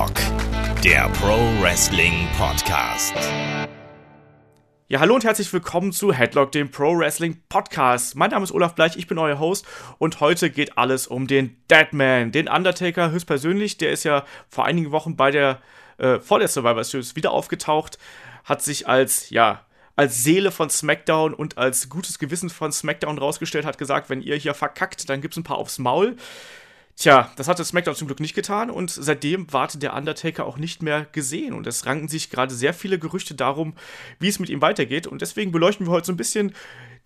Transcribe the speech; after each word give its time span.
Headlock, 0.00 0.82
der 0.82 1.10
Pro 1.10 1.36
Wrestling 1.60 2.26
Podcast. 2.38 3.12
Ja, 4.88 4.98
hallo 4.98 5.14
und 5.14 5.24
herzlich 5.24 5.52
willkommen 5.52 5.92
zu 5.92 6.10
Headlock, 6.10 6.52
dem 6.52 6.70
Pro 6.70 6.96
Wrestling 6.96 7.42
Podcast. 7.50 8.16
Mein 8.16 8.30
Name 8.30 8.44
ist 8.44 8.52
Olaf 8.52 8.74
Bleich, 8.74 8.96
ich 8.96 9.06
bin 9.06 9.18
euer 9.18 9.38
Host 9.38 9.66
und 9.98 10.20
heute 10.20 10.48
geht 10.48 10.78
alles 10.78 11.06
um 11.06 11.26
den 11.26 11.62
Deadman, 11.70 12.32
den 12.32 12.48
Undertaker 12.48 13.10
höchstpersönlich. 13.10 13.76
Der 13.76 13.92
ist 13.92 14.04
ja 14.04 14.24
vor 14.48 14.64
einigen 14.64 14.90
Wochen 14.90 15.16
bei 15.16 15.30
der 15.30 15.60
äh, 15.98 16.18
vor 16.18 16.38
der 16.38 16.48
Survivor 16.48 16.82
Series 16.82 17.14
wieder 17.14 17.32
aufgetaucht, 17.32 17.98
hat 18.44 18.62
sich 18.62 18.88
als 18.88 19.28
ja 19.28 19.66
als 19.96 20.24
Seele 20.24 20.50
von 20.50 20.70
SmackDown 20.70 21.34
und 21.34 21.58
als 21.58 21.90
gutes 21.90 22.18
Gewissen 22.18 22.48
von 22.48 22.72
SmackDown 22.72 23.18
rausgestellt, 23.18 23.66
hat 23.66 23.76
gesagt, 23.76 24.08
wenn 24.08 24.22
ihr 24.22 24.36
hier 24.36 24.54
verkackt, 24.54 25.10
dann 25.10 25.20
gibt's 25.20 25.36
ein 25.36 25.44
paar 25.44 25.58
aufs 25.58 25.78
Maul. 25.78 26.16
Tja, 27.00 27.32
das 27.36 27.48
hatte 27.48 27.64
SmackDown 27.64 27.94
zum 27.94 28.08
Glück 28.08 28.20
nicht 28.20 28.34
getan 28.34 28.68
und 28.68 28.90
seitdem 28.90 29.50
wartet 29.54 29.82
der 29.82 29.94
Undertaker 29.94 30.44
auch 30.44 30.58
nicht 30.58 30.82
mehr 30.82 31.06
gesehen. 31.12 31.54
Und 31.54 31.66
es 31.66 31.86
ranken 31.86 32.08
sich 32.08 32.28
gerade 32.28 32.54
sehr 32.54 32.74
viele 32.74 32.98
Gerüchte 32.98 33.34
darum, 33.34 33.72
wie 34.18 34.28
es 34.28 34.38
mit 34.38 34.50
ihm 34.50 34.60
weitergeht. 34.60 35.06
Und 35.06 35.22
deswegen 35.22 35.50
beleuchten 35.50 35.86
wir 35.86 35.92
heute 35.92 36.08
so 36.08 36.12
ein 36.12 36.18
bisschen 36.18 36.54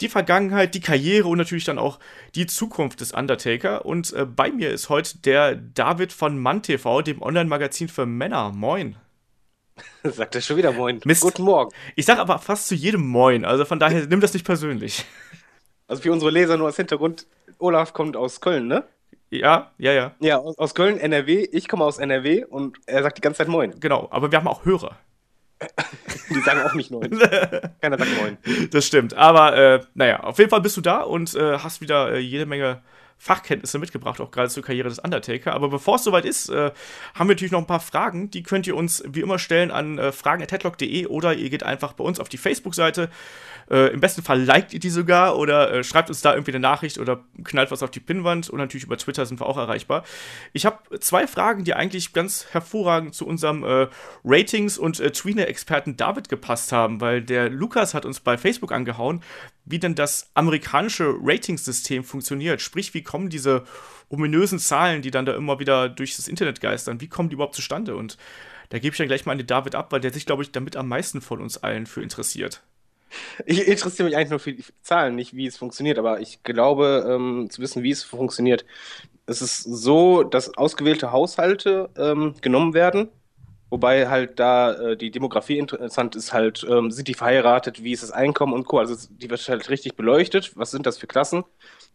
die 0.00 0.08
Vergangenheit, 0.08 0.74
die 0.74 0.80
Karriere 0.80 1.28
und 1.28 1.38
natürlich 1.38 1.62
dann 1.62 1.78
auch 1.78 2.00
die 2.34 2.46
Zukunft 2.46 3.02
des 3.02 3.12
Undertaker. 3.12 3.86
Und 3.86 4.12
äh, 4.14 4.26
bei 4.26 4.50
mir 4.50 4.72
ist 4.72 4.88
heute 4.88 5.16
der 5.18 5.54
David 5.54 6.12
von 6.12 6.40
MannTV, 6.40 7.02
dem 7.02 7.22
Online-Magazin 7.22 7.86
für 7.86 8.04
Männer. 8.04 8.50
Moin. 8.50 8.96
Sagt 10.02 10.34
er 10.34 10.40
schon 10.40 10.56
wieder 10.56 10.72
Moin. 10.72 11.02
Mist. 11.04 11.22
Guten 11.22 11.44
Morgen. 11.44 11.70
Ich 11.94 12.06
sage 12.06 12.20
aber 12.20 12.40
fast 12.40 12.66
zu 12.66 12.74
jedem 12.74 13.06
Moin, 13.06 13.44
also 13.44 13.64
von 13.64 13.78
daher 13.78 14.04
nimm 14.08 14.20
das 14.20 14.34
nicht 14.34 14.44
persönlich. 14.44 15.04
Also 15.86 16.02
für 16.02 16.10
unsere 16.10 16.32
Leser 16.32 16.56
nur 16.56 16.66
als 16.66 16.76
Hintergrund, 16.76 17.28
Olaf 17.58 17.92
kommt 17.92 18.16
aus 18.16 18.40
Köln, 18.40 18.66
ne? 18.66 18.88
Ja, 19.40 19.72
ja, 19.78 19.92
ja. 19.92 20.14
Ja, 20.20 20.38
aus, 20.38 20.74
Köln, 20.74 20.98
NRW. 20.98 21.48
Ich 21.52 21.68
komme 21.68 21.84
aus 21.84 21.98
NRW 21.98 22.44
und 22.44 22.78
er 22.86 23.02
sagt 23.02 23.18
die 23.18 23.22
ganze 23.22 23.38
Zeit 23.38 23.48
Moin. 23.48 23.74
Genau, 23.80 24.08
aber 24.10 24.30
wir 24.30 24.38
haben 24.38 24.48
auch 24.48 24.64
Hörer. 24.64 24.96
Die 26.30 26.40
sagen 26.40 26.60
auch 26.60 26.74
nicht 26.74 26.90
Moin. 26.90 27.10
Keiner 27.80 27.98
sagt 27.98 28.10
Moin. 28.20 28.38
Das 28.70 28.86
stimmt. 28.86 29.14
Aber 29.14 29.56
äh, 29.56 29.80
naja, 29.94 30.20
auf 30.20 30.38
jeden 30.38 30.50
Fall 30.50 30.60
bist 30.60 30.76
du 30.76 30.80
da 30.80 31.00
und 31.00 31.34
äh, 31.34 31.58
hast 31.58 31.80
wieder 31.80 32.12
äh, 32.12 32.18
jede 32.18 32.46
Menge 32.46 32.82
Fachkenntnisse 33.18 33.78
mitgebracht, 33.78 34.20
auch 34.20 34.30
gerade 34.30 34.48
zur 34.48 34.62
Karriere 34.62 34.88
des 34.88 34.98
Undertaker. 34.98 35.54
Aber 35.54 35.68
bevor 35.68 35.96
es 35.96 36.04
soweit 36.04 36.24
ist, 36.24 36.48
äh, 36.48 36.72
haben 37.14 37.28
wir 37.28 37.34
natürlich 37.34 37.52
noch 37.52 37.60
ein 37.60 37.66
paar 37.66 37.80
Fragen. 37.80 38.30
Die 38.30 38.42
könnt 38.42 38.66
ihr 38.66 38.76
uns 38.76 39.02
wie 39.06 39.20
immer 39.20 39.38
stellen 39.38 39.70
an 39.70 39.98
äh, 39.98 40.12
fragen.headlock.de 40.12 41.06
oder 41.06 41.34
ihr 41.34 41.48
geht 41.48 41.62
einfach 41.62 41.94
bei 41.94 42.04
uns 42.04 42.20
auf 42.20 42.28
die 42.28 42.36
Facebook-Seite. 42.36 43.08
Äh, 43.70 43.92
Im 43.92 44.00
besten 44.00 44.22
Fall 44.22 44.42
liked 44.42 44.72
ihr 44.72 44.80
die 44.80 44.90
sogar 44.90 45.38
oder 45.38 45.72
äh, 45.72 45.84
schreibt 45.84 46.08
uns 46.08 46.20
da 46.20 46.34
irgendwie 46.34 46.52
eine 46.52 46.60
Nachricht 46.60 46.98
oder 46.98 47.24
knallt 47.44 47.70
was 47.70 47.82
auf 47.82 47.90
die 47.90 48.00
Pinnwand 48.00 48.50
und 48.50 48.58
natürlich 48.58 48.84
über 48.84 48.96
Twitter 48.96 49.26
sind 49.26 49.40
wir 49.40 49.46
auch 49.46 49.56
erreichbar. 49.56 50.04
Ich 50.52 50.66
habe 50.66 51.00
zwei 51.00 51.26
Fragen, 51.26 51.64
die 51.64 51.74
eigentlich 51.74 52.12
ganz 52.12 52.46
hervorragend 52.50 53.14
zu 53.14 53.26
unserem 53.26 53.64
äh, 53.64 53.88
Ratings- 54.24 54.78
und 54.78 55.00
äh, 55.00 55.10
Tweener-Experten 55.10 55.96
David 55.96 56.28
gepasst 56.28 56.72
haben, 56.72 57.00
weil 57.00 57.22
der 57.22 57.48
Lukas 57.48 57.94
hat 57.94 58.04
uns 58.04 58.20
bei 58.20 58.36
Facebook 58.38 58.72
angehauen, 58.72 59.22
wie 59.64 59.78
denn 59.78 59.94
das 59.94 60.30
amerikanische 60.34 61.14
Ratingssystem 61.22 62.04
funktioniert. 62.04 62.60
Sprich, 62.60 62.92
wie 62.94 63.02
kommen 63.02 63.30
diese 63.30 63.64
ominösen 64.08 64.58
Zahlen, 64.58 65.02
die 65.02 65.10
dann 65.10 65.26
da 65.26 65.34
immer 65.34 65.58
wieder 65.58 65.88
durch 65.88 66.16
das 66.16 66.28
Internet 66.28 66.60
geistern, 66.60 67.00
wie 67.00 67.08
kommen 67.08 67.30
die 67.30 67.34
überhaupt 67.34 67.54
zustande? 67.54 67.96
Und 67.96 68.18
da 68.68 68.78
gebe 68.78 68.92
ich 68.92 68.98
dann 68.98 69.08
gleich 69.08 69.26
mal 69.26 69.32
an 69.32 69.38
den 69.38 69.46
David 69.46 69.74
ab, 69.74 69.92
weil 69.92 70.00
der 70.00 70.12
sich, 70.12 70.26
glaube 70.26 70.42
ich, 70.42 70.52
damit 70.52 70.76
am 70.76 70.88
meisten 70.88 71.20
von 71.20 71.40
uns 71.40 71.58
allen 71.58 71.86
für 71.86 72.02
interessiert. 72.02 72.62
Ich 73.46 73.66
interessiere 73.66 74.08
mich 74.08 74.16
eigentlich 74.16 74.30
nur 74.30 74.38
für 74.38 74.52
die 74.52 74.64
Zahlen, 74.82 75.14
nicht 75.14 75.34
wie 75.34 75.46
es 75.46 75.56
funktioniert, 75.56 75.98
aber 75.98 76.20
ich 76.20 76.42
glaube 76.42 77.06
ähm, 77.08 77.48
zu 77.50 77.62
wissen, 77.62 77.82
wie 77.82 77.90
es 77.90 78.02
funktioniert. 78.02 78.64
Es 79.26 79.42
ist 79.42 79.62
so, 79.62 80.22
dass 80.22 80.56
ausgewählte 80.56 81.12
Haushalte 81.12 81.90
ähm, 81.96 82.34
genommen 82.40 82.74
werden, 82.74 83.08
wobei 83.70 84.08
halt 84.08 84.38
da 84.38 84.72
äh, 84.74 84.96
die 84.96 85.10
Demografie 85.10 85.58
interessant 85.58 86.16
ist, 86.16 86.32
halt, 86.32 86.66
ähm, 86.68 86.90
sind 86.90 87.08
die 87.08 87.14
verheiratet, 87.14 87.82
wie 87.82 87.92
ist 87.92 88.02
das 88.02 88.10
Einkommen 88.12 88.52
und 88.52 88.66
Co. 88.66 88.78
Also 88.78 88.96
die 89.10 89.30
wird 89.30 89.48
halt 89.48 89.68
richtig 89.70 89.96
beleuchtet. 89.96 90.52
Was 90.56 90.70
sind 90.70 90.86
das 90.86 90.98
für 90.98 91.06
Klassen? 91.06 91.44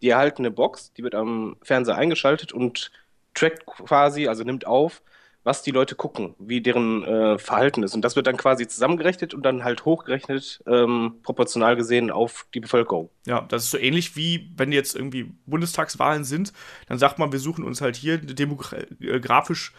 Die 0.01 0.09
erhalten 0.09 0.41
eine 0.43 0.51
Box, 0.51 0.93
die 0.93 1.03
wird 1.03 1.15
am 1.15 1.57
Fernseher 1.61 1.95
eingeschaltet 1.95 2.51
und 2.53 2.91
trackt 3.33 3.65
quasi, 3.65 4.27
also 4.27 4.43
nimmt 4.43 4.65
auf, 4.67 5.01
was 5.43 5.61
die 5.63 5.71
Leute 5.71 5.95
gucken, 5.95 6.35
wie 6.37 6.61
deren 6.61 7.03
äh, 7.03 7.37
Verhalten 7.37 7.83
ist. 7.83 7.95
Und 7.95 8.01
das 8.01 8.15
wird 8.15 8.27
dann 8.27 8.37
quasi 8.37 8.67
zusammengerechnet 8.67 9.33
und 9.33 9.43
dann 9.43 9.63
halt 9.63 9.85
hochgerechnet, 9.85 10.61
ähm, 10.67 11.15
proportional 11.23 11.75
gesehen 11.75 12.11
auf 12.11 12.45
die 12.53 12.59
Bevölkerung. 12.59 13.09
Ja, 13.25 13.41
das 13.41 13.63
ist 13.63 13.71
so 13.71 13.77
ähnlich 13.77 14.15
wie, 14.15 14.51
wenn 14.57 14.71
jetzt 14.71 14.95
irgendwie 14.95 15.31
Bundestagswahlen 15.45 16.23
sind, 16.23 16.53
dann 16.87 16.99
sagt 16.99 17.19
man, 17.19 17.31
wir 17.31 17.39
suchen 17.39 17.63
uns 17.63 17.81
halt 17.81 17.95
hier 17.95 18.15
eine 18.15 18.33
demografisch 18.33 19.73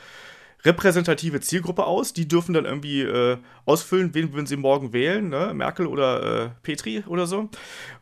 repräsentative 0.64 1.40
Zielgruppe 1.40 1.84
aus. 1.84 2.12
Die 2.12 2.28
dürfen 2.28 2.54
dann 2.54 2.64
irgendwie 2.64 3.02
äh, 3.02 3.38
ausfüllen, 3.64 4.14
wen 4.14 4.32
würden 4.32 4.46
sie 4.46 4.56
morgen 4.56 4.92
wählen, 4.92 5.28
ne? 5.28 5.52
Merkel 5.54 5.86
oder 5.86 6.44
äh, 6.44 6.50
Petri 6.62 7.04
oder 7.06 7.26
so. 7.26 7.48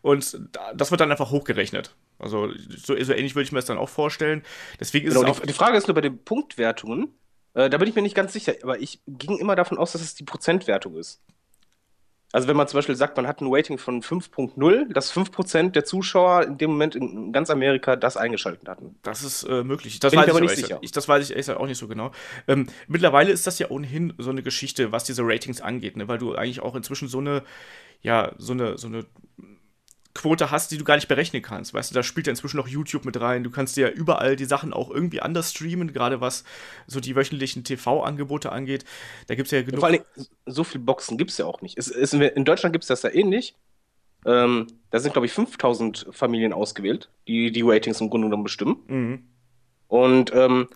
Und 0.02 0.40
das 0.74 0.90
wird 0.90 1.00
dann 1.00 1.10
einfach 1.10 1.30
hochgerechnet. 1.30 1.94
Also 2.18 2.52
so, 2.68 3.00
so 3.00 3.12
ähnlich 3.12 3.34
würde 3.34 3.44
ich 3.44 3.52
mir 3.52 3.58
das 3.58 3.66
dann 3.66 3.78
auch 3.78 3.88
vorstellen. 3.88 4.42
Deswegen 4.80 5.06
ist 5.06 5.14
genau, 5.14 5.30
es 5.30 5.36
auch 5.36 5.40
die, 5.40 5.48
die 5.48 5.52
Frage 5.52 5.76
ist 5.76 5.86
nur 5.86 5.94
bei 5.94 6.00
den 6.00 6.18
Punktwertungen, 6.24 7.14
äh, 7.58 7.68
da 7.68 7.78
bin 7.78 7.88
ich 7.88 7.94
mir 7.96 8.02
nicht 8.02 8.14
ganz 8.14 8.32
sicher, 8.32 8.54
aber 8.62 8.80
ich 8.80 9.00
ging 9.08 9.36
immer 9.36 9.56
davon 9.56 9.78
aus, 9.78 9.92
dass 9.92 10.00
es 10.00 10.14
die 10.14 10.24
Prozentwertung 10.24 10.96
ist. 10.96 11.20
Also 12.30 12.46
wenn 12.46 12.56
man 12.56 12.68
zum 12.68 12.78
Beispiel 12.78 12.94
sagt, 12.94 13.16
man 13.16 13.26
hat 13.26 13.40
ein 13.40 13.48
Rating 13.50 13.78
von 13.78 14.02
5.0, 14.02 14.92
dass 14.92 15.12
5% 15.12 15.70
der 15.70 15.84
Zuschauer 15.84 16.44
in 16.44 16.58
dem 16.58 16.70
Moment 16.70 16.94
in 16.94 17.32
ganz 17.32 17.48
Amerika 17.48 17.96
das 17.96 18.18
eingeschaltet 18.18 18.68
hatten. 18.68 18.96
Das 19.02 19.24
ist 19.24 19.44
äh, 19.44 19.64
möglich. 19.64 19.98
Das 19.98 20.12
Bin 20.12 20.20
ich 20.20 20.26
weiß 20.26 20.30
aber 20.30 20.38
ich 20.38 20.42
nicht 20.42 20.50
ehrlich 20.50 20.66
sicher. 20.66 20.78
Ich, 20.82 20.92
das 20.92 21.08
weiß 21.08 21.24
ich 21.24 21.30
ehrlich 21.30 21.46
gesagt 21.46 21.58
auch 21.58 21.66
nicht 21.66 21.78
so 21.78 21.88
genau. 21.88 22.12
Ähm, 22.46 22.68
mittlerweile 22.86 23.32
ist 23.32 23.46
das 23.46 23.58
ja 23.58 23.70
ohnehin 23.70 24.12
so 24.18 24.30
eine 24.30 24.42
Geschichte, 24.42 24.92
was 24.92 25.04
diese 25.04 25.22
Ratings 25.24 25.62
angeht, 25.62 25.96
ne? 25.96 26.06
weil 26.06 26.18
du 26.18 26.34
eigentlich 26.34 26.60
auch 26.60 26.76
inzwischen 26.76 27.08
so 27.08 27.18
eine, 27.18 27.42
ja, 28.02 28.32
so 28.36 28.52
eine, 28.52 28.76
so 28.76 28.88
eine 28.88 29.06
Quote 30.18 30.50
hast, 30.50 30.72
die 30.72 30.78
du 30.78 30.84
gar 30.84 30.96
nicht 30.96 31.06
berechnen 31.06 31.42
kannst. 31.42 31.72
Weißt 31.72 31.90
du, 31.90 31.94
da 31.94 32.02
spielt 32.02 32.26
ja 32.26 32.32
inzwischen 32.32 32.56
noch 32.56 32.66
YouTube 32.66 33.04
mit 33.04 33.20
rein. 33.20 33.44
Du 33.44 33.50
kannst 33.50 33.76
dir 33.76 33.88
ja 33.88 33.94
überall 33.94 34.34
die 34.34 34.46
Sachen 34.46 34.72
auch 34.72 34.90
irgendwie 34.90 35.20
anders 35.20 35.52
streamen, 35.52 35.92
gerade 35.92 36.20
was 36.20 36.42
so 36.88 36.98
die 36.98 37.14
wöchentlichen 37.14 37.62
TV-Angebote 37.62 38.50
angeht. 38.50 38.84
Da 39.28 39.36
gibt 39.36 39.46
es 39.46 39.52
ja 39.52 39.62
genug. 39.62 39.78
Vor 39.78 39.88
allem, 39.88 40.02
so 40.44 40.64
viele 40.64 40.82
Boxen 40.82 41.18
gibt 41.18 41.30
es 41.30 41.38
ja 41.38 41.46
auch 41.46 41.62
nicht. 41.62 41.78
Es, 41.78 41.88
es, 41.88 42.12
in 42.12 42.44
Deutschland 42.44 42.72
gibt 42.72 42.82
es 42.82 42.88
das 42.88 43.02
ja 43.02 43.10
ähnlich. 43.10 43.54
Ähm, 44.26 44.66
da 44.90 44.98
sind, 44.98 45.12
glaube 45.12 45.26
ich, 45.26 45.32
5000 45.32 46.08
Familien 46.10 46.52
ausgewählt, 46.52 47.08
die 47.28 47.52
die 47.52 47.62
Ratings 47.62 48.00
im 48.00 48.10
Grunde 48.10 48.26
genommen 48.26 48.42
bestimmen. 48.42 48.82
Mhm. 48.88 49.28
Und 49.86 50.32
ähm, 50.34 50.68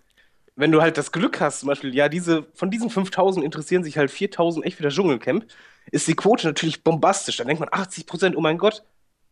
wenn 0.54 0.70
du 0.70 0.80
halt 0.80 0.98
das 0.98 1.10
Glück 1.10 1.40
hast, 1.40 1.60
zum 1.60 1.66
Beispiel, 1.66 1.94
ja, 1.94 2.08
diese, 2.08 2.46
von 2.54 2.70
diesen 2.70 2.90
5000 2.90 3.44
interessieren 3.44 3.82
sich 3.82 3.98
halt 3.98 4.12
4000 4.12 4.64
echt 4.64 4.76
für 4.76 4.84
das 4.84 4.94
Dschungelcamp, 4.94 5.46
ist 5.90 6.06
die 6.06 6.14
Quote 6.14 6.46
natürlich 6.46 6.84
bombastisch. 6.84 7.38
Dann 7.38 7.48
denkt 7.48 7.60
man 7.60 7.68
80 7.72 8.06
Prozent, 8.06 8.36
oh 8.36 8.40
mein 8.40 8.58
Gott. 8.58 8.84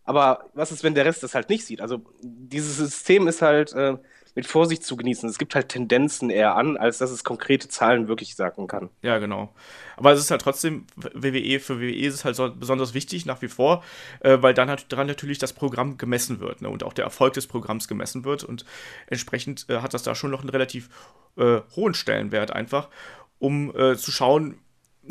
Aber 0.05 0.51
was 0.55 0.73
ist, 0.73 0.83
wenn 0.83 0.95
der 0.95 1.05
Rest 1.05 1.23
das 1.23 1.35
halt 1.35 1.49
nicht 1.51 1.65
sieht? 1.65 1.81
Also 1.81 2.03
dieses 2.23 2.77
System 2.77 3.29
ist 3.29 3.43
halt 3.43 3.73
äh, 3.75 3.97
mit 4.35 4.47
Vorsicht 4.47 4.85
zu 4.85 4.97
genießen. 4.97 5.29
Es 5.29 5.39
gibt 5.39 5.55
halt 5.55 5.69
Tendenzen 5.69 6.31
eher 6.31 6.55
an, 6.55 6.77
als 6.77 6.99
dass 6.99 7.11
es 7.11 7.25
konkrete 7.25 7.69
Zahlen 7.69 8.09
wirklich 8.09 8.37
sagen 8.37 8.67
kann. 8.67 8.91
Ja, 9.03 9.19
genau. 9.19 9.53
Aber 9.97 10.13
es 10.13 10.21
ist 10.21 10.31
halt 10.31 10.41
trotzdem, 10.41 10.87
WWE, 10.97 11.61
für 11.61 11.81
WWE 11.81 12.07
ist 12.07 12.15
es 12.15 12.25
halt 12.25 12.37
so 12.37 12.51
besonders 12.55 12.95
wichtig 12.95 13.27
nach 13.27 13.43
wie 13.43 13.49
vor, 13.49 13.83
äh, 14.21 14.39
weil 14.41 14.55
dann 14.55 14.69
halt 14.69 14.87
dran 14.89 15.07
natürlich 15.07 15.39
das 15.39 15.53
Programm 15.53 15.99
gemessen 15.99 16.41
wird 16.41 16.63
ne, 16.63 16.69
und 16.69 16.85
auch 16.85 16.93
der 16.93 17.05
Erfolg 17.05 17.35
des 17.35 17.47
Programms 17.47 17.89
gemessen 17.89 18.25
wird 18.25 18.45
und 18.45 18.65
entsprechend 19.09 19.67
äh, 19.69 19.79
hat 19.79 19.95
das 19.95 20.03
da 20.03 20.15
schon 20.15 20.31
noch 20.31 20.41
einen 20.41 20.51
relativ 20.51 20.89
äh, 21.37 21.61
hohen 21.77 21.95
Stellenwert 21.95 22.53
einfach, 22.53 22.89
um 23.39 23.75
äh, 23.77 23.97
zu 23.97 24.11
schauen, 24.11 24.59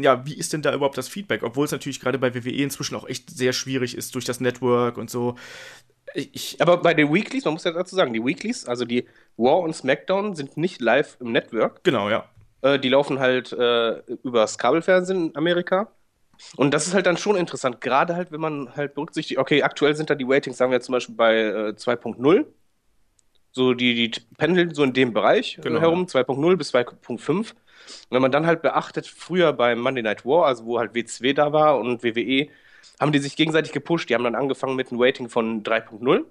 ja, 0.02 0.26
wie 0.26 0.36
ist 0.38 0.54
denn 0.54 0.62
da 0.62 0.74
überhaupt 0.74 0.98
das 0.98 1.08
Feedback? 1.10 1.44
Obwohl 1.44 1.66
es 1.66 1.72
natürlich 1.72 2.00
gerade 2.00 2.18
bei 2.20 2.34
WWE 2.34 2.50
inzwischen 2.64 2.96
auch 2.96 3.08
echt 3.08 3.30
sehr 3.30 3.54
schwierig 3.54 3.96
ist 3.96 4.16
durch 4.16 4.26
das 4.26 4.40
Network 4.40 4.98
und 4.98 5.10
so. 5.10 5.36
Ich, 6.16 6.60
Aber 6.60 6.78
bei 6.78 6.94
den 6.96 7.14
Weeklies, 7.14 7.46
man 7.46 7.54
muss 7.54 7.64
ja 7.66 7.72
dazu 7.72 7.96
sagen, 7.96 8.14
die 8.14 8.24
Weeklies, 8.24 8.66
also 8.66 8.84
die 8.86 9.08
Raw 9.38 9.64
und 9.64 9.76
SmackDown, 9.76 10.36
sind 10.36 10.58
nicht 10.58 10.82
live 10.82 11.18
im 11.20 11.32
Network. 11.32 11.84
genau, 11.84 12.10
ja. 12.10 12.26
Äh, 12.62 12.80
die 12.80 12.90
laufen 12.90 13.20
halt 13.20 13.54
äh, 13.54 14.00
übers 14.24 14.58
Kabelfernsehen 14.58 15.30
in 15.30 15.36
Amerika. 15.36 15.92
Und 16.56 16.74
das 16.74 16.88
ist 16.88 16.94
halt 16.94 17.06
dann 17.06 17.18
schon 17.18 17.36
interessant, 17.36 17.82
gerade 17.82 18.16
halt, 18.16 18.32
wenn 18.32 18.42
man 18.42 18.76
halt 18.76 18.96
berücksichtigt, 18.96 19.40
okay, 19.40 19.62
aktuell 19.64 19.96
sind 19.96 20.10
da 20.10 20.16
die 20.16 20.26
Ratings, 20.28 20.58
sagen 20.58 20.72
wir 20.72 20.82
zum 20.82 20.94
Beispiel 20.94 21.16
bei 21.16 21.36
äh, 21.38 21.74
2.0. 21.78 22.46
So, 23.52 23.74
die, 23.74 24.10
die 24.10 24.22
pendeln 24.38 24.74
so 24.74 24.84
in 24.84 24.94
dem 24.94 25.14
Bereich 25.14 25.58
äh, 25.58 25.62
Genau. 25.62 25.80
herum, 25.82 26.08
2.0 26.08 26.56
bis 26.58 26.74
2.5. 26.74 27.54
Und 28.10 28.16
wenn 28.16 28.22
man 28.22 28.32
dann 28.32 28.46
halt 28.46 28.62
beachtet, 28.62 29.08
früher 29.08 29.54
bei 29.54 29.76
Monday 29.76 30.04
Night 30.04 30.26
War, 30.26 30.46
also 30.46 30.66
wo 30.66 30.80
halt 30.80 30.96
WCW 30.96 31.34
da 31.34 31.54
war 31.54 31.80
und 31.80 32.04
WWE, 32.04 32.50
haben 33.00 33.12
die 33.12 33.20
sich 33.20 33.36
gegenseitig 33.36 33.72
gepusht. 33.72 34.10
Die 34.10 34.16
haben 34.16 34.24
dann 34.24 34.36
angefangen 34.36 34.76
mit 34.76 34.92
einem 34.92 35.02
Rating 35.02 35.30
von 35.30 35.64
3.0, 35.64 36.26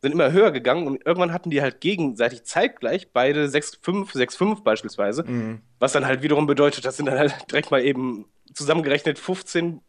sind 0.00 0.12
immer 0.12 0.32
höher 0.32 0.50
gegangen 0.50 0.86
und 0.86 1.06
irgendwann 1.06 1.32
hatten 1.32 1.50
die 1.50 1.62
halt 1.62 1.80
gegenseitig 1.80 2.44
zeitgleich 2.44 3.12
beide 3.12 3.46
6.5, 3.46 4.14
6.5 4.14 4.62
beispielsweise. 4.62 5.24
Mhm. 5.24 5.60
Was 5.78 5.92
dann 5.92 6.06
halt 6.06 6.22
wiederum 6.22 6.46
bedeutet, 6.46 6.84
das 6.84 6.96
sind 6.96 7.06
dann 7.06 7.18
halt 7.18 7.34
direkt 7.50 7.70
mal 7.70 7.82
eben 7.82 8.26
zusammengerechnet 8.52 9.18
15 9.18 9.80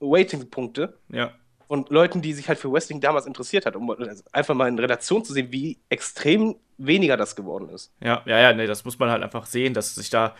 Rating-Punkte. 0.00 0.98
Ja. 1.10 1.32
Von 1.68 1.86
Leuten, 1.88 2.22
die 2.22 2.32
sich 2.32 2.48
halt 2.48 2.58
für 2.58 2.72
Wrestling 2.72 3.00
damals 3.00 3.26
interessiert 3.26 3.66
hat, 3.66 3.76
um 3.76 3.94
einfach 4.32 4.54
mal 4.54 4.68
in 4.68 4.78
Relation 4.78 5.24
zu 5.24 5.32
sehen, 5.32 5.50
wie 5.50 5.78
extrem 5.88 6.56
weniger 6.78 7.16
das 7.16 7.36
geworden 7.36 7.68
ist. 7.68 7.92
Ja, 8.00 8.22
ja, 8.26 8.38
ja, 8.40 8.52
nee, 8.52 8.66
das 8.66 8.84
muss 8.84 8.98
man 8.98 9.10
halt 9.10 9.22
einfach 9.22 9.46
sehen, 9.46 9.74
dass 9.74 9.94
sich 9.94 10.10
da 10.10 10.34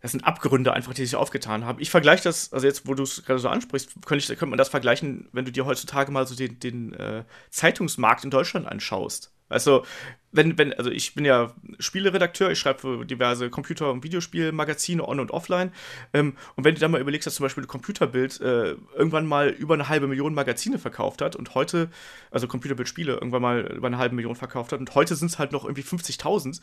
das 0.00 0.12
sind 0.12 0.24
Abgründe 0.24 0.72
einfach, 0.72 0.94
die 0.94 1.04
sich 1.04 1.16
aufgetan 1.16 1.64
haben. 1.64 1.80
Ich 1.80 1.90
vergleiche 1.90 2.22
das, 2.24 2.52
also 2.52 2.66
jetzt, 2.66 2.86
wo 2.86 2.94
du 2.94 3.02
es 3.02 3.24
gerade 3.24 3.40
so 3.40 3.48
ansprichst, 3.48 3.94
könnte, 4.06 4.22
ich, 4.22 4.28
könnte 4.28 4.46
man 4.46 4.58
das 4.58 4.68
vergleichen, 4.68 5.28
wenn 5.32 5.44
du 5.44 5.52
dir 5.52 5.66
heutzutage 5.66 6.12
mal 6.12 6.26
so 6.26 6.34
den, 6.34 6.60
den 6.60 6.92
äh, 6.92 7.24
Zeitungsmarkt 7.50 8.24
in 8.24 8.30
Deutschland 8.30 8.66
anschaust. 8.66 9.32
Also, 9.48 9.84
wenn, 10.30 10.58
wenn, 10.58 10.74
also 10.74 10.90
ich 10.90 11.14
bin 11.14 11.24
ja 11.24 11.54
Spieleredakteur, 11.78 12.50
ich 12.50 12.58
schreibe 12.58 12.80
für 12.80 13.04
diverse 13.06 13.48
Computer- 13.48 13.90
und 13.90 14.04
Videospielmagazine 14.04 15.06
on- 15.06 15.20
und 15.20 15.30
offline. 15.30 15.72
Ähm, 16.12 16.36
und 16.54 16.64
wenn 16.64 16.74
du 16.74 16.80
dann 16.80 16.90
mal 16.90 17.00
überlegst, 17.00 17.26
dass 17.26 17.36
zum 17.36 17.44
Beispiel 17.44 17.64
Computerbild 17.64 18.40
äh, 18.42 18.76
irgendwann 18.94 19.26
mal 19.26 19.48
über 19.48 19.72
eine 19.72 19.88
halbe 19.88 20.06
Million 20.06 20.34
Magazine 20.34 20.78
verkauft 20.78 21.22
hat 21.22 21.34
und 21.34 21.54
heute, 21.54 21.88
also 22.30 22.46
Computerbild 22.46 22.88
Spiele 22.88 23.14
irgendwann 23.14 23.40
mal 23.40 23.60
über 23.60 23.86
eine 23.86 23.96
halbe 23.96 24.16
Million 24.16 24.36
verkauft 24.36 24.72
hat 24.72 24.80
und 24.80 24.94
heute 24.94 25.16
sind 25.16 25.30
es 25.30 25.38
halt 25.38 25.52
noch 25.52 25.64
irgendwie 25.64 25.82
50.000, 25.82 26.60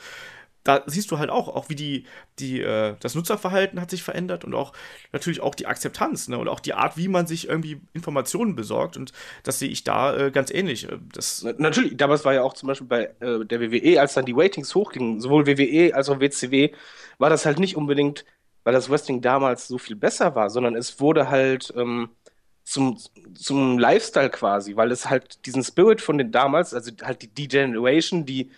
da 0.65 0.81
siehst 0.87 1.11
du 1.11 1.19
halt 1.19 1.29
auch, 1.29 1.47
auch 1.47 1.69
wie 1.69 1.75
die, 1.75 2.05
die, 2.39 2.59
äh, 2.59 2.95
das 2.99 3.13
Nutzerverhalten 3.13 3.79
hat 3.79 3.91
sich 3.91 4.01
verändert 4.03 4.43
und 4.43 4.55
auch 4.55 4.73
natürlich 5.13 5.39
auch 5.39 5.53
die 5.53 5.67
Akzeptanz, 5.67 6.27
ne? 6.27 6.39
Und 6.39 6.47
auch 6.49 6.59
die 6.59 6.73
Art, 6.73 6.97
wie 6.97 7.07
man 7.07 7.27
sich 7.27 7.47
irgendwie 7.47 7.79
Informationen 7.93 8.55
besorgt. 8.55 8.97
Und 8.97 9.13
das 9.43 9.59
sehe 9.59 9.69
ich 9.69 9.83
da 9.83 10.17
äh, 10.17 10.31
ganz 10.31 10.49
ähnlich. 10.49 10.89
Äh, 10.89 10.97
das 11.13 11.45
natürlich, 11.59 11.95
damals 11.97 12.25
war 12.25 12.33
ja 12.33 12.41
auch 12.41 12.53
zum 12.53 12.67
Beispiel 12.67 12.87
bei 12.87 13.03
äh, 13.19 13.45
der 13.45 13.61
WWE, 13.61 14.01
als 14.01 14.15
dann 14.15 14.25
die 14.25 14.33
Ratings 14.35 14.73
hochgingen, 14.73 15.21
sowohl 15.21 15.45
WWE 15.45 15.93
als 15.93 16.09
auch 16.09 16.19
WCW, 16.19 16.71
war 17.19 17.29
das 17.29 17.45
halt 17.45 17.59
nicht 17.59 17.77
unbedingt, 17.77 18.25
weil 18.63 18.73
das 18.73 18.89
Wrestling 18.89 19.21
damals 19.21 19.67
so 19.67 19.77
viel 19.77 19.95
besser 19.95 20.33
war, 20.35 20.49
sondern 20.49 20.75
es 20.75 20.99
wurde 20.99 21.29
halt 21.29 21.71
ähm, 21.77 22.09
zum, 22.63 22.97
zum 23.35 23.77
Lifestyle 23.77 24.31
quasi, 24.31 24.75
weil 24.75 24.91
es 24.91 25.09
halt 25.09 25.45
diesen 25.45 25.63
Spirit 25.63 26.01
von 26.01 26.17
den 26.17 26.31
damals, 26.31 26.73
also 26.73 26.91
halt 27.03 27.21
die 27.21 27.27
D-Generation, 27.27 28.25
die 28.25 28.49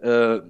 äh, 0.00 0.40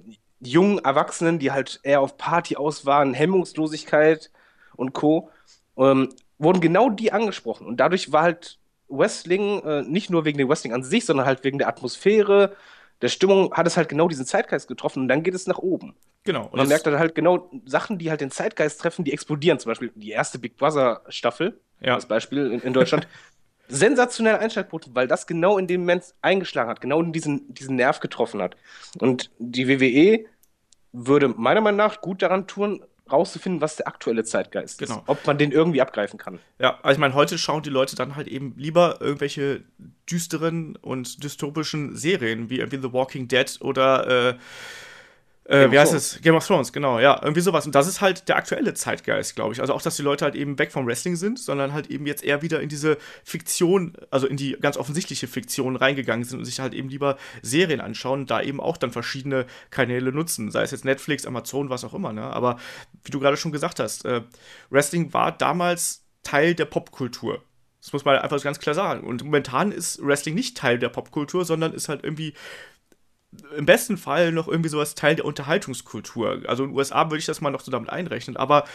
jungen 0.43 0.79
Erwachsenen, 0.79 1.39
die 1.39 1.51
halt 1.51 1.79
eher 1.83 2.01
auf 2.01 2.17
Party 2.17 2.55
aus 2.55 2.85
waren, 2.85 3.13
Hemmungslosigkeit 3.13 4.31
und 4.75 4.93
Co., 4.93 5.29
ähm, 5.77 6.09
wurden 6.37 6.61
genau 6.61 6.89
die 6.89 7.11
angesprochen. 7.11 7.65
Und 7.67 7.77
dadurch 7.77 8.11
war 8.11 8.23
halt 8.23 8.59
Wrestling, 8.89 9.63
äh, 9.63 9.81
nicht 9.83 10.09
nur 10.09 10.25
wegen 10.25 10.37
dem 10.37 10.49
Wrestling 10.49 10.73
an 10.73 10.83
sich, 10.83 11.05
sondern 11.05 11.25
halt 11.25 11.43
wegen 11.43 11.57
der 11.57 11.67
Atmosphäre, 11.67 12.55
der 13.01 13.07
Stimmung, 13.09 13.53
hat 13.53 13.67
es 13.67 13.75
halt 13.75 13.89
genau 13.89 14.07
diesen 14.07 14.25
Zeitgeist 14.25 14.67
getroffen 14.67 15.03
und 15.03 15.07
dann 15.07 15.23
geht 15.23 15.33
es 15.33 15.47
nach 15.47 15.57
oben. 15.57 15.95
Genau. 16.23 16.45
Und 16.45 16.55
man 16.55 16.67
merkt 16.67 16.85
dann 16.87 16.99
halt 16.99 17.15
genau 17.15 17.49
Sachen, 17.65 17.97
die 17.97 18.09
halt 18.09 18.21
den 18.21 18.31
Zeitgeist 18.31 18.79
treffen, 18.79 19.03
die 19.03 19.11
explodieren. 19.11 19.59
Zum 19.59 19.71
Beispiel 19.71 19.91
die 19.95 20.11
erste 20.11 20.39
Big 20.39 20.55
Brother 20.55 21.01
Staffel, 21.09 21.59
ja. 21.81 21.95
als 21.95 22.05
Beispiel 22.05 22.51
in, 22.51 22.61
in 22.61 22.73
Deutschland. 22.73 23.07
sensationell 23.67 24.37
Einschlagquoten, 24.37 24.93
weil 24.95 25.07
das 25.07 25.25
genau 25.25 25.57
in 25.57 25.67
dem 25.67 25.81
Moment 25.81 26.13
eingeschlagen 26.21 26.69
hat, 26.69 26.81
genau 26.81 27.01
in 27.01 27.13
diesen, 27.13 27.53
diesen 27.53 27.75
Nerv 27.75 27.99
getroffen 27.99 28.41
hat. 28.41 28.55
Und 28.99 29.31
die 29.39 29.67
WWE 29.67 30.25
würde 30.93 31.27
meiner 31.27 31.61
Meinung 31.61 31.77
nach 31.77 32.01
gut 32.01 32.21
daran 32.21 32.47
tun, 32.47 32.83
rauszufinden, 33.11 33.61
was 33.61 33.75
der 33.75 33.87
aktuelle 33.87 34.23
Zeitgeist 34.23 34.79
genau. 34.79 34.97
ist. 34.97 35.03
Ob 35.07 35.25
man 35.27 35.37
den 35.37 35.51
irgendwie 35.51 35.81
abgreifen 35.81 36.17
kann. 36.17 36.39
Ja, 36.59 36.79
also 36.83 36.95
ich 36.95 36.99
meine, 36.99 37.13
heute 37.13 37.37
schauen 37.37 37.61
die 37.61 37.69
Leute 37.69 37.95
dann 37.95 38.15
halt 38.15 38.27
eben 38.27 38.53
lieber 38.55 39.01
irgendwelche 39.01 39.63
düsteren 40.09 40.77
und 40.77 41.23
dystopischen 41.23 41.95
Serien 41.95 42.49
wie 42.49 42.59
irgendwie 42.59 42.79
The 42.81 42.93
Walking 42.93 43.27
Dead 43.27 43.57
oder 43.61 44.29
äh, 44.29 44.35
äh, 45.45 45.71
wie 45.71 45.79
heißt 45.79 45.93
es? 45.93 46.21
Game 46.21 46.35
of 46.35 46.47
Thrones, 46.47 46.71
genau, 46.71 46.99
ja, 46.99 47.19
irgendwie 47.21 47.41
sowas. 47.41 47.65
Und 47.65 47.75
das 47.75 47.87
ist 47.87 47.99
halt 47.99 48.29
der 48.29 48.37
aktuelle 48.37 48.73
Zeitgeist, 48.73 49.35
glaube 49.35 49.53
ich. 49.53 49.59
Also 49.59 49.73
auch, 49.73 49.81
dass 49.81 49.97
die 49.97 50.01
Leute 50.01 50.23
halt 50.23 50.35
eben 50.35 50.57
weg 50.57 50.71
vom 50.71 50.87
Wrestling 50.87 51.17
sind, 51.17 51.37
sondern 51.37 51.73
halt 51.73 51.87
eben 51.89 52.05
jetzt 52.05 52.23
eher 52.23 52.41
wieder 52.41 52.61
in 52.61 52.69
diese 52.69 52.97
Fiktion, 53.25 53.93
also 54.09 54.25
in 54.25 54.37
die 54.37 54.55
ganz 54.59 54.77
offensichtliche 54.77 55.27
Fiktion 55.27 55.75
reingegangen 55.75 56.23
sind 56.23 56.39
und 56.39 56.45
sich 56.45 56.61
halt 56.61 56.73
eben 56.73 56.87
lieber 56.87 57.17
Serien 57.41 57.81
anschauen 57.81 58.21
und 58.21 58.31
da 58.31 58.41
eben 58.41 58.61
auch 58.61 58.77
dann 58.77 58.91
verschiedene 58.91 59.45
Kanäle 59.69 60.13
nutzen, 60.13 60.49
sei 60.49 60.63
es 60.63 60.71
jetzt 60.71 60.85
Netflix, 60.85 61.25
Amazon, 61.25 61.69
was 61.69 61.83
auch 61.83 61.93
immer, 61.93 62.13
ne? 62.13 62.23
Aber 62.23 62.57
wie 63.03 63.11
du 63.11 63.19
gerade 63.19 63.35
schon 63.35 63.51
gesagt 63.51 63.79
hast, 63.79 64.05
äh, 64.05 64.21
Wrestling 64.69 65.13
war 65.13 65.33
damals 65.33 66.05
Teil 66.23 66.55
der 66.55 66.65
Popkultur. 66.65 67.43
Das 67.81 67.91
muss 67.91 68.05
man 68.05 68.17
einfach 68.17 68.41
ganz 68.41 68.59
klar 68.59 68.75
sagen. 68.75 69.05
Und 69.05 69.25
momentan 69.25 69.73
ist 69.73 70.01
Wrestling 70.01 70.35
nicht 70.35 70.55
Teil 70.55 70.79
der 70.79 70.87
Popkultur, 70.87 71.43
sondern 71.43 71.73
ist 71.73 71.89
halt 71.89 72.05
irgendwie 72.05 72.33
im 73.57 73.65
besten 73.65 73.97
Fall 73.97 74.31
noch 74.31 74.47
irgendwie 74.47 74.69
sowas 74.69 74.95
Teil 74.95 75.15
der 75.15 75.25
Unterhaltungskultur. 75.25 76.43
Also 76.47 76.63
in 76.63 76.69
den 76.69 76.77
USA 76.77 77.05
würde 77.05 77.19
ich 77.19 77.25
das 77.25 77.41
mal 77.41 77.51
noch 77.51 77.61
so 77.61 77.71
damit 77.71 77.89
einrechnen, 77.89 78.37
aber 78.37 78.65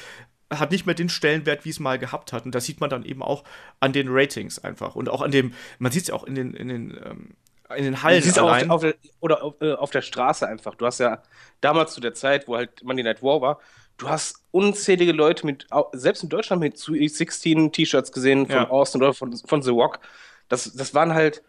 hat 0.51 0.71
nicht 0.71 0.87
mehr 0.87 0.95
den 0.95 1.09
Stellenwert, 1.09 1.65
wie 1.65 1.71
es 1.71 1.81
mal 1.81 1.99
gehabt 1.99 2.33
hat. 2.33 2.47
Und 2.47 2.55
das 2.55 2.65
sieht 2.65 2.81
man 2.81 2.91
dann 2.91 3.05
eben 3.05 3.23
auch 3.23 3.45
an 3.81 3.93
den 3.93 4.09
Ratings 4.09 4.59
einfach. 4.59 4.95
Und 4.95 5.09
auch 5.09 5.21
an 5.21 5.31
dem, 5.31 5.53
man 5.79 5.93
sieht 5.93 6.03
es 6.03 6.09
ja 6.09 6.15
auch 6.15 6.25
in 6.25 6.35
den, 6.35 6.55
in 6.55 6.69
den, 6.69 6.91
ähm, 7.05 7.35
in 7.77 7.85
den 7.85 8.03
Hallen. 8.03 8.23
Du 8.23 8.41
allein. 8.41 8.71
Auf, 8.71 8.77
auf 8.77 8.81
der, 8.81 8.95
oder 9.21 9.43
auf, 9.43 9.55
äh, 9.61 9.73
auf, 9.73 9.91
der 9.91 10.03
Straße 10.03 10.47
einfach. 10.49 10.75
Du 10.75 10.87
hast 10.87 11.01
ja 11.01 11.23
damals 11.61 11.93
zu 11.93 12.01
der 12.01 12.15
Zeit, 12.15 12.49
wo 12.49 12.57
halt 12.57 12.83
Monday 12.83 13.05
Night 13.05 13.23
War 13.23 13.41
war, 13.43 13.61
du 13.99 14.09
hast 14.09 14.43
unzählige 14.51 15.13
Leute 15.13 15.45
mit, 15.45 15.67
selbst 15.93 16.23
in 16.23 16.29
Deutschland 16.29 16.61
mit 16.61 16.79
Sweet 16.79 17.15
16 17.15 17.73
T-Shirts 17.73 18.13
gesehen 18.13 18.47
von 18.47 18.57
ja. 18.57 18.71
Austin 18.71 19.03
oder 19.03 19.13
von, 19.13 19.37
von 19.37 19.63
The 19.63 19.71
Rock. 19.71 20.01
Das, 20.49 20.73
das 20.73 20.95
waren 20.95 21.13
halt 21.13 21.43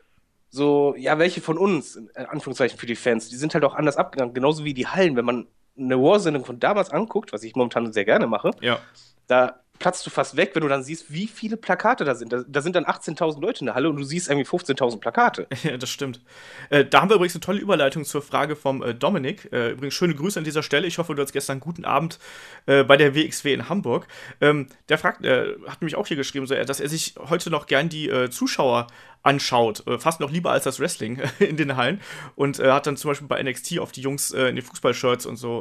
so, 0.49 0.95
ja, 0.97 1.19
welche 1.19 1.41
von 1.41 1.57
uns, 1.57 1.95
in 1.95 2.09
Anführungszeichen 2.15 2.79
für 2.79 2.87
die 2.87 2.95
Fans, 2.95 3.29
die 3.29 3.35
sind 3.35 3.53
halt 3.53 3.63
auch 3.63 3.75
anders 3.75 3.97
abgegangen, 3.97 4.33
genauso 4.33 4.63
wie 4.65 4.73
die 4.73 4.87
Hallen. 4.87 5.15
Wenn 5.15 5.25
man 5.25 5.47
eine 5.77 5.97
War-Sendung 6.01 6.43
von 6.43 6.59
damals 6.59 6.89
anguckt, 6.89 7.31
was 7.33 7.43
ich 7.43 7.55
momentan 7.55 7.93
sehr 7.93 8.05
gerne 8.05 8.27
mache, 8.27 8.51
ja. 8.61 8.79
da 9.27 9.59
platzt 9.79 10.05
du 10.05 10.09
fast 10.09 10.35
weg, 10.35 10.51
wenn 10.53 10.61
du 10.61 10.67
dann 10.67 10.83
siehst, 10.83 11.11
wie 11.11 11.25
viele 11.27 11.57
Plakate 11.57 12.03
da 12.03 12.13
sind. 12.13 12.31
Da, 12.31 12.43
da 12.45 12.61
sind 12.61 12.75
dann 12.75 12.85
18.000 12.85 13.41
Leute 13.41 13.61
in 13.61 13.67
der 13.67 13.75
Halle 13.75 13.89
und 13.89 13.95
du 13.95 14.03
siehst 14.03 14.29
irgendwie 14.29 14.47
15.000 14.47 14.99
Plakate. 14.99 15.47
Ja, 15.63 15.77
das 15.77 15.89
stimmt. 15.89 16.21
Äh, 16.69 16.85
da 16.85 17.01
haben 17.01 17.09
wir 17.09 17.15
übrigens 17.15 17.35
eine 17.35 17.41
tolle 17.41 17.59
Überleitung 17.59 18.05
zur 18.05 18.21
Frage 18.21 18.55
vom 18.55 18.81
äh, 18.81 18.93
Dominik. 18.93 19.51
Äh, 19.51 19.71
übrigens 19.71 19.93
schöne 19.93 20.15
Grüße 20.15 20.39
an 20.39 20.45
dieser 20.45 20.63
Stelle. 20.63 20.87
Ich 20.87 20.97
hoffe, 20.97 21.15
du 21.15 21.21
hattest 21.21 21.33
gestern 21.33 21.55
einen 21.55 21.61
guten 21.61 21.85
Abend 21.85 22.17
äh, 22.65 22.83
bei 22.83 22.97
der 22.97 23.13
WXW 23.13 23.53
in 23.53 23.67
Hamburg. 23.67 24.07
Ähm, 24.41 24.67
der 24.87 24.97
fragt, 24.97 25.25
äh, 25.25 25.55
hat 25.67 25.81
nämlich 25.81 25.95
auch 25.95 26.07
hier 26.07 26.17
geschrieben, 26.17 26.47
so, 26.47 26.55
dass 26.55 26.79
er 26.79 26.89
sich 26.89 27.15
heute 27.17 27.49
noch 27.49 27.67
gern 27.67 27.89
die 27.89 28.09
äh, 28.09 28.29
Zuschauer 28.29 28.87
anschaut. 29.23 29.85
Äh, 29.87 29.99
fast 29.99 30.19
noch 30.19 30.31
lieber 30.31 30.51
als 30.51 30.63
das 30.63 30.79
Wrestling 30.79 31.21
in 31.39 31.57
den 31.57 31.75
Hallen. 31.75 32.01
Und 32.35 32.59
äh, 32.59 32.71
hat 32.71 32.87
dann 32.87 32.97
zum 32.97 33.11
Beispiel 33.11 33.27
bei 33.27 33.41
NXT 33.41 33.79
auf 33.79 33.91
die 33.91 34.01
Jungs 34.01 34.31
äh, 34.31 34.47
in 34.47 34.55
den 34.55 34.65
Fußballshirts 34.65 35.25
und 35.25 35.35
so 35.35 35.59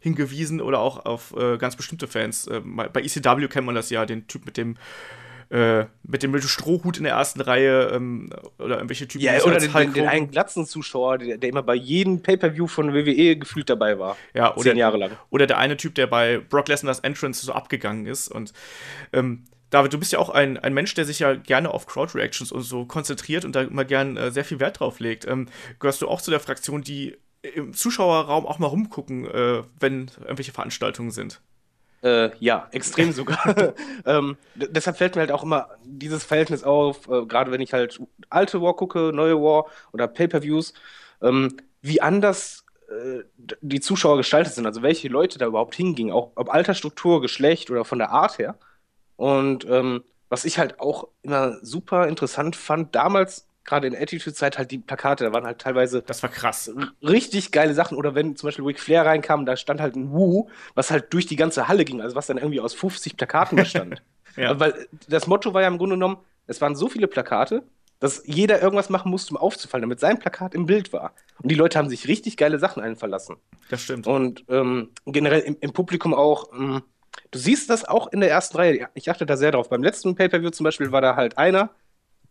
hingewiesen 0.00 0.60
oder 0.60 0.80
auch 0.80 1.04
auf 1.04 1.34
ganz 1.58 1.76
bestimmte 1.76 2.06
Fans. 2.06 2.46
Äh, 2.46 2.60
bei 2.60 3.02
ECW 3.02 3.48
kennt 3.48 3.66
man 3.66 3.74
das 3.74 3.90
ja, 3.90 4.06
den 4.06 4.26
Typ 4.26 4.46
mit 4.46 4.56
dem 4.56 4.76
mit 6.04 6.22
dem 6.22 6.40
Strohhut 6.40 6.96
in 6.96 7.04
der 7.04 7.12
ersten 7.12 7.42
Reihe 7.42 7.90
ähm, 7.92 8.30
oder 8.58 8.76
irgendwelche 8.76 9.06
Typen. 9.06 9.22
Ja, 9.22 9.38
oder 9.42 9.58
den, 9.58 9.70
den, 9.70 9.92
den, 9.92 10.08
einen 10.08 10.30
glatzen 10.30 10.64
Zuschauer, 10.64 11.18
der, 11.18 11.36
der 11.36 11.50
immer 11.50 11.62
bei 11.62 11.74
jedem 11.74 12.22
Pay-Per-View 12.22 12.66
von 12.68 12.94
WWE 12.94 13.36
gefühlt 13.36 13.68
dabei 13.68 13.98
war. 13.98 14.16
Ja, 14.32 14.54
oder, 14.54 14.62
zehn 14.62 14.78
Jahre 14.78 14.96
lang. 14.96 15.10
Oder 15.28 15.46
der 15.46 15.58
eine 15.58 15.76
Typ, 15.76 15.94
der 15.94 16.06
bei 16.06 16.38
Brock 16.38 16.68
Lesnar's 16.68 17.00
Entrance 17.00 17.44
so 17.44 17.52
abgegangen 17.52 18.06
ist. 18.06 18.28
Und 18.28 18.54
ähm, 19.12 19.44
David, 19.72 19.94
du 19.94 19.98
bist 19.98 20.12
ja 20.12 20.18
auch 20.18 20.28
ein, 20.28 20.58
ein 20.58 20.74
Mensch, 20.74 20.92
der 20.92 21.06
sich 21.06 21.20
ja 21.20 21.34
gerne 21.34 21.72
auf 21.72 21.86
Crowd-Reactions 21.86 22.52
und 22.52 22.60
so 22.60 22.84
konzentriert 22.84 23.46
und 23.46 23.56
da 23.56 23.62
immer 23.62 23.86
gern 23.86 24.18
äh, 24.18 24.30
sehr 24.30 24.44
viel 24.44 24.60
Wert 24.60 24.80
drauf 24.80 25.00
legt. 25.00 25.26
Ähm, 25.26 25.48
gehörst 25.80 26.02
du 26.02 26.08
auch 26.08 26.20
zu 26.20 26.30
der 26.30 26.40
Fraktion, 26.40 26.82
die 26.82 27.16
im 27.40 27.72
Zuschauerraum 27.72 28.46
auch 28.46 28.58
mal 28.58 28.66
rumgucken, 28.66 29.24
äh, 29.24 29.62
wenn 29.80 30.10
irgendwelche 30.20 30.52
Veranstaltungen 30.52 31.10
sind? 31.10 31.40
Äh, 32.02 32.36
ja, 32.38 32.68
extrem 32.72 33.12
sogar. 33.12 33.74
ähm, 34.04 34.36
deshalb 34.54 34.98
fällt 34.98 35.14
mir 35.14 35.20
halt 35.20 35.32
auch 35.32 35.42
immer 35.42 35.70
dieses 35.84 36.22
Verhältnis 36.22 36.64
auf, 36.64 37.08
äh, 37.08 37.24
gerade 37.24 37.50
wenn 37.50 37.62
ich 37.62 37.72
halt 37.72 37.98
alte 38.28 38.60
War 38.60 38.76
gucke, 38.76 39.10
neue 39.14 39.36
War 39.36 39.70
oder 39.92 40.06
Pay-per-Views, 40.06 40.74
ähm, 41.22 41.56
wie 41.80 42.02
anders 42.02 42.66
äh, 42.90 43.22
die 43.62 43.80
Zuschauer 43.80 44.18
gestaltet 44.18 44.52
sind, 44.52 44.66
also 44.66 44.82
welche 44.82 45.08
Leute 45.08 45.38
da 45.38 45.46
überhaupt 45.46 45.74
hingingen, 45.74 46.12
auch 46.12 46.32
ob 46.34 46.52
Altersstruktur, 46.52 47.22
Geschlecht 47.22 47.70
oder 47.70 47.86
von 47.86 47.98
der 47.98 48.10
Art 48.10 48.36
her. 48.36 48.58
Und 49.16 49.66
ähm, 49.68 50.02
was 50.28 50.44
ich 50.44 50.58
halt 50.58 50.80
auch 50.80 51.08
immer 51.22 51.58
super 51.62 52.08
interessant 52.08 52.56
fand, 52.56 52.94
damals, 52.94 53.46
gerade 53.64 53.86
in 53.86 53.94
Attitude-Zeit, 53.94 54.58
halt 54.58 54.70
die 54.70 54.78
Plakate, 54.78 55.24
da 55.24 55.32
waren 55.32 55.44
halt 55.44 55.60
teilweise. 55.60 56.02
Das 56.02 56.22
war 56.22 56.30
krass. 56.30 56.72
Richtig 57.02 57.52
geile 57.52 57.74
Sachen. 57.74 57.96
Oder 57.96 58.14
wenn 58.14 58.36
zum 58.36 58.48
Beispiel 58.48 58.64
Ric 58.64 58.80
Flair 58.80 59.06
reinkam, 59.06 59.46
da 59.46 59.56
stand 59.56 59.80
halt 59.80 59.94
ein 59.94 60.10
Woo, 60.10 60.48
was 60.74 60.90
halt 60.90 61.12
durch 61.12 61.26
die 61.26 61.36
ganze 61.36 61.68
Halle 61.68 61.84
ging, 61.84 62.00
also 62.00 62.16
was 62.16 62.26
dann 62.26 62.38
irgendwie 62.38 62.60
aus 62.60 62.74
50 62.74 63.16
Plakaten 63.16 63.56
bestand. 63.56 64.02
ja. 64.36 64.58
Weil 64.58 64.88
das 65.08 65.26
Motto 65.26 65.54
war 65.54 65.62
ja 65.62 65.68
im 65.68 65.78
Grunde 65.78 65.96
genommen, 65.96 66.16
es 66.46 66.60
waren 66.60 66.74
so 66.74 66.88
viele 66.88 67.06
Plakate, 67.06 67.62
dass 68.00 68.22
jeder 68.26 68.60
irgendwas 68.60 68.90
machen 68.90 69.12
musste, 69.12 69.32
um 69.32 69.36
aufzufallen, 69.36 69.82
damit 69.82 70.00
sein 70.00 70.18
Plakat 70.18 70.56
im 70.56 70.66
Bild 70.66 70.92
war. 70.92 71.12
Und 71.40 71.50
die 71.50 71.54
Leute 71.54 71.78
haben 71.78 71.88
sich 71.88 72.08
richtig 72.08 72.36
geile 72.36 72.58
Sachen 72.58 72.82
einverlassen. 72.82 73.36
Das 73.70 73.82
stimmt. 73.82 74.08
Und 74.08 74.44
ähm, 74.48 74.90
generell 75.06 75.40
im, 75.40 75.56
im, 75.60 75.72
Publikum 75.72 76.12
auch. 76.12 76.52
Ähm, 76.52 76.82
Du 77.30 77.38
siehst 77.38 77.70
das 77.70 77.84
auch 77.84 78.08
in 78.12 78.20
der 78.20 78.30
ersten 78.30 78.56
Reihe. 78.56 78.88
Ich 78.94 79.10
achte 79.10 79.26
da 79.26 79.36
sehr 79.36 79.52
drauf. 79.52 79.68
Beim 79.68 79.82
letzten 79.82 80.14
Pay-Per-View 80.14 80.50
zum 80.50 80.64
Beispiel 80.64 80.92
war 80.92 81.00
da 81.00 81.16
halt 81.16 81.38
einer, 81.38 81.70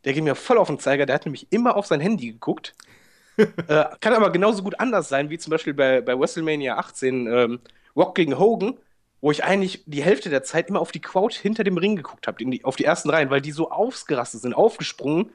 der 0.06 0.14
ging 0.14 0.24
mir 0.24 0.36
voll 0.36 0.58
auf 0.58 0.68
den 0.68 0.80
Zeiger, 0.80 1.06
der 1.06 1.16
hat 1.16 1.26
nämlich 1.26 1.48
immer 1.52 1.76
auf 1.76 1.86
sein 1.88 2.00
Handy 2.00 2.32
geguckt. 2.32 2.74
äh, 3.38 3.86
kann 4.00 4.14
aber 4.14 4.32
genauso 4.32 4.64
gut 4.64 4.80
anders 4.80 5.10
sein, 5.10 5.30
wie 5.30 5.38
zum 5.38 5.52
Beispiel 5.52 5.74
bei, 5.74 6.02
bei 6.02 6.20
WrestleMania 6.20 6.78
18 6.78 7.28
ähm, 7.28 7.60
Rock 7.96 8.16
gegen 8.16 8.38
Hogan. 8.38 8.78
wo 9.22 9.32
ich 9.32 9.44
eigentlich 9.44 9.84
die 9.86 10.04
Hälfte 10.04 10.30
der 10.30 10.44
Zeit 10.44 10.70
immer 10.70 10.82
auf 10.82 10.92
die 10.92 11.02
Crowd 11.02 11.36
hinter 11.36 11.64
dem 11.64 11.78
Ring 11.78 11.96
geguckt 11.96 12.28
habe, 12.28 12.44
auf 12.64 12.76
die 12.76 12.86
ersten 12.86 13.10
Reihen, 13.10 13.30
weil 13.30 13.42
die 13.42 13.52
so 13.52 13.72
ausgerastet 13.72 14.42
sind, 14.42 14.54
aufgesprungen 14.54 15.32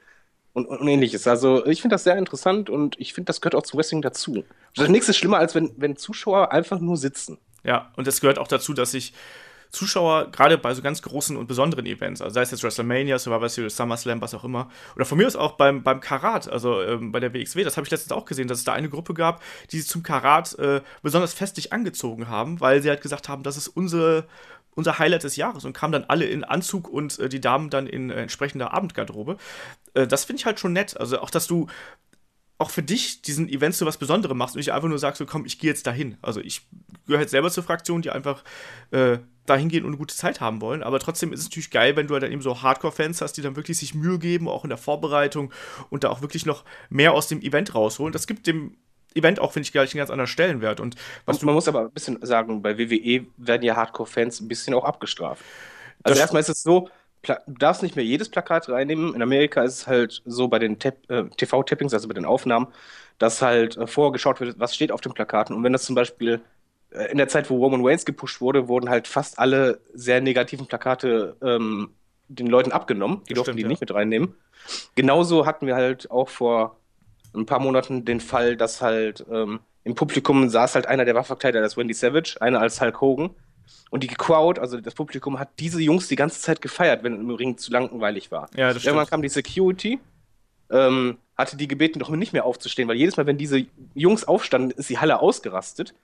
und, 0.52 0.66
und 0.66 0.88
ähnliches. 0.88 1.26
Also 1.28 1.66
ich 1.66 1.82
finde 1.82 1.94
das 1.94 2.04
sehr 2.04 2.16
interessant 2.16 2.70
und 2.70 2.98
ich 2.98 3.12
finde, 3.14 3.26
das 3.26 3.40
gehört 3.40 3.54
auch 3.54 3.62
zum 3.62 3.78
Wrestling 3.78 4.02
dazu. 4.02 4.44
Das 4.74 4.88
nichts 4.88 5.08
ist 5.08 5.18
schlimmer, 5.18 5.38
als 5.38 5.54
wenn, 5.54 5.72
wenn 5.76 5.96
Zuschauer 5.96 6.52
einfach 6.52 6.80
nur 6.80 6.96
sitzen. 6.96 7.38
Ja, 7.66 7.90
und 7.96 8.06
es 8.06 8.20
gehört 8.20 8.38
auch 8.38 8.48
dazu, 8.48 8.72
dass 8.72 8.94
ich 8.94 9.12
Zuschauer, 9.70 10.30
gerade 10.30 10.58
bei 10.58 10.72
so 10.74 10.80
ganz 10.80 11.02
großen 11.02 11.36
und 11.36 11.48
besonderen 11.48 11.86
Events, 11.86 12.22
also 12.22 12.34
sei 12.34 12.42
es 12.42 12.52
jetzt 12.52 12.62
WrestleMania, 12.62 13.18
Survivor 13.18 13.48
Series, 13.48 13.76
SummerSlam, 13.76 14.20
was 14.20 14.32
auch 14.32 14.44
immer, 14.44 14.70
oder 14.94 15.04
von 15.04 15.18
mir 15.18 15.26
aus 15.26 15.36
auch 15.36 15.52
beim, 15.52 15.82
beim 15.82 16.00
Karat, 16.00 16.48
also 16.48 16.80
ähm, 16.82 17.12
bei 17.12 17.20
der 17.20 17.34
WXW, 17.34 17.64
das 17.64 17.76
habe 17.76 17.84
ich 17.84 17.90
letztens 17.90 18.12
auch 18.12 18.24
gesehen, 18.24 18.48
dass 18.48 18.58
es 18.58 18.64
da 18.64 18.72
eine 18.72 18.88
Gruppe 18.88 19.12
gab, 19.12 19.42
die 19.72 19.80
sich 19.80 19.88
zum 19.88 20.04
Karat 20.04 20.56
äh, 20.58 20.80
besonders 21.02 21.34
festlich 21.34 21.72
angezogen 21.72 22.28
haben, 22.28 22.60
weil 22.60 22.80
sie 22.80 22.88
halt 22.88 23.02
gesagt 23.02 23.28
haben, 23.28 23.42
das 23.42 23.56
ist 23.56 23.68
unsere, 23.68 24.26
unser 24.76 24.98
Highlight 24.98 25.24
des 25.24 25.36
Jahres 25.36 25.64
und 25.64 25.72
kamen 25.72 25.92
dann 25.92 26.04
alle 26.04 26.26
in 26.26 26.44
Anzug 26.44 26.88
und 26.88 27.18
äh, 27.18 27.28
die 27.28 27.40
Damen 27.40 27.70
dann 27.70 27.86
in 27.86 28.10
äh, 28.10 28.22
entsprechender 28.22 28.72
Abendgarderobe. 28.72 29.36
Äh, 29.94 30.06
das 30.06 30.24
finde 30.24 30.40
ich 30.40 30.46
halt 30.46 30.60
schon 30.60 30.72
nett. 30.72 30.98
Also 30.98 31.18
auch, 31.18 31.30
dass 31.30 31.46
du 31.46 31.66
auch 32.58 32.70
für 32.70 32.82
dich 32.82 33.22
diesen 33.22 33.48
Events 33.48 33.78
so 33.78 33.86
was 33.86 33.98
Besonderes 33.98 34.36
machst 34.36 34.54
und 34.54 34.60
nicht 34.60 34.72
einfach 34.72 34.88
nur 34.88 34.98
sagst, 34.98 35.18
so 35.18 35.26
komm, 35.26 35.44
ich 35.44 35.58
gehe 35.58 35.70
jetzt 35.70 35.86
dahin. 35.86 36.16
Also 36.22 36.40
ich 36.40 36.66
gehöre 37.06 37.20
jetzt 37.20 37.30
selber 37.30 37.50
zur 37.50 37.64
Fraktion, 37.64 38.02
die 38.02 38.10
einfach 38.10 38.42
äh, 38.92 39.18
dahin 39.44 39.68
gehen 39.68 39.84
und 39.84 39.90
eine 39.90 39.98
gute 39.98 40.16
Zeit 40.16 40.40
haben 40.40 40.60
wollen. 40.60 40.82
Aber 40.82 40.98
trotzdem 40.98 41.32
ist 41.32 41.40
es 41.40 41.46
natürlich 41.46 41.70
geil, 41.70 41.96
wenn 41.96 42.06
du 42.06 42.14
halt 42.14 42.22
dann 42.22 42.32
eben 42.32 42.42
so 42.42 42.62
Hardcore-Fans 42.62 43.20
hast, 43.20 43.34
die 43.34 43.42
dann 43.42 43.56
wirklich 43.56 43.78
sich 43.78 43.94
Mühe 43.94 44.18
geben, 44.18 44.48
auch 44.48 44.64
in 44.64 44.70
der 44.70 44.78
Vorbereitung 44.78 45.52
und 45.90 46.04
da 46.04 46.10
auch 46.10 46.22
wirklich 46.22 46.46
noch 46.46 46.64
mehr 46.88 47.12
aus 47.12 47.28
dem 47.28 47.42
Event 47.42 47.74
rausholen. 47.74 48.12
Das 48.12 48.26
gibt 48.26 48.46
dem 48.46 48.76
Event 49.14 49.38
auch, 49.38 49.52
finde 49.52 49.66
ich, 49.66 49.72
gleich 49.72 49.92
einen 49.92 49.98
ganz 49.98 50.10
anderen 50.10 50.26
Stellenwert. 50.26 50.80
Und 50.80 50.96
was 51.26 51.42
man 51.42 51.54
muss 51.54 51.68
aber 51.68 51.80
ein 51.80 51.90
bisschen 51.90 52.24
sagen, 52.24 52.62
bei 52.62 52.78
WWE 52.78 53.26
werden 53.36 53.62
ja 53.62 53.76
Hardcore-Fans 53.76 54.40
ein 54.40 54.48
bisschen 54.48 54.74
auch 54.74 54.84
abgestraft. 54.84 55.42
Also 56.02 56.20
erstmal 56.20 56.40
ist 56.40 56.48
es 56.48 56.62
so, 56.62 56.88
du 57.26 57.52
darfst 57.58 57.82
nicht 57.82 57.96
mehr 57.96 58.04
jedes 58.04 58.28
Plakat 58.28 58.68
reinnehmen. 58.68 59.14
In 59.14 59.22
Amerika 59.22 59.62
ist 59.62 59.74
es 59.74 59.86
halt 59.86 60.22
so 60.24 60.48
bei 60.48 60.58
den 60.58 60.78
äh, 60.80 61.24
TV-Tappings, 61.36 61.94
also 61.94 62.08
bei 62.08 62.14
den 62.14 62.24
Aufnahmen, 62.24 62.68
dass 63.18 63.42
halt 63.42 63.76
äh, 63.76 63.86
vorgeschaut 63.86 64.40
wird, 64.40 64.58
was 64.58 64.74
steht 64.74 64.92
auf 64.92 65.00
den 65.00 65.12
Plakaten. 65.12 65.54
Und 65.54 65.64
wenn 65.64 65.72
das 65.72 65.84
zum 65.84 65.94
Beispiel 65.94 66.40
äh, 66.90 67.10
in 67.10 67.18
der 67.18 67.28
Zeit, 67.28 67.50
wo 67.50 67.56
Roman 67.58 67.84
Reigns 67.84 68.04
gepusht 68.04 68.40
wurde, 68.40 68.68
wurden 68.68 68.88
halt 68.88 69.08
fast 69.08 69.38
alle 69.38 69.80
sehr 69.92 70.20
negativen 70.20 70.66
Plakate 70.66 71.36
ähm, 71.42 71.90
den 72.28 72.46
Leuten 72.46 72.72
abgenommen. 72.72 73.22
Die 73.28 73.34
durften 73.34 73.56
die 73.56 73.62
ja. 73.62 73.68
nicht 73.68 73.80
mit 73.80 73.94
reinnehmen. 73.94 74.34
Genauso 74.94 75.46
hatten 75.46 75.66
wir 75.66 75.76
halt 75.76 76.10
auch 76.10 76.28
vor 76.28 76.76
ein 77.34 77.46
paar 77.46 77.60
Monaten 77.60 78.04
den 78.04 78.20
Fall, 78.20 78.56
dass 78.56 78.80
halt 78.80 79.24
ähm, 79.30 79.60
im 79.84 79.94
Publikum 79.94 80.48
saß 80.48 80.74
halt 80.74 80.86
einer 80.86 81.04
der 81.04 81.14
Waffenverkleider, 81.14 81.60
das 81.60 81.76
Wendy 81.76 81.94
Savage, 81.94 82.36
einer 82.40 82.60
als 82.60 82.80
Hulk 82.80 83.00
Hogan. 83.00 83.30
Und 83.90 84.02
die 84.02 84.08
Crowd, 84.08 84.60
also 84.60 84.80
das 84.80 84.94
Publikum, 84.94 85.38
hat 85.38 85.50
diese 85.58 85.80
Jungs 85.80 86.08
die 86.08 86.16
ganze 86.16 86.40
Zeit 86.40 86.60
gefeiert, 86.60 87.02
wenn 87.02 87.14
im 87.14 87.30
Ring 87.30 87.56
zu 87.56 87.70
langweilig 87.70 88.30
war. 88.30 88.48
Ja, 88.56 88.72
das 88.72 88.84
Irgendwann 88.84 89.06
kam 89.06 89.22
die 89.22 89.28
Security, 89.28 90.00
ähm, 90.70 91.18
hatte 91.36 91.56
die 91.56 91.68
gebeten, 91.68 91.98
doch 91.98 92.10
nicht 92.10 92.32
mehr 92.32 92.44
aufzustehen, 92.44 92.88
weil 92.88 92.96
jedes 92.96 93.16
Mal, 93.16 93.26
wenn 93.26 93.38
diese 93.38 93.66
Jungs 93.94 94.24
aufstanden, 94.24 94.72
ist 94.72 94.90
die 94.90 94.98
Halle 94.98 95.20
ausgerastet. 95.20 95.94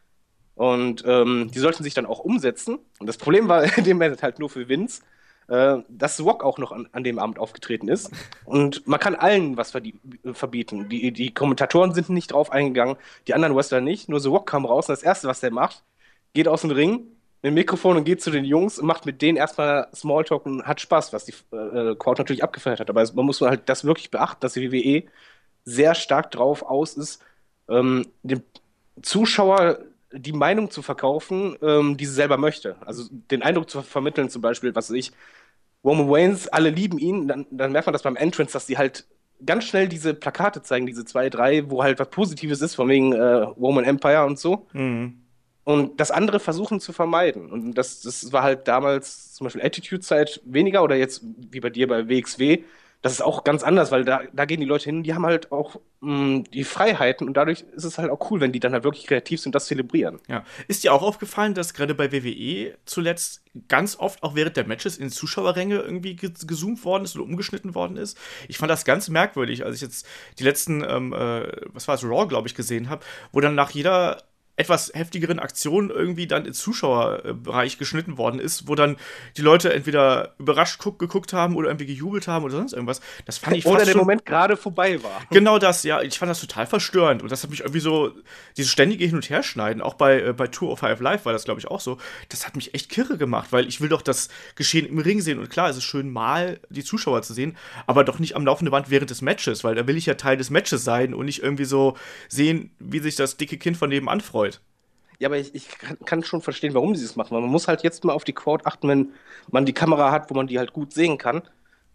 Und 0.55 1.03
ähm, 1.07 1.51
die 1.53 1.59
sollten 1.59 1.83
sich 1.83 1.95
dann 1.95 2.07
auch 2.07 2.19
umsetzen. 2.19 2.79
Und 2.99 3.07
das 3.07 3.17
Problem 3.17 3.49
war 3.49 3.65
in 3.79 3.85
dem 3.85 3.97
Moment 3.97 4.23
halt 4.23 4.39
nur 4.39 4.51
für 4.51 4.69
Vince, 4.69 5.03
äh, 5.49 5.79
dass 5.89 6.21
Rock 6.21 6.45
auch 6.45 6.59
noch 6.59 6.73
an, 6.73 6.89
an, 6.93 7.05
dem 7.05 7.19
Abend 7.19 7.39
aufgetreten 7.39 7.89
ist. 7.89 8.11
Und 8.45 8.87
man 8.87 9.01
kann 9.01 9.15
allen 9.15 9.57
was 9.57 9.71
verbieten. 9.71 10.89
Die, 10.89 11.13
die 11.13 11.35
Kommentatoren 11.35 11.95
sind 11.95 12.11
nicht 12.11 12.33
drauf 12.33 12.53
eingegangen, 12.53 12.97
die 13.27 13.35
anderen 13.35 13.57
Wrestler 13.57 13.81
nicht. 13.81 14.09
Nur 14.09 14.21
The 14.21 14.29
Rock 14.29 14.47
kam 14.47 14.67
raus 14.67 14.89
und 14.89 14.93
das 14.93 15.03
Erste, 15.03 15.27
was 15.27 15.41
der 15.41 15.51
macht, 15.51 15.83
geht 16.35 16.49
aus 16.49 16.61
dem 16.61 16.71
Ring 16.71 17.07
mit 17.43 17.51
dem 17.51 17.55
Mikrofon 17.55 17.97
und 17.97 18.05
geht 18.05 18.23
zu 18.23 18.31
den 18.31 18.45
Jungs 18.45 18.79
und 18.79 18.87
macht 18.87 19.05
mit 19.05 19.21
denen 19.21 19.37
erstmal 19.37 19.89
Smalltalk 19.95 20.47
und 20.47 20.65
hat 20.65 20.81
Spaß, 20.81 21.13
was 21.13 21.25
die 21.25 21.35
äh, 21.53 21.97
Crowd 21.97 22.21
natürlich 22.21 22.45
abgefeiert 22.45 22.79
hat. 22.79 22.89
Aber 22.89 23.05
man 23.15 23.27
muss 23.27 23.41
halt 23.41 23.69
das 23.69 23.85
wirklich 23.85 24.11
beachten, 24.11 24.41
dass 24.41 24.53
die 24.53 24.71
WWE 24.71 25.05
sehr 25.65 25.95
stark 25.95 26.31
drauf 26.31 26.63
aus 26.63 26.95
ist, 26.95 27.23
ähm, 27.69 28.07
dem 28.23 28.43
Zuschauer 29.03 29.79
die 30.13 30.33
Meinung 30.33 30.71
zu 30.71 30.83
verkaufen, 30.83 31.57
ähm, 31.63 31.97
die 31.97 32.07
sie 32.07 32.15
selber 32.15 32.37
möchte. 32.37 32.77
Also 32.81 33.05
den 33.11 33.43
Eindruck 33.43 33.69
zu 33.69 33.83
vermitteln, 33.83 34.31
zum 34.31 34.43
Beispiel, 34.43 34.75
was 34.75 34.91
ich, 34.91 35.13
Roman 35.85 36.09
Waynes, 36.09 36.49
alle 36.49 36.71
lieben 36.71 36.99
ihn, 36.99 37.27
dann, 37.27 37.47
dann 37.51 37.73
merkt 37.73 37.87
man 37.87 37.93
das 37.93 38.03
beim 38.03 38.15
Entrance, 38.17 38.53
dass 38.53 38.67
die 38.67 38.79
halt 38.79 39.07
ganz 39.45 39.65
schnell 39.65 39.89
diese 39.89 40.15
Plakate 40.15 40.63
zeigen, 40.63 40.87
diese 40.87 41.05
zwei, 41.05 41.29
drei, 41.29 41.69
wo 41.69 41.83
halt 41.83 41.99
was 41.99 42.11
Positives 42.11 42.61
ist, 42.61 42.77
von 42.77 42.89
wegen 42.89 43.13
äh, 43.13 43.21
Roman 43.23 43.85
Empire 43.85 44.25
und 44.25 44.39
so. 44.39 44.67
Mhm. 44.73 45.22
Und 45.65 46.01
das 46.01 46.11
andere 46.11 46.41
versuchen 46.41 46.81
zu 46.81 46.93
vermeiden. 46.93 47.51
Und 47.51 47.75
das, 47.75 48.01
das 48.01 48.33
war 48.33 48.43
halt 48.43 48.67
damals 48.67 49.33
zum 49.33 49.45
Beispiel 49.45 49.63
Attitude-Zeit 49.63 50.41
weniger 50.45 50.83
oder 50.83 50.97
jetzt 50.97 51.23
wie 51.51 51.61
bei 51.61 51.71
dir 51.71 51.87
bei 51.87 52.09
WXW 52.09 52.65
das 53.03 53.15
ist 53.15 53.21
auch 53.21 53.43
ganz 53.43 53.65
anders, 53.65 53.91
weil 53.91 54.05
da, 54.05 54.23
da 54.33 54.45
gehen 54.45 54.61
die 54.61 54.67
Leute 54.67 54.85
hin, 54.85 55.03
die 55.03 55.13
haben 55.13 55.27
halt 55.27 55.51
auch 55.51 55.81
mh, 56.01 56.15
mm, 56.15 56.45
die 56.53 56.63
Freiheiten 56.63 57.27
und 57.27 57.37
dadurch 57.37 57.65
ist 57.75 57.85
es 57.85 57.99
halt 57.99 58.11
auch 58.11 58.31
cool, 58.31 58.41
wenn 58.41 58.53
die 58.53 58.61
dann 58.61 58.73
halt 58.73 58.85
wirklich 58.85 59.09
kreativ 59.09 59.41
sind 59.41 59.49
und 59.49 59.57
das 59.57 59.67
zelebrieren. 59.67 60.21
Ja. 60.29 60.45
Ist 60.69 60.85
dir 60.85 60.95
auch 60.95 61.03
aufgefallen, 61.03 61.55
dass 61.55 61.75
gerade 61.75 61.97
bei 61.97 62.13
WWE 62.13 62.77
zuletzt 62.85 63.43
ganz 63.69 63.99
oft 63.99 64.23
auch 64.23 64.37
während 64.37 64.57
der 64.57 64.69
Matches 64.69 64.99
in 64.99 65.11
Zuschauerränge 65.11 65.81
irgendwie 65.81 66.15
gezoomt 66.15 66.85
worden 66.85 67.05
ist 67.05 67.17
oder 67.17 67.25
umgeschnitten 67.25 67.75
worden 67.75 67.97
ist? 67.97 68.17
Ich 68.47 68.57
fand 68.57 68.71
das 68.71 68.85
ganz 68.85 69.09
merkwürdig, 69.09 69.65
als 69.65 69.77
ich 69.77 69.83
jetzt 69.83 70.07
die 70.39 70.45
letzten, 70.45 70.85
ähm, 70.89 71.13
äh, 71.13 71.51
was 71.73 71.89
war 71.89 71.97
es, 71.97 72.05
Raw, 72.05 72.29
glaube 72.29 72.47
ich, 72.47 72.55
gesehen 72.55 72.89
habe, 72.89 73.05
wo 73.33 73.41
dann 73.41 73.57
nach 73.57 73.71
jeder 73.73 74.23
etwas 74.63 74.93
heftigeren 74.95 75.41
Aktionen 75.41 75.91
irgendwie 75.91 76.27
dann 76.27 76.47
ins 76.47 76.59
Zuschauerbereich 76.59 77.79
geschnitten 77.79 78.17
worden 78.17 78.39
ist, 78.39 78.69
wo 78.69 78.77
dann 78.77 78.97
die 79.37 79.43
Leute 79.43 79.73
entweder 79.73 80.35
überrascht 80.39 80.79
guck, 80.79 81.01
geguckt 81.01 81.33
haben 81.33 81.57
oder 81.57 81.69
irgendwie 81.69 81.87
gejubelt 81.87 82.29
haben 82.29 82.45
oder 82.45 82.55
sonst 82.55 82.73
irgendwas. 82.73 83.01
Das 83.25 83.39
fand 83.39 83.57
ich 83.57 83.67
Oder 83.67 83.85
der 83.85 83.97
Moment 83.97 84.25
gerade 84.25 84.57
vorbei 84.57 85.03
war. 85.03 85.23
Genau 85.31 85.59
das, 85.59 85.83
ja. 85.83 86.03
Ich 86.03 86.19
fand 86.19 86.31
das 86.31 86.41
total 86.41 86.67
verstörend. 86.67 87.23
Und 87.23 87.33
das 87.33 87.43
hat 87.43 87.51
mich 87.51 87.61
irgendwie 87.61 87.81
so, 87.81 88.13
dieses 88.57 88.71
ständige 88.71 89.05
Hin- 89.05 89.17
und 89.17 89.29
Herschneiden, 89.29 89.83
auch 89.83 89.95
bei, 89.95 90.21
äh, 90.21 90.33
bei 90.33 90.47
Tour 90.47 90.71
of 90.71 90.81
Five 90.81 91.01
Live 91.01 91.25
war 91.25 91.33
das, 91.33 91.45
glaube 91.45 91.59
ich, 91.59 91.67
auch 91.69 91.81
so. 91.81 91.99
Das 92.29 92.47
hat 92.47 92.55
mich 92.55 92.75
echt 92.75 92.89
kirre 92.89 93.17
gemacht, 93.17 93.49
weil 93.51 93.67
ich 93.67 93.81
will 93.81 93.89
doch 93.89 94.03
das 94.03 94.29
Geschehen 94.55 94.87
im 94.87 94.99
Ring 94.99 95.21
sehen. 95.21 95.39
Und 95.39 95.51
klar, 95.51 95.71
es 95.71 95.77
ist 95.77 95.85
schön, 95.85 96.11
mal 96.13 96.61
die 96.69 96.85
Zuschauer 96.85 97.23
zu 97.23 97.35
sehen, 97.35 97.57
aber 97.87 98.05
doch 98.05 98.19
nicht 98.19 98.37
am 98.37 98.45
laufenden 98.45 98.71
Band 98.71 98.91
während 98.91 99.11
des 99.11 99.23
Matches, 99.23 99.65
weil 99.65 99.75
da 99.75 99.87
will 99.87 99.97
ich 99.97 100.07
ja 100.07 100.15
Teil 100.15 100.37
des 100.37 100.51
Matches 100.51 100.85
sein 100.85 101.15
und 101.15 101.27
nicht 101.27 101.43
irgendwie 101.43 101.65
so 101.65 101.97
sehen, 102.29 102.71
wie 102.79 103.01
sich 103.01 103.17
das 103.17 103.37
dicke 103.37 103.59
Kind 103.59 103.77
von 103.77 103.89
nebenan 103.89 104.21
freut. 104.21 104.52
Ja, 105.23 105.29
aber 105.29 105.39
ich, 105.39 105.55
ich 105.55 105.69
kann, 105.69 105.97
kann, 106.05 106.25
schon 106.25 106.43
verstehen, 106.43 106.75
warum 106.75 106.97
sie 106.97 107.05
es 107.05 107.15
machen. 107.15 107.31
Weil 107.31 107.43
man 107.43 107.51
muss 107.51 107.69
halt 107.69 107.85
jetzt 107.85 108.03
mal 108.03 108.13
auf 108.13 108.25
die 108.25 108.33
Crowd 108.33 108.65
achten, 108.67 108.89
wenn 108.89 109.13
man 109.53 109.65
die 109.65 109.73
Kamera 109.73 110.11
hat, 110.11 110.29
wo 110.29 110.35
man 110.35 110.49
die 110.49 110.59
halt 110.59 110.73
gut 110.73 110.93
sehen 110.93 111.17
kann. 111.17 111.43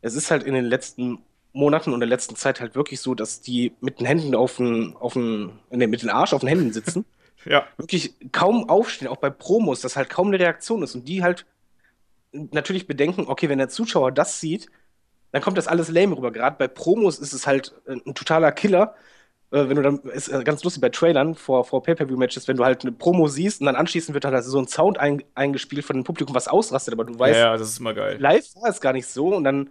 Es 0.02 0.16
ist 0.16 0.32
halt 0.32 0.44
in 0.44 0.54
den 0.54 0.64
letzten 0.64 1.20
Monaten 1.52 1.92
und 1.92 2.00
der 2.00 2.08
letzten 2.08 2.38
Zeit 2.38 2.62
halt 2.62 2.76
wirklich 2.76 3.02
so, 3.02 3.16
dass 3.16 3.42
die 3.42 3.74
mit 3.82 4.00
den 4.00 4.08
Händen 4.08 4.34
auf 4.34 4.56
den, 4.56 4.96
auf 4.96 5.12
den, 5.12 5.52
nee, 5.72 5.88
mit 5.88 6.04
den 6.04 6.10
Arsch 6.10 6.32
auf 6.32 6.40
den 6.40 6.48
Händen 6.48 6.72
sitzen. 6.72 7.04
ja. 7.46 7.66
Wirklich 7.76 8.14
kaum 8.32 8.70
aufstehen, 8.70 9.10
auch 9.10 9.18
bei 9.18 9.30
Promos, 9.30 9.82
dass 9.82 9.98
halt 9.98 10.10
kaum 10.10 10.28
eine 10.28 10.40
Reaktion 10.40 10.82
ist. 10.82 10.96
Und 10.96 11.10
die 11.10 11.22
halt 11.22 11.46
natürlich 12.32 12.88
bedenken, 12.88 13.26
okay, 13.28 13.50
wenn 13.50 13.58
der 13.58 13.68
Zuschauer 13.68 14.14
das 14.14 14.40
sieht, 14.40 14.68
dann 15.34 15.42
kommt 15.42 15.58
das 15.58 15.68
alles 15.68 15.90
lame 15.90 16.16
rüber. 16.16 16.32
Gerade 16.32 16.56
bei 16.58 16.70
Promos 16.70 17.20
ist 17.20 17.34
es 17.34 17.46
halt 17.46 17.76
ein 17.90 18.16
totaler 18.16 18.54
Killer, 18.54 18.96
äh, 18.96 19.17
wenn 19.50 19.76
du 19.76 19.82
dann, 19.82 20.00
ist 20.00 20.28
äh, 20.28 20.44
ganz 20.44 20.64
lustig 20.64 20.82
bei 20.82 20.90
Trailern 20.90 21.36
vor, 21.36 21.64
vor 21.64 21.82
Pay-Per-View-Matches, 21.84 22.48
wenn 22.48 22.58
du 22.58 22.66
halt 22.66 22.82
eine 22.82 22.92
Promo 22.92 23.28
siehst 23.28 23.62
und 23.62 23.66
dann 23.68 23.76
anschließend 23.76 24.14
wird 24.14 24.26
halt 24.26 24.36
also 24.36 24.52
so 24.52 24.60
ein 24.60 24.68
Sound 24.68 25.00
ein, 25.00 25.24
eingespielt 25.36 25.86
von 25.86 25.96
dem 25.96 26.04
Publikum, 26.04 26.36
was 26.36 26.48
ausrastet, 26.48 26.94
aber 26.94 27.06
du 27.06 27.18
weißt, 27.18 27.38
ja, 27.38 27.52
ja, 27.52 27.58
das 27.58 27.70
ist 27.70 27.80
immer 27.80 27.94
geil. 27.94 28.18
live 28.20 28.46
war 28.56 28.70
es 28.70 28.82
gar 28.82 28.94
nicht 28.94 29.08
so 29.08 29.34
und 29.34 29.46
dann 29.46 29.70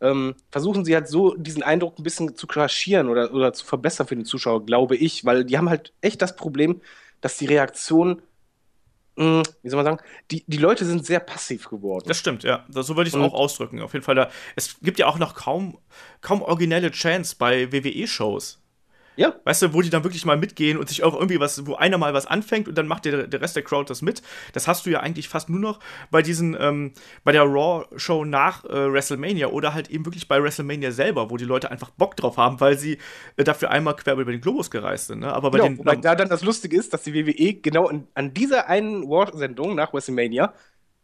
ähm, 0.00 0.34
versuchen 0.50 0.86
sie 0.86 0.94
halt 0.94 1.08
so 1.08 1.34
diesen 1.34 1.62
Eindruck 1.62 1.98
ein 1.98 2.02
bisschen 2.02 2.34
zu 2.34 2.46
kaschieren 2.46 3.08
oder, 3.08 3.34
oder 3.34 3.52
zu 3.52 3.66
verbessern 3.66 4.06
für 4.06 4.16
den 4.16 4.24
Zuschauer, 4.24 4.64
glaube 4.64 4.96
ich, 4.96 5.24
weil 5.26 5.44
die 5.44 5.58
haben 5.58 5.68
halt 5.68 5.92
echt 6.00 6.22
das 6.22 6.34
Problem, 6.36 6.80
dass 7.20 7.36
die 7.36 7.46
Reaktion 7.46 8.22
hm, 9.16 9.42
wie 9.62 9.68
soll 9.68 9.82
man 9.82 9.96
sagen, 9.96 10.08
die, 10.30 10.44
die 10.46 10.56
Leute 10.56 10.86
sind 10.86 11.04
sehr 11.04 11.20
passiv 11.20 11.68
geworden. 11.68 12.06
Das 12.08 12.16
stimmt, 12.16 12.42
ja. 12.42 12.64
Das, 12.70 12.86
so 12.86 12.96
würde 12.96 13.08
ich 13.08 13.14
es 13.14 13.20
auch 13.20 13.34
ausdrücken. 13.34 13.82
Auf 13.82 13.92
jeden 13.92 14.04
Fall, 14.04 14.14
da, 14.14 14.30
es 14.56 14.80
gibt 14.80 14.98
ja 14.98 15.08
auch 15.08 15.18
noch 15.18 15.34
kaum, 15.34 15.76
kaum 16.22 16.40
originelle 16.40 16.90
Chance 16.90 17.36
bei 17.38 17.70
WWE-Shows. 17.70 18.59
Ja. 19.20 19.34
Weißt 19.44 19.60
du, 19.60 19.74
wo 19.74 19.82
die 19.82 19.90
dann 19.90 20.02
wirklich 20.02 20.24
mal 20.24 20.38
mitgehen 20.38 20.78
und 20.78 20.88
sich 20.88 21.02
auch 21.02 21.12
irgendwie 21.12 21.38
was, 21.38 21.66
wo 21.66 21.74
einer 21.74 21.98
mal 21.98 22.14
was 22.14 22.24
anfängt 22.24 22.68
und 22.68 22.78
dann 22.78 22.86
macht 22.86 23.04
der, 23.04 23.26
der 23.26 23.42
Rest 23.42 23.54
der 23.54 23.62
Crowd 23.62 23.90
das 23.90 24.00
mit. 24.00 24.22
Das 24.54 24.66
hast 24.66 24.86
du 24.86 24.90
ja 24.90 25.00
eigentlich 25.00 25.28
fast 25.28 25.50
nur 25.50 25.60
noch 25.60 25.78
bei 26.10 26.22
diesen, 26.22 26.56
ähm, 26.58 26.92
bei 27.22 27.32
der 27.32 27.42
Raw-Show 27.42 28.24
nach 28.24 28.64
äh, 28.64 28.90
WrestleMania 28.90 29.48
oder 29.48 29.74
halt 29.74 29.90
eben 29.90 30.06
wirklich 30.06 30.26
bei 30.26 30.42
WrestleMania 30.42 30.90
selber, 30.90 31.28
wo 31.28 31.36
die 31.36 31.44
Leute 31.44 31.70
einfach 31.70 31.90
Bock 31.90 32.16
drauf 32.16 32.38
haben, 32.38 32.60
weil 32.60 32.78
sie 32.78 32.96
äh, 33.36 33.44
dafür 33.44 33.70
einmal 33.70 33.94
quer 33.94 34.14
über 34.14 34.32
den 34.32 34.40
Globus 34.40 34.70
gereist 34.70 35.08
sind. 35.08 35.18
Ne? 35.18 35.30
Aber 35.30 35.50
bei 35.50 35.58
genau, 35.58 35.68
den. 35.68 35.78
Wobei 35.80 35.96
da 35.96 36.14
dann 36.14 36.30
das 36.30 36.42
Lustige 36.42 36.78
ist, 36.78 36.94
dass 36.94 37.02
die 37.02 37.12
WWE 37.12 37.60
genau 37.60 37.90
in, 37.90 38.06
an 38.14 38.32
dieser 38.32 38.68
einen 38.68 39.04
Raw-Sendung 39.04 39.74
nach 39.74 39.92
WrestleMania 39.92 40.54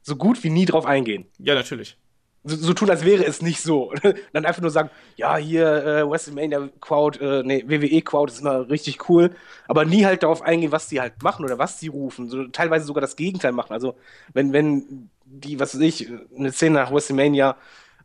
so 0.00 0.16
gut 0.16 0.42
wie 0.42 0.48
nie 0.48 0.64
drauf 0.64 0.86
eingehen. 0.86 1.26
Ja, 1.38 1.54
natürlich. 1.54 1.98
So, 2.46 2.72
tun, 2.74 2.90
als 2.90 3.04
wäre 3.04 3.24
es 3.24 3.42
nicht 3.42 3.60
so. 3.60 3.92
dann 4.32 4.46
einfach 4.46 4.62
nur 4.62 4.70
sagen, 4.70 4.90
ja, 5.16 5.36
hier 5.36 5.66
äh, 5.66 6.08
WrestleMania 6.08 6.68
Crowd, 6.80 7.18
äh, 7.20 7.42
nee, 7.42 7.64
WWE 7.66 8.02
Crowd 8.02 8.32
ist 8.32 8.40
immer 8.40 8.68
richtig 8.68 9.08
cool, 9.08 9.30
aber 9.68 9.84
nie 9.84 10.04
halt 10.04 10.22
darauf 10.22 10.42
eingehen, 10.42 10.72
was 10.72 10.88
die 10.88 11.00
halt 11.00 11.22
machen 11.22 11.44
oder 11.44 11.58
was 11.58 11.80
sie 11.80 11.88
rufen. 11.88 12.28
So, 12.28 12.44
teilweise 12.48 12.86
sogar 12.86 13.00
das 13.00 13.16
Gegenteil 13.16 13.52
machen. 13.52 13.72
Also, 13.72 13.96
wenn, 14.32 14.52
wenn 14.52 15.10
die, 15.24 15.58
was 15.60 15.74
weiß 15.74 15.82
ich, 15.82 16.10
eine 16.36 16.52
Szene 16.52 16.76
nach 16.76 16.92
WrestleMania 16.92 17.56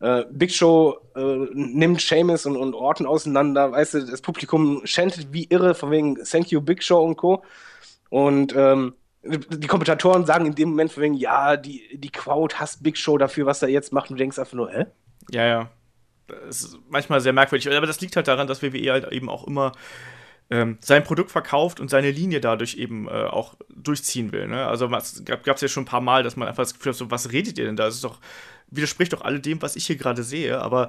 äh, 0.01 0.25
Big 0.31 0.51
Show 0.51 0.97
äh, 1.15 1.47
nimmt 1.53 2.01
Seamus 2.01 2.45
und, 2.45 2.57
und 2.57 2.73
Orton 2.73 3.05
auseinander, 3.05 3.71
weißt 3.71 3.93
du, 3.93 4.05
das 4.05 4.21
Publikum 4.21 4.81
chantet 4.85 5.31
wie 5.31 5.45
irre, 5.49 5.75
von 5.75 5.91
wegen 5.91 6.15
Thank 6.23 6.51
you, 6.51 6.61
Big 6.61 6.83
Show 6.83 7.03
und 7.03 7.17
Co. 7.17 7.43
Und 8.09 8.53
ähm, 8.55 8.95
die 9.23 9.67
Kommentatoren 9.67 10.25
sagen 10.25 10.45
in 10.47 10.55
dem 10.55 10.69
Moment 10.69 10.91
von 10.91 11.03
wegen, 11.03 11.13
ja, 11.13 11.57
die, 11.57 11.97
die 11.97 12.09
Crowd 12.09 12.55
hasst 12.55 12.81
Big 12.83 12.97
Show 12.97 13.17
dafür, 13.17 13.45
was 13.45 13.61
er 13.61 13.69
jetzt 13.69 13.93
macht, 13.93 14.09
und 14.09 14.17
du 14.17 14.21
denkst 14.23 14.39
einfach 14.39 14.53
nur, 14.53 14.71
hä? 14.71 14.85
Ja, 15.29 15.45
ja. 15.45 15.69
Das 16.27 16.63
ist 16.63 16.77
manchmal 16.89 17.21
sehr 17.21 17.33
merkwürdig. 17.33 17.69
Aber 17.75 17.85
das 17.85 18.01
liegt 18.01 18.15
halt 18.15 18.27
daran, 18.27 18.47
dass 18.47 18.63
WWE 18.63 18.91
halt 18.91 19.11
eben 19.11 19.29
auch 19.29 19.45
immer 19.45 19.73
ähm, 20.49 20.77
sein 20.81 21.03
Produkt 21.03 21.31
verkauft 21.31 21.79
und 21.79 21.89
seine 21.89 22.11
Linie 22.11 22.41
dadurch 22.41 22.75
eben 22.75 23.07
äh, 23.07 23.11
auch 23.11 23.55
durchziehen 23.69 24.31
will. 24.31 24.47
Ne? 24.47 24.65
Also 24.65 24.87
es 24.95 25.23
gab 25.25 25.47
es 25.47 25.61
ja 25.61 25.67
schon 25.67 25.83
ein 25.83 25.87
paar 25.87 26.01
Mal, 26.01 26.23
dass 26.23 26.35
man 26.35 26.47
einfach 26.47 26.63
das 26.63 26.73
Gefühl 26.73 26.91
hat, 26.93 26.97
so, 26.97 27.11
was 27.11 27.31
redet 27.31 27.57
ihr 27.57 27.65
denn 27.65 27.75
da? 27.75 27.85
Das 27.85 27.95
ist 27.95 28.03
doch, 28.03 28.19
widerspricht 28.69 29.13
doch 29.13 29.21
alledem, 29.21 29.61
was 29.61 29.75
ich 29.75 29.85
hier 29.87 29.97
gerade 29.97 30.23
sehe, 30.23 30.59
aber 30.59 30.87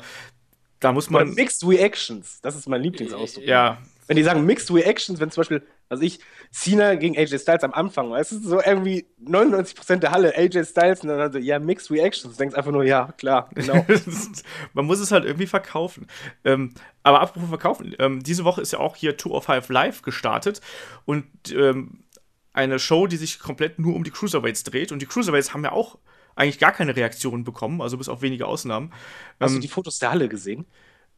da 0.81 0.93
muss 0.93 1.11
man. 1.11 1.29
Oder 1.29 1.35
Mixed 1.35 1.67
Reactions, 1.67 2.41
das 2.41 2.57
ist 2.57 2.69
mein 2.69 2.83
Lieblingsausdruck. 2.83 3.45
Ja. 3.45 3.79
Wenn 4.07 4.17
die 4.17 4.23
sagen 4.23 4.45
Mixed 4.45 4.73
Reactions, 4.73 5.21
wenn 5.21 5.31
zum 5.31 5.43
Beispiel 5.43 5.63
also 5.93 6.05
ich, 6.05 6.21
Cena 6.51 6.95
gegen 6.95 7.19
AJ 7.19 7.39
Styles 7.41 7.65
am 7.65 7.75
Anfang, 7.75 8.11
weißt 8.11 8.33
du, 8.33 8.39
so 8.39 8.63
irgendwie 8.63 9.07
99% 9.23 9.97
der 9.97 10.11
Halle 10.11 10.35
AJ 10.35 10.65
Styles 10.65 11.03
und 11.03 11.09
dann 11.09 11.31
so, 11.31 11.39
ja, 11.39 11.59
Mixed 11.59 11.91
Reactions. 11.91 12.35
Du 12.35 12.39
denkst 12.39 12.57
einfach 12.57 12.73
nur, 12.73 12.83
ja, 12.83 13.13
klar, 13.19 13.51
genau. 13.55 13.85
Man 14.73 14.87
muss 14.87 15.01
es 15.01 15.13
halt 15.13 15.27
irgendwie 15.27 15.47
verkaufen. 15.47 16.07
Ähm, 16.45 16.73
aber 17.03 17.21
apropos 17.21 17.51
verkaufen, 17.51 17.95
ähm, 17.99 18.23
diese 18.23 18.45
Woche 18.45 18.63
ist 18.63 18.73
ja 18.73 18.79
auch 18.79 18.97
hier 18.97 19.19
Two 19.19 19.33
of 19.33 19.45
Five 19.45 19.69
Live 19.69 20.01
gestartet 20.01 20.63
und 21.05 21.27
ähm, 21.55 22.05
eine 22.55 22.79
Show, 22.79 23.07
die 23.07 23.19
sich 23.19 23.39
komplett 23.39 23.79
nur 23.79 23.95
um 23.95 24.03
die 24.03 24.11
Cruiserweights 24.11 24.65
dreht. 24.65 24.93
Und 24.93 25.03
die 25.03 25.07
Cruiserweights 25.07 25.53
haben 25.53 25.63
ja 25.63 25.73
auch 25.73 25.99
eigentlich 26.37 26.59
gar 26.59 26.73
keine 26.73 26.97
Reaktionen 26.97 27.45
bekommen, 27.45 27.83
also 27.83 27.99
bis 27.99 28.09
auf 28.09 28.23
wenige 28.23 28.47
Ausnahmen. 28.47 28.95
Hast 29.41 29.51
ähm, 29.51 29.57
du 29.57 29.61
die 29.61 29.69
Fotos 29.69 29.99
der 29.99 30.11
Halle 30.11 30.31
gesehen? 30.31 30.65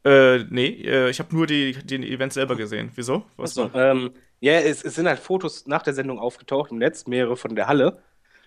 Äh, 0.05 0.45
nee, 0.49 0.67
äh, 0.85 1.09
ich 1.09 1.19
habe 1.19 1.35
nur 1.35 1.47
die, 1.47 1.73
den 1.73 2.03
Event 2.03 2.31
selber 2.31 2.55
gesehen. 2.55 2.91
Wieso? 2.93 3.25
Was 3.37 3.57
Achso, 3.57 3.71
ähm, 3.77 4.11
ja, 4.39 4.53
es, 4.53 4.83
es, 4.83 4.95
sind 4.95 5.07
halt 5.07 5.19
Fotos 5.19 5.65
nach 5.65 5.81
der 5.81 5.95
Sendung 5.95 6.19
aufgetaucht 6.19 6.71
im 6.71 6.77
Netz, 6.77 7.07
mehrere 7.07 7.35
von 7.35 7.55
der 7.55 7.67
Halle. 7.67 7.97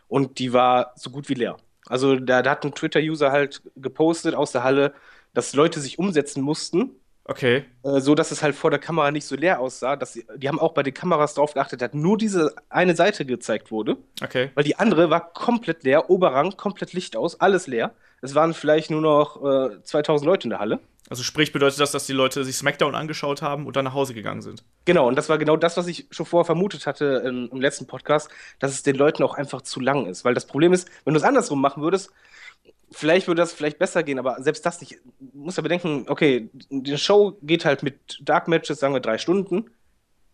Und 0.07 0.39
die 0.39 0.53
war 0.53 0.93
so 0.95 1.11
gut 1.11 1.29
wie 1.29 1.35
leer. 1.35 1.57
Also 1.89 2.17
da, 2.17 2.43
da 2.43 2.53
hat 2.53 2.65
ein 2.65 2.75
Twitter-User 2.75 3.33
halt 3.33 3.63
gepostet 3.75 4.37
aus 4.37 4.53
der 4.53 4.63
Halle, 4.63 4.95
dass 5.35 5.53
Leute 5.53 5.81
sich 5.81 5.99
umsetzen 5.99 6.43
mussten. 6.43 6.93
Okay. 7.25 7.65
Äh, 7.83 8.01
so 8.01 8.15
dass 8.15 8.31
es 8.31 8.43
halt 8.43 8.55
vor 8.55 8.71
der 8.71 8.79
Kamera 8.79 9.11
nicht 9.11 9.27
so 9.27 9.35
leer 9.35 9.59
aussah. 9.59 9.97
Dass 9.97 10.13
sie, 10.13 10.25
die 10.37 10.47
haben 10.47 10.61
auch 10.61 10.75
bei 10.75 10.85
den 10.85 10.95
Kameras 10.95 11.35
darauf 11.35 11.55
geachtet, 11.55 11.83
dass 11.83 11.93
nur 11.93 12.17
diese 12.17 12.55
eine 12.69 12.95
Seite 12.95 13.27
gezeigt 13.27 13.73
wurde. 13.73 13.97
Okay. 14.23 14.51
Weil 14.55 14.65
die 14.65 14.77
andere 14.77 15.11
war 15.11 15.33
komplett 15.33 15.83
leer, 15.83 16.09
Oberrang, 16.09 16.57
komplett 16.57 16.93
Licht 16.93 17.17
aus, 17.17 17.41
alles 17.41 17.67
leer. 17.67 17.93
Es 18.23 18.37
waren 18.37 18.55
vielleicht 18.55 18.91
nur 18.91 19.01
noch 19.01 19.45
äh, 19.45 19.83
2000 19.83 20.25
Leute 20.25 20.45
in 20.45 20.51
der 20.51 20.61
Halle. 20.61 20.79
Also 21.11 21.23
sprich, 21.23 21.53
bedeutet 21.53 21.81
das, 21.81 21.93
dass 21.93 22.07
die 22.07 22.13
Leute 22.13 22.45
sich 22.45 22.57
SmackDown 22.57 22.95
angeschaut 22.95 23.41
haben 23.41 23.67
und 23.67 23.77
dann 23.77 23.85
nach 23.85 23.95
Hause 23.95 24.15
gegangen 24.15 24.43
sind. 24.43 24.63
Genau, 24.85 25.09
und 25.09 25.17
das 25.17 25.29
war 25.29 25.39
genau 25.39 25.57
das, 25.57 25.77
was 25.77 25.87
ich 25.87 26.07
schon 26.11 26.27
vorher 26.27 26.45
vermutet 26.45 26.87
hatte 26.87 27.23
im, 27.25 27.49
im 27.51 27.61
letzten 27.61 27.87
Podcast, 27.87 28.31
dass 28.59 28.73
es 28.73 28.83
den 28.83 28.97
Leuten 28.97 29.23
auch 29.23 29.35
einfach 29.35 29.63
zu 29.63 29.81
lang 29.81 30.07
ist. 30.07 30.25
Weil 30.25 30.35
das 30.35 30.47
Problem 30.47 30.73
ist, 30.73 30.89
wenn 31.05 31.15
du 31.15 31.19
es 31.19 31.25
andersrum 31.25 31.61
machen 31.61 31.83
würdest, 31.83 32.11
vielleicht 32.91 33.27
würde 33.27 33.43
das 33.43 33.53
vielleicht 33.53 33.79
besser 33.79 34.03
gehen, 34.03 34.19
aber 34.19 34.43
selbst 34.43 34.65
das 34.67 34.81
nicht. 34.81 34.99
Du 35.19 35.39
musst 35.39 35.57
ja 35.57 35.63
bedenken, 35.63 36.05
okay, 36.09 36.51
die 36.71 36.99
Show 36.99 37.39
geht 37.43 37.65
halt 37.65 37.83
mit 37.83 38.19
Dark 38.23 38.49
Matches, 38.49 38.81
sagen 38.81 38.95
wir, 38.95 39.01
drei 39.01 39.19
Stunden. 39.19 39.71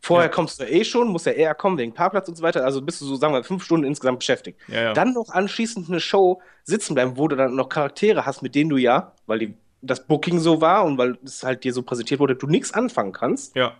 Vorher 0.00 0.28
ja. 0.28 0.34
kommst 0.34 0.60
du 0.60 0.64
eh 0.64 0.84
schon, 0.84 1.08
musst 1.08 1.24
ja 1.24 1.32
eher 1.32 1.54
kommen 1.54 1.78
wegen 1.78 1.94
Parkplatz 1.94 2.28
und 2.28 2.36
so 2.36 2.42
weiter. 2.42 2.64
Also 2.64 2.82
bist 2.82 3.00
du 3.00 3.06
so, 3.06 3.16
sagen 3.16 3.32
wir, 3.32 3.42
fünf 3.42 3.64
Stunden 3.64 3.86
insgesamt 3.86 4.18
beschäftigt. 4.18 4.60
Ja. 4.68 4.92
Dann 4.92 5.14
noch 5.14 5.30
anschließend 5.30 5.88
eine 5.88 5.98
Show 5.98 6.42
sitzen 6.62 6.94
bleiben, 6.94 7.16
wo 7.16 7.26
du 7.26 7.36
dann 7.36 7.54
noch 7.54 7.70
Charaktere 7.70 8.26
hast, 8.26 8.42
mit 8.42 8.54
denen 8.54 8.68
du 8.68 8.76
ja, 8.76 9.12
weil 9.26 9.38
die 9.38 9.54
das 9.86 10.06
Booking 10.06 10.38
so 10.40 10.60
war 10.60 10.84
und 10.84 10.98
weil 10.98 11.18
es 11.24 11.42
halt 11.42 11.64
dir 11.64 11.72
so 11.72 11.82
präsentiert 11.82 12.20
wurde, 12.20 12.36
du 12.36 12.46
nichts 12.46 12.72
anfangen 12.72 13.12
kannst. 13.12 13.54
Ja. 13.56 13.74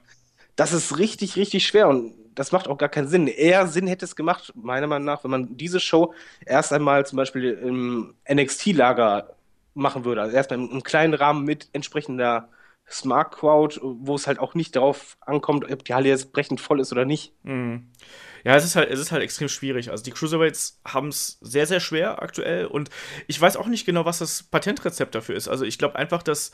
Das 0.56 0.73
ist 0.73 0.99
richtig, 0.99 1.37
richtig 1.37 1.66
schwer 1.66 1.88
und 1.88 2.14
das 2.34 2.52
macht 2.52 2.69
auch 2.69 2.78
gar 2.78 2.88
keinen 2.88 3.08
Sinn. 3.08 3.26
Eher 3.26 3.67
Sinn 3.67 3.86
hätte 3.86 4.04
es 4.04 4.17
gemacht, 4.17 4.52
meiner 4.56 4.86
Meinung 4.86 5.06
nach, 5.06 5.25
wenn 5.25 5.30
man 5.30 5.56
diese 5.56 5.80
Show 5.80 6.14
erst 6.45 6.73
einmal 6.73 7.06
zum 7.06 7.17
Beispiel 7.17 7.52
im 7.52 8.14
NXT-Lager 8.30 9.34
machen 9.75 10.04
würde. 10.04 10.23
Also 10.23 10.36
erstmal 10.36 10.60
im, 10.60 10.82
kleinen 10.82 11.14
Rahmen 11.14 11.45
mit 11.45 11.69
entsprechender 11.73 12.49
Smart 12.88 13.32
Crowd, 13.32 13.80
wo 13.82 14.14
es 14.14 14.26
halt 14.26 14.38
auch 14.38 14.54
nicht 14.54 14.76
darauf 14.76 15.17
ankommt, 15.21 15.71
ob 15.71 15.84
die 15.84 15.95
Halle 15.95 16.08
jetzt 16.08 16.32
brechend 16.32 16.60
voll 16.60 16.80
ist 16.80 16.93
oder 16.93 17.04
nicht. 17.04 17.32
Mhm. 17.45 17.88
Ja, 18.45 18.54
es 18.57 18.65
ist 18.65 18.76
halt, 18.76 18.91
es 18.91 19.00
ist 19.00 19.11
halt 19.11 19.23
extrem 19.23 19.49
schwierig. 19.49 19.91
Also 19.91 20.04
die 20.04 20.11
Cruiserweights 20.11 20.78
haben 20.85 21.09
es 21.09 21.39
sehr, 21.41 21.67
sehr 21.67 21.80
schwer 21.80 22.23
aktuell 22.23 22.67
und 22.67 22.91
ich 23.26 23.41
weiß 23.41 23.57
auch 23.57 23.67
nicht 23.67 23.87
genau, 23.87 24.04
was 24.04 24.19
das 24.19 24.43
Patentrezept 24.43 25.15
dafür 25.15 25.35
ist. 25.35 25.49
Also 25.49 25.65
ich 25.65 25.78
glaube 25.78 25.97
einfach, 25.97 26.23
dass 26.23 26.52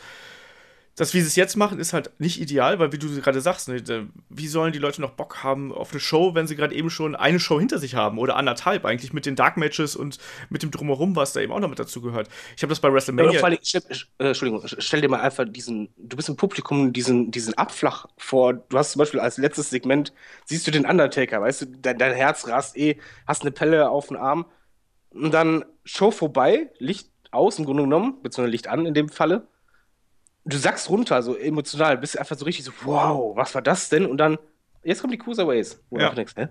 das, 1.01 1.15
wie 1.15 1.23
sie 1.23 1.29
es 1.29 1.37
jetzt 1.37 1.57
machen, 1.57 1.81
ist 1.81 1.95
halt 1.95 2.11
nicht 2.19 2.43
ideal, 2.43 2.79
weil, 2.79 2.93
wie 2.93 2.99
du 2.99 3.09
gerade 3.23 3.41
sagst, 3.41 3.69
ne, 3.69 4.11
wie 4.29 4.49
sollen 4.49 4.75
die 4.75 4.79
Leute 4.79 5.01
noch 5.01 5.13
Bock 5.13 5.43
haben 5.43 5.73
auf 5.73 5.93
eine 5.93 6.01
Show, 6.01 6.35
wenn 6.35 6.47
sie 6.47 6.57
gerade 6.57 6.75
eben 6.75 6.91
schon 6.91 7.17
eine 7.17 7.41
Show 7.41 7.59
hinter 7.59 7.79
sich 7.79 7.95
haben 7.95 8.19
oder 8.19 8.37
anderthalb 8.37 8.85
eigentlich 8.85 9.15
mit 9.15 9.25
den 9.25 9.35
Dark 9.35 9.57
Matches 9.57 9.97
und 9.97 10.19
mit 10.51 10.63
dem 10.63 10.71
Drumherum, 10.71 11.17
was 11.17 11.33
da 11.33 11.41
eben 11.41 11.55
auch 11.55 11.61
noch 11.61 11.71
mit 11.71 11.79
dazu 11.79 12.03
gehört. 12.03 12.29
Ich 12.55 12.63
habe 12.63 12.69
das 12.69 12.81
bei 12.81 12.93
WrestleMania. 12.93 13.33
Ja, 13.33 13.43
allem, 13.43 13.59
stell, 13.63 13.81
äh, 14.19 14.27
Entschuldigung, 14.27 14.63
stell 14.67 15.01
dir 15.01 15.09
mal 15.09 15.21
einfach 15.21 15.47
diesen, 15.49 15.89
du 15.97 16.19
bist 16.19 16.29
im 16.29 16.37
Publikum 16.37 16.93
diesen, 16.93 17.31
diesen 17.31 17.55
Abflach 17.55 18.05
vor. 18.19 18.53
Du 18.53 18.77
hast 18.77 18.93
zum 18.93 18.99
Beispiel 18.99 19.21
als 19.21 19.39
letztes 19.39 19.71
Segment, 19.71 20.13
siehst 20.45 20.67
du 20.67 20.71
den 20.71 20.85
Undertaker, 20.85 21.41
weißt 21.41 21.63
du, 21.63 21.67
dein, 21.81 21.97
dein 21.97 22.13
Herz 22.13 22.47
rast 22.47 22.77
eh, 22.77 22.99
hast 23.27 23.41
eine 23.41 23.53
Pelle 23.53 23.89
auf 23.89 24.09
den 24.09 24.19
Arm 24.19 24.45
und 25.15 25.33
dann 25.33 25.65
Show 25.87 26.11
vorbei, 26.11 26.69
Licht 26.79 27.09
aus 27.31 27.59
im 27.59 27.65
Grunde 27.65 27.85
genommen, 27.85 28.21
beziehungsweise 28.23 28.53
Licht 28.53 28.69
an 28.69 28.85
in 28.85 28.93
dem 28.93 29.09
Falle 29.09 29.49
du 30.45 30.57
sagst 30.57 30.89
runter, 30.91 31.23
so 31.23 31.37
emotional, 31.37 31.99
bist 31.99 32.19
einfach 32.19 32.37
so 32.37 32.45
richtig 32.45 32.65
so, 32.65 32.73
wow, 32.85 33.37
was 33.37 33.55
war 33.55 33.63
das 33.63 33.89
denn? 33.89 34.07
Und 34.07 34.19
dann, 34.19 34.39
jetzt 34.83 35.01
kommen 35.01 35.13
die 35.13 35.19
Cruiserways. 35.19 35.83
Wo 35.91 35.99
ja. 35.99 36.11
denkst, 36.11 36.35
hä? 36.37 36.49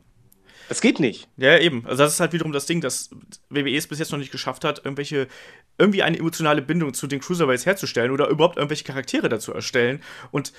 Das 0.67 0.81
geht 0.81 0.99
nicht. 0.99 1.27
Ja, 1.35 1.57
eben. 1.57 1.83
Also 1.87 2.03
das 2.03 2.13
ist 2.13 2.19
halt 2.19 2.31
wiederum 2.31 2.51
das 2.51 2.67
Ding, 2.67 2.79
dass 2.79 3.09
WWE 3.49 3.75
es 3.75 3.87
bis 3.87 3.97
jetzt 3.97 4.11
noch 4.11 4.19
nicht 4.19 4.31
geschafft 4.31 4.63
hat, 4.63 4.85
irgendwelche, 4.85 5.27
irgendwie 5.79 6.03
eine 6.03 6.19
emotionale 6.19 6.61
Bindung 6.61 6.93
zu 6.93 7.07
den 7.07 7.19
Cruiserweights 7.19 7.65
herzustellen 7.65 8.11
oder 8.11 8.27
überhaupt 8.27 8.57
irgendwelche 8.57 8.83
Charaktere 8.83 9.29
dazu 9.29 9.51
erstellen. 9.51 10.03
Und 10.29 10.53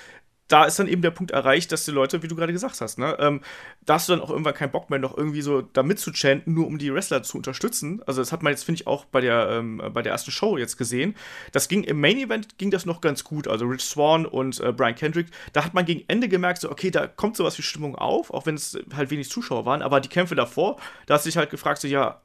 da 0.50 0.64
ist 0.64 0.80
dann 0.80 0.88
eben 0.88 1.00
der 1.00 1.12
Punkt 1.12 1.30
erreicht, 1.30 1.70
dass 1.70 1.84
die 1.84 1.92
Leute, 1.92 2.24
wie 2.24 2.28
du 2.28 2.34
gerade 2.34 2.52
gesagt 2.52 2.80
hast, 2.80 2.98
ne, 2.98 3.16
ähm, 3.20 3.40
da 3.86 3.94
hast 3.94 4.08
du 4.08 4.12
dann 4.12 4.20
auch 4.20 4.30
irgendwann 4.30 4.52
keinen 4.52 4.72
Bock 4.72 4.90
mehr, 4.90 4.98
noch 4.98 5.16
irgendwie 5.16 5.42
so 5.42 5.62
da 5.62 5.84
mitzuchanten, 5.84 6.52
nur 6.52 6.66
um 6.66 6.76
die 6.76 6.92
Wrestler 6.92 7.22
zu 7.22 7.36
unterstützen. 7.36 8.02
Also 8.04 8.20
das 8.20 8.32
hat 8.32 8.42
man 8.42 8.52
jetzt, 8.52 8.64
finde 8.64 8.80
ich, 8.80 8.86
auch 8.88 9.04
bei 9.04 9.20
der, 9.20 9.48
ähm, 9.50 9.80
bei 9.94 10.02
der 10.02 10.10
ersten 10.10 10.32
Show 10.32 10.58
jetzt 10.58 10.76
gesehen. 10.76 11.14
Das 11.52 11.68
ging 11.68 11.84
im 11.84 12.00
Main 12.00 12.18
Event 12.18 12.58
ging 12.58 12.72
das 12.72 12.84
noch 12.84 13.00
ganz 13.00 13.22
gut. 13.22 13.46
Also 13.46 13.64
Rich 13.64 13.84
Swan 13.84 14.26
und 14.26 14.58
äh, 14.58 14.72
Brian 14.72 14.96
Kendrick, 14.96 15.28
da 15.52 15.64
hat 15.64 15.72
man 15.72 15.84
gegen 15.84 16.02
Ende 16.08 16.28
gemerkt, 16.28 16.60
so, 16.62 16.70
okay, 16.70 16.90
da 16.90 17.06
kommt 17.06 17.36
sowas 17.36 17.56
wie 17.56 17.62
Stimmung 17.62 17.94
auf, 17.94 18.32
auch 18.32 18.44
wenn 18.44 18.56
es 18.56 18.76
halt 18.96 19.10
wenig 19.10 19.30
Zuschauer 19.30 19.64
waren, 19.66 19.82
aber 19.82 20.00
die 20.00 20.08
Kämpfe 20.08 20.34
davor, 20.34 20.80
da 21.06 21.14
hast 21.14 21.26
du 21.26 21.28
dich 21.28 21.36
halt 21.36 21.50
gefragt, 21.50 21.80
so, 21.80 21.86
ja, 21.86 22.22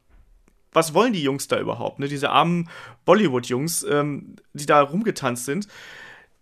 was 0.73 0.95
wollen 0.95 1.13
die 1.13 1.21
Jungs 1.21 1.47
da 1.47 1.59
überhaupt, 1.59 1.99
ne? 1.99 2.07
Diese 2.07 2.31
armen 2.31 2.69
Bollywood-Jungs, 3.05 3.83
ähm, 3.83 4.35
die 4.53 4.65
da 4.65 4.81
rumgetanzt 4.81 5.45
sind 5.45 5.67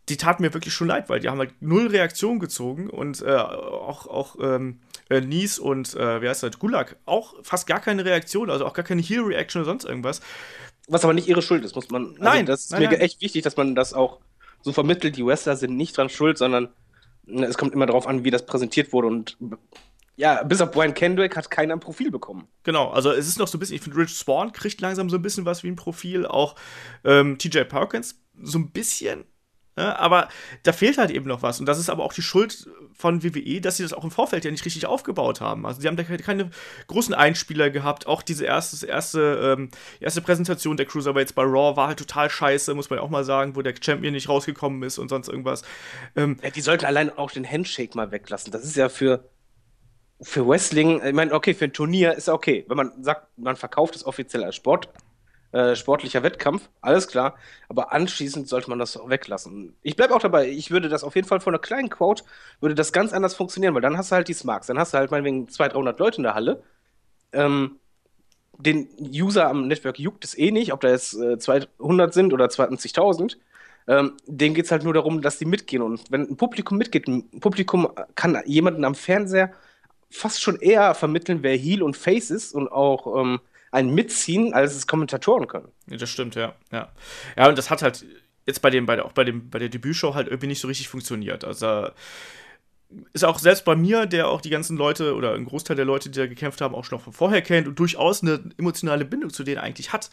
die 0.10 0.18
taten 0.18 0.44
mir 0.44 0.54
wirklich 0.54 0.74
schon 0.74 0.88
leid, 0.88 1.10
weil 1.10 1.20
die 1.20 1.30
haben 1.30 1.40
halt 1.40 1.54
null 1.62 1.88
Reaktion 1.88 2.40
gezogen 2.40 2.90
und 2.90 3.22
äh, 3.22 3.36
auch, 3.36 4.08
auch 4.08 4.36
ähm, 4.42 4.80
äh, 5.10 5.22
Nies 5.22 5.60
und 5.60 5.96
äh, 5.96 6.22
wie 6.22 6.28
heißt 6.28 6.44
das, 6.44 6.60
Gulag 6.60 6.98
auch 7.06 7.36
fast 7.44 7.68
gar 7.68 7.80
keine 7.80 8.04
Reaktion, 8.04 8.50
also 8.50 8.66
auch 8.66 8.74
gar 8.74 8.84
keine 8.84 9.02
Heal-Reaction 9.02 9.62
oder 9.62 9.72
sonst 9.72 9.86
irgendwas. 9.86 10.22
Was 10.88 11.06
aber 11.06 11.14
nicht 11.14 11.30
ihre 11.30 11.42
Schuld 11.42 11.64
ist, 11.64 11.76
muss 11.76 11.90
man. 11.90 12.08
Also 12.12 12.24
nein, 12.24 12.46
das 12.46 12.66
ist 12.66 12.72
nein, 12.72 12.82
mir 12.82 12.90
nein. 12.90 13.00
echt 13.00 13.22
wichtig, 13.22 13.44
dass 13.44 13.56
man 13.56 13.76
das 13.76 13.94
auch 13.94 14.20
so 14.62 14.74
vermittelt. 14.74 15.16
Die 15.16 15.26
Wrestler 15.26 15.56
sind 15.56 15.78
nicht 15.78 15.98
dran 15.98 16.10
schuld, 16.10 16.38
sondern 16.38 16.70
ne, 17.26 17.46
es 17.46 17.58
kommt 17.58 17.74
immer 17.74 17.86
darauf 17.86 18.06
an, 18.06 18.26
wie 18.26 18.32
das 18.32 18.46
präsentiert 18.46 18.92
wurde 18.92 19.08
und 19.08 19.38
ja, 20.16 20.44
bis 20.44 20.62
auf 20.62 20.72
Brian 20.72 20.94
Kendrick 20.94 21.36
hat 21.36 21.50
keiner 21.50 21.74
ein 21.74 21.80
Profil 21.80 22.12
bekommen. 22.12 22.48
Genau, 22.64 22.90
also 22.90 23.12
es 23.12 23.28
ist 23.28 23.40
noch 23.40 23.48
so 23.48 23.58
ein 23.58 23.60
bisschen, 23.60 23.78
ich 23.78 23.82
finde, 23.82 23.98
Rich 23.98 24.16
Spawn 24.16 24.52
kriegt 24.52 24.80
langsam 24.80 25.10
so 25.10 25.18
ein 25.18 25.24
bisschen 25.24 25.46
was 25.46 25.64
wie 25.64 25.70
ein 25.70 25.76
Profil, 25.76 26.28
auch 26.28 26.56
ähm, 27.04 27.38
TJ 27.40 27.62
Perkins 27.64 28.22
so 28.42 28.60
ein 28.60 28.72
bisschen, 28.72 29.26
ja, 29.76 29.96
aber 29.98 30.30
da 30.62 30.72
fehlt 30.72 31.00
halt 31.00 31.10
eben 31.10 31.28
noch 31.28 31.42
was. 31.42 31.60
Und 31.60 31.66
das 31.66 31.80
ist 31.80 31.90
aber 31.90 32.04
auch 32.04 32.14
die 32.14 32.22
Schuld 32.22 32.70
von 32.94 33.24
WWE, 33.24 33.60
dass 33.60 33.78
sie 33.78 33.84
das 33.84 33.94
auch 33.94 34.04
im 34.04 34.12
Vorfeld 34.12 34.46
ja 34.46 34.52
nicht 34.52 34.66
richtig 34.66 34.86
aufgebaut 34.86 35.42
haben. 35.42 35.66
Also, 35.66 35.82
sie 35.82 35.88
haben 35.88 35.96
da 35.96 36.04
keine 36.04 36.52
großen 36.88 37.16
Einspieler 37.16 37.72
gehabt. 37.72 38.06
Auch 38.06 38.22
diese 38.22 38.46
erste, 38.46 38.86
erste, 38.86 39.56
ähm, 39.58 39.70
erste 40.00 40.22
Präsentation 40.22 40.78
der 40.78 40.86
Cruiserweights 40.86 41.34
bei 41.34 41.42
Raw 41.42 41.76
war 41.76 41.88
halt 41.88 41.98
total 41.98 42.30
scheiße, 42.30 42.76
muss 42.76 42.92
man 42.92 43.00
auch 43.00 43.10
mal 43.10 43.24
sagen, 43.24 43.56
wo 43.56 43.64
der 43.64 43.74
Champion 43.80 44.14
nicht 44.14 44.30
rausgekommen 44.30 44.84
ist 44.84 45.00
und 45.00 45.10
sonst 45.10 45.28
irgendwas. 45.28 45.64
Ähm, 46.16 46.38
ja, 46.44 46.52
die 46.52 46.62
sollten 46.62 46.86
allein 46.86 47.10
auch 47.10 47.32
den 47.32 47.50
Handshake 47.50 47.96
mal 47.98 48.12
weglassen. 48.12 48.52
Das 48.52 48.64
ist 48.64 48.76
ja 48.76 48.90
für, 48.90 49.28
für 50.22 50.48
Wrestling, 50.48 51.02
ich 51.04 51.14
meine, 51.14 51.34
okay, 51.34 51.56
für 51.56 51.66
ein 51.66 51.74
Turnier 51.74 52.14
ist 52.14 52.28
ja 52.28 52.34
okay. 52.36 52.64
Wenn 52.68 52.78
man 52.78 53.04
sagt, 53.04 53.28
man 53.40 53.56
verkauft 53.56 53.96
es 53.96 54.06
offiziell 54.06 54.44
als 54.44 54.56
Sport, 54.56 54.90
äh, 55.54 55.76
sportlicher 55.76 56.24
Wettkampf, 56.24 56.68
alles 56.82 57.08
klar. 57.08 57.36
Aber 57.70 57.94
anschließend 57.94 58.48
sollte 58.50 58.70
man 58.70 58.80
das 58.80 58.98
auch 58.98 59.10
weglassen. 59.10 59.76
Ich 59.84 59.96
bleibe 59.96 60.16
auch 60.16 60.20
dabei, 60.20 60.50
ich 60.50 60.72
würde 60.72 60.90
das 60.90 61.04
auf 61.04 61.16
jeden 61.16 61.28
Fall 61.28 61.40
von 61.40 61.54
einer 61.54 61.62
kleinen 61.62 61.90
Quote, 61.90 62.24
würde 62.60 62.76
das 62.76 62.92
ganz 62.92 63.14
anders 63.14 63.36
funktionieren, 63.36 63.76
weil 63.76 63.82
dann 63.82 63.98
hast 63.98 64.12
du 64.12 64.16
halt 64.16 64.28
die 64.28 64.34
Smarks, 64.34 64.68
dann 64.68 64.80
hast 64.80 64.94
du 64.94 64.98
halt 64.98 65.12
meinetwegen 65.12 65.48
200, 65.48 65.76
300 65.76 66.00
Leute 66.00 66.18
in 66.18 66.24
der 66.24 66.34
Halle. 66.34 66.64
Ähm, 67.32 67.80
den 68.58 68.88
User 69.00 69.48
am 69.48 69.68
Network 69.68 70.00
juckt 70.00 70.26
es 70.26 70.38
eh 70.38 70.52
nicht, 70.52 70.74
ob 70.74 70.82
da 70.82 70.90
jetzt 70.90 71.14
äh, 71.16 71.38
200 71.38 72.14
sind 72.14 72.34
oder 72.34 72.46
20.000. 72.46 73.38
Ähm, 73.88 74.14
denen 74.26 74.56
geht 74.56 74.66
es 74.66 74.72
halt 74.72 74.84
nur 74.84 74.94
darum, 74.94 75.22
dass 75.22 75.38
die 75.38 75.46
mitgehen. 75.46 75.82
Und 75.82 76.10
wenn 76.10 76.22
ein 76.22 76.38
Publikum 76.38 76.78
mitgeht, 76.78 77.08
ein 77.08 77.30
Publikum 77.40 77.90
kann 78.16 78.42
jemanden 78.46 78.86
am 78.86 78.96
Fernseher 78.96 79.52
fast 80.10 80.42
schon 80.42 80.60
eher 80.60 80.94
vermitteln, 80.96 81.44
wer 81.44 81.56
Heel 81.56 81.84
und 81.84 81.98
Face 81.98 82.32
ist 82.32 82.54
und 82.54 82.72
auch 82.72 83.22
ähm, 83.22 83.40
einen 83.74 83.94
mitziehen, 83.94 84.54
als 84.54 84.76
es 84.76 84.88
Kommentatoren 84.88 85.48
können. 85.48 85.68
Ja, 85.88 85.98
das 85.98 86.10
stimmt, 86.10 86.36
ja. 86.36 86.54
Ja, 86.72 86.92
ja 87.36 87.50
und 87.50 87.58
das 87.58 87.70
hat 87.70 87.82
halt 87.82 88.06
jetzt 88.46 88.62
bei 88.62 88.70
dem, 88.70 88.86
bei 88.86 88.96
der, 88.96 89.06
auch 89.06 89.14
bei 89.14 89.24
dem, 89.24 89.50
bei 89.50 89.58
der 89.58 89.70
Debütshow 89.70 90.14
halt 90.14 90.28
irgendwie 90.28 90.48
nicht 90.48 90.62
so 90.62 90.68
richtig 90.68 90.90
funktioniert. 90.90 91.44
Also 91.44 91.90
ist 93.14 93.26
auch 93.26 93.40
selbst 93.40 93.66
bei 93.66 93.76
mir, 93.76 94.06
der 94.06 94.28
auch 94.28 94.42
die 94.42 94.52
ganzen 94.52 94.78
Leute 94.78 95.16
oder 95.16 95.34
ein 95.34 95.46
Großteil 95.46 95.76
der 95.76 95.86
Leute, 95.86 96.12
die 96.12 96.20
da 96.20 96.28
gekämpft 96.28 96.62
haben, 96.62 96.76
auch 96.76 96.86
schon 96.86 97.00
von 97.00 97.14
vorher 97.14 97.42
kennt 97.42 97.68
und 97.68 97.80
durchaus 97.80 98.22
eine 98.22 98.44
emotionale 98.58 99.06
Bindung 99.06 99.32
zu 99.32 99.44
denen 99.44 99.58
eigentlich 99.58 99.92
hat. 99.92 100.12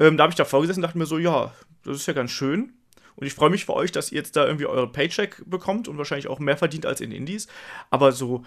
Ähm, 0.00 0.16
da 0.16 0.24
habe 0.24 0.32
ich 0.32 0.36
da 0.36 0.44
vorgesessen 0.44 0.80
und 0.80 0.82
dachte 0.82 0.98
mir 0.98 1.06
so, 1.06 1.18
ja, 1.18 1.54
das 1.84 1.98
ist 1.98 2.06
ja 2.06 2.14
ganz 2.14 2.32
schön. 2.32 2.72
Und 3.14 3.26
ich 3.26 3.34
freue 3.34 3.50
mich 3.50 3.64
für 3.64 3.74
euch, 3.74 3.92
dass 3.92 4.10
ihr 4.10 4.18
jetzt 4.18 4.34
da 4.34 4.44
irgendwie 4.44 4.66
euren 4.66 4.90
Paycheck 4.90 5.42
bekommt 5.46 5.86
und 5.86 5.98
wahrscheinlich 5.98 6.26
auch 6.26 6.40
mehr 6.40 6.56
verdient 6.56 6.86
als 6.86 7.00
in 7.00 7.12
Indies. 7.12 7.46
Aber 7.90 8.10
so, 8.10 8.44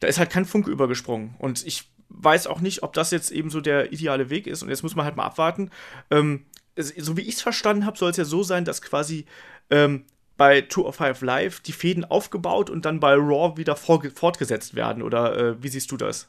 da 0.00 0.08
ist 0.08 0.18
halt 0.18 0.28
kein 0.30 0.44
Funke 0.44 0.70
übergesprungen. 0.70 1.34
Und 1.38 1.66
ich 1.66 1.88
weiß 2.08 2.46
auch 2.46 2.60
nicht, 2.60 2.82
ob 2.82 2.92
das 2.92 3.10
jetzt 3.10 3.30
eben 3.30 3.50
so 3.50 3.60
der 3.60 3.92
ideale 3.92 4.30
Weg 4.30 4.46
ist. 4.46 4.62
Und 4.62 4.68
jetzt 4.68 4.82
muss 4.82 4.96
man 4.96 5.04
halt 5.04 5.16
mal 5.16 5.24
abwarten. 5.24 5.70
Ähm, 6.10 6.46
so 6.76 7.16
wie 7.16 7.22
ich 7.22 7.34
es 7.34 7.42
verstanden 7.42 7.86
habe, 7.86 7.98
soll 7.98 8.10
es 8.10 8.16
ja 8.16 8.24
so 8.24 8.42
sein, 8.42 8.64
dass 8.64 8.82
quasi 8.82 9.26
ähm, 9.70 10.04
bei 10.36 10.60
Tour 10.60 10.86
of 10.86 10.96
Five 10.96 11.22
Live 11.22 11.60
die 11.60 11.72
Fäden 11.72 12.04
aufgebaut 12.04 12.70
und 12.70 12.84
dann 12.84 13.00
bei 13.00 13.14
Raw 13.14 13.56
wieder 13.56 13.76
fortgesetzt 13.76 14.74
werden. 14.74 15.02
Oder 15.02 15.36
äh, 15.36 15.62
wie 15.62 15.68
siehst 15.68 15.90
du 15.90 15.96
das? 15.96 16.28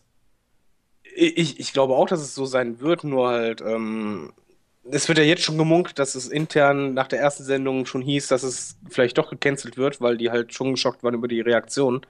Ich, 1.15 1.59
ich 1.59 1.73
glaube 1.73 1.95
auch, 1.95 2.07
dass 2.07 2.21
es 2.21 2.35
so 2.35 2.45
sein 2.45 2.79
wird, 2.79 3.03
nur 3.03 3.29
halt, 3.29 3.61
ähm, 3.61 4.31
es 4.89 5.07
wird 5.07 5.17
ja 5.17 5.23
jetzt 5.23 5.43
schon 5.43 5.57
gemunkt, 5.57 5.99
dass 5.99 6.15
es 6.15 6.27
intern 6.27 6.93
nach 6.93 7.07
der 7.07 7.19
ersten 7.19 7.43
Sendung 7.43 7.85
schon 7.85 8.01
hieß, 8.01 8.27
dass 8.27 8.43
es 8.43 8.77
vielleicht 8.89 9.17
doch 9.17 9.29
gecancelt 9.29 9.77
wird, 9.77 9.99
weil 9.99 10.17
die 10.17 10.29
halt 10.29 10.53
schon 10.53 10.71
geschockt 10.71 11.03
waren 11.03 11.15
über 11.15 11.27
die 11.27 11.41
Reaktion. 11.41 12.05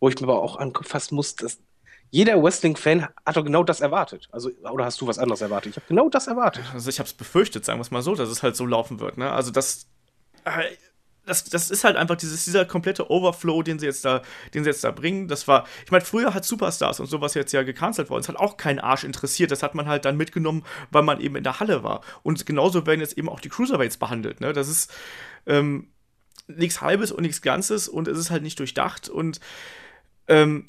Wo 0.00 0.08
ich 0.08 0.20
mir 0.20 0.26
aber 0.28 0.42
auch 0.42 0.56
anfassen 0.56 1.14
muss, 1.14 1.36
dass 1.36 1.60
jeder 2.12 2.42
Wrestling-Fan 2.42 3.08
hat 3.24 3.36
doch 3.36 3.42
genau 3.42 3.64
das 3.64 3.80
erwartet. 3.80 4.28
Also, 4.32 4.50
oder 4.70 4.84
hast 4.84 5.00
du 5.00 5.06
was 5.06 5.18
anderes 5.18 5.40
erwartet? 5.40 5.70
Ich 5.70 5.76
habe 5.76 5.86
genau 5.88 6.10
das 6.10 6.26
erwartet. 6.26 6.62
Also 6.74 6.90
ich 6.90 6.98
habe 6.98 7.06
es 7.06 7.14
befürchtet, 7.14 7.64
sagen 7.64 7.78
wir 7.78 7.82
es 7.82 7.90
mal 7.90 8.02
so, 8.02 8.14
dass 8.14 8.28
es 8.28 8.42
halt 8.42 8.54
so 8.54 8.66
laufen 8.66 9.00
wird. 9.00 9.16
Ne? 9.16 9.32
Also 9.32 9.50
das, 9.50 9.86
äh, 10.44 10.64
das, 11.24 11.44
das 11.44 11.70
ist 11.70 11.84
halt 11.84 11.96
einfach 11.96 12.16
dieses, 12.16 12.44
dieser 12.44 12.66
komplette 12.66 13.10
Overflow, 13.10 13.62
den 13.62 13.78
sie 13.78 13.86
jetzt 13.86 14.04
da, 14.04 14.20
den 14.52 14.62
sie 14.62 14.68
jetzt 14.68 14.84
da 14.84 14.90
bringen. 14.90 15.26
Das 15.26 15.48
war, 15.48 15.66
ich 15.86 15.90
meine, 15.90 16.04
früher 16.04 16.34
hat 16.34 16.44
Superstars 16.44 17.00
und 17.00 17.06
sowas 17.06 17.32
jetzt 17.32 17.52
ja 17.52 17.62
gecancelt 17.62 18.10
worden. 18.10 18.20
Es 18.20 18.28
hat 18.28 18.36
auch 18.36 18.58
keinen 18.58 18.78
Arsch 18.78 19.04
interessiert. 19.04 19.50
Das 19.50 19.62
hat 19.62 19.74
man 19.74 19.88
halt 19.88 20.04
dann 20.04 20.18
mitgenommen, 20.18 20.66
weil 20.90 21.02
man 21.02 21.18
eben 21.18 21.36
in 21.36 21.44
der 21.44 21.60
Halle 21.60 21.82
war. 21.82 22.02
Und 22.22 22.44
genauso 22.44 22.86
werden 22.86 23.00
jetzt 23.00 23.16
eben 23.16 23.30
auch 23.30 23.40
die 23.40 23.48
Cruiserweights 23.48 23.96
behandelt. 23.96 24.42
Ne? 24.42 24.52
Das 24.52 24.68
ist 24.68 24.92
ähm, 25.46 25.88
nichts 26.46 26.82
Halbes 26.82 27.10
und 27.10 27.22
nichts 27.22 27.40
Ganzes 27.40 27.88
und 27.88 28.06
es 28.06 28.18
ist 28.18 28.30
halt 28.30 28.42
nicht 28.42 28.58
durchdacht 28.58 29.08
und 29.08 29.40
ähm, 30.28 30.66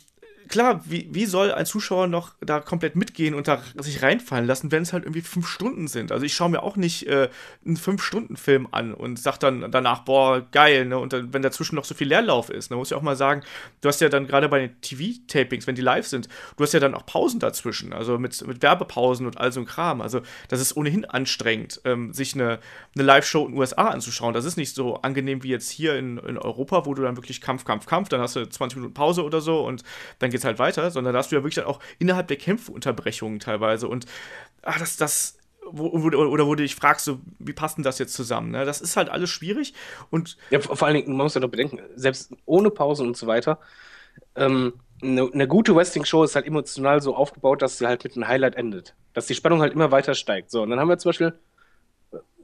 klar, 0.53 0.81
wie, 0.85 1.09
wie 1.11 1.25
soll 1.25 1.51
ein 1.51 1.65
Zuschauer 1.65 2.05
noch 2.05 2.33
da 2.39 2.59
komplett 2.59 2.95
mitgehen 2.95 3.33
und 3.33 3.47
da 3.47 3.59
sich 3.77 4.03
reinfallen 4.03 4.45
lassen, 4.45 4.71
wenn 4.71 4.83
es 4.83 4.93
halt 4.93 5.03
irgendwie 5.03 5.21
fünf 5.21 5.47
Stunden 5.47 5.87
sind? 5.87 6.11
Also 6.11 6.25
ich 6.25 6.35
schaue 6.35 6.49
mir 6.49 6.61
auch 6.61 6.75
nicht 6.75 7.07
äh, 7.07 7.29
einen 7.65 7.75
Fünf-Stunden-Film 7.75 8.67
an 8.69 8.93
und 8.93 9.17
sag 9.17 9.39
dann 9.39 9.71
danach, 9.71 10.01
boah, 10.01 10.45
geil, 10.51 10.85
ne? 10.85 10.99
Und 10.99 11.11
dann, 11.11 11.33
wenn 11.33 11.41
dazwischen 11.41 11.75
noch 11.75 11.85
so 11.85 11.95
viel 11.95 12.07
Leerlauf 12.07 12.51
ist, 12.51 12.69
ne, 12.69 12.77
muss 12.77 12.91
ich 12.91 12.93
auch 12.95 13.01
mal 13.01 13.15
sagen, 13.15 13.41
du 13.81 13.89
hast 13.89 13.99
ja 13.99 14.09
dann 14.09 14.27
gerade 14.27 14.47
bei 14.47 14.59
den 14.59 14.79
TV-Tapings, 14.81 15.65
wenn 15.65 15.73
die 15.73 15.81
live 15.81 16.05
sind, 16.05 16.29
du 16.55 16.63
hast 16.63 16.73
ja 16.73 16.79
dann 16.79 16.93
auch 16.93 17.07
Pausen 17.07 17.39
dazwischen, 17.39 17.91
also 17.91 18.19
mit, 18.19 18.45
mit 18.45 18.61
Werbepausen 18.61 19.25
und 19.25 19.39
all 19.39 19.51
so 19.51 19.59
ein 19.59 19.65
Kram. 19.65 20.01
Also 20.01 20.21
das 20.49 20.61
ist 20.61 20.77
ohnehin 20.77 21.05
anstrengend, 21.05 21.81
ähm, 21.83 22.13
sich 22.13 22.35
eine, 22.35 22.59
eine 22.93 23.03
Live-Show 23.03 23.45
in 23.47 23.53
den 23.53 23.59
USA 23.59 23.87
anzuschauen. 23.87 24.35
Das 24.35 24.45
ist 24.45 24.57
nicht 24.57 24.75
so 24.75 24.97
angenehm 24.97 25.41
wie 25.41 25.49
jetzt 25.49 25.71
hier 25.71 25.95
in, 25.95 26.19
in 26.19 26.37
Europa, 26.37 26.85
wo 26.85 26.93
du 26.93 27.01
dann 27.01 27.17
wirklich 27.17 27.41
Kampf, 27.41 27.65
Kampf, 27.65 27.87
Kampf, 27.87 28.09
dann 28.09 28.21
hast 28.21 28.35
du 28.35 28.47
20 28.47 28.77
Minuten 28.77 28.93
Pause 28.93 29.23
oder 29.23 29.41
so 29.41 29.65
und 29.65 29.83
dann 30.19 30.29
geht's 30.29 30.42
halt 30.45 30.59
weiter, 30.59 30.91
sondern 30.91 31.13
da 31.13 31.19
hast 31.19 31.31
du 31.31 31.35
ja 31.35 31.41
wirklich 31.43 31.55
dann 31.55 31.65
auch 31.65 31.79
innerhalb 31.99 32.27
der 32.27 32.37
Kämpfe 32.37 32.71
Unterbrechungen 32.71 33.39
teilweise 33.39 33.87
und 33.87 34.05
ach, 34.61 34.79
das, 34.79 34.97
das, 34.97 35.37
wo, 35.69 35.87
oder 35.87 36.47
wo 36.47 36.55
du 36.55 36.63
dich 36.63 36.75
fragst, 36.75 37.05
so, 37.05 37.19
wie 37.39 37.53
passt 37.53 37.77
denn 37.77 37.83
das 37.83 37.99
jetzt 37.99 38.13
zusammen? 38.13 38.51
Ne? 38.51 38.65
Das 38.65 38.81
ist 38.81 38.97
halt 38.97 39.09
alles 39.09 39.29
schwierig 39.29 39.73
und. 40.09 40.37
Ja, 40.49 40.59
vor 40.59 40.81
allen 40.83 40.95
Dingen, 40.95 41.15
man 41.15 41.25
muss 41.25 41.35
ja 41.35 41.41
doch 41.41 41.49
bedenken, 41.49 41.79
selbst 41.95 42.33
ohne 42.45 42.69
Pausen 42.69 43.07
und 43.07 43.17
so 43.17 43.27
weiter, 43.27 43.59
ähm, 44.35 44.73
eine, 45.01 45.29
eine, 45.33 45.47
gute 45.47 45.75
Wrestling-Show 45.75 46.23
ist 46.23 46.35
halt 46.35 46.45
emotional 46.45 47.01
so 47.01 47.15
aufgebaut, 47.15 47.61
dass 47.61 47.77
sie 47.77 47.87
halt 47.87 48.03
mit 48.03 48.15
einem 48.15 48.27
Highlight 48.27 48.55
endet. 48.55 48.95
Dass 49.13 49.27
die 49.27 49.35
Spannung 49.35 49.61
halt 49.61 49.73
immer 49.73 49.91
weiter 49.91 50.15
steigt. 50.15 50.49
So, 50.49 50.61
und 50.61 50.69
dann 50.69 50.79
haben 50.79 50.87
wir 50.87 50.97
zum 50.97 51.09
Beispiel, 51.09 51.33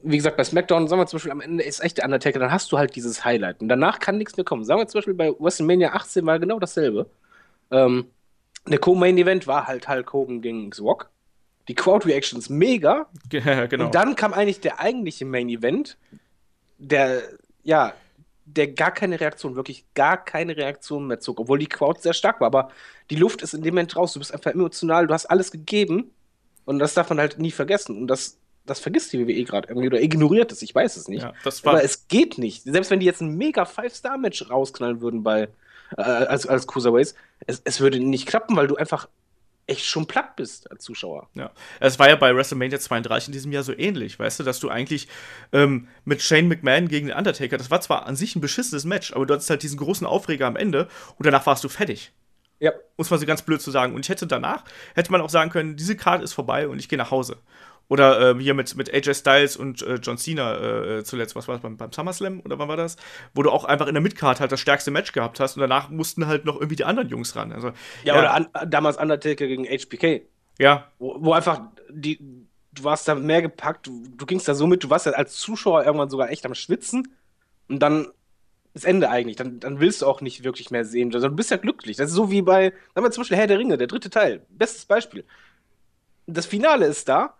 wie 0.02 0.16
gesagt, 0.16 0.36
bei 0.36 0.44
SmackDown, 0.44 0.88
sagen 0.88 1.00
wir 1.00 1.06
zum 1.06 1.18
Beispiel, 1.18 1.32
am 1.32 1.40
Ende 1.40 1.64
ist 1.64 1.80
echt 1.80 1.98
der 1.98 2.04
Undertaker, 2.04 2.38
dann 2.38 2.52
hast 2.52 2.70
du 2.72 2.78
halt 2.78 2.94
dieses 2.96 3.24
Highlight. 3.24 3.60
Und 3.60 3.68
danach 3.68 3.98
kann 3.98 4.18
nichts 4.18 4.36
mehr 4.36 4.44
kommen. 4.44 4.64
Sagen 4.64 4.80
wir 4.80 4.88
zum 4.88 4.98
Beispiel 4.98 5.14
bei 5.14 5.32
WrestleMania 5.38 5.92
18 5.92 6.26
war 6.26 6.38
genau 6.38 6.58
dasselbe. 6.58 7.08
Ähm, 7.70 8.06
der 8.66 8.78
Co-Main-Event 8.78 9.46
war 9.46 9.66
halt 9.66 9.88
Hulk 9.88 10.12
Hogan 10.12 10.42
gegen 10.42 10.72
Zwok. 10.72 11.10
Die 11.68 11.74
Crowd-Reactions 11.74 12.48
mega. 12.48 13.06
Ja, 13.32 13.66
genau. 13.66 13.86
Und 13.86 13.94
dann 13.94 14.16
kam 14.16 14.32
eigentlich 14.32 14.60
der 14.60 14.80
eigentliche 14.80 15.24
Main-Event, 15.24 15.96
der, 16.78 17.22
ja, 17.62 17.94
der 18.44 18.68
gar 18.68 18.90
keine 18.92 19.20
Reaktion, 19.20 19.54
wirklich 19.54 19.84
gar 19.94 20.22
keine 20.24 20.56
Reaktion 20.56 21.06
mehr 21.06 21.20
zog, 21.20 21.38
obwohl 21.40 21.58
die 21.58 21.68
Crowd 21.68 22.00
sehr 22.00 22.14
stark 22.14 22.40
war. 22.40 22.46
Aber 22.46 22.70
die 23.10 23.16
Luft 23.16 23.42
ist 23.42 23.54
in 23.54 23.62
dem 23.62 23.74
Moment 23.74 23.96
raus. 23.96 24.12
Du 24.12 24.18
bist 24.18 24.32
einfach 24.32 24.50
emotional, 24.52 25.06
du 25.06 25.14
hast 25.14 25.26
alles 25.26 25.50
gegeben. 25.50 26.10
Und 26.64 26.78
das 26.78 26.94
darf 26.94 27.08
man 27.08 27.18
halt 27.18 27.38
nie 27.38 27.50
vergessen. 27.50 27.96
Und 27.96 28.06
das, 28.08 28.38
das 28.66 28.80
vergisst 28.80 29.12
die 29.12 29.26
WWE 29.26 29.44
gerade 29.44 29.68
irgendwie 29.68 29.86
oder 29.86 30.00
ignoriert 30.00 30.52
es, 30.52 30.62
ich 30.62 30.74
weiß 30.74 30.96
es 30.96 31.08
nicht. 31.08 31.22
Ja, 31.22 31.32
Aber 31.64 31.82
es 31.82 32.08
geht 32.08 32.38
nicht. 32.38 32.64
Selbst 32.64 32.90
wenn 32.90 33.00
die 33.00 33.06
jetzt 33.06 33.20
ein 33.20 33.36
mega 33.36 33.64
Five-Star-Match 33.64 34.50
rausknallen 34.50 35.00
würden 35.00 35.22
bei 35.22 35.48
äh, 35.96 36.02
als, 36.02 36.46
als 36.46 36.66
Cruiserweights, 36.66 37.14
es, 37.46 37.62
es 37.64 37.80
würde 37.80 38.00
nicht 38.00 38.26
klappen, 38.26 38.56
weil 38.56 38.66
du 38.66 38.76
einfach 38.76 39.08
echt 39.66 39.86
schon 39.86 40.06
platt 40.06 40.36
bist 40.36 40.70
als 40.70 40.82
Zuschauer. 40.82 41.28
Ja, 41.34 41.52
es 41.78 41.98
war 41.98 42.08
ja 42.08 42.16
bei 42.16 42.34
WrestleMania 42.34 42.80
32 42.80 43.28
in 43.28 43.32
diesem 43.32 43.52
Jahr 43.52 43.62
so 43.62 43.72
ähnlich, 43.72 44.18
weißt 44.18 44.40
du, 44.40 44.42
dass 44.42 44.58
du 44.58 44.68
eigentlich 44.68 45.06
ähm, 45.52 45.88
mit 46.04 46.20
Shane 46.22 46.48
McMahon 46.48 46.88
gegen 46.88 47.06
den 47.06 47.16
Undertaker, 47.16 47.56
das 47.56 47.70
war 47.70 47.80
zwar 47.80 48.06
an 48.06 48.16
sich 48.16 48.34
ein 48.34 48.40
beschissenes 48.40 48.84
Match, 48.84 49.12
aber 49.12 49.26
du 49.26 49.34
hattest 49.34 49.48
halt 49.48 49.62
diesen 49.62 49.78
großen 49.78 50.06
Aufreger 50.06 50.46
am 50.46 50.56
Ende 50.56 50.88
und 51.16 51.26
danach 51.26 51.46
warst 51.46 51.62
du 51.62 51.68
fertig. 51.68 52.12
Ja. 52.58 52.72
Muss 52.98 53.10
man 53.10 53.18
so 53.18 53.26
ganz 53.26 53.42
blöd 53.42 53.62
zu 53.62 53.70
sagen. 53.70 53.94
Und 53.94 54.04
ich 54.04 54.10
hätte 54.10 54.26
danach, 54.26 54.64
hätte 54.94 55.10
man 55.10 55.22
auch 55.22 55.30
sagen 55.30 55.50
können, 55.50 55.76
diese 55.76 55.96
Karte 55.96 56.22
ist 56.22 56.34
vorbei 56.34 56.68
und 56.68 56.78
ich 56.78 56.88
gehe 56.88 56.98
nach 56.98 57.10
Hause. 57.10 57.38
Oder 57.90 58.36
äh, 58.36 58.40
hier 58.40 58.54
mit, 58.54 58.76
mit 58.76 58.94
AJ 58.94 59.14
Styles 59.14 59.56
und 59.56 59.82
äh, 59.82 59.96
John 59.96 60.16
Cena 60.16 60.54
äh, 60.54 60.98
äh, 60.98 61.04
zuletzt, 61.04 61.34
was 61.34 61.48
war 61.48 61.56
das, 61.56 61.62
beim, 61.62 61.76
beim 61.76 61.90
SummerSlam 61.90 62.40
oder 62.44 62.56
wann 62.60 62.68
war 62.68 62.76
das? 62.76 62.94
Wo 63.34 63.42
du 63.42 63.50
auch 63.50 63.64
einfach 63.64 63.88
in 63.88 63.94
der 63.94 64.00
Midcard 64.00 64.38
halt 64.38 64.52
das 64.52 64.60
stärkste 64.60 64.92
Match 64.92 65.10
gehabt 65.10 65.40
hast 65.40 65.56
und 65.56 65.60
danach 65.60 65.90
mussten 65.90 66.28
halt 66.28 66.44
noch 66.44 66.54
irgendwie 66.54 66.76
die 66.76 66.84
anderen 66.84 67.08
Jungs 67.08 67.34
ran. 67.34 67.50
Also, 67.50 67.72
ja, 68.04 68.14
ja. 68.14 68.18
oder 68.20 68.34
an, 68.34 68.46
damals 68.68 68.96
Undertaker 68.96 69.48
gegen 69.48 69.64
HBK. 69.64 70.22
Ja. 70.60 70.86
Wo, 71.00 71.16
wo, 71.18 71.32
einfach 71.32 71.62
die, 71.90 72.46
du 72.72 72.84
warst 72.84 73.08
da 73.08 73.16
mehr 73.16 73.42
gepackt, 73.42 73.88
du, 73.88 74.04
du 74.16 74.24
gingst 74.24 74.46
da 74.46 74.54
so 74.54 74.68
mit, 74.68 74.84
du 74.84 74.90
warst 74.90 75.06
ja 75.06 75.12
als 75.12 75.34
Zuschauer 75.34 75.84
irgendwann 75.84 76.10
sogar 76.10 76.30
echt 76.30 76.46
am 76.46 76.54
Schwitzen 76.54 77.12
und 77.68 77.80
dann 77.80 78.06
das 78.72 78.84
Ende 78.84 79.10
eigentlich. 79.10 79.34
Dann, 79.34 79.58
dann 79.58 79.80
willst 79.80 80.02
du 80.02 80.06
auch 80.06 80.20
nicht 80.20 80.44
wirklich 80.44 80.70
mehr 80.70 80.84
sehen. 80.84 81.12
Also 81.12 81.28
du 81.28 81.34
bist 81.34 81.50
ja 81.50 81.56
glücklich. 81.56 81.96
Das 81.96 82.10
ist 82.10 82.14
so 82.14 82.30
wie 82.30 82.42
bei, 82.42 82.72
sagen 82.94 83.04
wir 83.04 83.10
zum 83.10 83.22
Beispiel 83.22 83.36
Herr 83.36 83.48
der 83.48 83.58
Ringe, 83.58 83.78
der 83.78 83.88
dritte 83.88 84.10
Teil. 84.10 84.46
Bestes 84.48 84.84
Beispiel. 84.84 85.24
Das 86.28 86.46
Finale 86.46 86.86
ist 86.86 87.08
da 87.08 87.34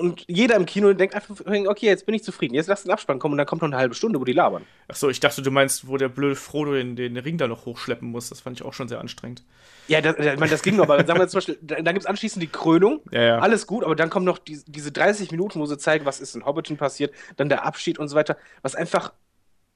und 0.00 0.24
jeder 0.26 0.56
im 0.56 0.66
Kino 0.66 0.92
denkt 0.92 1.14
einfach, 1.14 1.36
okay, 1.46 1.86
jetzt 1.86 2.06
bin 2.06 2.14
ich 2.14 2.24
zufrieden. 2.24 2.54
Jetzt 2.54 2.66
lass 2.66 2.82
den 2.82 2.90
Abspann 2.90 3.18
kommen 3.18 3.32
und 3.32 3.38
dann 3.38 3.46
kommt 3.46 3.62
noch 3.62 3.68
eine 3.68 3.76
halbe 3.76 3.94
Stunde, 3.94 4.20
wo 4.20 4.24
die 4.24 4.32
labern. 4.32 4.64
Achso, 4.88 5.08
ich 5.08 5.20
dachte, 5.20 5.42
du 5.42 5.50
meinst, 5.50 5.86
wo 5.86 5.96
der 5.96 6.08
blöde 6.08 6.34
Frodo 6.34 6.72
den, 6.72 6.96
den 6.96 7.16
Ring 7.16 7.38
da 7.38 7.46
noch 7.46 7.66
hochschleppen 7.66 8.10
muss. 8.10 8.30
Das 8.30 8.40
fand 8.40 8.58
ich 8.58 8.66
auch 8.66 8.72
schon 8.72 8.88
sehr 8.88 9.00
anstrengend. 9.00 9.44
Ja, 9.86 10.00
das, 10.00 10.16
ich 10.18 10.38
meine, 10.38 10.50
das 10.50 10.62
ging 10.62 10.76
noch, 10.76 10.84
aber 10.84 11.04
sagen 11.04 11.20
wir 11.20 11.28
zum 11.28 11.38
Beispiel, 11.38 11.58
da, 11.62 11.76
da 11.76 11.92
gibt 11.92 12.04
es 12.04 12.06
anschließend 12.06 12.42
die 12.42 12.48
Krönung. 12.48 13.00
Ja, 13.10 13.22
ja. 13.22 13.38
Alles 13.38 13.66
gut, 13.66 13.84
aber 13.84 13.94
dann 13.94 14.10
kommen 14.10 14.24
noch 14.24 14.38
die, 14.38 14.60
diese 14.66 14.90
30 14.90 15.30
Minuten, 15.30 15.60
wo 15.60 15.66
sie 15.66 15.78
zeigen, 15.78 16.06
was 16.06 16.20
ist 16.20 16.34
in 16.34 16.44
Hobbiton 16.44 16.76
passiert, 16.76 17.14
dann 17.36 17.48
der 17.48 17.64
Abschied 17.64 17.98
und 17.98 18.08
so 18.08 18.16
weiter, 18.16 18.36
was 18.62 18.74
einfach 18.74 19.12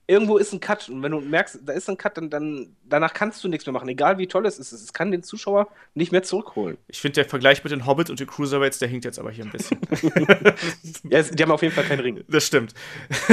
irgendwo 0.06 0.36
ist 0.36 0.52
ein 0.52 0.60
Cut. 0.60 0.88
Und 0.88 1.02
wenn 1.02 1.12
du 1.12 1.20
merkst, 1.20 1.60
da 1.64 1.72
ist 1.72 1.88
ein 1.88 1.96
Cut, 1.96 2.16
dann, 2.16 2.30
dann 2.30 2.76
danach 2.84 3.14
kannst 3.14 3.42
du 3.42 3.48
nichts 3.48 3.66
mehr 3.66 3.72
machen. 3.72 3.88
Egal 3.88 4.18
wie 4.18 4.26
toll 4.26 4.46
es 4.46 4.58
ist, 4.58 4.72
es 4.72 4.92
kann 4.92 5.10
den 5.10 5.22
Zuschauer 5.22 5.68
nicht 5.94 6.12
mehr 6.12 6.22
zurückholen. 6.22 6.76
Ich 6.88 7.00
finde, 7.00 7.14
der 7.14 7.24
Vergleich 7.24 7.64
mit 7.64 7.72
den 7.72 7.86
Hobbit 7.86 8.10
und 8.10 8.20
den 8.20 8.26
Cruiserweights, 8.26 8.78
der 8.78 8.88
hinkt 8.88 9.04
jetzt 9.04 9.18
aber 9.18 9.30
hier 9.30 9.44
ein 9.44 9.50
bisschen. 9.50 9.78
ja, 11.04 11.22
die 11.22 11.42
haben 11.42 11.50
auf 11.50 11.62
jeden 11.62 11.74
Fall 11.74 11.84
keinen 11.84 12.00
Ring. 12.00 12.24
Das 12.28 12.46
stimmt. 12.46 12.74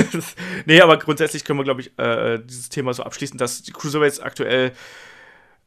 nee, 0.66 0.82
aber 0.82 0.98
grundsätzlich 0.98 1.44
können 1.44 1.60
wir, 1.60 1.64
glaube 1.64 1.82
ich, 1.82 1.98
äh, 1.98 2.40
dieses 2.40 2.70
Thema 2.70 2.94
so 2.94 3.04
abschließen, 3.04 3.38
dass 3.38 3.64
die 3.64 3.72
Cruiserweights 3.72 4.20
aktuell 4.20 4.72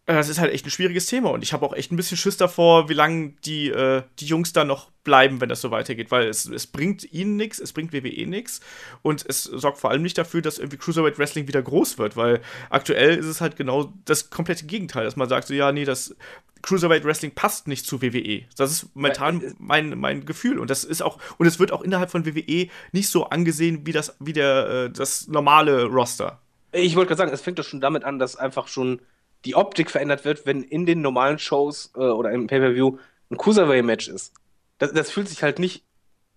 das 0.07 0.29
ist 0.29 0.39
halt 0.39 0.53
echt 0.53 0.67
ein 0.67 0.71
schwieriges 0.71 1.07
Thema 1.07 1.31
und 1.31 1.43
ich 1.43 1.55
habe 1.55 1.65
auch 1.65 1.73
echt 1.73 1.91
ein 1.91 1.97
bisschen 1.97 2.19
Schiss 2.19 2.37
davor, 2.37 2.91
wie 2.91 2.95
lange 2.95 3.33
die, 3.47 3.71
äh, 3.71 4.03
die 4.19 4.27
Jungs 4.27 4.53
da 4.53 4.65
noch 4.65 4.91
bleiben, 5.03 5.41
wenn 5.41 5.49
das 5.49 5.63
so 5.63 5.71
weitergeht, 5.71 6.11
weil 6.11 6.29
es, 6.29 6.45
es 6.47 6.67
bringt 6.67 7.11
ihnen 7.13 7.37
nichts, 7.37 7.59
es 7.59 7.73
bringt 7.73 7.93
WWE 7.95 8.27
nichts 8.27 8.61
und 9.01 9.25
es 9.27 9.45
sorgt 9.45 9.79
vor 9.79 9.91
allem 9.91 10.03
nicht 10.03 10.19
dafür, 10.19 10.43
dass 10.43 10.59
irgendwie 10.59 10.77
Cruiserweight 10.77 11.19
Wrestling 11.19 11.49
wieder 11.49 11.63
groß 11.63 11.97
wird, 11.97 12.17
weil 12.17 12.43
aktuell 12.69 13.17
ist 13.17 13.27
es 13.27 13.41
halt 13.41 13.57
genau 13.57 13.95
das 14.05 14.29
komplette 14.29 14.67
Gegenteil, 14.67 15.05
dass 15.05 15.17
man 15.17 15.29
sagt 15.29 15.49
so, 15.49 15.55
ja, 15.55 15.73
nee, 15.73 15.87
das 15.87 16.15
Cruiserweight 16.61 17.05
Wrestling 17.05 17.35
passt 17.35 17.69
nicht 17.69 17.87
zu 17.87 18.03
WWE. 18.03 18.43
Das 18.57 18.73
ist 18.73 18.95
momentan 18.95 19.43
äh, 19.43 19.53
mein, 19.59 19.99
mein 19.99 20.27
Gefühl 20.27 20.59
und 20.59 20.69
das 20.69 20.85
ist 20.85 21.03
auch 21.03 21.19
und 21.39 21.47
es 21.47 21.59
wird 21.59 21.73
auch 21.73 21.83
innerhalb 21.83 22.11
von 22.11 22.27
WWE 22.27 22.69
nicht 22.93 23.09
so 23.09 23.25
angesehen 23.25 23.87
wie 23.87 23.93
das 23.93 24.17
wie 24.21 24.33
der 24.35 24.69
äh, 24.69 24.91
das 24.91 25.29
normale 25.29 25.85
Roster. 25.85 26.41
Ich 26.73 26.97
wollte 26.97 27.09
gerade 27.09 27.19
sagen, 27.19 27.33
es 27.33 27.41
fängt 27.41 27.59
doch 27.59 27.65
schon 27.65 27.81
damit 27.81 28.05
an, 28.05 28.19
dass 28.19 28.37
einfach 28.37 28.67
schon 28.69 29.01
die 29.45 29.55
Optik 29.55 29.91
verändert 29.91 30.25
wird, 30.25 30.47
wenn 30.47 30.63
in 30.63 30.87
den 30.87 31.01
normalen 31.01 31.39
Shows 31.39 31.93
äh, 31.97 32.01
oder 32.01 32.31
im 32.33 32.47
Pay-Per-View 32.47 32.99
ein 33.31 33.37
Cruiserweight-Match 33.39 34.09
ist. 34.09 34.33
Das, 34.79 34.93
das, 34.93 35.11
fühlt 35.11 35.29
sich 35.29 35.43
halt 35.43 35.59
nicht 35.59 35.85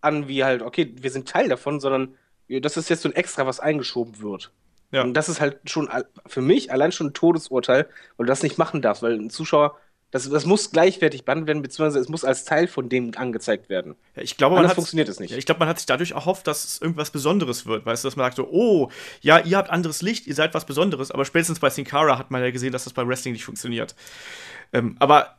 an 0.02 0.28
wie 0.28 0.44
halt, 0.44 0.62
okay, 0.62 0.94
wir 0.96 1.12
sind 1.12 1.28
Teil 1.28 1.50
davon, 1.50 1.80
sondern 1.80 2.16
das 2.50 2.78
ist 2.78 2.90
jetzt 2.90 3.02
so 3.02 3.10
ein 3.10 3.16
Extra, 3.16 3.46
was 3.46 3.60
eingeschoben 3.60 4.22
wird. 4.22 4.52
Ja. 4.92 5.02
Und 5.04 5.14
das 5.16 5.28
ist 5.28 5.42
halt 5.42 5.60
schon 5.70 5.90
für 6.26 6.42
mich 6.42 6.72
allein 6.72 6.92
schon 6.92 7.08
ein 7.08 7.14
Todesurteil, 7.14 7.88
weil 8.16 8.26
du 8.26 8.30
das 8.30 8.44
nicht 8.44 8.58
machen 8.58 8.82
darfst, 8.82 9.04
weil 9.04 9.14
ein 9.14 9.30
Zuschauer 9.30 9.78
das, 10.12 10.30
das 10.30 10.46
muss 10.46 10.72
gleichwertig 10.72 11.26
behandelt 11.26 11.48
werden, 11.48 11.62
beziehungsweise 11.62 12.00
es 12.00 12.08
muss 12.08 12.24
als 12.24 12.46
Teil 12.46 12.68
von 12.68 12.88
dem 12.88 13.12
angezeigt 13.18 13.70
werden. 13.70 13.96
Ja, 14.16 14.22
ich 14.22 14.38
glaube, 14.38 14.56
Anders 14.56 14.74
funktioniert 14.74 15.10
es 15.10 15.20
nicht. 15.20 15.32
Ja, 15.32 15.38
ich 15.38 15.46
glaube, 15.46 15.60
man 15.60 15.68
hat 15.68 15.80
sich 15.80 15.86
dadurch 15.86 16.12
erhofft, 16.12 16.48
dass 16.48 16.64
es 16.64 16.82
irgendwas 16.82 17.12
Besonderes 17.12 17.66
wird. 17.66 17.86
Weißt 17.86 18.04
du, 18.04 18.08
dass 18.08 18.16
man 18.16 18.26
sagt 18.26 18.38
so, 18.38 18.48
oh, 18.50 18.90
ja, 19.22 19.40
ihr 19.40 19.58
habt 19.58 19.70
anderes 19.70 20.02
Licht, 20.02 20.26
ihr 20.26 20.36
seid 20.36 20.54
was 20.54 20.66
Besonderes, 20.66 21.12
aber 21.12 21.26
spätestens 21.26 21.60
bei 21.60 21.70
Sin 21.70 21.84
Cara 21.84 22.18
hat 22.18 22.32
man 22.32 22.42
ja 22.42 22.52
gesehen, 22.52 22.72
dass 22.72 22.86
das 22.86 22.94
beim 22.94 23.10
Wrestling 23.10 23.34
nicht 23.34 23.44
funktioniert. 23.44 23.96
Ähm, 24.72 24.96
aber 25.00 25.38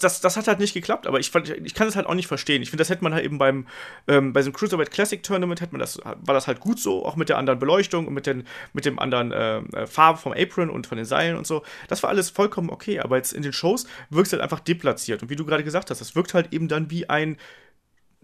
das, 0.00 0.20
das 0.20 0.36
hat 0.36 0.48
halt 0.48 0.58
nicht 0.58 0.74
geklappt, 0.74 1.06
aber 1.06 1.18
ich, 1.20 1.30
fand, 1.30 1.48
ich 1.48 1.74
kann 1.74 1.88
es 1.88 1.96
halt 1.96 2.06
auch 2.06 2.14
nicht 2.14 2.26
verstehen. 2.26 2.62
Ich 2.62 2.70
finde, 2.70 2.82
das 2.82 2.90
hätte 2.90 3.02
man 3.02 3.14
halt 3.14 3.24
eben 3.24 3.38
beim, 3.38 3.66
ähm, 4.08 4.32
bei 4.32 4.42
so 4.42 4.46
einem 4.46 4.54
Cruiserweight 4.54 4.90
Classic 4.90 5.22
Tournament, 5.22 5.60
hätte 5.60 5.72
man 5.72 5.80
das, 5.80 5.98
war 6.04 6.34
das 6.34 6.46
halt 6.46 6.60
gut 6.60 6.78
so, 6.78 7.04
auch 7.04 7.16
mit 7.16 7.28
der 7.28 7.38
anderen 7.38 7.58
Beleuchtung 7.58 8.06
und 8.06 8.14
mit, 8.14 8.26
den, 8.26 8.46
mit 8.72 8.84
dem 8.84 8.98
anderen 8.98 9.32
äh, 9.32 9.58
äh, 9.58 9.86
Farbe 9.86 10.18
vom 10.18 10.32
Apron 10.32 10.70
und 10.70 10.86
von 10.86 10.96
den 10.96 11.04
Seilen 11.04 11.36
und 11.36 11.46
so. 11.46 11.62
Das 11.88 12.02
war 12.02 12.10
alles 12.10 12.30
vollkommen 12.30 12.70
okay, 12.70 13.00
aber 13.00 13.16
jetzt 13.16 13.32
in 13.32 13.42
den 13.42 13.52
Shows 13.52 13.86
wirkt 14.10 14.28
es 14.28 14.32
halt 14.32 14.42
einfach 14.42 14.60
deplatziert. 14.60 15.22
Und 15.22 15.30
wie 15.30 15.36
du 15.36 15.44
gerade 15.44 15.64
gesagt 15.64 15.90
hast, 15.90 16.00
das 16.00 16.14
wirkt 16.14 16.34
halt 16.34 16.52
eben 16.52 16.68
dann 16.68 16.90
wie 16.90 17.08
ein 17.08 17.36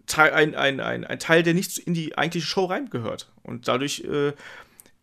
Teil, 0.07 0.33
ein, 0.33 0.55
ein, 0.55 0.81
ein, 0.81 1.05
ein 1.05 1.18
Teil, 1.18 1.42
der 1.42 1.55
nicht 1.55 1.79
in 1.79 1.94
die 1.94 2.16
eigentliche 2.16 2.47
Show 2.47 2.64
reingehört. 2.64 3.31
Und 3.42 3.68
dadurch 3.68 4.01
äh, 4.01 4.33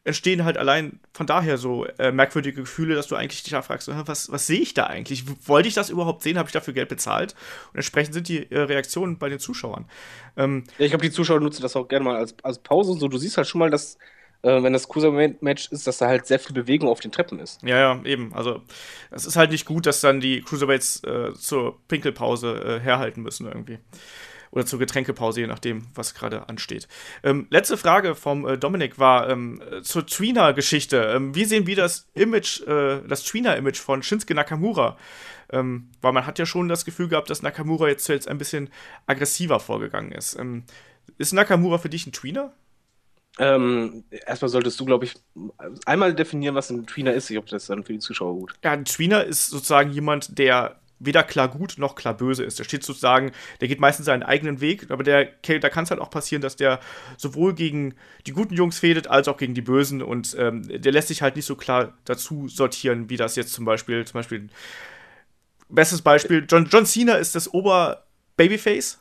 entstehen 0.06 0.46
halt 0.46 0.58
allein 0.58 1.00
von 1.14 1.26
daher 1.26 1.58
so 1.58 1.86
äh, 1.98 2.12
merkwürdige 2.12 2.62
Gefühle, 2.62 2.94
dass 2.94 3.08
du 3.08 3.16
eigentlich 3.16 3.44
dich 3.44 3.52
da 3.52 3.64
fragst, 3.64 3.90
was, 3.90 4.32
was 4.32 4.48
sehe 4.48 4.60
ich 4.60 4.76
da 4.76 4.86
eigentlich? 4.86 5.26
Wollte 5.48 5.68
ich 5.68 5.74
das 5.74 5.90
überhaupt 5.90 6.22
sehen? 6.22 6.38
Habe 6.38 6.48
ich 6.48 6.54
dafür 6.54 6.76
Geld 6.76 6.90
bezahlt? 6.90 7.34
Und 7.72 7.78
entsprechend 7.78 8.14
sind 8.14 8.28
die 8.30 8.50
äh, 8.52 8.60
Reaktionen 8.60 9.18
bei 9.18 9.30
den 9.30 9.40
Zuschauern. 9.40 9.86
Ähm, 10.38 10.64
ja, 10.78 10.86
ich 10.86 10.92
glaube, 10.92 11.04
die 11.04 11.12
Zuschauer 11.12 11.40
nutzen 11.40 11.64
das 11.64 11.76
auch 11.76 11.88
gerne 11.88 12.06
mal 12.06 12.18
als, 12.18 12.36
als 12.44 12.60
Pause. 12.60 12.94
So, 13.00 13.08
du 13.08 13.18
siehst 13.18 13.36
halt 13.38 13.48
schon 13.48 13.60
mal, 13.60 13.72
dass 13.72 13.98
äh, 14.44 14.62
wenn 14.62 14.74
das 14.74 14.88
Cruiserweight-Match 14.88 15.72
ist, 15.72 15.88
dass 15.88 15.98
da 15.98 16.08
halt 16.08 16.28
sehr 16.28 16.38
viel 16.38 16.54
Bewegung 16.54 16.88
auf 16.88 17.00
den 17.00 17.12
Treppen 17.12 17.40
ist. 17.40 17.64
Ja, 17.64 17.80
ja, 17.80 18.02
eben. 18.06 18.32
Also, 18.36 18.62
es 19.10 19.26
ist 19.26 19.38
halt 19.38 19.50
nicht 19.50 19.66
gut, 19.66 19.88
dass 19.88 20.02
dann 20.02 20.20
die 20.20 20.42
Cruiserweights 20.42 21.04
äh, 21.04 21.34
zur 21.34 21.80
Pinkelpause 21.88 22.78
äh, 22.78 22.80
herhalten 22.80 23.24
müssen 23.24 23.48
irgendwie 23.48 23.80
oder 24.52 24.66
zur 24.66 24.80
Getränkepause, 24.80 25.42
je 25.42 25.48
nachdem, 25.48 25.88
was 25.94 26.14
gerade 26.14 26.50
ansteht. 26.50 26.88
Ähm, 27.24 27.48
letzte 27.50 27.78
Frage 27.78 28.16
vom 28.16 28.48
äh, 28.48 28.58
Dominik 28.58 29.00
war 29.00 29.30
ähm, 29.30 29.62
zur 29.82 30.06
Tweener-Geschichte. 30.06 31.14
Ähm, 31.16 31.36
wie 31.36 31.46
sehen 31.46 31.68
wir 31.68 31.76
das 31.76 32.10
Image, 32.14 32.62
äh, 32.62 33.02
das 33.08 33.24
Tweener-Image 33.24 33.80
von 33.80 34.04
Shinsuke 34.04 34.36
Nakamura? 34.36 34.98
Ähm, 35.52 35.90
weil 36.02 36.14
man 36.14 36.26
hat 36.26 36.40
ja 36.40 36.46
schon 36.46 36.68
das 36.68 36.86
Gefühl 36.86 37.08
gehabt, 37.08 37.30
dass 37.30 37.44
Nakamura 37.44 37.88
jetzt, 37.88 38.08
jetzt 38.08 38.28
ein 38.28 38.38
bisschen 38.38 38.70
aggressiver 39.06 39.60
vorgegangen 39.60 40.12
ist. 40.12 40.38
Ähm, 40.40 40.64
ist 41.18 41.34
Nakamura 41.34 41.78
für 41.78 41.90
dich 41.90 42.08
ein 42.08 42.14
Tweener? 42.14 42.54
Ähm, 43.38 44.06
erstmal 44.10 44.50
solltest 44.50 44.80
du, 44.80 44.86
glaube 44.86 45.06
ich, 45.06 45.16
einmal 45.86 46.14
definieren, 46.14 46.56
was 46.56 46.70
ein 46.70 46.88
Tweener 46.88 47.14
ist. 47.14 47.30
Ich 47.30 47.38
hoffe, 47.38 47.50
das 47.50 47.64
ist 47.64 47.70
dann 47.70 47.84
für 47.84 47.94
die 47.94 48.00
Zuschauer 48.00 48.34
gut. 48.34 48.54
Ja, 48.64 48.72
ein 48.72 48.86
Tweener 48.86 49.26
ist 49.26 49.50
sozusagen 49.50 49.92
jemand, 49.92 50.38
der 50.40 50.80
weder 51.00 51.24
klar 51.24 51.50
gut 51.50 51.76
noch 51.78 51.96
klar 51.96 52.16
böse 52.16 52.44
ist. 52.44 52.60
Der 52.60 52.64
steht 52.64 52.84
sozusagen, 52.84 53.32
der 53.62 53.68
geht 53.68 53.80
meistens 53.80 54.06
seinen 54.06 54.24
eigenen 54.24 54.62
Weg, 54.62 54.90
aber 54.90 55.04
der, 55.04 55.26
da 55.26 55.70
kann 55.70 55.84
es 55.84 55.92
halt 55.92 56.00
auch 56.00 56.10
passieren, 56.10 56.42
dass 56.42 56.56
der 56.56 56.80
sowohl 57.18 57.54
gegen 57.54 57.96
die 58.28 58.32
guten 58.32 58.54
Jungs 58.54 58.80
fädet, 58.80 59.08
als 59.08 59.28
auch 59.28 59.38
gegen 59.38 59.54
die 59.54 59.62
Bösen 59.62 60.02
und 60.02 60.36
ähm, 60.40 60.64
der 60.68 60.92
lässt 60.92 61.10
sich 61.10 61.22
halt 61.22 61.36
nicht 61.36 61.46
so 61.46 61.56
klar 61.56 61.94
dazu 62.06 62.48
sortieren, 62.48 63.10
wie 63.10 63.18
das 63.18 63.36
jetzt 63.36 63.54
zum 63.54 63.66
Beispiel, 63.66 64.06
zum 64.06 64.20
Beispiel, 64.20 64.48
bestes 65.70 66.02
Beispiel, 66.02 66.46
John, 66.50 66.68
John 66.72 66.86
Cena 66.86 67.16
ist 67.16 67.36
das 67.36 67.54
Ober-Babyface. 67.54 69.00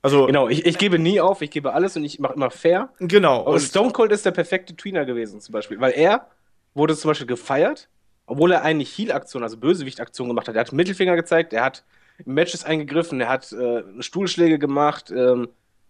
Also, 0.00 0.26
genau, 0.26 0.48
ich, 0.48 0.64
ich 0.64 0.78
gebe 0.78 0.98
nie 0.98 1.20
auf, 1.20 1.42
ich 1.42 1.50
gebe 1.50 1.72
alles 1.72 1.96
und 1.96 2.04
ich 2.04 2.20
mache 2.20 2.34
immer 2.34 2.50
fair. 2.50 2.90
Genau. 3.00 3.42
Und 3.42 3.60
Stone 3.60 3.90
Cold 3.90 4.12
ist 4.12 4.24
der 4.24 4.30
perfekte 4.30 4.76
Tweener 4.76 5.04
gewesen, 5.04 5.40
zum 5.40 5.52
Beispiel, 5.52 5.80
weil 5.80 5.92
er 5.92 6.28
wurde 6.74 6.96
zum 6.96 7.10
Beispiel 7.10 7.26
gefeiert 7.26 7.88
obwohl 8.28 8.52
er 8.52 8.62
eine 8.62 8.84
Heal-Aktion, 8.84 9.42
also 9.42 9.56
Bösewicht-Aktion 9.56 10.28
gemacht 10.28 10.48
hat. 10.48 10.54
Er 10.54 10.60
hat 10.60 10.72
Mittelfinger 10.72 11.16
gezeigt, 11.16 11.52
er 11.52 11.64
hat 11.64 11.84
Matches 12.24 12.64
eingegriffen, 12.64 13.20
er 13.20 13.28
hat 13.28 13.52
äh, 13.52 13.82
Stuhlschläge 14.00 14.58
gemacht, 14.58 15.10
ähm, 15.10 15.48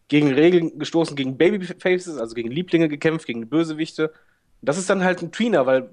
gegen 0.08 0.32
Regeln 0.32 0.78
gestoßen, 0.78 1.16
gegen 1.16 1.36
Babyfaces, 1.36 2.16
also 2.16 2.34
gegen 2.34 2.50
Lieblinge 2.50 2.88
gekämpft, 2.88 3.26
gegen 3.26 3.48
Bösewichte. 3.48 4.12
Das 4.62 4.78
ist 4.78 4.88
dann 4.88 5.04
halt 5.04 5.20
ein 5.20 5.32
Tweener, 5.32 5.66
weil 5.66 5.90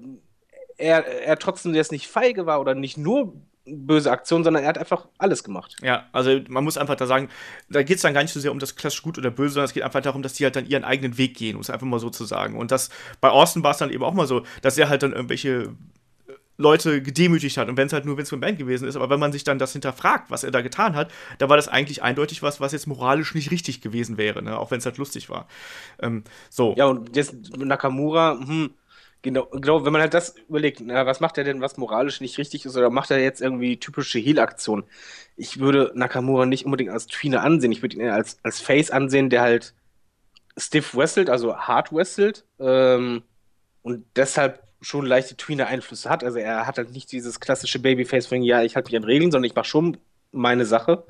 er, 0.78 1.04
er 1.04 1.38
trotzdem 1.38 1.74
jetzt 1.74 1.92
nicht 1.92 2.06
feige 2.06 2.46
war 2.46 2.60
oder 2.60 2.74
nicht 2.74 2.96
nur 2.96 3.34
böse 3.66 4.12
Aktion, 4.12 4.44
sondern 4.44 4.62
er 4.62 4.68
hat 4.68 4.78
einfach 4.78 5.08
alles 5.18 5.42
gemacht. 5.42 5.76
Ja, 5.82 6.06
also 6.12 6.40
man 6.48 6.62
muss 6.62 6.78
einfach 6.78 6.94
da 6.94 7.06
sagen, 7.06 7.28
da 7.68 7.82
geht 7.82 7.96
es 7.96 8.02
dann 8.02 8.14
gar 8.14 8.22
nicht 8.22 8.32
so 8.32 8.38
sehr 8.38 8.52
um 8.52 8.60
das 8.60 8.76
klassisch 8.76 9.02
gut 9.02 9.18
oder 9.18 9.30
böse, 9.30 9.54
sondern 9.54 9.66
es 9.66 9.74
geht 9.74 9.82
einfach 9.82 10.00
darum, 10.00 10.22
dass 10.22 10.34
die 10.34 10.44
halt 10.44 10.54
dann 10.54 10.66
ihren 10.66 10.84
eigenen 10.84 11.18
Weg 11.18 11.36
gehen, 11.36 11.56
um 11.56 11.62
es 11.62 11.70
einfach 11.70 11.86
mal 11.86 11.98
so 11.98 12.10
zu 12.10 12.24
sagen. 12.24 12.56
Und 12.56 12.70
das 12.70 12.90
bei 13.20 13.28
Austin 13.28 13.64
war 13.64 13.72
es 13.72 13.78
dann 13.78 13.90
eben 13.90 14.04
auch 14.04 14.14
mal 14.14 14.26
so, 14.26 14.44
dass 14.62 14.78
er 14.78 14.88
halt 14.88 15.02
dann 15.02 15.12
irgendwelche 15.12 15.74
Leute 16.58 17.02
gedemütigt 17.02 17.56
hat. 17.58 17.68
Und 17.68 17.76
wenn 17.76 17.86
es 17.86 17.92
halt 17.92 18.04
nur 18.04 18.16
Vince 18.16 18.34
McMahon 18.34 18.56
gewesen 18.56 18.88
ist, 18.88 18.96
aber 18.96 19.10
wenn 19.10 19.20
man 19.20 19.32
sich 19.32 19.44
dann 19.44 19.58
das 19.58 19.72
hinterfragt, 19.72 20.30
was 20.30 20.44
er 20.44 20.50
da 20.50 20.62
getan 20.62 20.96
hat, 20.96 21.10
da 21.38 21.48
war 21.48 21.56
das 21.56 21.68
eigentlich 21.68 22.02
eindeutig 22.02 22.42
was, 22.42 22.60
was 22.60 22.72
jetzt 22.72 22.86
moralisch 22.86 23.34
nicht 23.34 23.50
richtig 23.50 23.80
gewesen 23.80 24.16
wäre, 24.16 24.42
ne? 24.42 24.58
auch 24.58 24.70
wenn 24.70 24.78
es 24.78 24.86
halt 24.86 24.96
lustig 24.98 25.28
war. 25.28 25.48
Ähm, 26.00 26.24
so. 26.48 26.74
Ja, 26.76 26.86
und 26.86 27.14
jetzt 27.14 27.56
Nakamura, 27.56 28.38
hm, 28.40 28.70
genau, 29.20 29.46
genau, 29.46 29.84
wenn 29.84 29.92
man 29.92 30.00
halt 30.00 30.14
das 30.14 30.34
überlegt, 30.48 30.80
na, 30.80 31.04
was 31.04 31.20
macht 31.20 31.36
er 31.36 31.44
denn, 31.44 31.60
was 31.60 31.76
moralisch 31.76 32.20
nicht 32.20 32.38
richtig 32.38 32.64
ist, 32.64 32.76
oder 32.76 32.88
macht 32.90 33.10
er 33.10 33.20
jetzt 33.20 33.42
irgendwie 33.42 33.78
typische 33.78 34.18
Heal-Aktionen? 34.18 34.84
Ich 35.36 35.60
würde 35.60 35.92
Nakamura 35.94 36.46
nicht 36.46 36.64
unbedingt 36.64 36.90
als 36.90 37.06
Tweener 37.06 37.42
ansehen, 37.42 37.72
ich 37.72 37.82
würde 37.82 37.96
ihn 37.96 38.02
eher 38.02 38.14
als, 38.14 38.38
als 38.42 38.60
Face 38.60 38.90
ansehen, 38.90 39.28
der 39.28 39.42
halt 39.42 39.74
stiff 40.56 40.94
wrestelt, 40.94 41.28
also 41.28 41.54
hart 41.54 41.92
wrestelt, 41.92 42.44
ähm, 42.58 43.22
und 43.82 44.04
deshalb 44.16 44.65
schon 44.86 45.04
leichte 45.04 45.36
Tweener-Einflüsse 45.36 46.08
hat. 46.08 46.22
Also 46.22 46.38
er 46.38 46.66
hat 46.66 46.78
halt 46.78 46.92
nicht 46.92 47.10
dieses 47.10 47.40
klassische 47.40 47.80
Babyface 47.80 48.26
von, 48.26 48.42
ja, 48.42 48.62
ich 48.62 48.76
halte 48.76 48.90
mich 48.90 48.96
an 48.96 49.04
Regeln, 49.04 49.32
sondern 49.32 49.50
ich 49.50 49.56
mache 49.56 49.66
schon 49.66 49.96
meine 50.30 50.64
Sache. 50.64 51.04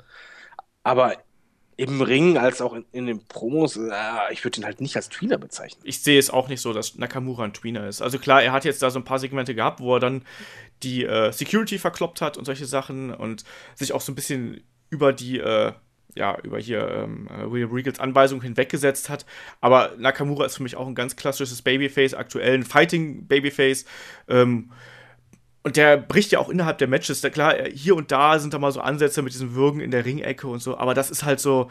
Aber 0.81 1.15
im 1.75 2.01
Ring 2.01 2.39
als 2.39 2.59
auch 2.59 2.73
in, 2.73 2.85
in 2.91 3.05
den 3.05 3.23
Promos, 3.27 3.77
äh, 3.77 3.91
ich 4.31 4.43
würde 4.43 4.59
ihn 4.59 4.65
halt 4.65 4.81
nicht 4.81 4.95
als 4.95 5.09
Tweener 5.09 5.37
bezeichnen. 5.37 5.83
Ich 5.83 6.01
sehe 6.01 6.17
es 6.17 6.31
auch 6.31 6.47
nicht 6.47 6.59
so, 6.59 6.73
dass 6.73 6.95
Nakamura 6.95 7.43
ein 7.43 7.53
Tweener 7.53 7.87
ist. 7.87 8.01
Also 8.01 8.17
klar, 8.17 8.41
er 8.41 8.51
hat 8.51 8.65
jetzt 8.65 8.81
da 8.81 8.89
so 8.89 8.97
ein 8.97 9.05
paar 9.05 9.19
Segmente 9.19 9.53
gehabt, 9.53 9.79
wo 9.79 9.93
er 9.95 9.99
dann 9.99 10.23
die 10.81 11.05
äh, 11.05 11.31
Security 11.31 11.77
verkloppt 11.77 12.19
hat 12.21 12.35
und 12.35 12.45
solche 12.45 12.65
Sachen 12.65 13.13
und 13.13 13.43
sich 13.75 13.93
auch 13.93 14.01
so 14.01 14.11
ein 14.11 14.15
bisschen 14.15 14.63
über 14.89 15.13
die 15.13 15.37
äh, 15.37 15.73
ja, 16.17 16.37
über 16.43 16.59
hier 16.59 16.89
ähm, 16.89 17.27
äh, 17.27 17.49
William 17.49 17.71
Regals 17.71 17.99
Anweisung 17.99 18.41
hinweggesetzt 18.41 19.09
hat. 19.09 19.25
Aber 19.61 19.93
Nakamura 19.97 20.45
ist 20.45 20.57
für 20.57 20.63
mich 20.63 20.75
auch 20.75 20.87
ein 20.87 20.95
ganz 20.95 21.15
klassisches 21.15 21.61
Babyface, 21.61 22.13
aktuell 22.13 22.55
ein 22.55 22.63
Fighting 22.63 23.27
Babyface. 23.27 23.85
Ähm, 24.27 24.71
und 25.63 25.75
der 25.77 25.97
bricht 25.97 26.31
ja 26.31 26.39
auch 26.39 26.49
innerhalb 26.49 26.77
der 26.77 26.87
Matches. 26.87 27.21
Da, 27.21 27.29
klar, 27.29 27.55
hier 27.73 27.95
und 27.95 28.11
da 28.11 28.39
sind 28.39 28.53
da 28.53 28.59
mal 28.59 28.71
so 28.71 28.79
Ansätze 28.79 29.21
mit 29.21 29.33
diesem 29.33 29.53
Würgen 29.53 29.81
in 29.81 29.91
der 29.91 30.05
Ringecke 30.05 30.47
und 30.47 30.59
so, 30.59 30.77
aber 30.77 30.93
das 30.93 31.11
ist 31.11 31.23
halt 31.23 31.39
so, 31.39 31.69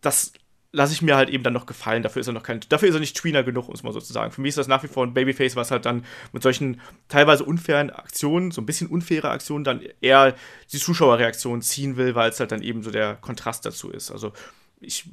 das 0.00 0.32
lasse 0.72 0.92
ich 0.92 1.02
mir 1.02 1.16
halt 1.16 1.30
eben 1.30 1.42
dann 1.42 1.52
noch 1.52 1.66
gefallen. 1.66 2.02
Dafür 2.02 2.20
ist 2.20 2.28
er 2.28 2.32
noch 2.32 2.42
kein, 2.42 2.60
dafür 2.68 2.88
ist 2.88 2.94
er 2.94 3.00
nicht 3.00 3.16
Tweener 3.16 3.42
genug, 3.42 3.68
muss 3.68 3.82
man 3.82 3.92
sozusagen. 3.92 4.30
Für 4.30 4.40
mich 4.40 4.50
ist 4.50 4.58
das 4.58 4.68
nach 4.68 4.82
wie 4.82 4.88
vor 4.88 5.04
ein 5.04 5.14
Babyface, 5.14 5.56
was 5.56 5.70
halt 5.70 5.84
dann 5.84 6.04
mit 6.32 6.42
solchen 6.42 6.80
teilweise 7.08 7.44
unfairen 7.44 7.90
Aktionen, 7.90 8.50
so 8.50 8.60
ein 8.60 8.66
bisschen 8.66 8.88
unfaire 8.88 9.30
Aktionen, 9.30 9.64
dann 9.64 9.82
eher 10.00 10.36
die 10.72 10.78
Zuschauerreaktion 10.78 11.62
ziehen 11.62 11.96
will, 11.96 12.14
weil 12.14 12.30
es 12.30 12.38
halt 12.38 12.52
dann 12.52 12.62
eben 12.62 12.82
so 12.82 12.90
der 12.90 13.16
Kontrast 13.16 13.66
dazu 13.66 13.90
ist. 13.90 14.10
Also 14.10 14.32
ich 14.80 15.08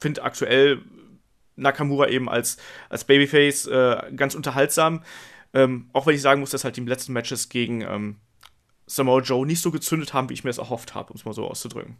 finde 0.00 0.22
aktuell 0.22 0.82
Nakamura 1.56 2.08
eben 2.08 2.28
als, 2.28 2.58
als 2.90 3.04
Babyface 3.04 3.66
äh, 3.66 4.12
ganz 4.14 4.34
unterhaltsam. 4.34 5.02
Ähm, 5.54 5.88
auch 5.92 6.06
wenn 6.06 6.14
ich 6.14 6.22
sagen 6.22 6.40
muss, 6.40 6.50
dass 6.50 6.64
halt 6.64 6.76
die 6.76 6.82
letzten 6.82 7.12
Matches 7.12 7.48
gegen 7.48 7.82
ähm, 7.82 8.16
Samoa 8.86 9.20
Joe 9.20 9.46
nicht 9.46 9.62
so 9.62 9.70
gezündet 9.70 10.12
haben, 10.12 10.28
wie 10.28 10.34
ich 10.34 10.44
mir 10.44 10.50
es 10.50 10.58
erhofft 10.58 10.94
habe, 10.94 11.12
um 11.12 11.16
es 11.16 11.24
mal 11.24 11.32
so 11.32 11.46
auszudrücken. 11.46 11.96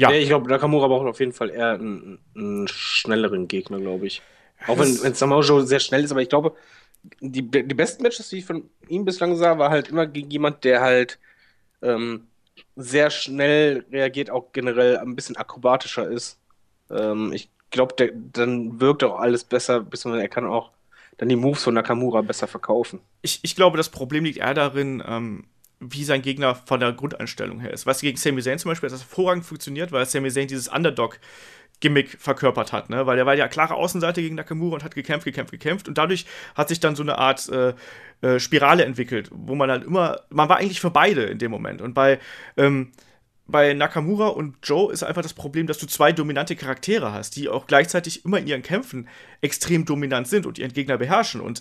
Ja. 0.00 0.10
ich 0.10 0.28
glaube, 0.28 0.48
Nakamura 0.48 0.88
braucht 0.88 1.06
auf 1.06 1.20
jeden 1.20 1.32
Fall 1.32 1.50
eher 1.50 1.72
einen, 1.72 2.18
einen 2.34 2.68
schnelleren 2.68 3.48
Gegner, 3.48 3.78
glaube 3.78 4.06
ich. 4.06 4.22
Auch 4.66 4.78
wenn, 4.78 5.02
wenn 5.02 5.14
Samoa 5.14 5.42
Joe 5.42 5.66
sehr 5.66 5.80
schnell 5.80 6.04
ist, 6.04 6.10
aber 6.10 6.22
ich 6.22 6.28
glaube, 6.28 6.54
die, 7.20 7.42
die 7.42 7.74
besten 7.74 8.02
Matches, 8.02 8.28
die 8.28 8.38
ich 8.38 8.44
von 8.44 8.68
ihm 8.88 9.04
bislang 9.04 9.36
sah, 9.36 9.58
war 9.58 9.70
halt 9.70 9.88
immer 9.88 10.06
gegen 10.06 10.30
jemand, 10.30 10.64
der 10.64 10.80
halt 10.80 11.18
ähm, 11.82 12.26
sehr 12.76 13.10
schnell 13.10 13.84
reagiert, 13.90 14.30
auch 14.30 14.52
generell 14.52 14.98
ein 14.98 15.16
bisschen 15.16 15.36
akrobatischer 15.36 16.08
ist. 16.08 16.38
Ähm, 16.90 17.32
ich 17.32 17.48
glaube, 17.70 18.12
dann 18.32 18.80
wirkt 18.80 19.04
auch 19.04 19.18
alles 19.18 19.44
besser, 19.44 19.80
bis 19.80 20.04
man 20.04 20.20
er 20.20 20.28
kann 20.28 20.46
auch 20.46 20.70
dann 21.16 21.28
die 21.28 21.36
Moves 21.36 21.62
von 21.62 21.74
Nakamura 21.74 22.22
besser 22.22 22.46
verkaufen. 22.46 23.00
Ich, 23.22 23.40
ich 23.42 23.54
glaube, 23.54 23.76
das 23.76 23.90
Problem 23.90 24.24
liegt 24.24 24.38
eher 24.38 24.54
darin, 24.54 25.02
ähm, 25.06 25.44
wie 25.80 26.04
sein 26.04 26.22
Gegner 26.22 26.54
von 26.54 26.78
der 26.78 26.92
Grundeinstellung 26.92 27.60
her 27.60 27.72
ist. 27.72 27.86
Was 27.86 28.00
gegen 28.00 28.18
Sami 28.18 28.42
Zayn 28.42 28.58
zum 28.58 28.70
Beispiel 28.70 28.90
das 28.90 29.00
hervorragend 29.00 29.44
funktioniert, 29.44 29.92
weil 29.92 30.06
Sami 30.06 30.30
Zayn 30.30 30.46
dieses 30.46 30.68
Underdog 30.68 31.18
Gimmick 31.80 32.18
verkörpert 32.20 32.72
hat, 32.72 32.90
ne? 32.90 33.06
Weil 33.06 33.18
er 33.18 33.24
war 33.24 33.34
ja 33.34 33.48
klare 33.48 33.74
Außenseite 33.74 34.20
gegen 34.20 34.34
Nakamura 34.34 34.74
und 34.74 34.84
hat 34.84 34.94
gekämpft, 34.94 35.24
gekämpft, 35.24 35.50
gekämpft 35.50 35.88
und 35.88 35.96
dadurch 35.96 36.26
hat 36.54 36.68
sich 36.68 36.78
dann 36.78 36.94
so 36.94 37.02
eine 37.02 37.16
Art 37.16 37.48
äh, 37.48 37.72
äh, 38.20 38.38
Spirale 38.38 38.84
entwickelt, 38.84 39.30
wo 39.32 39.54
man 39.54 39.70
halt 39.70 39.84
immer, 39.84 40.20
man 40.28 40.50
war 40.50 40.58
eigentlich 40.58 40.80
für 40.80 40.90
beide 40.90 41.22
in 41.22 41.38
dem 41.38 41.50
Moment 41.50 41.80
und 41.80 41.94
bei 41.94 42.18
ähm, 42.58 42.92
bei 43.50 43.74
Nakamura 43.74 44.28
und 44.28 44.56
Joe 44.62 44.92
ist 44.92 45.02
einfach 45.02 45.22
das 45.22 45.34
Problem, 45.34 45.66
dass 45.66 45.78
du 45.78 45.86
zwei 45.86 46.12
dominante 46.12 46.54
Charaktere 46.54 47.12
hast, 47.12 47.34
die 47.34 47.48
auch 47.48 47.66
gleichzeitig 47.66 48.24
immer 48.24 48.38
in 48.38 48.46
ihren 48.46 48.62
Kämpfen 48.62 49.08
extrem 49.40 49.84
dominant 49.84 50.28
sind 50.28 50.46
und 50.46 50.58
ihren 50.58 50.72
Gegner 50.72 50.98
beherrschen. 50.98 51.40
Und 51.40 51.60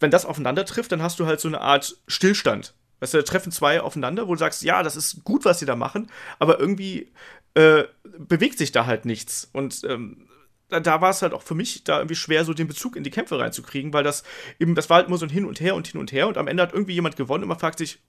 wenn 0.00 0.10
das 0.10 0.24
aufeinander 0.26 0.64
trifft, 0.64 0.90
dann 0.90 1.02
hast 1.02 1.20
du 1.20 1.26
halt 1.26 1.38
so 1.38 1.46
eine 1.46 1.60
Art 1.60 1.96
Stillstand. 2.08 2.74
Weißt 3.00 3.14
du, 3.14 3.18
da 3.18 3.22
treffen 3.22 3.52
zwei 3.52 3.80
aufeinander, 3.80 4.28
wo 4.28 4.34
du 4.34 4.38
sagst, 4.38 4.62
ja, 4.62 4.82
das 4.82 4.96
ist 4.96 5.24
gut, 5.24 5.44
was 5.44 5.58
sie 5.58 5.66
da 5.66 5.76
machen, 5.76 6.10
aber 6.38 6.58
irgendwie 6.58 7.12
äh, 7.54 7.84
bewegt 8.18 8.58
sich 8.58 8.72
da 8.72 8.86
halt 8.86 9.04
nichts. 9.04 9.48
Und 9.52 9.84
ähm, 9.84 10.28
da, 10.68 10.80
da 10.80 11.00
war 11.00 11.10
es 11.10 11.22
halt 11.22 11.32
auch 11.32 11.42
für 11.42 11.54
mich 11.54 11.84
da 11.84 11.98
irgendwie 11.98 12.16
schwer, 12.16 12.44
so 12.44 12.54
den 12.54 12.68
Bezug 12.68 12.96
in 12.96 13.04
die 13.04 13.10
Kämpfe 13.10 13.38
reinzukriegen, 13.38 13.92
weil 13.92 14.04
das 14.04 14.22
eben, 14.58 14.74
das 14.74 14.90
war 14.90 14.98
halt 14.98 15.08
nur 15.08 15.18
so 15.18 15.26
ein 15.26 15.30
Hin 15.30 15.44
und 15.44 15.60
Her 15.60 15.74
und 15.74 15.86
Hin 15.86 16.00
und 16.00 16.12
Her 16.12 16.28
und 16.28 16.38
am 16.38 16.48
Ende 16.48 16.62
hat 16.62 16.72
irgendwie 16.72 16.94
jemand 16.94 17.16
gewonnen 17.16 17.44
und 17.44 17.48
man 17.48 17.58
fragt 17.58 17.78
sich, 17.78 18.00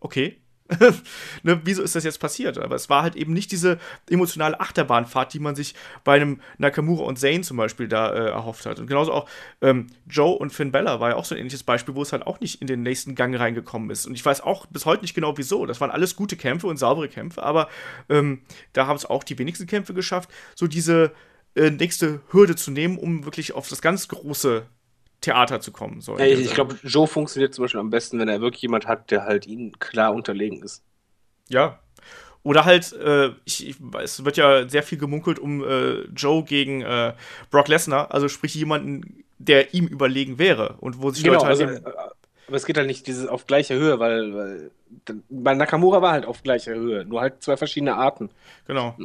okay, 0.00 0.40
ne, 1.42 1.60
wieso 1.64 1.82
ist 1.82 1.94
das 1.94 2.04
jetzt 2.04 2.18
passiert? 2.18 2.58
Aber 2.58 2.74
es 2.74 2.88
war 2.88 3.02
halt 3.02 3.16
eben 3.16 3.32
nicht 3.32 3.52
diese 3.52 3.78
emotionale 4.10 4.60
Achterbahnfahrt, 4.60 5.32
die 5.32 5.38
man 5.38 5.54
sich 5.54 5.74
bei 6.04 6.16
einem 6.16 6.40
Nakamura 6.58 7.04
und 7.04 7.18
Zane 7.18 7.42
zum 7.42 7.56
Beispiel 7.56 7.88
da 7.88 8.12
äh, 8.12 8.30
erhofft 8.30 8.66
hat. 8.66 8.78
Und 8.78 8.86
genauso 8.86 9.12
auch 9.12 9.28
ähm, 9.60 9.88
Joe 10.08 10.36
und 10.36 10.50
Finn 10.50 10.72
Bella 10.72 11.00
war 11.00 11.10
ja 11.10 11.16
auch 11.16 11.24
so 11.24 11.34
ein 11.34 11.38
ähnliches 11.38 11.62
Beispiel, 11.62 11.94
wo 11.94 12.02
es 12.02 12.12
halt 12.12 12.26
auch 12.26 12.40
nicht 12.40 12.60
in 12.60 12.66
den 12.66 12.82
nächsten 12.82 13.14
Gang 13.14 13.38
reingekommen 13.38 13.90
ist. 13.90 14.06
Und 14.06 14.14
ich 14.14 14.24
weiß 14.24 14.40
auch 14.40 14.66
bis 14.66 14.86
heute 14.86 15.02
nicht 15.02 15.14
genau 15.14 15.38
wieso. 15.38 15.66
Das 15.66 15.80
waren 15.80 15.90
alles 15.90 16.16
gute 16.16 16.36
Kämpfe 16.36 16.66
und 16.66 16.76
saubere 16.76 17.08
Kämpfe, 17.08 17.42
aber 17.42 17.68
ähm, 18.08 18.42
da 18.72 18.86
haben 18.86 18.96
es 18.96 19.06
auch 19.06 19.22
die 19.24 19.38
wenigsten 19.38 19.66
Kämpfe 19.66 19.94
geschafft, 19.94 20.30
so 20.54 20.66
diese 20.66 21.12
äh, 21.54 21.70
nächste 21.70 22.20
Hürde 22.32 22.56
zu 22.56 22.70
nehmen, 22.70 22.98
um 22.98 23.24
wirklich 23.24 23.52
auf 23.54 23.68
das 23.68 23.80
ganz 23.80 24.08
große 24.08 24.66
Theater 25.26 25.60
zu 25.60 25.72
kommen. 25.72 26.00
So 26.00 26.16
ja, 26.18 26.24
ich 26.24 26.54
glaube, 26.54 26.78
Joe 26.82 27.08
funktioniert 27.08 27.52
zum 27.52 27.64
Beispiel 27.64 27.80
am 27.80 27.90
besten, 27.90 28.18
wenn 28.20 28.28
er 28.28 28.40
wirklich 28.40 28.62
jemand 28.62 28.86
hat, 28.86 29.10
der 29.10 29.24
halt 29.24 29.46
ihm 29.46 29.72
klar 29.78 30.14
unterlegen 30.14 30.62
ist. 30.62 30.82
Ja. 31.48 31.80
Oder 32.44 32.64
halt, 32.64 32.92
äh, 32.92 33.30
ich, 33.44 33.68
ich, 33.68 33.76
es 34.00 34.24
wird 34.24 34.36
ja 34.36 34.68
sehr 34.68 34.84
viel 34.84 34.98
gemunkelt 34.98 35.40
um 35.40 35.64
äh, 35.64 36.02
Joe 36.14 36.44
gegen 36.44 36.82
äh, 36.82 37.12
Brock 37.50 37.66
Lesnar, 37.66 38.14
also 38.14 38.28
sprich 38.28 38.54
jemanden, 38.54 39.24
der 39.38 39.74
ihm 39.74 39.88
überlegen 39.88 40.38
wäre 40.38 40.76
und 40.78 41.02
wo 41.02 41.10
sich 41.10 41.24
genau, 41.24 41.44
Leute 41.44 41.46
halt 41.46 41.60
also, 41.60 41.88
äh, 41.88 41.92
aber 42.46 42.56
es 42.56 42.64
geht 42.64 42.76
halt 42.76 42.86
nicht 42.86 43.08
dieses 43.08 43.26
auf 43.26 43.48
gleicher 43.48 43.74
Höhe, 43.74 43.98
weil, 43.98 44.32
weil 44.32 44.70
bei 45.28 45.54
Nakamura 45.54 46.00
war 46.00 46.12
halt 46.12 46.24
auf 46.24 46.44
gleicher 46.44 46.74
Höhe, 46.74 47.04
nur 47.04 47.20
halt 47.20 47.42
zwei 47.42 47.56
verschiedene 47.56 47.96
Arten. 47.96 48.30
Genau. 48.68 48.96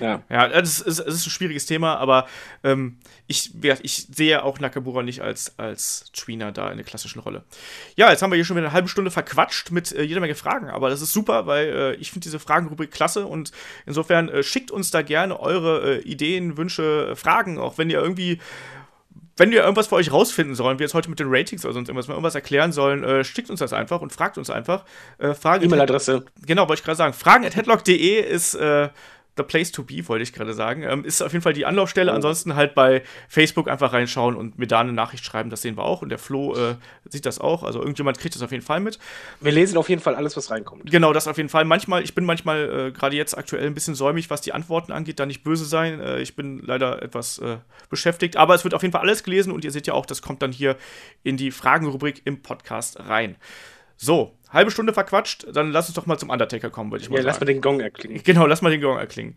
Ja, 0.00 0.22
ja 0.28 0.48
das 0.48 0.80
ist, 0.80 0.98
das 0.98 1.06
ist 1.06 1.26
ein 1.26 1.30
schwieriges 1.30 1.66
Thema, 1.66 1.96
aber 1.96 2.26
ähm, 2.64 2.98
ich, 3.26 3.52
ich 3.82 4.06
sehe 4.10 4.42
auch 4.42 4.58
Nakamura 4.58 5.02
nicht 5.02 5.20
als, 5.20 5.58
als 5.58 6.10
Tweener 6.12 6.52
da 6.52 6.70
in 6.70 6.76
der 6.76 6.86
klassischen 6.86 7.20
Rolle. 7.20 7.44
Ja, 7.96 8.10
jetzt 8.10 8.22
haben 8.22 8.30
wir 8.30 8.36
hier 8.36 8.44
schon 8.44 8.56
wieder 8.56 8.66
eine 8.66 8.74
halbe 8.74 8.88
Stunde 8.88 9.10
verquatscht 9.10 9.70
mit 9.70 9.92
äh, 9.92 10.02
jeder 10.02 10.20
Menge 10.20 10.34
Fragen, 10.34 10.68
aber 10.68 10.90
das 10.90 11.02
ist 11.02 11.12
super, 11.12 11.46
weil 11.46 11.66
äh, 11.68 11.94
ich 11.96 12.10
finde 12.10 12.24
diese 12.24 12.38
Fragenrubrik 12.38 12.90
klasse 12.90 13.26
und 13.26 13.52
insofern 13.86 14.28
äh, 14.28 14.42
schickt 14.42 14.70
uns 14.70 14.90
da 14.90 15.02
gerne 15.02 15.38
eure 15.38 15.98
äh, 15.98 16.00
Ideen, 16.00 16.56
Wünsche, 16.56 17.14
Fragen, 17.16 17.58
auch 17.58 17.78
wenn 17.78 17.90
ihr 17.90 18.00
irgendwie 18.00 18.40
wenn 19.40 19.50
wir 19.50 19.62
irgendwas 19.62 19.86
für 19.86 19.94
euch 19.94 20.12
rausfinden 20.12 20.54
sollen, 20.54 20.78
wie 20.78 20.82
jetzt 20.82 20.92
heute 20.92 21.08
mit 21.08 21.18
den 21.18 21.28
Ratings 21.30 21.64
oder 21.64 21.72
sonst 21.72 21.88
irgendwas, 21.88 22.08
mal 22.08 22.14
irgendwas 22.14 22.34
erklären 22.34 22.72
sollen, 22.72 23.02
äh, 23.02 23.24
schickt 23.24 23.48
uns 23.48 23.60
das 23.60 23.72
einfach 23.72 24.02
und 24.02 24.12
fragt 24.12 24.36
uns 24.36 24.50
einfach. 24.50 24.84
Äh, 25.16 25.34
E-Mail-Adresse. 25.44 26.26
Genau, 26.44 26.68
wollte 26.68 26.80
ich 26.80 26.84
gerade 26.84 26.98
sagen. 26.98 27.14
Fragen 27.14 27.46
at 27.46 27.56
headlock.de 27.56 28.20
ist 28.20 28.54
äh, 28.54 28.90
the 29.36 29.42
place 29.42 29.72
to 29.72 29.82
be, 29.82 30.06
wollte 30.08 30.22
ich 30.22 30.32
gerade 30.32 30.52
sagen. 30.52 30.82
Ähm, 30.82 31.04
ist 31.04 31.22
auf 31.22 31.32
jeden 31.32 31.42
Fall 31.42 31.52
die 31.52 31.66
Anlaufstelle. 31.66 32.12
Ansonsten 32.12 32.56
halt 32.56 32.74
bei 32.74 33.02
Facebook 33.28 33.68
einfach 33.68 33.92
reinschauen 33.92 34.36
und 34.36 34.58
mir 34.58 34.66
da 34.66 34.80
eine 34.80 34.92
Nachricht 34.92 35.24
schreiben. 35.24 35.50
Das 35.50 35.62
sehen 35.62 35.76
wir 35.76 35.84
auch. 35.84 36.02
Und 36.02 36.08
der 36.08 36.18
Flo 36.18 36.54
äh, 36.54 36.74
sieht 37.08 37.26
das 37.26 37.38
auch. 37.38 37.62
Also 37.62 37.80
irgendjemand 37.80 38.18
kriegt 38.18 38.34
das 38.34 38.42
auf 38.42 38.50
jeden 38.50 38.64
Fall 38.64 38.80
mit. 38.80 38.98
Wir 39.40 39.52
lesen 39.52 39.76
auf 39.78 39.88
jeden 39.88 40.02
Fall 40.02 40.14
alles, 40.14 40.36
was 40.36 40.50
reinkommt. 40.50 40.90
Genau, 40.90 41.12
das 41.12 41.28
auf 41.28 41.36
jeden 41.36 41.48
Fall. 41.48 41.64
Manchmal, 41.64 42.02
ich 42.02 42.14
bin 42.14 42.24
manchmal 42.24 42.88
äh, 42.88 42.92
gerade 42.92 43.16
jetzt 43.16 43.36
aktuell 43.36 43.66
ein 43.66 43.74
bisschen 43.74 43.94
säumig, 43.94 44.30
was 44.30 44.40
die 44.40 44.52
Antworten 44.52 44.92
angeht. 44.92 45.20
Da 45.20 45.26
nicht 45.26 45.42
böse 45.42 45.64
sein. 45.64 46.00
Äh, 46.00 46.20
ich 46.20 46.36
bin 46.36 46.60
leider 46.64 47.02
etwas 47.02 47.38
äh, 47.38 47.58
beschäftigt. 47.88 48.36
Aber 48.36 48.54
es 48.54 48.64
wird 48.64 48.74
auf 48.74 48.82
jeden 48.82 48.92
Fall 48.92 49.02
alles 49.02 49.22
gelesen 49.22 49.52
und 49.52 49.64
ihr 49.64 49.70
seht 49.70 49.86
ja 49.86 49.94
auch, 49.94 50.06
das 50.06 50.22
kommt 50.22 50.42
dann 50.42 50.52
hier 50.52 50.76
in 51.22 51.36
die 51.36 51.50
Fragenrubrik 51.50 52.22
im 52.24 52.42
Podcast 52.42 53.00
rein. 53.00 53.36
So, 54.02 54.34
halbe 54.48 54.70
Stunde 54.70 54.94
verquatscht, 54.94 55.46
dann 55.52 55.72
lass 55.72 55.88
uns 55.88 55.94
doch 55.94 56.06
mal 56.06 56.16
zum 56.16 56.30
Undertaker 56.30 56.70
kommen, 56.70 56.90
würde 56.90 57.02
ich 57.02 57.10
mal 57.10 57.16
ja, 57.16 57.22
sagen. 57.22 57.26
Ja, 57.26 57.32
lass 57.32 57.40
mal 57.40 57.46
den 57.52 57.60
Gong 57.60 57.80
erklingen. 57.80 58.22
Genau, 58.24 58.46
lass 58.46 58.62
mal 58.62 58.70
den 58.70 58.80
Gong 58.80 58.96
erklingen. 58.96 59.36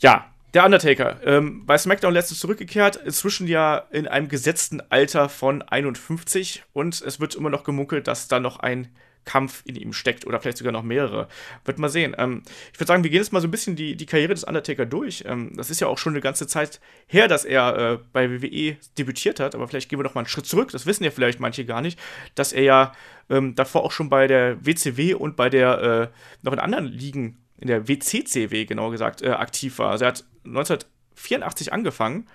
Ja, 0.00 0.26
der 0.52 0.64
Undertaker. 0.64 1.20
Ähm, 1.24 1.64
bei 1.64 1.78
SmackDown 1.78 2.12
letztens 2.12 2.40
zurückgekehrt, 2.40 2.96
inzwischen 2.96 3.46
ja 3.46 3.78
in 3.92 4.08
einem 4.08 4.26
gesetzten 4.26 4.80
Alter 4.90 5.28
von 5.28 5.62
51 5.62 6.64
und 6.72 7.00
es 7.00 7.20
wird 7.20 7.36
immer 7.36 7.48
noch 7.48 7.62
gemunkelt, 7.62 8.08
dass 8.08 8.26
da 8.26 8.40
noch 8.40 8.58
ein 8.58 8.88
Kampf 9.26 9.62
in 9.66 9.76
ihm 9.76 9.92
steckt 9.92 10.26
oder 10.26 10.40
vielleicht 10.40 10.56
sogar 10.56 10.72
noch 10.72 10.82
mehrere. 10.82 11.28
Wird 11.66 11.78
mal 11.78 11.90
sehen. 11.90 12.16
Ähm, 12.16 12.42
ich 12.72 12.80
würde 12.80 12.88
sagen, 12.88 13.04
wir 13.04 13.10
gehen 13.10 13.20
jetzt 13.20 13.32
mal 13.32 13.42
so 13.42 13.48
ein 13.48 13.50
bisschen 13.50 13.76
die, 13.76 13.96
die 13.96 14.06
Karriere 14.06 14.32
des 14.32 14.44
Undertaker 14.44 14.86
durch. 14.86 15.24
Ähm, 15.26 15.52
das 15.54 15.68
ist 15.68 15.80
ja 15.80 15.88
auch 15.88 15.98
schon 15.98 16.14
eine 16.14 16.22
ganze 16.22 16.46
Zeit 16.46 16.80
her, 17.06 17.28
dass 17.28 17.44
er 17.44 17.76
äh, 17.76 17.98
bei 18.12 18.30
WWE 18.30 18.76
debütiert 18.96 19.40
hat, 19.40 19.54
aber 19.54 19.68
vielleicht 19.68 19.90
gehen 19.90 19.98
wir 19.98 20.04
noch 20.04 20.14
mal 20.14 20.22
einen 20.22 20.28
Schritt 20.28 20.46
zurück. 20.46 20.70
Das 20.70 20.86
wissen 20.86 21.04
ja 21.04 21.10
vielleicht 21.10 21.40
manche 21.40 21.66
gar 21.66 21.82
nicht, 21.82 21.98
dass 22.34 22.52
er 22.52 22.62
ja 22.62 22.92
ähm, 23.28 23.54
davor 23.54 23.84
auch 23.84 23.92
schon 23.92 24.08
bei 24.08 24.26
der 24.26 24.64
WCW 24.64 25.14
und 25.14 25.36
bei 25.36 25.50
der 25.50 25.82
äh, 25.82 26.08
noch 26.42 26.52
in 26.52 26.60
anderen 26.60 26.86
Ligen, 26.86 27.44
in 27.58 27.66
der 27.66 27.88
WCCW 27.88 28.64
genau 28.64 28.90
gesagt, 28.90 29.22
äh, 29.22 29.30
aktiv 29.30 29.78
war. 29.78 29.90
Also 29.90 30.04
er 30.04 30.08
hat 30.08 30.24
1984 30.44 31.72
angefangen 31.72 32.28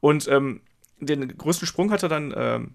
und 0.00 0.28
ähm, 0.28 0.60
den 1.00 1.36
größten 1.36 1.66
Sprung 1.66 1.90
hat 1.90 2.02
er 2.02 2.08
dann 2.08 2.34
ähm, 2.36 2.74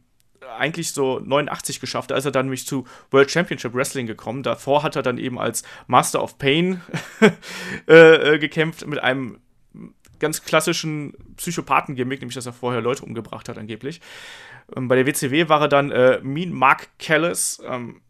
eigentlich 0.57 0.91
so 0.91 1.19
89 1.19 1.79
geschafft. 1.79 2.11
Da 2.11 2.15
ist 2.15 2.25
er 2.25 2.31
dann 2.31 2.47
nämlich 2.47 2.65
zu 2.65 2.85
World 3.11 3.31
Championship 3.31 3.73
Wrestling 3.73 4.07
gekommen. 4.07 4.43
Davor 4.43 4.83
hat 4.83 4.95
er 4.95 5.01
dann 5.01 5.17
eben 5.17 5.39
als 5.39 5.63
Master 5.87 6.23
of 6.23 6.37
Pain 6.37 6.81
äh, 7.87 8.35
äh, 8.35 8.39
gekämpft 8.39 8.85
mit 8.87 8.99
einem 8.99 9.39
ganz 10.19 10.43
klassischen 10.43 11.13
Psychopathen-Gimmick, 11.37 12.19
nämlich 12.19 12.35
dass 12.35 12.45
er 12.45 12.53
vorher 12.53 12.81
Leute 12.81 13.03
umgebracht 13.03 13.49
hat 13.49 13.57
angeblich. 13.57 14.01
Ähm, 14.75 14.87
bei 14.87 14.95
der 14.95 15.05
WCW 15.05 15.49
war 15.49 15.61
er 15.61 15.67
dann 15.67 15.91
äh, 15.91 16.19
Mean 16.21 16.51
Mark 16.51 16.89
Callis 16.99 17.61
ähm, 17.65 18.01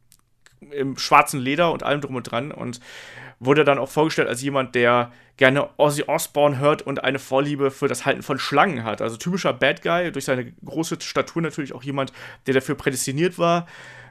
im 0.72 0.98
schwarzen 0.98 1.40
Leder 1.40 1.72
und 1.72 1.84
allem 1.84 2.02
drum 2.02 2.16
und 2.16 2.24
dran 2.24 2.52
und 2.52 2.80
wurde 3.40 3.64
dann 3.64 3.80
auch 3.80 3.90
vorgestellt 3.90 4.28
als 4.28 4.42
jemand, 4.42 4.76
der 4.76 5.12
gerne 5.38 5.70
Ozzy 5.78 6.04
Osbourne 6.04 6.60
hört 6.60 6.82
und 6.82 7.04
eine 7.04 7.20
Vorliebe 7.20 7.72
für 7.72 7.88
das 7.88 8.06
Halten 8.06 8.24
von 8.24 8.40
Schlangen 8.40 8.84
hat. 8.84 9.02
Also 9.02 9.18
typischer 9.18 9.54
Bad 9.54 9.82
Guy, 9.82 10.12
durch 10.12 10.26
seine 10.26 10.52
große 10.66 11.00
Statur 11.00 11.42
natürlich 11.42 11.74
auch 11.74 11.84
jemand, 11.84 12.12
der 12.46 12.54
dafür 12.54 12.76
prädestiniert 12.76 13.38
war, 13.38 13.66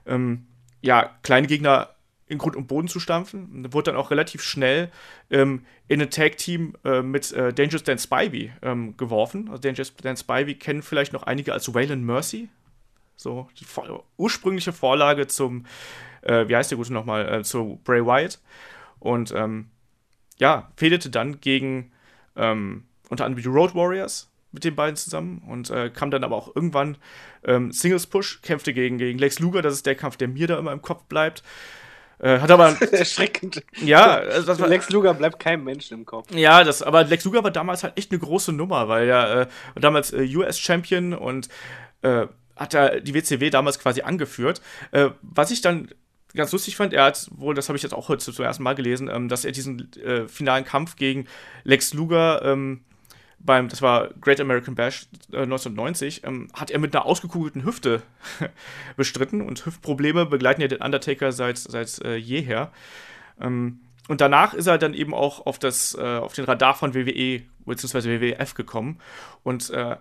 ähm, 0.06 0.46
ja, 0.80 1.10
kleine 1.22 1.46
Gegner 1.46 1.90
in 2.28 2.38
Grund 2.38 2.56
und 2.56 2.66
Boden 2.66 2.88
zu 2.88 3.00
stampfen. 3.00 3.72
Wurde 3.72 3.90
dann 3.90 4.00
auch 4.00 4.10
relativ 4.10 4.42
schnell 4.42 4.90
ähm, 5.30 5.64
in 5.86 6.00
ein 6.00 6.10
Tag-Team 6.10 6.74
äh, 6.84 7.02
mit 7.02 7.32
äh, 7.32 7.52
Dangerous 7.52 7.82
Dan 7.82 7.98
Spivey 7.98 8.52
ähm, 8.62 8.96
geworfen. 8.96 9.48
Also 9.48 9.60
Dangerous 9.60 9.94
Dan 9.96 10.16
Spivey 10.16 10.54
kennen 10.54 10.82
vielleicht 10.82 11.12
noch 11.12 11.24
einige 11.24 11.52
als 11.52 11.72
Waylon 11.74 12.04
Mercy. 12.04 12.48
So, 13.16 13.48
die 13.58 13.66
ursprüngliche 14.16 14.72
Vorlage 14.72 15.26
zum, 15.26 15.66
äh, 16.22 16.46
wie 16.48 16.54
heißt 16.54 16.70
der 16.70 16.78
gute 16.78 16.92
nochmal, 16.92 17.40
äh, 17.40 17.42
zu 17.42 17.80
Bray 17.84 18.04
Wyatt. 18.04 18.38
Und 19.00 19.32
ähm, 19.32 19.70
ja, 20.38 20.70
fehlte 20.76 21.10
dann 21.10 21.40
gegen 21.40 21.92
ähm, 22.36 22.84
unter 23.08 23.24
anderem 23.24 23.42
die 23.42 23.48
Road 23.48 23.74
Warriors 23.74 24.30
mit 24.52 24.64
den 24.64 24.74
beiden 24.76 24.96
zusammen 24.96 25.42
und 25.46 25.70
äh, 25.70 25.90
kam 25.90 26.10
dann 26.10 26.24
aber 26.24 26.36
auch 26.36 26.54
irgendwann 26.54 26.96
ähm, 27.44 27.70
Singles 27.70 28.06
Push, 28.06 28.40
kämpfte 28.42 28.72
gegen, 28.72 28.98
gegen 28.98 29.18
Lex 29.18 29.38
Luger, 29.40 29.62
das 29.62 29.74
ist 29.74 29.86
der 29.86 29.94
Kampf, 29.94 30.16
der 30.16 30.28
mir 30.28 30.46
da 30.46 30.58
immer 30.58 30.72
im 30.72 30.82
Kopf 30.82 31.04
bleibt. 31.04 31.42
Äh, 32.18 32.40
hat 32.40 32.50
aber. 32.50 32.70
Erschreckend. 32.92 33.62
Ja, 33.80 34.16
also 34.16 34.46
das 34.46 34.58
war, 34.58 34.68
Lex 34.68 34.90
Luger 34.90 35.14
bleibt 35.14 35.38
keinem 35.38 35.64
Menschen 35.64 35.98
im 35.98 36.04
Kopf. 36.04 36.32
Ja, 36.34 36.64
das, 36.64 36.82
aber 36.82 37.04
Lex 37.04 37.24
Luger 37.24 37.44
war 37.44 37.50
damals 37.50 37.84
halt 37.84 37.96
echt 37.96 38.10
eine 38.10 38.18
große 38.18 38.52
Nummer, 38.52 38.88
weil 38.88 39.08
er 39.08 39.42
äh, 39.42 39.46
damals 39.76 40.12
äh, 40.12 40.24
US-Champion 40.36 41.14
und 41.14 41.48
äh, 42.02 42.26
hat 42.56 42.74
er 42.74 43.00
die 43.00 43.14
WCW 43.14 43.50
damals 43.50 43.78
quasi 43.78 44.02
angeführt. 44.02 44.60
Äh, 44.90 45.10
was 45.22 45.52
ich 45.52 45.60
dann 45.60 45.90
ganz 46.38 46.52
lustig 46.52 46.76
fand, 46.76 46.94
er 46.94 47.04
hat 47.04 47.28
wohl, 47.32 47.54
das 47.54 47.68
habe 47.68 47.76
ich 47.76 47.82
jetzt 47.82 47.92
auch 47.92 48.08
heute 48.08 48.32
zum 48.32 48.44
ersten 48.44 48.62
Mal 48.62 48.74
gelesen, 48.74 49.10
ähm, 49.12 49.28
dass 49.28 49.44
er 49.44 49.52
diesen 49.52 49.92
äh, 50.02 50.26
finalen 50.26 50.64
Kampf 50.64 50.96
gegen 50.96 51.26
Lex 51.64 51.92
Luger 51.92 52.40
ähm, 52.42 52.80
beim, 53.40 53.68
das 53.68 53.82
war 53.82 54.08
Great 54.20 54.40
American 54.40 54.74
Bash 54.74 55.06
äh, 55.32 55.42
1990, 55.42 56.24
ähm, 56.24 56.48
hat 56.54 56.70
er 56.70 56.78
mit 56.78 56.94
einer 56.94 57.04
ausgekugelten 57.04 57.64
Hüfte 57.64 58.02
bestritten 58.96 59.42
und 59.42 59.64
Hüftprobleme 59.64 60.26
begleiten 60.26 60.60
ja 60.60 60.68
den 60.68 60.80
Undertaker 60.80 61.32
seit, 61.32 61.58
seit 61.58 62.00
äh, 62.04 62.16
jeher. 62.16 62.72
Ähm, 63.40 63.80
und 64.08 64.22
danach 64.22 64.54
ist 64.54 64.66
er 64.66 64.78
dann 64.78 64.94
eben 64.94 65.12
auch 65.12 65.44
auf, 65.44 65.58
das, 65.58 65.94
äh, 65.94 66.00
auf 66.00 66.32
den 66.32 66.46
Radar 66.46 66.74
von 66.74 66.94
WWE 66.94 67.42
bzw. 67.66 68.20
WWF 68.20 68.54
gekommen 68.54 68.98
und 69.42 69.70
äh, 69.70 69.96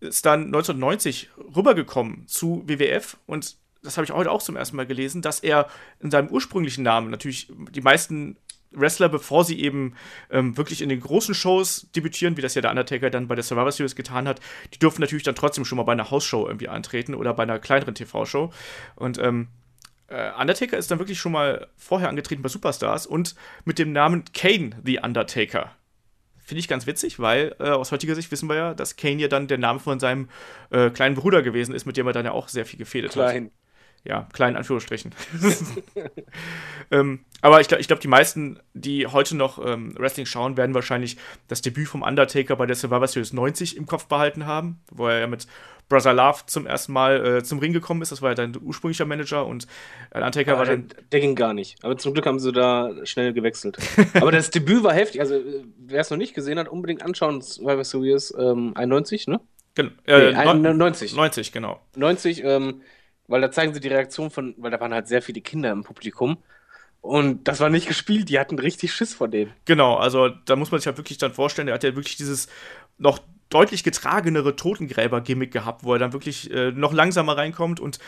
ist 0.00 0.24
dann 0.24 0.46
1990 0.46 1.28
rübergekommen 1.54 2.26
zu 2.26 2.62
WWF 2.66 3.18
und 3.26 3.56
das 3.82 3.96
habe 3.96 4.04
ich 4.04 4.12
heute 4.12 4.30
auch 4.30 4.42
zum 4.42 4.56
ersten 4.56 4.76
Mal 4.76 4.86
gelesen, 4.86 5.22
dass 5.22 5.40
er 5.40 5.68
in 6.00 6.10
seinem 6.10 6.28
ursprünglichen 6.28 6.84
Namen 6.84 7.10
natürlich 7.10 7.50
die 7.70 7.80
meisten 7.80 8.36
Wrestler, 8.72 9.08
bevor 9.08 9.44
sie 9.44 9.60
eben 9.60 9.94
ähm, 10.30 10.56
wirklich 10.56 10.82
in 10.82 10.88
den 10.88 11.00
großen 11.00 11.34
Shows 11.34 11.88
debütieren, 11.94 12.36
wie 12.36 12.42
das 12.42 12.54
ja 12.54 12.62
der 12.62 12.70
Undertaker 12.70 13.10
dann 13.10 13.26
bei 13.26 13.34
der 13.34 13.44
Survivor 13.44 13.72
Series 13.72 13.96
getan 13.96 14.28
hat, 14.28 14.40
die 14.72 14.78
dürfen 14.78 15.00
natürlich 15.00 15.24
dann 15.24 15.34
trotzdem 15.34 15.64
schon 15.64 15.76
mal 15.76 15.82
bei 15.82 15.92
einer 15.92 16.10
Hausshow 16.10 16.46
irgendwie 16.46 16.68
antreten 16.68 17.14
oder 17.14 17.34
bei 17.34 17.42
einer 17.42 17.58
kleineren 17.58 17.94
TV-Show. 17.94 18.52
Und 18.94 19.18
ähm, 19.18 19.48
äh, 20.08 20.30
Undertaker 20.38 20.76
ist 20.76 20.90
dann 20.90 20.98
wirklich 20.98 21.18
schon 21.18 21.32
mal 21.32 21.68
vorher 21.76 22.08
angetreten 22.08 22.42
bei 22.42 22.48
Superstars 22.48 23.06
und 23.06 23.34
mit 23.64 23.78
dem 23.78 23.92
Namen 23.92 24.24
Kane 24.32 24.70
the 24.84 25.00
Undertaker. 25.00 25.74
Finde 26.38 26.60
ich 26.60 26.68
ganz 26.68 26.86
witzig, 26.86 27.18
weil 27.20 27.54
äh, 27.60 27.70
aus 27.70 27.92
heutiger 27.92 28.14
Sicht 28.14 28.30
wissen 28.32 28.48
wir 28.48 28.56
ja, 28.56 28.74
dass 28.74 28.96
Kane 28.96 29.20
ja 29.20 29.28
dann 29.28 29.46
der 29.46 29.58
Name 29.58 29.78
von 29.78 30.00
seinem 30.00 30.28
äh, 30.70 30.90
kleinen 30.90 31.14
Bruder 31.14 31.42
gewesen 31.42 31.74
ist, 31.74 31.86
mit 31.86 31.96
dem 31.96 32.06
er 32.06 32.12
dann 32.12 32.24
ja 32.24 32.32
auch 32.32 32.48
sehr 32.48 32.66
viel 32.66 32.78
gefädet 32.78 33.12
Klein. 33.12 33.44
hat 33.46 33.52
ja, 34.04 34.26
kleinen 34.32 34.56
Anführungsstrichen. 34.56 35.14
ähm, 36.90 37.24
aber 37.42 37.60
ich 37.60 37.68
glaube, 37.68 37.80
ich 37.80 37.86
glaub, 37.86 38.00
die 38.00 38.08
meisten, 38.08 38.58
die 38.72 39.06
heute 39.06 39.36
noch 39.36 39.64
ähm, 39.64 39.94
Wrestling 39.98 40.26
schauen, 40.26 40.56
werden 40.56 40.74
wahrscheinlich 40.74 41.16
das 41.48 41.60
Debüt 41.60 41.88
vom 41.88 42.02
Undertaker 42.02 42.56
bei 42.56 42.66
der 42.66 42.76
Survivor 42.76 43.06
Series 43.06 43.32
90 43.32 43.76
im 43.76 43.86
Kopf 43.86 44.06
behalten 44.06 44.46
haben, 44.46 44.80
wo 44.90 45.06
er 45.08 45.20
ja 45.20 45.26
mit 45.26 45.46
Brother 45.90 46.14
Love 46.14 46.42
zum 46.46 46.66
ersten 46.66 46.92
Mal 46.92 47.26
äh, 47.26 47.42
zum 47.42 47.58
Ring 47.58 47.72
gekommen 47.72 48.00
ist. 48.00 48.12
Das 48.12 48.22
war 48.22 48.30
ja 48.30 48.34
dein 48.34 48.56
ursprünglicher 48.62 49.04
Manager 49.04 49.44
und 49.44 49.66
Undertaker 50.14 50.52
Aber 50.52 50.60
war 50.60 50.66
dann. 50.66 50.88
der, 50.88 51.02
der 51.12 51.20
ging 51.20 51.34
gar 51.34 51.52
nicht. 51.52 51.84
Aber 51.84 51.98
zum 51.98 52.14
Glück 52.14 52.26
haben 52.26 52.38
sie 52.38 52.52
da 52.52 52.92
schnell 53.04 53.32
gewechselt. 53.34 53.76
Aber 54.14 54.30
das 54.32 54.50
Debüt 54.50 54.82
war 54.84 54.94
heftig. 54.94 55.20
Also, 55.20 55.34
äh, 55.34 55.64
wer 55.78 56.00
es 56.00 56.10
noch 56.10 56.16
nicht 56.16 56.34
gesehen 56.34 56.58
hat, 56.58 56.68
unbedingt 56.68 57.02
anschauen. 57.02 57.42
Survivor 57.42 57.84
Series 57.84 58.32
ähm, 58.38 58.72
91, 58.76 59.26
ne? 59.26 59.40
Gen 59.74 59.98
äh, 60.06 60.30
Nee, 60.30 60.36
91. 60.36 61.14
90, 61.14 61.52
genau. 61.52 61.80
90, 61.96 62.44
ähm, 62.44 62.82
weil 63.30 63.40
da 63.40 63.50
zeigen 63.50 63.72
sie 63.72 63.80
die 63.80 63.88
Reaktion 63.88 64.30
von, 64.30 64.54
weil 64.58 64.70
da 64.70 64.80
waren 64.80 64.92
halt 64.92 65.08
sehr 65.08 65.22
viele 65.22 65.40
Kinder 65.40 65.70
im 65.70 65.84
Publikum. 65.84 66.38
Und 67.00 67.48
das 67.48 67.60
war 67.60 67.70
nicht 67.70 67.88
gespielt, 67.88 68.28
die 68.28 68.38
hatten 68.38 68.58
richtig 68.58 68.92
Schiss 68.92 69.14
vor 69.14 69.28
denen. 69.28 69.52
Genau, 69.64 69.96
also 69.96 70.28
da 70.28 70.56
muss 70.56 70.70
man 70.70 70.80
sich 70.80 70.86
halt 70.86 70.98
wirklich 70.98 71.16
dann 71.16 71.32
vorstellen, 71.32 71.68
er 71.68 71.74
hat 71.74 71.84
ja 71.84 71.96
wirklich 71.96 72.16
dieses 72.16 72.48
noch 72.98 73.20
deutlich 73.48 73.84
getragenere 73.84 74.54
Totengräber-Gimmick 74.54 75.50
gehabt, 75.50 75.84
wo 75.84 75.94
er 75.94 75.98
dann 75.98 76.12
wirklich 76.12 76.50
äh, 76.52 76.72
noch 76.72 76.92
langsamer 76.92 77.36
reinkommt 77.36 77.80
und 77.80 77.98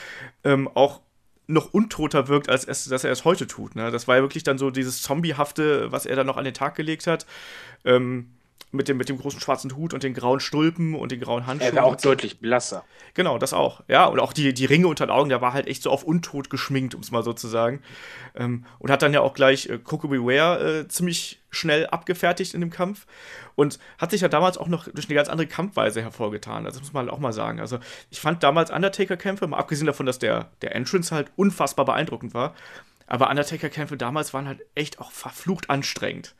ähm, 0.44 0.68
auch 0.68 1.00
noch 1.46 1.72
untoter 1.72 2.28
wirkt, 2.28 2.48
als 2.48 2.64
es, 2.64 2.84
dass 2.84 3.04
er 3.04 3.12
es 3.12 3.24
heute 3.24 3.46
tut. 3.46 3.74
Ne? 3.74 3.90
Das 3.90 4.06
war 4.08 4.16
ja 4.16 4.22
wirklich 4.22 4.44
dann 4.44 4.58
so 4.58 4.70
dieses 4.70 5.02
Zombiehafte, 5.02 5.90
was 5.90 6.06
er 6.06 6.16
dann 6.16 6.26
noch 6.26 6.36
an 6.36 6.44
den 6.44 6.54
Tag 6.54 6.74
gelegt 6.74 7.06
hat. 7.06 7.26
Ähm, 7.84 8.30
mit 8.72 8.88
dem, 8.88 8.96
mit 8.96 9.08
dem 9.08 9.18
großen 9.18 9.38
schwarzen 9.38 9.76
Hut 9.76 9.92
und 9.92 10.02
den 10.02 10.14
grauen 10.14 10.40
Stulpen 10.40 10.94
und 10.94 11.12
den 11.12 11.20
grauen 11.20 11.46
Handschuhen. 11.46 11.76
Er 11.76 11.82
war 11.82 11.84
auch 11.84 11.96
deutlich 11.96 12.40
blasser. 12.40 12.84
Genau, 13.14 13.36
das 13.38 13.52
auch. 13.52 13.82
Ja, 13.86 14.06
und 14.06 14.18
auch 14.18 14.32
die, 14.32 14.54
die 14.54 14.64
Ringe 14.64 14.88
unter 14.88 15.06
den 15.06 15.10
Augen, 15.10 15.28
der 15.28 15.42
war 15.42 15.52
halt 15.52 15.66
echt 15.66 15.82
so 15.82 15.90
auf 15.90 16.02
untot 16.02 16.48
geschminkt, 16.48 16.94
um 16.94 17.02
es 17.02 17.10
mal 17.10 17.22
so 17.22 17.34
zu 17.34 17.48
sagen. 17.48 17.82
Ähm, 18.34 18.64
und 18.78 18.90
hat 18.90 19.02
dann 19.02 19.12
ja 19.12 19.20
auch 19.20 19.34
gleich 19.34 19.68
äh, 19.68 19.78
Coco 19.78 20.08
Beware 20.08 20.80
äh, 20.80 20.88
ziemlich 20.88 21.42
schnell 21.50 21.86
abgefertigt 21.86 22.54
in 22.54 22.60
dem 22.60 22.70
Kampf. 22.70 23.06
Und 23.54 23.78
hat 23.98 24.10
sich 24.10 24.22
ja 24.22 24.28
damals 24.28 24.56
auch 24.56 24.68
noch 24.68 24.88
durch 24.88 25.06
eine 25.06 25.14
ganz 25.14 25.28
andere 25.28 25.46
Kampfweise 25.46 26.00
hervorgetan. 26.00 26.64
Also, 26.64 26.78
das 26.78 26.88
muss 26.88 26.94
man 26.94 27.04
halt 27.04 27.12
auch 27.12 27.20
mal 27.20 27.34
sagen. 27.34 27.60
Also, 27.60 27.78
ich 28.10 28.20
fand 28.20 28.42
damals 28.42 28.70
Undertaker-Kämpfe, 28.70 29.46
mal 29.46 29.58
abgesehen 29.58 29.86
davon, 29.86 30.06
dass 30.06 30.18
der, 30.18 30.50
der 30.62 30.74
Entrance 30.74 31.14
halt 31.14 31.30
unfassbar 31.36 31.84
beeindruckend 31.84 32.32
war, 32.32 32.54
aber 33.06 33.28
Undertaker-Kämpfe 33.28 33.98
damals 33.98 34.32
waren 34.32 34.48
halt 34.48 34.64
echt 34.74 34.98
auch 34.98 35.12
verflucht 35.12 35.68
anstrengend. 35.68 36.34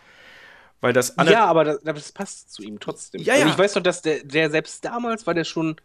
Weil 0.82 0.92
das 0.92 1.10
Under 1.10 1.30
Ja, 1.30 1.46
aber 1.46 1.64
das, 1.64 1.80
das 1.82 2.12
passt 2.12 2.52
zu 2.52 2.62
ihm 2.62 2.80
trotzdem. 2.80 3.22
Ja, 3.22 3.34
Also 3.34 3.46
ja. 3.46 3.52
ich 3.52 3.58
weiß 3.58 3.76
noch, 3.76 3.84
dass 3.84 4.02
der, 4.02 4.24
der 4.24 4.50
selbst 4.50 4.84
damals 4.84 5.26
war 5.28 5.32
der 5.32 5.44
schon, 5.44 5.76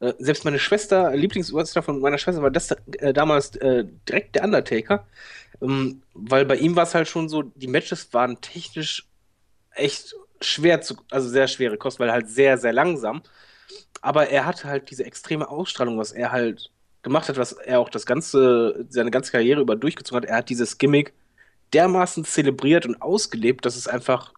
äh, 0.00 0.12
selbst 0.18 0.44
meine 0.44 0.58
Schwester, 0.58 1.14
Lieblingswrestler 1.14 1.82
von 1.82 2.00
meiner 2.00 2.18
Schwester 2.18 2.42
war 2.42 2.50
das 2.50 2.72
äh, 2.72 3.12
damals 3.14 3.54
äh, 3.56 3.84
direkt 4.08 4.34
der 4.34 4.42
Undertaker. 4.44 5.06
Ähm, 5.62 6.02
weil 6.14 6.44
bei 6.46 6.56
ihm 6.56 6.74
war 6.74 6.82
es 6.82 6.96
halt 6.96 7.06
schon 7.06 7.28
so, 7.28 7.42
die 7.42 7.68
Matches 7.68 8.12
waren 8.12 8.40
technisch 8.40 9.06
echt 9.70 10.16
schwer 10.40 10.80
zu, 10.80 10.96
also 11.10 11.28
sehr 11.28 11.46
schwere 11.46 11.76
Kosten, 11.76 12.02
weil 12.02 12.12
halt 12.12 12.28
sehr, 12.28 12.58
sehr 12.58 12.72
langsam. 12.72 13.22
Aber 14.00 14.30
er 14.30 14.46
hatte 14.46 14.66
halt 14.66 14.90
diese 14.90 15.04
extreme 15.04 15.48
Ausstrahlung, 15.48 15.96
was 15.96 16.10
er 16.10 16.32
halt 16.32 16.72
gemacht 17.02 17.28
hat, 17.28 17.36
was 17.36 17.52
er 17.52 17.78
auch 17.78 17.88
das 17.88 18.04
ganze, 18.04 18.84
seine 18.88 19.12
ganze 19.12 19.30
Karriere 19.30 19.60
über 19.60 19.76
durchgezogen 19.76 20.22
hat. 20.22 20.28
Er 20.28 20.38
hat 20.38 20.48
dieses 20.48 20.76
Gimmick 20.78 21.12
dermaßen 21.72 22.24
zelebriert 22.24 22.84
und 22.84 23.00
ausgelebt, 23.00 23.64
dass 23.64 23.76
es 23.76 23.86
einfach 23.86 24.32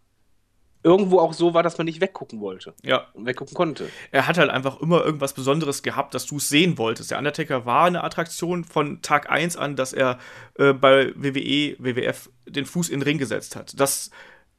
irgendwo 0.83 1.21
auch 1.21 1.33
so 1.33 1.55
war, 1.55 1.63
dass 1.63 1.79
man 1.79 1.85
nicht 1.85 2.01
weggucken 2.01 2.41
wollte 2.41 2.75
ja, 2.83 3.07
und 3.15 3.27
weggucken 3.27 3.55
konnte. 3.55 3.89
er 4.11 4.27
hat 4.27 4.39
halt 4.39 4.51
einfach 4.51 4.81
immer 4.81 5.05
irgendwas 5.05 5.33
Besonderes 5.33 5.83
gehabt, 5.83 6.15
dass 6.15 6.27
du 6.27 6.37
es 6.39 6.49
sehen 6.49 6.79
wolltest. 6.79 7.11
Der 7.11 7.19
Undertaker 7.19 7.67
war 7.67 7.85
eine 7.85 8.03
Attraktion 8.03 8.65
von 8.65 9.01
Tag 9.03 9.31
1 9.31 9.57
an, 9.57 9.77
dass 9.77 9.93
er 9.93 10.19
äh, 10.59 10.73
bei 10.73 11.13
WWE, 11.15 11.77
WWF 11.79 12.31
den 12.47 12.67
Fuß 12.67 12.89
in 12.89 13.01
den 13.01 13.05
Ring 13.05 13.19
gesetzt 13.19 13.57
hat. 13.57 13.79
Das 13.79 14.11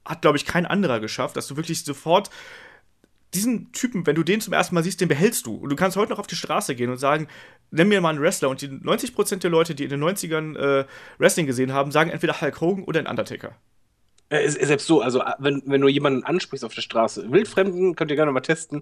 hat, 0.05 0.21
glaube 0.21 0.37
ich, 0.37 0.45
kein 0.45 0.65
anderer 0.65 0.99
geschafft, 0.99 1.37
dass 1.37 1.47
du 1.47 1.57
wirklich 1.57 1.83
sofort 1.83 2.29
diesen 3.33 3.71
Typen, 3.71 4.05
wenn 4.05 4.15
du 4.15 4.23
den 4.23 4.41
zum 4.41 4.53
ersten 4.53 4.75
Mal 4.75 4.83
siehst, 4.83 5.01
den 5.01 5.07
behältst 5.07 5.45
du. 5.45 5.55
Und 5.55 5.69
du 5.69 5.75
kannst 5.75 5.97
heute 5.97 6.11
noch 6.11 6.19
auf 6.19 6.27
die 6.27 6.35
Straße 6.35 6.75
gehen 6.75 6.89
und 6.89 6.97
sagen, 6.97 7.27
nenn 7.71 7.87
mir 7.87 7.99
mal 7.99 8.09
einen 8.09 8.21
Wrestler. 8.21 8.49
Und 8.49 8.61
die 8.61 8.67
90% 8.67 9.37
der 9.37 9.49
Leute, 9.49 9.75
die 9.75 9.85
in 9.85 9.89
den 9.89 10.03
90ern 10.03 10.55
äh, 10.55 10.85
Wrestling 11.17 11.47
gesehen 11.47 11.73
haben, 11.73 11.91
sagen 11.91 12.11
entweder 12.11 12.39
Hulk 12.39 12.61
Hogan 12.61 12.83
oder 12.83 12.99
einen 12.99 13.07
Undertaker. 13.07 13.55
Äh, 14.33 14.49
selbst 14.49 14.87
so, 14.87 15.01
also 15.01 15.21
äh, 15.21 15.33
wenn, 15.37 15.61
wenn 15.67 15.81
du 15.81 15.87
jemanden 15.87 16.23
ansprichst 16.23 16.65
auf 16.65 16.73
der 16.73 16.81
Straße, 16.81 17.31
Wildfremden, 17.31 17.95
könnt 17.95 18.09
ihr 18.09 18.17
gerne 18.17 18.31
mal 18.31 18.41
testen, 18.41 18.81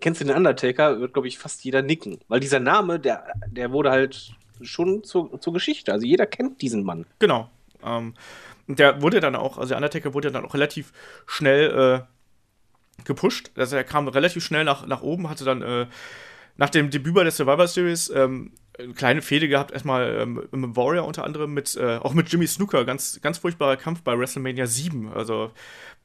kennst 0.00 0.20
du 0.20 0.24
den 0.24 0.36
Undertaker, 0.36 1.00
wird, 1.00 1.12
glaube 1.12 1.26
ich, 1.26 1.38
fast 1.38 1.64
jeder 1.64 1.82
nicken. 1.82 2.20
Weil 2.28 2.38
dieser 2.38 2.60
Name, 2.60 3.00
der, 3.00 3.32
der 3.48 3.72
wurde 3.72 3.90
halt 3.90 4.32
schon 4.60 5.02
zur, 5.02 5.40
zur 5.40 5.52
Geschichte. 5.52 5.92
Also 5.92 6.06
jeder 6.06 6.26
kennt 6.26 6.62
diesen 6.62 6.84
Mann. 6.84 7.04
Genau. 7.18 7.50
Ähm, 7.84 8.14
und 8.68 8.78
der 8.78 9.02
wurde 9.02 9.18
dann 9.18 9.34
auch, 9.34 9.58
also 9.58 9.70
der 9.70 9.78
Undertaker 9.78 10.14
wurde 10.14 10.30
dann 10.30 10.44
auch 10.44 10.54
relativ 10.54 10.92
schnell 11.26 12.06
äh, 12.06 13.02
gepusht. 13.04 13.50
Also 13.56 13.74
er 13.74 13.84
kam 13.84 14.06
relativ 14.06 14.44
schnell 14.44 14.62
nach, 14.62 14.86
nach 14.86 15.02
oben, 15.02 15.28
hatte 15.28 15.44
dann 15.44 15.62
äh, 15.62 15.86
nach 16.56 16.70
dem 16.70 16.90
Debüt 16.90 17.14
bei 17.14 17.24
der 17.24 17.32
Survivor 17.32 17.66
Series 17.66 18.08
ähm, 18.10 18.52
eine 18.78 18.94
kleine 18.94 19.22
Fehde 19.22 19.48
gehabt, 19.48 19.70
erstmal 19.70 20.18
ähm, 20.20 20.48
im 20.52 20.76
Warrior 20.76 21.06
unter 21.06 21.24
anderem 21.24 21.52
mit, 21.52 21.76
äh, 21.76 21.96
auch 21.96 22.14
mit 22.14 22.30
Jimmy 22.32 22.46
Snooker, 22.46 22.84
ganz, 22.84 23.20
ganz 23.20 23.38
furchtbarer 23.38 23.76
Kampf 23.76 24.02
bei 24.02 24.18
WrestleMania 24.18 24.66
7. 24.66 25.12
Also 25.12 25.52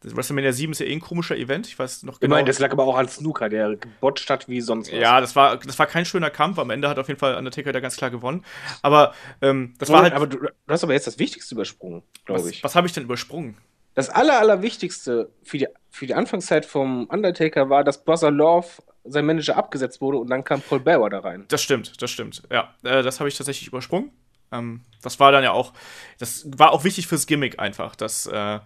WrestleMania 0.03 0.51
7 0.51 0.72
ist 0.74 0.80
ja 0.80 0.86
eh 0.86 0.93
ein 0.93 0.99
komischer 0.99 1.36
Event, 1.36 1.68
ich 1.68 1.80
weiß 1.80 2.03
noch 2.03 2.15
Ich 2.15 2.20
genau. 2.20 2.36
meine, 2.36 2.47
das 2.47 2.59
lag 2.59 2.72
aber 2.72 2.84
auch 2.84 2.97
an 2.97 3.07
Snooker, 3.07 3.49
der 3.49 3.76
gebotcht 3.76 4.30
hat 4.30 4.47
wie 4.47 4.61
sonst 4.61 4.91
was. 4.91 4.99
ja, 4.99 5.22
das 5.22 5.36
war, 5.36 5.57
das 5.57 5.80
war 5.80 5.88
kein 5.88 6.05
schöner 6.05 6.30
Kampf. 6.30 6.59
Am 6.59 6.70
Ende 6.70 6.89
hat 6.89 6.99
auf 6.99 7.07
jeden 7.07 7.20
Fall 7.20 7.36
Undertaker 7.36 7.72
da 7.72 7.80
ganz 7.80 7.95
klar 7.95 8.11
gewonnen. 8.11 8.43
Aber 8.82 9.13
ähm, 9.41 9.74
das 9.80 9.89
war 9.89 10.03
halt. 10.03 10.13
aber 10.13 10.28
du, 10.28 10.38
du 10.38 10.49
hast 10.68 10.84
aber 10.84 10.93
jetzt 10.93 11.07
das 11.07 11.20
Wichtigste 11.20 11.55
übersprungen, 11.55 12.03
glaube 12.26 12.49
ich. 12.49 12.63
was 12.63 12.76
habe 12.76 12.88
ich 12.88 12.93
denn 12.93 13.03
übersprungen? 13.03 13.57
Das 13.95 14.09
aller, 14.09 14.39
allerwichtigste 14.39 15.32
für 15.41 15.57
die, 15.57 15.68
für 15.89 16.05
die 16.05 16.13
Anfangszeit 16.13 16.68
vom 16.68 17.05
Undertaker 17.05 17.72
war, 17.72 17.84
dass 17.84 18.03
Brother 18.03 18.30
Love, 18.30 18.68
sein 19.10 19.26
Manager, 19.26 19.58
abgesetzt 19.58 20.01
wurde 20.01 20.18
und 20.18 20.30
dann 20.30 20.43
kam 20.43 20.62
Paul 20.62 20.80
Bearer 20.80 21.10
da 21.10 21.20
rein. 21.20 21.45
Das 21.47 21.62
stimmt, 21.62 22.01
das 22.01 22.12
stimmt. 22.12 22.43
Ja, 22.51 22.74
äh, 22.84 23.03
das 23.03 23.20
habe 23.20 23.30
ich 23.30 23.38
tatsächlich 23.38 23.68
übersprungen. 23.68 24.12
Ähm, 24.51 24.82
das 25.01 25.20
war 25.20 25.32
dann 25.32 25.43
ja 25.43 25.51
auch, 25.51 25.74
das 26.20 26.45
war 26.58 26.72
auch 26.72 26.84
wichtig 26.84 27.08
fürs 27.08 27.28
Gimmick 27.28 27.60
einfach, 27.60 27.95
dass 27.95 28.26
äh, 28.28 28.60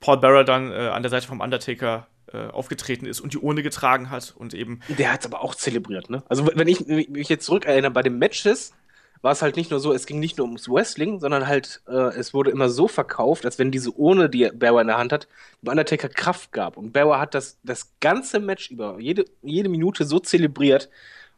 Paul 0.00 0.18
Bearer 0.18 0.44
dann 0.44 0.72
äh, 0.72 0.88
an 0.88 1.02
der 1.02 1.10
Seite 1.10 1.26
vom 1.26 1.40
Undertaker 1.40 2.06
äh, 2.32 2.46
aufgetreten 2.46 3.06
ist 3.06 3.20
und 3.20 3.32
die 3.32 3.38
Urne 3.38 3.62
getragen 3.62 4.10
hat 4.10 4.34
und 4.36 4.54
eben, 4.54 4.80
Der 4.88 5.12
hat 5.12 5.20
es 5.20 5.26
aber 5.26 5.42
auch 5.42 5.54
zelebriert, 5.54 6.10
ne? 6.10 6.22
Also, 6.28 6.48
wenn 6.54 6.68
ich 6.68 6.86
mich 6.86 7.28
jetzt 7.28 7.44
zurückerinnere, 7.44 7.90
bei 7.90 8.02
den 8.02 8.18
Matches 8.18 8.72
war 9.22 9.32
es 9.32 9.42
halt 9.42 9.56
nicht 9.56 9.70
nur 9.70 9.80
so, 9.80 9.92
es 9.92 10.06
ging 10.06 10.18
nicht 10.18 10.38
nur 10.38 10.46
ums 10.46 10.68
Wrestling, 10.68 11.20
sondern 11.20 11.46
halt, 11.46 11.82
äh, 11.88 12.16
es 12.16 12.32
wurde 12.32 12.50
immer 12.50 12.68
so 12.68 12.88
verkauft, 12.88 13.44
als 13.44 13.58
wenn 13.58 13.70
diese 13.70 13.90
Urne, 13.92 14.30
die 14.30 14.50
Bearer 14.52 14.80
in 14.80 14.86
der 14.86 14.98
Hand 14.98 15.12
hat, 15.12 15.28
dem 15.62 15.70
Undertaker 15.70 16.08
Kraft 16.08 16.52
gab. 16.52 16.76
Und 16.76 16.92
Bearer 16.92 17.20
hat 17.20 17.34
das, 17.34 17.58
das 17.62 17.92
ganze 18.00 18.40
Match 18.40 18.70
über, 18.70 18.98
jede, 18.98 19.24
jede 19.42 19.68
Minute 19.68 20.04
so 20.04 20.18
zelebriert, 20.18 20.90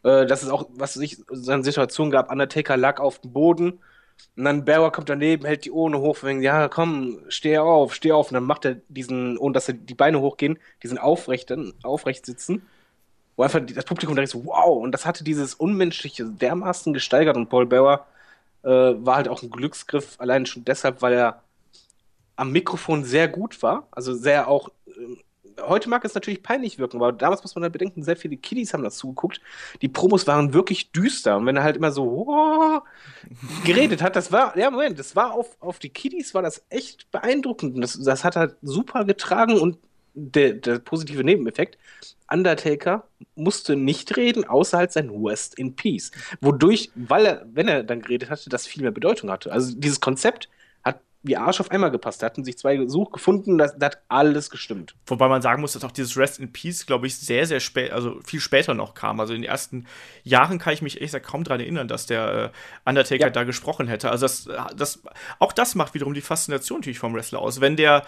äh, 0.05 0.27
dass 0.27 0.43
es 0.43 0.51
auch, 0.51 0.69
was 0.75 0.95
sich 0.95 1.19
so 1.29 1.53
eine 1.53 1.65
Situation 1.65 2.11
gab, 2.11 2.31
Undertaker 2.31 2.77
lag 2.77 3.01
auf 3.01 3.21
dem 3.21 3.33
Boden 3.33 3.81
und 4.37 4.45
dann 4.45 4.65
Bearer 4.65 4.93
kommt 4.93 5.09
daneben, 5.09 5.45
hält 5.45 5.65
die 5.65 5.71
Urne 5.71 5.99
hoch 5.99 6.19
denkt, 6.21 6.45
ja, 6.45 6.69
komm, 6.69 7.21
steh 7.29 7.59
auf, 7.59 7.95
steh 7.95 8.13
auf. 8.13 8.29
Und 8.31 8.35
dann 8.35 8.45
macht 8.45 8.65
er 8.65 8.77
diesen, 8.89 9.37
ohne 9.39 9.53
dass 9.53 9.69
er 9.69 9.75
die 9.75 9.95
Beine 9.95 10.21
hochgehen, 10.21 10.59
diesen 10.83 10.99
aufrechten, 10.99 11.75
aufrecht 11.83 12.25
sitzen 12.27 12.63
wo 13.37 13.43
einfach 13.43 13.61
das 13.61 13.85
Publikum 13.85 14.15
direkt 14.15 14.35
wow, 14.35 14.83
und 14.83 14.93
das 14.93 15.07
hatte 15.07 15.25
dieses 15.25 15.55
Unmenschliche 15.55 16.25
dermaßen 16.25 16.93
gesteigert 16.93 17.37
und 17.37 17.49
Paul 17.49 17.67
Bearer 17.67 18.07
äh, 18.63 18.69
war 18.69 19.17
halt 19.17 19.29
auch 19.29 19.43
ein 19.43 19.51
Glücksgriff, 19.51 20.17
allein 20.19 20.47
schon 20.47 20.65
deshalb, 20.65 21.03
weil 21.03 21.15
er 21.15 21.43
am 22.37 22.53
Mikrofon 22.53 23.05
sehr 23.05 23.29
gut 23.29 23.63
war, 23.63 23.87
also 23.91 24.15
sehr 24.15 24.49
auch, 24.49 24.69
ähm, 24.87 25.19
heute 25.61 25.89
mag 25.89 26.05
es 26.05 26.15
natürlich 26.15 26.43
peinlich 26.43 26.79
wirken, 26.79 26.97
aber 26.97 27.13
damals 27.13 27.43
muss 27.43 27.55
man 27.55 27.63
halt 27.63 27.73
bedenken, 27.73 28.03
sehr 28.03 28.17
viele 28.17 28.37
Kiddies 28.37 28.73
haben 28.73 28.83
das 28.83 28.97
zugeguckt. 28.97 29.41
Die 29.83 29.89
Promos 29.89 30.27
waren 30.27 30.55
wirklich 30.55 30.93
düster. 30.93 31.37
Und 31.37 31.47
wenn 31.47 31.57
er 31.57 31.63
halt 31.63 31.77
immer 31.77 31.93
so 31.93 32.83
geredet 33.65 34.03
hat, 34.03 34.17
das 34.17 34.33
war, 34.33 34.57
ja, 34.57 34.71
Moment, 34.71 34.99
das 34.99 35.15
war 35.17 35.33
auf, 35.33 35.57
auf 35.61 35.79
die 35.79 35.91
Kiddies 35.91 36.35
war 36.35 36.43
das 36.43 36.65
echt 36.71 37.11
beeindruckend. 37.11 37.83
Das, 37.83 37.99
das 38.03 38.25
hat 38.25 38.37
halt 38.37 38.57
super 38.63 39.05
getragen 39.05 39.59
und 39.59 39.79
der, 40.15 40.55
der 40.55 40.79
positive 40.79 41.25
Nebeneffekt, 41.25 41.79
Undertaker 42.31 43.07
musste 43.35 43.77
nicht 43.77 44.17
reden, 44.17 44.45
außer 44.45 44.79
halt 44.79 44.93
sein 44.93 45.11
West 45.11 45.59
in 45.59 45.77
Peace. 45.77 46.13
Wodurch, 46.41 46.91
weil 46.95 47.27
er, 47.27 47.47
wenn 47.53 47.69
er 47.69 47.83
dann 47.83 48.01
geredet 48.01 48.31
hatte, 48.31 48.49
das 48.49 48.67
viel 48.67 48.83
mehr 48.83 48.91
Bedeutung 48.91 49.31
hatte. 49.31 49.53
Also 49.53 49.75
dieses 49.77 50.01
Konzept 50.01 50.49
wie 51.23 51.37
Arsch 51.37 51.61
auf 51.61 51.71
einmal 51.71 51.91
gepasst. 51.91 52.23
Da 52.23 52.27
hatten 52.27 52.45
sich 52.45 52.59
zwei 52.59 52.77
gesucht, 52.77 53.13
gefunden, 53.13 53.57
das, 53.57 53.77
das 53.79 53.93
hat 53.93 54.03
alles 54.09 54.51
gestimmt. 54.51 54.95
Wobei 55.07 55.29
man 55.29 55.41
sagen 55.41 55.61
muss, 55.61 55.73
dass 55.73 55.85
auch 55.85 55.93
dieses 55.93 56.17
Rest 56.17 56.41
in 56.41 56.53
Peace, 56.53 56.85
glaube 56.85 57.07
ich, 57.07 57.17
sehr, 57.17 57.47
sehr 57.47 57.61
spät, 57.61 57.93
also 57.93 58.21
viel 58.25 58.41
später 58.41 58.75
noch 58.75 58.95
kam. 58.95 59.21
Also 59.21 59.33
in 59.33 59.43
den 59.43 59.49
ersten 59.49 59.87
Jahren 60.25 60.59
kann 60.59 60.75
ich 60.75 60.83
mich 60.83 61.01
echt 61.01 61.21
kaum 61.23 61.45
daran 61.45 61.61
erinnern, 61.61 61.87
dass 61.87 62.07
der 62.07 62.53
äh, 62.85 62.89
Undertaker 62.89 63.27
ja. 63.27 63.31
da 63.31 63.45
gesprochen 63.45 63.87
hätte. 63.87 64.11
Also 64.11 64.25
das, 64.25 64.49
das, 64.77 65.03
auch 65.39 65.53
das 65.53 65.75
macht 65.75 65.95
wiederum 65.95 66.15
die 66.15 66.21
Faszination 66.21 66.81
natürlich 66.81 66.99
vom 66.99 67.15
Wrestler 67.15 67.39
aus. 67.39 67.61
Wenn 67.61 67.77
der 67.77 68.05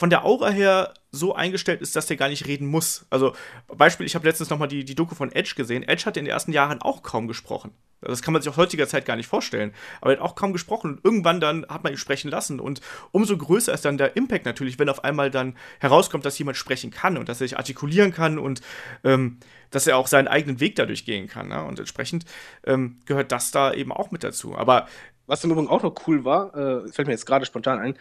von 0.00 0.08
der 0.08 0.24
Aura 0.24 0.48
her 0.48 0.94
so 1.10 1.34
eingestellt 1.34 1.82
ist, 1.82 1.94
dass 1.94 2.06
der 2.06 2.16
gar 2.16 2.30
nicht 2.30 2.46
reden 2.46 2.66
muss. 2.66 3.04
Also, 3.10 3.34
Beispiel, 3.68 4.06
ich 4.06 4.14
habe 4.14 4.26
letztens 4.26 4.48
nochmal 4.48 4.66
die, 4.66 4.82
die 4.82 4.94
Doku 4.94 5.14
von 5.14 5.30
Edge 5.30 5.52
gesehen. 5.54 5.82
Edge 5.82 6.06
hat 6.06 6.16
in 6.16 6.24
den 6.24 6.32
ersten 6.32 6.52
Jahren 6.52 6.80
auch 6.80 7.02
kaum 7.02 7.28
gesprochen. 7.28 7.72
Das 8.00 8.22
kann 8.22 8.32
man 8.32 8.40
sich 8.40 8.48
aus 8.48 8.56
heutiger 8.56 8.88
Zeit 8.88 9.04
gar 9.04 9.16
nicht 9.16 9.26
vorstellen. 9.26 9.74
Aber 10.00 10.12
er 10.12 10.16
hat 10.16 10.24
auch 10.24 10.36
kaum 10.36 10.54
gesprochen. 10.54 10.92
Und 10.92 11.04
irgendwann 11.04 11.38
dann 11.38 11.66
hat 11.68 11.84
man 11.84 11.92
ihn 11.92 11.98
sprechen 11.98 12.30
lassen. 12.30 12.60
Und 12.60 12.80
umso 13.12 13.36
größer 13.36 13.74
ist 13.74 13.84
dann 13.84 13.98
der 13.98 14.16
Impact 14.16 14.46
natürlich, 14.46 14.78
wenn 14.78 14.88
auf 14.88 15.04
einmal 15.04 15.30
dann 15.30 15.54
herauskommt, 15.80 16.24
dass 16.24 16.38
jemand 16.38 16.56
sprechen 16.56 16.90
kann 16.90 17.18
und 17.18 17.28
dass 17.28 17.42
er 17.42 17.48
sich 17.48 17.58
artikulieren 17.58 18.14
kann 18.14 18.38
und 18.38 18.62
ähm, 19.04 19.36
dass 19.70 19.86
er 19.86 19.98
auch 19.98 20.06
seinen 20.06 20.28
eigenen 20.28 20.60
Weg 20.60 20.76
dadurch 20.76 21.04
gehen 21.04 21.28
kann. 21.28 21.48
Ne? 21.48 21.62
Und 21.62 21.78
entsprechend 21.78 22.24
ähm, 22.64 23.00
gehört 23.04 23.32
das 23.32 23.50
da 23.50 23.74
eben 23.74 23.92
auch 23.92 24.10
mit 24.10 24.24
dazu. 24.24 24.56
Aber 24.56 24.88
was 25.30 25.44
im 25.44 25.52
Übrigen 25.52 25.68
auch 25.68 25.82
noch 25.82 25.94
cool 26.06 26.24
war, 26.24 26.54
äh, 26.54 26.92
fällt 26.92 27.08
mir 27.08 27.14
jetzt 27.14 27.26
gerade 27.26 27.46
spontan 27.46 27.78
ein, 27.78 27.98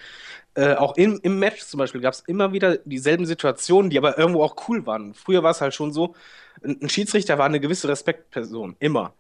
äh, 0.56 0.76
auch 0.76 0.98
im, 0.98 1.20
im 1.24 1.40
Match 1.40 1.62
zum 1.62 1.78
Beispiel 1.78 2.02
gab 2.02 2.14
es 2.14 2.22
immer 2.22 2.52
wieder 2.54 2.78
dieselben 2.80 3.26
Situationen, 3.26 3.90
die 3.90 3.98
aber 3.98 4.18
irgendwo 4.18 4.44
auch 4.44 4.56
cool 4.68 4.86
waren. 4.86 5.14
Früher 5.14 5.44
war 5.44 5.52
es 5.52 5.62
halt 5.62 5.74
schon 5.74 5.94
so, 5.94 6.16
ein, 6.64 6.90
Schiedsrichter 6.90 7.38
war 7.38 7.46
eine 7.46 7.60
gewisse 7.60 7.88
Respektperson, 7.88 8.76
immer. 8.80 9.14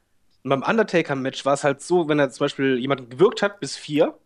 Und 0.43 0.49
beim 0.49 0.64
Undertaker-Match 0.64 1.45
war 1.45 1.53
es 1.53 1.64
halt 1.64 1.82
so, 1.82 2.07
wenn 2.10 2.20
er 2.20 2.32
zum 2.32 2.45
Beispiel 2.45 2.78
jemanden 2.80 3.10
gewürgt 3.10 3.41
hat 3.41 3.60
bis 3.60 3.78
vier 3.78 4.18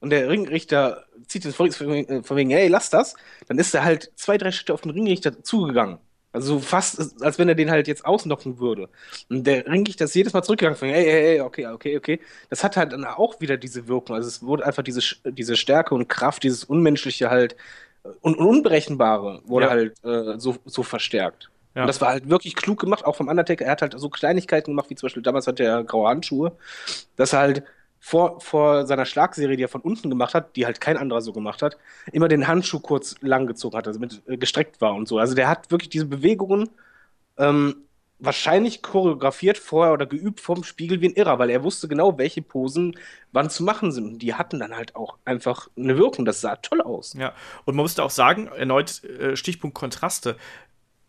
und 0.00 0.10
der 0.10 0.28
Ringrichter 0.28 1.06
zieht 1.26 1.44
den 1.44 1.52
von 1.52 2.36
wegen, 2.36 2.50
hey, 2.50 2.68
lass 2.68 2.90
das, 2.90 3.14
dann 3.48 3.58
ist 3.58 3.74
er 3.74 3.84
halt 3.84 4.12
zwei, 4.16 4.38
drei 4.38 4.52
Schritte 4.52 4.74
auf 4.74 4.80
den 4.82 4.90
Ringrichter 4.92 5.42
zugegangen. 5.42 5.98
Also 6.38 6.60
fast, 6.60 7.22
als 7.22 7.38
wenn 7.38 7.48
er 7.48 7.54
den 7.54 7.70
halt 7.70 7.88
jetzt 7.88 8.04
ausnocken 8.04 8.58
würde. 8.58 8.88
Und 9.28 9.46
der 9.46 9.66
Ringrichter 9.66 10.06
ist 10.06 10.14
jedes 10.14 10.32
Mal 10.32 10.42
zurückgegangen 10.42 10.78
von, 10.78 10.88
hey, 10.88 11.04
hey, 11.04 11.22
hey, 11.22 11.40
okay, 11.40 11.66
okay, 11.66 11.96
okay. 11.96 12.20
Das 12.50 12.64
hat 12.64 12.76
halt 12.76 12.92
dann 12.92 13.04
auch 13.04 13.40
wieder 13.40 13.56
diese 13.56 13.88
Wirkung. 13.88 14.16
Also 14.16 14.28
es 14.28 14.42
wurde 14.42 14.64
einfach 14.66 14.82
diese, 14.82 15.00
diese 15.24 15.56
Stärke 15.56 15.94
und 15.94 16.08
Kraft, 16.08 16.42
dieses 16.42 16.64
Unmenschliche 16.64 17.30
halt 17.30 17.56
und, 18.20 18.38
und 18.38 18.46
Unberechenbare 18.46 19.42
wurde 19.44 19.66
ja. 19.66 19.70
halt 19.70 20.04
äh, 20.04 20.38
so, 20.38 20.56
so 20.64 20.82
verstärkt. 20.82 21.50
Ja. 21.74 21.82
Und 21.82 21.88
das 21.88 22.00
war 22.00 22.08
halt 22.08 22.28
wirklich 22.28 22.56
klug 22.56 22.80
gemacht, 22.80 23.04
auch 23.04 23.16
vom 23.16 23.28
Undertaker. 23.28 23.64
Er 23.64 23.72
hat 23.72 23.82
halt 23.82 23.94
so 23.98 24.08
Kleinigkeiten 24.08 24.72
gemacht, 24.72 24.90
wie 24.90 24.94
zum 24.94 25.06
Beispiel 25.06 25.22
damals 25.22 25.46
hat 25.46 25.60
er 25.60 25.84
graue 25.84 26.08
Handschuhe, 26.08 26.52
dass 27.16 27.32
er 27.32 27.40
halt 27.40 27.62
vor, 28.00 28.40
vor 28.40 28.86
seiner 28.86 29.06
Schlagserie, 29.06 29.56
die 29.56 29.64
er 29.64 29.68
von 29.68 29.80
unten 29.80 30.08
gemacht 30.08 30.34
hat, 30.34 30.56
die 30.56 30.66
halt 30.66 30.80
kein 30.80 30.96
anderer 30.96 31.20
so 31.20 31.32
gemacht 31.32 31.62
hat, 31.62 31.76
immer 32.12 32.28
den 32.28 32.46
Handschuh 32.46 32.80
kurz 32.80 33.16
lang 33.20 33.46
gezogen 33.46 33.76
hat, 33.76 33.86
also 33.86 34.00
mit 34.00 34.22
äh, 34.26 34.36
gestreckt 34.36 34.80
war 34.80 34.94
und 34.94 35.08
so. 35.08 35.18
Also 35.18 35.34
der 35.34 35.48
hat 35.48 35.70
wirklich 35.70 35.90
diese 35.90 36.06
Bewegungen 36.06 36.70
ähm, 37.36 37.88
wahrscheinlich 38.18 38.82
choreografiert 38.82 39.58
vorher 39.58 39.92
oder 39.92 40.06
geübt 40.06 40.40
vom 40.40 40.64
Spiegel 40.64 41.00
wie 41.00 41.08
ein 41.08 41.14
Irrer, 41.14 41.38
weil 41.38 41.50
er 41.50 41.62
wusste 41.62 41.86
genau, 41.86 42.18
welche 42.18 42.42
Posen 42.42 42.96
wann 43.32 43.48
zu 43.48 43.62
machen 43.62 43.92
sind. 43.92 44.06
Und 44.06 44.18
die 44.18 44.34
hatten 44.34 44.58
dann 44.58 44.76
halt 44.76 44.96
auch 44.96 45.18
einfach 45.24 45.68
eine 45.76 45.96
Wirkung. 45.96 46.24
Das 46.24 46.40
sah 46.40 46.56
toll 46.56 46.80
aus. 46.80 47.14
Ja, 47.14 47.32
und 47.64 47.76
man 47.76 47.84
musste 47.84 48.02
auch 48.02 48.10
sagen, 48.10 48.48
erneut 48.48 49.04
äh, 49.04 49.36
Stichpunkt 49.36 49.76
Kontraste 49.76 50.36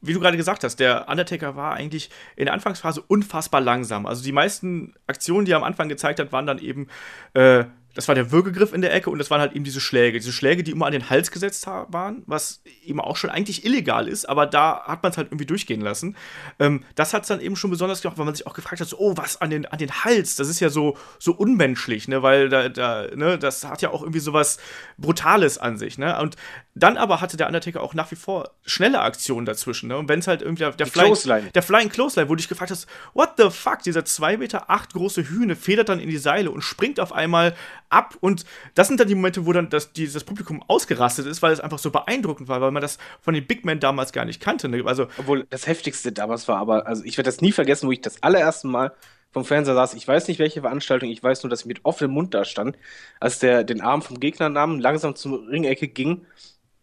wie 0.02 0.14
du 0.14 0.20
gerade 0.20 0.38
gesagt 0.38 0.64
hast, 0.64 0.80
der 0.80 1.08
Undertaker 1.10 1.56
war 1.56 1.74
eigentlich 1.74 2.10
in 2.36 2.46
der 2.46 2.54
Anfangsphase 2.54 3.02
unfassbar 3.02 3.62
langsam. 3.62 4.06
Also 4.06 4.24
die 4.24 4.32
meisten 4.32 4.94
Aktionen, 5.08 5.46
die 5.46 5.52
er 5.52 5.58
am 5.58 5.64
Anfang 5.64 5.90
gezeigt 5.90 6.20
hat, 6.20 6.32
waren 6.32 6.46
dann 6.46 6.60
eben 6.60 6.88
äh, 7.34 7.66
das 8.00 8.08
war 8.08 8.16
der 8.16 8.32
Würgegriff 8.32 8.72
in 8.72 8.80
der 8.80 8.94
Ecke 8.94 9.10
und 9.10 9.20
das 9.20 9.30
waren 9.30 9.42
halt 9.42 9.52
eben 9.52 9.66
diese 9.66 9.82
Schläge. 9.82 10.20
Diese 10.20 10.32
Schläge, 10.32 10.64
die 10.64 10.72
immer 10.72 10.86
an 10.86 10.94
den 10.94 11.10
Hals 11.10 11.32
gesetzt 11.32 11.68
waren, 11.68 12.24
was 12.28 12.62
eben 12.86 13.02
auch 13.02 13.18
schon 13.18 13.30
eigentlich 13.30 13.66
illegal 13.66 14.08
ist, 14.08 14.24
aber 14.24 14.46
da 14.46 14.86
hat 14.86 15.04
man 15.04 15.12
es 15.12 15.18
halt 15.18 15.28
irgendwie 15.28 15.46
durchgehen 15.46 15.82
lassen. 15.82 16.16
Ähm, 16.60 16.86
das 16.96 17.14
hat 17.14 17.24
es 17.24 17.28
dann 17.28 17.42
eben 17.42 17.58
schon 17.58 17.70
besonders 17.70 18.02
gemacht, 18.02 18.18
weil 18.18 18.24
man 18.24 18.36
sich 18.36 18.48
auch 18.48 18.54
gefragt 18.54 18.80
hat, 18.80 18.88
so, 18.88 18.98
oh, 19.00 19.18
was 19.18 19.42
an 19.42 19.50
den, 19.50 19.66
an 19.66 19.80
den 19.80 19.92
Hals? 19.92 20.38
Das 20.38 20.48
ist 20.48 20.62
ja 20.62 20.70
so, 20.70 20.96
so 21.20 21.34
unmenschlich, 21.34 22.08
ne? 22.08 22.24
Weil 22.24 22.48
da, 22.48 22.70
da, 22.70 23.08
ne, 23.14 23.38
das 23.38 23.66
hat 23.66 23.82
ja 23.82 23.90
auch 23.90 24.02
irgendwie 24.02 24.22
so 24.22 24.32
was 24.32 24.60
Brutales 24.98 25.58
an 25.58 25.78
sich, 25.78 25.98
ne? 25.98 26.18
Und 26.22 26.38
dann 26.76 26.96
aber 26.96 27.20
hatte 27.20 27.36
der 27.36 27.48
Undertaker 27.48 27.84
auch 27.84 27.94
nach 27.94 28.12
wie 28.12 28.16
vor 28.16 28.52
schnelle 28.66 29.02
Aktionen 29.02 29.46
dazwischen, 29.46 29.90
ne? 29.90 29.98
Und 29.98 30.08
wenn 30.08 30.20
es 30.20 30.28
halt 30.28 30.42
irgendwie 30.42 30.64
der, 30.64 30.72
der 30.72 30.88
Flying, 30.88 31.52
der 31.54 31.64
Flying 31.64 31.90
Clothesline, 31.90 32.30
wo 32.30 32.36
du 32.36 32.38
dich 32.38 32.48
gefragt 32.48 32.72
hast, 32.72 32.88
what 33.14 33.32
the 33.38 33.50
fuck, 33.50 33.80
dieser 33.84 34.02
2,8 34.02 34.38
Meter 34.38 34.70
acht 34.70 34.94
große 34.94 35.28
Hühne 35.28 35.58
federt 35.58 35.90
dann 35.90 36.00
in 36.00 36.10
die 36.10 36.18
Seile 36.18 36.50
und 36.52 36.62
springt 36.62 37.02
auf 37.02 37.12
einmal 37.12 37.56
ab. 37.90 38.16
Und 38.20 38.46
das 38.76 38.88
sind 38.88 39.00
dann 39.00 39.08
die 39.08 39.16
Momente, 39.16 39.46
wo 39.46 39.54
dann 39.54 39.70
das, 39.70 39.94
die, 39.94 40.12
das 40.12 40.24
Publikum 40.24 40.64
ausgerastet 40.68 41.26
ist, 41.26 41.42
weil 41.42 41.54
es 41.54 41.60
einfach 41.60 41.80
so 41.80 41.92
beeindruckend 41.92 42.48
war, 42.48 42.62
weil 42.62 42.72
man 42.72 42.82
das 42.82 42.98
von 43.22 43.34
den 43.34 43.46
Big 43.46 43.66
Men 43.66 43.80
damals 43.80 44.12
gar 44.12 44.26
nicht 44.26 44.42
kannte. 44.42 44.70
Ne? 44.70 44.84
Also, 44.86 45.08
Obwohl 45.18 45.46
das 45.50 45.68
Heftigste 45.68 46.12
damals 46.12 46.48
war, 46.48 46.58
aber 46.58 46.88
also 46.88 47.04
ich 47.04 47.18
werde 47.18 47.28
das 47.28 47.42
nie 47.42 47.52
vergessen, 47.52 47.88
wo 47.88 47.92
ich 47.92 48.02
das 48.02 48.22
allererste 48.24 48.68
Mal 48.68 48.94
vom 49.32 49.46
Fernseher 49.46 49.76
saß. 49.76 49.94
Ich 49.94 50.08
weiß 50.08 50.28
nicht, 50.28 50.40
welche 50.40 50.62
Veranstaltung, 50.62 51.10
ich 51.10 51.22
weiß 51.22 51.44
nur, 51.44 51.50
dass 51.50 51.62
ich 51.62 51.66
mit 51.68 51.86
offenem 51.86 52.12
Mund 52.12 52.34
da 52.34 52.46
stand, 52.46 52.78
als 53.20 53.40
der 53.40 53.64
den 53.64 53.82
Arm 53.82 54.02
vom 54.02 54.20
Gegner 54.20 54.50
nahm, 54.50 54.80
langsam 54.80 55.16
zur 55.16 55.48
Ringecke 55.48 55.88
ging, 55.88 56.26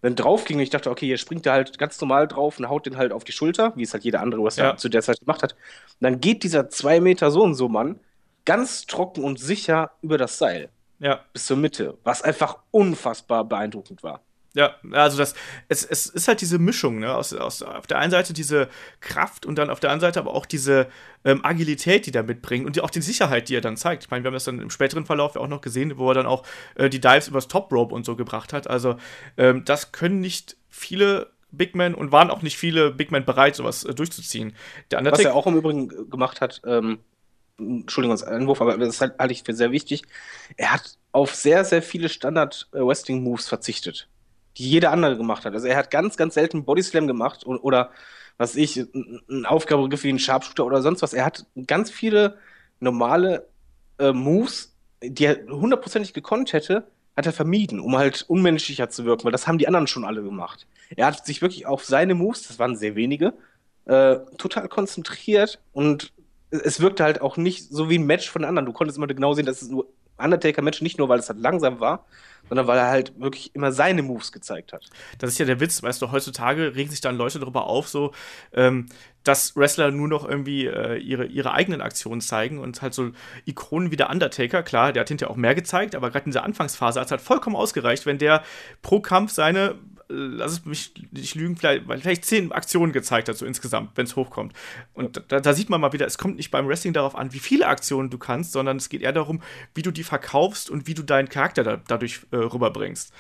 dann 0.03 0.15
drauf 0.15 0.45
ging 0.45 0.59
und 0.59 0.63
ich 0.63 0.71
dachte, 0.71 0.91
okay, 0.91 1.07
hier 1.07 1.19
springt 1.19 1.47
er 1.47 1.55
halt 1.55 1.79
ganz 1.79 2.01
normal 2.01 2.29
drauf 2.29 2.59
und 2.59 2.69
haut 2.69 2.87
den 2.87 2.97
halt 2.97 3.13
auf 3.13 3.25
die 3.25 3.33
Schulter, 3.33 3.73
wie 3.77 3.83
es 3.83 3.93
halt 3.93 4.05
jeder 4.05 4.21
andere, 4.21 4.45
was 4.45 4.57
ja. 4.57 4.71
er 4.71 4.77
zu 4.77 4.89
der 4.89 5.03
Zeit 5.03 5.19
gemacht 5.21 5.43
hat. 5.43 5.53
Und 5.55 6.03
dann 6.03 6.21
geht 6.21 6.45
dieser 6.45 6.69
zwei 6.69 7.01
Meter 7.01 7.31
so 7.31 7.43
und 7.43 7.55
so 7.55 7.69
Mann 7.69 7.99
ganz 8.45 8.87
trocken 8.87 9.25
und 9.25 9.41
sicher 9.41 9.91
über 10.03 10.19
das 10.19 10.39
Seil. 10.39 10.71
Ja. 10.99 11.21
Bis 11.33 11.47
zur 11.47 11.57
Mitte. 11.57 11.99
Was 12.05 12.23
einfach 12.23 12.59
unfassbar 12.71 13.45
beeindruckend 13.45 14.03
war. 14.03 14.23
Ja, 14.57 14.75
also 14.93 15.19
das, 15.19 15.35
es, 15.69 15.85
es 15.85 16.07
ist 16.07 16.29
halt 16.29 16.41
diese 16.41 16.59
Mischung, 16.59 16.99
ne? 16.99 17.15
Aus, 17.15 17.35
aus, 17.35 17.61
auf 17.61 17.87
der 17.87 17.99
einen 17.99 18.11
Seite 18.11 18.33
diese 18.33 18.71
Kraft 19.01 19.45
und 19.45 19.59
dann 19.59 19.69
auf 19.69 19.81
der 19.81 19.91
anderen 19.91 20.11
Seite 20.11 20.19
aber 20.19 20.35
auch 20.35 20.47
diese 20.47 20.87
ähm, 21.27 21.45
Agilität, 21.45 22.07
die 22.07 22.15
er 22.15 22.23
mitbringt 22.23 22.65
und 22.65 22.75
die, 22.75 22.81
auch 22.81 22.89
die 22.89 23.03
Sicherheit, 23.03 23.51
die 23.51 23.57
er 23.57 23.61
dann 23.61 23.77
zeigt. 23.77 24.05
Ich 24.05 24.11
meine, 24.11 24.25
wir 24.25 24.29
haben 24.29 24.35
das 24.35 24.45
dann 24.45 24.59
im 24.59 24.71
späteren 24.71 25.05
Verlauf 25.05 25.37
auch 25.37 25.47
noch 25.47 25.61
gesehen, 25.61 25.99
wo 25.99 26.11
er 26.11 26.15
dann 26.15 26.25
auch 26.25 26.43
äh, 26.77 26.89
die 26.89 27.03
Dives 27.03 27.29
übers 27.29 27.49
Top 27.49 27.71
Rope 27.71 27.95
und 27.95 28.07
so 28.07 28.17
gebracht 28.17 28.55
hat. 28.55 28.67
Also, 28.67 28.97
ähm, 29.37 29.63
das 29.67 29.93
können 29.93 30.21
nicht 30.21 30.57
viele 30.71 31.33
Big 31.51 31.75
Men 31.75 31.95
und 31.95 32.11
waren 32.11 32.31
auch 32.31 32.41
nicht 32.41 32.57
viele 32.57 32.93
Big 32.93 33.11
Men 33.11 33.27
bereit, 33.27 33.57
sowas 33.57 33.85
äh, 33.85 33.95
durchzuziehen. 33.95 34.55
Was 34.91 35.21
er 35.21 35.35
auch 35.35 35.47
im 35.47 35.57
Übrigen 35.57 36.09
gemacht 36.09 36.41
hat, 36.41 36.63
ähm, 36.65 37.01
Entschuldigung, 37.59 38.13
als 38.13 38.23
Einwurf, 38.23 38.61
aber 38.61 38.77
das 38.77 39.01
halte 39.01 39.33
ich 39.33 39.43
für 39.43 39.55
sehr 39.55 39.73
wichtig. 39.73 40.03
Er 40.57 40.73
hat 40.75 40.99
auf 41.13 41.35
sehr, 41.35 41.65
sehr 41.65 41.83
viele 41.83 42.09
Standard-Wrestling-Moves 42.09 43.49
verzichtet, 43.49 44.09
die 44.59 44.69
jeder 44.69 44.93
andere 44.93 45.17
gemacht 45.17 45.45
hat. 45.45 45.55
Also 45.55 45.67
er 45.67 45.77
hat 45.77 45.91
ganz, 45.91 46.17
ganz 46.17 46.35
selten 46.35 46.65
Bodyslam 46.65 47.07
gemacht 47.07 47.47
oder, 47.47 47.65
oder 47.65 47.91
was 48.37 48.57
ich, 48.57 48.77
ein 48.77 49.47
Aufgabegriff 49.47 50.05
wie 50.05 50.13
ein 50.13 50.19
Sharpshooter 50.19 50.67
oder 50.67 50.83
sonst 50.83 51.01
was. 51.01 51.15
Er 51.15 51.25
hat 51.25 51.47
ganz 51.67 51.91
viele 51.91 52.37
normale 52.81 53.49
äh, 53.99 54.13
Moves, 54.13 54.75
die 55.03 55.25
er 55.25 55.47
hundertprozentig 55.47 56.13
gekonnt 56.13 56.53
hätte, 56.53 56.87
hat 57.17 57.25
er 57.25 57.33
vermieden, 57.33 57.81
um 57.81 57.97
halt 57.97 58.27
unmenschlicher 58.29 58.91
zu 58.91 59.07
wirken, 59.07 59.25
weil 59.25 59.33
das 59.33 59.47
haben 59.47 59.57
die 59.57 59.67
anderen 59.67 59.87
schon 59.87 60.05
alle 60.05 60.23
gemacht. 60.23 60.67
Er 60.95 61.07
hat 61.07 61.25
sich 61.25 61.41
wirklich 61.41 61.67
auf 61.67 61.85
seine 61.85 62.15
Moves, 62.15 62.47
das 62.47 62.59
waren 62.59 62.77
sehr 62.77 62.95
wenige, 62.95 63.33
äh, 63.87 64.17
total 64.37 64.69
konzentriert 64.69 65.59
und 65.73 66.13
es 66.65 66.81
wirkte 66.81 67.05
halt 67.05 67.21
auch 67.21 67.37
nicht 67.37 67.69
so 67.71 67.91
wie 67.91 67.99
ein 67.99 68.07
Match 68.07 68.31
von 68.31 68.45
anderen. 68.45 68.67
Du 68.67 68.73
konntest 68.73 68.99
immer 68.99 69.07
genau 69.07 69.35
sehen, 69.35 69.47
dass 69.47 69.63
es 69.63 69.71
ein 69.71 69.83
Undertaker-Match 70.19 70.83
nicht 70.83 70.99
nur, 70.99 71.09
weil 71.09 71.19
es 71.19 71.29
halt 71.29 71.41
langsam 71.41 71.81
war, 71.81 72.07
sondern 72.49 72.67
weil 72.67 72.79
er 72.79 72.89
halt 72.89 73.19
wirklich 73.21 73.55
immer 73.55 73.73
seine 73.73 74.03
Moves 74.03 74.33
gezeigt 74.33 74.73
hat. 74.73 74.89
Das 75.19 75.31
ist 75.31 75.39
ja 75.39 75.47
der 75.47 75.61
Witz, 75.61 75.83
weißt 75.83 76.01
du, 76.01 76.13
heutzutage 76.13 76.75
regen 76.75 76.91
sich 76.91 77.01
dann 77.01 77.17
Leute 77.17 77.39
darüber 77.39 77.67
auf, 77.67 77.89
so, 77.89 78.13
ähm, 78.53 78.87
dass 79.25 79.57
Wrestler 79.57 79.91
nur 79.91 80.09
noch 80.09 80.27
irgendwie 80.27 80.67
äh, 80.67 80.97
ihre, 80.99 81.27
ihre 81.27 81.53
eigenen 81.53 81.81
Aktionen 81.81 82.21
zeigen 82.21 82.59
und 82.59 82.81
halt 82.83 82.95
so 82.95 83.11
Ikonen 83.45 83.91
wie 83.91 83.97
der 83.97 84.11
Undertaker, 84.11 84.63
klar, 84.63 84.93
der 84.93 85.01
hat 85.01 85.09
hinterher 85.09 85.31
auch 85.31 85.37
mehr 85.37 85.55
gezeigt, 85.55 85.95
aber 85.95 86.11
gerade 86.11 86.27
in 86.27 86.31
dieser 86.31 86.45
Anfangsphase 86.45 87.01
hat 87.01 87.07
es 87.07 87.11
halt 87.11 87.21
vollkommen 87.21 87.57
ausgereicht, 87.57 88.07
wenn 88.07 88.19
der 88.19 88.43
pro 88.83 89.01
Kampf 89.01 89.33
seine 89.33 89.75
lass 90.09 90.53
es 90.53 90.65
mich 90.65 90.93
nicht 91.11 91.35
lügen, 91.35 91.57
vielleicht, 91.57 91.85
vielleicht 91.87 92.25
zehn 92.25 92.53
Aktionen 92.53 92.93
gezeigt 92.93 93.29
hat, 93.29 93.37
so 93.37 93.47
insgesamt, 93.47 93.91
wenn 93.97 94.07
es 94.07 94.17
hochkommt. 94.17 94.53
Und 94.95 95.23
da, 95.29 95.41
da, 95.41 95.53
sieht 95.53 95.71
man 95.71 95.81
mal 95.81 95.93
wieder, 95.93 96.07
es 96.07 96.19
kommt 96.19 96.37
nicht 96.37 96.51
beim 96.51 96.69
Wrestling 96.69 96.93
darauf 96.93 97.17
an, 97.17 97.33
wie 97.33 97.39
viele 97.39 97.67
Aktionen 97.67 98.11
du 98.11 98.19
kannst, 98.19 98.53
sondern 98.53 98.77
es 98.77 98.89
geht 98.89 99.03
eher 99.03 99.13
darum, 99.13 99.43
wie 99.75 99.83
du 99.83 99.91
die 99.91 100.05
verkaufst 100.05 100.71
und 100.71 100.87
wie 100.87 100.95
du 100.95 101.03
deinen 101.03 101.29
Charakter 101.29 101.65
da, 101.65 101.77
dadurch 101.77 102.21
äh, 102.31 102.37
rüberbringst. 102.37 103.13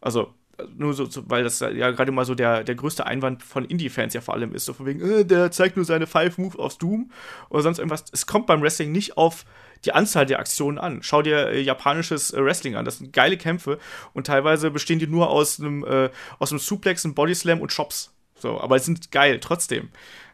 Also, 0.00 0.34
nur 0.76 0.94
so, 0.94 1.06
so, 1.06 1.28
weil 1.28 1.42
das 1.42 1.60
ja 1.60 1.90
gerade 1.90 2.12
mal 2.12 2.24
so 2.24 2.34
der, 2.34 2.62
der 2.62 2.74
größte 2.74 3.06
Einwand 3.06 3.42
von 3.42 3.64
Indie-Fans 3.64 4.14
ja 4.14 4.20
vor 4.20 4.34
allem 4.34 4.54
ist, 4.54 4.66
so 4.66 4.72
von 4.72 4.86
wegen, 4.86 5.00
äh, 5.00 5.24
der 5.24 5.50
zeigt 5.50 5.76
nur 5.76 5.84
seine 5.84 6.06
Five 6.06 6.38
Move 6.38 6.58
aus 6.58 6.78
Doom 6.78 7.10
oder 7.48 7.62
sonst 7.62 7.78
irgendwas. 7.78 8.04
Es 8.12 8.26
kommt 8.26 8.46
beim 8.46 8.62
Wrestling 8.62 8.92
nicht 8.92 9.16
auf 9.16 9.44
die 9.84 9.92
Anzahl 9.92 10.26
der 10.26 10.38
Aktionen 10.38 10.78
an. 10.78 11.02
Schau 11.02 11.22
dir 11.22 11.48
äh, 11.48 11.60
japanisches 11.60 12.32
äh, 12.32 12.44
Wrestling 12.44 12.76
an. 12.76 12.84
Das 12.84 12.98
sind 12.98 13.12
geile 13.12 13.36
Kämpfe 13.36 13.78
und 14.12 14.26
teilweise 14.26 14.70
bestehen 14.70 14.98
die 14.98 15.06
nur 15.06 15.30
aus 15.30 15.60
einem, 15.60 15.84
äh, 15.84 16.10
aus 16.38 16.50
einem 16.50 16.60
Suplex, 16.60 17.04
einem 17.04 17.14
Bodyslam 17.14 17.60
und 17.60 17.74
Chops. 17.74 18.12
So, 18.36 18.60
aber 18.60 18.76
es 18.76 18.84
sind 18.84 19.10
geil 19.10 19.40
trotzdem. 19.40 19.90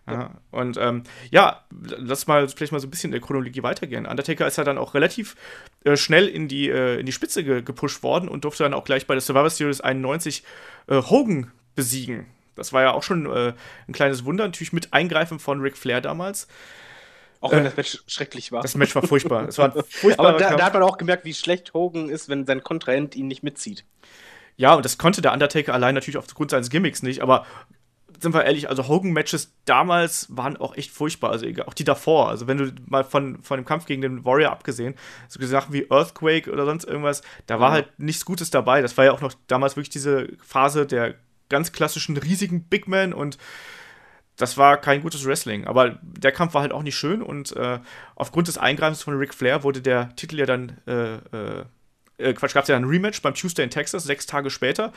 Ja, 0.06 0.30
und 0.50 0.76
ähm, 0.78 1.04
ja, 1.30 1.64
lass 1.70 2.26
mal 2.26 2.48
vielleicht 2.48 2.72
mal 2.72 2.80
so 2.80 2.86
ein 2.86 2.90
bisschen 2.90 3.08
in 3.08 3.12
der 3.12 3.20
Chronologie 3.20 3.62
weitergehen. 3.62 4.06
Undertaker 4.06 4.46
ist 4.46 4.56
ja 4.56 4.64
dann 4.64 4.78
auch 4.78 4.94
relativ 4.94 5.36
äh, 5.84 5.96
schnell 5.96 6.26
in 6.26 6.48
die, 6.48 6.68
äh, 6.68 6.98
in 6.98 7.06
die 7.06 7.12
Spitze 7.12 7.44
ge 7.44 7.62
gepusht 7.62 8.02
worden 8.02 8.28
und 8.28 8.44
durfte 8.44 8.64
dann 8.64 8.74
auch 8.74 8.84
gleich 8.84 9.06
bei 9.06 9.14
der 9.14 9.20
Survivor 9.20 9.50
Series 9.50 9.80
91 9.80 10.42
äh, 10.88 10.96
Hogan 10.96 11.52
besiegen. 11.76 12.26
Das 12.56 12.72
war 12.72 12.82
ja 12.82 12.92
auch 12.92 13.02
schon 13.02 13.26
äh, 13.26 13.52
ein 13.88 13.92
kleines 13.92 14.24
Wunder, 14.24 14.44
natürlich 14.44 14.72
mit 14.72 14.92
Eingreifen 14.92 15.38
von 15.38 15.60
Ric 15.60 15.76
Flair 15.76 16.00
damals. 16.00 16.48
Auch 17.40 17.52
wenn 17.52 17.60
äh, 17.60 17.64
das 17.64 17.76
Match 17.76 18.02
schrecklich 18.06 18.52
war. 18.52 18.62
Das 18.62 18.74
Match 18.74 18.94
war 18.94 19.02
furchtbar. 19.02 19.48
es 19.48 19.58
war 19.58 19.74
Aber 20.18 20.32
da, 20.34 20.56
da, 20.56 20.64
hat 20.64 20.74
man 20.74 20.82
auch 20.82 20.98
gemerkt, 20.98 21.24
wie 21.24 21.34
schlecht 21.34 21.72
Hogan 21.74 22.08
ist, 22.08 22.28
wenn 22.28 22.46
sein 22.46 22.62
Kontrahent 22.62 23.16
ihn 23.16 23.28
nicht 23.28 23.42
mitzieht. 23.42 23.84
Ja, 24.56 24.74
und 24.74 24.84
das 24.84 24.98
konnte 24.98 25.22
der 25.22 25.32
Undertaker 25.32 25.72
allein 25.72 25.94
natürlich 25.94 26.18
aufgrund 26.18 26.50
seines 26.50 26.68
Gimmicks 26.68 27.02
nicht, 27.02 27.22
aber 27.22 27.46
sind 28.20 28.34
wir 28.34 28.44
ehrlich, 28.44 28.68
also 28.68 28.86
Hogan-Matches 28.86 29.54
damals 29.64 30.26
waren 30.28 30.58
auch 30.58 30.76
echt 30.76 30.90
furchtbar, 30.90 31.30
also 31.30 31.46
auch 31.66 31.74
die 31.74 31.84
davor. 31.84 32.28
Also 32.28 32.46
wenn 32.46 32.58
du 32.58 32.72
mal 32.86 33.04
von, 33.04 33.42
von 33.42 33.58
dem 33.58 33.64
Kampf 33.64 33.86
gegen 33.86 34.02
den 34.02 34.24
Warrior 34.24 34.50
abgesehen, 34.50 34.94
so 35.28 35.44
Sachen 35.46 35.72
wie 35.72 35.86
Earthquake 35.90 36.50
oder 36.50 36.66
sonst 36.66 36.84
irgendwas, 36.84 37.22
da 37.46 37.60
war 37.60 37.70
ja. 37.70 37.74
halt 37.74 37.98
nichts 37.98 38.26
Gutes 38.26 38.50
dabei. 38.50 38.82
Das 38.82 38.96
war 38.98 39.06
ja 39.06 39.12
auch 39.12 39.22
noch 39.22 39.32
damals 39.46 39.76
wirklich 39.76 39.90
diese 39.90 40.28
Phase 40.42 40.86
der 40.86 41.14
ganz 41.48 41.72
klassischen 41.72 42.16
riesigen 42.16 42.64
Big 42.64 42.86
Men 42.86 43.14
und 43.14 43.38
das 44.40 44.56
war 44.56 44.78
kein 44.78 45.02
gutes 45.02 45.24
Wrestling. 45.26 45.66
Aber 45.66 45.98
der 46.02 46.32
Kampf 46.32 46.54
war 46.54 46.62
halt 46.62 46.72
auch 46.72 46.82
nicht 46.82 46.96
schön 46.96 47.22
und 47.22 47.54
äh, 47.56 47.78
aufgrund 48.14 48.48
des 48.48 48.58
Eingreifens 48.58 49.02
von 49.02 49.16
Ric 49.16 49.34
Flair 49.34 49.62
wurde 49.62 49.82
der 49.82 50.14
Titel 50.16 50.38
ja 50.38 50.46
dann, 50.46 50.78
äh, 50.86 51.14
äh, 51.14 51.64
äh 52.18 52.32
Quatsch, 52.34 52.54
gab 52.54 52.62
es 52.64 52.68
ja 52.68 52.76
ein 52.76 52.84
Rematch 52.84 53.22
beim 53.22 53.34
Tuesday 53.34 53.64
in 53.64 53.70
Texas, 53.70 54.04
sechs 54.04 54.26
Tage 54.26 54.50
später. 54.50 54.92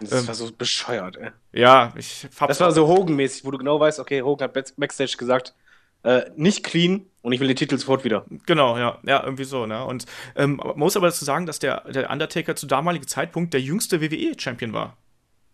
Das 0.00 0.12
ähm, 0.12 0.28
war 0.28 0.34
so 0.34 0.50
bescheuert, 0.50 1.16
ey. 1.16 1.30
Ja, 1.52 1.92
ich 1.96 2.26
hab 2.38 2.48
Das 2.48 2.60
war 2.60 2.72
so 2.72 2.86
Hogan-mäßig, 2.86 3.44
wo 3.44 3.50
du 3.50 3.58
genau 3.58 3.78
weißt, 3.78 3.98
okay, 4.00 4.22
Hogan 4.22 4.48
hat 4.48 4.76
Backstage 4.76 5.16
gesagt, 5.18 5.54
äh, 6.02 6.30
nicht 6.36 6.64
clean 6.64 7.06
und 7.22 7.32
ich 7.32 7.40
will 7.40 7.48
den 7.48 7.56
Titel 7.56 7.76
sofort 7.76 8.04
wieder. 8.04 8.24
Genau, 8.46 8.78
ja, 8.78 8.98
ja, 9.04 9.22
irgendwie 9.22 9.44
so, 9.44 9.66
ne? 9.66 9.84
Und 9.84 10.06
ähm, 10.36 10.56
man 10.56 10.78
muss 10.78 10.96
aber 10.96 11.08
dazu 11.08 11.24
sagen, 11.24 11.46
dass 11.46 11.58
der, 11.58 11.80
der 11.90 12.10
Undertaker 12.10 12.56
zu 12.56 12.66
damaligen 12.66 13.06
Zeitpunkt 13.06 13.52
der 13.52 13.60
jüngste 13.60 14.00
WWE-Champion 14.00 14.72
war. 14.72 14.96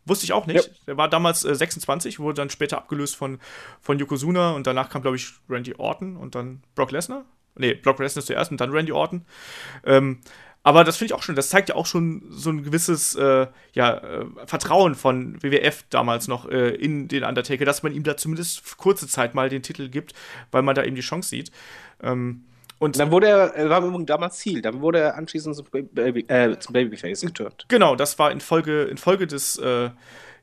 Wusste 0.04 0.24
ich 0.24 0.32
auch 0.32 0.46
nicht. 0.46 0.66
Ja. 0.66 0.72
Der 0.88 0.96
war 0.96 1.08
damals 1.08 1.44
äh, 1.44 1.54
26, 1.54 2.18
wurde 2.18 2.36
dann 2.36 2.50
später 2.50 2.78
abgelöst 2.78 3.16
von, 3.16 3.38
von 3.80 3.98
Yokozuna 3.98 4.52
und 4.52 4.66
danach 4.66 4.90
kam, 4.90 5.02
glaube 5.02 5.16
ich, 5.16 5.32
Randy 5.48 5.74
Orton 5.76 6.16
und 6.16 6.34
dann 6.34 6.62
Brock 6.74 6.90
Lesnar. 6.90 7.24
Nee, 7.54 7.74
Brock 7.74 7.98
Lesnar 7.98 8.24
zuerst 8.24 8.50
und 8.50 8.60
dann 8.60 8.70
Randy 8.70 8.92
Orton. 8.92 9.24
Ähm, 9.84 10.20
aber 10.64 10.84
das 10.84 10.96
finde 10.96 11.12
ich 11.12 11.18
auch 11.18 11.22
schon, 11.22 11.34
das 11.34 11.48
zeigt 11.48 11.70
ja 11.70 11.74
auch 11.74 11.86
schon 11.86 12.22
so 12.30 12.50
ein 12.50 12.62
gewisses 12.62 13.16
äh, 13.16 13.48
ja, 13.72 13.98
äh, 13.98 14.26
Vertrauen 14.46 14.94
von 14.94 15.42
WWF 15.42 15.84
damals 15.90 16.28
noch 16.28 16.48
äh, 16.48 16.70
in 16.70 17.08
den 17.08 17.24
Undertaker, 17.24 17.64
dass 17.64 17.82
man 17.82 17.92
ihm 17.92 18.04
da 18.04 18.16
zumindest 18.16 18.60
für 18.60 18.76
kurze 18.76 19.08
Zeit 19.08 19.34
mal 19.34 19.48
den 19.48 19.62
Titel 19.62 19.88
gibt, 19.88 20.14
weil 20.52 20.62
man 20.62 20.76
da 20.76 20.84
eben 20.84 20.94
die 20.94 21.02
Chance 21.02 21.30
sieht. 21.30 21.50
Ähm, 22.00 22.44
und 22.82 22.98
dann 22.98 23.12
wurde 23.12 23.28
er, 23.28 23.54
er 23.54 23.70
war 23.70 24.04
damals 24.04 24.38
Ziel, 24.38 24.60
dann 24.60 24.80
wurde 24.80 24.98
er 24.98 25.14
anschließend 25.14 25.54
zum, 25.54 25.66
Baby, 25.70 26.24
äh, 26.26 26.58
zum 26.58 26.72
Babyface 26.72 27.20
geturnt. 27.20 27.64
Genau, 27.68 27.94
das 27.94 28.18
war 28.18 28.32
in 28.32 28.40
Folge, 28.40 28.82
in 28.82 28.96
Folge 28.96 29.28
des 29.28 29.56
äh, 29.58 29.90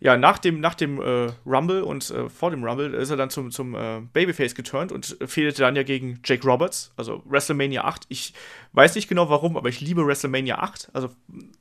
ja, 0.02 0.16
nach 0.16 0.38
dem, 0.38 0.62
nach 0.62 0.76
dem 0.76 1.02
äh, 1.02 1.32
Rumble 1.45 1.84
und 1.84 2.10
äh, 2.10 2.30
vor 2.30 2.52
dem 2.52 2.64
Rumble 2.64 2.93
ist 2.93 3.10
er 3.10 3.18
dann 3.18 3.30
zum, 3.30 3.52
zum 3.52 3.76
äh, 3.76 4.00
Babyface 4.14 4.56
geturnt 4.56 4.93
und 4.93 5.18
fehlte 5.26 5.62
dann 5.62 5.76
ja 5.76 5.84
gegen 5.84 6.22
Jake 6.24 6.47
Roberts, 6.47 6.93
also 6.95 7.22
WrestleMania 7.26 7.84
8. 7.84 8.06
Ich 8.08 8.34
weiß 8.72 8.95
nicht 8.95 9.10
genau 9.10 9.30
warum, 9.30 9.58
aber 9.58 9.68
ich 9.68 9.82
liebe 9.82 10.06
WrestleMania 10.06 10.60
8. 10.60 10.89
Also 10.93 11.10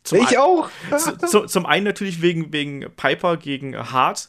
zum 0.04 0.18
ich 0.18 0.38
auch. 0.38 0.70
zu, 0.96 1.18
zu, 1.18 1.46
zum 1.46 1.66
einen 1.66 1.84
natürlich 1.84 2.22
wegen, 2.22 2.52
wegen 2.52 2.86
Piper 2.94 3.36
gegen 3.38 3.76
Hart, 3.76 4.28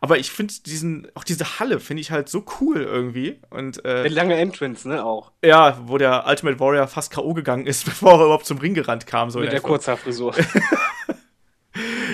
aber 0.00 0.16
ich 0.16 0.30
finde 0.30 0.54
diesen, 0.64 1.08
auch 1.14 1.24
diese 1.24 1.60
Halle 1.60 1.80
finde 1.80 2.00
ich 2.00 2.10
halt 2.10 2.30
so 2.30 2.44
cool 2.60 2.80
irgendwie. 2.80 3.40
Und, 3.50 3.84
äh, 3.84 4.04
Der 4.04 4.10
lange 4.10 4.36
Entrance, 4.36 4.88
ne, 4.88 5.04
auch. 5.04 5.32
Ja, 5.44 5.78
wo 5.84 5.98
der 5.98 6.24
Ultimate 6.26 6.58
Warrior 6.60 6.86
fast 6.86 7.12
K.O. 7.12 7.34
gegangen 7.34 7.66
ist, 7.66 7.84
bevor 7.84 8.12
er 8.12 8.24
überhaupt 8.24 8.46
zum 8.46 8.56
Ring 8.56 8.72
gerannt 8.72 9.06
kam. 9.06 9.28
So 9.28 9.40
Mit 9.40 9.52
der 9.52 9.60
Kurzhaarfrisur. 9.60 10.34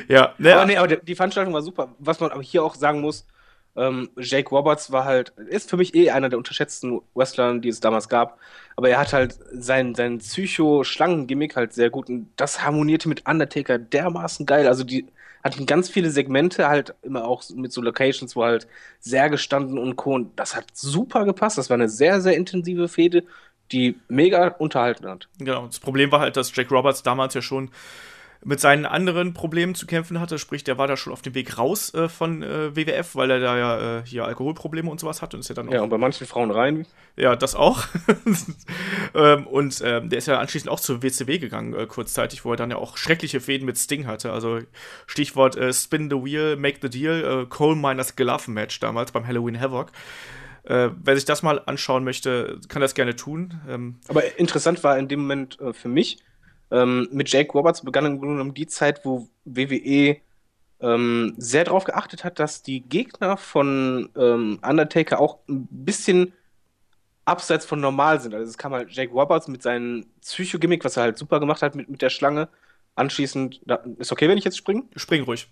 ja, 0.09 0.35
ne, 0.39 0.55
aber, 0.55 0.67
nee, 0.67 0.77
aber 0.77 0.97
die 0.97 1.15
Veranstaltung 1.15 1.55
war 1.55 1.63
super. 1.63 1.95
Was 1.99 2.21
man 2.21 2.31
aber 2.31 2.43
hier 2.43 2.63
auch 2.63 2.75
sagen 2.75 3.01
muss, 3.01 3.27
ähm, 3.77 4.09
Jake 4.17 4.49
Roberts 4.51 4.91
war 4.91 5.05
halt, 5.05 5.31
ist 5.49 5.69
für 5.69 5.77
mich 5.77 5.95
eh 5.95 6.11
einer 6.11 6.29
der 6.29 6.39
unterschätzten 6.39 7.01
Wrestler, 7.15 7.59
die 7.59 7.69
es 7.69 7.81
damals 7.81 8.09
gab. 8.09 8.39
Aber 8.75 8.89
er 8.89 8.99
hat 8.99 9.13
halt 9.13 9.39
sein, 9.53 9.95
sein 9.95 10.19
Psycho-Schlangen-Gimmick 10.19 11.57
halt 11.57 11.73
sehr 11.75 11.91
gut 11.91 12.09
und 12.09 12.31
das 12.37 12.63
harmonierte 12.63 13.09
mit 13.09 13.29
Undertaker 13.29 13.79
dermaßen 13.79 14.47
geil. 14.47 14.67
Also 14.67 14.85
die 14.85 15.07
hatten 15.45 15.67
ganz 15.67 15.89
viele 15.89 16.11
Segmente, 16.11 16.69
halt 16.69 16.95
immer 17.03 17.27
auch 17.27 17.43
mit 17.55 17.73
so 17.73 17.81
Locations, 17.81 18.35
wo 18.35 18.45
halt 18.45 18.67
sehr 18.99 19.31
gestanden 19.31 19.79
und 19.79 19.97
Co. 19.97 20.15
Und 20.15 20.39
das 20.39 20.57
hat 20.57 20.65
super 20.73 21.25
gepasst. 21.25 21.59
Das 21.59 21.71
war 21.71 21.75
eine 21.75 21.89
sehr, 21.89 22.21
sehr 22.21 22.37
intensive 22.37 22.89
Fehde, 22.89 23.25
die 23.73 23.97
mega 24.09 24.49
unterhalten 24.49 25.07
hat. 25.09 25.29
Genau. 25.39 25.67
Das 25.67 25.81
Problem 25.81 26.11
war 26.11 26.21
halt, 26.21 26.37
dass 26.37 26.55
Jake 26.55 26.75
Roberts 26.75 27.03
damals 27.03 27.35
ja 27.35 27.43
schon 27.43 27.71
mit 28.47 28.61
seinen 28.61 28.87
anderen 28.87 29.35
Problemen 29.35 29.75
zu 29.75 29.87
kämpfen 29.87 30.21
hatte. 30.21 30.39
Sprich, 30.39 30.63
der 30.63 30.79
war 30.79 30.87
da 30.87 30.97
schon 30.97 31.13
auf 31.13 31.21
dem 31.21 31.35
Weg 31.35 31.59
raus 31.59 31.93
äh, 31.95 32.09
von 32.09 32.45
äh, 32.45 32.77
WWF, 32.77 33.17
weil 33.17 33.29
er 33.33 33.41
da 33.41 33.59
ja 33.59 33.99
äh, 33.99 34.03
hier 34.07 34.25
Alkoholprobleme 34.25 34.89
und 34.89 35.01
sowas 35.01 35.21
hat. 35.21 35.35
Und 35.35 35.41
ist 35.41 35.49
ja, 35.49 35.57
dann 35.57 35.69
auch, 35.69 35.73
ja, 35.73 35.83
und 35.83 35.89
bei 35.89 35.99
manchen 35.99 36.29
Frauen 36.29 36.53
rein. 36.53 36.87
Ja, 37.17 37.35
das 37.35 37.57
auch. 37.57 37.83
ähm, 39.15 39.49
und 39.49 39.83
ähm, 39.85 40.11
der 40.11 40.19
ist 40.19 40.27
ja 40.27 40.39
anschließend 40.39 40.71
auch 40.71 40.79
zur 40.79 41.03
WCW 41.03 41.39
gegangen, 41.39 41.75
äh, 41.75 41.87
kurzzeitig, 41.87 42.45
wo 42.45 42.53
er 42.53 42.57
dann 42.57 42.71
ja 42.71 42.77
auch 42.77 42.97
schreckliche 42.97 43.41
Fäden 43.41 43.67
mit 43.67 43.79
Sting 43.79 44.07
hatte. 44.07 44.31
Also 44.31 44.61
Stichwort 45.09 45.57
äh, 45.57 45.73
Spin 45.73 46.09
the 46.09 46.17
Wheel, 46.17 46.55
Make 46.57 46.79
the 46.83 46.89
Deal, 46.89 47.43
äh, 47.43 47.47
Coal 47.47 47.75
Miners 47.75 48.15
Glove 48.15 48.49
Match 48.49 48.79
damals 48.79 49.11
beim 49.11 49.27
Halloween 49.27 49.61
Havoc. 49.61 49.91
Äh, 50.63 50.91
wer 51.03 51.17
sich 51.17 51.25
das 51.25 51.43
mal 51.43 51.61
anschauen 51.67 52.05
möchte, 52.05 52.61
kann 52.69 52.81
das 52.81 52.95
gerne 52.95 53.17
tun. 53.17 53.61
Ähm, 53.69 53.97
Aber 54.07 54.39
interessant 54.39 54.85
war 54.85 54.97
in 54.99 55.09
dem 55.09 55.21
Moment 55.21 55.61
äh, 55.61 55.73
für 55.73 55.89
mich, 55.89 56.19
ähm, 56.77 57.09
mit 57.11 57.31
Jake 57.31 57.53
Roberts 57.53 57.83
begann 57.83 58.07
im 58.07 58.19
Grunde 58.19 58.35
genommen 58.35 58.55
die 58.55 58.67
Zeit, 58.67 59.05
wo 59.05 59.29
WWE 59.45 60.17
ähm, 60.81 61.35
sehr 61.39 61.65
darauf 61.65 61.85
geachtet 61.85 62.25
hat, 62.25 62.39
dass 62.39 62.63
die 62.63 62.81
Gegner 62.81 63.37
von 63.37 64.11
ähm, 64.17 64.59
Undertaker 64.63 65.21
auch 65.21 65.39
ein 65.49 65.67
bisschen 65.71 66.33
abseits 67.25 67.65
von 67.65 67.81
normal 67.81 68.21
sind. 68.21 68.35
Also 68.35 68.49
es 68.49 68.59
kam 68.59 68.73
halt 68.73 68.91
Jake 68.93 69.13
Roberts 69.13 69.49
mit 69.49 69.63
seinem 69.63 70.07
Psycho-Gimmick, 70.21 70.85
was 70.85 70.97
er 70.97 71.05
halt 71.05 71.19
super 71.19 71.41
gemacht 71.41 71.63
hat 71.63 71.75
mit, 71.75 71.89
mit 71.89 72.03
der 72.03 72.11
Schlange. 72.11 72.49
Anschließend, 72.95 73.61
da, 73.65 73.83
ist 73.99 74.13
okay, 74.13 74.29
wenn 74.29 74.39
ich 74.39 74.45
jetzt 74.45 74.57
springe? 74.57 74.85
Spring 74.97 75.23
ruhig. 75.25 75.49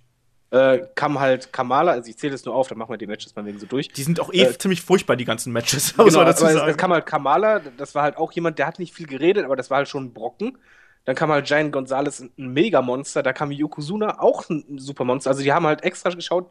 Äh, 0.51 0.87
kam 0.95 1.19
halt 1.19 1.53
Kamala, 1.53 1.93
also 1.93 2.09
ich 2.09 2.17
zähle 2.17 2.35
es 2.35 2.45
nur 2.45 2.55
auf, 2.55 2.69
dann 2.69 2.79
machen 2.79 2.91
wir 2.91 2.99
die 2.99 3.07
Matches 3.07 3.35
mal 3.35 3.45
wegen 3.45 3.59
so 3.59 3.67
durch. 3.67 3.89
Die 3.89 4.03
sind 4.03 4.21
auch 4.21 4.33
eh 4.33 4.43
äh, 4.43 4.59
ziemlich 4.59 4.83
furchtbar, 4.83 5.17
die 5.17 5.25
ganzen 5.25 5.53
Matches. 5.53 5.95
Genau, 5.97 6.25
dazu 6.25 6.45
sagen. 6.45 6.59
Es, 6.59 6.73
es 6.73 6.77
kam 6.77 6.93
halt 6.93 7.07
Kamala, 7.07 7.61
das 7.61 7.95
war 7.95 8.03
halt 8.03 8.19
auch 8.19 8.31
jemand, 8.33 8.59
der 8.59 8.67
hat 8.67 8.79
nicht 8.79 8.95
viel 8.95 9.07
geredet, 9.07 9.45
aber 9.47 9.57
das 9.57 9.71
war 9.71 9.79
halt 9.79 9.89
schon 9.89 10.05
ein 10.05 10.13
Brocken. 10.13 10.59
Dann 11.05 11.15
kam 11.15 11.31
halt 11.31 11.47
Giant 11.47 11.73
Gonzalez, 11.73 12.21
ein 12.21 12.33
Mega-Monster. 12.37 13.23
Da 13.23 13.33
kam 13.33 13.51
Yokozuna, 13.51 14.21
auch 14.21 14.49
ein 14.49 14.79
Supermonster. 14.79 15.31
Also 15.31 15.43
die 15.43 15.53
haben 15.53 15.67
halt 15.67 15.85
extra 15.85 16.11
geschaut. 16.11 16.51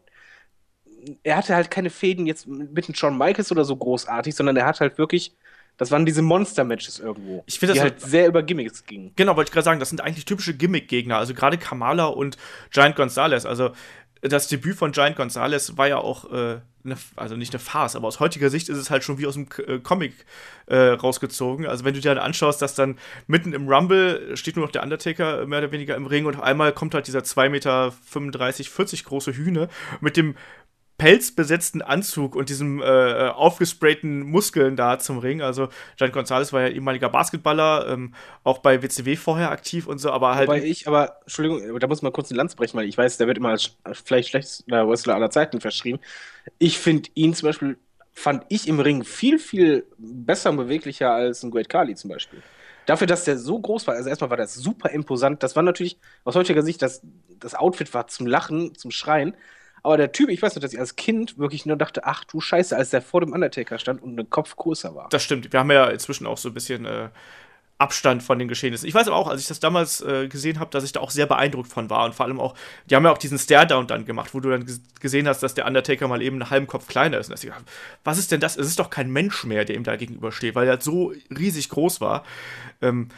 Er 1.22 1.36
hatte 1.36 1.54
halt 1.54 1.70
keine 1.70 1.90
Fäden 1.90 2.26
jetzt 2.26 2.46
mit 2.46 2.88
einem 2.88 2.94
Shawn 2.94 3.18
Michaels 3.18 3.52
oder 3.52 3.64
so 3.64 3.76
großartig, 3.76 4.34
sondern 4.34 4.56
er 4.56 4.66
hat 4.66 4.80
halt 4.80 4.96
wirklich 4.96 5.34
das 5.76 5.90
waren 5.90 6.06
diese 6.06 6.22
Monster-Matches 6.22 7.00
irgendwo. 7.00 7.42
Ich 7.46 7.58
finde 7.58 7.74
das 7.74 7.82
halt 7.82 8.00
sehr 8.00 8.28
über 8.28 8.42
Gimmicks 8.44 8.84
gingen. 8.84 9.12
Genau, 9.16 9.34
wollte 9.36 9.48
ich 9.48 9.52
gerade 9.52 9.64
sagen, 9.64 9.80
das 9.80 9.88
sind 9.88 10.00
eigentlich 10.00 10.24
typische 10.24 10.54
Gimmick-Gegner. 10.54 11.16
Also 11.16 11.34
gerade 11.34 11.58
Kamala 11.58 12.06
und 12.06 12.36
Giant 12.70 12.94
Gonzalez. 12.94 13.44
Also 13.44 13.72
das 14.28 14.48
Debüt 14.48 14.76
von 14.76 14.92
Giant 14.92 15.16
Gonzalez 15.16 15.76
war 15.76 15.86
ja 15.86 15.98
auch, 15.98 16.32
äh, 16.32 16.60
eine, 16.84 16.96
also 17.16 17.36
nicht 17.36 17.52
eine 17.52 17.60
Farce, 17.60 17.96
aber 17.96 18.08
aus 18.08 18.20
heutiger 18.20 18.50
Sicht 18.50 18.68
ist 18.68 18.78
es 18.78 18.90
halt 18.90 19.04
schon 19.04 19.18
wie 19.18 19.26
aus 19.26 19.34
dem 19.34 19.46
äh, 19.66 19.78
Comic 19.78 20.12
äh, 20.66 20.76
rausgezogen. 20.76 21.66
Also 21.66 21.84
wenn 21.84 21.94
du 21.94 22.00
dir 22.00 22.14
dann 22.14 22.24
anschaust, 22.24 22.60
dass 22.62 22.74
dann 22.74 22.98
mitten 23.26 23.52
im 23.52 23.68
Rumble 23.68 24.36
steht 24.36 24.56
nur 24.56 24.64
noch 24.64 24.72
der 24.72 24.82
Undertaker 24.82 25.46
mehr 25.46 25.58
oder 25.58 25.72
weniger 25.72 25.94
im 25.94 26.06
Ring 26.06 26.26
und 26.26 26.36
auf 26.36 26.42
einmal 26.42 26.72
kommt 26.72 26.94
halt 26.94 27.06
dieser 27.06 27.20
2,35 27.20 27.48
Meter, 27.50 27.92
40 27.92 29.04
große 29.04 29.32
Hühne 29.32 29.68
mit 30.00 30.16
dem 30.16 30.36
pelzbesetzten 30.96 31.82
Anzug 31.82 32.36
und 32.36 32.48
diesem 32.48 32.80
äh, 32.80 33.28
aufgesprayten 33.28 34.22
Muskeln 34.22 34.76
da 34.76 34.98
zum 34.98 35.18
Ring. 35.18 35.42
Also 35.42 35.68
Gian 35.96 36.12
Gonzalez 36.12 36.52
war 36.52 36.62
ja 36.62 36.68
ehemaliger 36.68 37.08
Basketballer, 37.08 37.88
ähm, 37.88 38.14
auch 38.44 38.58
bei 38.58 38.82
WCW 38.82 39.16
vorher 39.16 39.50
aktiv 39.50 39.86
und 39.88 39.98
so, 39.98 40.10
aber 40.10 40.36
halt. 40.36 40.48
Wobei 40.48 40.62
ich, 40.62 40.86
aber, 40.86 41.18
Entschuldigung, 41.22 41.78
da 41.80 41.86
muss 41.88 42.02
man 42.02 42.12
kurz 42.12 42.30
eine 42.30 42.38
Lanz 42.38 42.54
brechen, 42.54 42.78
weil 42.78 42.88
ich 42.88 42.96
weiß, 42.96 43.18
der 43.18 43.26
wird 43.26 43.38
immer 43.38 43.50
als 43.50 43.76
vielleicht 44.04 44.28
schlechtester 44.28 44.88
Wrestler 44.88 45.16
aller 45.16 45.30
Zeiten 45.30 45.60
verschrieben. 45.60 45.98
Ich 46.58 46.78
finde 46.78 47.10
ihn 47.14 47.34
zum 47.34 47.48
Beispiel, 47.48 47.76
fand 48.12 48.44
ich 48.48 48.68
im 48.68 48.78
Ring 48.78 49.02
viel, 49.02 49.40
viel 49.40 49.86
besser 49.98 50.50
und 50.50 50.58
beweglicher 50.58 51.10
als 51.10 51.42
ein 51.42 51.50
Great 51.50 51.68
Kali 51.68 51.96
zum 51.96 52.10
Beispiel. 52.10 52.40
Dafür, 52.86 53.06
dass 53.06 53.24
der 53.24 53.38
so 53.38 53.58
groß 53.58 53.86
war, 53.86 53.94
also 53.94 54.08
erstmal 54.08 54.30
war 54.30 54.36
das 54.36 54.54
super 54.54 54.90
imposant. 54.90 55.42
Das 55.42 55.56
war 55.56 55.62
natürlich 55.62 55.98
aus 56.22 56.36
heutiger 56.36 56.62
Sicht 56.62 56.82
das, 56.82 57.02
das 57.40 57.54
Outfit 57.54 57.92
war 57.94 58.06
zum 58.06 58.26
Lachen, 58.26 58.74
zum 58.76 58.90
Schreien. 58.90 59.34
Aber 59.84 59.98
der 59.98 60.12
Typ, 60.12 60.30
ich 60.30 60.40
weiß 60.40 60.54
noch, 60.54 60.62
dass 60.62 60.72
ich 60.72 60.80
als 60.80 60.96
Kind 60.96 61.38
wirklich 61.38 61.66
nur 61.66 61.76
dachte, 61.76 62.04
ach 62.04 62.24
du 62.24 62.40
Scheiße, 62.40 62.74
als 62.74 62.88
der 62.88 63.02
vor 63.02 63.20
dem 63.20 63.32
Undertaker 63.32 63.78
stand 63.78 64.02
und 64.02 64.18
ein 64.18 64.30
Kopf 64.30 64.56
größer 64.56 64.94
war. 64.94 65.10
Das 65.10 65.22
stimmt. 65.22 65.52
Wir 65.52 65.60
haben 65.60 65.70
ja 65.70 65.88
inzwischen 65.88 66.26
auch 66.26 66.38
so 66.38 66.48
ein 66.48 66.54
bisschen 66.54 66.86
äh, 66.86 67.10
Abstand 67.76 68.22
von 68.22 68.38
den 68.38 68.48
Geschehnissen. 68.48 68.88
Ich 68.88 68.94
weiß 68.94 69.08
aber 69.08 69.16
auch, 69.16 69.28
als 69.28 69.42
ich 69.42 69.46
das 69.46 69.60
damals 69.60 70.00
äh, 70.00 70.26
gesehen 70.28 70.58
habe, 70.58 70.70
dass 70.70 70.84
ich 70.84 70.92
da 70.92 71.00
auch 71.00 71.10
sehr 71.10 71.26
beeindruckt 71.26 71.70
von 71.70 71.90
war. 71.90 72.06
Und 72.06 72.14
vor 72.14 72.24
allem 72.24 72.40
auch, 72.40 72.54
die 72.86 72.96
haben 72.96 73.04
ja 73.04 73.12
auch 73.12 73.18
diesen 73.18 73.38
Stare-Down 73.38 73.86
dann 73.86 74.06
gemacht, 74.06 74.32
wo 74.32 74.40
du 74.40 74.48
dann 74.48 74.64
gesehen 75.00 75.28
hast, 75.28 75.42
dass 75.42 75.52
der 75.52 75.66
Undertaker 75.66 76.08
mal 76.08 76.22
eben 76.22 76.40
einen 76.40 76.48
halben 76.48 76.66
Kopf 76.66 76.88
kleiner 76.88 77.18
ist. 77.18 77.28
Und 77.28 77.44
ich, 77.44 77.50
was 78.04 78.16
ist 78.16 78.32
denn 78.32 78.40
das? 78.40 78.56
Es 78.56 78.66
ist 78.66 78.78
doch 78.78 78.88
kein 78.88 79.10
Mensch 79.10 79.44
mehr, 79.44 79.66
der 79.66 79.76
ihm 79.76 79.84
da 79.84 79.96
gegenübersteht, 79.96 80.54
weil 80.54 80.66
er 80.66 80.80
so 80.80 81.12
riesig 81.36 81.68
groß 81.68 82.00
war. 82.00 82.24
Ähm, 82.80 83.10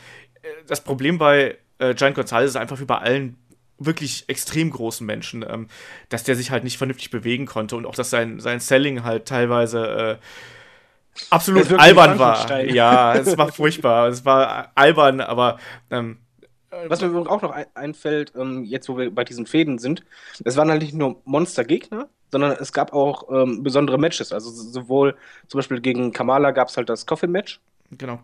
äh, 0.42 0.48
das 0.66 0.82
Problem 0.82 1.18
bei 1.18 1.58
äh, 1.78 1.94
Giant 1.94 2.16
Gonzalez 2.16 2.50
ist 2.50 2.56
einfach 2.56 2.80
wie 2.80 2.86
bei 2.86 2.98
allen 2.98 3.36
wirklich 3.78 4.24
extrem 4.28 4.70
großen 4.70 5.06
Menschen, 5.06 5.44
ähm, 5.48 5.68
dass 6.08 6.24
der 6.24 6.36
sich 6.36 6.50
halt 6.50 6.64
nicht 6.64 6.78
vernünftig 6.78 7.10
bewegen 7.10 7.46
konnte 7.46 7.76
und 7.76 7.86
auch, 7.86 7.94
dass 7.94 8.10
sein, 8.10 8.40
sein 8.40 8.60
Selling 8.60 9.04
halt 9.04 9.26
teilweise 9.26 10.18
äh, 10.20 11.22
absolut 11.30 11.72
albern 11.72 12.18
war. 12.18 12.64
Ja, 12.64 13.14
es 13.14 13.36
war 13.36 13.52
furchtbar. 13.52 14.08
Es 14.08 14.24
war 14.24 14.72
albern, 14.74 15.20
aber 15.20 15.58
ähm, 15.90 16.18
was 16.88 17.00
mir 17.00 17.30
auch 17.30 17.42
noch 17.42 17.54
einfällt, 17.74 18.32
ähm, 18.36 18.64
jetzt 18.64 18.88
wo 18.88 18.98
wir 18.98 19.14
bei 19.14 19.24
diesen 19.24 19.46
Fäden 19.46 19.78
sind, 19.78 20.04
es 20.44 20.56
waren 20.56 20.70
halt 20.70 20.82
nicht 20.82 20.94
nur 20.94 21.22
Monster-Gegner, 21.24 22.08
sondern 22.30 22.52
es 22.52 22.72
gab 22.72 22.92
auch 22.92 23.30
ähm, 23.30 23.62
besondere 23.62 23.98
Matches. 23.98 24.32
Also 24.32 24.50
sowohl 24.50 25.16
zum 25.48 25.58
Beispiel 25.58 25.80
gegen 25.80 26.12
Kamala 26.12 26.50
gab 26.50 26.68
es 26.68 26.76
halt 26.76 26.88
das 26.88 27.06
Coffin-Match. 27.06 27.60
Genau. 27.92 28.20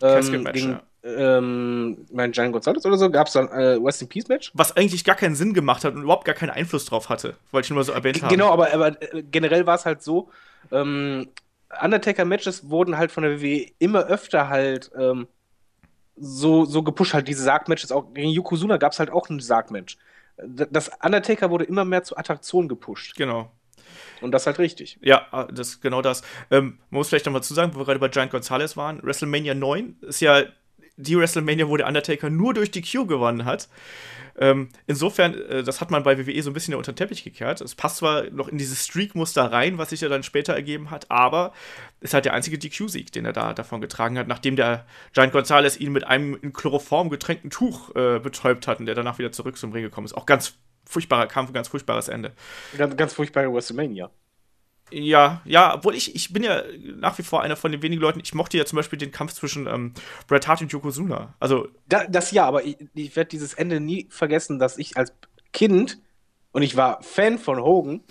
Ähm, 0.00 0.44
gegen, 0.52 0.70
ja 0.70 0.82
ähm, 1.04 2.06
mein 2.12 2.32
Giant 2.32 2.52
Gonzalez 2.52 2.84
oder 2.86 2.96
so, 2.96 3.10
gab 3.10 3.26
es 3.26 3.32
dann 3.32 3.48
äh, 3.48 3.82
West 3.82 4.02
in 4.02 4.08
Peace 4.08 4.28
Match. 4.28 4.52
Was 4.54 4.76
eigentlich 4.76 5.04
gar 5.04 5.16
keinen 5.16 5.34
Sinn 5.34 5.52
gemacht 5.52 5.84
hat 5.84 5.94
und 5.94 6.02
überhaupt 6.02 6.24
gar 6.24 6.34
keinen 6.34 6.50
Einfluss 6.50 6.84
drauf 6.84 7.08
hatte, 7.08 7.36
wollte 7.50 7.66
ich 7.66 7.70
nur 7.70 7.78
mal 7.78 7.84
so 7.84 7.92
erwähnt 7.92 8.22
haben. 8.22 8.28
Genau, 8.30 8.50
aber, 8.50 8.72
aber 8.72 9.02
äh, 9.02 9.22
generell 9.22 9.66
war 9.66 9.74
es 9.74 9.84
halt 9.84 10.02
so, 10.02 10.30
ähm, 10.70 11.28
Undertaker-Matches 11.80 12.68
wurden 12.68 12.98
halt 12.98 13.10
von 13.10 13.24
der 13.24 13.40
WWE 13.40 13.66
immer 13.78 14.04
öfter 14.04 14.48
halt 14.48 14.90
ähm, 14.98 15.26
so, 16.16 16.64
so 16.64 16.82
gepusht, 16.82 17.14
halt 17.14 17.26
diese 17.28 17.42
Sarg-Matches. 17.42 17.92
Auch 17.92 18.12
gegen 18.14 18.28
Yokozuna 18.28 18.76
gab 18.76 18.92
es 18.92 18.98
halt 18.98 19.10
auch 19.10 19.28
ein 19.28 19.40
Sarg-Match. 19.40 19.96
Das 20.36 20.90
Undertaker 21.02 21.50
wurde 21.50 21.64
immer 21.64 21.84
mehr 21.84 22.04
zur 22.04 22.18
Attraktion 22.18 22.68
gepusht. 22.68 23.16
Genau. 23.16 23.50
Und 24.20 24.32
das 24.32 24.46
halt 24.46 24.58
richtig. 24.58 24.98
Ja, 25.02 25.26
ah, 25.32 25.44
das 25.44 25.68
ist 25.68 25.80
genau 25.80 26.00
das. 26.00 26.22
Ähm, 26.50 26.78
man 26.90 26.98
muss 26.98 27.08
vielleicht 27.08 27.26
nochmal 27.26 27.42
zu 27.42 27.54
sagen, 27.54 27.74
wo 27.74 27.80
wir 27.80 27.84
gerade 27.84 27.98
bei 27.98 28.08
Giant 28.08 28.30
Gonzalez 28.30 28.76
waren. 28.76 29.02
WrestleMania 29.02 29.54
9 29.54 29.96
ist 30.02 30.20
ja 30.20 30.42
die 31.02 31.18
WrestleMania, 31.18 31.68
wo 31.68 31.76
der 31.76 31.86
Undertaker 31.86 32.30
nur 32.30 32.54
durch 32.54 32.70
die 32.70 32.82
Q 32.82 33.06
gewonnen 33.06 33.44
hat. 33.44 33.68
Ähm, 34.38 34.70
insofern, 34.86 35.34
äh, 35.34 35.62
das 35.62 35.80
hat 35.80 35.90
man 35.90 36.02
bei 36.02 36.18
WWE 36.18 36.42
so 36.42 36.50
ein 36.50 36.54
bisschen 36.54 36.74
unter 36.74 36.92
den 36.92 36.96
Teppich 36.96 37.22
gekehrt. 37.22 37.60
Es 37.60 37.74
passt 37.74 37.98
zwar 37.98 38.30
noch 38.30 38.48
in 38.48 38.56
dieses 38.56 38.86
Streak-Muster 38.86 39.52
rein, 39.52 39.78
was 39.78 39.90
sich 39.90 40.00
ja 40.00 40.08
dann 40.08 40.22
später 40.22 40.54
ergeben 40.54 40.90
hat, 40.90 41.10
aber 41.10 41.52
es 42.00 42.10
ist 42.10 42.14
halt 42.14 42.24
der 42.24 42.34
einzige 42.34 42.58
DQ-Sieg, 42.58 43.12
den 43.12 43.26
er 43.26 43.32
da 43.32 43.52
davon 43.52 43.80
getragen 43.80 44.18
hat, 44.18 44.28
nachdem 44.28 44.56
der 44.56 44.86
Giant 45.12 45.32
Gonzalez 45.32 45.78
ihn 45.78 45.92
mit 45.92 46.04
einem 46.04 46.38
in 46.40 46.52
Chloroform 46.52 47.10
getränkten 47.10 47.50
Tuch 47.50 47.94
äh, 47.94 48.18
betäubt 48.20 48.66
hat 48.66 48.80
und 48.80 48.86
der 48.86 48.94
danach 48.94 49.18
wieder 49.18 49.32
zurück 49.32 49.58
zum 49.58 49.72
Ring 49.72 49.82
gekommen 49.82 50.06
ist. 50.06 50.14
Auch 50.14 50.26
ganz 50.26 50.54
furchtbarer 50.86 51.26
Kampf, 51.26 51.52
ganz 51.52 51.68
furchtbares 51.68 52.08
Ende. 52.08 52.32
Ganz, 52.76 52.96
ganz 52.96 53.12
furchtbare 53.12 53.52
WrestleMania. 53.52 54.10
Ja, 54.92 55.40
ja, 55.44 55.74
obwohl 55.74 55.94
ich, 55.94 56.14
ich 56.14 56.32
bin 56.32 56.42
ja 56.42 56.62
nach 56.96 57.18
wie 57.18 57.22
vor 57.22 57.42
einer 57.42 57.56
von 57.56 57.72
den 57.72 57.82
wenigen 57.82 58.02
Leuten, 58.02 58.20
ich 58.22 58.34
mochte 58.34 58.58
ja 58.58 58.64
zum 58.64 58.76
Beispiel 58.76 58.98
den 58.98 59.10
Kampf 59.10 59.32
zwischen 59.32 59.66
ähm, 59.66 59.94
Bret 60.26 60.46
Hart 60.46 60.60
und 60.60 60.72
Yokozuna. 60.72 61.34
Also. 61.40 61.68
Da, 61.88 62.06
das 62.06 62.30
ja, 62.30 62.44
aber 62.46 62.64
ich, 62.64 62.76
ich 62.94 63.16
werde 63.16 63.28
dieses 63.28 63.54
Ende 63.54 63.80
nie 63.80 64.06
vergessen, 64.10 64.58
dass 64.58 64.78
ich 64.78 64.96
als 64.96 65.12
Kind, 65.52 65.98
und 66.52 66.62
ich 66.62 66.76
war 66.76 67.02
Fan 67.02 67.38
von 67.38 67.62
Hogan, 67.62 68.02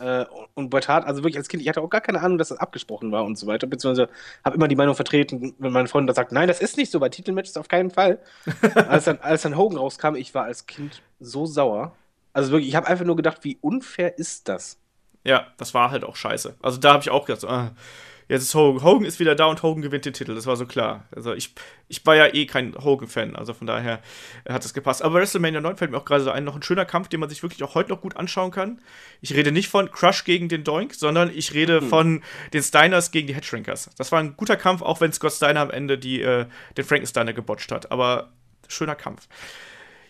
äh, 0.00 0.24
und 0.54 0.70
Bret 0.70 0.88
Hart, 0.88 1.06
also 1.06 1.22
wirklich 1.22 1.36
als 1.36 1.48
Kind, 1.48 1.62
ich 1.62 1.68
hatte 1.68 1.82
auch 1.82 1.90
gar 1.90 2.00
keine 2.00 2.20
Ahnung, 2.20 2.38
dass 2.38 2.48
das 2.48 2.58
abgesprochen 2.58 3.12
war 3.12 3.24
und 3.24 3.36
so 3.36 3.46
weiter, 3.46 3.66
beziehungsweise 3.66 4.08
habe 4.44 4.56
immer 4.56 4.68
die 4.68 4.76
Meinung 4.76 4.94
vertreten, 4.94 5.54
wenn 5.58 5.72
mein 5.72 5.88
Freund 5.88 6.08
da 6.08 6.14
sagt, 6.14 6.32
nein, 6.32 6.48
das 6.48 6.60
ist 6.60 6.76
nicht 6.76 6.90
so, 6.90 7.00
bei 7.00 7.10
Titelmatches 7.10 7.56
auf 7.56 7.68
keinen 7.68 7.90
Fall. 7.90 8.18
als, 8.74 9.04
dann, 9.04 9.18
als 9.20 9.42
dann 9.42 9.56
Hogan 9.56 9.78
rauskam, 9.78 10.14
ich 10.14 10.34
war 10.34 10.44
als 10.44 10.66
Kind 10.66 11.02
so 11.20 11.46
sauer. 11.46 11.94
Also 12.32 12.50
wirklich, 12.52 12.68
ich 12.68 12.76
habe 12.76 12.86
einfach 12.86 13.04
nur 13.04 13.16
gedacht, 13.16 13.44
wie 13.44 13.58
unfair 13.60 14.18
ist 14.18 14.48
das? 14.48 14.79
Ja, 15.24 15.46
das 15.58 15.74
war 15.74 15.90
halt 15.90 16.04
auch 16.04 16.16
scheiße. 16.16 16.56
Also 16.62 16.78
da 16.78 16.94
habe 16.94 17.02
ich 17.02 17.10
auch 17.10 17.26
gedacht, 17.26 17.42
so, 17.42 17.48
ah, 17.48 17.72
jetzt 18.30 18.42
ist 18.42 18.54
Hogan. 18.54 18.82
Hogan 18.82 19.04
ist 19.04 19.20
wieder 19.20 19.34
da 19.34 19.46
und 19.46 19.62
Hogan 19.62 19.82
gewinnt 19.82 20.06
den 20.06 20.14
Titel. 20.14 20.34
Das 20.34 20.46
war 20.46 20.56
so 20.56 20.64
klar. 20.64 21.04
Also 21.14 21.34
ich, 21.34 21.52
ich 21.88 22.06
war 22.06 22.14
ja 22.14 22.32
eh 22.32 22.46
kein 22.46 22.74
Hogan-Fan, 22.74 23.36
also 23.36 23.52
von 23.52 23.66
daher 23.66 24.00
hat 24.48 24.64
es 24.64 24.72
gepasst. 24.72 25.02
Aber 25.02 25.16
WrestleMania 25.16 25.60
9 25.60 25.76
fällt 25.76 25.90
mir 25.90 25.98
auch 25.98 26.04
gerade 26.04 26.22
so 26.22 26.30
ein, 26.30 26.44
noch 26.44 26.56
ein 26.56 26.62
schöner 26.62 26.86
Kampf, 26.86 27.08
den 27.08 27.20
man 27.20 27.28
sich 27.28 27.42
wirklich 27.42 27.62
auch 27.64 27.74
heute 27.74 27.90
noch 27.90 28.00
gut 28.00 28.16
anschauen 28.16 28.50
kann. 28.50 28.80
Ich 29.20 29.34
rede 29.34 29.52
nicht 29.52 29.68
von 29.68 29.90
Crush 29.90 30.24
gegen 30.24 30.48
den 30.48 30.64
Doink, 30.64 30.94
sondern 30.94 31.30
ich 31.34 31.52
rede 31.52 31.80
mhm. 31.80 31.88
von 31.88 32.22
den 32.52 32.62
Steiners 32.62 33.10
gegen 33.10 33.26
die 33.26 33.34
Headshrinkers. 33.34 33.90
Das 33.98 34.12
war 34.12 34.20
ein 34.20 34.36
guter 34.36 34.56
Kampf, 34.56 34.80
auch 34.80 35.00
wenn 35.00 35.12
Scott 35.12 35.32
Steiner 35.32 35.60
am 35.60 35.70
Ende 35.70 35.98
die, 35.98 36.22
äh, 36.22 36.46
den 36.76 36.84
Frankensteiner 36.84 37.32
gebotcht 37.34 37.72
hat. 37.72 37.90
Aber 37.92 38.30
schöner 38.68 38.94
Kampf. 38.94 39.28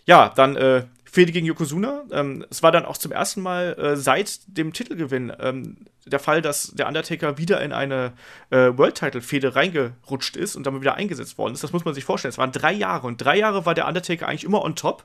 Ja, 0.05 0.29
dann 0.29 0.57
äh, 0.57 0.85
Fehde 1.11 1.33
gegen 1.33 1.47
Yokozuna. 1.47 2.05
Ähm, 2.13 2.45
es 2.51 2.63
war 2.63 2.71
dann 2.71 2.85
auch 2.85 2.97
zum 2.97 3.11
ersten 3.11 3.43
Mal 3.43 3.77
äh, 3.79 3.97
seit 3.97 4.41
dem 4.47 4.73
Titelgewinn 4.73 5.33
ähm, 5.41 5.77
der 6.07 6.21
Fall, 6.21 6.41
dass 6.41 6.73
der 6.73 6.87
Undertaker 6.87 7.37
wieder 7.37 7.61
in 7.63 7.73
eine 7.73 8.13
äh, 8.51 8.71
World-Title-Fehde 8.77 9.57
reingerutscht 9.57 10.37
ist 10.37 10.57
und 10.57 10.67
dann 10.67 10.81
wieder 10.81 10.95
eingesetzt 10.95 11.37
worden 11.37 11.55
ist. 11.55 11.65
Das 11.65 11.73
muss 11.73 11.85
man 11.85 11.95
sich 11.95 12.05
vorstellen. 12.05 12.31
Es 12.31 12.39
waren 12.39 12.53
drei 12.53 12.73
Jahre 12.73 13.07
und 13.07 13.17
drei 13.17 13.37
Jahre 13.39 13.67
war 13.67 13.75
der 13.75 13.89
Undertaker 13.89 14.29
eigentlich 14.29 14.45
immer 14.45 14.63
on 14.63 14.77
top 14.77 15.05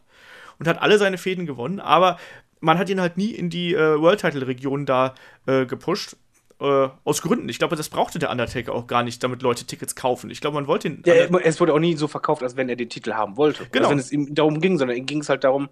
und 0.60 0.68
hat 0.68 0.82
alle 0.82 0.98
seine 0.98 1.18
Fäden 1.18 1.46
gewonnen, 1.46 1.80
aber 1.80 2.18
man 2.60 2.78
hat 2.78 2.90
ihn 2.90 3.02
halt 3.02 3.18
nie 3.18 3.32
in 3.32 3.50
die 3.50 3.74
äh, 3.74 4.00
World-Title-Region 4.00 4.86
da 4.86 5.16
äh, 5.46 5.66
gepusht. 5.66 6.18
Äh, 6.62 6.88
aus 7.04 7.22
Gründen. 7.22 7.50
Ich 7.50 7.60
glaube, 7.60 7.76
das 7.76 7.90
brauchte 7.90 8.18
der 8.18 8.32
Undertaker 8.32 8.74
auch 8.74 8.88
gar 8.88 9.04
nicht, 9.04 9.22
damit 9.22 9.42
Leute 9.42 9.66
Tickets 9.66 9.94
kaufen. 9.94 10.30
Ich 10.30 10.40
glaube, 10.40 10.56
man 10.56 10.68
wollte 10.68 10.88
ihn. 10.88 11.04
Ja, 11.06 11.14
es 11.14 11.60
wurde 11.60 11.74
auch 11.74 11.80
nie 11.80 11.98
so 11.98 12.08
verkauft, 12.08 12.44
als 12.44 12.56
wenn 12.56 12.70
er 12.70 12.78
den 12.78 12.88
Titel 12.88 13.12
haben 13.12 13.36
wollte. 13.36 13.68
Genau. 13.72 13.88
Also 13.88 13.92
wenn 13.92 14.00
es 14.00 14.12
ihm 14.14 14.34
darum 14.34 14.62
ging, 14.62 14.78
sondern 14.78 14.96
ihm 14.96 15.06
ging 15.06 15.20
es 15.20 15.28
halt 15.28 15.44
darum, 15.44 15.68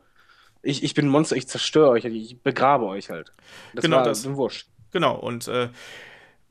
ich, 0.64 0.84
ich 0.84 0.94
bin 0.94 1.06
ein 1.06 1.10
Monster, 1.10 1.36
ich 1.36 1.48
zerstöre 1.48 1.90
euch, 1.90 2.06
ich 2.06 2.42
begrabe 2.42 2.86
euch 2.86 3.10
halt. 3.10 3.32
Das 3.74 3.84
genau, 3.84 3.98
war 3.98 4.04
das. 4.06 4.26
Ein 4.26 4.38
Wurscht. 4.38 4.68
Genau, 4.92 5.16
und 5.16 5.48
äh, 5.48 5.70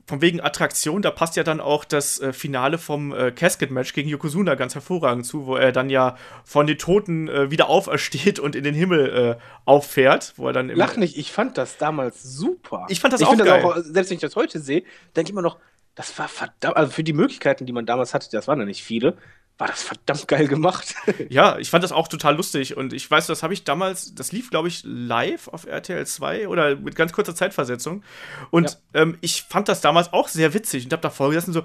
von 0.05 0.21
wegen 0.21 0.41
Attraktion, 0.41 1.01
da 1.01 1.11
passt 1.11 1.35
ja 1.37 1.43
dann 1.43 1.61
auch 1.61 1.85
das 1.85 2.19
äh, 2.19 2.33
Finale 2.33 2.77
vom 2.77 3.13
äh, 3.13 3.31
Casket-Match 3.31 3.93
gegen 3.93 4.09
Yokozuna 4.09 4.55
ganz 4.55 4.75
hervorragend 4.75 5.25
zu, 5.25 5.45
wo 5.45 5.55
er 5.55 5.71
dann 5.71 5.89
ja 5.89 6.17
von 6.43 6.67
den 6.67 6.77
Toten 6.77 7.29
äh, 7.29 7.51
wieder 7.51 7.69
aufersteht 7.69 8.37
und 8.37 8.55
in 8.55 8.63
den 8.63 8.75
Himmel 8.75 9.37
äh, 9.39 9.43
auffährt, 9.65 10.33
wo 10.35 10.47
er 10.47 10.53
dann 10.53 10.67
Lach 10.69 10.97
nicht, 10.97 11.17
ich 11.17 11.31
fand 11.31 11.57
das 11.57 11.77
damals 11.77 12.21
super. 12.21 12.85
Ich 12.89 12.99
fand 12.99 13.13
das 13.13 13.21
ich 13.21 13.27
auch 13.27 13.37
geil. 13.37 13.45
Das 13.45 13.63
auch, 13.63 13.75
selbst 13.77 14.09
wenn 14.09 14.15
ich 14.15 14.21
das 14.21 14.35
heute 14.35 14.59
sehe, 14.59 14.83
denke 15.15 15.29
ich 15.29 15.31
immer 15.31 15.41
noch, 15.41 15.57
das 15.95 16.17
war 16.19 16.27
verdammt, 16.27 16.75
also 16.75 16.91
für 16.91 17.03
die 17.03 17.13
Möglichkeiten, 17.13 17.65
die 17.65 17.73
man 17.73 17.85
damals 17.85 18.13
hatte, 18.13 18.27
das 18.31 18.47
waren 18.47 18.59
ja 18.59 18.65
nicht 18.65 18.83
viele, 18.83 19.17
war 19.57 19.67
das 19.67 19.83
verdammt 19.83 20.27
geil 20.27 20.47
gemacht. 20.47 20.95
ja, 21.29 21.57
ich 21.57 21.69
fand 21.69 21.83
das 21.83 21.91
auch 21.91 22.07
total 22.07 22.35
lustig 22.35 22.75
und 22.75 22.91
ich 22.93 23.09
weiß, 23.09 23.27
das 23.27 23.43
habe 23.43 23.53
ich 23.53 23.63
damals, 23.63 24.15
das 24.15 24.31
lief, 24.31 24.49
glaube 24.49 24.67
ich, 24.67 24.81
live 24.83 25.47
auf 25.47 25.65
RTL 25.65 26.05
2 26.05 26.47
oder 26.47 26.75
mit 26.75 26.95
ganz 26.95 27.13
kurzer 27.13 27.35
Zeitversetzung. 27.35 28.03
Und 28.49 28.79
ja. 28.93 29.01
ähm, 29.01 29.17
ich 29.21 29.43
fand 29.43 29.69
das 29.69 29.81
damals 29.81 30.11
auch 30.11 30.27
sehr 30.27 30.53
witzig 30.53 30.85
und 30.85 30.93
habe 30.93 31.01
da 31.01 31.09
vorgesessen 31.09 31.53
so, 31.53 31.63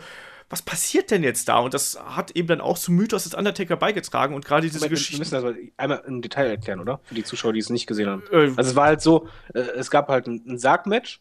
was 0.51 0.63
passiert 0.63 1.11
denn 1.11 1.23
jetzt 1.23 1.49
da? 1.49 1.59
Und 1.59 1.75
das 1.75 1.99
hat 2.03 2.31
eben 2.33 2.49
dann 2.49 2.61
auch 2.61 2.79
zum 2.79 2.97
Mythos 2.97 3.25
des 3.25 3.35
Undertaker 3.35 3.77
beigetragen 3.77 4.35
und 4.35 4.45
gerade 4.45 4.63
diese 4.69 4.89
Geschichte. 4.89 5.13
Wir 5.13 5.19
müssen 5.19 5.57
das 5.57 5.73
einmal 5.77 6.03
im 6.07 6.23
Detail 6.23 6.47
erklären, 6.47 6.81
oder? 6.81 7.01
Für 7.05 7.15
die 7.15 7.25
Zuschauer, 7.25 7.53
die 7.53 7.61
es 7.61 7.69
nicht 7.69 7.87
gesehen 7.87 8.09
haben. 8.09 8.23
Äh, 8.33 8.53
also 8.57 8.71
es 8.71 8.75
war 8.75 8.87
halt 8.87 9.03
so, 9.03 9.29
äh, 9.55 9.61
es 9.61 9.91
gab 9.91 10.09
halt 10.09 10.27
ein, 10.27 10.43
ein 10.47 10.59
Sargmatch 10.59 11.21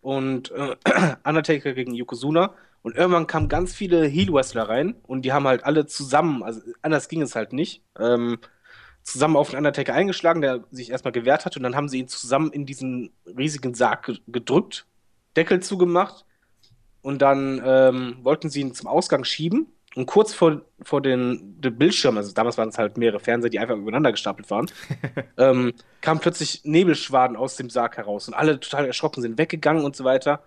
und 0.00 0.52
äh, 0.52 0.76
Undertaker 1.24 1.72
gegen 1.72 1.94
Yokozuna 1.94 2.54
und 2.82 2.96
irgendwann 2.96 3.28
kamen 3.28 3.48
ganz 3.48 3.72
viele 3.74 4.04
Heel-Wrestler 4.06 4.68
rein 4.68 4.96
und 5.06 5.22
die 5.22 5.32
haben 5.32 5.46
halt 5.46 5.64
alle 5.64 5.86
zusammen, 5.86 6.42
also 6.42 6.60
anders 6.82 7.08
ging 7.08 7.22
es 7.22 7.36
halt 7.36 7.52
nicht, 7.52 7.84
ähm, 7.98 8.38
zusammen 9.02 9.36
auf 9.36 9.50
den 9.50 9.58
Undertaker 9.58 9.94
eingeschlagen, 9.94 10.42
der 10.42 10.64
sich 10.70 10.90
erstmal 10.90 11.12
gewehrt 11.12 11.44
hat. 11.44 11.56
Und 11.56 11.62
dann 11.62 11.76
haben 11.76 11.88
sie 11.88 11.98
ihn 11.98 12.08
zusammen 12.08 12.52
in 12.52 12.66
diesen 12.66 13.12
riesigen 13.26 13.74
Sarg 13.74 14.12
gedrückt, 14.28 14.86
Deckel 15.36 15.60
zugemacht 15.60 16.24
und 17.02 17.22
dann 17.22 17.60
ähm, 17.64 18.18
wollten 18.22 18.50
sie 18.50 18.60
ihn 18.60 18.74
zum 18.74 18.88
Ausgang 18.88 19.24
schieben. 19.24 19.66
Und 19.94 20.06
kurz 20.06 20.32
vor, 20.32 20.62
vor 20.80 21.02
den, 21.02 21.60
den 21.60 21.76
Bildschirm, 21.76 22.16
also 22.16 22.32
damals 22.32 22.56
waren 22.56 22.70
es 22.70 22.78
halt 22.78 22.96
mehrere 22.96 23.20
Fernseher, 23.20 23.50
die 23.50 23.58
einfach 23.58 23.76
übereinander 23.76 24.10
gestapelt 24.10 24.50
waren, 24.50 24.70
ähm, 25.36 25.74
kamen 26.00 26.18
plötzlich 26.18 26.62
Nebelschwaden 26.64 27.36
aus 27.36 27.56
dem 27.56 27.68
Sarg 27.68 27.98
heraus 27.98 28.26
und 28.26 28.32
alle 28.32 28.58
total 28.58 28.86
erschrocken 28.86 29.20
sind 29.20 29.36
weggegangen 29.36 29.84
und 29.84 29.94
so 29.94 30.04
weiter. 30.04 30.44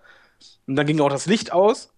Und 0.66 0.74
dann 0.74 0.86
ging 0.86 1.00
auch 1.00 1.10
das 1.10 1.26
Licht 1.26 1.52
aus 1.52 1.95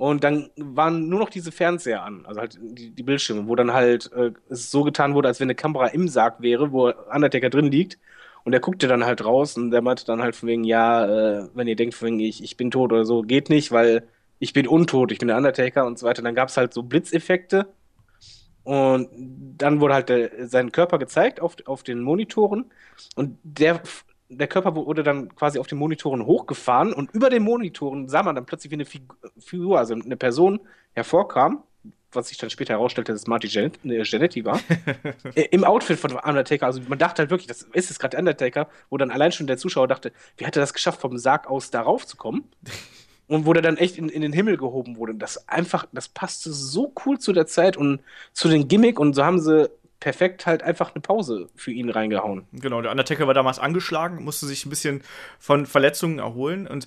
und 0.00 0.24
dann 0.24 0.48
waren 0.56 1.10
nur 1.10 1.18
noch 1.20 1.28
diese 1.28 1.52
Fernseher 1.52 2.02
an, 2.02 2.24
also 2.24 2.40
halt 2.40 2.58
die, 2.58 2.88
die 2.88 3.02
Bildschirme, 3.02 3.46
wo 3.46 3.54
dann 3.54 3.74
halt 3.74 4.10
äh, 4.14 4.30
es 4.48 4.70
so 4.70 4.82
getan 4.82 5.12
wurde, 5.12 5.28
als 5.28 5.40
wenn 5.40 5.44
eine 5.44 5.54
Kamera 5.54 5.88
im 5.88 6.08
Sarg 6.08 6.40
wäre, 6.40 6.72
wo 6.72 6.90
Undertaker 7.12 7.50
drin 7.50 7.70
liegt. 7.70 7.98
Und 8.42 8.54
er 8.54 8.60
guckte 8.60 8.88
dann 8.88 9.04
halt 9.04 9.22
raus 9.22 9.58
und 9.58 9.70
der 9.72 9.82
meinte 9.82 10.06
dann 10.06 10.22
halt 10.22 10.36
von 10.36 10.48
wegen, 10.48 10.64
ja, 10.64 11.04
äh, 11.04 11.48
wenn 11.52 11.68
ihr 11.68 11.76
denkt 11.76 11.94
von 11.94 12.08
wegen, 12.08 12.20
ich, 12.20 12.42
ich 12.42 12.56
bin 12.56 12.70
tot 12.70 12.92
oder 12.94 13.04
so, 13.04 13.20
geht 13.20 13.50
nicht, 13.50 13.72
weil 13.72 14.08
ich 14.38 14.54
bin 14.54 14.66
untot, 14.66 15.12
ich 15.12 15.18
bin 15.18 15.28
der 15.28 15.36
Undertaker 15.36 15.84
und 15.84 15.98
so 15.98 16.06
weiter. 16.06 16.22
Dann 16.22 16.34
gab 16.34 16.48
es 16.48 16.56
halt 16.56 16.72
so 16.72 16.82
Blitzeffekte. 16.82 17.66
Und 18.64 19.10
dann 19.58 19.82
wurde 19.82 19.94
halt 19.94 20.08
der, 20.08 20.48
sein 20.48 20.72
Körper 20.72 20.98
gezeigt 20.98 21.42
auf, 21.42 21.56
auf 21.66 21.82
den 21.82 22.00
Monitoren. 22.00 22.72
Und 23.16 23.38
der, 23.42 23.82
der 24.30 24.46
Körper 24.46 24.74
wurde 24.74 25.02
dann 25.02 25.34
quasi 25.34 25.58
auf 25.58 25.66
den 25.66 25.78
Monitoren 25.78 26.24
hochgefahren. 26.24 26.92
Und 26.92 27.12
über 27.12 27.28
den 27.30 27.42
Monitoren 27.42 28.08
sah 28.08 28.22
man 28.22 28.34
dann 28.34 28.46
plötzlich, 28.46 28.70
wie 28.70 28.76
eine 28.76 28.86
Figur, 29.38 29.78
also 29.78 29.94
eine 29.94 30.16
Person 30.16 30.60
hervorkam 30.92 31.64
was 32.12 32.28
sich 32.28 32.38
dann 32.38 32.50
später 32.50 32.74
herausstellte, 32.74 33.12
dass 33.12 33.26
Marty 33.26 33.46
Janetti 33.46 34.44
war, 34.44 34.60
äh, 35.34 35.42
im 35.50 35.64
Outfit 35.64 35.98
von 35.98 36.12
Undertaker. 36.12 36.66
Also 36.66 36.80
man 36.88 36.98
dachte 36.98 37.22
halt 37.22 37.30
wirklich, 37.30 37.46
das 37.46 37.62
ist 37.62 37.90
jetzt 37.90 37.98
gerade 37.98 38.16
Undertaker, 38.16 38.68
wo 38.88 38.96
dann 38.96 39.10
allein 39.10 39.32
schon 39.32 39.46
der 39.46 39.58
Zuschauer 39.58 39.88
dachte, 39.88 40.12
wie 40.36 40.46
hat 40.46 40.56
er 40.56 40.60
das 40.60 40.74
geschafft, 40.74 41.00
vom 41.00 41.18
Sarg 41.18 41.48
aus 41.48 41.70
darauf 41.70 42.06
zu 42.06 42.16
kommen? 42.16 42.44
Und 43.28 43.46
wo 43.46 43.52
der 43.52 43.62
dann 43.62 43.76
echt 43.76 43.96
in, 43.96 44.08
in 44.08 44.22
den 44.22 44.32
Himmel 44.32 44.56
gehoben 44.56 44.96
wurde. 44.96 45.14
Das 45.14 45.48
einfach, 45.48 45.86
das 45.92 46.08
passte 46.08 46.52
so 46.52 46.92
cool 47.06 47.20
zu 47.20 47.32
der 47.32 47.46
Zeit 47.46 47.76
und 47.76 48.00
zu 48.32 48.48
den 48.48 48.66
Gimmick 48.66 48.98
und 48.98 49.14
so 49.14 49.24
haben 49.24 49.38
sie 49.38 49.70
perfekt 50.00 50.46
halt 50.46 50.62
einfach 50.62 50.94
eine 50.94 51.02
Pause 51.02 51.48
für 51.54 51.70
ihn 51.70 51.90
reingehauen. 51.90 52.46
Genau, 52.52 52.80
der 52.80 52.90
Undertaker 52.90 53.26
war 53.26 53.34
damals 53.34 53.58
angeschlagen, 53.58 54.24
musste 54.24 54.46
sich 54.46 54.64
ein 54.64 54.70
bisschen 54.70 55.02
von 55.38 55.66
Verletzungen 55.66 56.18
erholen 56.18 56.66
und 56.66 56.86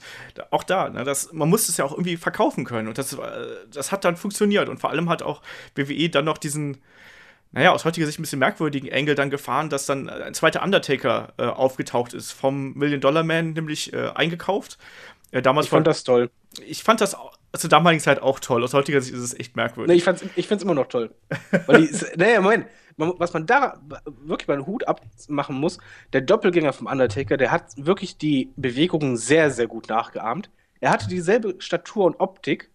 auch 0.49 0.63
da, 0.63 0.89
ne, 0.89 1.03
das, 1.03 1.31
man 1.31 1.47
musste 1.47 1.71
es 1.71 1.77
ja 1.77 1.85
auch 1.85 1.91
irgendwie 1.91 2.17
verkaufen 2.17 2.65
können 2.65 2.87
und 2.87 2.97
das, 2.97 3.15
das 3.71 3.91
hat 3.91 4.03
dann 4.03 4.17
funktioniert 4.17 4.67
und 4.67 4.79
vor 4.79 4.89
allem 4.89 5.09
hat 5.09 5.21
auch 5.21 5.43
WWE 5.75 6.09
dann 6.09 6.25
noch 6.25 6.39
diesen, 6.39 6.79
naja, 7.51 7.71
aus 7.71 7.85
heutiger 7.85 8.07
Sicht 8.07 8.17
ein 8.17 8.23
bisschen 8.23 8.39
merkwürdigen 8.39 8.89
Engel 8.89 9.13
dann 9.13 9.29
gefahren, 9.29 9.69
dass 9.69 9.85
dann 9.85 10.09
ein 10.09 10.33
zweiter 10.33 10.63
Undertaker 10.63 11.33
äh, 11.37 11.43
aufgetaucht 11.43 12.15
ist, 12.15 12.31
vom 12.31 12.73
Million 12.73 12.99
Dollar 12.99 13.23
Man 13.23 13.53
nämlich 13.53 13.93
äh, 13.93 14.09
eingekauft. 14.15 14.79
Äh, 15.31 15.43
damals 15.43 15.67
ich 15.67 15.69
fand 15.69 15.85
das 15.85 16.03
toll. 16.03 16.31
Ich 16.65 16.83
fand 16.83 16.99
das 16.99 17.15
zur 17.55 17.69
damaligen 17.69 18.01
Zeit 18.01 18.21
auch 18.23 18.39
toll. 18.39 18.63
Aus 18.63 18.73
heutiger 18.73 19.01
Sicht 19.01 19.13
ist 19.13 19.21
es 19.21 19.39
echt 19.39 19.55
merkwürdig. 19.55 20.03
Nee, 20.03 20.11
ich, 20.13 20.21
ich 20.35 20.47
finde 20.47 20.61
es 20.61 20.63
immer 20.63 20.73
noch 20.73 20.87
toll. 20.87 21.11
Weil 21.67 21.87
die, 21.87 21.95
naja, 22.17 22.41
Moment, 22.41 22.65
man, 22.97 23.13
was 23.17 23.33
man 23.33 23.45
da 23.45 23.79
wirklich 24.05 24.47
mal 24.47 24.55
einen 24.55 24.67
Hut 24.67 24.87
abmachen 24.87 25.55
muss, 25.55 25.77
der 26.13 26.21
Doppelgänger 26.21 26.73
vom 26.73 26.87
Undertaker, 26.87 27.37
der 27.37 27.51
hat 27.51 27.73
wirklich 27.77 28.17
die 28.17 28.51
Bewegungen 28.55 29.17
sehr, 29.17 29.51
sehr 29.51 29.67
gut 29.67 29.89
nachgeahmt. 29.89 30.49
Er 30.79 30.91
hatte 30.91 31.07
dieselbe 31.07 31.55
Statur 31.59 32.05
und 32.05 32.19
Optik. 32.19 32.69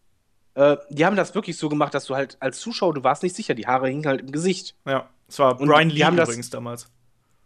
Äh, 0.54 0.76
die 0.90 1.04
haben 1.04 1.16
das 1.16 1.34
wirklich 1.34 1.56
so 1.58 1.68
gemacht, 1.68 1.94
dass 1.94 2.06
du 2.06 2.14
halt 2.14 2.36
als 2.40 2.58
Zuschauer, 2.60 2.94
du 2.94 3.04
warst 3.04 3.22
nicht 3.22 3.36
sicher, 3.36 3.54
die 3.54 3.66
Haare 3.66 3.88
hingen 3.88 4.06
halt 4.06 4.20
im 4.20 4.32
Gesicht. 4.32 4.74
Ja, 4.86 5.08
es 5.28 5.38
war 5.38 5.56
Brian 5.56 5.90
Lee 5.90 6.02
übrigens 6.02 6.46
das, 6.46 6.50
damals. 6.50 6.90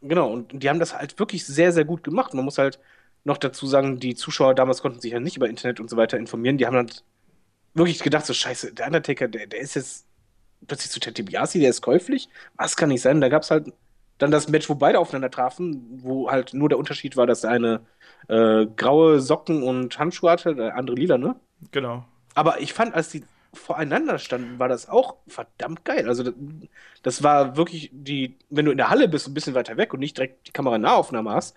Genau, 0.00 0.30
und 0.30 0.62
die 0.62 0.68
haben 0.68 0.80
das 0.80 0.94
halt 0.94 1.18
wirklich 1.18 1.46
sehr, 1.46 1.72
sehr 1.72 1.84
gut 1.84 2.02
gemacht. 2.02 2.34
Man 2.34 2.44
muss 2.44 2.58
halt 2.58 2.78
noch 3.24 3.38
dazu 3.38 3.66
sagen, 3.66 4.00
die 4.00 4.14
Zuschauer 4.14 4.54
damals 4.54 4.82
konnten 4.82 5.00
sich 5.00 5.12
ja 5.12 5.20
nicht 5.20 5.36
über 5.36 5.48
Internet 5.48 5.78
und 5.78 5.88
so 5.88 5.96
weiter 5.96 6.18
informieren. 6.18 6.58
Die 6.58 6.66
haben 6.66 6.74
dann 6.74 6.90
wirklich 7.74 8.00
gedacht, 8.00 8.26
so 8.26 8.34
scheiße, 8.34 8.74
der 8.74 8.86
Undertaker, 8.86 9.28
der, 9.28 9.46
der 9.46 9.60
ist 9.60 9.74
jetzt 9.74 10.06
plötzlich 10.66 10.90
zu 10.90 11.00
Ted 11.00 11.18
DiBiase, 11.18 11.58
der 11.58 11.70
ist 11.70 11.82
käuflich. 11.82 12.28
Was 12.56 12.76
kann 12.76 12.88
nicht 12.88 13.02
sein? 13.02 13.20
Da 13.20 13.28
gab 13.28 13.42
es 13.42 13.50
halt 13.50 13.72
dann 14.18 14.30
das 14.30 14.48
Match, 14.48 14.68
wo 14.68 14.74
beide 14.74 14.98
aufeinander 14.98 15.30
trafen, 15.30 16.00
wo 16.02 16.30
halt 16.30 16.54
nur 16.54 16.68
der 16.68 16.78
Unterschied 16.78 17.16
war, 17.16 17.26
dass 17.26 17.40
der 17.40 17.50
eine 17.50 17.80
äh, 18.28 18.66
graue 18.76 19.20
Socken 19.20 19.62
und 19.62 19.98
Handschuhe 19.98 20.30
hatte, 20.30 20.54
der 20.54 20.76
andere 20.76 20.96
lila, 20.96 21.18
ne? 21.18 21.36
Genau. 21.72 22.04
Aber 22.34 22.60
ich 22.60 22.72
fand, 22.72 22.94
als 22.94 23.10
die 23.10 23.24
voreinander 23.52 24.18
standen, 24.18 24.58
war 24.58 24.68
das 24.68 24.88
auch 24.88 25.16
verdammt 25.26 25.84
geil. 25.84 26.08
Also 26.08 26.22
das, 26.22 26.34
das 27.02 27.22
war 27.22 27.56
wirklich 27.56 27.90
die, 27.92 28.38
wenn 28.48 28.64
du 28.64 28.70
in 28.70 28.78
der 28.78 28.90
Halle 28.90 29.08
bist, 29.08 29.26
ein 29.28 29.34
bisschen 29.34 29.54
weiter 29.54 29.76
weg 29.76 29.92
und 29.92 30.00
nicht 30.00 30.16
direkt 30.16 30.46
die 30.48 30.52
Kamera 30.52 30.78
Nahaufnahme 30.78 31.32
hast, 31.32 31.56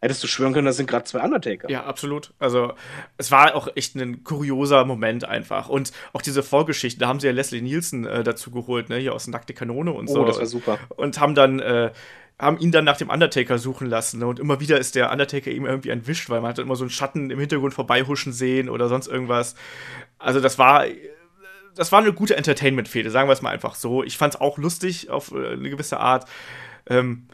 hättest 0.00 0.22
du 0.22 0.26
schwören 0.26 0.52
können, 0.52 0.66
das 0.66 0.76
sind 0.76 0.88
gerade 0.88 1.04
zwei 1.04 1.20
Undertaker. 1.20 1.70
Ja, 1.70 1.84
absolut. 1.84 2.32
Also, 2.38 2.72
es 3.18 3.30
war 3.30 3.54
auch 3.54 3.68
echt 3.74 3.94
ein 3.96 4.24
kurioser 4.24 4.84
Moment 4.84 5.24
einfach. 5.24 5.68
Und 5.68 5.92
auch 6.12 6.22
diese 6.22 6.42
Vorgeschichte, 6.42 7.00
da 7.00 7.08
haben 7.08 7.20
sie 7.20 7.26
ja 7.26 7.32
Leslie 7.32 7.60
Nielsen 7.60 8.06
äh, 8.06 8.24
dazu 8.24 8.50
geholt, 8.50 8.88
ne, 8.88 8.96
hier 8.96 9.14
aus 9.14 9.26
Nackte 9.26 9.52
Kanone 9.52 9.92
und 9.92 10.08
oh, 10.08 10.14
so. 10.14 10.22
Oh, 10.22 10.24
das 10.24 10.38
war 10.38 10.46
super. 10.46 10.78
Und 10.96 11.20
haben 11.20 11.34
dann, 11.34 11.60
äh, 11.60 11.90
haben 12.38 12.58
ihn 12.58 12.72
dann 12.72 12.84
nach 12.84 12.96
dem 12.96 13.10
Undertaker 13.10 13.58
suchen 13.58 13.86
lassen. 13.86 14.20
Ne? 14.20 14.26
Und 14.26 14.40
immer 14.40 14.60
wieder 14.60 14.78
ist 14.78 14.94
der 14.94 15.12
Undertaker 15.12 15.50
ihm 15.50 15.66
irgendwie 15.66 15.90
entwischt, 15.90 16.30
weil 16.30 16.40
man 16.40 16.50
hat 16.50 16.58
immer 16.58 16.76
so 16.76 16.84
einen 16.84 16.90
Schatten 16.90 17.30
im 17.30 17.38
Hintergrund 17.38 17.74
vorbeihuschen 17.74 18.32
sehen 18.32 18.70
oder 18.70 18.88
sonst 18.88 19.08
irgendwas. 19.08 19.54
Also, 20.18 20.40
das 20.40 20.58
war 20.58 20.86
das 21.74 21.92
war 21.92 22.00
eine 22.00 22.12
gute 22.12 22.36
Entertainment-Fehde, 22.36 23.10
sagen 23.10 23.28
wir 23.28 23.32
es 23.32 23.42
mal 23.42 23.50
einfach 23.50 23.74
so. 23.74 24.02
Ich 24.02 24.16
fand 24.16 24.34
es 24.34 24.40
auch 24.40 24.58
lustig 24.58 25.10
auf 25.10 25.32
äh, 25.32 25.52
eine 25.52 25.70
gewisse 25.70 26.00
Art. 26.00 26.26
Ähm, 26.88 27.26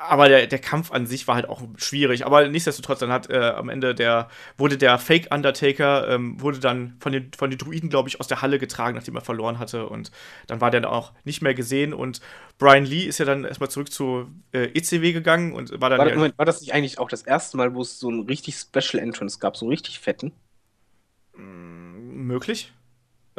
aber 0.00 0.28
der, 0.28 0.46
der 0.46 0.60
Kampf 0.60 0.92
an 0.92 1.06
sich 1.06 1.26
war 1.26 1.34
halt 1.34 1.48
auch 1.48 1.60
schwierig. 1.76 2.24
Aber 2.24 2.46
nichtsdestotrotz, 2.46 3.00
dann 3.00 3.10
hat 3.10 3.28
äh, 3.30 3.36
am 3.36 3.68
Ende 3.68 3.96
der, 3.96 4.28
wurde 4.56 4.78
der 4.78 4.96
Fake 4.96 5.34
Undertaker, 5.34 6.08
ähm, 6.08 6.40
wurde 6.40 6.60
dann 6.60 6.96
von 7.00 7.12
den, 7.12 7.32
von 7.36 7.50
den 7.50 7.58
Druiden, 7.58 7.90
glaube 7.90 8.08
ich, 8.08 8.20
aus 8.20 8.28
der 8.28 8.40
Halle 8.40 8.60
getragen, 8.60 8.94
nachdem 8.94 9.16
er 9.16 9.22
verloren 9.22 9.58
hatte. 9.58 9.88
Und 9.88 10.12
dann 10.46 10.60
war 10.60 10.70
der 10.70 10.82
dann 10.82 10.92
auch 10.92 11.12
nicht 11.24 11.42
mehr 11.42 11.52
gesehen. 11.52 11.92
Und 11.92 12.20
Brian 12.58 12.84
Lee 12.84 13.06
ist 13.06 13.18
ja 13.18 13.24
dann 13.24 13.44
erstmal 13.44 13.70
zurück 13.70 13.90
zu 13.90 14.28
äh, 14.52 14.66
ECW 14.66 15.12
gegangen 15.12 15.52
und 15.52 15.80
war 15.80 15.90
dann. 15.90 15.98
War, 15.98 16.14
Moment, 16.14 16.38
war 16.38 16.46
das 16.46 16.60
nicht 16.60 16.72
eigentlich 16.72 17.00
auch 17.00 17.08
das 17.08 17.22
erste 17.22 17.56
Mal, 17.56 17.74
wo 17.74 17.82
es 17.82 17.98
so 17.98 18.08
ein 18.08 18.20
richtig 18.20 18.54
Special 18.54 19.02
Entrance 19.02 19.40
gab, 19.40 19.56
so 19.56 19.66
richtig 19.66 19.98
fetten? 19.98 20.30
Möglich. 21.34 22.72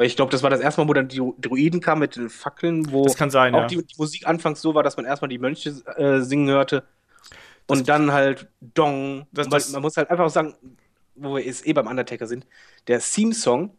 Weil 0.00 0.06
ich 0.06 0.16
glaube, 0.16 0.32
das 0.32 0.42
war 0.42 0.48
das 0.48 0.60
erste 0.60 0.80
Mal, 0.80 0.88
wo 0.88 0.94
dann 0.94 1.08
die 1.08 1.20
Druiden 1.38 1.82
kamen 1.82 2.00
mit 2.00 2.16
den 2.16 2.30
Fackeln, 2.30 2.90
wo 2.90 3.06
sein, 3.06 3.54
auch 3.54 3.60
ja. 3.60 3.66
die, 3.66 3.84
die, 3.84 3.94
Musik 3.98 4.26
anfangs 4.26 4.62
so 4.62 4.74
war, 4.74 4.82
dass 4.82 4.96
man 4.96 5.04
erstmal 5.04 5.28
die 5.28 5.36
Mönche 5.36 5.74
äh, 5.98 6.22
singen 6.22 6.48
hörte 6.48 6.84
und 7.66 7.80
das 7.80 7.86
dann 7.86 8.10
halt 8.10 8.48
Dong. 8.62 9.26
Das, 9.30 9.50
das 9.50 9.70
man, 9.72 9.82
muss 9.82 9.98
halt 9.98 10.08
einfach 10.08 10.30
sagen, 10.30 10.54
wo 11.16 11.34
wir 11.34 11.44
jetzt 11.44 11.66
eh 11.66 11.74
beim 11.74 11.86
Undertaker 11.86 12.26
sind, 12.26 12.46
der 12.86 12.98
Theme-Song, 12.98 13.76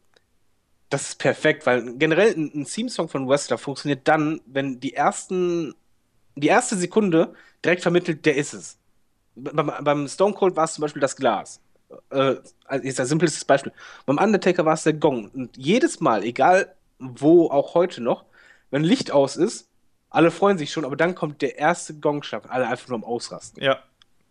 das 0.89 1.09
ist 1.09 1.15
perfekt, 1.17 1.65
weil 1.65 1.97
generell 1.97 2.35
ein, 2.35 2.51
ein 2.53 2.65
Theme-Song 2.65 3.09
von 3.09 3.27
Wrestler 3.27 3.57
funktioniert 3.57 4.07
dann, 4.07 4.41
wenn 4.45 4.79
die 4.79 4.93
ersten, 4.93 5.73
die 6.35 6.49
erste 6.49 6.75
Sekunde 6.75 7.33
direkt 7.65 7.81
vermittelt, 7.81 8.27
der 8.27 8.35
ist 8.35 8.53
es. 8.53 8.77
Beim, 9.33 9.71
beim 9.81 10.07
Stone 10.07 10.35
Cold 10.35 10.55
war 10.55 10.65
es 10.65 10.75
zum 10.75 10.83
Beispiel 10.83 11.01
das 11.01 11.15
Glas 11.15 11.59
äh, 12.09 12.35
also 12.65 12.83
ist 12.83 12.99
ein 12.99 13.05
simples 13.05 13.43
Beispiel. 13.45 13.71
Beim 14.05 14.17
Undertaker 14.17 14.65
war 14.65 14.73
es 14.73 14.83
der 14.83 14.93
Gong. 14.93 15.29
Und 15.29 15.57
jedes 15.57 15.99
Mal, 15.99 16.23
egal 16.23 16.73
wo, 16.99 17.49
auch 17.49 17.73
heute 17.73 18.01
noch, 18.01 18.25
wenn 18.69 18.83
Licht 18.83 19.11
aus 19.11 19.35
ist, 19.35 19.67
alle 20.09 20.29
freuen 20.29 20.57
sich 20.57 20.71
schon, 20.71 20.85
aber 20.85 20.95
dann 20.95 21.15
kommt 21.15 21.41
der 21.41 21.57
erste 21.57 21.93
Gongschlag, 21.95 22.49
alle 22.49 22.67
einfach 22.67 22.89
nur 22.89 22.97
am 22.97 23.03
Ausrasten. 23.03 23.63
Ja. 23.63 23.79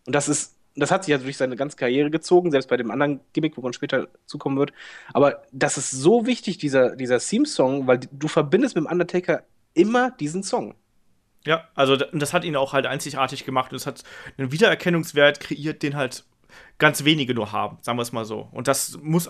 Und 0.05 0.13
das 0.13 0.29
ist, 0.29 0.55
das 0.75 0.91
hat 0.91 1.03
sich 1.03 1.11
ja 1.11 1.17
durch 1.17 1.37
seine 1.37 1.55
ganze 1.55 1.75
Karriere 1.75 2.11
gezogen, 2.11 2.51
selbst 2.51 2.69
bei 2.69 2.77
dem 2.77 2.91
anderen 2.91 3.19
Gimmick, 3.33 3.57
wo 3.57 3.61
man 3.61 3.73
später 3.73 4.07
zukommen 4.25 4.57
wird. 4.57 4.73
Aber 5.13 5.43
das 5.51 5.77
ist 5.77 5.91
so 5.91 6.25
wichtig, 6.25 6.59
dieser, 6.59 6.95
dieser 6.95 7.19
Theme-Song, 7.19 7.87
weil 7.87 7.99
du 7.99 8.27
verbindest 8.27 8.75
mit 8.75 8.85
dem 8.85 8.91
Undertaker 8.91 9.43
immer 9.73 10.11
diesen 10.11 10.43
Song. 10.43 10.75
Ja, 11.45 11.67
also 11.73 11.95
das 11.95 12.33
hat 12.33 12.43
ihn 12.43 12.55
auch 12.55 12.73
halt 12.73 12.85
einzigartig 12.85 13.45
gemacht 13.45 13.71
und 13.71 13.77
es 13.77 13.87
hat 13.87 14.03
einen 14.37 14.51
Wiedererkennungswert 14.51 15.39
kreiert, 15.39 15.81
den 15.81 15.95
halt 15.95 16.23
ganz 16.81 17.05
wenige 17.05 17.33
nur 17.33 17.51
haben, 17.51 17.77
sagen 17.81 17.97
wir 17.97 18.01
es 18.01 18.11
mal 18.11 18.25
so. 18.25 18.49
Und 18.51 18.67
das 18.67 18.99
muss 19.01 19.29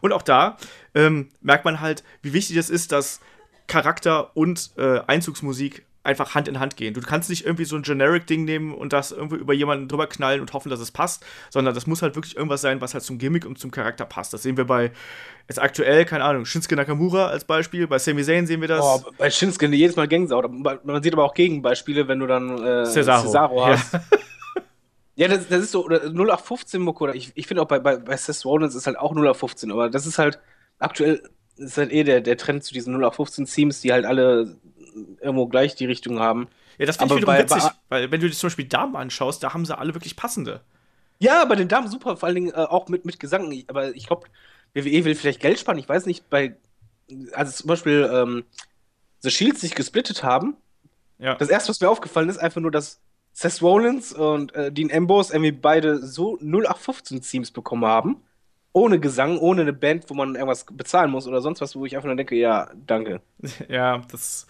und 0.00 0.12
auch 0.12 0.22
da 0.22 0.58
ähm, 0.94 1.28
merkt 1.40 1.64
man 1.64 1.80
halt, 1.80 2.02
wie 2.22 2.32
wichtig 2.32 2.56
es 2.56 2.68
ist, 2.68 2.92
dass 2.92 3.20
Charakter 3.68 4.36
und 4.36 4.72
äh, 4.76 5.00
Einzugsmusik 5.06 5.86
einfach 6.02 6.34
Hand 6.34 6.48
in 6.48 6.58
Hand 6.58 6.76
gehen. 6.76 6.94
Du 6.94 7.00
kannst 7.02 7.28
nicht 7.30 7.44
irgendwie 7.44 7.66
so 7.66 7.76
ein 7.76 7.82
Generic-Ding 7.82 8.44
nehmen 8.44 8.74
und 8.74 8.92
das 8.92 9.12
irgendwie 9.12 9.36
über 9.36 9.52
jemanden 9.52 9.88
drüber 9.88 10.06
knallen 10.06 10.40
und 10.40 10.52
hoffen, 10.54 10.70
dass 10.70 10.80
es 10.80 10.90
passt, 10.90 11.24
sondern 11.50 11.74
das 11.74 11.86
muss 11.86 12.02
halt 12.02 12.16
wirklich 12.16 12.34
irgendwas 12.34 12.62
sein, 12.62 12.80
was 12.80 12.94
halt 12.94 13.04
zum 13.04 13.18
Gimmick 13.18 13.44
und 13.46 13.58
zum 13.58 13.70
Charakter 13.70 14.06
passt. 14.06 14.32
Das 14.32 14.42
sehen 14.42 14.56
wir 14.56 14.64
bei 14.64 14.90
jetzt 15.48 15.60
aktuell, 15.60 16.04
keine 16.04 16.24
Ahnung, 16.24 16.46
Shinsuke 16.46 16.76
Nakamura 16.76 17.26
als 17.26 17.44
Beispiel, 17.44 17.86
bei 17.86 17.98
Sami 17.98 18.24
Zayn 18.24 18.46
sehen 18.46 18.60
wir 18.60 18.68
das. 18.68 18.82
Oh, 18.82 19.02
bei 19.18 19.30
Shinsuke 19.30 19.66
jedes 19.66 19.96
Mal 19.96 20.08
Gänsehaut. 20.08 20.50
Man 20.50 21.02
sieht 21.02 21.12
aber 21.12 21.24
auch 21.24 21.34
Gegenbeispiele, 21.34 22.08
wenn 22.08 22.18
du 22.18 22.26
dann 22.26 22.58
äh, 22.58 22.84
Cesaro. 22.86 23.22
Cesaro 23.22 23.66
hast. 23.66 23.92
Ja. 23.92 24.02
Ja, 25.18 25.26
das, 25.26 25.48
das 25.48 25.62
ist 25.62 25.72
so, 25.72 25.84
oder 25.84 26.04
0815 26.04 26.80
Mucke, 26.80 27.02
oder 27.02 27.14
ich, 27.16 27.32
ich 27.34 27.48
finde 27.48 27.62
auch 27.62 27.66
bei, 27.66 27.80
bei, 27.80 27.96
bei 27.96 28.16
Seth 28.16 28.44
Rollins 28.44 28.76
ist 28.76 28.86
halt 28.86 28.96
auch 28.96 29.10
0815, 29.10 29.72
aber 29.72 29.90
das 29.90 30.06
ist 30.06 30.16
halt 30.16 30.38
aktuell 30.78 31.28
ist 31.56 31.76
halt 31.76 31.90
eh 31.90 32.04
der, 32.04 32.20
der 32.20 32.36
Trend 32.36 32.62
zu 32.62 32.72
diesen 32.72 32.94
0815 32.94 33.46
Themes, 33.46 33.80
die 33.80 33.92
halt 33.92 34.04
alle 34.04 34.56
irgendwo 35.20 35.48
gleich 35.48 35.74
die 35.74 35.86
Richtung 35.86 36.20
haben. 36.20 36.46
Ja, 36.78 36.86
das 36.86 36.98
finde 36.98 37.14
ich 37.14 37.22
wiederum 37.22 37.34
bei, 37.34 37.42
witzig, 37.42 37.64
bei, 37.88 37.96
weil 37.96 38.12
wenn 38.12 38.20
du 38.20 38.28
dir 38.28 38.34
zum 38.34 38.46
Beispiel 38.46 38.66
Damen 38.66 38.94
anschaust, 38.94 39.42
da 39.42 39.52
haben 39.52 39.64
sie 39.64 39.76
alle 39.76 39.92
wirklich 39.92 40.14
passende. 40.14 40.60
Ja, 41.18 41.44
bei 41.46 41.56
den 41.56 41.66
Damen 41.66 41.88
super, 41.88 42.16
vor 42.16 42.28
allen 42.28 42.36
Dingen 42.36 42.50
äh, 42.50 42.58
auch 42.58 42.86
mit, 42.86 43.04
mit 43.04 43.18
Gesang, 43.18 43.52
aber 43.66 43.96
ich 43.96 44.06
glaube, 44.06 44.28
WWE 44.74 45.04
will 45.04 45.16
vielleicht 45.16 45.40
Geld 45.40 45.58
sparen, 45.58 45.78
ich 45.78 45.88
weiß 45.88 46.06
nicht, 46.06 46.30
bei, 46.30 46.56
also 47.32 47.50
zum 47.50 47.66
Beispiel 47.66 48.08
ähm, 48.12 48.44
The 49.18 49.30
Shields 49.30 49.62
sich 49.62 49.74
gesplittet 49.74 50.22
haben, 50.22 50.56
ja. 51.18 51.34
das 51.34 51.48
erste, 51.48 51.70
was 51.70 51.80
mir 51.80 51.90
aufgefallen 51.90 52.28
ist, 52.28 52.38
einfach 52.38 52.60
nur, 52.60 52.70
dass 52.70 53.00
Seth 53.32 53.62
Rollins 53.62 54.12
und 54.12 54.54
äh, 54.54 54.72
Dean 54.72 54.90
Ambrose 54.92 55.32
irgendwie 55.32 55.52
beide 55.52 56.04
so 56.04 56.38
0815 56.40 57.22
Teams 57.22 57.50
bekommen 57.50 57.84
haben. 57.84 58.22
Ohne 58.78 59.00
Gesang, 59.00 59.38
ohne 59.38 59.62
eine 59.62 59.72
Band, 59.72 60.08
wo 60.08 60.14
man 60.14 60.34
irgendwas 60.34 60.64
bezahlen 60.70 61.10
muss 61.10 61.26
oder 61.26 61.40
sonst 61.40 61.60
was, 61.60 61.74
wo 61.74 61.84
ich 61.84 61.96
einfach 61.96 62.06
nur 62.06 62.16
denke, 62.16 62.36
ja, 62.36 62.70
danke. 62.86 63.20
Ja, 63.68 64.02
das 64.10 64.46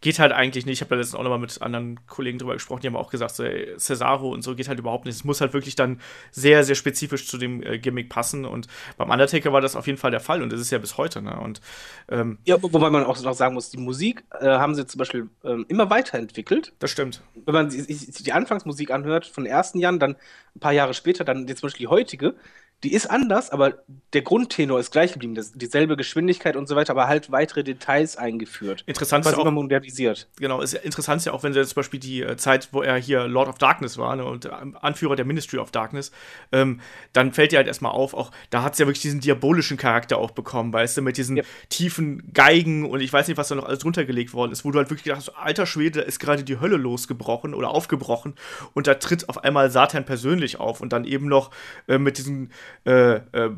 geht 0.00 0.18
halt 0.18 0.32
eigentlich 0.32 0.66
nicht. 0.66 0.74
Ich 0.74 0.80
habe 0.82 0.90
da 0.90 0.96
letztens 0.96 1.18
auch 1.18 1.22
nochmal 1.22 1.38
mit 1.38 1.60
anderen 1.62 1.98
Kollegen 2.06 2.38
drüber 2.38 2.52
gesprochen, 2.54 2.80
die 2.82 2.86
haben 2.86 2.96
auch 2.96 3.10
gesagt, 3.10 3.34
so, 3.34 3.44
ey, 3.44 3.76
Cesaro 3.78 4.28
und 4.30 4.42
so 4.42 4.54
geht 4.54 4.68
halt 4.68 4.78
überhaupt 4.78 5.04
nicht. 5.06 5.14
Es 5.14 5.24
muss 5.24 5.40
halt 5.40 5.52
wirklich 5.52 5.74
dann 5.74 6.00
sehr, 6.30 6.64
sehr 6.64 6.74
spezifisch 6.74 7.26
zu 7.26 7.38
dem 7.38 7.62
äh, 7.62 7.78
Gimmick 7.78 8.08
passen. 8.08 8.44
Und 8.44 8.66
beim 8.96 9.10
Undertaker 9.10 9.52
war 9.52 9.60
das 9.60 9.76
auf 9.76 9.86
jeden 9.86 9.98
Fall 9.98 10.10
der 10.10 10.20
Fall 10.20 10.42
und 10.42 10.52
das 10.52 10.60
ist 10.60 10.70
ja 10.70 10.78
bis 10.78 10.96
heute. 10.96 11.22
Ne? 11.22 11.38
Und, 11.40 11.60
ähm, 12.08 12.38
ja, 12.44 12.62
wobei 12.62 12.90
man 12.90 13.04
auch 13.04 13.20
noch 13.20 13.34
sagen 13.34 13.54
muss, 13.54 13.70
die 13.70 13.78
Musik 13.78 14.24
äh, 14.38 14.46
haben 14.46 14.74
sie 14.74 14.86
zum 14.86 14.98
Beispiel 14.98 15.28
ähm, 15.44 15.64
immer 15.68 15.88
weiterentwickelt. 15.90 16.72
Das 16.78 16.90
stimmt. 16.90 17.22
Wenn 17.34 17.54
man 17.54 17.70
sich 17.70 18.10
die 18.22 18.32
Anfangsmusik 18.32 18.90
anhört 18.90 19.26
von 19.26 19.44
den 19.44 19.52
ersten 19.52 19.78
Jahren, 19.78 19.98
dann 19.98 20.16
ein 20.54 20.60
paar 20.60 20.72
Jahre 20.72 20.94
später, 20.94 21.24
dann 21.24 21.46
jetzt 21.46 21.60
zum 21.60 21.68
Beispiel 21.68 21.86
die 21.86 21.90
heutige, 21.90 22.34
die 22.84 22.92
ist 22.92 23.06
anders, 23.06 23.50
aber 23.50 23.78
der 24.12 24.20
Grundtenor 24.20 24.78
ist 24.78 24.90
gleich 24.90 25.12
geblieben. 25.12 25.34
Das, 25.34 25.52
dieselbe 25.52 25.96
Geschwindigkeit 25.96 26.56
und 26.56 26.68
so 26.68 26.76
weiter, 26.76 26.90
aber 26.90 27.08
halt 27.08 27.32
weitere 27.32 27.64
Details 27.64 28.16
eingeführt. 28.16 28.84
Interessant 28.86 29.24
ist 29.24 29.32
ja 29.32 29.38
auch, 29.38 29.50
modernisiert. 29.50 30.28
Genau, 30.36 30.60
ist 30.60 30.74
interessant 30.74 31.20
ist 31.20 31.24
ja 31.24 31.32
auch, 31.32 31.42
wenn 31.42 31.54
sie 31.54 31.64
zum 31.64 31.74
Beispiel 31.74 32.00
die 32.00 32.22
äh, 32.22 32.36
Zeit, 32.36 32.68
wo 32.72 32.82
er 32.82 32.96
hier 32.96 33.26
Lord 33.28 33.48
of 33.48 33.56
Darkness 33.56 33.96
war 33.96 34.14
ne, 34.14 34.24
und 34.26 34.44
äh, 34.44 34.50
Anführer 34.80 35.16
der 35.16 35.24
Ministry 35.24 35.58
of 35.58 35.70
Darkness, 35.70 36.12
ähm, 36.52 36.80
dann 37.14 37.32
fällt 37.32 37.52
dir 37.52 37.56
halt 37.56 37.66
erstmal 37.66 37.92
auf, 37.92 38.12
auch 38.12 38.30
da 38.50 38.62
hat 38.62 38.74
es 38.74 38.78
ja 38.78 38.86
wirklich 38.86 39.02
diesen 39.02 39.20
diabolischen 39.20 39.78
Charakter 39.78 40.18
auch 40.18 40.32
bekommen, 40.32 40.70
weißt 40.72 40.98
du, 40.98 41.02
mit 41.02 41.16
diesen 41.16 41.38
ja. 41.38 41.44
tiefen 41.70 42.30
Geigen 42.34 42.84
und 42.84 43.00
ich 43.00 43.12
weiß 43.12 43.26
nicht, 43.26 43.38
was 43.38 43.48
da 43.48 43.54
noch 43.54 43.64
alles 43.64 43.78
drunter 43.78 44.04
gelegt 44.04 44.34
worden 44.34 44.52
ist, 44.52 44.66
wo 44.66 44.70
du 44.70 44.78
halt 44.78 44.90
wirklich 44.90 45.04
gedacht 45.04 45.20
hast, 45.20 45.30
alter 45.30 45.64
Schwede, 45.64 46.00
da 46.00 46.06
ist 46.06 46.20
gerade 46.20 46.44
die 46.44 46.60
Hölle 46.60 46.76
losgebrochen 46.76 47.54
oder 47.54 47.70
aufgebrochen 47.70 48.34
und 48.74 48.86
da 48.86 48.94
tritt 48.94 49.30
auf 49.30 49.42
einmal 49.44 49.70
Satan 49.70 50.04
persönlich 50.04 50.60
auf 50.60 50.82
und 50.82 50.92
dann 50.92 51.04
eben 51.04 51.26
noch 51.26 51.50
äh, 51.88 51.96
mit 51.96 52.18
diesen 52.18 52.50
äh, 52.84 53.16
äh, 53.16 53.50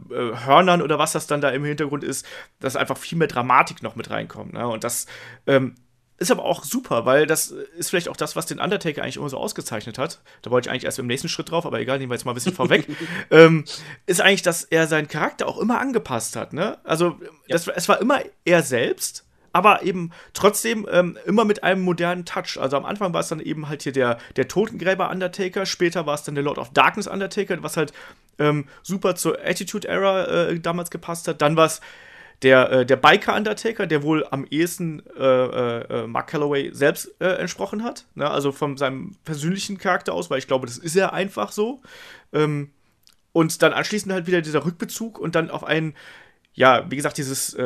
Hörnern 0.45 0.83
oder 0.83 0.99
was 0.99 1.13
das 1.13 1.27
dann 1.27 1.41
da 1.41 1.51
im 1.51 1.65
Hintergrund 1.65 2.05
ist, 2.05 2.27
dass 2.61 2.77
einfach 2.77 2.97
viel 2.97 3.19
mehr 3.19 3.29
Dramatik 3.29 3.83
noch 3.83 3.97
mit 3.97 4.11
reinkommt. 4.11 4.53
Ne? 4.53 4.67
Und 4.67 4.85
das 4.85 5.07
ähm, 5.47 5.75
ist 6.19 6.33
aber 6.33 6.45
auch 6.45 6.65
super, 6.65 7.07
weil 7.07 7.27
das 7.27 7.51
ist 7.51 7.91
vielleicht 7.91 8.09
auch 8.09 8.17
das, 8.17 8.35
was 8.35 8.47
den 8.47 8.59
Undertaker 8.59 9.03
eigentlich 9.03 9.17
immer 9.17 9.29
so 9.29 9.39
ausgezeichnet 9.39 9.99
hat. 9.99 10.21
Da 10.43 10.51
wollte 10.51 10.69
ich 10.69 10.71
eigentlich 10.71 10.85
erst 10.85 10.99
im 10.99 11.07
nächsten 11.07 11.29
Schritt 11.29 11.51
drauf, 11.51 11.65
aber 11.65 11.79
egal, 11.79 11.99
nehmen 11.99 12.11
wir 12.11 12.17
jetzt 12.17 12.25
mal 12.25 12.33
ein 12.33 12.35
bisschen 12.35 12.55
vorweg. 12.55 12.87
ähm, 13.31 13.65
ist 14.07 14.21
eigentlich, 14.21 14.43
dass 14.43 14.65
er 14.65 14.89
seinen 14.89 15.07
Charakter 15.07 15.47
auch 15.47 15.59
immer 15.59 15.79
angepasst 15.79 16.35
hat. 16.35 16.53
Ne? 16.53 16.79
Also, 16.83 17.19
ja. 17.21 17.29
das, 17.49 17.69
es 17.69 17.89
war 17.89 18.01
immer 18.01 18.21
er 18.45 18.63
selbst, 18.63 19.25
aber 19.53 19.83
eben 19.85 20.11
trotzdem 20.35 20.89
ähm, 20.91 21.17
immer 21.25 21.45
mit 21.45 21.63
einem 21.63 21.83
modernen 21.83 22.25
Touch. 22.25 22.59
Also 22.61 22.77
am 22.77 22.85
Anfang 22.85 23.15
war 23.15 23.21
es 23.21 23.29
dann 23.29 23.41
eben 23.41 23.69
halt 23.69 23.83
hier 23.83 23.93
der, 23.93 24.19
der 24.37 24.49
Totengräber 24.49 25.11
Undertaker, 25.11 25.67
später 25.67 26.05
war 26.05 26.15
es 26.15 26.25
dann 26.25 26.35
der 26.35 26.45
Lord 26.45 26.59
of 26.59 26.73
Darkness 26.73 27.07
Undertaker, 27.07 27.63
was 27.63 27.77
halt 27.77 27.93
ähm, 28.39 28.67
super 28.83 29.15
zur 29.15 29.39
Attitude 29.45 29.89
Era 29.89 30.49
äh, 30.49 30.61
damals 30.61 30.91
gepasst 30.91 31.29
hat. 31.29 31.43
Dann 31.43 31.57
war 31.57 31.67
es 31.67 31.81
der, 32.43 32.71
äh, 32.71 32.87
der 32.87 32.97
Biker 32.97 33.35
Undertaker, 33.35 33.87
der 33.87 34.03
wohl 34.03 34.27
am 34.31 34.47
ehesten 34.49 35.03
äh, 35.17 35.23
äh, 35.23 36.03
äh 36.03 36.07
Mark 36.07 36.29
Calloway 36.29 36.71
selbst 36.73 37.11
äh, 37.21 37.35
entsprochen 37.35 37.83
hat. 37.83 38.07
Ne? 38.15 38.31
Also 38.31 38.53
von 38.53 38.77
seinem 38.77 39.17
persönlichen 39.25 39.79
Charakter 39.79 40.13
aus, 40.15 40.31
weil 40.31 40.39
ich 40.39 40.47
glaube, 40.47 40.67
das 40.67 40.79
ist 40.79 40.95
ja 40.95 41.13
einfach 41.13 41.53
so. 41.53 41.83
Ähm, 42.33 42.71
und 43.33 43.63
dann 43.63 43.73
anschließend 43.73 44.13
halt 44.13 44.27
wieder 44.27 44.41
dieser 44.41 44.65
Rückbezug 44.65 45.19
und 45.19 45.35
dann 45.35 45.51
auf 45.51 45.65
einen, 45.65 45.95
ja, 46.55 46.91
wie 46.91 46.97
gesagt, 46.97 47.19
dieses 47.19 47.57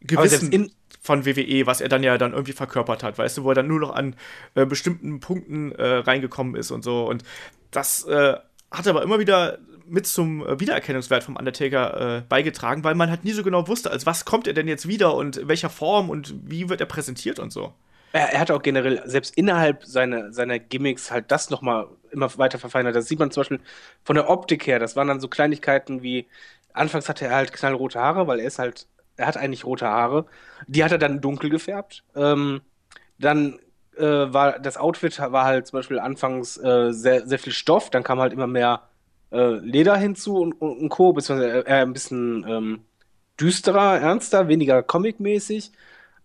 Gewissen 0.00 0.70
von 1.04 1.26
WWE, 1.26 1.66
was 1.66 1.82
er 1.82 1.90
dann 1.90 2.02
ja 2.02 2.16
dann 2.16 2.32
irgendwie 2.32 2.54
verkörpert 2.54 3.02
hat, 3.02 3.18
weißt 3.18 3.36
du, 3.36 3.44
wo 3.44 3.50
er 3.50 3.54
dann 3.54 3.66
nur 3.66 3.78
noch 3.78 3.94
an 3.94 4.16
äh, 4.54 4.64
bestimmten 4.64 5.20
Punkten 5.20 5.70
äh, 5.72 5.96
reingekommen 5.96 6.56
ist 6.56 6.70
und 6.70 6.82
so. 6.82 7.06
Und 7.06 7.24
das 7.70 8.04
äh, 8.04 8.36
hat 8.70 8.88
aber 8.88 9.02
immer 9.02 9.18
wieder 9.18 9.58
mit 9.86 10.06
zum 10.06 10.46
äh, 10.46 10.60
Wiedererkennungswert 10.60 11.24
vom 11.24 11.36
Undertaker 11.36 12.18
äh, 12.18 12.22
beigetragen, 12.28 12.84
weil 12.84 12.94
man 12.94 13.10
halt 13.10 13.24
nie 13.24 13.32
so 13.32 13.42
genau 13.42 13.68
wusste, 13.68 13.90
als 13.90 14.06
was 14.06 14.24
kommt 14.24 14.46
er 14.46 14.54
denn 14.54 14.68
jetzt 14.68 14.88
wieder 14.88 15.14
und 15.14 15.36
in 15.36 15.48
welcher 15.48 15.70
Form 15.70 16.10
und 16.10 16.34
wie 16.44 16.68
wird 16.68 16.80
er 16.80 16.86
präsentiert 16.86 17.38
und 17.38 17.52
so. 17.52 17.72
Er, 18.12 18.32
er 18.32 18.40
hat 18.40 18.50
auch 18.50 18.62
generell, 18.62 19.02
selbst 19.06 19.36
innerhalb 19.36 19.84
seiner, 19.84 20.32
seiner 20.32 20.58
Gimmicks, 20.58 21.10
halt 21.10 21.30
das 21.30 21.50
nochmal 21.50 21.88
immer 22.10 22.36
weiter 22.38 22.58
verfeinert. 22.58 22.94
Das 22.94 23.08
sieht 23.08 23.18
man 23.18 23.30
zum 23.30 23.42
Beispiel 23.42 23.60
von 24.04 24.16
der 24.16 24.30
Optik 24.30 24.66
her. 24.66 24.78
Das 24.78 24.96
waren 24.96 25.08
dann 25.08 25.20
so 25.20 25.28
Kleinigkeiten 25.28 26.02
wie, 26.02 26.26
anfangs 26.72 27.08
hatte 27.08 27.26
er 27.26 27.34
halt 27.34 27.52
knallrote 27.52 28.00
Haare, 28.00 28.26
weil 28.26 28.40
er 28.40 28.46
ist 28.46 28.58
halt 28.58 28.86
er 29.16 29.26
hat 29.26 29.36
eigentlich 29.36 29.64
rote 29.64 29.86
Haare. 29.86 30.26
Die 30.66 30.84
hat 30.84 30.92
er 30.92 30.98
dann 30.98 31.20
dunkel 31.20 31.50
gefärbt. 31.50 32.04
Ähm, 32.14 32.62
dann 33.18 33.58
äh, 33.96 34.02
war 34.02 34.58
das 34.58 34.76
Outfit 34.76 35.18
war 35.20 35.44
halt 35.44 35.66
zum 35.66 35.78
Beispiel 35.78 35.98
anfangs 35.98 36.56
äh, 36.58 36.92
sehr, 36.92 37.26
sehr 37.26 37.38
viel 37.38 37.52
Stoff, 37.52 37.90
dann 37.90 38.02
kam 38.02 38.18
halt 38.18 38.32
immer 38.32 38.48
mehr 38.48 38.82
äh, 39.34 39.58
Leder 39.58 39.96
hinzu 39.96 40.36
und, 40.38 40.52
und, 40.60 40.78
und 40.78 40.88
Co., 40.88 41.12
beziehungsweise 41.12 41.60
eher 41.66 41.82
ein 41.82 41.92
bisschen 41.92 42.44
ähm, 42.48 42.80
düsterer, 43.40 44.00
ernster, 44.00 44.48
weniger 44.48 44.82
comic-mäßig. 44.82 45.72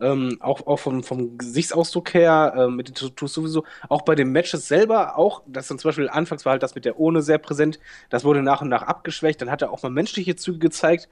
Ähm, 0.01 0.37
auch, 0.39 0.65
auch 0.65 0.79
vom, 0.79 1.03
vom 1.03 1.37
Gesichtsausdruck 1.37 2.13
her, 2.13 2.53
äh, 2.55 2.67
mit 2.69 2.87
den 2.87 2.95
Tattoos 2.95 3.33
sowieso, 3.33 3.65
auch 3.89 4.03
bei 4.03 4.15
den 4.15 4.31
Matches 4.31 4.67
selber, 4.69 5.17
auch, 5.17 5.43
das 5.45 5.67
dann 5.67 5.77
zum 5.77 5.89
Beispiel 5.89 6.07
anfangs 6.07 6.45
war 6.45 6.53
halt 6.53 6.63
das 6.63 6.73
mit 6.73 6.85
der 6.85 6.99
Ohne 6.99 7.21
sehr 7.21 7.37
präsent, 7.37 7.79
das 8.09 8.23
wurde 8.23 8.41
nach 8.41 8.61
und 8.61 8.69
nach 8.69 8.83
abgeschwächt, 8.83 9.41
dann 9.41 9.51
hat 9.51 9.61
er 9.61 9.71
auch 9.73 9.83
mal 9.83 9.89
menschliche 9.89 10.37
Züge 10.37 10.59
gezeigt, 10.59 11.09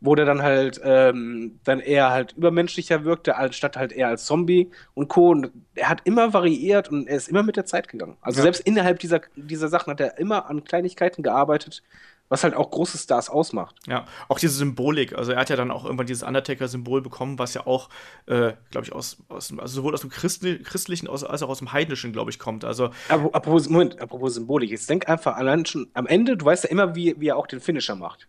wo 0.00 0.14
der 0.14 0.24
dann 0.24 0.42
halt 0.42 0.80
ähm, 0.84 1.58
dann 1.64 1.80
eher 1.80 2.10
halt 2.10 2.32
übermenschlicher 2.32 3.04
wirkte, 3.04 3.36
anstatt 3.36 3.76
halt 3.76 3.92
eher 3.92 4.08
als 4.08 4.24
Zombie 4.24 4.70
und 4.94 5.08
Co. 5.08 5.30
Und 5.30 5.50
er 5.74 5.88
hat 5.88 6.02
immer 6.04 6.32
variiert 6.32 6.88
und 6.88 7.08
er 7.08 7.16
ist 7.16 7.28
immer 7.28 7.42
mit 7.42 7.56
der 7.56 7.66
Zeit 7.66 7.88
gegangen. 7.88 8.16
Also 8.20 8.38
ja. 8.38 8.44
selbst 8.44 8.60
innerhalb 8.60 9.00
dieser, 9.00 9.20
dieser 9.34 9.68
Sachen 9.68 9.90
hat 9.90 10.00
er 10.00 10.18
immer 10.18 10.48
an 10.48 10.62
Kleinigkeiten 10.62 11.22
gearbeitet, 11.22 11.82
was 12.28 12.44
halt 12.44 12.54
auch 12.54 12.70
große 12.70 12.98
Stars 12.98 13.28
ausmacht. 13.28 13.76
Ja, 13.86 14.04
auch 14.28 14.38
diese 14.38 14.54
Symbolik. 14.54 15.16
Also 15.16 15.32
er 15.32 15.40
hat 15.40 15.50
ja 15.50 15.56
dann 15.56 15.72
auch 15.72 15.84
irgendwann 15.84 16.06
dieses 16.06 16.22
Undertaker-Symbol 16.22 17.02
bekommen, 17.02 17.38
was 17.38 17.54
ja 17.54 17.66
auch, 17.66 17.88
äh, 18.26 18.52
glaube 18.70 18.86
ich, 18.86 18.92
aus, 18.92 19.16
aus, 19.28 19.52
also 19.58 19.74
sowohl 19.80 19.94
aus 19.94 20.02
dem 20.02 20.10
Christli 20.10 20.62
Christlichen 20.62 21.08
als 21.08 21.24
auch 21.24 21.48
aus 21.48 21.58
dem 21.58 21.72
Heidnischen, 21.72 22.12
glaube 22.12 22.30
ich, 22.30 22.38
kommt. 22.38 22.64
Also 22.64 22.90
apropos, 23.08 23.68
Moment, 23.68 24.00
apropos 24.00 24.34
Symbolik. 24.34 24.70
Jetzt 24.70 24.88
denk 24.88 25.08
einfach 25.08 25.36
allein 25.36 25.66
schon 25.66 25.88
am 25.94 26.06
Ende, 26.06 26.36
du 26.36 26.44
weißt 26.44 26.64
ja 26.64 26.70
immer, 26.70 26.94
wie, 26.94 27.16
wie 27.18 27.28
er 27.28 27.36
auch 27.36 27.48
den 27.48 27.60
Finisher 27.60 27.96
macht. 27.96 28.28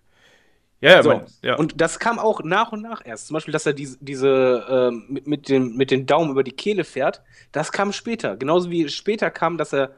Ja, 0.82 0.91
ja, 0.91 1.03
so. 1.03 1.09
mein, 1.09 1.25
ja. 1.41 1.55
Und 1.55 1.82
das 1.82 1.99
kam 1.99 2.19
auch 2.19 2.41
nach 2.43 2.71
und 2.71 2.82
nach 2.82 3.05
erst. 3.05 3.27
Zum 3.27 3.34
Beispiel, 3.34 3.51
dass 3.51 3.65
er 3.65 3.73
diese, 3.73 3.97
diese 3.99 4.91
äh, 4.91 5.11
mit, 5.11 5.27
mit, 5.27 5.49
dem, 5.49 5.75
mit 5.75 5.91
dem 5.91 6.05
Daumen 6.05 6.32
über 6.32 6.43
die 6.43 6.53
Kehle 6.53 6.84
fährt, 6.84 7.21
das 7.51 7.71
kam 7.71 7.91
später. 7.91 8.38
Genauso 8.38 8.71
wie 8.71 8.88
später 8.88 9.30
kam, 9.30 9.57
dass 9.57 9.73
er 9.73 9.91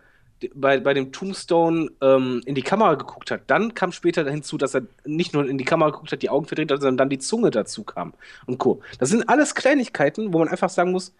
bei, 0.55 0.79
bei 0.79 0.93
dem 0.93 1.11
Tombstone 1.11 1.91
ähm, 2.01 2.41
in 2.45 2.55
die 2.55 2.61
Kamera 2.61 2.95
geguckt 2.95 3.31
hat. 3.31 3.41
Dann 3.47 3.73
kam 3.73 3.91
später 3.91 4.29
hinzu, 4.29 4.57
dass 4.57 4.73
er 4.73 4.83
nicht 5.05 5.33
nur 5.33 5.47
in 5.47 5.57
die 5.57 5.65
Kamera 5.65 5.91
geguckt 5.91 6.11
hat, 6.11 6.21
die 6.21 6.29
Augen 6.29 6.45
verdreht 6.45 6.71
hat, 6.71 6.81
sondern 6.81 6.97
dann 6.97 7.09
die 7.09 7.19
Zunge 7.19 7.51
dazu 7.51 7.83
kam 7.83 8.13
und 8.47 8.57
Co. 8.57 8.81
Das 8.99 9.09
sind 9.09 9.29
alles 9.29 9.55
Kleinigkeiten, 9.55 10.33
wo 10.33 10.39
man 10.39 10.47
einfach 10.47 10.69
sagen 10.69 10.91
muss, 10.91 11.13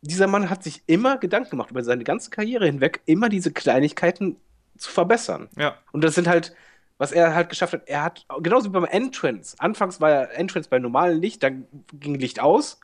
dieser 0.00 0.26
Mann 0.26 0.50
hat 0.50 0.62
sich 0.62 0.82
immer 0.86 1.16
Gedanken 1.18 1.50
gemacht, 1.50 1.70
über 1.70 1.82
seine 1.82 2.04
ganze 2.04 2.30
Karriere 2.30 2.66
hinweg, 2.66 3.00
immer 3.06 3.28
diese 3.28 3.52
Kleinigkeiten 3.52 4.36
zu 4.76 4.90
verbessern. 4.90 5.48
Ja. 5.56 5.76
Und 5.92 6.04
das 6.04 6.14
sind 6.14 6.28
halt, 6.28 6.54
was 6.98 7.12
er 7.12 7.34
halt 7.34 7.48
geschafft 7.48 7.72
hat, 7.72 7.88
er 7.88 8.04
hat, 8.04 8.26
genauso 8.40 8.68
wie 8.68 8.72
beim 8.72 8.84
Entrance, 8.84 9.56
anfangs 9.58 10.00
war 10.00 10.10
er 10.10 10.38
Entrance 10.38 10.68
bei 10.68 10.78
normalem 10.78 11.20
Licht, 11.20 11.42
dann 11.42 11.66
ging 11.92 12.14
Licht 12.14 12.40
aus, 12.40 12.80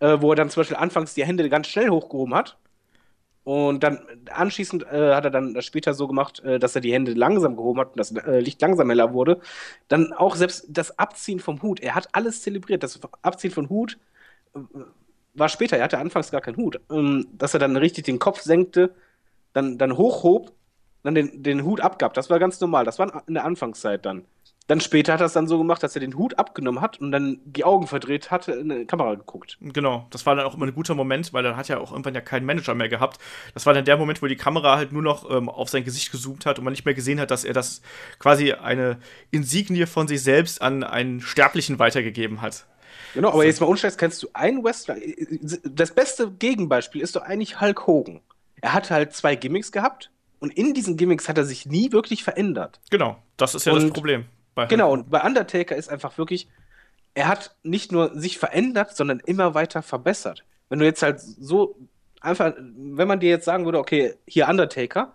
äh, 0.00 0.18
wo 0.20 0.30
er 0.30 0.36
dann 0.36 0.50
zum 0.50 0.60
Beispiel 0.60 0.76
anfangs 0.76 1.14
die 1.14 1.24
Hände 1.24 1.48
ganz 1.48 1.68
schnell 1.68 1.90
hochgehoben 1.90 2.34
hat. 2.34 2.58
Und 3.44 3.84
dann 3.84 4.00
anschließend 4.28 4.82
äh, 4.90 5.14
hat 5.14 5.24
er 5.24 5.30
dann 5.30 5.54
das 5.54 5.64
später 5.64 5.94
so 5.94 6.08
gemacht, 6.08 6.40
äh, 6.40 6.58
dass 6.58 6.74
er 6.74 6.80
die 6.80 6.92
Hände 6.92 7.12
langsam 7.12 7.56
gehoben 7.56 7.78
hat 7.78 7.90
und 7.90 8.00
das 8.00 8.10
äh, 8.10 8.40
Licht 8.40 8.60
langsam 8.60 8.88
heller 8.88 9.12
wurde. 9.12 9.40
Dann 9.86 10.12
auch 10.12 10.34
selbst 10.34 10.66
das 10.68 10.98
Abziehen 10.98 11.38
vom 11.38 11.62
Hut. 11.62 11.78
Er 11.78 11.94
hat 11.94 12.08
alles 12.10 12.42
zelebriert. 12.42 12.82
Das 12.82 12.98
Abziehen 13.22 13.52
von 13.52 13.68
Hut 13.68 13.98
äh, 14.54 14.58
war 15.34 15.48
später. 15.48 15.76
Er 15.76 15.84
hatte 15.84 15.98
anfangs 15.98 16.32
gar 16.32 16.40
keinen 16.40 16.56
Hut. 16.56 16.80
Ähm, 16.90 17.28
dass 17.34 17.54
er 17.54 17.60
dann 17.60 17.76
richtig 17.76 18.04
den 18.04 18.18
Kopf 18.18 18.40
senkte, 18.40 18.92
dann, 19.52 19.78
dann 19.78 19.96
hochhob 19.96 20.52
dann 21.02 21.14
den, 21.14 21.42
den 21.42 21.64
Hut 21.64 21.80
abgab. 21.80 22.14
Das 22.14 22.30
war 22.30 22.38
ganz 22.38 22.60
normal. 22.60 22.84
Das 22.84 22.98
war 22.98 23.22
in 23.26 23.34
der 23.34 23.44
Anfangszeit 23.44 24.04
dann. 24.04 24.24
Dann 24.66 24.80
später 24.80 25.12
hat 25.12 25.20
er 25.20 25.26
es 25.26 25.32
dann 25.32 25.46
so 25.46 25.58
gemacht, 25.58 25.82
dass 25.84 25.94
er 25.94 26.00
den 26.00 26.16
Hut 26.16 26.40
abgenommen 26.40 26.80
hat 26.80 27.00
und 27.00 27.12
dann 27.12 27.38
die 27.44 27.62
Augen 27.62 27.86
verdreht 27.86 28.32
hat, 28.32 28.48
in 28.48 28.68
die 28.68 28.84
Kamera 28.84 29.14
geguckt. 29.14 29.58
Genau, 29.60 30.08
das 30.10 30.26
war 30.26 30.34
dann 30.34 30.44
auch 30.44 30.54
immer 30.54 30.66
ein 30.66 30.74
guter 30.74 30.96
Moment, 30.96 31.32
weil 31.32 31.44
dann 31.44 31.56
hat 31.56 31.70
er 31.70 31.80
auch 31.80 31.92
irgendwann 31.92 32.14
ja 32.14 32.20
keinen 32.20 32.44
Manager 32.44 32.74
mehr 32.74 32.88
gehabt. 32.88 33.20
Das 33.54 33.64
war 33.64 33.74
dann 33.74 33.84
der 33.84 33.96
Moment, 33.96 34.22
wo 34.22 34.26
die 34.26 34.34
Kamera 34.34 34.76
halt 34.76 34.90
nur 34.90 35.02
noch 35.02 35.30
ähm, 35.30 35.48
auf 35.48 35.68
sein 35.68 35.84
Gesicht 35.84 36.10
gezoomt 36.10 36.46
hat 36.46 36.58
und 36.58 36.64
man 36.64 36.72
nicht 36.72 36.84
mehr 36.84 36.94
gesehen 36.94 37.20
hat, 37.20 37.30
dass 37.30 37.44
er 37.44 37.54
das 37.54 37.80
quasi 38.18 38.54
eine 38.54 38.98
Insignie 39.30 39.86
von 39.86 40.08
sich 40.08 40.22
selbst 40.24 40.60
an 40.60 40.82
einen 40.82 41.20
Sterblichen 41.20 41.78
weitergegeben 41.78 42.42
hat. 42.42 42.66
Genau, 43.14 43.28
aber 43.28 43.38
so. 43.38 43.42
jetzt 43.44 43.60
mal 43.60 43.68
unscheiß, 43.68 43.96
kennst 43.96 44.24
du 44.24 44.28
einen 44.32 44.64
Wrestler? 44.64 44.96
Das 45.64 45.94
beste 45.94 46.32
Gegenbeispiel 46.32 47.02
ist 47.02 47.14
doch 47.14 47.22
eigentlich 47.22 47.60
Hulk 47.60 47.86
Hogan. 47.86 48.20
Er 48.60 48.72
hat 48.72 48.90
halt 48.90 49.12
zwei 49.12 49.36
Gimmicks 49.36 49.70
gehabt 49.70 50.10
und 50.38 50.56
in 50.56 50.74
diesen 50.74 50.96
Gimmicks 50.96 51.28
hat 51.28 51.38
er 51.38 51.44
sich 51.44 51.66
nie 51.66 51.92
wirklich 51.92 52.24
verändert. 52.24 52.80
Genau, 52.90 53.22
das 53.36 53.54
ist 53.54 53.66
ja 53.66 53.72
und, 53.72 53.82
das 53.82 53.90
Problem. 53.90 54.26
genau, 54.68 54.92
und 54.92 55.10
bei 55.10 55.22
Undertaker 55.22 55.76
ist 55.76 55.88
einfach 55.88 56.18
wirklich, 56.18 56.48
er 57.14 57.28
hat 57.28 57.56
nicht 57.62 57.92
nur 57.92 58.18
sich 58.18 58.38
verändert, 58.38 58.96
sondern 58.96 59.20
immer 59.20 59.54
weiter 59.54 59.82
verbessert. 59.82 60.44
Wenn 60.68 60.78
du 60.78 60.84
jetzt 60.84 61.02
halt 61.02 61.20
so 61.20 61.76
einfach, 62.20 62.54
wenn 62.56 63.08
man 63.08 63.20
dir 63.20 63.30
jetzt 63.30 63.44
sagen 63.44 63.64
würde, 63.64 63.78
okay, 63.78 64.14
hier 64.26 64.48
Undertaker, 64.48 65.14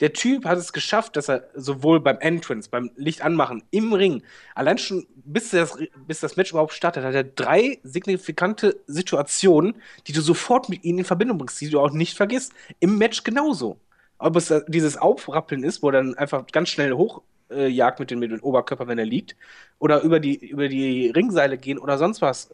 der 0.00 0.12
Typ 0.12 0.44
hat 0.44 0.58
es 0.58 0.72
geschafft, 0.72 1.16
dass 1.16 1.28
er 1.28 1.48
sowohl 1.54 2.00
beim 2.00 2.18
Entrance, 2.18 2.68
beim 2.68 2.90
Licht 2.96 3.22
anmachen, 3.22 3.62
im 3.70 3.92
Ring, 3.92 4.22
allein 4.54 4.78
schon 4.78 5.06
bis 5.14 5.50
das, 5.50 5.78
bis 6.06 6.20
das 6.20 6.36
Match 6.36 6.50
überhaupt 6.50 6.72
startet, 6.72 7.04
hat 7.04 7.14
er 7.14 7.24
drei 7.24 7.78
signifikante 7.84 8.80
Situationen, 8.86 9.76
die 10.06 10.12
du 10.12 10.20
sofort 10.20 10.68
mit 10.68 10.84
ihnen 10.84 10.98
in 10.98 11.04
Verbindung 11.04 11.38
bringst, 11.38 11.60
die 11.60 11.70
du 11.70 11.80
auch 11.80 11.92
nicht 11.92 12.16
vergisst. 12.16 12.52
Im 12.80 12.98
Match 12.98 13.22
genauso. 13.22 13.78
Ob 14.24 14.36
es 14.36 14.50
dieses 14.68 14.96
Aufrappeln 14.96 15.62
ist, 15.64 15.82
wo 15.82 15.88
er 15.88 15.92
dann 15.92 16.14
einfach 16.14 16.46
ganz 16.50 16.70
schnell 16.70 16.94
hochjagt 16.94 18.00
äh, 18.00 18.02
mit, 18.02 18.10
dem, 18.10 18.18
mit 18.20 18.30
dem 18.30 18.40
Oberkörper, 18.40 18.86
wenn 18.86 18.98
er 18.98 19.04
liegt, 19.04 19.36
oder 19.78 20.00
über 20.00 20.18
die, 20.18 20.36
über 20.36 20.66
die 20.68 21.10
Ringseile 21.10 21.58
gehen 21.58 21.78
oder 21.78 21.98
sonst 21.98 22.22
was. 22.22 22.48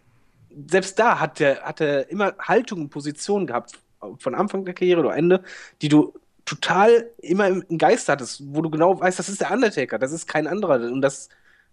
Selbst 0.66 0.98
da 0.98 1.20
hat 1.20 1.40
er, 1.40 1.60
hat 1.60 1.80
er 1.80 2.10
immer 2.10 2.34
Haltung 2.40 2.80
und 2.80 2.90
Position 2.90 3.46
gehabt, 3.46 3.78
von 4.18 4.34
Anfang 4.34 4.64
der 4.64 4.74
Karriere 4.74 4.98
oder 4.98 5.14
Ende, 5.14 5.44
die 5.80 5.88
du 5.88 6.12
total 6.44 7.08
immer 7.18 7.46
im 7.46 7.78
Geist 7.78 8.08
hattest, 8.08 8.42
wo 8.46 8.62
du 8.62 8.70
genau 8.70 8.98
weißt, 8.98 9.20
das 9.20 9.28
ist 9.28 9.40
der 9.40 9.52
Undertaker, 9.52 10.00
das 10.00 10.10
ist 10.10 10.26
kein 10.26 10.48
anderer. 10.48 10.90
Und 10.90 11.02
das, 11.02 11.28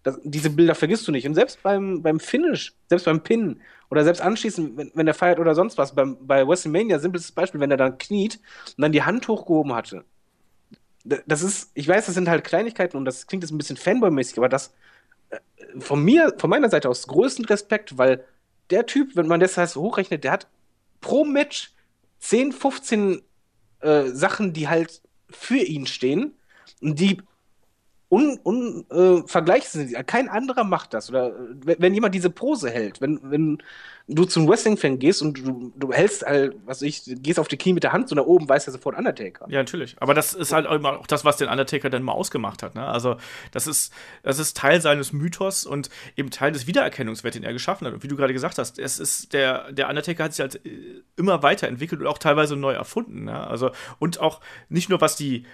das, 0.08 0.20
diese 0.24 0.50
Bilder 0.50 0.74
vergisst 0.74 1.06
du 1.06 1.12
nicht. 1.12 1.28
Und 1.28 1.36
selbst 1.36 1.62
beim, 1.62 2.02
beim 2.02 2.22
Finish, 2.22 2.74
selbst 2.88 3.04
beim 3.04 3.22
Pin 3.22 3.60
oder 3.90 4.06
selbst 4.06 4.22
anschließend, 4.22 4.78
wenn, 4.78 4.92
wenn 4.94 5.06
er 5.06 5.14
feiert 5.14 5.38
oder 5.38 5.54
sonst 5.54 5.78
was, 5.78 5.94
beim, 5.94 6.18
bei 6.26 6.48
WrestleMania, 6.48 6.98
simples 7.00 7.30
Beispiel, 7.34 7.60
wenn 7.60 7.72
er 7.72 7.78
dann 7.78 7.98
kniet 7.98 8.40
und 8.78 8.82
dann 8.82 8.94
die 8.94 9.04
Hand 9.04 9.28
hochgehoben 9.28 9.74
hatte. 9.74 10.06
Das 11.04 11.42
ist, 11.42 11.72
ich 11.74 11.88
weiß, 11.88 12.06
das 12.06 12.16
sind 12.16 12.30
halt 12.30 12.46
Kleinigkeiten 12.46 12.96
und 12.96 13.04
das 13.04 13.28
klingt 13.28 13.44
jetzt 13.44 13.52
ein 13.52 13.58
bisschen 13.58 13.76
Fanboy-mäßig, 13.76 14.38
aber 14.38 14.50
das 14.50 14.74
äh, 15.30 15.40
von 15.80 16.04
mir, 16.04 16.34
von 16.38 16.50
meiner 16.50 16.70
Seite 16.70 16.88
aus 16.90 17.08
größten 17.08 17.46
Respekt, 17.46 17.98
weil 17.98 18.24
der 18.70 18.86
Typ, 18.86 19.16
wenn 19.16 19.28
man 19.28 19.42
das 19.42 19.58
heißt 19.58 19.76
hochrechnet, 19.76 20.24
der 20.24 20.32
hat 20.32 20.48
pro 21.02 21.26
Match 21.26 21.74
10, 22.20 22.54
15 22.54 23.22
äh, 23.82 24.04
Sachen, 24.06 24.54
die 24.54 24.70
halt 24.70 25.02
für 25.30 25.58
ihn 25.60 25.86
stehen 25.86 26.34
und 26.82 26.98
die 26.98 27.22
unvergleichlich 28.10 29.74
un, 29.76 29.82
äh, 29.82 29.88
sind. 29.88 30.08
Kein 30.08 30.30
anderer 30.30 30.64
macht 30.64 30.94
das. 30.94 31.10
Oder 31.10 31.28
äh, 31.28 31.76
wenn 31.78 31.94
jemand 31.94 32.16
diese 32.16 32.30
Pose 32.30 32.70
hält, 32.70 33.02
wenn, 33.02 33.20
wenn 33.24 33.58
du 34.08 34.24
zum 34.24 34.48
Wrestling-Fan 34.48 35.00
gehst 35.00 35.22
und 35.22 35.46
du, 35.46 35.74
du 35.76 35.92
hältst 35.92 36.26
halt, 36.26 36.56
was 36.66 36.82
ich, 36.82 37.02
gehst 37.06 37.40
auf 37.40 37.50
die 37.50 37.58
Knie 37.58 37.74
mit 37.74 37.84
der 37.84 37.92
Hand 37.92 38.08
so 38.08 38.16
nach 38.16 38.24
oben, 38.24 38.48
weiß 38.48 38.66
er 38.68 38.72
sofort 38.72 38.98
Undertaker. 38.98 39.46
Ja, 39.50 39.60
natürlich. 39.60 39.98
Aber 40.00 40.14
das 40.14 40.34
ist 40.34 40.54
halt 40.54 40.68
auch 40.68 41.06
das, 41.08 41.26
was 41.26 41.36
den 41.36 41.50
Undertaker 41.50 41.90
dann 41.90 42.04
mal 42.04 42.14
ausgemacht 42.14 42.64
hat. 42.64 42.76
Ne? 42.76 42.86
Also, 42.86 43.18
das 43.52 43.68
ist, 43.68 43.92
das 44.24 44.40
ist 44.40 44.56
Teil 44.56 44.80
seines 44.80 45.12
Mythos 45.12 45.66
und 45.66 45.90
eben 46.16 46.30
Teil 46.30 46.54
des 46.54 46.68
Wiedererkennungswerts, 46.68 47.36
den 47.36 47.44
er 47.44 47.52
geschaffen 47.52 47.88
hat. 47.88 47.94
Und 47.94 48.04
wie 48.04 48.08
du 48.08 48.16
gerade 48.16 48.32
gesagt 48.32 48.58
hast, 48.58 48.80
es 48.80 49.00
ist 49.00 49.34
der, 49.34 49.74
der 49.74 49.90
Undertaker 49.90 50.24
hat 50.24 50.34
sich 50.34 50.42
halt 50.42 50.66
äh, 50.66 51.04
immer 51.18 51.44
weiterentwickelt 51.44 52.00
und 52.00 52.08
auch 52.08 52.20
teilweise 52.20 52.56
neu 52.56 52.72
erfunden. 52.72 53.26
Ne? 53.26 53.48
Also, 53.48 53.72
und 54.00 54.22
auch 54.22 54.40
nicht 54.70 54.88
nur 54.90 55.02
was 55.02 55.18
die 55.18 55.46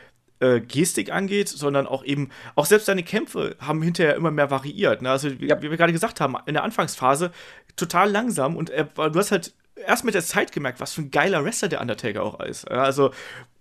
äh, 0.44 0.60
Gestik 0.60 1.12
angeht, 1.12 1.48
sondern 1.48 1.88
auch 1.88 2.04
eben, 2.04 2.30
auch 2.56 2.66
selbst 2.66 2.86
seine 2.86 3.04
Kämpfe 3.04 3.56
haben 3.60 3.82
hinterher 3.82 4.16
immer 4.16 4.32
mehr 4.32 4.52
variiert. 4.52 5.02
Ne? 5.02 5.10
Also, 5.10 5.40
wie, 5.40 5.48
ja. 5.48 5.62
wie 5.62 5.70
wir 5.70 5.78
gerade 5.78 5.94
gesagt 5.94 6.20
haben, 6.20 6.36
in 6.46 6.54
der 6.54 6.64
Anfangsphase 6.64 7.32
total 7.76 8.12
langsam 8.12 8.58
und 8.58 8.70
er, 8.70 8.84
du 8.84 9.18
hast 9.18 9.32
halt 9.32 9.54
erst 9.76 10.04
mit 10.04 10.14
der 10.14 10.24
Zeit 10.24 10.52
gemerkt, 10.52 10.80
was 10.80 10.94
für 10.94 11.02
ein 11.02 11.12
geiler 11.12 11.44
Wrestler 11.44 11.70
der 11.70 11.82
Undertaker 11.82 12.24
auch 12.24 12.40
ist. 12.42 12.70
Also, 12.70 13.12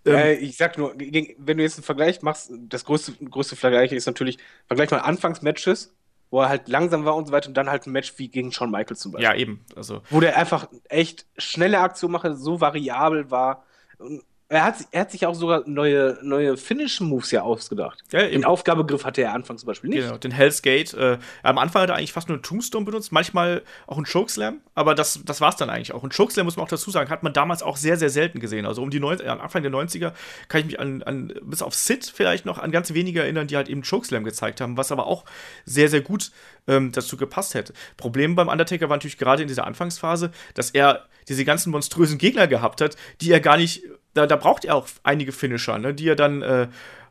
ähm, 0.05 0.15
äh, 0.15 0.35
ich 0.35 0.57
sag 0.57 0.77
nur, 0.77 0.95
wenn 0.97 1.57
du 1.57 1.63
jetzt 1.63 1.79
einen 1.79 1.85
Vergleich 1.85 2.23
machst, 2.23 2.51
das 2.69 2.85
größte, 2.85 3.13
größte 3.25 3.57
Vergleich 3.57 3.93
ist 3.93 4.07
natürlich, 4.07 4.39
vergleich 4.67 4.91
mal 4.91 4.99
Anfangsmatches, 4.99 5.95
wo 6.31 6.41
er 6.41 6.49
halt 6.49 6.69
langsam 6.69 7.05
war 7.05 7.15
und 7.15 7.27
so 7.27 7.33
weiter 7.33 7.49
und 7.49 7.55
dann 7.55 7.71
halt 7.71 7.87
ein 7.87 7.93
Match 7.93 8.15
wie 8.17 8.29
gegen 8.29 8.53
Shawn 8.53 8.71
Michaels 8.71 9.01
zum 9.01 9.13
Beispiel. 9.13 9.25
Ja, 9.25 9.35
eben. 9.35 9.65
Also. 9.77 10.03
Wo 10.11 10.21
der 10.21 10.37
einfach 10.37 10.69
echt 10.89 11.27
schnelle 11.39 11.79
Aktion 11.79 12.11
machte, 12.11 12.35
so 12.35 12.61
variabel 12.61 13.31
war. 13.31 13.65
Und 13.99 14.23
er 14.53 14.65
hat, 14.65 14.77
er 14.91 15.01
hat 15.01 15.11
sich 15.11 15.25
auch 15.25 15.35
sogar 15.35 15.63
neue, 15.67 16.19
neue 16.23 16.59
Finish-Moves 16.59 17.31
ja 17.31 17.41
ausgedacht. 17.41 18.03
Ja, 18.13 18.29
den 18.29 18.45
Aufgabegriff 18.45 19.07
hatte 19.07 19.23
er 19.23 19.33
Anfang 19.33 19.57
zum 19.57 19.67
Beispiel 19.67 19.89
nicht. 19.89 20.03
Genau, 20.03 20.19
den 20.19 20.31
Hell's 20.31 20.61
Gate. 20.61 20.93
Äh, 20.93 21.19
am 21.43 21.57
Anfang 21.57 21.83
hat 21.83 21.89
er 21.89 21.97
eigentlich 21.97 22.13
fast 22.13 22.29
nur 22.29 22.37
einen 22.37 22.43
Tombstone 22.43 22.85
benutzt, 22.85 23.13
manchmal 23.13 23.63
auch 23.87 23.97
einen 23.97 24.05
Chokeslam, 24.05 24.61
aber 24.75 24.95
das, 24.95 25.21
das 25.25 25.41
war 25.41 25.49
es 25.49 25.57
dann 25.57 25.71
eigentlich 25.71 25.95
auch. 25.95 26.03
Und 26.03 26.15
Chokeslam, 26.15 26.45
muss 26.45 26.57
man 26.57 26.67
auch 26.67 26.71
dazu 26.71 26.91
sagen, 26.91 27.09
hat 27.09 27.23
man 27.23 27.33
damals 27.33 27.63
auch 27.63 27.79
sehr, 27.79 27.97
sehr 27.97 28.11
selten 28.11 28.41
gesehen. 28.41 28.67
Also 28.67 28.83
um 28.83 28.91
die 28.91 29.01
90, 29.01 29.27
Anfang 29.27 29.63
der 29.63 29.73
90er 29.73 30.13
kann 30.49 30.61
ich 30.61 30.67
mich 30.67 30.81
an, 30.81 31.03
an 31.03 31.33
bis 31.43 31.63
auf 31.63 31.75
Sid 31.75 32.13
vielleicht 32.15 32.45
noch 32.45 32.59
an 32.59 32.71
ganz 32.71 32.93
wenige 32.93 33.23
erinnern, 33.23 33.47
die 33.47 33.57
halt 33.57 33.71
eben 33.71 33.83
Chokeslam 33.83 34.23
gezeigt 34.23 34.61
haben, 34.61 34.77
was 34.77 34.93
aber 34.93 35.07
auch 35.07 35.25
sehr, 35.65 35.89
sehr 35.89 36.03
gut 36.03 36.31
ähm, 36.69 36.93
dazu 36.93 37.17
gepasst 37.17 37.55
hätte. 37.55 37.73
Problem 37.97 38.35
beim 38.35 38.49
Undertaker 38.49 38.91
war 38.91 38.97
natürlich 38.97 39.17
gerade 39.17 39.41
in 39.41 39.49
dieser 39.49 39.67
Anfangsphase, 39.67 40.31
dass 40.53 40.71
er 40.71 41.07
diese 41.29 41.47
ganzen 41.47 41.71
monströsen 41.71 42.19
Gegner 42.19 42.49
gehabt 42.49 42.83
hat, 42.83 42.97
die 43.21 43.31
er 43.31 43.41
gar 43.41 43.57
nicht 43.57 43.83
da, 44.15 44.27
da 44.27 44.37
braucht 44.37 44.65
er 44.65 44.77
auch 44.77 44.87
einige 45.03 45.33
Finisher, 45.33 45.79
ne, 45.79 45.95
die 45.95 46.09
er 46.09 46.17
dann 46.17 46.43
äh, 46.43 46.69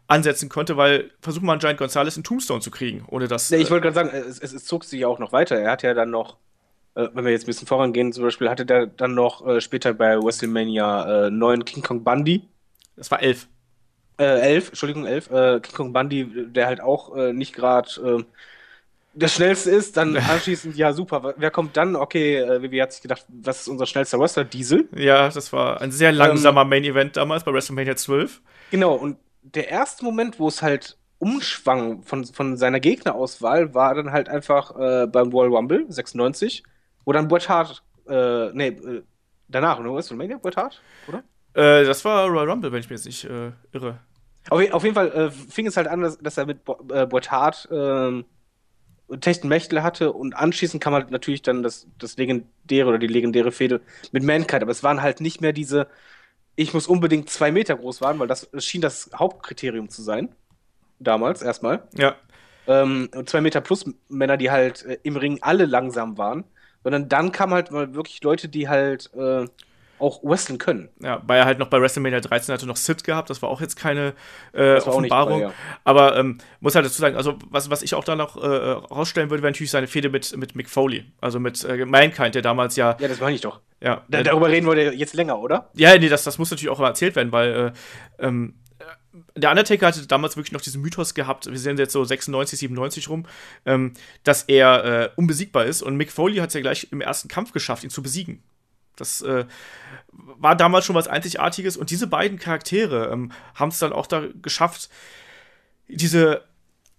ansetzen 0.08 0.49
konnte, 0.49 0.78
weil 0.78 1.12
versuchen 1.22 1.45
mal 1.45 1.58
Giant 1.58 1.80
Gonzalez 1.80 2.18
einen 2.18 2.24
Tombstone 2.24 2.62
zu 2.62 2.70
kriegen, 2.70 3.06
ohne 3.08 3.28
dass. 3.28 3.49
Nee, 3.49 3.58
ich 3.58 3.72
wollte 3.72 3.84
gerade 3.84 3.95
sagen, 3.95 4.10
es, 4.10 4.39
es, 4.39 4.54
es, 4.54 4.66
zog 4.66 4.84
sich 4.84 4.99
ja 4.99 5.08
auch 5.08 5.20
noch 5.20 5.32
weiter. 5.32 5.58
Er 5.58 5.72
hat 5.72 5.84
ja 5.84 5.93
dann 5.93 6.10
noch, 6.10 6.38
äh, 6.95 7.08
wenn 7.14 7.24
wir 7.24 7.32
jetzt 7.32 7.43
ein 7.43 7.47
bisschen 7.47 7.68
vorangehen, 7.68 8.12
zum 8.12 8.24
Beispiel 8.24 8.49
hatte 8.49 8.66
der 8.66 8.88
dann 8.88 9.16
noch 9.16 9.47
äh, 9.47 9.62
später 9.62 9.93
bei 9.93 10.18
WrestleMania 10.18 11.28
äh, 11.28 11.32
9 11.32 11.66
King 11.66 11.84
Kong 11.84 12.04
Bundy. 12.04 12.43
Das 12.97 13.10
war 13.10 13.22
elf. 13.22 13.47
Äh, 14.20 14.41
elf, 14.41 14.68
Entschuldigung, 14.70 15.06
elf. 15.06 15.32
Äh, 15.32 15.62
King 15.62 15.76
Kong 15.76 15.93
Bundy, 15.93 16.47
der 16.47 16.68
halt 16.68 16.82
auch 16.82 17.16
äh, 17.16 17.32
nicht 17.32 17.54
gerade 17.54 17.89
äh, 18.20 18.24
das 19.14 19.34
schnellste 19.34 19.72
ist, 19.72 19.97
dann 19.97 20.16
anschließend, 20.30 20.76
ja, 20.76 20.93
super. 20.93 21.34
Wer 21.38 21.51
kommt 21.51 21.76
dann? 21.78 21.95
Okay, 21.95 22.38
äh, 22.38 22.62
Vivi 22.62 22.78
hat 22.78 22.93
sich 22.93 23.01
gedacht, 23.01 23.26
was 23.28 23.62
ist 23.62 23.68
unser 23.68 23.86
schnellster 23.86 24.20
Wrestler? 24.20 24.43
Diesel. 24.43 24.88
Ja, 24.95 25.30
das 25.30 25.51
war 25.53 25.82
ein 25.82 25.91
sehr 25.91 26.12
langsamer 26.12 26.62
ähm, 26.62 26.70
Main 26.70 26.84
Event 26.84 27.18
damals 27.18 27.43
bei 27.43 27.53
WrestleMania 27.53 27.95
12. 27.95 28.41
Genau, 28.72 28.93
und 28.93 29.18
der 29.41 29.70
erste 29.70 30.05
Moment, 30.05 30.39
wo 30.39 30.47
es 30.47 30.62
halt 30.62 30.97
umschwang 31.20 32.03
von, 32.03 32.26
von 32.26 32.57
seiner 32.57 32.80
Gegnerauswahl, 32.80 33.74
war 33.74 33.93
dann 33.95 34.12
halt 34.12 34.30
einfach 34.30 34.78
äh, 34.78 35.07
beim 35.07 35.30
Royal 35.30 35.53
Rumble 35.53 35.86
96, 35.89 36.64
wo 37.05 37.12
dann 37.12 37.28
Bret 37.28 37.49
Hart, 37.49 37.84
äh, 38.07 38.51
nee, 38.53 38.70
äh, 38.70 39.03
danach, 39.47 39.80
oder? 39.80 39.93
WrestleMania, 39.93 40.38
Bret 40.38 40.57
Hart, 40.57 40.82
oder? 41.07 41.24
Äh, 41.53 41.86
das 41.86 42.03
war 42.05 42.28
Royal 42.28 42.49
Rumble, 42.49 42.72
wenn 42.72 42.80
ich 42.80 42.89
mir 42.89 42.95
jetzt 42.95 43.05
nicht 43.05 43.26
äh, 43.26 43.51
irre. 43.72 43.99
Auf, 44.49 44.74
auf, 44.74 44.84
jeden 44.84 44.95
Fall 44.95 45.12
äh, 45.12 45.30
fing 45.30 45.68
es 45.68 45.78
halt 45.78 45.88
an, 45.88 46.01
dass, 46.01 46.18
dass 46.18 46.38
er 46.38 46.45
mit 46.45 46.66
Bo 46.66 46.76
Bret 46.76 47.30
Hart 47.30 47.70
ähm, 47.72 48.26
Techtenmächtel 49.20 49.84
hatte 49.84 50.14
und 50.14 50.36
anschließend 50.36 50.82
kam 50.82 50.93
halt 50.93 51.12
natürlich 51.12 51.41
dann 51.41 51.64
das, 51.64 51.88
das 51.97 52.18
legendäre 52.18 52.89
oder 52.89 52.99
die 52.99 53.07
legendäre 53.07 53.51
Fehde 53.51 53.82
mit 54.12 54.24
Mankind, 54.24 54.62
aber 54.62 54.72
es 54.72 54.84
waren 54.84 55.01
halt 55.01 55.22
nicht 55.22 55.41
mehr 55.41 55.53
diese, 55.53 55.88
ich 56.55 56.74
muss 56.74 56.88
unbedingt 56.88 57.30
zwei 57.30 57.51
Meter 57.51 57.76
groß 57.76 58.01
waren, 58.01 58.20
weil 58.20 58.28
das, 58.28 58.49
das 58.51 58.66
schien 58.66 58.82
das 58.82 59.09
Hauptkriterium 59.14 59.89
zu 59.89 60.01
sein. 60.01 60.30
Damals 60.99 61.41
erstmal. 61.41 61.84
Ja. 61.97 62.16
Ähm, 62.68 63.09
zwei 63.26 63.41
Meter 63.41 63.59
plus 63.59 63.86
Männer, 64.07 64.38
die 64.38 64.51
halt 64.51 64.86
äh, 64.86 64.99
im 65.03 65.18
Ring 65.18 65.39
alle 65.41 65.66
langsam 65.66 66.18
waren, 66.18 66.43
sondern 66.84 67.09
dann 67.09 67.32
kamen 67.32 67.53
halt 67.53 67.72
mal 67.72 67.95
wirklich 67.95 68.22
Leute, 68.24 68.49
die 68.49 68.70
halt 68.70 69.12
äh, 69.16 69.45
auch 70.02 70.24
wrestlen 70.24 70.58
können. 70.58 70.89
Ja, 70.99 71.22
weil 71.26 71.39
er 71.39 71.45
halt 71.45 71.60
noch 71.60 71.68
bei 71.68 71.82
WrestleMania 71.82 72.20
13 72.20 72.54
hatte 72.54 72.66
noch 72.66 72.76
Sid 72.76 73.04
gehabt, 73.04 73.30
das 73.30 73.41
war 73.41 73.49
auch 73.49 73.62
jetzt 73.62 73.76
keine 73.76 74.14
äh, 74.54 74.78
Offenbarung. 74.78 75.41
Bei, 75.41 75.45
ja. 75.47 75.54
Aber 75.84 76.18
ähm, 76.18 76.39
muss 76.60 76.76
halt 76.76 76.86
dazu 76.86 76.99
sagen, 76.99 77.16
also 77.16 77.38
was, 77.49 77.70
was 77.70 77.82
ich 77.82 77.95
auch 77.95 78.04
da 78.04 78.16
noch 78.16 78.41
äh, 78.41 78.47
rausstellen 78.47 79.30
würde, 79.30 79.43
wäre 79.43 79.52
natürlich 79.52 79.72
seine 79.72 79.88
Fehde 79.88 80.10
mit, 80.10 80.36
mit 80.38 80.56
Mick 80.56 80.70
Foley, 80.70 81.06
also 81.20 81.39
mit 81.39 81.64
äh, 81.64 81.86
Mankind, 81.86 82.36
der 82.36 82.41
damals 82.41 82.76
ja. 82.76 82.97
Ja, 82.99 83.08
das 83.08 83.20
meine 83.20 83.36
ich 83.36 83.41
doch. 83.41 83.62
Ja. 83.80 84.04
Da, 84.10 84.24
darüber 84.24 84.49
reden 84.49 84.68
wir 84.68 84.93
jetzt 84.93 85.14
länger, 85.14 85.39
oder? 85.39 85.70
Ja, 85.76 85.97
nee, 85.97 86.10
das, 86.10 86.24
das 86.24 86.38
muss 86.38 86.52
natürlich 86.52 86.70
auch 86.70 86.80
erzählt 86.80 87.16
werden, 87.16 87.32
weil 87.32 87.74
äh, 88.20 88.26
ähm, 88.26 88.56
der 89.36 89.49
Undertaker 89.49 89.88
hatte 89.88 90.06
damals 90.08 90.38
wirklich 90.38 90.52
noch 90.52 90.62
diesen 90.62 90.82
Mythos 90.82 91.14
gehabt, 91.14 91.49
wir 91.49 91.60
sind 91.60 91.80
jetzt 91.80 91.93
so 91.93 92.04
96, 92.04 92.60
97 92.60 93.10
rum, 93.10 93.26
ähm, 93.66 93.93
dass 94.24 94.43
er 94.43 94.86
äh, 94.86 95.10
unbesiegbar 95.16 95.66
ist. 95.66 95.82
Und 95.82 95.95
Mick 95.95 96.12
Foley 96.12 96.38
hat 96.38 96.49
es 96.49 96.54
ja 96.54 96.62
gleich 96.62 96.88
im 96.91 97.02
ersten 97.02 97.28
Kampf 97.28 97.52
geschafft, 97.52 97.84
ihn 97.84 97.89
zu 97.89 98.02
besiegen. 98.02 98.43
Das 99.02 99.22
äh, 99.24 99.45
war 100.12 100.56
damals 100.56 100.86
schon 100.86 100.95
was 100.95 101.08
Einzigartiges 101.08 101.76
und 101.76 101.89
diese 101.89 102.06
beiden 102.06 102.38
Charaktere 102.38 103.10
ähm, 103.12 103.32
haben 103.56 103.70
es 103.70 103.80
dann 103.80 103.93
auch 103.93 104.06
da 104.06 104.28
geschafft, 104.41 104.89
diese 105.88 106.43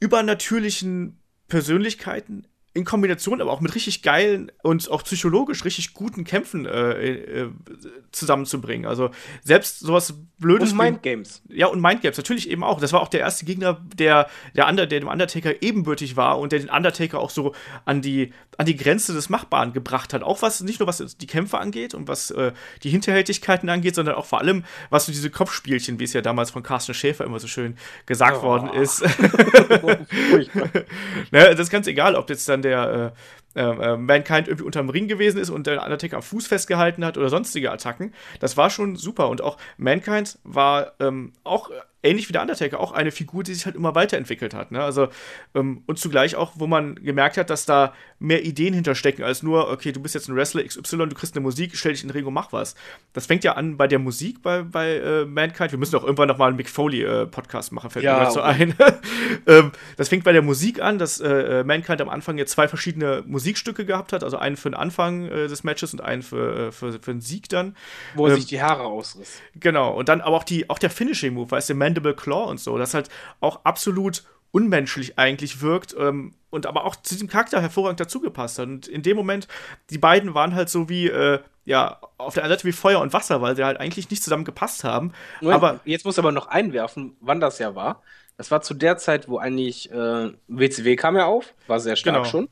übernatürlichen 0.01 1.19
Persönlichkeiten 1.47 2.49
in 2.75 2.85
Kombination 2.85 3.41
aber 3.41 3.53
auch 3.53 3.61
mit 3.61 3.75
richtig 3.75 4.03
geilen 4.03 4.51
und 4.63 4.91
auch 4.91 5.05
psychologisch 5.05 5.65
richtig 5.65 5.93
guten 5.93 6.25
Kämpfen 6.25 6.65
äh, 6.65 7.13
äh, 7.13 7.51
zusammenzubringen. 8.13 8.87
Also 8.87 9.11
selbst 9.43 9.81
sowas 9.81 10.15
Blödes. 10.39 10.73
Und 10.73 10.79
Mindgames. 10.79 11.43
Ja, 11.49 11.67
und 11.69 11.81
Mindgames, 11.81 12.17
natürlich 12.17 12.51
eben 12.51 12.65
auch. 12.65 12.81
Das 12.81 12.93
war 12.93 13.01
auch 13.01 13.09
der 13.09 13.21
erste 13.21 13.45
Gegner, 13.45 13.81
der, 13.95 14.29
der, 14.57 14.69
Under, 14.69 14.87
der 14.87 15.01
dem 15.01 15.09
Undertaker 15.09 15.63
ebenbürtig 15.63 16.17
war 16.17 16.39
und 16.39 16.53
der 16.53 16.59
den 16.59 16.71
Undertaker 16.71 17.21
auch 17.21 17.31
so 17.31 17.55
an 17.85 18.03
die, 18.03 18.33
an 18.59 18.67
die 18.67 18.77
Grenze 18.77 19.13
des 19.13 19.29
Machbaren 19.29 19.73
gebracht 19.73 20.15
hat. 20.15 20.23
Auch 20.23 20.43
was, 20.43 20.61
nicht 20.63 20.81
nur 20.81 20.87
was 20.89 21.17
die 21.17 21.27
Kämpfe 21.27 21.59
angeht 21.59 21.95
und 21.95 22.09
was 22.09 22.31
äh, 22.33 22.53
die 22.83 22.91
Hinterhältigkeiten 22.91 23.69
angeht, 23.69 23.95
sondern 23.95 24.17
auch 24.17 24.27
vor 24.27 24.41
allem, 24.41 24.65
was 24.91 25.07
so 25.07 25.13
diese 25.13 25.31
Kopfspielchen, 25.31 26.01
wie 26.01 26.05
es 26.05 26.13
ja 26.13 26.23
damals 26.23 26.51
von 26.51 26.63
Carsten 26.63 26.95
Schäfer 26.95 27.25
immer 27.25 27.39
so 27.39 27.47
schön 27.47 27.77
gesagt 28.07 28.39
oh. 28.41 28.43
worden 28.43 28.71
ist. 28.71 29.03
ne, 31.31 31.55
das 31.55 31.61
ist 31.61 31.71
ganz 31.71 31.87
egal, 31.87 32.17
ob 32.17 32.29
jetzt 32.31 32.49
dann 32.49 32.62
der 32.63 33.13
äh, 33.55 33.61
äh, 33.61 33.97
Mankind 33.97 34.49
irgendwie 34.49 34.65
unterm 34.65 34.89
Ring 34.89 35.09
gewesen 35.09 35.39
ist 35.39 35.51
und 35.51 35.67
der 35.67 35.83
Undertaker 35.83 36.17
am 36.17 36.23
Fuß 36.23 36.47
festgehalten 36.47 37.05
hat 37.05 37.19
oder 37.19 37.29
sonstige 37.29 37.71
Attacken. 37.71 38.15
Das 38.41 38.57
war 38.57 38.71
schon 38.71 38.97
super. 38.97 39.29
Und 39.29 39.43
auch 39.43 39.59
Mankind 39.77 40.39
war 40.45 40.93
ähm, 41.01 41.33
auch 41.45 41.71
ähnlich 42.03 42.29
wie 42.29 42.33
der 42.33 42.43
Undertaker 42.43 42.81
auch 42.81 42.93
eine 42.93 43.11
Figur, 43.11 43.43
die 43.43 43.55
sich 43.55 43.67
halt 43.67 43.77
immer 43.77 43.95
weiterentwickelt 43.95 44.55
hat. 44.55 44.73
Ne? 44.73 44.83
Also, 44.83 45.09
ähm, 45.55 45.83
und 45.87 45.99
zugleich 45.99 46.37
auch, 46.37 46.53
wo 46.57 46.67
man 46.67 46.97
gemerkt 46.97 47.37
hat, 47.37 47.51
dass 47.51 47.67
da 47.67 47.95
mehr 48.23 48.45
Ideen 48.45 48.73
hinterstecken, 48.73 49.25
als 49.25 49.43
nur, 49.43 49.71
okay, 49.71 49.93
du 49.93 50.01
bist 50.01 50.15
jetzt 50.15 50.29
ein 50.29 50.37
Wrestler 50.37 50.63
XY, 50.63 51.09
du 51.09 51.15
kriegst 51.15 51.35
eine 51.35 51.43
Musik, 51.43 51.77
stell 51.77 51.93
dich 51.93 52.03
in 52.03 52.09
den 52.09 52.13
Ring 52.13 52.25
und 52.25 52.35
mach 52.35 52.53
was. 52.53 52.75
Das 53.13 53.27
fängt 53.27 53.45
ja 53.45 53.55
an 53.55 53.77
bei 53.77 53.89
der 53.89 53.99
Musik 53.99 54.43
bei, 54.43 54.63
bei 54.63 54.97
äh, 54.97 55.25
Mankind. 55.25 55.73
Wir 55.73 55.79
müssen 55.79 55.97
auch 55.97 56.05
irgendwann 56.05 56.29
noch 56.29 56.39
mal 56.39 56.47
einen 56.47 56.57
Mick 56.57 56.71
Foley-Podcast 56.71 57.73
äh, 57.73 57.75
machen, 57.75 57.91
fällt 57.91 58.05
ja, 58.05 58.19
mir 58.19 58.25
dazu 58.25 58.41
ein. 58.41 58.75
ähm, 59.47 59.73
das 59.97 60.09
fängt 60.09 60.25
bei 60.25 60.33
der 60.33 60.43
Musik 60.43 60.81
an, 60.81 60.99
dass 60.99 61.21
äh, 61.21 61.61
äh, 61.61 61.65
Mankind 61.65 62.01
am 62.01 62.09
Anfang 62.09 62.39
jetzt 62.39 62.53
zwei 62.53 62.69
verschiedene 62.69 63.25
Musikstücke 63.27 63.85
gehabt 63.85 64.13
hat, 64.13 64.23
also 64.23 64.37
einen 64.39 64.57
für 64.57 64.71
den 64.71 64.77
Anfang 64.77 65.27
äh, 65.27 65.49
des 65.49 65.65
Matches 65.65 65.93
und 65.93 66.01
einen 66.01 66.23
für, 66.23 66.69
äh, 66.69 66.73
für, 66.73 66.93
für 66.93 67.13
den 67.13 67.21
Sieg 67.21 67.49
dann. 67.49 67.77
Wo 68.15 68.27
er 68.27 68.33
ähm, 68.33 68.37
sich 68.37 68.47
die 68.47 68.63
Haare 68.63 68.85
ausriss. 68.85 69.41
Genau, 69.57 69.93
und 69.93 70.09
dann 70.09 70.21
aber 70.21 70.37
auch, 70.37 70.45
die, 70.45 70.71
auch 70.71 70.79
der 70.79 70.91
Finishing-Move, 70.91 71.51
weißt 71.51 71.71
du, 71.71 71.75
Mandible 71.75 72.15
Claw 72.15 72.49
und 72.49 72.61
so, 72.61 72.79
das 72.79 72.95
halt 72.95 73.09
auch 73.41 73.65
absolut 73.65 74.23
unmenschlich 74.53 75.19
eigentlich 75.19 75.61
wirkt 75.61 75.97
ähm, 75.99 76.35
und 76.51 76.67
aber 76.67 76.85
auch 76.85 76.95
zu 76.95 77.15
diesem 77.15 77.29
Charakter 77.29 77.61
hervorragend 77.61 77.99
dazugepasst 77.99 78.59
hat. 78.59 78.69
Und 78.69 78.87
in 78.87 79.03
dem 79.03 79.17
Moment, 79.17 79.49
die 79.91 79.99
beiden 79.99 80.35
waren 80.35 80.55
halt 80.55 80.69
so 80.69 80.89
wie, 80.89 81.09
äh, 81.09 81.41
ja, 81.65 81.99
auf 82.19 82.35
der 82.35 82.45
einen 82.45 82.53
Seite 82.53 82.65
wie 82.65 82.73
Feuer 82.73 83.01
und 83.01 83.13
Wasser, 83.13 83.41
weil 83.41 83.57
sie 83.57 83.65
halt 83.65 83.81
eigentlich 83.81 84.11
nicht 84.11 84.23
zusammen 84.23 84.45
gepasst 84.45 84.85
haben. 84.85 85.13
Moment, 85.41 85.63
aber 85.63 85.81
jetzt 85.85 86.05
muss 86.05 86.19
aber 86.19 86.33
noch 86.33 86.47
einwerfen, 86.47 87.17
wann 87.21 87.41
das 87.41 87.59
ja 87.59 87.75
war. 87.75 88.03
Das 88.37 88.51
war 88.51 88.61
zu 88.61 88.75
der 88.75 88.99
Zeit, 88.99 89.29
wo 89.29 89.39
eigentlich 89.39 89.91
äh, 89.91 90.33
WCW 90.49 90.97
kam 90.97 91.17
ja 91.17 91.27
auf, 91.27 91.55
war 91.67 91.81
sehr 91.81 91.97
stark 91.97 92.17
genau. 92.17 92.25
schon. 92.29 92.49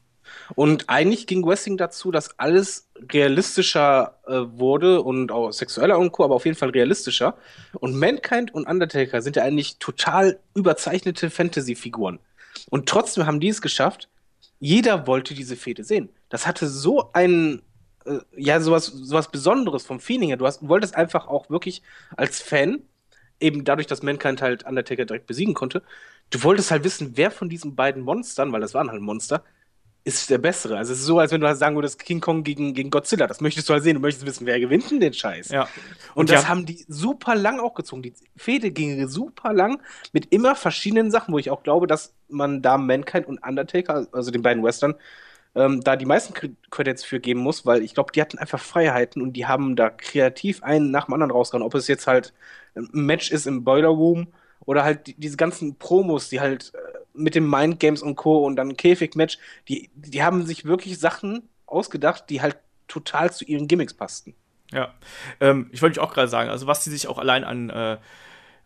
Und 0.55 0.89
eigentlich 0.89 1.27
ging 1.27 1.47
Wrestling 1.47 1.77
dazu, 1.77 2.11
dass 2.11 2.39
alles 2.39 2.89
realistischer 3.13 4.19
äh, 4.27 4.33
wurde 4.59 5.03
und 5.03 5.33
auch 5.33 5.53
sexueller 5.53 5.99
und 5.99 6.13
Co., 6.13 6.25
aber 6.25 6.35
auf 6.35 6.45
jeden 6.45 6.57
Fall 6.57 6.71
realistischer. 6.71 7.37
Und 7.75 7.95
Mankind 7.95 8.53
und 8.55 8.67
Undertaker 8.67 9.23
sind 9.23 9.37
ja 9.37 9.45
eigentlich 9.45 9.79
total 9.79 10.39
überzeichnete 10.55 11.31
Fantasy-Figuren. 11.31 12.19
Und 12.69 12.89
trotzdem 12.89 13.27
haben 13.27 13.41
die 13.41 13.49
es 13.49 13.63
geschafft, 13.63 14.09
jeder 14.59 15.07
wollte 15.07 15.35
diese 15.35 15.57
Fehde 15.57 15.85
sehen. 15.85 16.11
Das 16.29 16.47
hatte 16.47 16.69
so 16.69 17.11
ein, 17.13 17.63
äh, 18.05 18.19
ja, 18.37 18.61
sowas, 18.61 18.87
sowas 18.87 19.31
Besonderes 19.31 19.85
vom 19.85 20.01
Feeling 20.01 20.29
her. 20.29 20.37
Du, 20.37 20.47
hast, 20.47 20.61
du 20.61 20.69
wolltest 20.69 20.95
einfach 20.95 21.27
auch 21.29 21.49
wirklich 21.49 21.83
als 22.17 22.41
Fan, 22.41 22.83
eben 23.41 23.65
dadurch, 23.65 23.87
dass 23.87 24.03
Mankind 24.03 24.43
halt 24.43 24.65
Undertaker 24.65 25.07
direkt 25.07 25.27
besiegen 25.27 25.55
konnte, 25.55 25.83
du 26.29 26.43
wolltest 26.43 26.71
halt 26.71 26.85
wissen, 26.85 27.13
wer 27.17 27.31
von 27.31 27.49
diesen 27.49 27.75
beiden 27.75 28.03
Monstern, 28.03 28.53
weil 28.53 28.61
das 28.61 28.75
waren 28.75 28.91
halt 28.91 29.01
Monster, 29.01 29.43
ist 30.15 30.31
der 30.31 30.39
bessere. 30.39 30.77
Also 30.77 30.93
es 30.93 31.01
ist 31.01 31.07
so, 31.07 31.19
als 31.19 31.33
wenn 31.33 31.41
du 31.41 31.47
halt 31.47 31.59
sagen 31.59 31.77
würdest, 31.77 31.99
King 31.99 32.21
Kong 32.21 32.43
gegen, 32.43 32.75
gegen 32.75 32.91
Godzilla. 32.91 33.27
Das 33.27 33.41
möchtest 33.41 33.69
du 33.69 33.73
halt 33.73 33.83
sehen. 33.83 33.95
Du 33.95 34.01
möchtest 34.01 34.27
wissen, 34.27 34.47
wer 34.47 34.59
gewinnt 34.61 34.91
denn 34.91 35.01
den 35.01 35.13
Scheiß. 35.13 35.51
Ja. 35.51 35.63
Und, 35.63 35.69
Und 36.15 36.31
das 36.31 36.43
ja. 36.43 36.49
haben 36.49 36.67
die 36.67 36.85
super 36.89 37.35
lang 37.35 37.61
auch 37.61 37.75
gezogen. 37.75 38.03
Die 38.03 38.15
Fehde 38.37 38.71
ging 38.71 39.09
super 39.09 39.53
lang 39.53 39.81
mit 40.13 40.33
immer 40.33 40.55
verschiedenen 40.55 41.11
Sachen, 41.11 41.33
wo 41.33 41.39
ich 41.39 41.51
auch 41.51 41.63
glaube, 41.63 41.87
dass 41.87 42.15
man 42.29 42.63
da 42.63 42.79
Mankind 42.79 43.27
und 43.27 43.39
Undertaker, 43.39 44.07
also 44.13 44.31
den 44.31 44.43
beiden 44.43 44.63
Western, 44.63 44.95
ähm, 45.55 45.81
da 45.83 45.97
die 45.97 46.07
meisten 46.07 46.35
Credits 46.71 47.05
für 47.05 47.21
geben 47.21 47.41
muss, 47.41 47.67
weil 47.67 47.83
ich 47.83 47.95
glaube, 47.95 48.13
die 48.13 48.21
hatten 48.21 48.39
einfach 48.39 48.61
Freiheiten 48.61 49.21
und 49.21 49.33
die 49.33 49.47
haben 49.47 49.75
da 49.77 49.91
kreativ 49.91 50.63
einen 50.63 50.91
nach 50.91 51.07
dem 51.07 51.15
anderen 51.15 51.33
rausgehauen. 51.33 51.67
Ob 51.67 51.75
es 51.75 51.89
jetzt 51.89 52.07
halt 52.07 52.33
ein 52.77 52.89
Match 52.93 53.31
ist 53.31 53.47
im 53.47 53.65
Boiler 53.65 53.89
Room 53.89 54.29
oder 54.65 54.85
halt 54.85 55.09
die, 55.09 55.15
diese 55.15 55.37
ganzen 55.37 55.77
Promos, 55.77 56.29
die 56.29 56.41
halt 56.41 56.73
äh, 56.75 57.00
mit 57.21 57.35
dem 57.35 57.49
Mind 57.49 57.81
Games 57.81 58.03
und 58.03 58.17
Co. 58.17 58.45
und 58.45 58.57
dann 58.57 58.77
Käfig-Match, 58.77 59.39
die, 59.69 59.91
die 59.95 60.23
haben 60.23 60.45
sich 60.45 60.65
wirklich 60.65 60.99
Sachen 60.99 61.49
ausgedacht, 61.67 62.25
die 62.31 62.41
halt 62.41 62.57
total 62.89 63.33
zu 63.33 63.45
ihren 63.45 63.69
Gimmicks 63.69 63.95
passten. 63.95 64.35
Ja, 64.73 64.95
ähm, 65.41 65.69
ich 65.73 65.83
wollte 65.83 66.03
auch 66.03 66.13
gerade 66.13 66.29
sagen, 66.29 66.51
also 66.51 66.67
was 66.67 66.85
die 66.85 66.91
sich 66.91 67.09
auch 67.09 67.19
allein 67.19 67.45
an, 67.45 67.71
äh, 67.71 67.99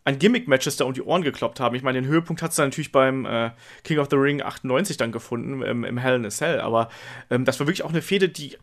an 0.05 0.19
Gimmick-Matches 0.19 0.77
da 0.77 0.85
um 0.85 0.93
die 0.93 1.03
Ohren 1.03 1.23
gekloppt 1.23 1.61
haben. 1.61 1.75
Ich 1.75 1.83
meine, 1.83 2.01
den 2.01 2.09
Höhepunkt 2.09 2.43
hat 2.43 2.51
es 2.51 2.57
dann 2.57 2.69
natürlich 2.69 2.93
beim 2.93 3.25
äh, 3.25 3.51
King 3.85 3.99
of 3.99 4.09
the 4.11 4.17
Ring 4.17 4.43
98 4.43 4.97
dann 4.99 5.13
gefunden, 5.13 5.63
im, 5.63 5.85
im 5.85 5.99
Hell 5.99 6.17
in 6.17 6.27
a 6.27 6.31
Cell, 6.31 6.61
aber 6.61 6.91
ähm, 7.31 7.45
das 7.45 7.59
war 7.59 7.67
wirklich 7.67 7.85
auch 7.85 7.91
eine 7.91 8.03
Fehde, 8.03 8.29
die, 8.29 8.55
äh, 8.55 8.59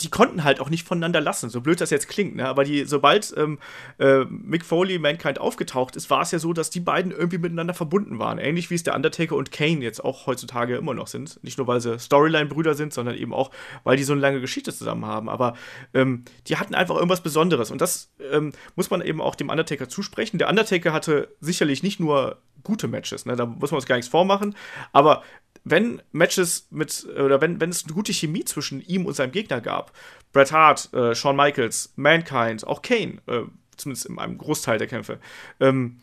die 0.00 0.10
konnten 0.10 0.44
halt 0.44 0.60
auch 0.60 0.70
nicht 0.70 0.86
voneinander 0.86 1.20
lassen, 1.20 1.50
so 1.50 1.60
blöd 1.60 1.80
das 1.80 1.90
jetzt 1.90 2.08
klingt, 2.08 2.36
ne? 2.36 2.46
aber 2.46 2.64
die, 2.64 2.84
sobald 2.84 3.34
ähm, 3.36 3.58
äh, 3.98 4.24
Mick 4.26 4.64
Foley 4.64 4.98
Mankind 4.98 5.40
aufgetaucht 5.40 5.96
ist, 5.96 6.08
war 6.08 6.22
es 6.22 6.30
ja 6.30 6.38
so, 6.38 6.52
dass 6.52 6.70
die 6.70 6.80
beiden 6.80 7.10
irgendwie 7.10 7.38
miteinander 7.38 7.74
verbunden 7.74 8.18
waren. 8.18 8.38
Ähnlich 8.38 8.70
wie 8.70 8.74
es 8.74 8.84
der 8.84 8.94
Undertaker 8.94 9.34
und 9.34 9.50
Kane 9.50 9.82
jetzt 9.82 10.04
auch 10.04 10.26
heutzutage 10.26 10.76
immer 10.76 10.94
noch 10.94 11.08
sind. 11.08 11.42
Nicht 11.42 11.58
nur, 11.58 11.66
weil 11.66 11.80
sie 11.80 11.98
Storyline-Brüder 11.98 12.74
sind, 12.74 12.92
sondern 12.92 13.16
eben 13.16 13.34
auch, 13.34 13.50
weil 13.82 13.96
die 13.96 14.04
so 14.04 14.12
eine 14.12 14.22
lange 14.22 14.40
Geschichte 14.40 14.72
zusammen 14.72 15.04
haben. 15.04 15.28
Aber 15.28 15.54
ähm, 15.94 16.24
die 16.46 16.56
hatten 16.56 16.74
einfach 16.74 16.94
irgendwas 16.94 17.22
Besonderes 17.22 17.70
und 17.70 17.80
das 17.80 18.12
ähm, 18.32 18.52
muss 18.76 18.90
man 18.90 19.00
eben 19.00 19.20
auch 19.20 19.34
dem 19.34 19.48
Undertaker 19.48 19.88
zusprechen. 19.88 20.38
Der 20.38 20.48
Undertaker 20.48 20.92
hatte 20.92 21.34
sicherlich 21.40 21.82
nicht 21.82 21.98
nur 21.98 22.38
gute 22.62 22.88
Matches, 22.88 23.26
ne? 23.26 23.36
da 23.36 23.46
muss 23.46 23.70
man 23.70 23.78
uns 23.78 23.86
gar 23.86 23.96
nichts 23.96 24.10
vormachen, 24.10 24.54
aber 24.92 25.22
wenn 25.70 26.02
Matches 26.12 26.68
mit, 26.70 27.06
oder 27.06 27.40
wenn, 27.40 27.60
wenn 27.60 27.70
es 27.70 27.84
eine 27.84 27.94
gute 27.94 28.12
Chemie 28.12 28.44
zwischen 28.44 28.80
ihm 28.82 29.06
und 29.06 29.14
seinem 29.14 29.32
Gegner 29.32 29.60
gab, 29.60 29.92
Bret 30.32 30.52
Hart, 30.52 30.92
äh, 30.92 31.14
Shawn 31.14 31.36
Michaels, 31.36 31.92
Mankind, 31.96 32.66
auch 32.66 32.82
Kane, 32.82 33.18
äh, 33.26 33.42
zumindest 33.76 34.06
in 34.06 34.18
einem 34.18 34.38
Großteil 34.38 34.78
der 34.78 34.88
Kämpfe, 34.88 35.18
ähm, 35.60 35.98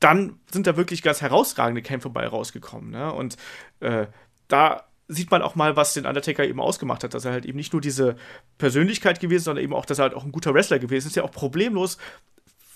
dann 0.00 0.40
sind 0.50 0.66
da 0.66 0.76
wirklich 0.76 1.02
ganz 1.02 1.20
herausragende 1.20 1.82
Kämpfe 1.82 2.10
bei 2.10 2.26
rausgekommen. 2.26 2.90
Ne? 2.90 3.12
Und 3.12 3.36
äh, 3.80 4.06
da 4.48 4.84
sieht 5.08 5.30
man 5.30 5.42
auch 5.42 5.54
mal, 5.54 5.76
was 5.76 5.94
den 5.94 6.06
Undertaker 6.06 6.44
eben 6.44 6.60
ausgemacht 6.60 7.04
hat, 7.04 7.14
dass 7.14 7.24
er 7.24 7.32
halt 7.32 7.44
eben 7.44 7.56
nicht 7.56 7.72
nur 7.72 7.82
diese 7.82 8.16
Persönlichkeit 8.58 9.20
gewesen, 9.20 9.44
sondern 9.44 9.64
eben 9.64 9.74
auch, 9.74 9.86
dass 9.86 9.98
er 9.98 10.04
halt 10.04 10.14
auch 10.14 10.24
ein 10.24 10.32
guter 10.32 10.54
Wrestler 10.54 10.78
gewesen 10.78 11.08
ist, 11.08 11.16
ja 11.16 11.22
auch 11.22 11.30
problemlos 11.30 11.98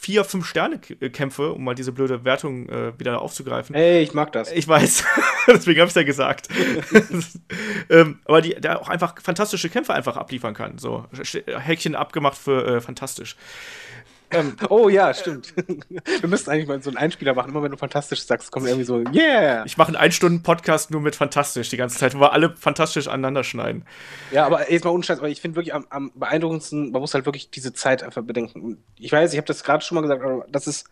vier, 0.06 0.22
fünf 0.22 0.46
Sterne 0.46 0.78
Kämpfe, 0.78 1.52
um 1.52 1.64
mal 1.64 1.74
diese 1.74 1.90
blöde 1.90 2.24
Wertung 2.24 2.68
äh, 2.68 2.96
wieder 2.96 3.20
aufzugreifen. 3.20 3.74
Ey, 3.74 4.04
ich 4.04 4.14
mag 4.14 4.30
das. 4.30 4.52
Ich 4.52 4.68
weiß, 4.68 5.02
deswegen 5.48 5.80
habe 5.80 5.88
ich 5.88 5.96
ja 5.96 6.04
gesagt. 6.04 6.48
ähm, 7.90 8.20
aber 8.24 8.40
die, 8.40 8.54
der 8.54 8.80
auch 8.80 8.88
einfach 8.88 9.20
fantastische 9.20 9.68
Kämpfe 9.68 9.94
einfach 9.94 10.16
abliefern 10.16 10.54
kann. 10.54 10.78
So 10.78 11.06
Häkchen 11.58 11.96
abgemacht 11.96 12.38
für 12.38 12.76
äh, 12.76 12.80
fantastisch. 12.80 13.34
Ähm, 14.30 14.56
oh 14.70 14.88
ja, 14.88 15.14
stimmt. 15.14 15.54
Wir 16.20 16.28
müssten 16.28 16.50
eigentlich 16.50 16.66
mal 16.66 16.82
so 16.82 16.90
einen 16.90 16.96
Einspieler 16.96 17.34
machen. 17.34 17.50
Immer 17.50 17.62
wenn 17.62 17.70
du 17.70 17.76
fantastisch 17.76 18.22
sagst, 18.22 18.50
kommt 18.50 18.66
irgendwie 18.66 18.84
so, 18.84 18.98
yeah! 19.12 19.64
Ich 19.64 19.76
mache 19.76 19.88
einen 19.88 19.96
Ein-Stunden-Podcast 19.96 20.90
nur 20.90 21.00
mit 21.00 21.14
fantastisch 21.14 21.68
die 21.68 21.76
ganze 21.76 21.98
Zeit, 21.98 22.14
wo 22.14 22.20
wir 22.20 22.32
alle 22.32 22.54
fantastisch 22.56 23.08
aneinander 23.08 23.44
schneiden. 23.44 23.84
Ja, 24.32 24.46
aber 24.46 24.70
jetzt 24.70 24.84
mal 24.84 24.90
unscheiß, 24.90 25.18
aber 25.18 25.28
ich 25.28 25.40
finde 25.40 25.56
wirklich 25.56 25.74
am, 25.74 25.86
am, 25.90 26.12
beeindruckendsten, 26.14 26.90
man 26.90 27.00
muss 27.00 27.14
halt 27.14 27.26
wirklich 27.26 27.50
diese 27.50 27.72
Zeit 27.72 28.02
einfach 28.02 28.22
bedenken. 28.22 28.82
Ich 28.98 29.12
weiß, 29.12 29.32
ich 29.32 29.38
habe 29.38 29.46
das 29.46 29.62
gerade 29.62 29.84
schon 29.84 29.94
mal 29.96 30.02
gesagt, 30.02 30.22
aber 30.22 30.44
das 30.48 30.66
ist 30.66 30.86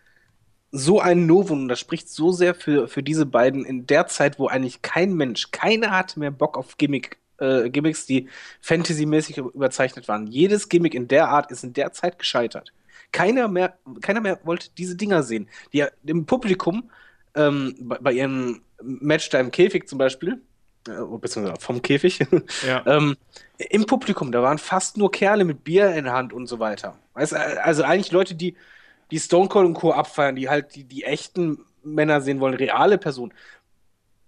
so 0.70 1.00
ein 1.00 1.26
Novum 1.26 1.62
und 1.62 1.68
das 1.68 1.78
spricht 1.80 2.08
so 2.08 2.32
sehr 2.32 2.54
für, 2.54 2.88
für 2.88 3.02
diese 3.02 3.26
beiden 3.26 3.64
in 3.64 3.86
der 3.86 4.06
Zeit, 4.06 4.38
wo 4.38 4.48
eigentlich 4.48 4.82
kein 4.82 5.14
Mensch, 5.14 5.50
keiner 5.50 5.90
hatte 5.90 6.18
mehr 6.18 6.32
Bock 6.32 6.58
auf 6.58 6.78
Gimmick, 6.78 7.18
äh, 7.38 7.70
Gimmicks, 7.70 8.06
die 8.06 8.28
fantasymäßig 8.60 9.38
überzeichnet 9.38 10.08
waren. 10.08 10.26
Jedes 10.26 10.68
Gimmick 10.68 10.94
in 10.94 11.08
der 11.08 11.28
Art 11.28 11.50
ist 11.50 11.64
in 11.64 11.72
der 11.74 11.92
Zeit 11.92 12.18
gescheitert. 12.18 12.72
Keiner 13.14 13.46
mehr, 13.46 13.78
keiner 14.02 14.20
mehr 14.20 14.40
wollte 14.42 14.70
diese 14.76 14.96
Dinger 14.96 15.22
sehen. 15.22 15.48
Die 15.72 15.84
im 16.04 16.26
Publikum, 16.26 16.90
ähm, 17.36 17.76
bei, 17.78 17.98
bei, 17.98 18.12
ihrem 18.12 18.62
Match 18.82 19.30
da 19.30 19.38
im 19.38 19.52
Käfig 19.52 19.88
zum 19.88 19.98
Beispiel, 19.98 20.42
äh, 20.88 20.92
beziehungsweise 21.20 21.60
vom 21.60 21.80
Käfig, 21.80 22.26
ja. 22.66 22.84
ähm, 22.86 23.16
im 23.56 23.86
Publikum, 23.86 24.32
da 24.32 24.42
waren 24.42 24.58
fast 24.58 24.96
nur 24.96 25.12
Kerle 25.12 25.44
mit 25.44 25.62
Bier 25.62 25.94
in 25.94 26.04
der 26.04 26.12
Hand 26.12 26.32
und 26.32 26.48
so 26.48 26.58
weiter. 26.58 26.98
Weißt, 27.14 27.34
also 27.34 27.84
eigentlich 27.84 28.10
Leute, 28.10 28.34
die, 28.34 28.56
die 29.12 29.20
Stone 29.20 29.48
Cold 29.48 29.68
und 29.68 29.74
Co. 29.74 29.92
abfeiern, 29.92 30.34
die 30.34 30.48
halt 30.48 30.74
die, 30.74 30.82
die 30.82 31.04
echten 31.04 31.64
Männer 31.84 32.20
sehen 32.20 32.40
wollen, 32.40 32.54
reale 32.54 32.98
Personen 32.98 33.32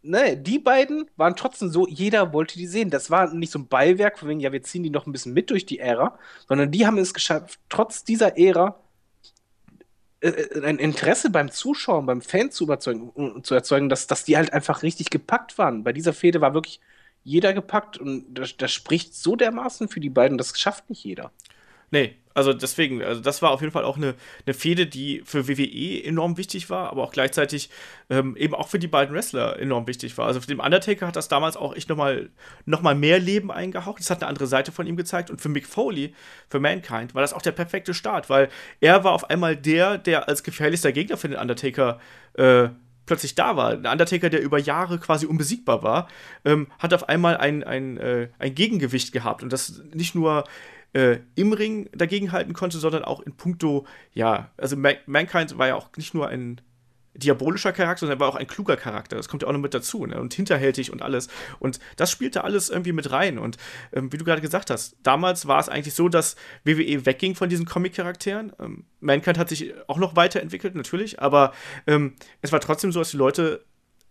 ne, 0.06 0.36
die 0.36 0.58
beiden 0.58 1.10
waren 1.16 1.36
trotzdem 1.36 1.68
so, 1.68 1.86
jeder 1.86 2.32
wollte 2.32 2.56
die 2.56 2.66
sehen. 2.66 2.90
Das 2.90 3.10
war 3.10 3.32
nicht 3.32 3.52
so 3.52 3.58
ein 3.58 3.68
Beiwerk, 3.68 4.18
von 4.18 4.28
wegen, 4.28 4.40
ja, 4.40 4.52
wir 4.52 4.62
ziehen 4.62 4.82
die 4.82 4.90
noch 4.90 5.06
ein 5.06 5.12
bisschen 5.12 5.34
mit 5.34 5.50
durch 5.50 5.66
die 5.66 5.78
Ära, 5.78 6.18
sondern 6.48 6.70
die 6.70 6.86
haben 6.86 6.98
es 6.98 7.14
geschafft, 7.14 7.58
trotz 7.68 8.04
dieser 8.04 8.38
Ära 8.38 8.78
äh, 10.20 10.28
äh 10.28 10.66
ein 10.66 10.78
Interesse 10.78 11.30
beim 11.30 11.50
Zuschauen, 11.50 12.06
beim 12.06 12.22
Fan 12.22 12.50
zu 12.50 12.64
überzeugen, 12.64 13.42
zu 13.42 13.54
erzeugen, 13.54 13.88
dass, 13.88 14.06
dass 14.06 14.24
die 14.24 14.36
halt 14.36 14.52
einfach 14.52 14.82
richtig 14.82 15.10
gepackt 15.10 15.58
waren. 15.58 15.84
Bei 15.84 15.92
dieser 15.92 16.12
Fehde 16.12 16.40
war 16.40 16.54
wirklich 16.54 16.80
jeder 17.24 17.52
gepackt 17.52 17.98
und 17.98 18.34
das, 18.34 18.56
das 18.56 18.72
spricht 18.72 19.14
so 19.14 19.36
dermaßen 19.36 19.88
für 19.88 20.00
die 20.00 20.10
beiden, 20.10 20.38
das 20.38 20.58
schafft 20.58 20.88
nicht 20.88 21.02
jeder. 21.04 21.32
Nee, 21.90 22.16
also 22.36 22.52
deswegen, 22.52 23.02
also 23.02 23.22
das 23.22 23.40
war 23.40 23.50
auf 23.50 23.62
jeden 23.62 23.72
Fall 23.72 23.84
auch 23.84 23.96
eine, 23.96 24.14
eine 24.44 24.52
Fehde, 24.52 24.86
die 24.86 25.22
für 25.24 25.48
WWE 25.48 26.04
enorm 26.04 26.36
wichtig 26.36 26.68
war, 26.68 26.90
aber 26.90 27.02
auch 27.02 27.10
gleichzeitig 27.10 27.70
ähm, 28.10 28.36
eben 28.36 28.54
auch 28.54 28.68
für 28.68 28.78
die 28.78 28.88
beiden 28.88 29.14
Wrestler 29.14 29.58
enorm 29.58 29.86
wichtig 29.86 30.18
war. 30.18 30.26
Also 30.26 30.42
für 30.42 30.46
den 30.46 30.60
Undertaker 30.60 31.06
hat 31.06 31.16
das 31.16 31.28
damals 31.28 31.56
auch 31.56 31.74
echt 31.74 31.88
nochmal 31.88 32.28
noch 32.66 32.82
mal 32.82 32.94
mehr 32.94 33.18
Leben 33.18 33.50
eingehaucht. 33.50 34.00
Das 34.00 34.10
hat 34.10 34.22
eine 34.22 34.28
andere 34.28 34.46
Seite 34.46 34.70
von 34.70 34.86
ihm 34.86 34.96
gezeigt. 34.96 35.30
Und 35.30 35.40
für 35.40 35.48
Mick 35.48 35.66
Foley, 35.66 36.14
für 36.50 36.60
Mankind, 36.60 37.14
war 37.14 37.22
das 37.22 37.32
auch 37.32 37.40
der 37.40 37.52
perfekte 37.52 37.94
Start, 37.94 38.28
weil 38.28 38.50
er 38.80 39.02
war 39.02 39.12
auf 39.12 39.30
einmal 39.30 39.56
der, 39.56 39.96
der 39.96 40.28
als 40.28 40.42
gefährlichster 40.42 40.92
Gegner 40.92 41.16
für 41.16 41.28
den 41.28 41.38
Undertaker 41.38 41.98
äh, 42.34 42.68
plötzlich 43.06 43.34
da 43.34 43.56
war. 43.56 43.76
Der 43.76 43.92
Undertaker, 43.92 44.28
der 44.28 44.42
über 44.42 44.58
Jahre 44.58 44.98
quasi 44.98 45.24
unbesiegbar 45.24 45.82
war, 45.82 46.08
ähm, 46.44 46.66
hat 46.78 46.92
auf 46.92 47.08
einmal 47.08 47.38
ein, 47.38 47.64
ein, 47.64 47.96
äh, 47.96 48.28
ein 48.38 48.54
Gegengewicht 48.54 49.12
gehabt. 49.12 49.42
Und 49.42 49.54
das 49.54 49.82
nicht 49.94 50.14
nur 50.14 50.44
äh, 50.96 51.20
im 51.34 51.52
Ring 51.52 51.90
dagegen 51.92 52.32
halten 52.32 52.54
konnte, 52.54 52.78
sondern 52.78 53.04
auch 53.04 53.20
in 53.20 53.36
puncto, 53.36 53.86
ja, 54.14 54.50
also 54.56 54.76
Mankind 54.76 55.58
war 55.58 55.68
ja 55.68 55.74
auch 55.74 55.90
nicht 55.96 56.14
nur 56.14 56.28
ein 56.28 56.62
diabolischer 57.12 57.72
Charakter, 57.72 58.00
sondern 58.00 58.18
er 58.18 58.20
war 58.20 58.28
auch 58.28 58.36
ein 58.36 58.46
kluger 58.46 58.78
Charakter. 58.78 59.16
Das 59.16 59.28
kommt 59.28 59.42
ja 59.42 59.48
auch 59.48 59.52
noch 59.52 59.60
mit 59.60 59.74
dazu, 59.74 60.06
ne? 60.06 60.18
Und 60.20 60.32
hinterhältig 60.32 60.92
und 60.92 61.02
alles. 61.02 61.28
Und 61.58 61.80
das 61.96 62.10
spielte 62.10 62.44
alles 62.44 62.70
irgendwie 62.70 62.92
mit 62.92 63.10
rein. 63.10 63.38
Und 63.38 63.58
ähm, 63.92 64.10
wie 64.12 64.16
du 64.16 64.24
gerade 64.24 64.40
gesagt 64.40 64.70
hast, 64.70 64.96
damals 65.02 65.46
war 65.46 65.60
es 65.60 65.68
eigentlich 65.68 65.94
so, 65.94 66.08
dass 66.08 66.36
WWE 66.64 67.04
wegging 67.04 67.34
von 67.34 67.48
diesen 67.48 67.66
Comic-Charakteren. 67.66 68.52
Ähm, 68.58 68.84
Mankind 69.00 69.38
hat 69.38 69.50
sich 69.50 69.74
auch 69.88 69.98
noch 69.98 70.16
weiterentwickelt, 70.16 70.74
natürlich, 70.74 71.20
aber 71.20 71.52
ähm, 71.86 72.16
es 72.40 72.52
war 72.52 72.60
trotzdem 72.60 72.92
so, 72.92 73.00
dass 73.00 73.10
die 73.10 73.18
Leute 73.18 73.64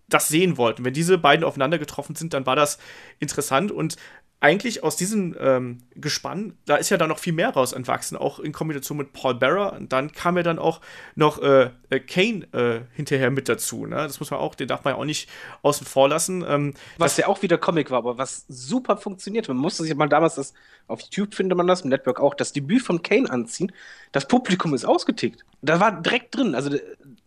das 0.08 0.28
sehen 0.28 0.58
wollten. 0.58 0.86
Wenn 0.86 0.94
diese 0.94 1.18
beiden 1.18 1.44
aufeinander 1.44 1.80
getroffen 1.80 2.16
sind, 2.16 2.34
dann 2.34 2.46
war 2.46 2.56
das 2.56 2.78
interessant 3.20 3.72
und 3.72 3.98
eigentlich 4.42 4.84
aus 4.84 4.96
diesem 4.96 5.36
ähm, 5.40 5.80
Gespann, 5.96 6.58
da 6.66 6.76
ist 6.76 6.90
ja 6.90 6.98
dann 6.98 7.10
noch 7.10 7.20
viel 7.20 7.34
mehr 7.34 7.50
raus 7.50 7.74
entwachsen, 7.74 8.16
auch 8.16 8.40
in 8.40 8.52
Kombination 8.52 8.98
mit 8.98 9.14
Paul 9.14 9.36
Bearer. 9.36 9.74
Und 9.74 9.92
dann 9.94 10.12
kam 10.12 10.38
ja 10.38 10.44
dann 10.44 10.60
auch 10.60 10.82
noch 11.16 11.42
äh, 11.42 11.72
äh, 11.90 12.00
Kane 12.00 12.46
äh, 12.54 12.82
hinterher 12.94 13.32
mit 13.32 13.50
dazu. 13.50 13.86
Ne? 13.86 13.96
Das 13.96 14.20
muss 14.20 14.32
man 14.32 14.40
auch, 14.40 14.54
den 14.54 14.68
darf 14.68 14.84
man 14.84 14.94
ja 14.94 15.00
auch 15.00 15.06
nicht 15.06 15.30
außen 15.62 15.88
vor 15.88 16.10
lassen. 16.10 16.46
Ähm, 16.48 16.74
was 16.98 17.18
ja 17.18 17.28
auch 17.28 17.42
wieder 17.42 17.58
Comic 17.58 17.90
war, 17.92 18.00
aber 18.00 18.18
was 18.18 18.46
super 18.48 18.98
funktioniert. 18.98 19.48
Man 19.48 19.58
musste 19.58 19.84
sich 19.84 19.96
mal 19.96 20.10
damals 20.10 20.36
das, 20.36 20.54
auf 20.88 21.02
YouTube 21.02 21.34
findet 21.34 21.58
man 21.58 21.68
das, 21.68 21.82
im 21.82 21.90
Network 21.90 22.20
auch, 22.20 22.36
das 22.36 22.52
Debüt 22.52 22.82
von 22.82 23.02
Kane 23.02 23.30
anziehen. 23.30 23.72
Das 24.12 24.28
Publikum 24.28 24.74
ist 24.74 24.86
ausgetickt. 24.86 25.46
Da 25.62 25.80
war 25.80 26.02
direkt 26.02 26.36
drin. 26.36 26.56
Also, 26.56 26.78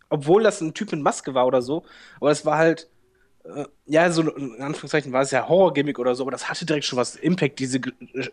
obwohl 0.09 0.43
das 0.43 0.61
ein 0.61 0.73
Typ 0.73 0.91
mit 0.91 1.01
Maske 1.01 1.33
war 1.33 1.47
oder 1.47 1.61
so, 1.61 1.83
aber 2.19 2.31
es 2.31 2.45
war 2.45 2.57
halt 2.57 2.87
ja, 3.85 4.11
so 4.11 4.21
in 4.21 4.61
Anführungszeichen 4.61 5.11
war 5.11 5.21
es 5.21 5.31
ja 5.31 5.47
Horror-Gimmick 5.47 5.99
oder 5.99 6.15
so, 6.15 6.23
aber 6.23 6.31
das 6.31 6.49
hatte 6.49 6.65
direkt 6.65 6.85
schon 6.85 6.97
was 6.97 7.15
Impact, 7.15 7.59
diese 7.59 7.79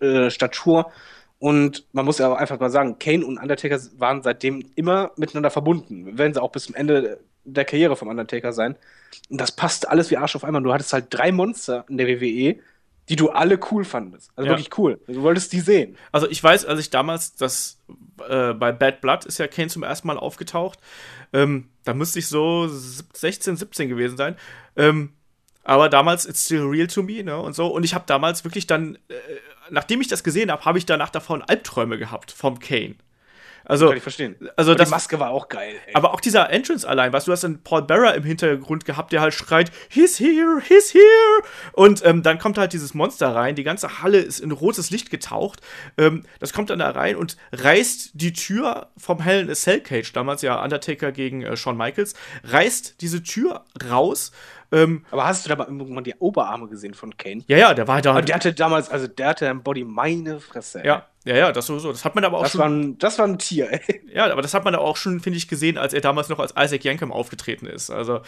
äh, 0.00 0.30
Statur. 0.30 0.90
Und 1.38 1.86
man 1.92 2.04
muss 2.04 2.18
ja 2.18 2.32
auch 2.32 2.36
einfach 2.36 2.58
mal 2.58 2.70
sagen, 2.70 2.98
Kane 2.98 3.24
und 3.24 3.38
Undertaker 3.38 3.78
waren 3.98 4.22
seitdem 4.22 4.64
immer 4.74 5.10
miteinander 5.16 5.50
verbunden. 5.50 6.16
Werden 6.18 6.32
sie 6.32 6.42
auch 6.42 6.52
bis 6.52 6.64
zum 6.64 6.74
Ende 6.74 7.20
der 7.44 7.64
Karriere 7.64 7.96
vom 7.96 8.08
Undertaker 8.08 8.52
sein. 8.52 8.76
Und 9.28 9.40
das 9.40 9.52
passt 9.52 9.88
alles 9.88 10.10
wie 10.10 10.16
Arsch 10.16 10.34
auf 10.34 10.44
einmal. 10.44 10.62
Du 10.62 10.72
hattest 10.72 10.92
halt 10.92 11.06
drei 11.10 11.32
Monster 11.32 11.84
in 11.88 11.98
der 11.98 12.08
WWE, 12.08 12.56
die 13.08 13.16
du 13.16 13.30
alle 13.30 13.58
cool 13.70 13.84
fandest. 13.84 14.30
Also 14.34 14.46
ja. 14.46 14.52
wirklich 14.52 14.76
cool. 14.78 14.98
Du 15.06 15.22
wolltest 15.22 15.52
die 15.52 15.60
sehen. 15.60 15.96
Also 16.10 16.28
ich 16.28 16.42
weiß, 16.42 16.64
als 16.64 16.80
ich 16.80 16.90
damals 16.90 17.36
das 17.36 17.78
äh, 18.28 18.52
bei 18.54 18.72
Bad 18.72 19.00
Blood 19.00 19.24
ist 19.24 19.38
ja 19.38 19.46
Kane 19.46 19.68
zum 19.68 19.82
ersten 19.82 20.06
Mal 20.06 20.18
aufgetaucht. 20.18 20.78
Ähm, 21.32 21.68
da 21.84 21.94
müsste 21.94 22.18
ich 22.18 22.28
so 22.28 22.68
16, 22.68 23.56
17 23.56 23.88
gewesen 23.88 24.16
sein. 24.16 24.36
Ähm, 24.76 25.12
aber 25.64 25.88
damals, 25.88 26.26
it's 26.26 26.44
still 26.44 26.62
real 26.62 26.86
to 26.86 27.02
me, 27.02 27.24
ne? 27.24 27.36
Und 27.38 27.54
so. 27.54 27.66
Und 27.66 27.84
ich 27.84 27.94
habe 27.94 28.04
damals 28.06 28.44
wirklich 28.44 28.66
dann, 28.66 28.96
äh, 29.08 29.14
nachdem 29.70 30.00
ich 30.00 30.08
das 30.08 30.22
gesehen 30.22 30.50
habe, 30.50 30.64
habe 30.64 30.78
ich 30.78 30.86
danach 30.86 31.10
davon 31.10 31.42
Albträume 31.42 31.98
gehabt 31.98 32.30
vom 32.30 32.60
Kane. 32.60 32.94
Also, 33.68 33.88
Kann 33.88 33.96
ich 33.96 34.02
verstehen. 34.02 34.36
Also 34.54 34.74
das, 34.74 34.88
die 34.88 34.92
Maske 34.92 35.18
war 35.18 35.30
auch 35.30 35.48
geil. 35.48 35.74
Ey. 35.86 35.94
Aber 35.94 36.14
auch 36.14 36.20
dieser 36.20 36.50
Entrance 36.50 36.88
allein, 36.88 37.12
weißt 37.12 37.26
du, 37.26 37.32
hast 37.32 37.42
dann 37.42 37.62
Paul 37.64 37.82
Bearer 37.82 38.14
im 38.14 38.22
Hintergrund 38.22 38.84
gehabt, 38.84 39.12
der 39.12 39.20
halt 39.20 39.34
schreit, 39.34 39.72
he's 39.88 40.20
here, 40.20 40.62
he's 40.66 40.94
here. 40.94 41.42
Und 41.72 42.04
ähm, 42.04 42.22
dann 42.22 42.38
kommt 42.38 42.58
halt 42.58 42.72
dieses 42.72 42.94
Monster 42.94 43.34
rein, 43.34 43.56
die 43.56 43.64
ganze 43.64 44.02
Halle 44.02 44.18
ist 44.18 44.38
in 44.38 44.52
rotes 44.52 44.90
Licht 44.90 45.10
getaucht. 45.10 45.60
Ähm, 45.98 46.22
das 46.38 46.52
kommt 46.52 46.70
dann 46.70 46.78
da 46.78 46.90
rein 46.90 47.16
und 47.16 47.36
reißt 47.52 48.10
die 48.14 48.32
Tür 48.32 48.88
vom 48.96 49.20
Hell 49.20 49.40
in 49.40 49.50
a 49.50 49.54
Cell 49.54 49.80
Cage, 49.80 50.12
damals 50.12 50.42
ja 50.42 50.62
Undertaker 50.62 51.10
gegen 51.10 51.42
äh, 51.42 51.56
Shawn 51.56 51.76
Michaels, 51.76 52.14
reißt 52.44 53.00
diese 53.00 53.24
Tür 53.24 53.64
raus 53.90 54.30
ähm, 54.72 55.04
aber 55.10 55.26
hast 55.26 55.44
du 55.44 55.48
da 55.48 55.56
mal 55.56 55.66
irgendwann 55.66 56.04
die 56.04 56.14
Oberarme 56.16 56.68
gesehen 56.68 56.94
von 56.94 57.16
Kane? 57.16 57.44
Ja, 57.46 57.56
ja, 57.56 57.74
der 57.74 57.86
war 57.88 58.00
da. 58.02 58.20
der 58.20 58.34
hatte 58.34 58.52
damals, 58.52 58.88
also 58.88 59.06
der 59.06 59.28
hatte 59.28 59.48
ein 59.48 59.62
Body, 59.62 59.84
meine 59.84 60.40
Fresse. 60.40 60.80
Ey. 60.80 60.86
Ja, 60.86 61.06
ja, 61.24 61.36
ja, 61.36 61.52
das 61.52 61.66
sowieso. 61.66 61.90
Das 61.90 62.04
hat 62.04 62.14
man 62.14 62.24
aber 62.24 62.38
auch 62.38 62.42
das 62.42 62.52
schon. 62.52 62.60
War 62.60 62.68
ein, 62.68 62.98
das 62.98 63.18
war 63.18 63.26
ein 63.26 63.38
Tier, 63.38 63.70
ey. 63.70 64.02
Ja, 64.12 64.30
aber 64.30 64.42
das 64.42 64.54
hat 64.54 64.64
man 64.64 64.74
aber 64.74 64.84
auch 64.84 64.96
schon, 64.96 65.20
finde 65.20 65.38
ich, 65.38 65.48
gesehen, 65.48 65.78
als 65.78 65.92
er 65.92 66.00
damals 66.00 66.28
noch 66.28 66.38
als 66.38 66.54
Isaac 66.56 66.84
Yankem 66.84 67.12
aufgetreten 67.12 67.66
ist. 67.66 67.90
Also, 67.90 68.20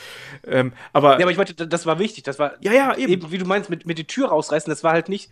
ähm, 0.46 0.72
aber. 0.92 1.12
Ja, 1.18 1.24
aber 1.24 1.30
ich 1.30 1.36
meinte, 1.36 1.54
das 1.66 1.86
war 1.86 1.98
wichtig. 1.98 2.24
Das 2.24 2.38
war. 2.38 2.54
Ja, 2.60 2.72
ja, 2.72 2.96
eben. 2.96 3.12
eben 3.12 3.30
wie 3.30 3.38
du 3.38 3.44
meinst, 3.44 3.70
mit, 3.70 3.86
mit 3.86 3.98
die 3.98 4.06
Tür 4.06 4.28
rausreißen, 4.28 4.70
das 4.70 4.84
war 4.84 4.92
halt 4.92 5.08
nicht 5.08 5.30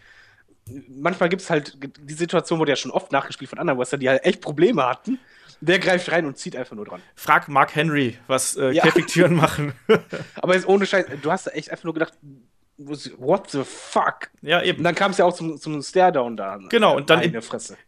manchmal 0.88 1.28
gibt 1.28 1.42
es 1.42 1.50
halt 1.50 1.78
die 1.80 2.14
Situation, 2.14 2.58
wurde 2.58 2.72
ja 2.72 2.76
schon 2.76 2.90
oft 2.90 3.12
nachgespielt 3.12 3.48
von 3.48 3.58
anderen 3.58 3.78
Wrestlern, 3.78 4.00
die 4.00 4.08
halt 4.08 4.24
echt 4.24 4.40
Probleme 4.40 4.84
hatten. 4.84 5.18
Der 5.60 5.78
greift 5.78 6.10
rein 6.12 6.26
und 6.26 6.36
zieht 6.36 6.56
einfach 6.56 6.76
nur 6.76 6.84
dran. 6.84 7.02
Frag 7.14 7.48
Mark 7.48 7.74
Henry, 7.74 8.18
was 8.26 8.56
äh, 8.56 8.70
ja. 8.70 8.82
Käfigtüren 8.82 9.34
machen. 9.36 9.72
Aber 10.36 10.54
jetzt 10.54 10.68
ohne 10.68 10.86
Scheiß, 10.86 11.06
du 11.22 11.32
hast 11.32 11.46
da 11.46 11.50
echt 11.52 11.70
einfach 11.70 11.84
nur 11.84 11.94
gedacht, 11.94 12.14
what 12.78 13.50
the 13.50 13.62
fuck? 13.64 14.30
Ja, 14.42 14.62
eben. 14.62 14.78
Und 14.78 14.84
dann 14.84 14.94
kam 14.94 15.10
es 15.10 15.18
ja 15.18 15.24
auch 15.24 15.34
zum, 15.34 15.58
zum 15.58 15.82
Stare-Down 15.82 16.36
da. 16.36 16.58
Genau, 16.68 16.96
und 16.96 17.10
dann 17.10 17.22
in, 17.22 17.34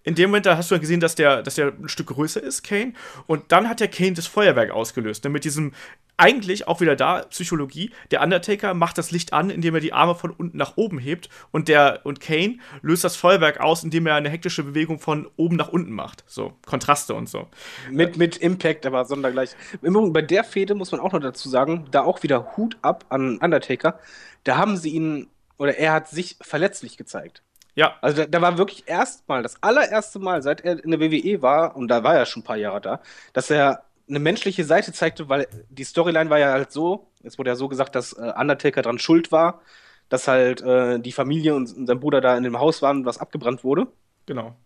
in, 0.04 0.14
dem 0.14 0.30
Moment, 0.30 0.46
da 0.46 0.56
hast 0.56 0.70
du 0.70 0.74
ja 0.74 0.80
gesehen, 0.80 1.00
dass 1.00 1.14
der, 1.14 1.42
dass 1.42 1.56
der 1.56 1.68
ein 1.68 1.88
Stück 1.88 2.08
größer 2.08 2.42
ist, 2.42 2.62
Kane. 2.62 2.94
Und 3.26 3.52
dann 3.52 3.68
hat 3.68 3.80
der 3.80 3.88
Kane 3.88 4.12
das 4.12 4.26
Feuerwerk 4.26 4.70
ausgelöst. 4.70 5.24
Ne, 5.24 5.30
mit 5.30 5.44
diesem 5.44 5.72
eigentlich 6.18 6.66
auch 6.66 6.80
wieder 6.80 6.96
da, 6.96 7.22
Psychologie, 7.30 7.92
der 8.10 8.22
Undertaker 8.22 8.74
macht 8.74 8.98
das 8.98 9.12
Licht 9.12 9.32
an, 9.32 9.50
indem 9.50 9.74
er 9.76 9.80
die 9.80 9.92
Arme 9.92 10.16
von 10.16 10.32
unten 10.32 10.58
nach 10.58 10.76
oben 10.76 10.98
hebt 10.98 11.28
und 11.52 11.68
der 11.68 12.00
und 12.02 12.20
Kane 12.20 12.58
löst 12.82 13.04
das 13.04 13.14
Feuerwerk 13.14 13.60
aus, 13.60 13.84
indem 13.84 14.06
er 14.06 14.16
eine 14.16 14.28
hektische 14.28 14.64
Bewegung 14.64 14.98
von 14.98 15.28
oben 15.36 15.56
nach 15.56 15.68
unten 15.68 15.92
macht. 15.92 16.24
So, 16.26 16.54
Kontraste 16.66 17.14
und 17.14 17.28
so. 17.28 17.46
Mit, 17.90 18.16
mit 18.16 18.36
Impact, 18.36 18.84
aber 18.84 19.04
sondergleich. 19.04 19.50
Bei 19.80 20.22
der 20.22 20.42
Fehde 20.42 20.74
muss 20.74 20.90
man 20.90 21.00
auch 21.00 21.12
noch 21.12 21.20
dazu 21.20 21.48
sagen, 21.48 21.86
da 21.92 22.02
auch 22.02 22.24
wieder 22.24 22.56
Hut 22.56 22.76
ab 22.82 23.04
an 23.10 23.38
Undertaker. 23.38 24.00
Da 24.48 24.56
haben 24.56 24.78
sie 24.78 24.88
ihn, 24.88 25.28
oder 25.58 25.76
er 25.76 25.92
hat 25.92 26.08
sich 26.08 26.38
verletzlich 26.40 26.96
gezeigt. 26.96 27.42
Ja. 27.74 27.96
Also 28.00 28.22
da, 28.22 28.26
da 28.26 28.40
war 28.40 28.56
wirklich 28.56 28.84
erstmal, 28.86 29.42
das 29.42 29.62
allererste 29.62 30.18
Mal, 30.18 30.42
seit 30.42 30.62
er 30.62 30.82
in 30.82 30.90
der 30.90 31.00
WWE 31.00 31.42
war, 31.42 31.76
und 31.76 31.88
da 31.88 32.02
war 32.02 32.16
er 32.16 32.24
schon 32.24 32.40
ein 32.40 32.44
paar 32.44 32.56
Jahre 32.56 32.80
da, 32.80 33.02
dass 33.34 33.50
er 33.50 33.84
eine 34.08 34.20
menschliche 34.20 34.64
Seite 34.64 34.94
zeigte, 34.94 35.28
weil 35.28 35.48
die 35.68 35.84
Storyline 35.84 36.30
war 36.30 36.38
ja 36.38 36.52
halt 36.52 36.72
so, 36.72 37.10
es 37.22 37.38
wurde 37.38 37.50
ja 37.50 37.56
so 37.56 37.68
gesagt, 37.68 37.94
dass 37.94 38.14
äh, 38.14 38.32
Undertaker 38.38 38.80
dran 38.80 38.98
schuld 38.98 39.30
war, 39.32 39.60
dass 40.08 40.28
halt 40.28 40.62
äh, 40.62 40.98
die 40.98 41.12
Familie 41.12 41.54
und, 41.54 41.70
und, 41.76 41.86
sein 41.86 42.00
Bruder 42.00 42.22
da 42.22 42.34
in 42.34 42.44
dem 42.44 42.58
Haus 42.58 42.80
waren, 42.80 43.04
was 43.04 43.18
abgebrannt 43.18 43.64
wurde. 43.64 43.88
Genau. 44.24 44.56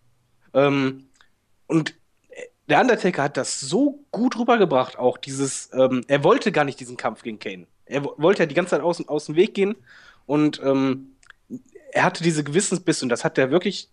Ähm, 0.55 1.09
und 1.67 1.97
der 2.69 2.81
Undertaker 2.81 3.25
hat 3.25 3.37
das 3.37 3.59
so 3.59 4.05
gut 4.13 4.39
rübergebracht, 4.39 4.97
auch 4.97 5.19
dieses, 5.19 5.71
ähm, 5.75 6.03
er 6.07 6.23
wollte 6.23 6.53
gar 6.53 6.65
nicht 6.65 6.79
diesen 6.79 6.97
Kampf 6.97 7.25
gegen 7.25 7.41
Kane. 7.41 7.67
Er 7.87 8.05
wollte 8.05 8.43
ja 8.43 8.47
die 8.47 8.55
ganze 8.55 8.71
Zeit 8.71 8.81
aus, 8.81 9.07
aus 9.09 9.27
dem 9.27 9.37
Weg 9.37 9.55
gehen 9.55 9.77
und 10.27 10.61
ähm, 10.65 11.17
er 11.93 12.05
hatte 12.05 12.23
diese 12.23 12.45
Gewissensbiss 12.45 13.03
und 13.03 13.09
das 13.09 13.25
hat 13.25 13.39
er 13.39 13.51
wirklich 13.51 13.91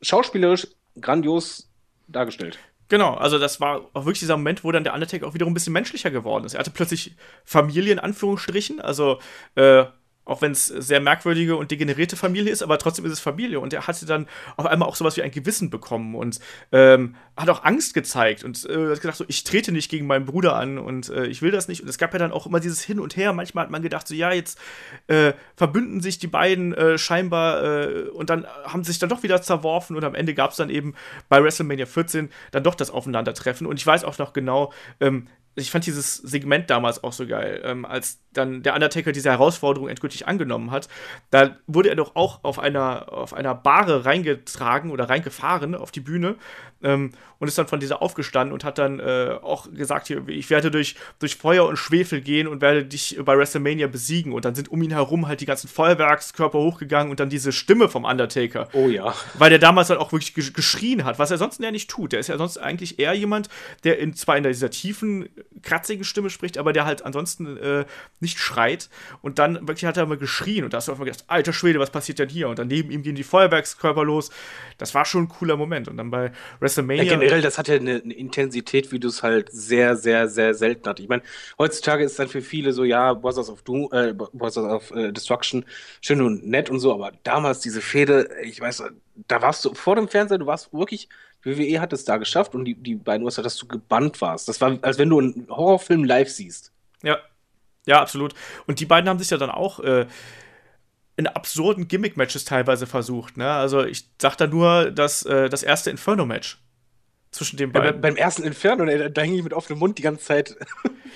schauspielerisch 0.00 0.68
grandios 1.00 1.68
dargestellt. 2.08 2.58
Genau, 2.88 3.14
also 3.14 3.38
das 3.38 3.60
war 3.60 3.88
auch 3.94 4.04
wirklich 4.04 4.20
dieser 4.20 4.36
Moment, 4.36 4.62
wo 4.62 4.70
dann 4.70 4.84
der 4.84 4.94
Undertaker 4.94 5.26
auch 5.26 5.34
wiederum 5.34 5.52
ein 5.52 5.54
bisschen 5.54 5.72
menschlicher 5.72 6.10
geworden 6.10 6.44
ist. 6.44 6.54
Er 6.54 6.60
hatte 6.60 6.70
plötzlich 6.70 7.16
Familie 7.44 7.92
in 7.92 7.98
Anführungsstrichen, 7.98 8.80
also 8.80 9.18
äh, 9.56 9.86
auch 10.26 10.42
wenn 10.42 10.52
es 10.52 10.66
sehr 10.66 11.00
merkwürdige 11.00 11.56
und 11.56 11.70
degenerierte 11.70 12.16
Familie 12.16 12.52
ist, 12.52 12.62
aber 12.62 12.78
trotzdem 12.78 13.04
ist 13.06 13.12
es 13.12 13.20
Familie. 13.20 13.60
Und 13.60 13.72
er 13.72 13.86
hatte 13.86 14.04
dann 14.04 14.26
auf 14.56 14.66
einmal 14.66 14.88
auch 14.88 14.96
sowas 14.96 15.16
wie 15.16 15.22
ein 15.22 15.30
Gewissen 15.30 15.70
bekommen 15.70 16.14
und 16.14 16.40
ähm, 16.72 17.14
hat 17.36 17.48
auch 17.48 17.64
Angst 17.64 17.94
gezeigt 17.94 18.42
und 18.42 18.64
äh, 18.68 18.90
hat 18.90 19.00
gedacht, 19.00 19.16
so, 19.16 19.24
ich 19.28 19.44
trete 19.44 19.70
nicht 19.70 19.88
gegen 19.88 20.06
meinen 20.06 20.26
Bruder 20.26 20.56
an 20.56 20.78
und 20.78 21.08
äh, 21.08 21.26
ich 21.26 21.42
will 21.42 21.52
das 21.52 21.68
nicht. 21.68 21.80
Und 21.80 21.88
es 21.88 21.96
gab 21.96 22.12
ja 22.12 22.18
dann 22.18 22.32
auch 22.32 22.46
immer 22.46 22.58
dieses 22.58 22.82
Hin 22.82 22.98
und 22.98 23.16
Her. 23.16 23.32
Manchmal 23.32 23.64
hat 23.64 23.70
man 23.70 23.82
gedacht, 23.82 24.08
so 24.08 24.14
ja, 24.14 24.32
jetzt 24.32 24.58
äh, 25.06 25.32
verbünden 25.54 26.00
sich 26.00 26.18
die 26.18 26.26
beiden 26.26 26.74
äh, 26.74 26.98
scheinbar 26.98 27.62
äh, 27.62 28.02
und 28.08 28.28
dann 28.28 28.46
haben 28.64 28.82
sie 28.82 28.90
sich 28.90 28.98
dann 28.98 29.08
doch 29.08 29.22
wieder 29.22 29.40
zerworfen 29.42 29.96
und 29.96 30.04
am 30.04 30.16
Ende 30.16 30.34
gab 30.34 30.50
es 30.50 30.56
dann 30.56 30.70
eben 30.70 30.94
bei 31.28 31.42
WrestleMania 31.42 31.86
14 31.86 32.30
dann 32.50 32.64
doch 32.64 32.74
das 32.74 32.90
Aufeinandertreffen. 32.90 33.66
Und 33.66 33.78
ich 33.78 33.86
weiß 33.86 34.02
auch 34.02 34.18
noch 34.18 34.32
genau, 34.32 34.72
ähm, 35.00 35.28
ich 35.56 35.70
fand 35.70 35.86
dieses 35.86 36.16
Segment 36.16 36.68
damals 36.68 37.02
auch 37.02 37.12
so 37.12 37.26
geil, 37.26 37.62
ähm, 37.64 37.84
als 37.86 38.20
dann 38.34 38.62
der 38.62 38.74
Undertaker 38.74 39.12
diese 39.12 39.30
Herausforderung 39.30 39.88
endgültig 39.88 40.28
angenommen 40.28 40.70
hat. 40.70 40.88
Da 41.30 41.56
wurde 41.66 41.88
er 41.88 41.96
doch 41.96 42.14
auch 42.14 42.44
auf 42.44 42.58
einer, 42.58 43.12
auf 43.12 43.32
einer 43.32 43.54
Bahre 43.54 44.04
reingetragen 44.04 44.90
oder 44.90 45.08
reingefahren 45.08 45.74
auf 45.74 45.90
die 45.90 46.00
Bühne 46.00 46.36
ähm, 46.82 47.12
und 47.38 47.48
ist 47.48 47.56
dann 47.56 47.66
von 47.66 47.80
dieser 47.80 48.02
aufgestanden 48.02 48.52
und 48.52 48.64
hat 48.64 48.78
dann 48.78 49.00
äh, 49.00 49.38
auch 49.42 49.70
gesagt, 49.72 50.06
hier, 50.08 50.26
ich 50.28 50.50
werde 50.50 50.70
durch, 50.70 50.96
durch 51.18 51.36
Feuer 51.36 51.66
und 51.66 51.76
Schwefel 51.76 52.20
gehen 52.20 52.46
und 52.46 52.60
werde 52.60 52.84
dich 52.84 53.18
bei 53.24 53.36
WrestleMania 53.36 53.86
besiegen. 53.86 54.32
Und 54.32 54.44
dann 54.44 54.54
sind 54.54 54.70
um 54.70 54.82
ihn 54.82 54.90
herum 54.90 55.26
halt 55.26 55.40
die 55.40 55.46
ganzen 55.46 55.68
Feuerwerkskörper 55.68 56.58
hochgegangen 56.58 57.10
und 57.10 57.20
dann 57.20 57.30
diese 57.30 57.52
Stimme 57.52 57.88
vom 57.88 58.04
Undertaker. 58.04 58.68
Oh 58.72 58.88
ja. 58.88 59.14
Weil 59.34 59.50
der 59.50 59.58
damals 59.58 59.90
halt 59.90 60.00
auch 60.00 60.12
wirklich 60.12 60.34
geschrien 60.34 61.04
hat, 61.04 61.18
was 61.18 61.30
er 61.30 61.38
sonst 61.38 61.60
ja 61.60 61.70
nicht 61.70 61.90
tut. 61.90 62.12
Der 62.12 62.20
ist 62.20 62.28
ja 62.28 62.38
sonst 62.38 62.58
eigentlich 62.58 62.98
eher 62.98 63.14
jemand, 63.14 63.48
der 63.84 63.98
in, 63.98 64.14
zwar 64.14 64.36
in 64.36 64.44
dieser 64.44 64.70
tiefen, 64.70 65.28
kratzigen 65.62 66.04
Stimme 66.04 66.30
spricht, 66.30 66.58
aber 66.58 66.72
der 66.72 66.84
halt 66.84 67.04
ansonsten 67.04 67.56
äh, 67.56 67.84
nicht 68.20 68.38
schreit. 68.38 68.88
Und 69.22 69.38
dann 69.38 69.66
wirklich 69.66 69.84
hat 69.84 69.96
er 69.96 70.06
mal 70.06 70.16
geschrien 70.16 70.64
und 70.64 70.72
da 70.72 70.78
hast 70.78 70.88
du 70.88 70.92
einfach 70.92 71.04
gedacht, 71.04 71.24
alter 71.28 71.52
Schwede, 71.52 71.78
was 71.78 71.90
passiert 71.90 72.18
denn 72.18 72.28
hier? 72.28 72.48
Und 72.48 72.58
dann 72.58 72.68
neben 72.68 72.90
ihm 72.90 73.02
gehen 73.02 73.14
die 73.14 73.24
Feuerwerkskörper 73.24 74.04
los. 74.04 74.30
Das 74.78 74.94
war 74.94 75.04
schon 75.04 75.24
ein 75.24 75.28
cooler 75.28 75.56
Moment. 75.56 75.88
Und 75.88 75.96
dann 75.96 76.10
bei 76.10 76.32
WrestleMania. 76.60 77.04
Ja, 77.04 77.18
generell, 77.18 77.42
das 77.42 77.58
hatte 77.58 77.74
eine, 77.74 78.02
eine 78.02 78.14
Intensität, 78.14 78.92
wie 78.92 78.98
du 78.98 79.08
es 79.08 79.22
halt 79.22 79.50
sehr, 79.52 79.96
sehr, 79.96 80.28
sehr 80.28 80.54
selten 80.54 80.88
hattest. 80.88 81.04
Ich 81.04 81.08
meine, 81.08 81.22
heutzutage 81.58 82.04
ist 82.04 82.18
dann 82.18 82.28
für 82.28 82.42
viele 82.42 82.72
so, 82.72 82.84
ja, 82.84 83.14
Brothers 83.14 83.50
of 83.50 83.62
Doom, 83.62 83.88
äh, 83.92 84.12
Brothers 84.12 84.58
of 84.58 84.90
äh, 84.92 85.12
Destruction, 85.12 85.64
schön 86.00 86.20
und 86.20 86.46
nett 86.46 86.70
und 86.70 86.80
so, 86.80 86.94
aber 86.94 87.12
damals 87.22 87.60
diese 87.60 87.80
Fehde, 87.80 88.28
ich 88.42 88.60
weiß, 88.60 88.82
da 89.28 89.42
warst 89.42 89.64
du 89.64 89.74
vor 89.74 89.96
dem 89.96 90.08
Fernseher, 90.08 90.38
du 90.38 90.46
warst 90.46 90.72
wirklich 90.72 91.08
WWE 91.46 91.80
hat 91.80 91.92
es 91.92 92.04
da 92.04 92.16
geschafft 92.16 92.54
und 92.54 92.64
die, 92.64 92.74
die 92.74 92.96
beiden 92.96 93.24
Wrestler, 93.24 93.44
dass 93.44 93.56
du 93.56 93.66
gebannt 93.66 94.20
warst. 94.20 94.48
Das 94.48 94.60
war, 94.60 94.78
als 94.82 94.98
wenn 94.98 95.08
du 95.08 95.20
einen 95.20 95.46
Horrorfilm 95.48 96.04
live 96.04 96.28
siehst. 96.28 96.72
Ja. 97.02 97.18
Ja, 97.86 98.00
absolut. 98.00 98.34
Und 98.66 98.80
die 98.80 98.86
beiden 98.86 99.08
haben 99.08 99.18
sich 99.20 99.30
ja 99.30 99.36
dann 99.36 99.50
auch 99.50 99.78
äh, 99.80 100.06
in 101.16 101.28
absurden 101.28 101.88
Gimmick-Matches 101.88 102.44
teilweise 102.44 102.86
versucht. 102.86 103.36
Ne? 103.36 103.48
Also 103.48 103.84
ich 103.84 104.08
sag 104.20 104.36
da 104.36 104.46
nur 104.46 104.90
das, 104.90 105.24
äh, 105.24 105.48
das 105.48 105.62
erste 105.62 105.90
Inferno-Match 105.90 106.58
zwischen 107.36 107.56
den 107.56 107.72
beiden. 107.72 107.94
Ja, 107.94 108.00
beim 108.00 108.16
ersten 108.16 108.42
Inferno, 108.42 108.84
da, 108.84 109.08
da 109.08 109.22
hing 109.22 109.34
ich 109.34 109.42
mit 109.42 109.52
offenem 109.52 109.78
Mund 109.78 109.98
die 109.98 110.02
ganze 110.02 110.24
Zeit. 110.24 110.56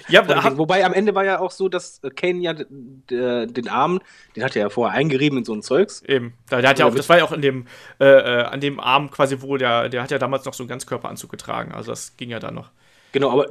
Ja, 0.09 0.23
da 0.23 0.57
Wobei 0.57 0.85
am 0.85 0.93
Ende 0.93 1.15
war 1.15 1.25
ja 1.25 1.41
auch 1.41 1.51
so, 1.51 1.69
dass 1.69 2.01
Kane 2.17 2.41
ja 2.41 2.55
den 2.55 3.69
Arm, 3.69 4.01
den 4.35 4.45
hat 4.45 4.57
er 4.57 4.63
ja 4.63 4.69
vorher 4.71 4.97
eingerieben 4.97 5.39
in 5.39 5.45
so 5.45 5.53
ein 5.53 5.63
Zeugs. 5.63 6.03
Eben. 6.03 6.35
Da, 6.49 6.61
der 6.61 6.71
hat 6.71 6.79
ja 6.79 6.87
auch, 6.87 6.95
das 6.95 7.09
war 7.09 7.19
ja 7.19 7.25
auch 7.25 7.33
in 7.33 7.43
dem, 7.43 7.67
äh, 7.99 8.07
äh, 8.07 8.43
an 8.45 8.61
dem 8.61 8.81
Arm 8.81 9.11
quasi, 9.11 9.41
wo 9.41 9.57
der, 9.57 9.89
der 9.89 10.03
hat 10.03 10.11
ja 10.11 10.19
damals 10.19 10.45
noch 10.45 10.55
so 10.55 10.63
einen 10.63 10.69
Ganzkörperanzug 10.69 11.31
getragen. 11.31 11.73
Also 11.73 11.93
das 11.93 12.17
ging 12.17 12.31
ja 12.31 12.39
dann 12.39 12.55
noch. 12.55 12.71
Genau, 13.13 13.31
aber 13.31 13.49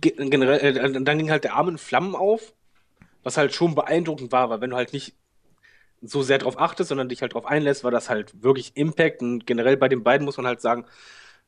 generell, 0.00 0.76
äh, 0.76 1.02
dann 1.02 1.18
ging 1.18 1.30
halt 1.30 1.44
der 1.44 1.54
Arm 1.54 1.68
in 1.68 1.78
Flammen 1.78 2.14
auf, 2.14 2.52
was 3.22 3.36
halt 3.36 3.54
schon 3.54 3.74
beeindruckend 3.74 4.32
war, 4.32 4.50
weil 4.50 4.60
wenn 4.60 4.70
du 4.70 4.76
halt 4.76 4.92
nicht 4.92 5.14
so 6.02 6.22
sehr 6.22 6.38
drauf 6.38 6.58
achtest, 6.58 6.88
sondern 6.88 7.08
dich 7.08 7.22
halt 7.22 7.34
drauf 7.34 7.46
einlässt, 7.46 7.84
war 7.84 7.90
das 7.90 8.10
halt 8.10 8.42
wirklich 8.42 8.72
Impact. 8.76 9.22
Und 9.22 9.46
generell 9.46 9.76
bei 9.76 9.88
den 9.88 10.02
beiden 10.02 10.24
muss 10.24 10.36
man 10.36 10.46
halt 10.46 10.60
sagen, 10.60 10.84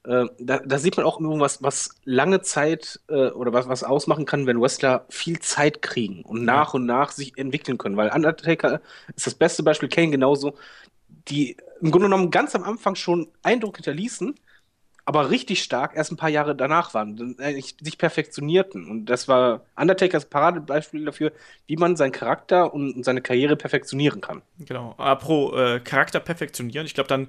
äh, 0.05 0.27
da, 0.39 0.59
da, 0.59 0.79
sieht 0.79 0.97
man 0.97 1.07
auch 1.07 1.19
irgendwas, 1.19 1.63
was 1.63 1.91
lange 2.05 2.43
Zeit 2.43 3.01
äh, 3.09 3.31
oder 3.31 3.53
was, 3.55 3.69
was 3.69 3.85
ausmachen 3.85 4.27
kann, 4.27 4.47
wenn 4.47 4.61
Wrestler 4.61 5.07
viel 5.09 5.39
Zeit 5.39 5.81
kriegen 5.81 6.23
und 6.23 6.45
nach 6.45 6.75
und 6.75 6.85
nach 6.85 7.11
sich 7.11 7.39
entwickeln 7.39 7.79
können. 7.79 7.97
Weil 7.97 8.11
Undertaker 8.11 8.83
ist 9.17 9.27
das 9.27 9.35
beste 9.35 9.63
Beispiel, 9.63 9.89
Kane 9.89 10.11
genauso, 10.11 10.55
die 11.29 11.57
im 11.81 11.91
Grunde 11.91 12.07
genommen 12.07 12.31
ganz 12.31 12.55
am 12.55 12.65
Anfang 12.65 12.97
schon 12.97 13.29
Eindruck 13.43 13.77
hinterließen, 13.77 14.35
aber 15.07 15.31
richtig 15.31 15.63
stark 15.63 15.97
erst 15.97 16.13
ein 16.13 16.17
paar 16.17 16.31
Jahre 16.31 16.55
danach 16.55 16.93
waren, 16.93 17.37
sich 17.81 17.99
perfektionierten. 17.99 18.89
Und 18.89 19.07
das 19.07 19.29
war 19.29 19.63
Undertakers 19.77 20.27
Paradebeispiel 20.27 21.05
dafür, 21.05 21.33
wie 21.67 21.77
man 21.77 21.97
seinen 21.97 22.13
Charakter 22.13 22.73
und 22.73 23.05
seine 23.05 23.23
Karriere 23.23 23.57
perfektionieren 23.57 24.21
kann. 24.21 24.43
Genau. 24.59 24.95
Apro 24.99 25.57
äh, 25.57 25.81
Charakter 25.81 26.21
perfektionieren, 26.21 26.87
ich 26.87 26.95
glaube, 26.95 27.09
dann 27.09 27.29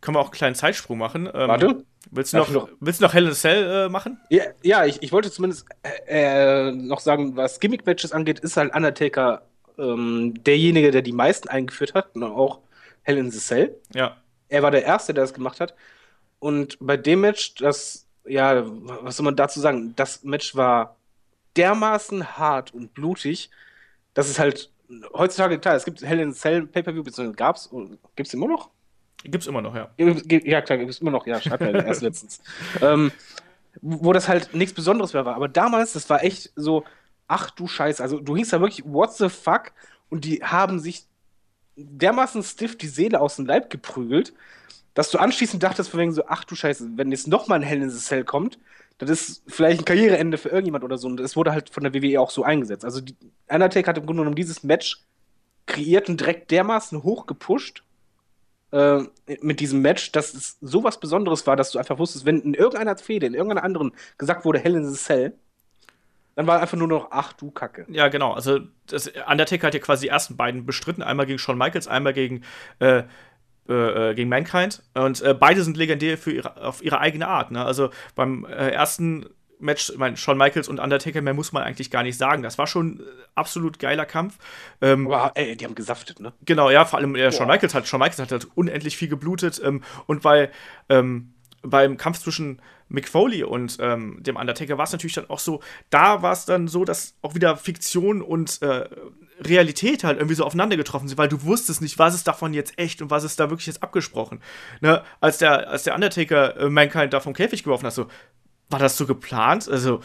können 0.00 0.16
wir 0.16 0.20
auch 0.20 0.26
einen 0.26 0.32
kleinen 0.32 0.54
Zeitsprung 0.54 0.98
machen. 0.98 1.26
Ähm, 1.26 1.48
Warte. 1.48 1.84
Willst 2.10 2.32
du, 2.32 2.36
noch, 2.36 2.50
noch, 2.50 2.68
willst 2.78 3.00
du 3.00 3.04
noch 3.04 3.14
Hell 3.14 3.24
in 3.24 3.30
a 3.30 3.34
Cell 3.34 3.86
äh, 3.86 3.88
machen? 3.88 4.20
Ja, 4.30 4.44
ja 4.62 4.84
ich, 4.84 5.02
ich 5.02 5.10
wollte 5.10 5.30
zumindest 5.30 5.66
äh, 6.06 6.70
noch 6.70 7.00
sagen, 7.00 7.36
was 7.36 7.58
Gimmick-Matches 7.58 8.12
angeht, 8.12 8.38
ist 8.38 8.56
halt 8.56 8.74
Undertaker 8.74 9.42
ähm, 9.76 10.34
derjenige, 10.44 10.92
der 10.92 11.02
die 11.02 11.12
meisten 11.12 11.48
eingeführt 11.48 11.94
hat. 11.94 12.14
Und 12.14 12.22
auch 12.22 12.60
Hell 13.02 13.18
in 13.18 13.30
the 13.30 13.38
Cell. 13.38 13.76
Ja. 13.94 14.16
Er 14.48 14.62
war 14.62 14.70
der 14.70 14.84
Erste, 14.84 15.14
der 15.14 15.24
das 15.24 15.34
gemacht 15.34 15.60
hat. 15.60 15.74
Und 16.38 16.76
bei 16.80 16.96
dem 16.96 17.22
Match, 17.22 17.54
das, 17.56 18.06
ja, 18.24 18.62
was 18.64 19.16
soll 19.16 19.24
man 19.24 19.36
dazu 19.36 19.60
sagen? 19.60 19.94
Das 19.96 20.22
Match 20.22 20.54
war 20.54 20.96
dermaßen 21.56 22.38
hart 22.38 22.72
und 22.74 22.94
blutig, 22.94 23.50
dass 24.14 24.28
es 24.28 24.38
halt 24.38 24.70
heutzutage, 25.14 25.58
klar, 25.58 25.74
es 25.74 25.84
gibt 25.84 26.02
Hell 26.02 26.20
in 26.20 26.32
Cell 26.32 26.66
Pay-Per-View, 26.66 27.02
beziehungsweise 27.02 27.36
gab's, 27.36 27.70
gibt 28.14 28.28
es 28.28 28.34
immer 28.34 28.46
noch? 28.46 28.70
Gibt's 29.30 29.46
immer 29.46 29.62
noch, 29.62 29.74
ja. 29.74 29.90
Ja, 29.98 30.60
klar, 30.62 30.78
gibt's 30.78 30.98
immer 30.98 31.10
noch, 31.10 31.26
ja, 31.26 31.40
schreibt 31.40 31.62
er 31.62 31.84
erst 31.86 32.02
letztens. 32.02 32.40
Ähm, 32.80 33.12
wo 33.82 34.12
das 34.12 34.28
halt 34.28 34.54
nichts 34.54 34.74
Besonderes 34.74 35.12
mehr 35.12 35.24
war. 35.24 35.36
Aber 35.36 35.48
damals, 35.48 35.92
das 35.92 36.08
war 36.08 36.24
echt 36.24 36.52
so, 36.56 36.84
ach 37.28 37.50
du 37.50 37.66
Scheiße, 37.66 38.02
also 38.02 38.20
du 38.20 38.36
hieß 38.36 38.50
da 38.50 38.60
wirklich, 38.60 38.84
what 38.86 39.14
the 39.14 39.28
fuck? 39.28 39.72
Und 40.08 40.24
die 40.24 40.42
haben 40.42 40.78
sich 40.78 41.04
dermaßen 41.76 42.42
stiff 42.42 42.78
die 42.78 42.88
Seele 42.88 43.20
aus 43.20 43.36
dem 43.36 43.46
Leib 43.46 43.70
geprügelt, 43.70 44.32
dass 44.94 45.10
du 45.10 45.18
anschließend 45.18 45.62
dachtest, 45.62 45.90
von 45.90 46.00
wegen 46.00 46.12
so, 46.12 46.22
ach 46.26 46.44
du 46.44 46.54
Scheiße, 46.54 46.92
wenn 46.96 47.10
jetzt 47.10 47.28
nochmal 47.28 47.58
ein 47.58 47.62
Hell 47.62 47.82
in 47.82 47.90
the 47.90 47.98
Cell 47.98 48.24
kommt, 48.24 48.58
das 48.98 49.10
ist 49.10 49.42
vielleicht 49.46 49.82
ein 49.82 49.84
Karriereende 49.84 50.38
für 50.38 50.48
irgendjemand 50.48 50.84
oder 50.84 50.96
so. 50.96 51.06
Und 51.06 51.20
es 51.20 51.36
wurde 51.36 51.52
halt 51.52 51.68
von 51.68 51.82
der 51.82 51.92
WWE 51.92 52.18
auch 52.18 52.30
so 52.30 52.44
eingesetzt. 52.44 52.84
Also 52.84 53.02
die, 53.02 53.14
Undertaker 53.46 53.88
hat 53.88 53.98
im 53.98 54.06
Grunde 54.06 54.22
genommen 54.22 54.36
dieses 54.36 54.62
Match 54.62 55.02
kreiert 55.66 56.08
und 56.08 56.20
direkt 56.20 56.50
dermaßen 56.50 57.02
hoch 57.02 57.26
gepusht 57.26 57.82
äh, 58.72 59.00
mit 59.40 59.60
diesem 59.60 59.82
Match, 59.82 60.12
dass 60.12 60.34
es 60.34 60.58
sowas 60.60 61.00
Besonderes 61.00 61.46
war, 61.46 61.56
dass 61.56 61.70
du 61.70 61.78
einfach 61.78 61.98
wusstest, 61.98 62.26
wenn 62.26 62.40
in 62.40 62.54
irgendeiner 62.54 62.96
Fehde, 62.96 63.26
in 63.26 63.34
irgendeiner 63.34 63.64
anderen 63.64 63.92
gesagt 64.18 64.44
wurde, 64.44 64.58
Hell 64.58 64.74
in 64.74 64.88
the 64.88 64.96
Cell, 64.96 65.34
dann 66.34 66.46
war 66.46 66.60
einfach 66.60 66.76
nur 66.76 66.88
noch, 66.88 67.08
ach 67.10 67.32
du 67.32 67.50
Kacke. 67.50 67.86
Ja, 67.88 68.08
genau. 68.08 68.32
Also 68.32 68.60
das, 68.86 69.10
Undertaker 69.28 69.68
hat 69.68 69.74
ja 69.74 69.80
quasi 69.80 70.06
die 70.06 70.10
ersten 70.10 70.36
beiden 70.36 70.66
bestritten, 70.66 71.02
einmal 71.02 71.26
gegen 71.26 71.38
Shawn 71.38 71.56
Michaels, 71.56 71.88
einmal 71.88 72.12
gegen 72.12 72.42
äh, 72.78 73.04
äh, 73.68 74.10
äh, 74.10 74.14
gegen 74.14 74.28
Mankind. 74.28 74.82
Und 74.94 75.22
äh, 75.22 75.34
beide 75.34 75.62
sind 75.62 75.76
legendär 75.76 76.16
für 76.16 76.30
ihre, 76.30 76.62
auf 76.62 76.82
ihre 76.82 77.00
eigene 77.00 77.26
Art. 77.26 77.50
Ne? 77.50 77.64
Also 77.64 77.90
beim 78.14 78.44
äh, 78.44 78.70
ersten 78.70 79.26
Match, 79.58 79.90
ich 79.90 79.98
meine, 79.98 80.16
Shawn 80.16 80.38
Michaels 80.38 80.68
und 80.68 80.78
Undertaker, 80.78 81.22
mehr 81.22 81.34
muss 81.34 81.52
man 81.52 81.62
eigentlich 81.62 81.90
gar 81.90 82.02
nicht 82.02 82.18
sagen. 82.18 82.42
Das 82.42 82.58
war 82.58 82.66
schon 82.66 83.02
absolut 83.34 83.78
geiler 83.78 84.04
Kampf. 84.04 84.38
Ähm, 84.80 85.06
Aber 85.10 85.32
ey, 85.34 85.56
die 85.56 85.64
haben 85.64 85.74
gesaftet, 85.74 86.20
ne? 86.20 86.32
Genau, 86.44 86.70
ja, 86.70 86.84
vor 86.84 86.98
allem 86.98 87.14
äh, 87.14 87.32
Shawn 87.32 87.48
Michaels 87.48 87.74
hat, 87.74 87.86
Shawn 87.86 88.00
Michaels 88.00 88.18
hat 88.18 88.32
halt 88.32 88.48
unendlich 88.54 88.96
viel 88.96 89.08
geblutet. 89.08 89.60
Ähm, 89.64 89.82
und 90.06 90.24
weil 90.24 90.50
ähm, 90.88 91.32
beim 91.62 91.96
Kampf 91.96 92.20
zwischen 92.20 92.60
Mick 92.88 93.08
Foley 93.08 93.42
und 93.42 93.78
ähm, 93.80 94.22
dem 94.22 94.36
Undertaker 94.36 94.78
war 94.78 94.84
es 94.84 94.92
natürlich 94.92 95.14
dann 95.14 95.28
auch 95.28 95.40
so, 95.40 95.60
da 95.90 96.22
war 96.22 96.32
es 96.32 96.44
dann 96.44 96.68
so, 96.68 96.84
dass 96.84 97.14
auch 97.22 97.34
wieder 97.34 97.56
Fiktion 97.56 98.22
und 98.22 98.62
äh, 98.62 98.88
Realität 99.40 100.04
halt 100.04 100.18
irgendwie 100.18 100.34
so 100.34 100.44
aufeinander 100.44 100.76
getroffen 100.76 101.08
sind, 101.08 101.18
weil 101.18 101.28
du 101.28 101.42
wusstest 101.42 101.82
nicht, 101.82 101.98
was 101.98 102.14
ist 102.14 102.26
davon 102.28 102.54
jetzt 102.54 102.78
echt 102.78 103.02
und 103.02 103.10
was 103.10 103.24
ist 103.24 103.38
da 103.40 103.50
wirklich 103.50 103.66
jetzt 103.66 103.82
abgesprochen. 103.82 104.40
Ne? 104.80 105.02
Als, 105.20 105.38
der, 105.38 105.68
als 105.68 105.82
der 105.82 105.94
Undertaker 105.94 106.56
äh, 106.56 106.70
Mankind 106.70 107.12
da 107.12 107.20
vom 107.20 107.34
Käfig 107.34 107.64
geworfen 107.64 107.86
hat, 107.86 107.92
so, 107.92 108.06
war 108.68 108.78
das 108.78 108.96
so 108.96 109.06
geplant? 109.06 109.68
Also, 109.68 110.00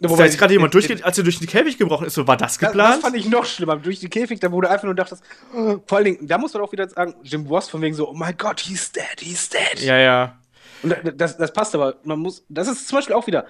ja, 0.00 0.08
da 0.08 0.24
ist 0.24 0.38
gerade 0.38 0.52
jemand 0.52 0.74
durchgeht, 0.74 1.02
als 1.04 1.16
er 1.16 1.24
durch 1.24 1.38
den 1.38 1.48
Käfig 1.48 1.78
gebrochen 1.78 2.06
ist, 2.06 2.14
so 2.14 2.26
war 2.26 2.36
das 2.36 2.58
geplant? 2.58 2.78
Das, 2.78 2.94
das 2.96 3.00
fand 3.00 3.16
ich 3.16 3.28
noch 3.28 3.46
schlimmer. 3.46 3.76
Durch 3.76 4.00
den 4.00 4.10
Käfig, 4.10 4.40
da 4.40 4.52
wurde 4.52 4.68
einfach 4.68 4.84
nur 4.84 4.94
dachtest, 4.94 5.22
oh, 5.54 5.78
vor 5.86 5.98
allen 5.98 6.04
Dingen, 6.04 6.26
da 6.26 6.36
muss 6.38 6.52
man 6.52 6.62
auch 6.62 6.72
wieder 6.72 6.88
sagen, 6.88 7.14
Jim 7.22 7.46
Ross 7.46 7.70
von 7.70 7.80
wegen 7.80 7.94
so, 7.94 8.08
oh 8.08 8.12
mein 8.12 8.36
Gott, 8.36 8.60
he's 8.60 8.92
dead, 8.92 9.20
he's 9.20 9.48
dead. 9.48 9.80
Ja, 9.80 9.98
ja. 9.98 10.38
Und 10.82 10.94
das, 11.16 11.38
das 11.38 11.52
passt 11.52 11.74
aber, 11.74 11.96
man 12.04 12.18
muss, 12.18 12.44
das 12.48 12.68
ist 12.68 12.88
zum 12.88 12.98
Beispiel 12.98 13.14
auch 13.14 13.26
wieder, 13.26 13.46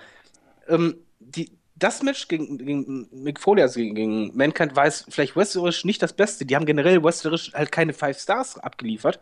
ähm, 0.68 0.96
die, 1.18 1.50
das 1.74 2.02
Match 2.02 2.28
gegen, 2.28 2.58
gegen 2.58 3.08
Mick 3.12 3.40
Foley, 3.40 3.62
also 3.62 3.80
gegen, 3.80 3.94
gegen 3.94 4.36
Mankind, 4.36 4.76
war 4.76 4.86
es 4.86 5.04
vielleicht 5.08 5.36
wrestlerisch 5.36 5.84
nicht 5.84 6.00
das 6.00 6.12
Beste. 6.12 6.46
Die 6.46 6.56
haben 6.56 6.64
generell 6.64 7.02
wrestlerisch 7.02 7.52
halt 7.52 7.70
keine 7.70 7.92
Five 7.92 8.18
Stars 8.18 8.56
abgeliefert. 8.58 9.20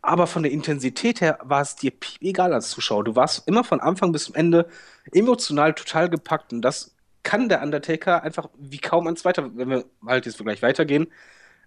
Aber 0.00 0.26
von 0.26 0.42
der 0.42 0.52
Intensität 0.52 1.20
her 1.20 1.38
war 1.42 1.60
es 1.60 1.76
dir 1.76 1.92
egal 2.20 2.52
als 2.52 2.70
Zuschauer. 2.70 3.04
Du 3.04 3.16
warst 3.16 3.46
immer 3.48 3.64
von 3.64 3.80
Anfang 3.80 4.12
bis 4.12 4.24
zum 4.24 4.34
Ende 4.34 4.68
emotional 5.12 5.74
total 5.74 6.08
gepackt. 6.08 6.52
Und 6.52 6.62
das 6.62 6.94
kann 7.22 7.48
der 7.48 7.62
Undertaker 7.62 8.22
einfach 8.22 8.48
wie 8.56 8.78
kaum 8.78 9.06
ein 9.06 9.16
zweiter, 9.16 9.56
wenn 9.56 9.68
wir 9.70 9.84
halt 10.06 10.26
jetzt 10.26 10.38
gleich 10.38 10.62
weitergehen. 10.62 11.08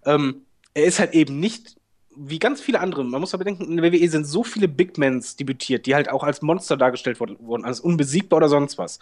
Ähm, 0.04 0.46
er 0.74 0.84
ist 0.84 0.98
halt 0.98 1.12
eben 1.14 1.38
nicht 1.40 1.76
wie 2.16 2.38
ganz 2.38 2.60
viele 2.60 2.80
andere. 2.80 3.04
Man 3.04 3.20
muss 3.20 3.32
ja 3.32 3.38
bedenken, 3.38 3.64
in 3.64 3.76
der 3.76 3.92
WWE 3.92 4.08
sind 4.08 4.24
so 4.24 4.44
viele 4.44 4.68
Big 4.68 4.98
Mans 4.98 5.36
debütiert, 5.36 5.86
die 5.86 5.94
halt 5.94 6.10
auch 6.10 6.22
als 6.24 6.42
Monster 6.42 6.76
dargestellt 6.76 7.20
wurden, 7.20 7.64
als 7.64 7.80
unbesiegbar 7.80 8.38
oder 8.38 8.48
sonst 8.48 8.78
was. 8.78 8.98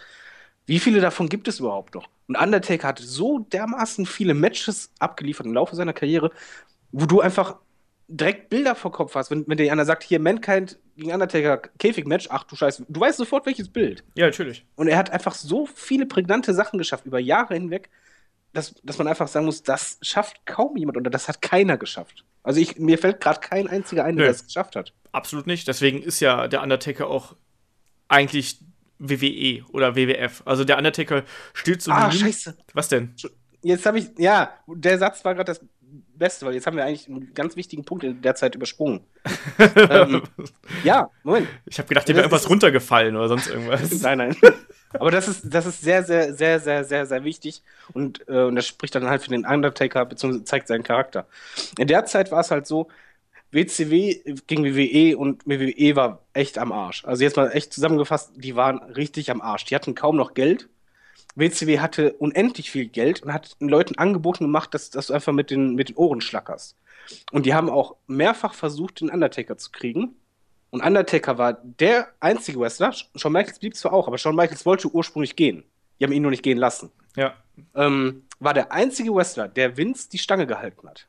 Wie 0.65 0.79
viele 0.79 1.01
davon 1.01 1.27
gibt 1.27 1.47
es 1.47 1.59
überhaupt 1.59 1.95
noch? 1.95 2.07
Und 2.27 2.35
Undertaker 2.37 2.87
hat 2.87 2.99
so 2.99 3.39
dermaßen 3.39 4.05
viele 4.05 4.33
Matches 4.33 4.91
abgeliefert 4.99 5.45
im 5.45 5.53
Laufe 5.53 5.75
seiner 5.75 5.93
Karriere, 5.93 6.31
wo 6.91 7.05
du 7.05 7.21
einfach 7.21 7.57
direkt 8.11 8.49
Bilder 8.49 8.75
vor 8.75 8.91
Kopf 8.91 9.15
hast, 9.15 9.31
wenn, 9.31 9.47
wenn 9.47 9.57
dir 9.57 9.71
einer 9.71 9.85
sagt, 9.85 10.03
hier 10.03 10.19
Mankind 10.19 10.77
gegen 10.95 11.11
Undertaker 11.11 11.57
Käfig-Match, 11.79 12.27
ach 12.29 12.43
du 12.43 12.55
Scheiße, 12.55 12.85
du 12.87 12.99
weißt 12.99 13.17
sofort 13.17 13.45
welches 13.45 13.69
Bild. 13.69 14.03
Ja, 14.15 14.25
natürlich. 14.25 14.65
Und 14.75 14.87
er 14.87 14.97
hat 14.97 15.09
einfach 15.09 15.33
so 15.33 15.65
viele 15.65 16.05
prägnante 16.05 16.53
Sachen 16.53 16.77
geschafft 16.77 17.05
über 17.05 17.19
Jahre 17.19 17.53
hinweg, 17.53 17.89
dass, 18.53 18.75
dass 18.83 18.97
man 18.97 19.07
einfach 19.07 19.27
sagen 19.27 19.45
muss, 19.45 19.63
das 19.63 19.97
schafft 20.01 20.45
kaum 20.45 20.75
jemand 20.75 20.97
oder 20.97 21.09
das 21.09 21.27
hat 21.27 21.41
keiner 21.41 21.77
geschafft. 21.77 22.25
Also 22.43 22.59
ich, 22.59 22.77
mir 22.77 22.97
fällt 22.97 23.21
gerade 23.21 23.39
kein 23.39 23.67
einziger 23.67 24.03
ein, 24.03 24.17
der 24.17 24.27
das 24.27 24.45
geschafft 24.45 24.75
hat. 24.75 24.93
Absolut 25.11 25.47
nicht. 25.47 25.67
Deswegen 25.67 26.01
ist 26.01 26.19
ja 26.19 26.47
der 26.47 26.61
Undertaker 26.61 27.07
auch 27.07 27.35
eigentlich 28.07 28.59
WWE 28.99 29.63
oder 29.71 29.95
WWF. 29.95 30.43
Also 30.45 30.65
der 30.65 30.77
Undertaker 30.77 31.23
steht 31.53 31.81
so. 31.81 31.91
Ah, 31.91 32.11
scheiße. 32.11 32.57
Was 32.73 32.89
denn? 32.89 33.15
Jetzt 33.63 33.85
habe 33.85 33.99
ich, 33.99 34.09
ja, 34.17 34.53
der 34.67 34.97
Satz 34.97 35.23
war 35.23 35.35
gerade 35.35 35.51
das 35.51 35.61
Beste, 36.21 36.45
weil 36.45 36.53
jetzt 36.53 36.67
haben 36.67 36.77
wir 36.77 36.85
eigentlich 36.85 37.09
einen 37.09 37.33
ganz 37.33 37.57
wichtigen 37.57 37.83
Punkt 37.83 38.03
in 38.03 38.21
der 38.21 38.35
Zeit 38.35 38.55
übersprungen. 38.55 39.01
ähm, 39.75 40.21
ja, 40.83 41.09
Moment. 41.23 41.47
Ich 41.65 41.77
habe 41.79 41.89
gedacht, 41.89 42.07
dir 42.07 42.13
wäre 42.13 42.25
irgendwas 42.25 42.49
runtergefallen 42.49 43.15
oder 43.15 43.27
sonst 43.27 43.47
irgendwas. 43.47 43.91
nein, 44.01 44.19
nein. 44.19 44.35
Aber 44.93 45.11
das 45.11 45.27
ist, 45.27 45.43
das 45.53 45.65
ist 45.65 45.81
sehr, 45.81 46.03
sehr, 46.03 46.33
sehr, 46.33 46.59
sehr, 46.59 46.83
sehr, 46.83 47.05
sehr 47.05 47.23
wichtig 47.23 47.63
und, 47.93 48.27
äh, 48.29 48.43
und 48.43 48.55
das 48.55 48.67
spricht 48.67 48.95
dann 48.95 49.07
halt 49.07 49.23
für 49.23 49.29
den 49.29 49.45
Undertaker, 49.45 50.05
beziehungsweise 50.05 50.45
zeigt 50.45 50.67
seinen 50.67 50.83
Charakter. 50.83 51.25
In 51.77 51.87
der 51.87 52.05
Zeit 52.05 52.31
war 52.31 52.39
es 52.39 52.51
halt 52.51 52.67
so, 52.67 52.87
WCW 53.51 54.35
gegen 54.47 54.63
WWE 54.63 55.17
und 55.17 55.45
WWE 55.45 55.95
war 55.95 56.21
echt 56.33 56.57
am 56.57 56.71
Arsch. 56.71 57.03
Also 57.03 57.23
jetzt 57.23 57.35
mal 57.35 57.49
echt 57.51 57.73
zusammengefasst, 57.73 58.31
die 58.35 58.55
waren 58.55 58.79
richtig 58.79 59.29
am 59.29 59.41
Arsch. 59.41 59.65
Die 59.65 59.75
hatten 59.75 59.93
kaum 59.93 60.15
noch 60.15 60.33
Geld. 60.33 60.69
WCW 61.35 61.79
hatte 61.79 62.13
unendlich 62.13 62.71
viel 62.71 62.87
Geld 62.87 63.23
und 63.23 63.33
hat 63.33 63.59
den 63.61 63.69
Leuten 63.69 63.97
angeboten 63.97 64.45
gemacht, 64.45 64.73
dass, 64.73 64.89
dass 64.89 65.07
du 65.07 65.13
einfach 65.13 65.33
mit 65.33 65.49
den, 65.49 65.75
mit 65.75 65.89
den 65.89 65.95
Ohren 65.95 66.21
schlackerst. 66.21 66.75
Und 67.31 67.45
die 67.45 67.53
haben 67.53 67.69
auch 67.69 67.95
mehrfach 68.07 68.53
versucht, 68.53 69.01
den 69.01 69.09
Undertaker 69.09 69.57
zu 69.57 69.71
kriegen. 69.71 70.15
Und 70.69 70.83
Undertaker 70.83 71.37
war 71.37 71.53
der 71.53 72.07
einzige 72.19 72.59
Wrestler, 72.59 72.93
Shawn 73.15 73.33
Michaels 73.33 73.59
blieb 73.59 73.75
zwar 73.75 73.93
auch, 73.93 74.07
aber 74.07 74.17
Shawn 74.17 74.35
Michaels 74.35 74.65
wollte 74.65 74.89
ursprünglich 74.89 75.35
gehen. 75.35 75.63
Die 75.99 76.05
haben 76.05 76.13
ihn 76.13 76.21
nur 76.21 76.31
nicht 76.31 76.43
gehen 76.43 76.57
lassen. 76.57 76.91
Ja. 77.15 77.35
Ähm, 77.75 78.23
war 78.39 78.53
der 78.53 78.71
einzige 78.71 79.13
Wrestler, 79.13 79.47
der 79.47 79.77
Vince 79.77 80.09
die 80.09 80.17
Stange 80.17 80.47
gehalten 80.47 80.87
hat. 80.87 81.07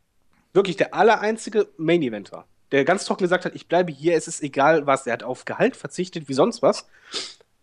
Wirklich 0.52 0.76
der 0.76 0.94
allereinzige 0.94 1.68
Main-Eventer. 1.78 2.44
Der 2.72 2.84
ganz 2.84 3.04
trocken 3.04 3.24
gesagt 3.24 3.44
hat, 3.44 3.54
ich 3.54 3.68
bleibe 3.68 3.92
hier, 3.92 4.14
es 4.14 4.28
ist 4.28 4.42
egal 4.42 4.86
was. 4.86 5.06
Er 5.06 5.14
hat 5.14 5.22
auf 5.22 5.44
Gehalt 5.44 5.76
verzichtet, 5.76 6.28
wie 6.28 6.34
sonst 6.34 6.62
was. 6.62 6.88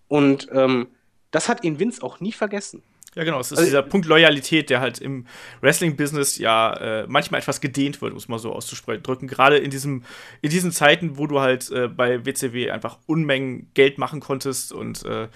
Und 0.07 0.47
ähm, 0.53 0.87
das 1.31 1.49
hat 1.49 1.63
ihn 1.63 1.79
Vince 1.79 2.01
auch 2.03 2.19
nie 2.19 2.31
vergessen. 2.31 2.83
Ja, 3.15 3.23
genau. 3.23 3.39
Es 3.39 3.51
ist 3.51 3.57
also, 3.57 3.69
dieser 3.69 3.81
Punkt 3.81 4.07
Loyalität, 4.07 4.69
der 4.69 4.81
halt 4.81 4.99
im 4.99 5.25
Wrestling-Business 5.61 6.37
ja 6.37 6.73
äh, 6.73 7.05
manchmal 7.07 7.41
etwas 7.41 7.59
gedehnt 7.59 8.01
wird, 8.01 8.13
muss 8.13 8.27
man 8.27 8.39
so 8.39 8.53
auszudrücken. 8.53 9.27
Gerade 9.27 9.57
in, 9.57 9.71
diesem, 9.71 10.03
in 10.41 10.49
diesen 10.51 10.71
Zeiten, 10.71 11.17
wo 11.17 11.25
du 11.25 11.39
halt 11.39 11.71
äh, 11.71 11.87
bei 11.87 12.25
WCW 12.25 12.69
einfach 12.69 12.99
Unmengen 13.07 13.71
Geld 13.73 13.97
machen 13.97 14.19
konntest 14.19 14.71
und 14.71 15.03
äh, 15.05 15.27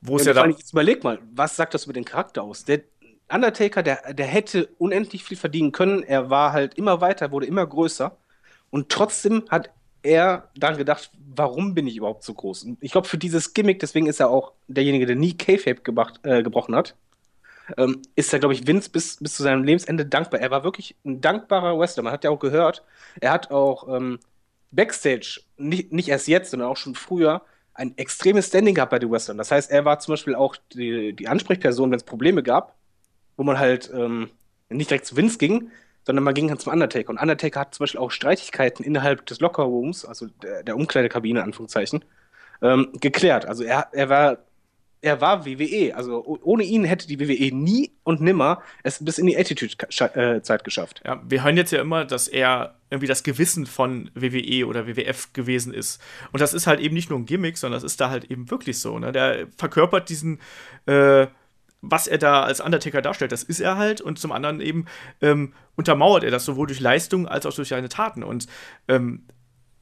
wo 0.00 0.16
es 0.16 0.26
ja, 0.26 0.32
ja 0.32 0.42
da. 0.42 0.48
Jetzt 0.48 0.72
überleg 0.72 1.02
mal, 1.02 1.18
was 1.32 1.56
sagt 1.56 1.74
das 1.74 1.84
über 1.84 1.94
den 1.94 2.04
Charakter 2.04 2.42
aus? 2.42 2.64
Der 2.64 2.82
Undertaker, 3.30 3.82
der, 3.82 4.12
der 4.14 4.26
hätte 4.26 4.68
unendlich 4.78 5.24
viel 5.24 5.36
verdienen 5.36 5.72
können. 5.72 6.02
Er 6.02 6.30
war 6.30 6.52
halt 6.52 6.74
immer 6.74 7.00
weiter, 7.00 7.30
wurde 7.30 7.46
immer 7.46 7.66
größer. 7.66 8.16
Und 8.70 8.90
trotzdem 8.90 9.44
hat 9.48 9.70
er 10.08 10.48
dann 10.56 10.76
gedacht, 10.76 11.10
warum 11.34 11.74
bin 11.74 11.86
ich 11.86 11.96
überhaupt 11.96 12.24
so 12.24 12.34
groß? 12.34 12.64
Und 12.64 12.78
ich 12.80 12.92
glaube, 12.92 13.06
für 13.06 13.18
dieses 13.18 13.54
Gimmick, 13.54 13.78
deswegen 13.78 14.06
ist 14.06 14.20
er 14.20 14.30
auch 14.30 14.52
derjenige, 14.66 15.06
der 15.06 15.16
nie 15.16 15.36
K-Fape 15.36 15.82
äh, 16.22 16.42
gebrochen 16.42 16.74
hat, 16.74 16.96
ähm, 17.76 18.02
ist 18.16 18.32
er, 18.32 18.38
glaube 18.38 18.54
ich, 18.54 18.66
Vince 18.66 18.90
bis, 18.90 19.16
bis 19.16 19.34
zu 19.34 19.42
seinem 19.42 19.64
Lebensende 19.64 20.06
dankbar. 20.06 20.40
Er 20.40 20.50
war 20.50 20.64
wirklich 20.64 20.96
ein 21.04 21.20
dankbarer 21.20 21.78
Wrestler. 21.78 22.02
Man 22.02 22.12
hat 22.12 22.24
ja 22.24 22.30
auch 22.30 22.38
gehört, 22.38 22.82
er 23.20 23.32
hat 23.32 23.50
auch 23.50 23.94
ähm, 23.94 24.18
Backstage, 24.70 25.40
nicht, 25.56 25.92
nicht 25.92 26.08
erst 26.08 26.28
jetzt, 26.28 26.50
sondern 26.50 26.68
auch 26.68 26.76
schon 26.76 26.94
früher, 26.94 27.42
ein 27.74 27.96
extremes 27.96 28.48
Standing 28.48 28.74
gehabt 28.74 28.90
bei 28.90 28.98
den 28.98 29.10
Wrestlern. 29.10 29.38
Das 29.38 29.50
heißt, 29.50 29.70
er 29.70 29.84
war 29.84 29.98
zum 30.00 30.12
Beispiel 30.12 30.34
auch 30.34 30.56
die, 30.72 31.14
die 31.14 31.28
Ansprechperson, 31.28 31.90
wenn 31.90 31.98
es 31.98 32.04
Probleme 32.04 32.42
gab, 32.42 32.74
wo 33.36 33.44
man 33.44 33.58
halt 33.58 33.90
ähm, 33.94 34.30
nicht 34.68 34.90
direkt 34.90 35.06
zu 35.06 35.16
Vince 35.16 35.38
ging, 35.38 35.70
sondern 36.08 36.24
man 36.24 36.32
ging 36.32 36.48
dann 36.48 36.58
zum 36.58 36.72
Undertaker. 36.72 37.10
Und 37.10 37.20
Undertaker 37.20 37.60
hat 37.60 37.74
zum 37.74 37.84
Beispiel 37.84 38.00
auch 38.00 38.10
Streitigkeiten 38.10 38.82
innerhalb 38.82 39.26
des 39.26 39.40
Lockerrooms, 39.40 40.06
also 40.06 40.26
der, 40.42 40.62
der 40.62 40.74
Umkleidekabine, 40.74 41.42
Anführungszeichen, 41.42 42.02
ähm, 42.62 42.88
geklärt. 42.98 43.44
Also 43.44 43.62
er, 43.62 43.88
er 43.92 44.08
war 44.08 44.38
er 45.02 45.20
war 45.20 45.44
WWE. 45.44 45.94
Also 45.94 46.24
ohne 46.24 46.64
ihn 46.64 46.84
hätte 46.84 47.06
die 47.06 47.20
WWE 47.20 47.54
nie 47.54 47.92
und 48.04 48.22
nimmer 48.22 48.62
es 48.82 49.04
bis 49.04 49.18
in 49.18 49.26
die 49.26 49.36
Attitude-Zeit 49.36 50.64
geschafft. 50.64 51.02
Ja, 51.04 51.22
wir 51.28 51.44
hören 51.44 51.58
jetzt 51.58 51.72
ja 51.72 51.82
immer, 51.82 52.06
dass 52.06 52.26
er 52.26 52.76
irgendwie 52.88 53.06
das 53.06 53.22
Gewissen 53.22 53.66
von 53.66 54.10
WWE 54.14 54.66
oder 54.66 54.86
WWF 54.86 55.34
gewesen 55.34 55.74
ist. 55.74 56.00
Und 56.32 56.40
das 56.40 56.54
ist 56.54 56.66
halt 56.66 56.80
eben 56.80 56.94
nicht 56.94 57.10
nur 57.10 57.18
ein 57.18 57.26
Gimmick, 57.26 57.58
sondern 57.58 57.76
das 57.76 57.84
ist 57.84 58.00
da 58.00 58.08
halt 58.08 58.30
eben 58.30 58.50
wirklich 58.50 58.80
so. 58.80 58.98
Ne? 58.98 59.12
Der 59.12 59.46
verkörpert 59.58 60.08
diesen, 60.08 60.40
äh, 60.86 61.26
was 61.80 62.06
er 62.06 62.18
da 62.18 62.42
als 62.42 62.60
Undertaker 62.60 63.02
darstellt, 63.02 63.32
das 63.32 63.42
ist 63.42 63.60
er 63.60 63.76
halt. 63.76 64.00
Und 64.00 64.18
zum 64.18 64.32
anderen 64.32 64.60
eben 64.60 64.86
ähm, 65.20 65.54
untermauert 65.76 66.24
er 66.24 66.30
das 66.30 66.44
sowohl 66.44 66.66
durch 66.66 66.80
Leistung 66.80 67.28
als 67.28 67.46
auch 67.46 67.54
durch 67.54 67.68
seine 67.68 67.88
Taten. 67.88 68.22
Und 68.22 68.46
ähm, 68.88 69.24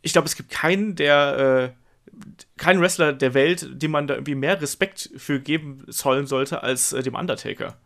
ich 0.03 0.13
glaube, 0.13 0.29
es 0.29 0.37
gibt 0.37 0.51
keinen, 0.51 0.95
der 0.95 1.73
äh, 1.75 1.87
kein 2.57 2.81
Wrestler 2.81 3.13
der 3.13 3.35
Welt, 3.35 3.69
dem 3.71 3.91
man 3.91 4.07
da 4.07 4.15
irgendwie 4.15 4.35
mehr 4.35 4.61
Respekt 4.61 5.11
für 5.17 5.41
geben 5.41 5.85
sollen 5.87 6.27
sollte 6.27 6.63
als 6.63 6.93
äh, 6.93 7.03
dem 7.03 7.15
Undertaker. 7.15 7.77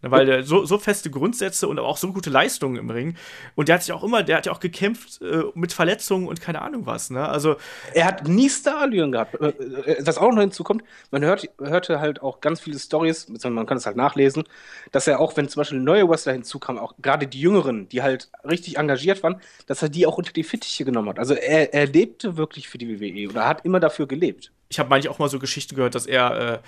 Ne, 0.00 0.12
weil 0.12 0.26
der 0.26 0.44
so, 0.44 0.64
so 0.64 0.78
feste 0.78 1.10
Grundsätze 1.10 1.66
und 1.66 1.78
auch 1.80 1.96
so 1.96 2.12
gute 2.12 2.30
Leistungen 2.30 2.76
im 2.76 2.88
Ring. 2.88 3.16
Und 3.56 3.68
der 3.68 3.74
hat 3.74 3.82
sich 3.82 3.92
auch 3.92 4.04
immer, 4.04 4.22
der 4.22 4.36
hat 4.36 4.46
ja 4.46 4.52
auch 4.52 4.60
gekämpft 4.60 5.20
äh, 5.22 5.42
mit 5.54 5.72
Verletzungen 5.72 6.28
und 6.28 6.40
keine 6.40 6.62
Ahnung 6.62 6.86
was. 6.86 7.10
Ne? 7.10 7.28
Also 7.28 7.56
er 7.94 8.04
hat 8.04 8.28
nie 8.28 8.48
Starallüren 8.48 9.10
gehabt. 9.10 9.34
Äh, 9.40 9.48
äh, 9.48 10.06
was 10.06 10.18
auch 10.18 10.30
noch 10.30 10.40
hinzukommt, 10.40 10.84
man 11.10 11.24
hört, 11.24 11.48
hörte 11.58 11.98
halt 11.98 12.22
auch 12.22 12.40
ganz 12.40 12.60
viele 12.60 12.78
Stories, 12.78 13.26
man 13.28 13.66
kann 13.66 13.76
es 13.76 13.86
halt 13.86 13.96
nachlesen, 13.96 14.44
dass 14.92 15.08
er 15.08 15.18
auch, 15.18 15.36
wenn 15.36 15.48
zum 15.48 15.60
Beispiel 15.62 15.80
neue 15.80 16.08
Wrestler 16.08 16.32
hinzukamen, 16.32 16.80
auch 16.80 16.94
gerade 17.02 17.26
die 17.26 17.40
Jüngeren, 17.40 17.88
die 17.88 18.00
halt 18.00 18.30
richtig 18.44 18.78
engagiert 18.78 19.24
waren, 19.24 19.40
dass 19.66 19.82
er 19.82 19.88
die 19.88 20.06
auch 20.06 20.16
unter 20.16 20.32
die 20.32 20.44
Fittiche 20.44 20.84
genommen 20.84 21.08
hat. 21.08 21.18
Also 21.18 21.34
er, 21.34 21.74
er 21.74 21.86
lebte 21.86 22.36
wirklich 22.36 22.68
für 22.68 22.78
die 22.78 23.00
WWE 23.00 23.30
oder 23.30 23.48
hat 23.48 23.64
immer 23.64 23.80
dafür 23.80 24.06
gelebt. 24.06 24.52
Ich 24.68 24.78
habe 24.78 24.90
manchmal 24.90 25.12
auch 25.12 25.18
mal 25.18 25.28
so 25.28 25.40
Geschichten 25.40 25.74
gehört, 25.74 25.96
dass 25.96 26.06
er 26.06 26.52
äh, 26.54 26.58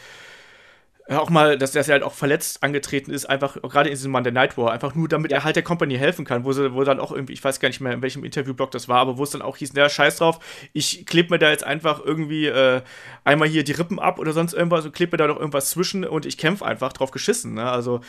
auch 1.18 1.30
mal, 1.30 1.58
dass, 1.58 1.72
dass 1.72 1.88
er 1.88 1.94
halt 1.94 2.02
auch 2.02 2.12
verletzt 2.12 2.62
angetreten 2.62 3.10
ist, 3.10 3.26
einfach 3.26 3.60
gerade 3.62 3.88
in 3.88 3.94
diesem 3.94 4.12
Monday 4.12 4.30
Night 4.30 4.56
War, 4.56 4.70
einfach 4.70 4.94
nur 4.94 5.08
damit 5.08 5.32
er 5.32 5.42
halt 5.42 5.56
der 5.56 5.62
Company 5.62 5.96
helfen 5.96 6.24
kann, 6.24 6.44
wo 6.44 6.52
sie, 6.52 6.72
wo 6.72 6.84
dann 6.84 7.00
auch 7.00 7.10
irgendwie, 7.10 7.32
ich 7.32 7.42
weiß 7.42 7.58
gar 7.58 7.68
nicht 7.68 7.80
mehr, 7.80 7.92
in 7.92 8.02
welchem 8.02 8.24
Interviewblog 8.24 8.70
das 8.70 8.88
war, 8.88 8.98
aber 8.98 9.18
wo 9.18 9.24
es 9.24 9.30
dann 9.30 9.42
auch 9.42 9.56
hieß, 9.56 9.72
naja, 9.72 9.88
scheiß 9.88 10.18
drauf, 10.18 10.38
ich 10.72 11.06
klebe 11.06 11.30
mir 11.30 11.38
da 11.38 11.50
jetzt 11.50 11.64
einfach 11.64 12.04
irgendwie 12.04 12.46
äh, 12.46 12.82
einmal 13.24 13.48
hier 13.48 13.64
die 13.64 13.72
Rippen 13.72 13.98
ab 13.98 14.18
oder 14.18 14.32
sonst 14.32 14.52
irgendwas 14.52 14.84
und 14.84 14.94
klebe 14.94 15.12
mir 15.12 15.16
da 15.16 15.26
noch 15.26 15.38
irgendwas 15.38 15.70
zwischen 15.70 16.04
und 16.04 16.26
ich 16.26 16.38
kämpfe 16.38 16.64
einfach 16.64 16.92
drauf 16.92 17.10
geschissen. 17.10 17.54
Ne? 17.54 17.68
Also 17.68 18.00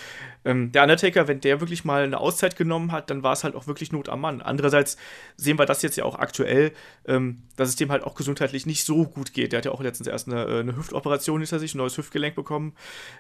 ähm, 0.46 0.72
der 0.72 0.84
Undertaker, 0.84 1.28
wenn 1.28 1.40
der 1.42 1.60
wirklich 1.60 1.86
mal 1.86 2.04
eine 2.04 2.20
Auszeit 2.20 2.56
genommen 2.56 2.92
hat, 2.92 3.10
dann 3.10 3.24
war 3.24 3.34
es 3.34 3.44
halt 3.44 3.56
auch 3.56 3.68
wirklich 3.68 3.92
Not 3.92 4.10
am 4.10 4.22
Mann. 4.22 4.42
Andererseits 4.42 4.98
sehen 5.38 5.58
wir 5.60 5.66
das 5.66 5.82
jetzt 5.82 5.98
ja 5.98 6.06
auch 6.06 6.20
aktuell, 6.20 6.72
ähm, 7.08 7.44
dass 7.56 7.70
es 7.70 7.76
dem 7.76 7.92
halt 7.92 8.04
auch 8.04 8.16
gesundheitlich 8.16 8.66
nicht 8.66 8.86
so 8.86 9.06
gut 9.06 9.34
geht. 9.34 9.52
Der 9.52 9.58
hat 9.58 9.66
ja 9.66 9.72
auch 9.72 9.82
letztens 9.82 10.08
erst 10.08 10.28
eine, 10.28 10.46
äh, 10.46 10.60
eine 10.60 10.76
Hüftoperation 10.76 11.42
hinter 11.42 11.60
sich, 11.60 11.76
ein 11.76 11.78
neues 11.78 11.98
Hüftgelenk 11.98 12.36
bekommen. 12.36 12.74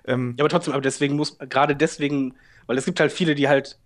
Ähm, 0.05 0.35
ja, 0.37 0.43
aber 0.43 0.49
trotzdem, 0.49 0.73
aber 0.73 0.81
deswegen 0.81 1.15
muss, 1.15 1.37
gerade 1.37 1.75
deswegen, 1.75 2.35
weil 2.67 2.77
es 2.77 2.85
gibt 2.85 2.99
halt 2.99 3.11
viele, 3.11 3.35
die 3.35 3.47
halt, 3.47 3.77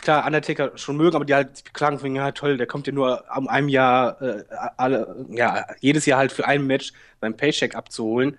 klar, 0.00 0.24
Undertaker 0.26 0.76
schon 0.76 0.96
mögen, 0.96 1.16
aber 1.16 1.24
die 1.24 1.34
halt 1.34 1.64
beklagen 1.64 1.98
von, 1.98 2.14
ja, 2.14 2.32
toll, 2.32 2.56
der 2.56 2.66
kommt 2.66 2.86
ja 2.86 2.92
nur 2.92 3.24
um 3.36 3.48
einem 3.48 3.68
Jahr, 3.68 4.20
äh, 4.22 4.44
alle, 4.76 5.26
ja, 5.30 5.66
jedes 5.80 6.06
Jahr 6.06 6.18
halt 6.18 6.32
für 6.32 6.46
ein 6.46 6.66
Match 6.66 6.92
sein 7.20 7.36
Paycheck 7.36 7.74
abzuholen. 7.74 8.38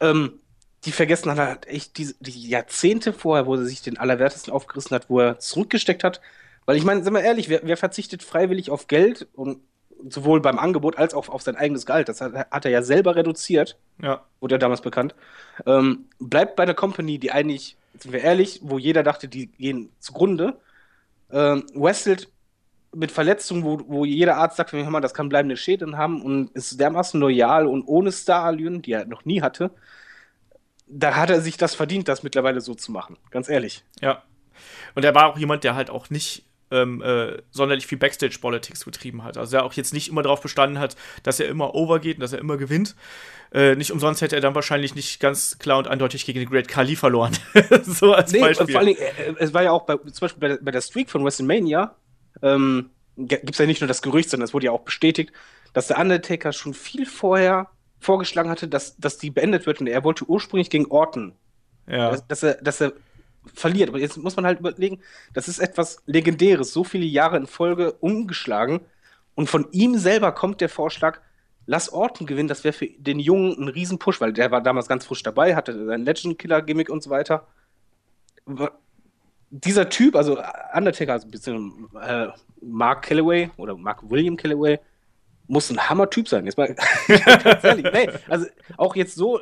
Ähm, 0.00 0.40
die 0.84 0.92
vergessen 0.92 1.28
dann 1.28 1.38
halt 1.38 1.66
echt 1.66 1.98
die, 1.98 2.14
die 2.20 2.48
Jahrzehnte 2.48 3.12
vorher, 3.12 3.46
wo 3.46 3.54
er 3.56 3.64
sich 3.64 3.82
den 3.82 3.98
Allerwertesten 3.98 4.52
aufgerissen 4.52 4.94
hat, 4.94 5.10
wo 5.10 5.20
er 5.20 5.38
zurückgesteckt 5.38 6.04
hat. 6.04 6.20
Weil 6.66 6.76
ich 6.76 6.84
meine, 6.84 7.02
sind 7.02 7.14
wir 7.14 7.22
ehrlich, 7.22 7.48
wer, 7.48 7.60
wer 7.64 7.76
verzichtet 7.76 8.22
freiwillig 8.22 8.70
auf 8.70 8.86
Geld 8.86 9.26
und 9.34 9.60
sowohl 10.08 10.40
beim 10.40 10.58
Angebot 10.58 10.96
als 10.96 11.14
auch 11.14 11.28
auf 11.28 11.42
sein 11.42 11.56
eigenes 11.56 11.86
Gehalt. 11.86 12.08
Das 12.08 12.20
hat, 12.20 12.34
hat 12.50 12.64
er 12.64 12.70
ja 12.70 12.82
selber 12.82 13.16
reduziert. 13.16 13.78
Ja. 14.02 14.24
Wurde 14.40 14.54
ja 14.54 14.58
damals 14.58 14.80
bekannt. 14.80 15.14
Ähm, 15.66 16.06
bleibt 16.18 16.56
bei 16.56 16.64
der 16.64 16.74
Company, 16.74 17.18
die 17.18 17.32
eigentlich, 17.32 17.76
sind 17.98 18.12
wir 18.12 18.20
ehrlich, 18.20 18.60
wo 18.62 18.78
jeder 18.78 19.02
dachte, 19.02 19.28
die 19.28 19.46
gehen 19.46 19.90
zugrunde. 19.98 20.58
Ähm, 21.30 21.66
wrestelt 21.74 22.28
mit 22.94 23.12
Verletzungen, 23.12 23.64
wo, 23.64 23.80
wo 23.86 24.04
jeder 24.04 24.36
Arzt 24.36 24.56
sagt, 24.56 24.72
hör 24.72 24.90
mal, 24.90 25.00
das 25.00 25.14
kann 25.14 25.28
bleibende 25.28 25.56
Schäden 25.56 25.98
haben 25.98 26.22
und 26.22 26.50
ist 26.52 26.80
dermaßen 26.80 27.20
loyal 27.20 27.66
und 27.66 27.82
ohne 27.86 28.12
Star-Allüren, 28.12 28.82
die 28.82 28.92
er 28.92 29.04
noch 29.04 29.24
nie 29.24 29.42
hatte. 29.42 29.70
Da 30.86 31.16
hat 31.16 31.28
er 31.28 31.42
sich 31.42 31.58
das 31.58 31.74
verdient, 31.74 32.08
das 32.08 32.22
mittlerweile 32.22 32.60
so 32.62 32.74
zu 32.74 32.92
machen. 32.92 33.18
Ganz 33.30 33.48
ehrlich. 33.48 33.84
Ja. 34.00 34.22
Und 34.94 35.04
er 35.04 35.14
war 35.14 35.26
auch 35.26 35.38
jemand, 35.38 35.64
der 35.64 35.74
halt 35.74 35.90
auch 35.90 36.08
nicht 36.08 36.47
ähm, 36.70 37.02
äh, 37.02 37.38
sonderlich 37.50 37.86
viel 37.86 37.98
Backstage-Politics 37.98 38.84
betrieben 38.84 39.24
hat. 39.24 39.36
Also 39.36 39.56
er 39.56 39.64
auch 39.64 39.72
jetzt 39.72 39.92
nicht 39.94 40.08
immer 40.08 40.22
darauf 40.22 40.40
bestanden 40.40 40.78
hat, 40.78 40.96
dass 41.22 41.40
er 41.40 41.48
immer 41.48 41.74
overgeht 41.74 42.16
und 42.16 42.20
dass 42.20 42.32
er 42.32 42.38
immer 42.38 42.56
gewinnt. 42.56 42.94
Äh, 43.52 43.76
nicht 43.76 43.90
umsonst 43.90 44.20
hätte 44.20 44.36
er 44.36 44.42
dann 44.42 44.54
wahrscheinlich 44.54 44.94
nicht 44.94 45.20
ganz 45.20 45.58
klar 45.58 45.78
und 45.78 45.88
eindeutig 45.88 46.26
gegen 46.26 46.40
den 46.40 46.50
Great 46.50 46.68
Khali 46.68 46.96
verloren. 46.96 47.36
so 47.82 48.12
als 48.12 48.32
nee, 48.32 48.40
Beispiel. 48.40 48.68
Vor 48.68 48.80
allen 48.80 48.88
Dingen, 48.88 49.00
äh, 49.00 49.34
es 49.38 49.54
war 49.54 49.62
ja 49.62 49.72
auch 49.72 49.86
bei, 49.86 49.96
zum 49.96 50.20
Beispiel 50.20 50.40
bei 50.40 50.48
der, 50.48 50.58
bei 50.60 50.70
der 50.70 50.82
Streak 50.82 51.10
von 51.10 51.24
WrestleMania, 51.24 51.94
ähm, 52.42 52.90
gibt 53.16 53.50
es 53.50 53.58
ja 53.58 53.66
nicht 53.66 53.80
nur 53.80 53.88
das 53.88 54.02
Gerücht, 54.02 54.30
sondern 54.30 54.44
es 54.44 54.54
wurde 54.54 54.66
ja 54.66 54.72
auch 54.72 54.82
bestätigt, 54.82 55.32
dass 55.72 55.88
der 55.88 55.98
Undertaker 55.98 56.52
schon 56.52 56.74
viel 56.74 57.06
vorher 57.06 57.70
vorgeschlagen 58.00 58.50
hatte, 58.50 58.68
dass, 58.68 58.96
dass 58.96 59.18
die 59.18 59.30
beendet 59.30 59.66
wird 59.66 59.80
und 59.80 59.86
er 59.86 60.04
wollte 60.04 60.24
ursprünglich 60.26 60.70
gegen 60.70 60.86
Orton. 60.86 61.32
Ja. 61.88 62.10
Dass, 62.10 62.26
dass 62.26 62.42
er, 62.42 62.54
dass 62.56 62.80
er 62.80 62.92
verliert. 63.54 63.88
Aber 63.88 63.98
jetzt 63.98 64.16
muss 64.16 64.36
man 64.36 64.46
halt 64.46 64.60
überlegen, 64.60 65.00
das 65.32 65.48
ist 65.48 65.58
etwas 65.58 66.02
Legendäres, 66.06 66.72
so 66.72 66.84
viele 66.84 67.04
Jahre 67.04 67.36
in 67.36 67.46
Folge 67.46 67.92
umgeschlagen. 67.92 68.80
Und 69.34 69.48
von 69.48 69.68
ihm 69.72 69.96
selber 69.96 70.32
kommt 70.32 70.60
der 70.60 70.68
Vorschlag, 70.68 71.20
lass 71.66 71.92
Orton 71.92 72.26
gewinnen, 72.26 72.48
das 72.48 72.64
wäre 72.64 72.72
für 72.72 72.86
den 72.86 73.20
Jungen 73.20 73.56
ein 73.58 73.68
Riesenpush, 73.68 74.20
weil 74.20 74.32
der 74.32 74.50
war 74.50 74.62
damals 74.62 74.88
ganz 74.88 75.04
frisch 75.04 75.22
dabei, 75.22 75.54
hatte 75.54 75.86
sein 75.86 76.04
Legend-Killer-Gimmick 76.04 76.90
und 76.90 77.02
so 77.02 77.10
weiter. 77.10 77.46
Dieser 79.50 79.88
Typ, 79.88 80.16
also 80.16 80.38
Undertaker, 80.74 81.12
also 81.12 81.28
bisschen, 81.28 81.88
äh, 82.00 82.28
Mark 82.60 83.02
Calloway 83.02 83.50
oder 83.56 83.76
Mark 83.76 84.10
William 84.10 84.36
Calloway, 84.36 84.78
muss 85.48 85.70
ein 85.70 85.88
Hammer-Typ 85.88 86.28
sein. 86.28 86.44
Jetzt 86.44 86.58
mal 86.58 86.74
ganz 87.08 87.64
ehrlich. 87.64 87.86
Nee, 87.92 88.10
also 88.28 88.46
auch 88.76 88.94
jetzt 88.94 89.16
so, 89.16 89.40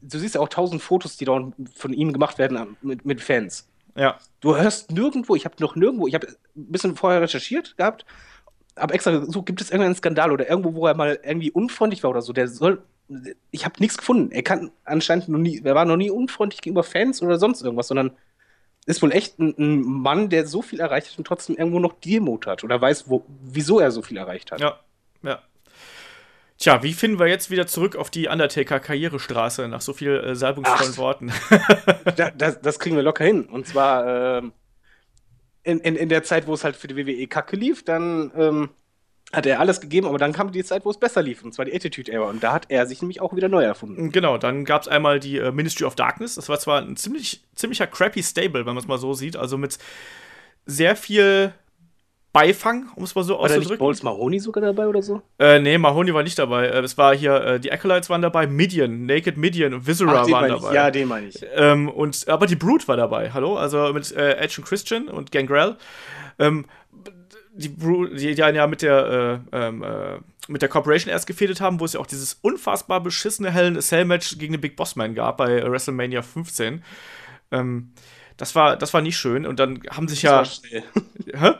du 0.00 0.18
siehst 0.18 0.36
ja 0.36 0.40
auch 0.40 0.48
tausend 0.48 0.82
Fotos, 0.82 1.16
die 1.16 1.24
da 1.24 1.52
von 1.74 1.92
ihm 1.92 2.12
gemacht 2.12 2.38
werden 2.38 2.76
mit, 2.80 3.04
mit 3.04 3.20
Fans. 3.20 3.68
Ja. 3.96 4.18
Du 4.40 4.56
hörst 4.56 4.92
nirgendwo, 4.92 5.34
ich 5.34 5.44
habe 5.44 5.56
noch 5.60 5.74
nirgendwo, 5.74 6.06
ich 6.06 6.14
habe 6.14 6.28
ein 6.28 6.70
bisschen 6.70 6.96
vorher 6.96 7.20
recherchiert 7.20 7.76
gehabt, 7.76 8.04
aber 8.76 8.94
extra 8.94 9.24
so 9.24 9.42
gibt 9.42 9.60
es 9.60 9.70
irgendeinen 9.70 9.96
Skandal 9.96 10.32
oder 10.32 10.48
irgendwo, 10.48 10.74
wo 10.74 10.86
er 10.86 10.94
mal 10.94 11.18
irgendwie 11.22 11.50
unfreundlich 11.50 12.02
war 12.02 12.10
oder 12.10 12.22
so. 12.22 12.32
Der 12.32 12.46
soll, 12.46 12.82
ich 13.50 13.64
habe 13.64 13.76
nichts 13.80 13.96
gefunden. 13.96 14.30
Er 14.32 14.42
kann 14.42 14.70
anscheinend 14.84 15.28
noch 15.28 15.38
nie, 15.38 15.62
er 15.64 15.74
war 15.74 15.86
noch 15.86 15.96
nie 15.96 16.10
unfreundlich 16.10 16.60
gegenüber 16.60 16.84
Fans 16.84 17.22
oder 17.22 17.38
sonst 17.38 17.62
irgendwas, 17.62 17.88
sondern 17.88 18.12
ist 18.84 19.02
wohl 19.02 19.12
echt 19.12 19.38
ein, 19.38 19.54
ein 19.58 19.80
Mann, 19.80 20.28
der 20.28 20.46
so 20.46 20.62
viel 20.62 20.78
erreicht 20.78 21.10
hat 21.10 21.18
und 21.18 21.26
trotzdem 21.26 21.56
irgendwo 21.56 21.80
noch 21.80 21.94
Demut 21.94 22.46
hat 22.46 22.62
oder 22.62 22.80
weiß, 22.80 23.08
wo, 23.08 23.24
wieso 23.42 23.80
er 23.80 23.90
so 23.90 24.02
viel 24.02 24.18
erreicht 24.18 24.52
hat. 24.52 24.60
Ja, 24.60 24.78
ja. 25.22 25.42
Tja, 26.58 26.82
wie 26.82 26.94
finden 26.94 27.18
wir 27.18 27.26
jetzt 27.26 27.50
wieder 27.50 27.66
zurück 27.66 27.96
auf 27.96 28.08
die 28.08 28.28
Undertaker-Karrierestraße 28.28 29.68
nach 29.68 29.82
so 29.82 29.92
viel 29.92 30.16
äh, 30.16 30.34
salbungsvollen 30.34 30.92
Ach. 30.94 30.98
Worten? 30.98 31.32
Da, 32.16 32.30
das, 32.30 32.60
das 32.62 32.78
kriegen 32.78 32.96
wir 32.96 33.02
locker 33.02 33.24
hin. 33.24 33.44
Und 33.44 33.66
zwar 33.66 34.38
ähm, 34.38 34.52
in, 35.64 35.80
in, 35.80 35.96
in 35.96 36.08
der 36.08 36.22
Zeit, 36.22 36.46
wo 36.46 36.54
es 36.54 36.64
halt 36.64 36.76
für 36.76 36.86
die 36.86 36.96
WWE 36.96 37.26
kacke 37.26 37.56
lief, 37.56 37.84
dann 37.84 38.30
ähm, 38.36 38.70
hat 39.32 39.44
er 39.44 39.60
alles 39.60 39.80
gegeben, 39.80 40.06
aber 40.06 40.18
dann 40.18 40.32
kam 40.32 40.52
die 40.52 40.64
Zeit, 40.64 40.84
wo 40.84 40.90
es 40.90 40.98
besser 40.98 41.20
lief, 41.20 41.42
und 41.42 41.52
zwar 41.52 41.64
die 41.64 41.74
Attitude 41.74 42.10
Era. 42.10 42.26
Und 42.26 42.42
da 42.42 42.52
hat 42.52 42.66
er 42.70 42.86
sich 42.86 43.02
nämlich 43.02 43.20
auch 43.20 43.34
wieder 43.34 43.48
neu 43.48 43.64
erfunden. 43.64 44.12
Genau, 44.12 44.38
dann 44.38 44.64
gab 44.64 44.82
es 44.82 44.88
einmal 44.88 45.18
die 45.18 45.38
äh, 45.38 45.50
Ministry 45.50 45.84
of 45.84 45.96
Darkness. 45.96 46.36
Das 46.36 46.48
war 46.48 46.58
zwar 46.58 46.80
ein 46.80 46.96
ziemlich, 46.96 47.42
ziemlicher 47.54 47.86
crappy 47.86 48.22
Stable, 48.22 48.60
wenn 48.60 48.74
man 48.74 48.78
es 48.78 48.86
mal 48.86 48.98
so 48.98 49.12
sieht. 49.12 49.36
Also 49.36 49.58
mit 49.58 49.78
sehr 50.64 50.96
viel 50.96 51.52
Beifang, 52.36 52.90
um 52.96 53.04
es 53.04 53.14
mal 53.14 53.24
so 53.24 53.34
War 53.38 53.42
da 53.42 53.54
nicht 53.54 53.56
auszudrücken. 53.60 53.78
Bowles 53.78 54.02
Mahoney 54.02 54.38
sogar 54.40 54.62
dabei 54.62 54.86
oder 54.86 55.00
so? 55.02 55.22
Äh, 55.38 55.58
nee, 55.58 55.78
Mahoney 55.78 56.12
war 56.12 56.22
nicht 56.22 56.38
dabei. 56.38 56.66
Äh, 56.66 56.80
Es 56.80 56.98
war 56.98 57.16
hier, 57.16 57.34
äh, 57.34 57.60
die 57.60 57.72
Acolytes 57.72 58.10
waren 58.10 58.20
dabei, 58.20 58.46
Midian, 58.46 59.06
Naked 59.06 59.38
Midian 59.38 59.72
und 59.72 59.86
Viscera 59.86 60.22
den 60.24 60.32
waren 60.32 60.50
ich. 60.52 60.60
dabei. 60.60 60.74
Ja, 60.74 60.90
den 60.90 61.08
meine 61.08 61.28
ich. 61.28 61.44
Ähm, 61.54 61.88
und, 61.88 62.28
aber 62.28 62.46
die 62.46 62.56
Brood 62.56 62.86
war 62.88 62.96
dabei, 62.98 63.30
hallo? 63.32 63.56
Also 63.56 63.90
mit 63.94 64.12
äh, 64.12 64.34
Edge 64.36 64.56
und 64.58 64.64
Christian 64.66 65.08
und 65.08 65.32
Gangrel. 65.32 65.76
Ähm, 66.38 66.66
die 67.54 67.70
Brood, 67.70 68.20
die 68.20 68.34
dann 68.34 68.54
ja 68.54 68.66
mit 68.66 68.82
der, 68.82 69.42
äh, 69.52 69.56
ähm, 69.56 69.82
äh, 69.82 70.18
mit 70.48 70.60
der 70.60 70.68
Corporation 70.68 71.10
erst 71.10 71.26
gefädelt 71.26 71.62
haben, 71.62 71.80
wo 71.80 71.86
es 71.86 71.94
ja 71.94 72.00
auch 72.00 72.06
dieses 72.06 72.34
unfassbar 72.42 73.00
beschissene 73.02 73.50
Hell 73.50 73.68
in 73.68 73.76
a 73.78 73.80
Cell 73.80 74.04
Match 74.04 74.36
gegen 74.38 74.52
den 74.52 74.60
Big 74.60 74.76
Boss 74.76 74.94
Man 74.94 75.14
gab 75.14 75.38
bei 75.38 75.58
äh, 75.60 75.70
WrestleMania 75.70 76.20
15. 76.20 76.84
Ähm, 77.50 77.92
das 78.36 78.54
war, 78.54 78.76
das 78.76 78.92
war 78.92 79.00
nicht 79.00 79.16
schön. 79.16 79.46
Und 79.46 79.58
dann 79.58 79.80
haben 79.90 80.06
sich 80.06 80.20
Das 80.20 80.30
ja. 80.30 80.36
war 80.36 80.44
schnell. 80.44 80.82
Hä? 81.34 81.50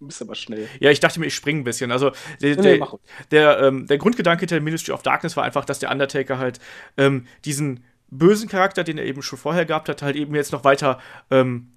Du 0.00 0.06
bist 0.06 0.22
aber 0.22 0.34
schnell. 0.34 0.66
Ja, 0.80 0.90
ich 0.90 0.98
dachte 0.98 1.20
mir, 1.20 1.26
ich 1.26 1.34
springe 1.34 1.60
ein 1.60 1.64
bisschen. 1.64 1.92
Also 1.92 2.10
der, 2.40 2.56
Nee, 2.56 2.78
der, 2.78 2.88
der, 3.30 3.60
ähm, 3.60 3.86
der 3.86 3.98
Grundgedanke 3.98 4.40
hinter 4.40 4.58
Ministry 4.60 4.92
of 4.92 5.02
Darkness 5.02 5.36
war 5.36 5.44
einfach, 5.44 5.66
dass 5.66 5.78
der 5.78 5.90
Undertaker 5.90 6.38
halt 6.38 6.58
ähm, 6.96 7.26
diesen 7.44 7.84
bösen 8.08 8.48
Charakter, 8.48 8.82
den 8.82 8.96
er 8.96 9.04
eben 9.04 9.22
schon 9.22 9.38
vorher 9.38 9.66
gehabt 9.66 9.90
hat, 9.90 10.00
halt 10.00 10.16
eben 10.16 10.34
jetzt 10.34 10.52
noch 10.52 10.64
weiter 10.64 10.98
ähm, 11.30 11.72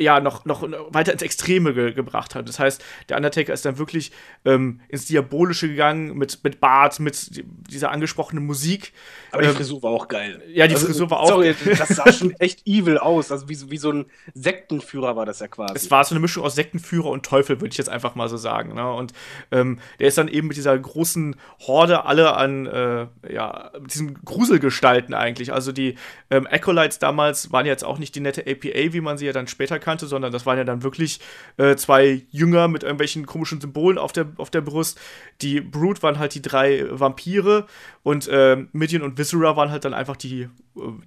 ja, 0.00 0.20
noch, 0.20 0.44
noch 0.44 0.62
weiter 0.94 1.12
ins 1.12 1.22
Extreme 1.22 1.74
ge 1.74 1.92
gebracht 1.92 2.34
hat. 2.36 2.48
Das 2.48 2.58
heißt, 2.60 2.84
der 3.08 3.16
Undertaker 3.16 3.52
ist 3.52 3.64
dann 3.64 3.78
wirklich 3.78 4.12
ähm, 4.44 4.80
ins 4.88 5.06
Diabolische 5.06 5.68
gegangen 5.68 6.16
mit, 6.16 6.44
mit 6.44 6.60
Bart, 6.60 7.00
mit 7.00 7.34
die- 7.36 7.42
dieser 7.44 7.90
angesprochenen 7.90 8.46
Musik. 8.46 8.92
Aber 9.32 9.42
die 9.42 9.48
Ähm, 9.48 9.56
Frisur 9.56 9.82
war 9.82 9.90
auch 9.90 10.06
geil. 10.06 10.40
ja, 10.52 10.68
die 10.68 10.76
Frisur 10.76 11.10
war 11.10 11.20
auch- 11.20 11.28
Sorry, 11.28 11.54
das 11.78 11.88
sah 11.88 12.12
schon 12.12 12.30
echt 12.38 12.64
evil 12.66 12.98
aus. 12.98 13.32
Also 13.32 13.48
wie, 13.48 13.56
so- 13.56 13.70
wie 13.72 13.76
so 13.76 13.90
ein 13.90 14.06
Sektenführer 14.34 15.16
war 15.16 15.26
das 15.26 15.40
ja 15.40 15.48
quasi. 15.48 15.74
Es 15.74 15.90
war 15.90 16.04
so 16.04 16.14
eine 16.14 16.20
Mischung 16.20 16.44
aus 16.44 16.54
Sektenführer 16.54 17.10
und 17.10 17.26
Teufel, 17.26 17.60
würde 17.60 17.72
ich 17.72 17.78
jetzt 17.78 17.88
einfach 17.90 18.14
mal 18.14 18.28
so 18.28 18.36
sagen. 18.36 18.74
Ne? 18.74 18.90
Und 18.92 19.12
ähm, 19.50 19.80
der 19.98 20.08
ist 20.08 20.16
dann 20.16 20.28
eben 20.28 20.46
mit 20.48 20.56
dieser 20.56 20.78
großen 20.78 21.34
Horde 21.66 22.04
alle 22.04 22.34
an, 22.36 22.66
äh, 22.66 23.06
ja, 23.32 23.72
diesen 23.86 24.14
Gruselgestalten 24.24 25.12
eigentlich. 25.14 25.52
Also 25.52 25.72
die 25.72 25.96
ähm, 26.30 26.46
Acolytes 26.50 26.98
damals 26.98 27.50
waren 27.52 27.66
jetzt 27.66 27.84
auch 27.84 27.98
nicht 27.98 28.14
die 28.14 28.20
nette 28.20 28.42
APA, 28.42 28.92
wie 28.92 29.00
man 29.00 29.18
sie 29.18 29.26
ja 29.26 29.32
dann 29.32 29.48
später 29.48 29.78
kannte, 29.88 30.06
sondern 30.06 30.32
das 30.32 30.44
waren 30.44 30.58
ja 30.58 30.64
dann 30.64 30.82
wirklich 30.82 31.18
äh, 31.56 31.74
zwei 31.76 32.22
Jünger 32.30 32.68
mit 32.68 32.82
irgendwelchen 32.82 33.24
komischen 33.24 33.58
Symbolen 33.58 33.96
auf 33.96 34.12
der, 34.12 34.26
auf 34.36 34.50
der 34.50 34.60
Brust. 34.60 35.00
Die 35.40 35.62
Brood 35.62 36.02
waren 36.02 36.18
halt 36.18 36.34
die 36.34 36.42
drei 36.42 36.84
Vampire 36.90 37.66
und 38.02 38.28
ähm, 38.30 38.68
Midian 38.72 39.00
und 39.00 39.16
Viscera 39.16 39.56
waren 39.56 39.70
halt 39.70 39.86
dann 39.86 39.94
einfach 39.94 40.16
die, 40.16 40.42
äh, 40.42 40.48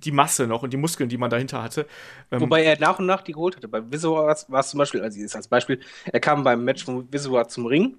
die 0.03 0.11
Masse 0.11 0.47
noch 0.47 0.63
und 0.63 0.73
die 0.73 0.77
Muskeln, 0.77 1.09
die 1.09 1.17
man 1.17 1.29
dahinter 1.29 1.61
hatte. 1.61 1.85
Ähm, 2.31 2.41
Wobei 2.41 2.63
er 2.63 2.79
nach 2.79 2.97
und 2.97 3.05
nach 3.05 3.21
die 3.21 3.33
geholt 3.33 3.55
hatte. 3.55 3.67
Bei 3.67 3.83
Viscera 3.91 4.35
war 4.47 4.59
es 4.59 4.69
zum 4.69 4.79
Beispiel, 4.79 5.01
also 5.01 5.19
jetzt 5.19 5.35
als 5.35 5.47
Beispiel, 5.47 5.79
er 6.11 6.19
kam 6.19 6.43
beim 6.43 6.65
Match 6.65 6.83
von 6.83 7.07
Viscera 7.13 7.47
zum 7.47 7.67
Ring 7.67 7.97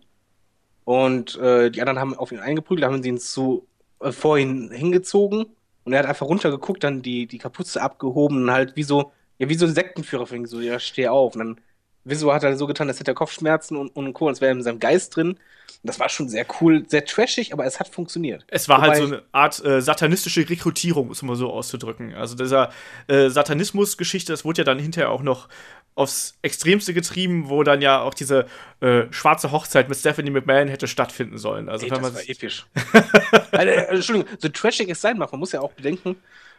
und 0.83 1.37
äh, 1.37 1.71
die 1.71 1.81
anderen 1.81 2.01
haben 2.01 2.15
auf 2.17 2.33
ihn 2.33 2.41
eingeprügelt, 2.41 2.85
haben 2.85 3.05
sie 3.05 3.09
ihn 3.09 3.19
zu, 3.19 3.69
äh, 4.01 4.11
vor 4.11 4.37
hingezogen 4.37 5.47
und 5.85 5.93
er 5.93 6.01
hat 6.01 6.07
einfach 6.07 6.27
runtergeguckt, 6.27 6.83
dann 6.83 7.03
die, 7.03 7.29
die 7.29 7.39
Kapuze 7.39 7.81
abgehoben 7.81 8.43
und 8.43 8.51
halt 8.51 8.75
wie 8.75 8.83
so, 8.83 9.13
ja, 9.43 9.49
wie 9.49 9.55
so 9.57 9.67
ein 9.67 9.75
Sektenführer 9.75 10.27
fing, 10.27 10.47
so, 10.47 10.61
ja, 10.61 10.79
steh 10.79 11.09
auf. 11.09 11.35
Und 11.35 11.39
dann 11.41 11.61
Viscera 12.05 12.35
hat 12.35 12.45
er 12.45 12.57
so 12.57 12.67
getan, 12.67 12.89
als 12.89 13.01
hätte 13.01 13.11
er 13.11 13.15
Kopfschmerzen 13.15 13.77
und, 13.77 13.89
und 13.97 14.13
Co. 14.13 14.27
Und 14.27 14.35
es 14.35 14.41
wäre 14.41 14.53
in 14.53 14.63
seinem 14.63 14.79
Geist 14.79 15.17
drin. 15.17 15.31
Und 15.31 15.39
das 15.83 15.99
war 15.99 16.09
schon 16.09 16.29
sehr 16.29 16.47
cool, 16.61 16.85
sehr 16.89 17.05
trashig, 17.05 17.53
aber 17.53 17.65
es 17.67 17.81
hat 17.81 17.89
funktioniert. 17.89 18.45
Es 18.49 18.69
war 18.69 18.81
halt 18.81 18.93
Wobei- 18.93 18.99
so 18.99 19.05
eine 19.07 19.23
Art 19.33 19.65
äh, 19.65 19.81
satanistische 19.83 20.49
Rekrutierung, 20.49 21.07
um 21.07 21.13
es 21.13 21.23
mal 21.23 21.35
so 21.35 21.51
auszudrücken. 21.51 22.15
Also 22.15 22.37
dieser 22.37 22.71
äh, 23.09 23.31
Satanismus-Geschichte, 23.31 24.33
das 24.33 24.45
wurde 24.45 24.59
ja 24.61 24.65
dann 24.65 24.79
hinterher 24.79 25.11
auch 25.11 25.23
noch 25.23 25.49
aufs 25.95 26.39
Extremste 26.43 26.95
getrieben, 26.95 27.49
wo 27.49 27.63
dann 27.63 27.83
ja 27.83 28.01
auch 28.01 28.15
diese 28.15 28.47
äh, 28.81 29.05
schwarze 29.11 29.53
Hochzeit 29.53 29.89
mit 29.89 29.99
Stephanie 29.99 30.31
McMahon 30.31 30.69
hätte 30.69 30.89
stattfinden 30.89 31.39
sollen. 31.39 31.69
Also 31.69 31.85
Ey, 31.85 31.91
das 31.91 32.03
war 32.03 32.29
episch. 32.29 32.67
also, 33.53 33.71
Entschuldigung, 33.71 34.31
so 34.39 34.49
trashig 34.49 34.89
es 34.89 35.01
sein 35.01 35.19
mag, 35.19 35.31
man 35.33 35.41
muss 35.41 35.53
ja 35.53 35.61
auch 35.61 35.73
bedenken, 35.73 36.17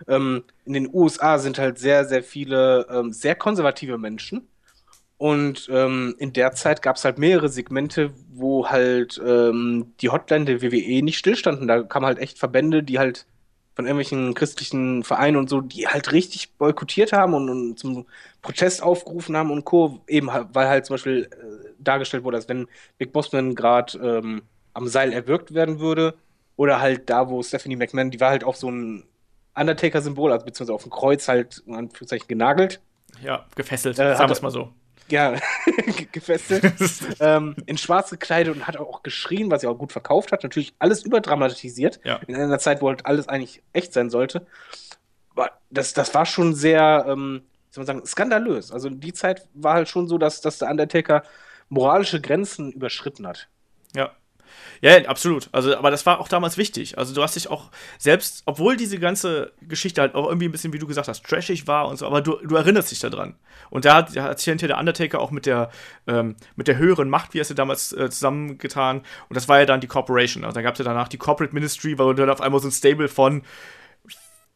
ähm, 0.07 0.43
in 0.65 0.73
den 0.73 0.89
USA 0.93 1.39
sind 1.39 1.57
halt 1.57 1.79
sehr, 1.79 2.05
sehr 2.05 2.23
viele 2.23 2.87
ähm, 2.89 3.11
sehr 3.11 3.35
konservative 3.35 3.97
Menschen. 3.97 4.47
Und 5.17 5.69
ähm, 5.71 6.15
in 6.17 6.33
der 6.33 6.51
Zeit 6.51 6.81
gab 6.81 6.97
es 6.97 7.05
halt 7.05 7.17
mehrere 7.17 7.47
Segmente, 7.47 8.11
wo 8.33 8.67
halt 8.67 9.21
ähm, 9.25 9.93
die 10.01 10.09
Hotline 10.09 10.45
der 10.45 10.61
WWE 10.61 11.01
nicht 11.01 11.17
stillstanden. 11.17 11.67
Da 11.67 11.83
kamen 11.83 12.05
halt 12.05 12.19
echt 12.19 12.39
Verbände, 12.39 12.83
die 12.83 12.99
halt 12.99 13.25
von 13.75 13.85
irgendwelchen 13.85 14.33
christlichen 14.33 15.03
Vereinen 15.03 15.37
und 15.37 15.49
so, 15.49 15.61
die 15.61 15.87
halt 15.87 16.11
richtig 16.11 16.53
boykottiert 16.57 17.11
haben 17.11 17.33
und, 17.33 17.49
und 17.49 17.79
zum 17.79 18.05
Protest 18.41 18.83
aufgerufen 18.83 19.35
haben 19.35 19.51
und 19.51 19.65
Co. 19.65 20.01
Eben 20.07 20.31
halt, 20.31 20.49
weil 20.53 20.67
halt 20.67 20.85
zum 20.85 20.95
Beispiel 20.95 21.29
äh, 21.31 21.73
dargestellt 21.79 22.23
wurde, 22.23 22.37
dass 22.37 22.49
wenn 22.49 22.67
Big 22.97 23.11
Bossman 23.13 23.55
gerade 23.55 23.97
ähm, 23.97 24.43
am 24.73 24.87
Seil 24.87 25.11
erwürgt 25.11 25.53
werden 25.53 25.79
würde 25.79 26.15
oder 26.55 26.79
halt 26.81 27.09
da, 27.09 27.29
wo 27.29 27.41
Stephanie 27.41 27.75
McMahon, 27.75 28.11
die 28.11 28.19
war 28.19 28.29
halt 28.29 28.43
auf 28.43 28.57
so 28.57 28.69
ein 28.69 29.05
Undertaker-Symbol, 29.55 30.31
also 30.31 30.45
beziehungsweise 30.45 30.73
auf 30.73 30.85
ein 30.85 30.89
Kreuz 30.91 31.27
halt 31.27 31.63
in 31.65 31.75
Anführungszeichen 31.75 32.27
genagelt. 32.27 32.81
ja, 33.21 33.45
gefesselt, 33.55 33.97
Äh, 33.99 34.15
sagen 34.15 34.29
wir 34.29 34.33
es 34.33 34.41
mal 34.41 34.51
so. 34.51 34.73
Ja, 35.09 35.31
ge- 35.75 36.07
gefesselt. 36.11 36.73
ähm, 37.19 37.55
in 37.65 37.77
schwarz 37.77 38.09
gekleidet 38.09 38.55
und 38.55 38.67
hat 38.67 38.77
auch 38.77 39.03
geschrien, 39.03 39.51
was 39.51 39.61
sie 39.61 39.67
auch 39.67 39.77
gut 39.77 39.91
verkauft 39.91 40.31
hat. 40.31 40.43
Natürlich 40.43 40.73
alles 40.79 41.03
überdramatisiert. 41.03 41.99
Ja. 42.03 42.17
In 42.27 42.35
einer 42.35 42.59
Zeit, 42.59 42.81
wo 42.81 42.89
halt 42.89 43.05
alles 43.05 43.27
eigentlich 43.27 43.61
echt 43.73 43.93
sein 43.93 44.09
sollte. 44.09 44.45
Aber 45.35 45.51
das, 45.69 45.93
das 45.93 46.13
war 46.13 46.25
schon 46.25 46.53
sehr, 46.55 47.05
ähm, 47.07 47.41
wie 47.69 47.73
soll 47.75 47.81
man 47.81 47.87
sagen, 47.87 48.05
skandalös. 48.05 48.71
Also 48.71 48.89
die 48.89 49.13
Zeit 49.13 49.47
war 49.53 49.73
halt 49.75 49.89
schon 49.89 50.07
so, 50.07 50.17
dass, 50.17 50.41
dass 50.41 50.59
der 50.59 50.69
Undertaker 50.69 51.23
moralische 51.69 52.21
Grenzen 52.21 52.71
überschritten 52.71 53.25
hat. 53.27 53.47
Ja. 53.95 54.11
Ja, 54.81 54.97
absolut. 55.05 55.49
Also, 55.51 55.77
aber 55.77 55.91
das 55.91 56.05
war 56.05 56.19
auch 56.19 56.27
damals 56.27 56.57
wichtig. 56.57 56.97
Also, 56.97 57.13
du 57.13 57.23
hast 57.23 57.35
dich 57.35 57.49
auch 57.49 57.71
selbst, 57.97 58.43
obwohl 58.45 58.75
diese 58.75 58.99
ganze 58.99 59.53
Geschichte 59.61 60.01
halt 60.01 60.15
auch 60.15 60.27
irgendwie 60.27 60.47
ein 60.47 60.51
bisschen, 60.51 60.73
wie 60.73 60.79
du 60.79 60.87
gesagt 60.87 61.07
hast, 61.07 61.25
trashig 61.25 61.67
war 61.67 61.87
und 61.87 61.97
so, 61.97 62.05
aber 62.05 62.21
du, 62.21 62.37
du 62.43 62.55
erinnerst 62.55 62.91
dich 62.91 62.99
daran. 62.99 63.35
Und 63.69 63.85
da 63.85 63.95
hat, 63.95 64.15
hat 64.17 64.39
sich 64.39 64.45
hinter 64.45 64.67
der 64.67 64.77
Undertaker 64.77 65.19
auch 65.19 65.31
mit 65.31 65.45
der, 65.45 65.69
ähm, 66.07 66.35
mit 66.55 66.67
der 66.67 66.77
höheren 66.77 67.09
Macht, 67.09 67.33
wie 67.33 67.39
er 67.39 67.43
es 67.43 67.49
ja 67.49 67.55
damals 67.55 67.93
äh, 67.93 68.09
zusammengetan. 68.09 68.99
Und 69.29 69.35
das 69.35 69.47
war 69.47 69.59
ja 69.59 69.65
dann 69.65 69.81
die 69.81 69.87
Corporation. 69.87 70.43
Also, 70.43 70.55
da 70.55 70.61
gab 70.61 70.73
es 70.73 70.79
ja 70.79 70.85
danach 70.85 71.07
die 71.07 71.17
Corporate 71.17 71.53
Ministry, 71.53 71.97
weil 71.97 72.07
du 72.07 72.13
dann 72.13 72.29
auf 72.29 72.41
einmal 72.41 72.59
so 72.59 72.67
ein 72.67 72.71
Stable 72.71 73.07
von 73.07 73.43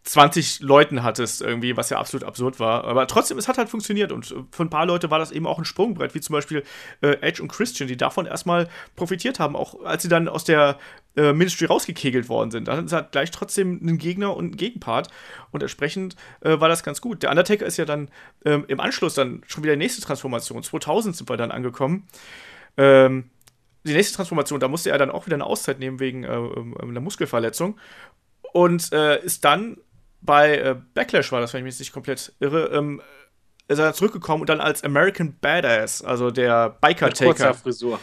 20 0.07 0.61
Leuten 0.61 1.03
hattest, 1.03 1.41
irgendwie, 1.41 1.75
was 1.75 1.89
ja 1.89 1.97
absolut 1.99 2.25
absurd 2.25 2.59
war. 2.59 2.85
Aber 2.85 3.07
trotzdem, 3.07 3.37
es 3.37 3.47
hat 3.47 3.57
halt 3.57 3.67
funktioniert 3.67 4.11
und 4.13 4.33
für 4.51 4.63
ein 4.63 4.69
paar 4.69 4.85
Leute 4.85 5.11
war 5.11 5.19
das 5.19 5.31
eben 5.31 5.45
auch 5.45 5.57
ein 5.59 5.65
Sprungbrett, 5.65 6.15
wie 6.15 6.21
zum 6.21 6.33
Beispiel 6.33 6.63
äh, 7.01 7.17
Edge 7.21 7.41
und 7.41 7.49
Christian, 7.49 7.89
die 7.89 7.97
davon 7.97 8.25
erstmal 8.25 8.69
profitiert 8.95 9.39
haben, 9.39 9.55
auch 9.55 9.83
als 9.83 10.03
sie 10.03 10.09
dann 10.09 10.29
aus 10.29 10.45
der 10.45 10.77
äh, 11.17 11.33
Ministry 11.33 11.65
rausgekegelt 11.65 12.29
worden 12.29 12.51
sind. 12.51 12.69
Dann 12.69 12.89
hat 12.89 13.11
gleich 13.11 13.31
trotzdem 13.31 13.79
einen 13.81 13.97
Gegner 13.97 14.35
und 14.35 14.45
einen 14.45 14.57
Gegenpart 14.57 15.09
und 15.51 15.61
entsprechend 15.61 16.15
äh, 16.39 16.59
war 16.59 16.69
das 16.69 16.83
ganz 16.83 17.01
gut. 17.01 17.23
Der 17.23 17.29
Undertaker 17.29 17.65
ist 17.65 17.75
ja 17.75 17.85
dann 17.85 18.09
ähm, 18.45 18.63
im 18.69 18.79
Anschluss 18.79 19.13
dann 19.13 19.41
schon 19.45 19.63
wieder 19.63 19.73
die 19.73 19.79
nächste 19.79 20.01
Transformation. 20.01 20.63
2000 20.63 21.17
sind 21.17 21.29
wir 21.29 21.35
dann 21.35 21.51
angekommen. 21.51 22.07
Ähm, 22.77 23.29
die 23.83 23.93
nächste 23.93 24.15
Transformation, 24.15 24.59
da 24.59 24.69
musste 24.69 24.89
er 24.89 24.97
dann 24.97 25.11
auch 25.11 25.25
wieder 25.25 25.35
eine 25.35 25.45
Auszeit 25.45 25.79
nehmen 25.79 25.99
wegen 25.99 26.23
äh, 26.23 26.33
ähm, 26.33 26.75
einer 26.79 27.01
Muskelverletzung 27.01 27.77
und 28.53 28.91
äh, 28.93 29.23
ist 29.23 29.45
dann 29.45 29.77
bei 30.21 30.57
äh, 30.57 30.75
Backlash 30.93 31.31
war 31.31 31.41
das, 31.41 31.53
wenn 31.53 31.59
ich 31.59 31.65
mich 31.65 31.79
nicht 31.79 31.93
komplett 31.93 32.33
irre, 32.39 32.65
ähm, 32.73 33.01
ist 33.67 33.79
er 33.79 33.93
zurückgekommen 33.93 34.41
und 34.41 34.49
dann 34.49 34.61
als 34.61 34.83
American 34.83 35.35
Badass, 35.41 36.01
also 36.03 36.31
der 36.31 36.77
Mit 36.83 36.97
kurzer 36.99 37.25
Biker-Taker. 37.25 37.53
Frisur. 37.53 37.99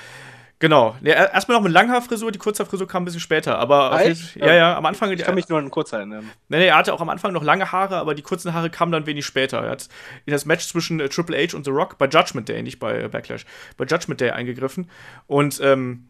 Genau. 0.60 0.96
Ja, 1.02 1.14
er- 1.14 1.32
erstmal 1.34 1.56
noch 1.58 1.64
mit 1.64 1.72
Langhaarfrisur, 1.72 2.30
die 2.32 2.38
Kurzhaarfrisur 2.38 2.86
kam 2.86 3.02
ein 3.02 3.04
bisschen 3.06 3.20
später, 3.20 3.58
aber 3.58 4.00
Echt? 4.00 4.36
ja, 4.36 4.54
ja, 4.54 4.76
am 4.76 4.86
Anfang. 4.86 5.10
Ich 5.10 5.22
kann 5.22 5.34
mich 5.34 5.48
nur 5.48 5.58
an 5.58 5.70
kurz 5.70 5.92
erinnern. 5.92 6.30
Nee, 6.48 6.58
nee, 6.58 6.66
er 6.68 6.76
hatte 6.76 6.94
auch 6.94 7.00
am 7.00 7.08
Anfang 7.10 7.32
noch 7.32 7.42
lange 7.42 7.70
Haare, 7.72 7.96
aber 7.96 8.14
die 8.14 8.22
kurzen 8.22 8.54
Haare 8.54 8.70
kamen 8.70 8.92
dann 8.92 9.04
wenig 9.06 9.26
später. 9.26 9.58
Er 9.62 9.70
hat 9.72 9.88
in 10.26 10.32
das 10.32 10.46
Match 10.46 10.66
zwischen 10.66 11.00
äh, 11.00 11.08
Triple 11.08 11.36
H 11.36 11.56
und 11.56 11.64
The 11.64 11.70
Rock 11.70 11.98
bei 11.98 12.06
Judgment 12.06 12.48
Day, 12.48 12.62
nicht 12.62 12.78
bei 12.78 13.02
äh, 13.02 13.08
Backlash, 13.08 13.44
bei 13.76 13.84
Judgment 13.84 14.20
Day 14.20 14.30
eingegriffen 14.30 14.88
und 15.26 15.60
ähm, 15.62 16.08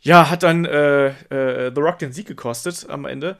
ja, 0.00 0.28
hat 0.28 0.42
dann 0.42 0.64
äh, 0.64 1.06
äh, 1.30 1.72
The 1.74 1.80
Rock 1.80 2.00
den 2.00 2.12
Sieg 2.12 2.26
gekostet 2.26 2.86
am 2.90 3.04
Ende. 3.04 3.38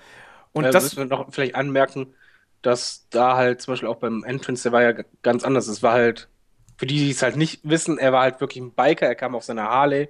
Und 0.52 0.64
Und 0.64 0.74
das, 0.74 0.84
müssen 0.84 0.98
wir 0.98 1.04
noch 1.06 1.32
vielleicht 1.32 1.54
anmerken, 1.54 2.14
dass 2.62 3.08
da 3.10 3.36
halt 3.36 3.60
zum 3.62 3.72
Beispiel 3.72 3.88
auch 3.88 3.96
beim 3.96 4.24
Entrance, 4.24 4.62
der 4.62 4.72
war 4.72 4.82
ja 4.82 4.92
ganz 5.22 5.44
anders. 5.44 5.66
Es 5.68 5.82
war 5.82 5.92
halt, 5.92 6.28
für 6.76 6.86
die, 6.86 6.98
die 6.98 7.10
es 7.10 7.22
halt 7.22 7.36
nicht 7.36 7.60
wissen, 7.68 7.98
er 7.98 8.12
war 8.12 8.22
halt 8.22 8.40
wirklich 8.40 8.62
ein 8.62 8.72
Biker, 8.72 9.06
er 9.06 9.14
kam 9.14 9.34
auf 9.34 9.44
seiner 9.44 9.64
Harley, 9.64 10.08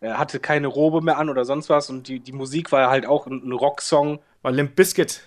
er 0.00 0.18
hatte 0.18 0.40
keine 0.40 0.66
Robe 0.68 1.00
mehr 1.00 1.18
an 1.18 1.30
oder 1.30 1.44
sonst 1.44 1.68
was 1.70 1.90
und 1.90 2.08
die, 2.08 2.20
die 2.20 2.32
Musik 2.32 2.72
war 2.72 2.90
halt 2.90 3.06
auch 3.06 3.26
ein, 3.26 3.52
Rocksong. 3.52 4.20
War 4.42 4.52
Limp 4.52 4.76
Bizkit. 4.76 5.22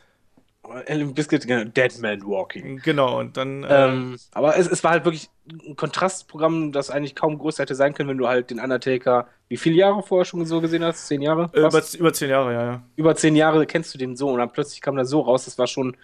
Limp 0.88 1.16
Bizkit, 1.16 1.48
genau, 1.48 1.64
Dead 1.64 2.00
Man 2.00 2.22
Walking. 2.24 2.78
Genau, 2.84 3.20
und 3.20 3.38
dann. 3.38 3.66
Ähm, 3.68 4.18
aber 4.34 4.58
es, 4.58 4.68
es 4.68 4.84
war 4.84 4.92
halt 4.92 5.06
wirklich 5.06 5.30
ein 5.50 5.76
Kontrastprogramm, 5.76 6.72
das 6.72 6.90
eigentlich 6.90 7.16
kaum 7.16 7.38
größer 7.38 7.64
hätte 7.64 7.76
sein 7.76 7.94
können, 7.94 8.10
wenn 8.10 8.18
du 8.18 8.28
halt 8.28 8.50
den 8.50 8.60
Undertaker, 8.60 9.28
wie 9.48 9.58
viele 9.58 9.76
Jahre 9.76 10.04
vorher 10.04 10.26
schon 10.26 10.46
so 10.46 10.62
gesehen 10.62 10.84
hast? 10.84 11.08
Zehn 11.08 11.22
Jahre? 11.22 11.50
Äh, 11.54 11.60
über, 11.60 11.82
über 11.98 12.14
zehn 12.14 12.30
Jahre, 12.30 12.54
ja, 12.54 12.64
ja. 12.64 12.84
Über 12.96 13.16
zehn 13.16 13.36
Jahre 13.36 13.66
kennst 13.66 13.94
du 13.94 13.98
den 13.98 14.16
so 14.16 14.30
und 14.30 14.40
dann 14.40 14.52
plötzlich 14.52 14.82
kam 14.82 14.96
das 14.96 15.10
so 15.10 15.22
raus, 15.22 15.46
das 15.46 15.58
war 15.58 15.68
schon 15.68 15.96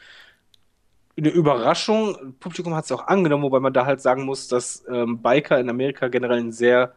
eine 1.18 1.30
Überraschung. 1.30 2.14
Das 2.14 2.34
Publikum 2.40 2.76
hat 2.76 2.85
es 2.85 2.91
auch 2.91 3.07
angenommen, 3.07 3.44
wobei 3.44 3.60
man 3.60 3.73
da 3.73 3.85
halt 3.85 4.02
sagen 4.02 4.23
muss, 4.23 4.48
dass 4.48 4.84
ähm, 4.90 5.22
Biker 5.22 5.60
in 5.60 5.69
Amerika 5.69 6.07
generell 6.07 6.40
einen 6.40 6.52
sehr 6.52 6.95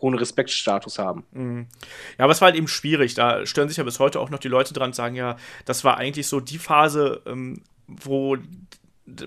hohen 0.00 0.14
Respektstatus 0.14 0.98
haben. 0.98 1.24
Mhm. 1.32 1.66
Ja, 2.18 2.24
aber 2.24 2.32
es 2.32 2.40
war 2.40 2.46
halt 2.46 2.56
eben 2.56 2.68
schwierig. 2.68 3.14
Da 3.14 3.46
stören 3.46 3.68
sich 3.68 3.78
ja 3.78 3.84
bis 3.84 3.98
heute 3.98 4.20
auch 4.20 4.30
noch 4.30 4.38
die 4.38 4.48
Leute 4.48 4.74
dran 4.74 4.90
und 4.90 4.94
sagen, 4.94 5.14
ja, 5.14 5.36
das 5.64 5.84
war 5.84 5.96
eigentlich 5.96 6.26
so 6.26 6.40
die 6.40 6.58
Phase, 6.58 7.22
ähm, 7.26 7.62
wo 7.86 8.36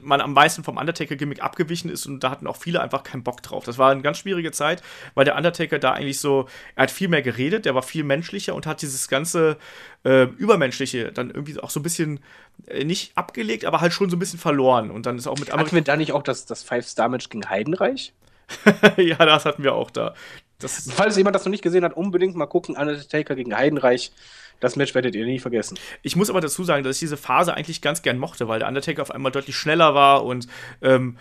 man 0.02 0.20
am 0.20 0.34
meisten 0.34 0.64
vom 0.64 0.78
Undertaker-Gimmick 0.78 1.42
abgewichen 1.42 1.90
ist 1.90 2.06
und 2.06 2.22
da 2.22 2.32
hatten 2.32 2.48
auch 2.48 2.58
viele 2.58 2.82
einfach 2.82 3.04
keinen 3.04 3.24
Bock 3.24 3.42
drauf. 3.42 3.64
Das 3.64 3.78
war 3.78 3.92
eine 3.92 4.02
ganz 4.02 4.18
schwierige 4.18 4.52
Zeit, 4.52 4.84
weil 5.16 5.24
der 5.24 5.38
Undertaker 5.38 5.80
da 5.80 5.94
eigentlich 5.94 6.20
so, 6.20 6.50
er 6.76 6.84
hat 6.84 6.92
viel 6.92 7.08
mehr 7.08 7.22
geredet, 7.22 7.66
der 7.66 7.76
war 7.76 7.82
viel 7.82 8.04
menschlicher 8.04 8.56
und 8.56 8.68
hat 8.68 8.82
dieses 8.82 9.08
ganze 9.08 9.58
äh, 10.04 10.24
Übermenschliche 10.24 11.14
dann 11.14 11.30
irgendwie 11.30 11.58
auch 11.60 11.70
so 11.70 11.80
ein 11.80 11.84
bisschen 11.84 12.20
äh, 12.68 12.84
nicht 12.84 13.18
abgelegt, 13.18 13.64
aber 13.64 13.80
halt 13.80 13.94
schon 13.94 14.10
so 14.10 14.18
ein 14.18 14.20
bisschen 14.20 14.40
verloren. 14.40 14.92
Und 14.92 15.06
dann 15.06 15.18
ist 15.18 15.28
auch 15.28 15.40
mit 15.40 15.54
Hatten 15.54 15.72
wir 15.72 15.82
da 15.82 15.96
nicht 15.96 16.12
auch 16.12 16.24
das, 16.24 16.46
das 16.46 16.62
Five-Star-Match 16.64 17.30
gegen 17.30 17.50
Heidenreich? 17.50 18.14
ja, 18.98 19.18
das 19.18 19.46
hatten 19.46 19.64
wir 19.64 19.76
auch 19.76 19.92
da. 19.92 20.14
Das 20.60 20.92
Falls 20.92 21.16
jemand 21.16 21.36
das 21.36 21.46
noch 21.46 21.52
nicht 21.52 21.64
gesehen 21.64 21.84
hat, 21.84 21.96
unbedingt 21.96 22.36
mal 22.36 22.46
gucken, 22.46 22.76
Undertaker 22.76 23.36
gegen 23.36 23.56
Heidenreich. 23.56 24.12
Das 24.60 24.76
Match 24.76 24.94
werdet 24.94 25.16
ihr 25.16 25.26
nie 25.26 25.40
vergessen. 25.40 25.80
Ich 26.02 26.18
muss 26.18 26.30
aber 26.30 26.42
dazu 26.42 26.66
sagen, 26.66 26.84
dass 26.84 26.98
ich 26.98 27.00
diese 27.00 27.16
Phase 27.16 27.54
eigentlich 27.54 27.82
ganz 27.82 28.02
gern 28.02 28.18
mochte, 28.18 28.50
weil 28.50 28.60
der 28.60 28.68
Undertaker 28.68 29.02
auf 29.02 29.12
einmal 29.12 29.32
deutlich 29.32 29.56
schneller 29.56 29.96
war 29.96 30.26
und 30.26 30.48
ähm, 30.82 31.18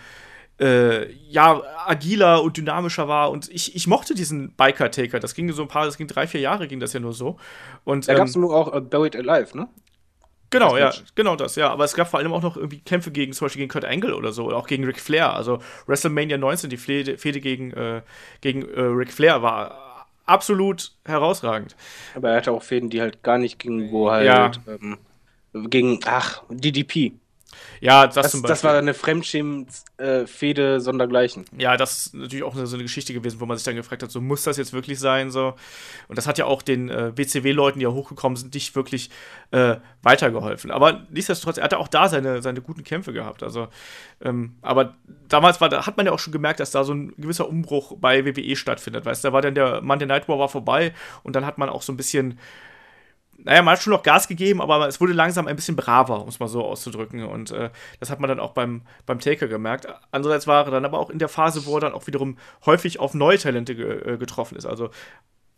äh, 0.60 1.12
ja, 1.12 1.62
agiler 1.86 2.42
und 2.42 2.56
dynamischer 2.56 3.06
war. 3.06 3.30
Und 3.30 3.48
ich, 3.48 3.76
ich 3.76 3.86
mochte 3.86 4.14
diesen 4.14 4.52
Biker-Taker. 4.52 5.20
Das 5.20 5.34
ging 5.34 5.52
so 5.52 5.62
ein 5.62 5.68
paar, 5.68 5.84
das 5.84 5.96
ging 5.96 6.08
drei, 6.08 6.26
vier 6.26 6.40
Jahre, 6.40 6.66
ging 6.66 6.80
das 6.80 6.92
ja 6.92 7.00
nur 7.00 7.12
so. 7.12 7.36
Und, 7.84 8.08
da 8.08 8.12
ähm, 8.12 8.18
gab 8.18 8.28
es 8.28 8.36
nur 8.36 8.54
auch 8.54 8.74
uh, 8.74 8.80
Buried 8.80 9.14
Alive, 9.14 9.56
ne? 9.56 9.68
Genau, 10.50 10.76
ja, 10.78 10.92
genau 11.14 11.36
das, 11.36 11.56
ja. 11.56 11.70
Aber 11.70 11.84
es 11.84 11.94
gab 11.94 12.08
vor 12.08 12.20
allem 12.20 12.32
auch 12.32 12.42
noch 12.42 12.56
irgendwie 12.56 12.80
Kämpfe 12.80 13.10
gegen, 13.10 13.32
zum 13.32 13.44
Beispiel 13.46 13.60
gegen 13.60 13.70
Kurt 13.70 13.84
Angle 13.84 14.14
oder 14.14 14.32
so, 14.32 14.44
oder 14.44 14.56
auch 14.56 14.66
gegen 14.66 14.84
Ric 14.84 14.98
Flair. 14.98 15.34
Also 15.34 15.58
WrestleMania 15.86 16.38
19, 16.38 16.70
die 16.70 16.76
Fehde, 16.76 17.18
Fehde 17.18 17.40
gegen, 17.40 17.72
äh, 17.72 18.02
gegen 18.40 18.62
äh, 18.62 18.80
Ric 18.80 19.12
Flair 19.12 19.42
war 19.42 20.06
absolut 20.24 20.92
herausragend. 21.04 21.76
Aber 22.14 22.30
er 22.30 22.36
hatte 22.36 22.52
auch 22.52 22.62
Fäden, 22.62 22.90
die 22.90 23.00
halt 23.00 23.22
gar 23.22 23.38
nicht 23.38 23.58
gingen, 23.58 23.90
wo 23.90 24.10
halt 24.10 24.26
ja. 24.26 24.50
ähm, 24.66 24.98
gegen, 25.68 26.00
ach, 26.06 26.42
DDP. 26.48 27.12
Ja, 27.80 28.06
das, 28.06 28.32
das, 28.32 28.42
das 28.42 28.64
war 28.64 28.76
eine 28.76 28.94
Fremdschämen-Fehde 28.94 30.74
äh, 30.76 30.80
sondergleichen. 30.80 31.44
Ja, 31.56 31.76
das 31.76 32.06
ist 32.06 32.14
natürlich 32.14 32.44
auch 32.44 32.54
so 32.54 32.74
eine 32.74 32.82
Geschichte 32.82 33.12
gewesen, 33.12 33.40
wo 33.40 33.46
man 33.46 33.56
sich 33.56 33.64
dann 33.64 33.76
gefragt 33.76 34.02
hat, 34.02 34.10
so 34.10 34.20
muss 34.20 34.42
das 34.42 34.56
jetzt 34.56 34.72
wirklich 34.72 34.98
sein? 34.98 35.30
So. 35.30 35.54
Und 36.08 36.18
das 36.18 36.26
hat 36.26 36.38
ja 36.38 36.46
auch 36.46 36.62
den 36.62 36.88
äh, 36.88 37.12
BCW-Leuten, 37.14 37.78
die 37.78 37.84
ja 37.84 37.90
hochgekommen 37.90 38.36
sind, 38.36 38.54
nicht 38.54 38.74
wirklich 38.74 39.10
äh, 39.50 39.76
weitergeholfen. 40.02 40.70
Aber 40.70 41.06
nichtsdestotrotz, 41.10 41.58
er 41.58 41.64
hatte 41.64 41.78
auch 41.78 41.88
da 41.88 42.08
seine, 42.08 42.42
seine 42.42 42.60
guten 42.60 42.84
Kämpfe 42.84 43.12
gehabt. 43.12 43.42
Also, 43.42 43.68
ähm, 44.20 44.56
aber 44.62 44.96
damals 45.28 45.60
war, 45.60 45.68
da 45.68 45.86
hat 45.86 45.96
man 45.96 46.06
ja 46.06 46.12
auch 46.12 46.18
schon 46.18 46.32
gemerkt, 46.32 46.60
dass 46.60 46.70
da 46.70 46.84
so 46.84 46.92
ein 46.94 47.14
gewisser 47.16 47.48
Umbruch 47.48 47.96
bei 47.98 48.24
WWE 48.24 48.56
stattfindet. 48.56 49.04
Weißt 49.04 49.22
du, 49.22 49.28
da 49.28 49.32
war 49.32 49.42
dann 49.42 49.54
der 49.54 49.82
Monday 49.82 50.06
Night 50.06 50.28
War 50.28 50.38
war 50.38 50.48
vorbei 50.48 50.92
und 51.22 51.36
dann 51.36 51.46
hat 51.46 51.58
man 51.58 51.68
auch 51.68 51.82
so 51.82 51.92
ein 51.92 51.96
bisschen 51.96 52.38
naja, 53.44 53.62
man 53.62 53.72
hat 53.72 53.82
schon 53.82 53.92
noch 53.92 54.02
Gas 54.02 54.26
gegeben, 54.26 54.60
aber 54.60 54.88
es 54.88 55.00
wurde 55.00 55.12
langsam 55.12 55.46
ein 55.46 55.54
bisschen 55.54 55.76
braver, 55.76 56.22
um 56.22 56.28
es 56.28 56.40
mal 56.40 56.48
so 56.48 56.64
auszudrücken. 56.64 57.24
Und 57.24 57.52
äh, 57.52 57.70
das 58.00 58.10
hat 58.10 58.18
man 58.20 58.28
dann 58.28 58.40
auch 58.40 58.52
beim, 58.52 58.82
beim 59.06 59.20
Taker 59.20 59.46
gemerkt. 59.46 59.86
Andererseits 60.10 60.46
war 60.46 60.66
er 60.66 60.70
dann 60.72 60.84
aber 60.84 60.98
auch 60.98 61.08
in 61.08 61.20
der 61.20 61.28
Phase, 61.28 61.64
wo 61.64 61.76
er 61.76 61.80
dann 61.80 61.92
auch 61.92 62.06
wiederum 62.08 62.36
häufig 62.66 62.98
auf 62.98 63.14
neue 63.14 63.38
Talente 63.38 63.76
ge 63.76 64.14
äh, 64.14 64.18
getroffen 64.18 64.56
ist. 64.56 64.66
Also 64.66 64.90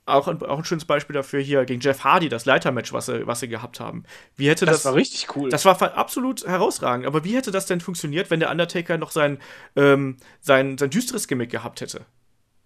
auch 0.05 0.29
ein, 0.29 0.43
auch 0.43 0.59
ein 0.59 0.65
schönes 0.65 0.85
Beispiel 0.85 1.15
dafür 1.15 1.41
hier 1.41 1.65
gegen 1.65 1.81
Jeff 1.81 2.05
Hardy, 2.05 2.29
das 2.29 2.45
Leitermatch, 2.45 2.93
was 2.93 3.07
sie, 3.07 3.27
was 3.27 3.41
sie 3.41 3.49
gehabt 3.49 3.81
haben. 3.81 4.05
Wie 4.37 4.49
hätte 4.49 4.67
das, 4.67 4.77
das 4.77 4.85
war 4.85 4.95
richtig 4.95 5.35
cool. 5.37 5.49
Das 5.49 5.65
war 5.65 5.81
absolut 5.97 6.47
herausragend. 6.47 7.07
Aber 7.07 7.25
wie 7.25 7.35
hätte 7.35 7.51
das 7.51 7.67
denn 7.67 7.81
funktioniert, 7.81 8.31
wenn 8.31 8.41
der 8.41 8.51
Undertaker 8.51 8.99
noch 8.99 9.11
sein, 9.11 9.39
ähm, 9.77 10.19
sein, 10.41 10.77
sein 10.77 10.91
düsteres 10.91 11.29
Gimmick 11.29 11.51
gehabt 11.51 11.81
hätte? 11.81 12.05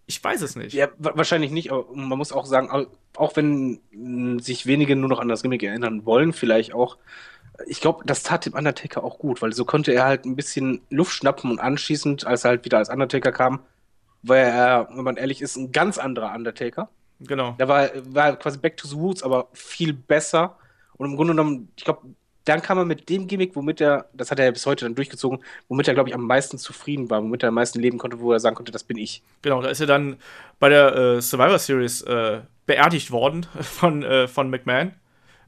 Ich 0.07 0.23
weiß 0.23 0.43
es 0.43 0.57
nicht. 0.57 0.75
Ja, 0.75 0.89
wahrscheinlich 0.99 1.51
nicht. 1.51 1.73
Aber 1.73 1.87
man 1.95 2.19
muss 2.19 2.33
auch 2.33 2.47
sagen, 2.47 2.89
auch 3.17 3.37
wenn 3.37 4.39
sich 4.41 4.67
wenige 4.67 4.97
nur 4.97 5.09
noch 5.09 5.21
an 5.21 5.29
das 5.29 5.43
Gimmick 5.43 5.63
erinnern 5.63 6.05
wollen, 6.05 6.33
vielleicht 6.33 6.75
auch. 6.75 6.99
Ich 7.67 7.81
glaube, 7.81 8.05
das 8.05 8.25
tat 8.25 8.47
dem 8.47 8.55
Undertaker 8.55 9.05
auch 9.05 9.19
gut, 9.19 9.41
weil 9.41 9.53
so 9.53 9.65
konnte 9.65 9.93
er 9.93 10.05
halt 10.05 10.25
ein 10.25 10.35
bisschen 10.35 10.81
Luft 10.91 11.13
schnappen 11.13 11.51
und 11.51 11.61
anschließend, 11.61 12.27
als 12.27 12.45
er 12.45 12.51
halt 12.51 12.65
wieder 12.65 12.79
als 12.79 12.91
Undertaker 12.91 13.31
kam, 13.31 13.61
war 14.23 14.37
er, 14.37 14.89
wenn 14.91 15.05
man 15.05 15.17
ehrlich 15.17 15.41
ist, 15.41 15.57
ein 15.57 15.71
ganz 15.71 15.97
anderer 15.99 16.35
Undertaker. 16.35 16.89
Genau. 17.21 17.53
Der 17.53 17.69
war, 17.69 17.91
war 18.07 18.37
quasi 18.37 18.59
back 18.59 18.77
to 18.77 18.89
the 18.89 18.97
roots, 18.97 19.23
aber 19.23 19.49
viel 19.53 19.93
besser. 19.93 20.59
Und 20.97 21.11
im 21.11 21.17
Grunde 21.17 21.33
genommen, 21.33 21.69
ich 21.77 21.85
glaube, 21.85 22.09
dann 22.45 22.63
kam 22.63 22.79
er 22.79 22.85
mit 22.85 23.09
dem 23.09 23.27
Gimmick, 23.27 23.57
womit 23.57 23.81
er, 23.81 24.07
das 24.13 24.31
hat 24.31 24.39
er 24.39 24.47
ja 24.47 24.51
bis 24.51 24.67
heute 24.67 24.85
dann 24.85 24.95
durchgezogen, 24.95 25.39
womit 25.69 25.89
er, 25.89 25.95
glaube 25.95 26.09
ich, 26.09 26.15
am 26.15 26.27
meisten 26.27 26.59
zufrieden 26.59 27.09
war, 27.11 27.23
womit 27.23 27.43
er 27.43 27.49
am 27.49 27.55
meisten 27.55 27.81
leben 27.81 27.99
konnte, 27.99 28.21
wo 28.21 28.33
er 28.33 28.41
sagen 28.41 28.57
konnte, 28.57 28.73
das 28.73 28.85
bin 28.85 28.99
ich. 28.99 29.23
Genau, 29.43 29.63
da 29.63 29.69
ist 29.69 29.81
er 29.81 29.87
dann 29.87 30.17
bei 30.59 30.69
der 30.69 30.95
äh, 30.95 31.23
Survivor 31.23 31.59
Series 31.59 32.03
äh, 32.03 32.41
beerdigt 32.67 33.11
worden 33.11 33.47
von, 33.61 34.03
äh, 34.03 34.29
von 34.29 34.51
McMahon. 34.51 34.93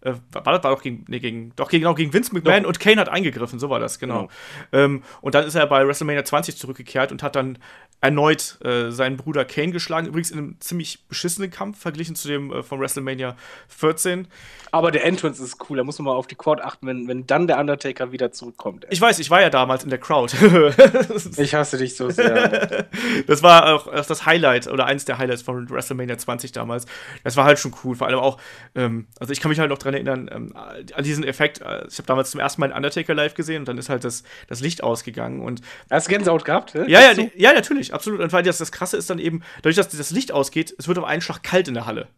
Äh, 0.00 0.14
war 0.32 0.42
das 0.52 0.64
war 0.64 0.74
doch 0.74 0.82
gegen, 0.82 1.04
nee, 1.08 1.18
gegen, 1.18 1.52
doch 1.56 1.68
gegen, 1.68 1.82
genau, 1.82 1.94
gegen 1.94 2.12
Vince 2.12 2.34
McMahon 2.34 2.62
doch. 2.62 2.68
und 2.68 2.80
Kane 2.80 3.00
hat 3.00 3.08
eingegriffen, 3.08 3.58
so 3.58 3.70
war 3.70 3.80
das, 3.80 3.98
genau. 3.98 4.28
genau. 4.70 4.84
Ähm, 4.84 5.02
und 5.20 5.34
dann 5.34 5.44
ist 5.44 5.54
er 5.54 5.66
bei 5.66 5.86
WrestleMania 5.86 6.24
20 6.24 6.56
zurückgekehrt 6.56 7.12
und 7.12 7.22
hat 7.22 7.36
dann 7.36 7.58
erneut 8.00 8.58
äh, 8.64 8.90
seinen 8.90 9.16
Bruder 9.16 9.44
Kane 9.44 9.72
geschlagen. 9.72 10.06
Übrigens 10.06 10.30
in 10.30 10.38
einem 10.38 10.60
ziemlich 10.60 11.06
beschissenen 11.08 11.50
Kampf, 11.50 11.80
verglichen 11.80 12.14
zu 12.14 12.28
dem 12.28 12.52
äh, 12.52 12.62
von 12.62 12.78
WrestleMania 12.78 13.36
14. 13.68 14.28
Aber 14.70 14.90
der 14.90 15.04
Entrance 15.04 15.42
ist 15.42 15.56
cool, 15.68 15.78
da 15.78 15.84
muss 15.84 15.98
man 15.98 16.06
mal 16.06 16.14
auf 16.14 16.26
die 16.26 16.34
Crowd 16.34 16.62
achten, 16.62 16.86
wenn, 16.86 17.08
wenn 17.08 17.26
dann 17.26 17.46
der 17.46 17.58
Undertaker 17.58 18.12
wieder 18.12 18.32
zurückkommt. 18.32 18.84
Ey. 18.84 18.92
Ich 18.92 19.00
weiß, 19.00 19.18
ich 19.18 19.30
war 19.30 19.40
ja 19.40 19.48
damals 19.48 19.84
in 19.84 19.90
der 19.90 19.98
Crowd. 19.98 20.36
ich 21.36 21.54
hasse 21.54 21.78
dich 21.78 21.96
so 21.96 22.10
sehr. 22.10 22.86
das 23.26 23.42
war 23.42 23.74
auch 23.74 23.90
das 24.06 24.26
Highlight 24.26 24.66
oder 24.66 24.84
eins 24.84 25.06
der 25.06 25.16
Highlights 25.16 25.42
von 25.42 25.70
WrestleMania 25.70 26.18
20 26.18 26.52
damals. 26.52 26.86
Das 27.24 27.36
war 27.36 27.44
halt 27.44 27.58
schon 27.58 27.74
cool, 27.82 27.96
vor 27.96 28.06
allem 28.06 28.18
auch, 28.18 28.38
ähm, 28.74 29.06
also 29.18 29.32
ich 29.32 29.40
kann 29.40 29.48
mich 29.48 29.58
halt 29.58 29.70
noch 29.70 29.78
dran 29.86 29.94
erinnern, 29.94 30.30
ähm, 30.32 30.52
an 30.56 31.04
diesen 31.04 31.24
Effekt. 31.24 31.60
Äh, 31.60 31.86
ich 31.88 31.98
habe 31.98 32.06
damals 32.06 32.30
zum 32.30 32.40
ersten 32.40 32.60
Mal 32.60 32.66
einen 32.66 32.76
Undertaker 32.76 33.14
live 33.14 33.34
gesehen 33.34 33.60
und 33.60 33.68
dann 33.68 33.78
ist 33.78 33.88
halt 33.88 34.04
das, 34.04 34.22
das 34.48 34.60
Licht 34.60 34.82
ausgegangen. 34.82 35.40
Und 35.40 35.62
Hast 35.90 36.08
du 36.08 36.12
Gänsehaut 36.12 36.44
gehabt? 36.44 36.74
Ja, 36.74 36.86
ja, 36.86 37.12
ja, 37.34 37.52
natürlich, 37.52 37.94
absolut. 37.94 38.20
Und 38.20 38.32
weil 38.32 38.42
das, 38.42 38.58
das 38.58 38.72
Krasse 38.72 38.96
ist 38.96 39.10
dann 39.10 39.18
eben, 39.18 39.42
dadurch, 39.58 39.76
dass 39.76 39.88
das 39.88 40.10
Licht 40.10 40.32
ausgeht, 40.32 40.74
es 40.78 40.88
wird 40.88 40.98
auf 40.98 41.04
einen 41.04 41.22
Schlag 41.22 41.42
kalt 41.42 41.68
in 41.68 41.74
der 41.74 41.86
Halle. 41.86 42.08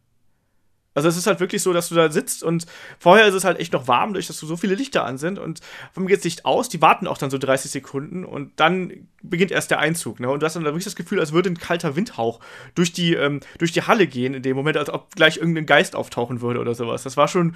Also 0.95 1.09
es 1.09 1.17
ist 1.17 1.27
halt 1.27 1.39
wirklich 1.39 1.63
so, 1.63 1.73
dass 1.73 1.91
du 1.91 1.95
da 1.95 2.11
sitzt 2.11 2.43
und 2.43 2.67
vorher 2.99 3.27
ist 3.27 3.35
es 3.35 3.45
halt 3.45 3.61
echt 3.61 3.73
noch 3.73 3.87
warm, 3.87 4.15
durch 4.15 4.27
dass 4.27 4.39
so 4.39 4.57
viele 4.57 4.75
Lichter 4.75 5.05
an 5.05 5.17
sind 5.17 5.39
und 5.39 5.61
dann 5.95 6.07
geht 6.07 6.19
das 6.19 6.25
Licht 6.25 6.45
aus, 6.45 6.69
die 6.69 6.83
warten 6.83 7.07
auch 7.07 7.19
dann 7.19 7.31
so 7.31 7.39
30 7.39 7.71
Sekunden 7.71 8.25
und 8.25 8.53
dann 8.57 9.07
beginnt 9.23 9.53
erst 9.53 9.71
der 9.71 9.79
Einzug. 9.79 10.19
Ne? 10.19 10.29
Und 10.29 10.41
du 10.41 10.47
hast 10.47 10.57
dann 10.57 10.65
wirklich 10.65 10.85
das 10.85 10.97
Gefühl, 10.97 11.21
als 11.21 11.33
würde 11.33 11.51
ein 11.51 11.59
kalter 11.59 11.95
Windhauch 11.95 12.41
durch 12.75 12.93
die, 12.93 13.15
ähm, 13.15 13.41
durch 13.59 13.73
die 13.73 13.83
Halle 13.83 14.07
gehen 14.07 14.35
in 14.35 14.43
dem 14.43 14.57
Moment, 14.57 14.77
als 14.77 14.91
ob 14.91 15.15
gleich 15.15 15.37
irgendein 15.37 15.67
Geist 15.67 15.95
auftauchen 15.95 16.41
würde 16.41 16.61
oder 16.61 16.75
sowas. 16.75 17.05
Das 17.05 17.17
war 17.17 17.29
schon 17.29 17.55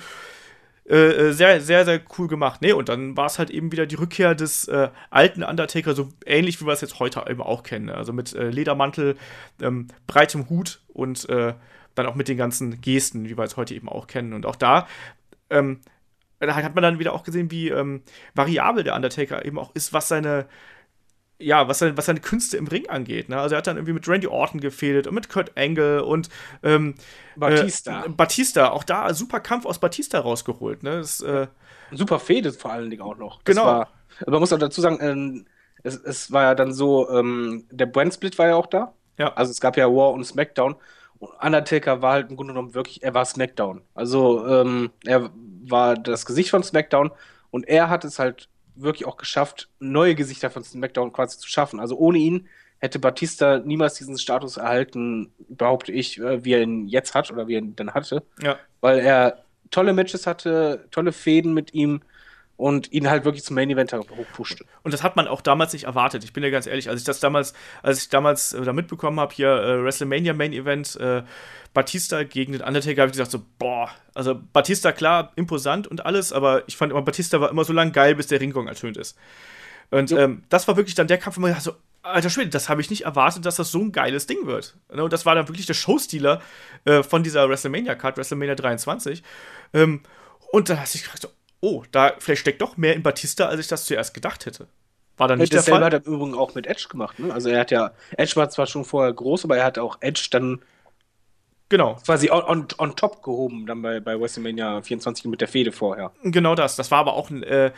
äh, 0.88 0.96
äh 0.96 1.32
sehr, 1.32 1.60
sehr, 1.60 1.84
sehr 1.84 2.00
cool 2.18 2.28
gemacht. 2.28 2.62
Nee, 2.62 2.72
und 2.72 2.88
dann 2.88 3.16
war 3.16 3.26
es 3.26 3.38
halt 3.38 3.50
eben 3.50 3.72
wieder 3.72 3.86
die 3.86 3.96
Rückkehr 3.96 4.34
des 4.34 4.68
äh, 4.68 4.90
alten 5.10 5.42
Undertaker, 5.42 5.94
so 5.94 6.10
ähnlich 6.26 6.60
wie 6.60 6.66
wir 6.66 6.72
es 6.72 6.80
jetzt 6.80 7.00
heute 7.00 7.24
eben 7.28 7.42
auch 7.42 7.62
kennen. 7.62 7.86
Ne? 7.86 7.94
Also 7.94 8.12
mit 8.12 8.34
äh, 8.34 8.50
Ledermantel, 8.50 9.16
ähm, 9.60 9.88
breitem 10.06 10.48
Hut 10.48 10.80
und 10.92 11.28
äh, 11.28 11.54
dann 11.94 12.06
auch 12.06 12.14
mit 12.14 12.28
den 12.28 12.36
ganzen 12.36 12.81
Gesten, 12.81 13.28
wie 13.28 13.36
wir 13.36 13.44
es 13.44 13.56
heute 13.56 13.74
eben 13.74 13.89
auch 13.89 14.06
kennen. 14.06 14.32
Und 14.32 14.47
auch 14.47 14.56
da, 14.56 14.86
ähm, 15.51 15.81
da 16.39 16.55
hat 16.55 16.74
man 16.74 16.82
dann 16.82 16.98
wieder 16.98 17.12
auch 17.12 17.23
gesehen, 17.23 17.51
wie 17.51 17.69
ähm, 17.69 18.02
variabel 18.35 18.85
der 18.85 18.94
Undertaker 18.94 19.44
eben 19.44 19.59
auch 19.59 19.70
ist, 19.74 19.93
was 19.93 20.09
seine, 20.09 20.47
ja, 21.39 21.69
was 21.69 21.78
seine, 21.78 21.97
was 21.97 22.06
seine 22.06 22.20
Künste 22.20 22.56
im 22.56 22.66
Ring 22.66 22.89
angeht. 22.89 23.28
Ne? 23.28 23.39
Also 23.39 23.55
er 23.55 23.59
hat 23.59 23.66
dann 23.66 23.77
irgendwie 23.77 23.94
mit 23.94 24.09
Randy 24.09 24.27
Orton 24.27 24.60
gefehlt 24.60 25.06
und 25.06 25.14
mit 25.14 25.28
Kurt 25.28 25.52
Angle 25.56 26.05
und 26.05 26.28
ähm, 26.62 26.94
Batista. 27.36 28.05
Äh, 28.05 28.09
Batista, 28.09 28.70
auch 28.70 28.85
da 28.85 29.14
super 29.14 29.40
Kampf 29.40 29.66
aus 29.66 29.78
Batista 29.78 30.20
rausgeholt. 30.20 30.82
Ne? 30.82 30.98
Das, 30.98 31.20
äh, 31.20 31.47
super 31.93 32.19
Fehde 32.19 32.52
vor 32.52 32.73
allen 32.73 32.90
Dingen 32.90 33.02
auch 33.02 33.16
noch. 33.16 33.43
Das 33.43 33.55
genau. 33.55 33.66
War, 33.66 33.89
man 34.27 34.40
muss 34.40 34.52
auch 34.52 34.59
dazu 34.59 34.81
sagen, 34.81 34.98
ähm, 35.01 35.47
es, 35.82 35.97
es, 35.97 36.32
war 36.32 36.43
ja 36.43 36.55
dann 36.55 36.73
so, 36.73 37.09
ähm, 37.10 37.66
der 37.70 37.86
Brand 37.86 38.14
Split 38.14 38.39
war 38.39 38.48
ja 38.48 38.56
auch 38.56 38.66
da. 38.66 38.94
Ja. 39.19 39.32
Also 39.35 39.51
es 39.51 39.60
gab 39.60 39.77
ja 39.77 39.86
War 39.86 40.12
und 40.12 40.24
SmackDown. 40.24 40.77
Undertaker 41.40 42.03
war 42.03 42.15
halt 42.15 42.31
im 42.31 42.36
Grunde 42.36 42.53
genommen 42.53 42.74
wirklich, 42.74 43.03
er 43.03 43.15
war 43.15 43.24
SmackDown. 43.24 43.82
Also 43.94 44.47
ähm, 44.47 44.90
er 45.05 45.31
war 45.65 45.94
das 45.94 46.27
Gesicht 46.27 46.51
von 46.51 46.62
SmackDown 46.62 47.11
und 47.51 47.69
er 47.69 47.89
hat 47.89 48.05
es 48.05 48.19
halt 48.19 48.49
wirklich 48.74 49.07
auch 49.07 49.16
geschafft, 49.16 49.69
neue 49.78 50.15
Gesichter 50.15 50.51
von 50.51 50.65
SmackDown 50.65 51.12
quasi 51.12 51.39
zu 51.39 51.49
schaffen. 51.49 51.78
Also 51.78 51.97
ohne 51.97 52.19
ihn 52.19 52.49
hätte 52.78 52.99
Batista 52.99 53.59
niemals 53.59 53.94
diesen 53.94 54.19
Status 54.19 54.57
erhalten, 54.57 55.32
behaupte 55.49 55.93
ich, 55.93 56.19
äh, 56.19 56.44
wie 56.44 56.55
er 56.55 56.62
ihn 56.62 56.89
jetzt 56.89 57.15
hat 57.15 57.31
oder 57.31 57.47
wie 57.47 57.55
er 57.55 57.61
ihn 57.61 57.77
dann 57.77 57.94
hatte. 57.94 58.24
Ja. 58.43 58.59
Weil 58.81 58.99
er 58.99 59.44
tolle 59.70 59.93
Matches 59.93 60.27
hatte, 60.27 60.86
tolle 60.90 61.12
Fäden 61.12 61.55
mit 61.55 61.73
ihm 61.74 62.03
und 62.57 62.93
ihn 62.93 63.09
halt 63.09 63.24
wirklich 63.24 63.45
zum 63.45 63.57
Main 63.57 63.70
Event 63.70 63.93
hochpushte. 63.93 64.65
Und 64.83 64.95
das 64.95 65.03
hat 65.03 65.16
man 65.16 65.27
auch 65.27 65.41
damals 65.41 65.73
nicht 65.73 65.85
erwartet. 65.85 66.24
Ich 66.24 66.33
bin 66.33 66.45
ja 66.45 66.51
ganz 66.51 66.66
ehrlich, 66.66 66.89
als 66.89 67.01
ich 67.01 67.07
das 67.07 67.20
damals, 67.20 67.55
als 67.83 68.03
ich 68.03 68.09
damals 68.09 68.53
äh, 68.53 68.62
da 68.62 68.73
mitbekommen 68.73 69.19
habe, 69.19 69.35
hier 69.35 69.49
äh, 69.49 69.85
WrestleMania 69.85 70.35
Main 70.35 70.53
Event, 70.53 70.97
äh, 70.97 71.23
Batista 71.74 72.23
gegen 72.23 72.53
den 72.53 72.62
Undertaker, 72.62 73.03
habe 73.03 73.09
ich 73.09 73.12
gesagt 73.12 73.31
so, 73.31 73.43
boah, 73.59 73.91
also 74.15 74.39
Batista 74.53 74.93
klar, 74.93 75.33
imposant 75.37 75.89
und 75.89 76.05
alles, 76.05 76.33
aber 76.33 76.65
ich 76.69 76.77
fand 76.77 76.93
immer, 76.93 77.03
Batista 77.03 77.41
war 77.41 77.51
immer 77.51 77.65
so 77.65 77.73
lang 77.73 77.93
geil, 77.93 78.15
bis 78.15 78.27
der 78.27 78.41
Ringgong 78.41 78.69
ertönt 78.69 78.97
ist. 78.97 79.16
Und 79.91 80.11
ja. 80.11 80.19
ähm, 80.20 80.45
das 80.49 80.69
war 80.69 80.77
wirklich 80.77 80.95
dann 80.95 81.07
der 81.07 81.19
Kampf, 81.19 81.37
wo 81.37 81.41
man 81.41 81.51
dachte 81.51 81.65
so, 81.65 81.73
alter 82.03 82.31
Schwede, 82.31 82.51
das 82.51 82.69
habe 82.69 82.81
ich 82.81 82.91
nicht 82.91 83.05
erwartet, 83.05 83.47
dass 83.47 83.57
das 83.57 83.70
so 83.70 83.81
ein 83.81 83.93
geiles 83.93 84.27
Ding 84.27 84.47
wird. 84.47 84.77
Ne, 84.93 85.03
und 85.05 85.12
das 85.12 85.24
war 85.24 85.35
dann 85.35 85.49
wirklich 85.49 85.66
der 85.66 85.74
Showstealer 85.74 86.43
äh, 86.85 87.03
von 87.03 87.23
dieser 87.23 87.49
WrestleMania-Card, 87.49 88.16
WrestleMania 88.16 88.55
23. 88.55 89.23
Ähm, 89.73 90.03
und 90.51 90.69
da 90.69 90.79
hast 90.79 90.95
du 90.95 90.99
gefragt 90.99 91.23
so, 91.23 91.29
oh, 91.62 91.84
da 91.90 92.12
vielleicht 92.18 92.43
steckt 92.43 92.60
doch 92.60 92.76
mehr 92.76 92.94
in 92.94 93.02
Batista, 93.02 93.47
als 93.47 93.60
ich 93.60 93.68
das 93.68 93.86
zuerst 93.86 94.12
gedacht 94.12 94.44
hätte. 94.44 94.66
War 95.16 95.28
dann 95.28 95.39
nicht 95.39 95.52
der 95.52 95.62
Fall? 95.62 95.82
hat 95.84 95.93
er 95.93 96.05
im 96.05 96.12
Übrigen 96.14 96.34
auch 96.34 96.55
mit 96.55 96.66
Edge 96.66 96.86
gemacht. 96.90 97.18
Ne? 97.18 97.32
Also 97.32 97.48
er 97.48 97.60
hat 97.60 97.70
ja, 97.70 97.93
Edge 98.16 98.36
war 98.36 98.51
zwar 98.51 98.66
schon 98.66 98.84
vorher 98.84 99.12
groß, 99.12 99.44
aber 99.44 99.56
er 99.56 99.64
hat 99.64 99.78
auch 99.78 99.97
Edge 100.01 100.28
dann 100.30 100.60
Genau. 101.68 101.97
Quasi 102.05 102.30
on, 102.30 102.43
on, 102.43 102.66
on 102.76 102.97
top 102.97 103.22
gehoben, 103.22 103.64
dann 103.64 103.80
bei, 103.80 103.98
bei 103.98 104.20
WrestleMania 104.20 104.82
24 104.82 105.24
mit 105.24 105.40
der 105.40 105.48
Fehde 105.48 105.72
vorher. 105.72 106.12
Genau 106.22 106.55
das. 106.55 106.76
Das 106.76 106.90
war 106.90 106.98
aber 106.98 107.14
auch 107.14 107.30
ein, 107.30 107.43
äh, 107.44 107.70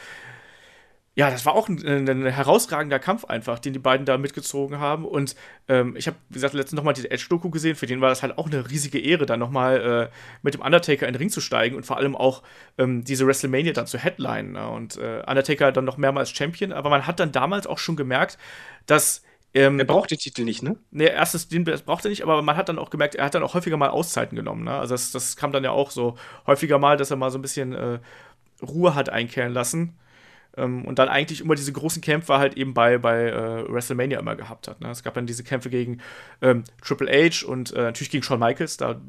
ja, 1.16 1.31
das 1.31 1.47
war 1.47 1.55
auch 1.55 1.69
ein, 1.69 2.09
ein, 2.09 2.27
herausragender 2.27 2.99
Kampf 2.99 3.24
einfach, 3.24 3.61
den 3.61 3.73
die 3.73 3.78
beiden 3.78 4.05
da 4.05 4.19
mitgezogen 4.19 4.81
haben. 4.81 5.05
Und 5.05 5.36
ähm, 5.69 5.95
ich 5.97 6.09
habe, 6.09 6.16
wie 6.28 6.35
gesagt, 6.35 6.55
letztens 6.55 6.77
nochmal 6.77 6.95
diese 6.95 7.11
Edge-Doku 7.11 7.51
gesehen. 7.51 7.77
Für 7.77 7.86
den 7.86 8.01
war 8.01 8.09
das 8.09 8.23
halt 8.23 8.36
auch 8.36 8.47
eine 8.47 8.69
riesige 8.69 8.99
Ehre, 8.99 9.24
dann 9.24 9.39
nochmal 9.39 10.11
äh, 10.11 10.16
mit 10.43 10.55
dem 10.55 10.61
Undertaker 10.61 11.07
in 11.07 11.12
den 11.12 11.20
Ring 11.20 11.31
zu 11.31 11.41
steigen 11.41 11.77
und 11.77 11.86
vor 11.86 11.99
allem 11.99 12.16
auch 12.16 12.43
ähm, 12.78 13.05
diese 13.05 13.27
WrestleMania 13.28 13.73
dann 13.73 13.86
zu 13.86 13.97
headlinen. 13.97 14.53
Ne? 14.53 14.69
Und 14.69 14.97
äh, 14.97 15.23
Undertaker 15.24 15.70
dann 15.70 15.85
noch 15.85 15.99
mehrmals 15.99 16.31
Champion. 16.31 16.73
Aber 16.73 16.91
man 16.91 17.07
hat 17.07 17.20
dann 17.20 17.31
damals 17.31 17.69
auch 17.69 17.78
schon 17.78 17.95
gemerkt, 17.95 18.36
dass 18.86 19.23
ähm, 19.55 19.78
er 19.78 19.85
braucht 19.85 20.11
den 20.11 20.19
Titel 20.19 20.43
nicht, 20.43 20.65
ne? 20.65 20.77
Ne, 20.91 21.05
erstens, 21.05 21.47
den 21.47 21.62
braucht 21.62 22.05
er 22.05 22.09
nicht, 22.09 22.24
aber 22.24 22.43
man 22.43 22.57
hat 22.57 22.69
dann 22.69 22.77
auch 22.77 22.91
gemerkt, 22.91 23.15
er 23.15 23.27
hat 23.27 23.36
dann 23.36 23.45
auch 23.45 23.55
häufiger 23.55 23.77
mal 23.77 23.89
Auszeiten 23.89 24.35
genommen, 24.35 24.65
ne? 24.65 24.73
Also 24.73 24.95
das, 24.95 25.12
das 25.12 25.36
kam 25.36 25.53
dann 25.53 25.62
ja 25.62 25.70
auch 25.70 25.93
so 25.93 26.16
häufiger 26.49 26.81
mal, 26.81 26.97
dass 26.97 27.12
er 27.12 27.16
mal 27.16 27.31
so 27.31 27.39
ein 27.39 27.43
bisschen 27.43 27.73
äh, 27.73 28.01
Ruhe 28.62 28.97
hat 28.97 29.11
einkehren 29.11 29.53
lassen. 29.53 29.97
Ähm, 30.56 30.85
und 30.85 30.98
dann 30.98 31.09
eigentlich 31.09 31.40
immer 31.40 31.55
diese 31.55 31.72
großen 31.72 32.02
Kämpfe 32.02 32.39
halt 32.39 32.56
eben 32.56 32.74
bei, 32.74 32.98
bei 32.98 33.28
äh, 33.28 33.72
WrestleMania 33.72 34.18
immer 34.18 34.36
gehabt 34.36 34.68
hat. 34.68 34.81
Ne? 34.81 34.90
Es 34.90 35.02
gab 35.02 35.14
dann 35.14 35.26
diese 35.26 35.44
Kämpfe 35.44 35.70
gegen 35.70 36.01
ähm, 36.43 36.64
Triple 36.82 37.10
H 37.10 37.47
und 37.47 37.72
äh, 37.72 37.82
natürlich 37.82 38.10
gegen 38.10 38.22
Shawn 38.22 38.40
Michaels. 38.40 38.76
Da 38.76 39.01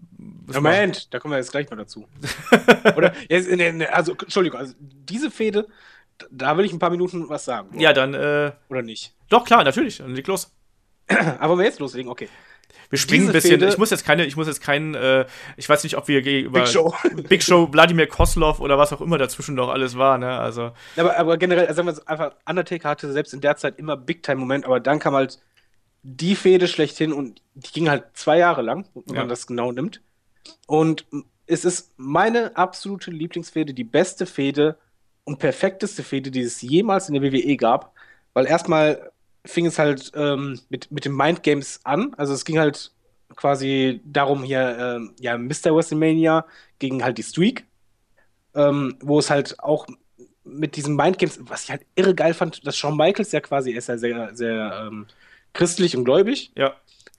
Moment, 0.53 1.13
da 1.13 1.19
kommen 1.19 1.33
wir 1.33 1.37
jetzt 1.37 1.51
gleich 1.51 1.69
mal 1.69 1.75
dazu. 1.75 2.07
Oder, 2.95 3.13
jetzt, 3.29 3.49
also, 3.91 4.13
Entschuldigung, 4.13 4.59
also 4.59 4.73
diese 4.79 5.31
Fehde, 5.31 5.67
da 6.31 6.57
will 6.57 6.65
ich 6.65 6.73
ein 6.73 6.79
paar 6.79 6.89
Minuten 6.89 7.29
was 7.29 7.45
sagen. 7.45 7.79
Ja, 7.79 7.93
dann. 7.93 8.13
Äh, 8.13 8.51
Oder 8.69 8.81
nicht? 8.81 9.13
Doch, 9.29 9.45
klar, 9.45 9.63
natürlich. 9.63 9.97
Dann 9.97 10.15
leg 10.15 10.27
los. 10.27 10.51
Aber 11.39 11.53
wenn 11.53 11.59
wir 11.59 11.65
jetzt 11.65 11.79
loslegen, 11.79 12.09
okay. 12.09 12.29
Wir 12.89 12.99
springen 12.99 13.27
ein 13.27 13.33
bisschen. 13.33 13.59
Fehde, 13.59 13.67
ich 13.67 13.77
muss 13.77 13.89
jetzt 13.89 14.05
keine, 14.05 14.25
ich 14.25 14.35
muss 14.35 14.47
jetzt 14.47 14.61
keinen, 14.61 14.95
äh, 14.95 15.25
ich 15.57 15.67
weiß 15.67 15.83
nicht, 15.83 15.97
ob 15.97 16.07
wir 16.07 16.23
über 16.23 16.59
Big 16.59 16.67
Show, 16.67 16.93
Big 17.29 17.43
Show, 17.43 17.71
Wladimir 17.71 18.07
Koslov 18.07 18.59
oder 18.59 18.77
was 18.77 18.93
auch 18.93 19.01
immer 19.01 19.17
dazwischen 19.17 19.55
noch 19.55 19.69
alles 19.69 19.97
war, 19.97 20.17
ne? 20.17 20.37
Also. 20.37 20.71
Aber, 20.97 21.17
aber 21.17 21.37
generell, 21.37 21.67
also 21.67 21.83
sagen 21.83 21.97
wir 21.97 22.09
einfach, 22.09 22.35
Undertaker 22.47 22.89
hatte 22.89 23.11
selbst 23.11 23.33
in 23.33 23.41
der 23.41 23.55
Zeit 23.57 23.79
immer 23.79 23.97
Big 23.97 24.23
Time 24.23 24.37
Moment, 24.37 24.65
aber 24.65 24.79
dann 24.79 24.99
kam 24.99 25.13
halt 25.13 25.39
die 26.03 26.35
Fehde 26.35 26.67
schlechthin 26.67 27.11
und 27.11 27.41
die 27.55 27.71
ging 27.71 27.89
halt 27.89 28.03
zwei 28.13 28.37
Jahre 28.37 28.61
lang, 28.61 28.85
wenn 28.93 29.15
ja. 29.15 29.21
man 29.21 29.29
das 29.29 29.47
genau 29.47 29.71
nimmt. 29.71 30.01
Und 30.67 31.05
es 31.47 31.65
ist 31.65 31.93
meine 31.97 32.55
absolute 32.55 33.11
Lieblingsfehde, 33.11 33.73
die 33.73 33.83
beste 33.83 34.25
Fehde 34.25 34.77
und 35.23 35.39
perfekteste 35.39 36.03
Fehde, 36.03 36.31
die 36.31 36.41
es 36.41 36.61
jemals 36.61 37.09
in 37.09 37.15
der 37.15 37.23
WWE 37.23 37.57
gab. 37.57 37.93
Weil 38.33 38.45
erstmal 38.45 39.11
fing 39.45 39.65
es 39.65 39.79
halt 39.79 40.11
ähm, 40.15 40.59
mit, 40.69 40.91
mit 40.91 41.05
den 41.05 41.15
Mind 41.15 41.43
Games 41.43 41.79
an. 41.83 42.13
Also 42.17 42.33
es 42.33 42.45
ging 42.45 42.59
halt 42.59 42.91
quasi 43.35 44.01
darum 44.05 44.43
hier, 44.43 44.77
ähm, 44.79 45.13
ja, 45.19 45.37
Mr. 45.37 45.75
WrestleMania 45.75 46.45
gegen 46.79 47.03
halt 47.03 47.17
die 47.17 47.23
Streak, 47.23 47.65
ähm, 48.53 48.97
wo 49.01 49.19
es 49.19 49.29
halt 49.29 49.59
auch 49.59 49.87
mit 50.43 50.75
diesen 50.75 50.95
Mind 50.95 51.17
Games, 51.17 51.39
was 51.41 51.63
ich 51.63 51.71
halt 51.71 51.85
irre 51.95 52.13
geil 52.13 52.33
fand, 52.33 52.65
dass 52.65 52.77
Shawn 52.77 52.97
Michaels 52.97 53.31
ja 53.31 53.41
quasi, 53.41 53.71
er 53.71 53.79
ist 53.79 53.89
ja 53.89 53.97
sehr, 53.97 54.35
sehr 54.35 54.87
ähm, 54.87 55.07
christlich 55.53 55.97
und 55.97 56.05
gläubig. 56.05 56.51
Ja. 56.55 56.75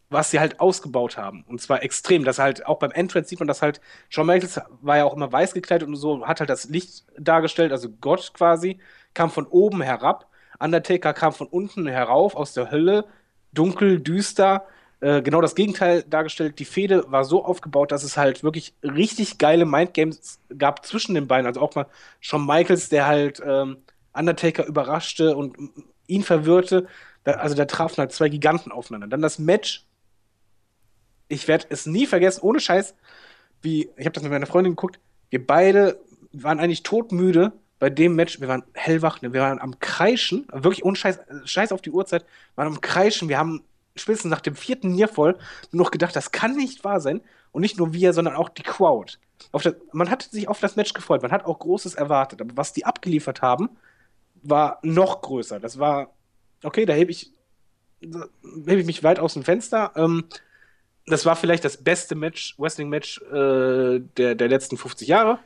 Was 0.08 0.30
sie 0.30 0.38
halt 0.38 0.60
ausgebaut 0.60 1.16
haben. 1.16 1.44
Und 1.48 1.60
zwar 1.60 1.82
extrem. 1.82 2.24
Das 2.24 2.38
halt 2.38 2.64
auch 2.64 2.78
beim 2.78 2.92
Entrance 2.92 3.28
sieht 3.28 3.40
man 3.40 3.48
das 3.48 3.60
halt. 3.60 3.80
Shawn 4.08 4.26
Michaels 4.28 4.60
war 4.80 4.98
ja 4.98 5.04
auch 5.04 5.14
immer 5.14 5.32
weiß 5.32 5.52
gekleidet 5.52 5.88
und 5.88 5.96
so, 5.96 6.24
hat 6.28 6.38
halt 6.38 6.48
das 6.48 6.68
Licht 6.68 7.04
dargestellt, 7.18 7.72
also 7.72 7.90
Gott 7.90 8.32
quasi, 8.32 8.78
kam 9.14 9.30
von 9.30 9.48
oben 9.48 9.82
herab 9.82 10.30
Undertaker 10.58 11.12
kam 11.12 11.32
von 11.32 11.46
unten 11.46 11.86
herauf 11.86 12.34
aus 12.34 12.52
der 12.52 12.70
Hölle, 12.70 13.04
dunkel, 13.52 14.00
düster. 14.00 14.66
Äh, 15.00 15.22
genau 15.22 15.40
das 15.40 15.54
Gegenteil 15.54 16.02
dargestellt. 16.02 16.58
Die 16.58 16.64
Fehde 16.64 17.04
war 17.08 17.24
so 17.24 17.44
aufgebaut, 17.44 17.92
dass 17.92 18.02
es 18.02 18.16
halt 18.16 18.42
wirklich 18.42 18.74
richtig 18.82 19.38
geile 19.38 19.66
Mindgames 19.66 20.40
gab 20.56 20.86
zwischen 20.86 21.14
den 21.14 21.26
beiden. 21.26 21.46
Also 21.46 21.60
auch 21.60 21.74
mal 21.74 21.86
Shawn 22.20 22.46
Michaels, 22.46 22.88
der 22.88 23.06
halt 23.06 23.42
ähm, 23.44 23.78
Undertaker 24.14 24.66
überraschte 24.66 25.36
und 25.36 25.56
ihn 26.06 26.22
verwirrte. 26.22 26.86
Da, 27.24 27.32
also 27.32 27.54
da 27.54 27.66
trafen 27.66 27.98
halt 27.98 28.12
zwei 28.12 28.28
Giganten 28.28 28.72
aufeinander. 28.72 29.08
Dann 29.08 29.22
das 29.22 29.38
Match. 29.38 29.84
Ich 31.28 31.48
werde 31.48 31.66
es 31.70 31.86
nie 31.86 32.06
vergessen, 32.06 32.42
ohne 32.42 32.60
Scheiß, 32.60 32.94
wie, 33.60 33.90
ich 33.96 34.06
habe 34.06 34.12
das 34.12 34.22
mit 34.22 34.30
meiner 34.30 34.46
Freundin 34.46 34.72
geguckt, 34.72 35.00
wir 35.30 35.44
beide 35.44 35.98
waren 36.32 36.60
eigentlich 36.60 36.84
todmüde 36.84 37.52
bei 37.78 37.90
dem 37.90 38.14
Match, 38.14 38.40
wir 38.40 38.48
waren 38.48 38.64
hellwach, 38.72 39.20
ne? 39.22 39.32
wir 39.32 39.40
waren 39.42 39.60
am 39.60 39.78
Kreischen, 39.78 40.46
wirklich 40.52 40.84
ohne 40.84 40.96
Scheiß, 40.96 41.18
Scheiß 41.44 41.72
auf 41.72 41.82
die 41.82 41.90
Uhrzeit, 41.90 42.24
waren 42.54 42.68
am 42.68 42.80
Kreischen, 42.80 43.28
wir 43.28 43.38
haben 43.38 43.64
spätestens 43.96 44.30
nach 44.30 44.40
dem 44.40 44.56
vierten 44.56 44.92
Niervoll 44.92 45.38
noch 45.72 45.90
gedacht, 45.90 46.16
das 46.16 46.32
kann 46.32 46.56
nicht 46.56 46.84
wahr 46.84 47.00
sein. 47.00 47.20
Und 47.52 47.62
nicht 47.62 47.78
nur 47.78 47.94
wir, 47.94 48.12
sondern 48.12 48.34
auch 48.36 48.50
die 48.50 48.62
Crowd. 48.62 49.14
Das, 49.52 49.74
man 49.92 50.10
hat 50.10 50.22
sich 50.24 50.46
auf 50.46 50.60
das 50.60 50.76
Match 50.76 50.92
gefreut, 50.92 51.22
man 51.22 51.32
hat 51.32 51.46
auch 51.46 51.58
Großes 51.58 51.94
erwartet, 51.94 52.42
aber 52.42 52.54
was 52.54 52.74
die 52.74 52.84
abgeliefert 52.84 53.40
haben, 53.40 53.70
war 54.42 54.78
noch 54.82 55.22
größer. 55.22 55.58
Das 55.58 55.78
war, 55.78 56.12
okay, 56.62 56.84
da 56.84 56.92
hebe 56.92 57.10
ich, 57.10 57.32
hebe 58.00 58.80
ich 58.80 58.86
mich 58.86 59.02
weit 59.02 59.18
aus 59.18 59.32
dem 59.32 59.42
Fenster. 59.42 59.92
Ähm, 59.96 60.24
das 61.06 61.24
war 61.24 61.34
vielleicht 61.34 61.64
das 61.64 61.78
beste 61.78 62.14
Match, 62.14 62.54
Wrestling-Match 62.58 63.22
äh, 63.22 64.00
der, 64.18 64.34
der 64.34 64.48
letzten 64.48 64.76
50 64.76 65.08
Jahre 65.08 65.38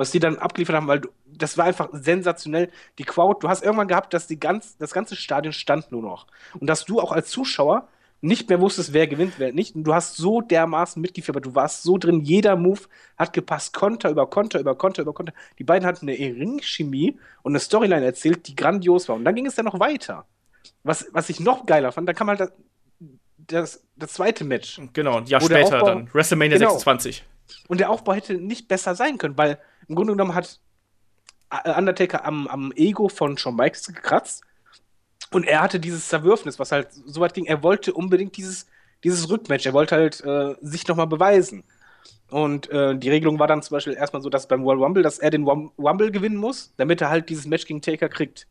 was 0.00 0.10
die 0.10 0.18
dann 0.18 0.38
abgeliefert 0.38 0.76
haben, 0.76 0.88
weil 0.88 1.00
du, 1.00 1.10
das 1.26 1.58
war 1.58 1.66
einfach 1.66 1.90
sensationell. 1.92 2.70
Die 2.98 3.04
Crowd, 3.04 3.40
du 3.42 3.50
hast 3.50 3.62
irgendwann 3.62 3.86
gehabt, 3.86 4.14
dass 4.14 4.26
die 4.26 4.40
ganz, 4.40 4.78
das 4.78 4.94
ganze 4.94 5.14
Stadion 5.14 5.52
stand 5.52 5.92
nur 5.92 6.00
noch. 6.00 6.26
Und 6.58 6.68
dass 6.68 6.86
du 6.86 7.00
auch 7.00 7.12
als 7.12 7.28
Zuschauer 7.28 7.86
nicht 8.22 8.48
mehr 8.48 8.62
wusstest, 8.62 8.94
wer 8.94 9.06
gewinnt, 9.06 9.34
wer 9.36 9.52
nicht. 9.52 9.76
Und 9.76 9.84
du 9.84 9.92
hast 9.92 10.16
so 10.16 10.40
dermaßen 10.40 11.02
mitgefiebert, 11.02 11.44
du 11.44 11.54
warst 11.54 11.82
so 11.82 11.98
drin, 11.98 12.20
jeder 12.20 12.56
Move 12.56 12.80
hat 13.18 13.34
gepasst, 13.34 13.74
Konter 13.74 14.08
über 14.08 14.26
Konter 14.26 14.58
über 14.58 14.74
Konter 14.74 15.02
über 15.02 15.12
Konter. 15.12 15.34
Die 15.58 15.64
beiden 15.64 15.86
hatten 15.86 16.08
eine 16.08 16.18
Ringchemie 16.18 17.18
und 17.42 17.52
eine 17.52 17.60
Storyline 17.60 18.06
erzählt, 18.06 18.48
die 18.48 18.56
grandios 18.56 19.06
war. 19.06 19.16
Und 19.16 19.26
dann 19.26 19.34
ging 19.34 19.44
es 19.44 19.54
dann 19.54 19.66
noch 19.66 19.80
weiter. 19.80 20.24
Was, 20.82 21.08
was 21.12 21.28
ich 21.28 21.40
noch 21.40 21.66
geiler 21.66 21.92
fand, 21.92 22.08
da 22.08 22.14
kam 22.14 22.28
halt 22.28 22.40
das, 22.40 22.52
das, 23.36 23.84
das 23.96 24.14
zweite 24.14 24.44
Match. 24.44 24.80
Genau, 24.94 25.18
ein 25.18 25.26
Jahr 25.26 25.42
später 25.42 25.76
Aufbau, 25.76 25.86
dann, 25.86 26.14
WrestleMania 26.14 26.56
genau. 26.56 26.70
26. 26.70 27.22
Und 27.68 27.80
der 27.80 27.90
Aufbau 27.90 28.14
hätte 28.14 28.34
nicht 28.34 28.66
besser 28.66 28.94
sein 28.94 29.18
können, 29.18 29.36
weil 29.36 29.58
im 29.90 29.96
Grunde 29.96 30.12
genommen 30.12 30.34
hat 30.34 30.60
äh, 31.50 31.72
Undertaker 31.76 32.24
am, 32.24 32.46
am 32.46 32.72
Ego 32.76 33.08
von 33.08 33.36
Shawn 33.36 33.56
Michaels 33.56 33.88
gekratzt. 33.88 34.44
Und 35.32 35.46
er 35.46 35.60
hatte 35.60 35.80
dieses 35.80 36.08
Zerwürfnis, 36.08 36.58
was 36.58 36.72
halt 36.72 36.88
so 36.92 37.20
weit 37.20 37.34
ging. 37.34 37.44
Er 37.44 37.62
wollte 37.62 37.92
unbedingt 37.92 38.36
dieses, 38.36 38.66
dieses 39.04 39.28
Rückmatch. 39.28 39.66
Er 39.66 39.72
wollte 39.72 39.96
halt 39.96 40.24
äh, 40.24 40.54
sich 40.60 40.86
nochmal 40.86 41.08
beweisen. 41.08 41.64
Und 42.30 42.70
äh, 42.70 42.96
die 42.96 43.10
Regelung 43.10 43.40
war 43.40 43.48
dann 43.48 43.62
zum 43.62 43.74
Beispiel 43.74 43.94
erstmal 43.94 44.22
so, 44.22 44.30
dass 44.30 44.46
beim 44.46 44.64
World 44.64 44.80
Rumble, 44.80 45.02
dass 45.02 45.18
er 45.18 45.30
den 45.30 45.44
Rumble 45.46 46.12
gewinnen 46.12 46.36
muss, 46.36 46.72
damit 46.76 47.00
er 47.00 47.10
halt 47.10 47.28
dieses 47.28 47.46
Match 47.46 47.66
gegen 47.66 47.82
Taker 47.82 48.08
kriegt. 48.08 48.46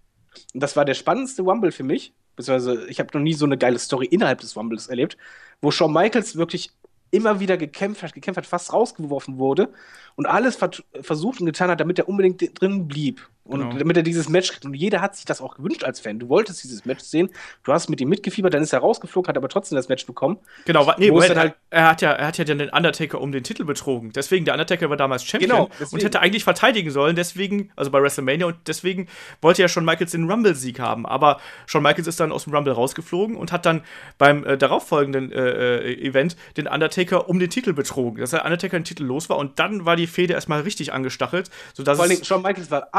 Und 0.53 0.61
das 0.61 0.75
war 0.75 0.83
der 0.83 0.93
spannendste 0.93 1.41
Rumble 1.41 1.71
für 1.71 1.83
mich. 1.83 2.13
Beziehungsweise 2.35 2.87
ich 2.89 2.99
habe 2.99 3.09
noch 3.13 3.21
nie 3.21 3.33
so 3.33 3.45
eine 3.45 3.57
geile 3.57 3.79
Story 3.79 4.05
innerhalb 4.07 4.41
des 4.41 4.55
Rumbles 4.57 4.87
erlebt, 4.87 5.17
wo 5.61 5.71
Shawn 5.71 5.93
Michaels 5.93 6.35
wirklich 6.35 6.71
immer 7.11 7.39
wieder 7.39 7.57
gekämpft 7.57 8.03
hat, 8.03 8.13
gekämpft 8.13 8.37
hat, 8.37 8.45
fast 8.45 8.73
rausgeworfen 8.73 9.37
wurde 9.37 9.69
und 10.15 10.25
alles 10.25 10.57
versucht 11.01 11.39
und 11.39 11.45
getan 11.45 11.69
hat, 11.69 11.79
damit 11.79 11.99
er 11.99 12.09
unbedingt 12.09 12.59
drin 12.59 12.87
blieb. 12.87 13.27
Und 13.49 13.61
Genau. 13.61 13.77
damit 13.79 13.97
er 13.97 14.03
dieses 14.03 14.29
Match 14.29 14.51
kriegt. 14.51 14.65
Und 14.65 14.75
jeder 14.75 15.01
hat 15.01 15.15
sich 15.15 15.25
das 15.25 15.41
auch 15.41 15.55
gewünscht 15.55 15.83
als 15.83 15.99
Fan. 15.99 16.19
Du 16.19 16.29
wolltest 16.29 16.63
dieses 16.63 16.85
Match 16.85 17.03
sehen, 17.03 17.29
du 17.63 17.73
hast 17.73 17.89
mit 17.89 17.99
ihm 17.99 18.07
mitgefiebert, 18.09 18.53
dann 18.53 18.61
ist 18.61 18.73
er 18.73 18.79
rausgeflogen, 18.79 19.27
hat 19.27 19.37
aber 19.37 19.49
trotzdem 19.49 19.75
das 19.75 19.89
Match 19.89 20.05
bekommen. 20.05 20.37
Genau, 20.65 20.91
nee, 20.99 21.09
halt- 21.11 21.55
er, 21.71 21.87
hat 21.89 22.01
ja, 22.01 22.11
er 22.11 22.27
hat 22.27 22.37
ja 22.37 22.43
den 22.45 22.69
Undertaker 22.69 23.19
um 23.19 23.31
den 23.31 23.43
Titel 23.43 23.65
betrogen. 23.65 24.11
Deswegen, 24.13 24.45
der 24.45 24.53
Undertaker 24.53 24.89
war 24.91 24.97
damals 24.97 25.25
Champion 25.25 25.49
Genau, 25.49 25.69
und 25.91 26.03
hätte 26.03 26.19
eigentlich 26.19 26.43
verteidigen 26.43 26.91
sollen, 26.91 27.15
deswegen, 27.15 27.71
also 27.75 27.89
bei 27.89 28.01
WrestleMania, 28.01 28.45
und 28.45 28.55
deswegen 28.67 29.07
wollte 29.41 29.61
ja 29.63 29.67
Shawn 29.67 29.83
Michaels 29.85 30.11
den 30.11 30.29
Rumble-Sieg 30.29 30.79
haben. 30.79 31.07
Aber 31.07 31.39
Shawn 31.65 31.81
Michaels 31.81 32.07
ist 32.07 32.19
dann 32.19 32.31
aus 32.31 32.43
dem 32.43 32.53
Rumble 32.53 32.73
rausgeflogen 32.73 33.35
und 33.35 33.51
hat 33.51 33.65
dann 33.65 33.81
beim 34.19 34.43
äh, 34.45 34.57
darauffolgenden 34.57 35.31
äh, 35.31 35.79
äh, 35.91 36.07
Event 36.07 36.35
den 36.55 36.67
Undertaker 36.67 37.27
um 37.29 37.39
den 37.39 37.49
Titel 37.49 37.73
betrogen. 37.73 38.19
Dass 38.21 38.29
der 38.29 38.43
Undertaker 38.45 38.77
den 38.79 38.83
Titel 38.83 39.03
los 39.05 39.29
war 39.29 39.37
und 39.37 39.57
dann 39.59 39.85
war 39.85 39.95
die 39.95 40.07
Fehde 40.07 40.33
erstmal 40.33 40.61
richtig 40.61 40.93
angestachelt, 40.93 41.49
sodass 41.73 41.97
Vor 41.97 42.05
es. 42.07 42.25
Shawn 42.27 42.41
Michaels 42.43 42.69
war 42.69 42.89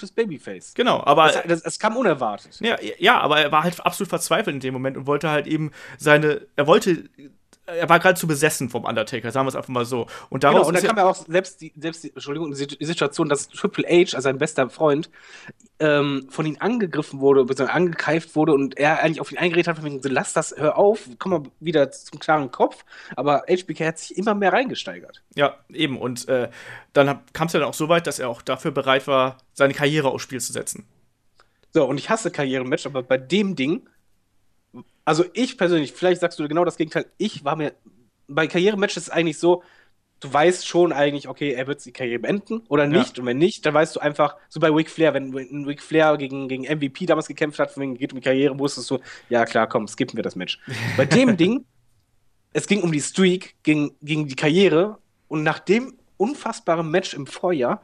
absolutes 0.00 0.12
Babyface. 0.12 0.74
Genau, 0.74 1.02
aber. 1.04 1.44
Es 1.46 1.78
kam 1.78 1.96
unerwartet. 1.96 2.58
Ja, 2.60 2.76
ja, 2.98 3.20
aber 3.20 3.40
er 3.40 3.52
war 3.52 3.62
halt 3.62 3.84
absolut 3.84 4.08
verzweifelt 4.08 4.54
in 4.54 4.60
dem 4.60 4.74
Moment 4.74 4.96
und 4.96 5.06
wollte 5.06 5.30
halt 5.30 5.46
eben 5.46 5.70
seine, 5.98 6.46
er 6.56 6.66
wollte, 6.66 7.08
er 7.66 7.88
war 7.88 8.00
gerade 8.00 8.18
zu 8.18 8.26
besessen 8.26 8.68
vom 8.68 8.84
Undertaker, 8.84 9.30
sagen 9.30 9.46
wir 9.46 9.50
es 9.50 9.54
einfach 9.56 9.68
mal 9.68 9.84
so. 9.84 10.06
Und 10.28 10.42
daraus 10.42 10.66
Genau, 10.66 10.68
und 10.78 10.82
ja- 10.82 10.88
kam 10.88 10.96
ja 10.96 11.04
auch 11.08 11.14
selbst 11.14 11.60
die, 11.60 11.72
selbst 11.76 12.02
die, 12.02 12.10
Entschuldigung, 12.10 12.52
die 12.52 12.84
Situation, 12.84 13.28
dass 13.28 13.48
Triple 13.48 13.84
H, 13.86 14.16
also 14.16 14.20
sein 14.20 14.38
bester 14.38 14.68
Freund, 14.70 15.08
ähm, 15.78 16.26
von 16.30 16.46
ihm 16.46 16.56
angegriffen 16.58 17.20
wurde, 17.20 17.44
beziehungsweise 17.44 17.76
angekeift 17.76 18.34
wurde 18.36 18.52
und 18.54 18.76
er 18.76 19.00
eigentlich 19.02 19.20
auf 19.20 19.30
ihn 19.32 19.38
eingeredet 19.38 19.68
hat, 19.68 19.76
von 19.76 19.84
wegen, 19.84 20.02
so, 20.02 20.08
lass 20.08 20.32
das, 20.32 20.54
hör 20.56 20.76
auf, 20.76 21.08
komm 21.18 21.30
mal 21.32 21.42
wieder 21.60 21.90
zum 21.92 22.18
klaren 22.18 22.50
Kopf. 22.50 22.84
Aber 23.16 23.44
HBK 23.48 23.86
hat 23.86 23.98
sich 23.98 24.16
immer 24.18 24.34
mehr 24.34 24.52
reingesteigert. 24.52 25.22
ja, 25.36 25.56
eben. 25.72 25.96
Und 25.98 26.28
äh, 26.28 26.50
dann 26.92 27.20
kam 27.32 27.46
es 27.46 27.52
ja 27.52 27.60
dann 27.60 27.68
auch 27.68 27.74
so 27.74 27.88
weit, 27.88 28.06
dass 28.06 28.18
er 28.18 28.28
auch 28.28 28.42
dafür 28.42 28.72
bereit 28.72 29.06
war, 29.06 29.38
seine 29.52 29.74
Karriere 29.74 30.08
aufs 30.08 30.24
Spiel 30.24 30.40
zu 30.40 30.52
setzen. 30.52 30.86
So, 31.72 31.84
und 31.86 31.98
ich 31.98 32.10
hasse 32.10 32.30
Karrierematch, 32.32 32.84
aber 32.86 33.02
bei 33.04 33.16
dem 33.16 33.54
Ding, 33.54 33.88
also 35.04 35.24
ich 35.32 35.58
persönlich, 35.58 35.92
vielleicht 35.92 36.20
sagst 36.20 36.38
du 36.38 36.48
genau 36.48 36.64
das 36.64 36.76
Gegenteil, 36.76 37.06
ich 37.18 37.44
war 37.44 37.56
mir, 37.56 37.74
bei 38.28 38.46
Karrierematches 38.46 38.96
ist 38.96 39.02
es 39.04 39.10
eigentlich 39.10 39.38
so, 39.38 39.62
du 40.20 40.32
weißt 40.32 40.66
schon 40.66 40.92
eigentlich, 40.92 41.28
okay, 41.28 41.52
er 41.52 41.66
wird 41.66 41.84
die 41.84 41.92
Karriere 41.92 42.20
beenden 42.20 42.62
oder 42.68 42.86
nicht. 42.86 43.18
Und 43.18 43.26
wenn 43.26 43.38
nicht, 43.38 43.64
dann 43.64 43.74
weißt 43.74 43.96
du 43.96 44.00
einfach, 44.00 44.36
so 44.48 44.60
bei 44.60 44.68
Ric 44.68 44.90
Flair, 44.90 45.14
wenn 45.14 45.64
Ric 45.64 45.82
Flair 45.82 46.16
gegen, 46.18 46.46
gegen 46.46 46.64
MVP 46.64 47.06
damals 47.06 47.26
gekämpft 47.26 47.58
hat, 47.58 47.70
von 47.70 47.82
wegen 47.82 47.96
geht 47.96 48.12
um 48.12 48.20
die 48.20 48.24
Karriere, 48.24 48.58
wusstest 48.58 48.90
du, 48.90 48.98
ja 49.30 49.44
klar, 49.46 49.66
komm, 49.66 49.88
skippen 49.88 50.16
wir 50.16 50.22
das 50.22 50.36
Match. 50.36 50.60
Bei 50.96 51.06
dem 51.06 51.36
Ding, 51.36 51.64
es 52.52 52.66
ging 52.66 52.82
um 52.82 52.92
die 52.92 53.00
Streak, 53.00 53.56
gegen, 53.62 53.92
gegen 54.02 54.28
die 54.28 54.36
Karriere 54.36 54.98
und 55.28 55.42
nach 55.42 55.58
dem 55.58 55.98
unfassbaren 56.18 56.90
Match 56.90 57.14
im 57.14 57.26
Vorjahr 57.26 57.82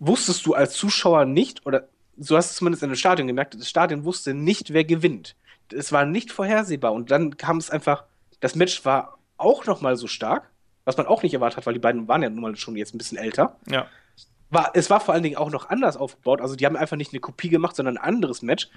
wusstest 0.00 0.44
du 0.46 0.54
als 0.54 0.74
Zuschauer 0.74 1.24
nicht, 1.24 1.64
oder 1.66 1.88
so 2.16 2.36
hast 2.36 2.48
du 2.48 2.52
es 2.52 2.56
zumindest 2.56 2.82
in 2.82 2.90
dem 2.90 2.96
Stadion 2.96 3.28
gemerkt, 3.28 3.54
das 3.54 3.68
Stadion 3.68 4.04
wusste 4.04 4.34
nicht, 4.34 4.72
wer 4.72 4.84
gewinnt. 4.84 5.36
Es 5.76 5.92
war 5.92 6.04
nicht 6.04 6.32
vorhersehbar 6.32 6.92
und 6.92 7.10
dann 7.10 7.36
kam 7.36 7.58
es 7.58 7.70
einfach, 7.70 8.04
das 8.40 8.54
Match 8.54 8.84
war 8.84 9.18
auch 9.36 9.66
noch 9.66 9.80
mal 9.80 9.96
so 9.96 10.06
stark, 10.06 10.50
was 10.84 10.96
man 10.96 11.06
auch 11.06 11.22
nicht 11.22 11.34
erwartet 11.34 11.58
hat, 11.58 11.66
weil 11.66 11.74
die 11.74 11.80
beiden 11.80 12.08
waren 12.08 12.22
ja 12.22 12.30
nun 12.30 12.40
mal 12.40 12.56
schon 12.56 12.76
jetzt 12.76 12.94
ein 12.94 12.98
bisschen 12.98 13.18
älter. 13.18 13.56
Ja. 13.68 13.86
War, 14.50 14.70
es 14.74 14.90
war 14.90 15.00
vor 15.00 15.14
allen 15.14 15.22
Dingen 15.22 15.36
auch 15.36 15.50
noch 15.50 15.68
anders 15.70 15.96
aufgebaut, 15.96 16.40
also 16.40 16.54
die 16.54 16.66
haben 16.66 16.76
einfach 16.76 16.96
nicht 16.96 17.12
eine 17.12 17.20
Kopie 17.20 17.48
gemacht, 17.48 17.74
sondern 17.76 17.96
ein 17.96 18.04
anderes 18.04 18.42
Match 18.42 18.68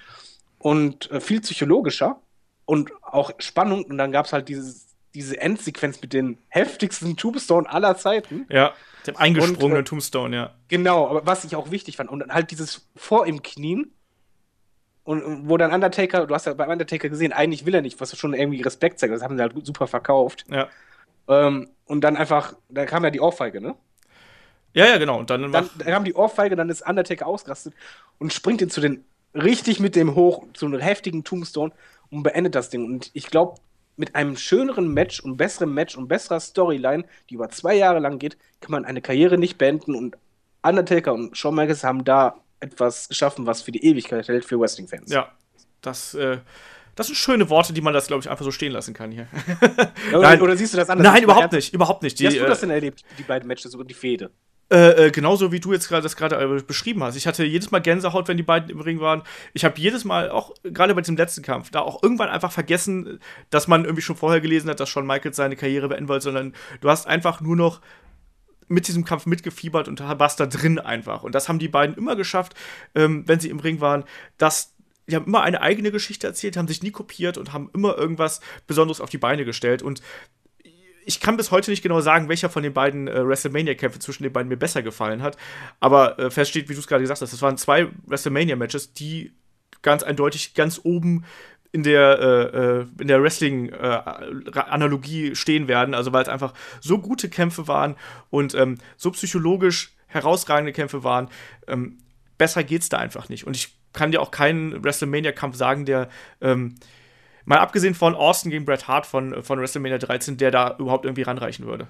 und 0.58 1.10
äh, 1.10 1.20
viel 1.20 1.40
psychologischer 1.40 2.20
und 2.64 2.90
auch 3.02 3.30
Spannung 3.38 3.84
und 3.84 3.98
dann 3.98 4.12
gab 4.12 4.26
es 4.26 4.32
halt 4.32 4.48
dieses, 4.48 4.88
diese 5.14 5.40
Endsequenz 5.40 6.00
mit 6.02 6.12
den 6.12 6.38
heftigsten 6.48 7.16
Tombstone 7.16 7.68
aller 7.68 7.96
Zeiten. 7.96 8.46
Ja, 8.50 8.74
dem 9.06 9.16
eingesprungenen 9.16 9.78
Und, 9.78 9.80
äh, 9.80 9.84
Tombstone, 9.84 10.36
ja. 10.36 10.54
Genau, 10.68 11.08
aber 11.08 11.26
was 11.26 11.44
ich 11.44 11.56
auch 11.56 11.70
wichtig 11.70 11.96
fand, 11.96 12.10
und 12.10 12.28
halt 12.32 12.50
dieses 12.50 12.88
vor 12.96 13.26
im 13.26 13.42
Knien, 13.42 13.92
und, 15.08 15.22
und 15.22 15.48
wo 15.48 15.56
dann 15.56 15.72
Undertaker, 15.72 16.26
du 16.26 16.34
hast 16.34 16.44
ja 16.44 16.52
beim 16.52 16.68
Undertaker 16.68 17.08
gesehen, 17.08 17.32
eigentlich 17.32 17.64
will 17.64 17.74
er 17.74 17.80
nicht, 17.80 17.98
was 17.98 18.14
schon 18.14 18.34
irgendwie 18.34 18.60
Respekt 18.60 18.98
zeigt, 18.98 19.14
das 19.14 19.22
haben 19.22 19.38
sie 19.38 19.42
halt 19.42 19.54
super 19.64 19.86
verkauft. 19.86 20.44
Ja. 20.50 20.68
Ähm, 21.28 21.70
und 21.86 22.02
dann 22.02 22.18
einfach, 22.18 22.52
da 22.68 22.84
kam 22.84 23.04
ja 23.04 23.10
die 23.10 23.22
Ohrfeige, 23.22 23.62
ne? 23.62 23.74
Ja, 24.74 24.84
ja, 24.84 24.98
genau. 24.98 25.18
Und 25.18 25.30
dann, 25.30 25.50
Dann, 25.50 25.70
dann 25.78 25.88
kam 25.88 26.04
die 26.04 26.12
Ohrfeige, 26.12 26.56
dann 26.56 26.68
ist 26.68 26.86
Undertaker 26.86 27.26
ausgerastet 27.26 27.72
und 28.18 28.34
springt 28.34 28.60
ihn 28.60 28.68
zu 28.68 28.82
den, 28.82 29.02
richtig 29.32 29.80
mit 29.80 29.96
dem 29.96 30.14
hoch, 30.14 30.44
zu 30.52 30.66
einem 30.66 30.78
heftigen 30.78 31.24
Tombstone 31.24 31.72
und 32.10 32.22
beendet 32.22 32.54
das 32.54 32.68
Ding. 32.68 32.84
Und 32.84 33.10
ich 33.14 33.30
glaube, 33.30 33.54
mit 33.96 34.14
einem 34.14 34.36
schöneren 34.36 34.92
Match 34.92 35.20
und 35.20 35.38
besserem 35.38 35.72
Match 35.72 35.96
und 35.96 36.08
besserer 36.08 36.38
Storyline, 36.38 37.04
die 37.30 37.34
über 37.36 37.48
zwei 37.48 37.74
Jahre 37.74 38.00
lang 38.00 38.18
geht, 38.18 38.36
kann 38.60 38.72
man 38.72 38.84
eine 38.84 39.00
Karriere 39.00 39.38
nicht 39.38 39.56
beenden. 39.56 39.94
Und 39.94 40.18
Undertaker 40.62 41.14
und 41.14 41.34
Shawn 41.34 41.54
Michaels 41.54 41.82
haben 41.82 42.04
da 42.04 42.36
etwas 42.60 43.08
geschaffen, 43.08 43.46
was 43.46 43.62
für 43.62 43.72
die 43.72 43.84
Ewigkeit 43.84 44.28
hält 44.28 44.44
für 44.44 44.58
Wrestling-Fans. 44.58 45.10
ja, 45.12 45.30
das, 45.80 46.14
äh, 46.14 46.38
das 46.94 47.06
sind 47.06 47.16
schöne 47.16 47.48
Worte, 47.48 47.72
die 47.72 47.80
man 47.80 47.94
das, 47.94 48.08
glaube 48.08 48.22
ich, 48.22 48.30
einfach 48.30 48.44
so 48.44 48.50
stehen 48.50 48.72
lassen 48.72 48.92
kann 48.92 49.12
hier. 49.12 49.28
Oder, 50.10 50.20
Nein. 50.20 50.42
oder 50.42 50.56
siehst 50.56 50.72
du 50.72 50.78
das 50.78 50.90
anders? 50.90 51.12
Nein, 51.12 51.22
überhaupt 51.22 51.52
nicht, 51.52 51.72
überhaupt 51.72 52.02
nicht. 52.02 52.18
Wie 52.18 52.26
hast 52.26 52.36
du 52.36 52.46
das 52.46 52.58
äh, 52.58 52.60
denn 52.62 52.70
erlebt, 52.70 53.04
die 53.18 53.22
beiden 53.22 53.46
Matches 53.46 53.74
und 53.74 53.88
die 53.88 53.94
Fehde? 53.94 54.30
Äh, 54.70 55.06
äh, 55.06 55.10
genauso 55.10 55.50
wie 55.50 55.60
du 55.60 55.72
jetzt 55.72 55.88
gerade 55.88 56.02
das 56.02 56.14
gerade 56.14 56.36
äh, 56.36 56.62
beschrieben 56.62 57.02
hast. 57.02 57.16
Ich 57.16 57.26
hatte 57.26 57.42
jedes 57.42 57.70
Mal 57.70 57.78
Gänsehaut, 57.78 58.28
wenn 58.28 58.36
die 58.36 58.42
beiden 58.42 58.68
im 58.68 58.80
Ring 58.80 59.00
waren. 59.00 59.22
Ich 59.54 59.64
habe 59.64 59.80
jedes 59.80 60.04
Mal, 60.04 60.28
auch 60.30 60.52
gerade 60.62 60.94
bei 60.94 61.00
diesem 61.00 61.16
letzten 61.16 61.42
Kampf, 61.42 61.70
da 61.70 61.80
auch 61.80 62.02
irgendwann 62.02 62.28
einfach 62.28 62.52
vergessen, 62.52 63.18
dass 63.48 63.66
man 63.66 63.84
irgendwie 63.84 64.02
schon 64.02 64.16
vorher 64.16 64.42
gelesen 64.42 64.68
hat, 64.68 64.78
dass 64.78 64.90
Shawn 64.90 65.06
Michaels 65.06 65.36
seine 65.36 65.56
Karriere 65.56 65.88
beenden 65.88 66.08
wollte, 66.08 66.24
sondern 66.24 66.54
du 66.82 66.90
hast 66.90 67.06
einfach 67.06 67.40
nur 67.40 67.56
noch 67.56 67.80
mit 68.68 68.88
diesem 68.88 69.04
Kampf 69.04 69.26
mitgefiebert 69.26 69.88
und 69.88 70.00
warst 70.00 70.40
da 70.40 70.46
drin 70.46 70.78
einfach. 70.78 71.22
Und 71.22 71.34
das 71.34 71.48
haben 71.48 71.58
die 71.58 71.68
beiden 71.68 71.96
immer 71.96 72.16
geschafft, 72.16 72.54
ähm, 72.94 73.24
wenn 73.26 73.40
sie 73.40 73.50
im 73.50 73.60
Ring 73.60 73.80
waren, 73.80 74.04
dass 74.36 74.74
die 75.08 75.16
haben 75.16 75.24
immer 75.24 75.42
eine 75.42 75.62
eigene 75.62 75.90
Geschichte 75.90 76.26
erzählt, 76.26 76.58
haben 76.58 76.68
sich 76.68 76.82
nie 76.82 76.90
kopiert 76.90 77.38
und 77.38 77.54
haben 77.54 77.70
immer 77.72 77.96
irgendwas 77.96 78.40
Besonderes 78.66 79.00
auf 79.00 79.08
die 79.08 79.16
Beine 79.16 79.46
gestellt. 79.46 79.82
Und 79.82 80.02
ich 81.06 81.20
kann 81.20 81.38
bis 81.38 81.50
heute 81.50 81.70
nicht 81.70 81.82
genau 81.82 82.02
sagen, 82.02 82.28
welcher 82.28 82.50
von 82.50 82.62
den 82.62 82.74
beiden 82.74 83.08
äh, 83.08 83.26
WrestleMania-Kämpfe 83.26 83.98
zwischen 83.98 84.24
den 84.24 84.32
beiden 84.32 84.50
mir 84.50 84.58
besser 84.58 84.82
gefallen 84.82 85.22
hat. 85.22 85.38
Aber 85.80 86.18
äh, 86.18 86.30
feststeht, 86.30 86.68
wie 86.68 86.74
du 86.74 86.80
es 86.80 86.86
gerade 86.86 87.02
gesagt 87.02 87.22
hast, 87.22 87.32
das 87.32 87.40
waren 87.40 87.56
zwei 87.56 87.88
WrestleMania-Matches, 88.06 88.92
die 88.92 89.32
ganz 89.80 90.02
eindeutig 90.02 90.52
ganz 90.52 90.80
oben 90.82 91.24
in 91.72 91.82
der, 91.82 92.18
äh, 92.18 92.58
äh, 92.58 92.86
in 93.00 93.08
der 93.08 93.22
Wrestling-Analogie 93.22 95.34
stehen 95.34 95.68
werden. 95.68 95.94
Also 95.94 96.12
weil 96.12 96.22
es 96.22 96.28
einfach 96.28 96.54
so 96.80 96.98
gute 96.98 97.28
Kämpfe 97.28 97.68
waren 97.68 97.96
und 98.30 98.54
ähm, 98.54 98.78
so 98.96 99.10
psychologisch 99.10 99.92
herausragende 100.06 100.72
Kämpfe 100.72 101.04
waren. 101.04 101.28
Ähm, 101.66 101.98
besser 102.38 102.64
geht's 102.64 102.88
da 102.88 102.96
einfach 102.98 103.28
nicht. 103.28 103.46
Und 103.46 103.54
ich 103.56 103.76
kann 103.92 104.12
dir 104.12 104.22
auch 104.22 104.30
keinen 104.30 104.82
WrestleMania-Kampf 104.82 105.56
sagen, 105.56 105.84
der 105.84 106.08
ähm, 106.40 106.76
Mal 107.48 107.60
abgesehen 107.60 107.94
von 107.94 108.14
Austin 108.14 108.50
gegen 108.50 108.66
Bret 108.66 108.88
Hart 108.88 109.06
von, 109.06 109.42
von 109.42 109.58
WrestleMania 109.58 109.96
13, 109.96 110.36
der 110.36 110.50
da 110.50 110.76
überhaupt 110.78 111.06
irgendwie 111.06 111.22
ranreichen 111.22 111.64
würde. 111.64 111.88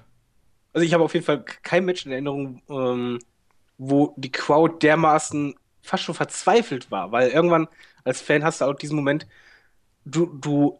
Also 0.71 0.87
ich 0.87 0.93
habe 0.93 1.03
auf 1.03 1.13
jeden 1.13 1.25
Fall 1.25 1.43
kein 1.43 1.83
Match 1.83 2.05
in 2.05 2.13
Erinnerung, 2.13 2.61
ähm, 2.69 3.19
wo 3.77 4.13
die 4.15 4.31
Crowd 4.31 4.77
dermaßen 4.81 5.55
fast 5.81 6.03
schon 6.03 6.15
verzweifelt 6.15 6.91
war, 6.91 7.11
weil 7.11 7.31
irgendwann 7.31 7.67
als 8.05 8.21
Fan 8.21 8.45
hast 8.45 8.61
du 8.61 8.65
auch 8.65 8.73
diesen 8.73 8.95
Moment, 8.95 9.27
du, 10.09 10.25
du 10.25 10.79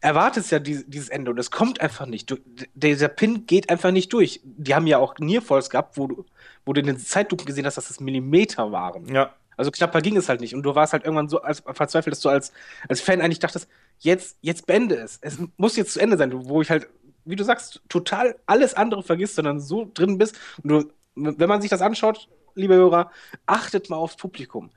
erwartest 0.00 0.50
ja 0.50 0.58
die, 0.58 0.84
dieses 0.88 1.08
Ende 1.08 1.30
und 1.30 1.38
es 1.38 1.50
kommt 1.50 1.80
einfach 1.80 2.06
nicht. 2.06 2.30
Du, 2.30 2.36
dieser 2.74 3.08
Pin 3.08 3.46
geht 3.46 3.68
einfach 3.70 3.90
nicht 3.90 4.12
durch. 4.12 4.40
Die 4.44 4.74
haben 4.74 4.86
ja 4.86 4.98
auch 4.98 5.18
Nearfalls 5.18 5.70
gehabt, 5.70 5.96
wo 5.98 6.06
du, 6.06 6.24
wo 6.64 6.72
du 6.72 6.80
in 6.80 6.86
den 6.86 6.98
Zeitlupen 6.98 7.46
gesehen 7.46 7.66
hast, 7.66 7.76
dass 7.76 7.88
das 7.88 8.00
Millimeter 8.00 8.72
waren. 8.72 9.06
Ja. 9.12 9.34
Also 9.56 9.70
knapper 9.70 10.00
ging 10.00 10.16
es 10.16 10.28
halt 10.30 10.40
nicht. 10.40 10.54
Und 10.54 10.62
du 10.62 10.74
warst 10.74 10.94
halt 10.94 11.04
irgendwann 11.04 11.28
so 11.28 11.42
als, 11.42 11.60
verzweifelt, 11.60 12.12
dass 12.12 12.20
du 12.20 12.30
als, 12.30 12.52
als 12.88 13.02
Fan 13.02 13.20
eigentlich 13.20 13.40
dachtest, 13.40 13.68
jetzt, 13.98 14.38
jetzt 14.40 14.66
beende 14.66 14.96
es. 14.96 15.18
Es 15.20 15.38
muss 15.58 15.76
jetzt 15.76 15.92
zu 15.92 16.00
Ende 16.00 16.16
sein, 16.16 16.32
wo 16.48 16.62
ich 16.62 16.70
halt, 16.70 16.88
wie 17.26 17.36
du 17.36 17.44
sagst, 17.44 17.82
total 17.90 18.36
alles 18.46 18.72
andere 18.72 19.02
vergisst, 19.02 19.34
sondern 19.34 19.60
so 19.60 19.90
drin 19.92 20.16
bist. 20.16 20.38
Und 20.62 20.70
du, 20.70 20.84
wenn 21.14 21.48
man 21.48 21.60
sich 21.60 21.68
das 21.68 21.82
anschaut, 21.82 22.28
liebe 22.54 22.74
Hörer, 22.74 23.10
achtet 23.44 23.90
mal 23.90 23.96
aufs 23.96 24.16
Publikum. 24.16 24.70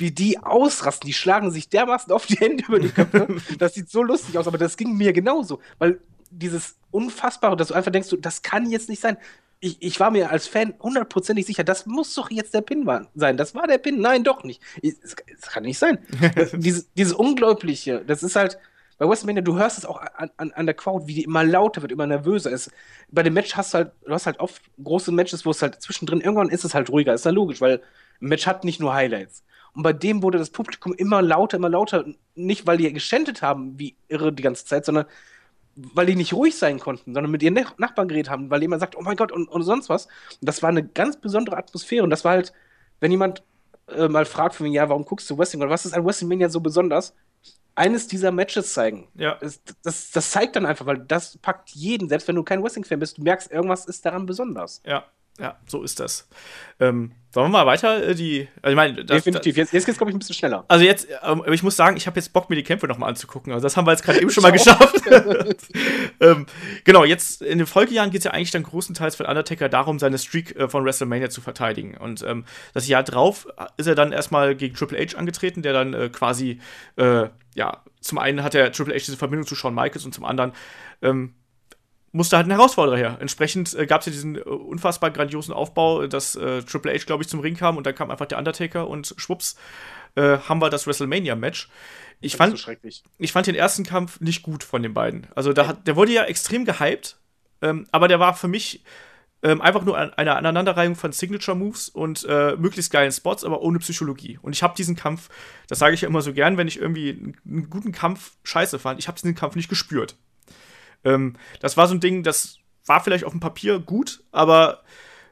Wie 0.00 0.10
die 0.10 0.38
ausrasten, 0.38 1.06
die 1.06 1.12
schlagen 1.12 1.50
sich 1.50 1.68
dermaßen 1.68 2.12
auf 2.12 2.26
die 2.26 2.36
Hände 2.36 2.64
über 2.66 2.80
die 2.80 2.88
Köpfe. 2.88 3.28
das 3.58 3.74
sieht 3.74 3.90
so 3.90 4.02
lustig 4.02 4.36
aus, 4.38 4.46
aber 4.46 4.58
das 4.58 4.76
ging 4.76 4.96
mir 4.96 5.12
genauso. 5.12 5.60
Weil 5.78 6.00
dieses 6.30 6.76
Unfassbare, 6.90 7.56
dass 7.56 7.68
du 7.68 7.74
einfach 7.74 7.92
denkst, 7.92 8.14
das 8.20 8.42
kann 8.42 8.70
jetzt 8.70 8.88
nicht 8.88 9.00
sein 9.00 9.16
ich, 9.60 9.76
ich 9.80 10.00
war 10.00 10.10
mir 10.10 10.30
als 10.30 10.46
Fan 10.46 10.74
hundertprozentig 10.80 11.46
sicher, 11.46 11.64
das 11.64 11.86
muss 11.86 12.14
doch 12.14 12.30
jetzt 12.30 12.54
der 12.54 12.62
Pin 12.62 12.88
sein. 13.14 13.36
Das 13.36 13.54
war 13.54 13.66
der 13.66 13.78
Pin. 13.78 14.00
Nein, 14.00 14.24
doch 14.24 14.42
nicht. 14.42 14.62
Es, 14.82 15.14
kann 15.42 15.64
nicht 15.64 15.78
sein. 15.78 15.98
dieses, 16.54 16.92
dieses 16.94 17.12
Unglaubliche, 17.12 18.02
das 18.06 18.22
ist 18.22 18.36
halt, 18.36 18.58
bei 18.96 19.08
WrestleMania, 19.08 19.42
du 19.42 19.56
hörst 19.56 19.78
es 19.78 19.86
auch 19.86 20.00
an, 20.00 20.30
an, 20.36 20.52
an 20.52 20.66
der 20.66 20.74
Crowd, 20.74 21.06
wie 21.06 21.14
die 21.14 21.24
immer 21.24 21.44
lauter 21.44 21.80
wird, 21.82 21.92
immer 21.92 22.06
nervöser 22.06 22.50
ist. 22.50 22.70
Bei 23.10 23.22
dem 23.22 23.34
Match 23.34 23.54
hast 23.54 23.72
du 23.72 23.78
halt, 23.78 23.92
du 24.04 24.12
hast 24.12 24.26
halt 24.26 24.40
oft 24.40 24.62
große 24.82 25.12
Matches, 25.12 25.46
wo 25.46 25.50
es 25.50 25.62
halt 25.62 25.80
zwischendrin, 25.80 26.20
irgendwann 26.20 26.50
ist 26.50 26.64
es 26.64 26.74
halt 26.74 26.90
ruhiger, 26.90 27.14
ist 27.14 27.24
ja 27.24 27.30
logisch, 27.30 27.60
weil 27.60 27.82
ein 28.20 28.28
Match 28.28 28.46
hat 28.46 28.64
nicht 28.64 28.80
nur 28.80 28.92
Highlights. 28.92 29.42
Und 29.74 29.82
bei 29.82 29.92
dem 29.92 30.22
wurde 30.22 30.38
das 30.38 30.50
Publikum 30.50 30.92
immer 30.94 31.22
lauter, 31.22 31.56
immer 31.56 31.68
lauter, 31.68 32.04
nicht 32.34 32.66
weil 32.66 32.78
die 32.78 32.92
geschändet 32.92 33.42
haben, 33.42 33.78
wie 33.78 33.96
irre 34.08 34.32
die 34.32 34.42
ganze 34.42 34.64
Zeit, 34.64 34.84
sondern 34.84 35.06
weil 35.76 36.06
die 36.06 36.16
nicht 36.16 36.34
ruhig 36.34 36.56
sein 36.58 36.78
konnten, 36.78 37.14
sondern 37.14 37.30
mit 37.30 37.42
ihren 37.42 37.58
Nachbarn 37.78 38.08
geredet 38.08 38.30
haben, 38.30 38.50
weil 38.50 38.60
jemand 38.60 38.80
sagt, 38.80 38.96
oh 38.96 39.02
mein 39.02 39.16
Gott, 39.16 39.32
und, 39.32 39.48
und 39.48 39.62
sonst 39.62 39.88
was. 39.88 40.06
Und 40.06 40.48
das 40.48 40.62
war 40.62 40.68
eine 40.68 40.86
ganz 40.86 41.16
besondere 41.16 41.56
Atmosphäre. 41.56 42.04
Und 42.04 42.10
das 42.10 42.24
war 42.24 42.32
halt, 42.32 42.52
wenn 42.98 43.10
jemand 43.10 43.42
äh, 43.88 44.08
mal 44.08 44.24
fragt 44.24 44.56
von 44.56 44.66
mir, 44.66 44.72
ja, 44.72 44.88
warum 44.88 45.04
guckst 45.04 45.30
du 45.30 45.38
Wrestling 45.38 45.62
oder 45.62 45.70
was 45.70 45.86
ist 45.86 45.94
an 45.94 46.04
WrestleMania 46.04 46.48
so 46.48 46.60
besonders? 46.60 47.14
Eines 47.76 48.08
dieser 48.08 48.32
Matches 48.32 48.74
zeigen. 48.74 49.08
Ja. 49.14 49.36
Das, 49.40 49.60
das, 49.82 50.10
das 50.10 50.30
zeigt 50.30 50.56
dann 50.56 50.66
einfach, 50.66 50.86
weil 50.86 50.98
das 50.98 51.38
packt 51.38 51.70
jeden, 51.70 52.08
selbst 52.08 52.28
wenn 52.28 52.36
du 52.36 52.42
kein 52.42 52.62
Wrestling-Fan 52.62 52.98
bist, 52.98 53.18
du 53.18 53.22
merkst, 53.22 53.50
irgendwas 53.50 53.86
ist 53.86 54.04
daran 54.04 54.26
besonders. 54.26 54.82
Ja, 54.84 55.04
ja, 55.40 55.56
so 55.66 55.82
ist 55.82 56.00
das. 56.00 56.28
Ähm, 56.80 57.12
sollen 57.30 57.46
wir 57.46 57.58
mal 57.58 57.66
weiter 57.66 58.08
äh, 58.08 58.14
die. 58.14 58.48
Also 58.60 58.72
ich 58.72 58.76
meine, 58.76 59.04
das, 59.04 59.22
Definitiv. 59.22 59.56
Jetzt, 59.56 59.72
jetzt 59.72 59.86
geht's, 59.86 59.98
glaube 59.98 60.10
ich, 60.10 60.16
ein 60.16 60.18
bisschen 60.18 60.34
schneller. 60.34 60.64
Also 60.68 60.84
jetzt, 60.84 61.08
ähm, 61.22 61.40
aber 61.40 61.52
ich 61.52 61.62
muss 61.62 61.76
sagen, 61.76 61.96
ich 61.96 62.06
habe 62.06 62.18
jetzt 62.18 62.32
Bock, 62.32 62.50
mir 62.50 62.56
die 62.56 62.62
Kämpfe 62.62 62.86
nochmal 62.88 63.08
anzugucken. 63.08 63.52
Also 63.52 63.62
das 63.62 63.76
haben 63.76 63.86
wir 63.86 63.92
jetzt 63.92 64.02
gerade 64.02 64.20
eben 64.20 64.30
schon 64.30 64.42
mal 64.42 64.52
geschafft. 64.52 65.02
ähm, 66.20 66.46
genau, 66.84 67.04
jetzt 67.04 67.40
in 67.40 67.58
den 67.58 67.66
Folgejahren 67.66 68.10
geht 68.10 68.20
es 68.20 68.24
ja 68.24 68.32
eigentlich 68.32 68.50
dann 68.50 68.64
großenteils 68.64 69.16
für 69.16 69.26
Undertaker 69.26 69.68
darum, 69.68 69.98
seine 69.98 70.18
Streak 70.18 70.56
äh, 70.56 70.68
von 70.68 70.84
WrestleMania 70.84 71.30
zu 71.30 71.40
verteidigen. 71.40 71.96
Und 71.96 72.22
ähm, 72.22 72.44
das 72.74 72.86
Jahr 72.86 73.02
drauf 73.02 73.46
ist 73.78 73.86
er 73.86 73.94
dann 73.94 74.12
erstmal 74.12 74.54
gegen 74.54 74.74
Triple 74.74 74.98
H 74.98 75.16
angetreten, 75.16 75.62
der 75.62 75.72
dann 75.72 75.94
äh, 75.94 76.10
quasi, 76.10 76.60
äh, 76.96 77.28
ja, 77.54 77.82
zum 78.00 78.18
einen 78.18 78.42
hat 78.42 78.54
er 78.54 78.72
Triple 78.72 78.94
H 78.94 78.98
diese 79.06 79.16
Verbindung 79.16 79.46
zu 79.46 79.54
Shawn 79.54 79.74
Michaels 79.74 80.04
und 80.04 80.14
zum 80.14 80.24
anderen 80.24 80.52
ähm, 81.02 81.34
musste 82.12 82.36
halt 82.36 82.46
ein 82.46 82.52
Herausforderer 82.52 82.96
her. 82.96 83.18
Entsprechend 83.20 83.74
äh, 83.74 83.86
gab 83.86 84.00
es 84.00 84.06
ja 84.06 84.12
diesen 84.12 84.36
äh, 84.36 84.40
unfassbar 84.40 85.10
grandiosen 85.10 85.54
Aufbau, 85.54 86.06
dass 86.06 86.36
äh, 86.36 86.62
Triple 86.62 86.92
H, 86.92 87.04
glaube 87.06 87.22
ich, 87.22 87.28
zum 87.28 87.40
Ring 87.40 87.56
kam 87.56 87.76
und 87.76 87.86
dann 87.86 87.94
kam 87.94 88.10
einfach 88.10 88.26
der 88.26 88.38
Undertaker 88.38 88.88
und 88.88 89.14
schwupps 89.16 89.56
äh, 90.16 90.38
haben 90.38 90.60
wir 90.60 90.70
das 90.70 90.86
WrestleMania-Match. 90.86 91.68
Ich 92.20 92.36
fand, 92.36 92.58
so 92.58 92.72
ich 93.18 93.32
fand 93.32 93.46
den 93.46 93.54
ersten 93.54 93.84
Kampf 93.84 94.20
nicht 94.20 94.42
gut 94.42 94.62
von 94.62 94.82
den 94.82 94.92
beiden. 94.92 95.26
Also 95.34 95.52
da 95.52 95.66
hat, 95.66 95.86
der 95.86 95.96
wurde 95.96 96.12
ja 96.12 96.24
extrem 96.24 96.64
gehypt, 96.64 97.18
ähm, 97.62 97.86
aber 97.92 98.08
der 98.08 98.20
war 98.20 98.34
für 98.34 98.48
mich 98.48 98.84
ähm, 99.42 99.62
einfach 99.62 99.84
nur 99.84 99.96
eine 99.96 100.36
Aneinanderreihung 100.36 100.96
von 100.96 101.12
Signature-Moves 101.12 101.88
und 101.88 102.26
äh, 102.28 102.56
möglichst 102.56 102.92
geilen 102.92 103.12
Spots, 103.12 103.44
aber 103.44 103.62
ohne 103.62 103.78
Psychologie. 103.78 104.38
Und 104.42 104.52
ich 104.52 104.62
habe 104.62 104.74
diesen 104.76 104.96
Kampf, 104.96 105.30
das 105.66 105.78
sage 105.78 105.94
ich 105.94 106.02
ja 106.02 106.08
immer 106.08 106.20
so 106.20 106.34
gern, 106.34 106.58
wenn 106.58 106.68
ich 106.68 106.78
irgendwie 106.78 107.10
einen, 107.10 107.36
einen 107.46 107.70
guten 107.70 107.92
Kampf 107.92 108.36
scheiße 108.42 108.78
fand, 108.78 109.00
ich 109.00 109.08
habe 109.08 109.18
diesen 109.18 109.34
Kampf 109.34 109.56
nicht 109.56 109.70
gespürt. 109.70 110.16
Ähm, 111.04 111.36
das 111.60 111.76
war 111.76 111.88
so 111.88 111.94
ein 111.94 112.00
Ding, 112.00 112.22
das 112.22 112.58
war 112.86 113.02
vielleicht 113.02 113.24
auf 113.24 113.32
dem 113.32 113.40
Papier 113.40 113.78
gut, 113.78 114.22
aber. 114.32 114.82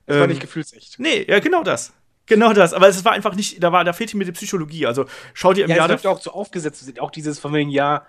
Ähm, 0.07 0.15
das 0.15 0.21
war 0.21 0.27
nicht 0.27 0.41
gefühlsecht. 0.41 0.99
Nee, 0.99 1.25
ja, 1.29 1.39
genau 1.41 1.63
das. 1.63 1.93
Genau 2.27 2.53
das, 2.53 2.75
aber 2.75 2.89
es 2.89 3.05
war 3.07 3.13
einfach 3.13 3.35
nicht, 3.35 3.63
da 3.63 3.73
war, 3.73 3.85
da 3.85 3.95
fehlte 3.95 4.17
mir 4.17 4.27
die 4.27 4.33
Psychologie. 4.33 4.87
Also 4.87 5.07
schau 5.33 5.55
dir 5.55 5.65
im 5.65 5.71
ja, 5.71 5.77
Jahr. 5.77 5.91
Es 5.91 6.05
auch 6.05 6.21
so 6.21 6.31
aufgesetzt, 6.31 7.01
auch 7.01 7.11
dieses 7.11 7.39
von 7.39 7.55
wegen, 7.55 7.71
ja, 7.71 8.07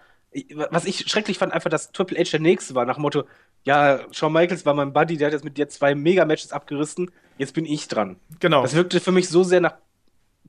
was 0.69 0.85
ich 0.85 1.09
schrecklich 1.09 1.37
fand, 1.37 1.53
einfach, 1.53 1.69
dass 1.69 1.91
Triple 1.91 2.19
H 2.19 2.31
der 2.31 2.41
nächste 2.41 2.75
war, 2.75 2.85
nach 2.85 2.95
dem 2.95 3.01
Motto, 3.01 3.23
ja, 3.63 4.01
Shawn 4.11 4.33
Michaels 4.33 4.65
war 4.65 4.73
mein 4.73 4.93
Buddy, 4.93 5.17
der 5.17 5.27
hat 5.27 5.33
jetzt 5.33 5.45
mit 5.45 5.57
dir 5.57 5.69
zwei 5.69 5.95
Mega-Matches 5.95 6.51
abgerissen, 6.51 7.11
jetzt 7.37 7.53
bin 7.53 7.65
ich 7.65 7.87
dran. 7.87 8.17
Genau. 8.39 8.61
Das 8.61 8.75
wirkte 8.75 8.99
für 8.99 9.11
mich 9.11 9.29
so 9.29 9.43
sehr 9.43 9.61
nach 9.61 9.75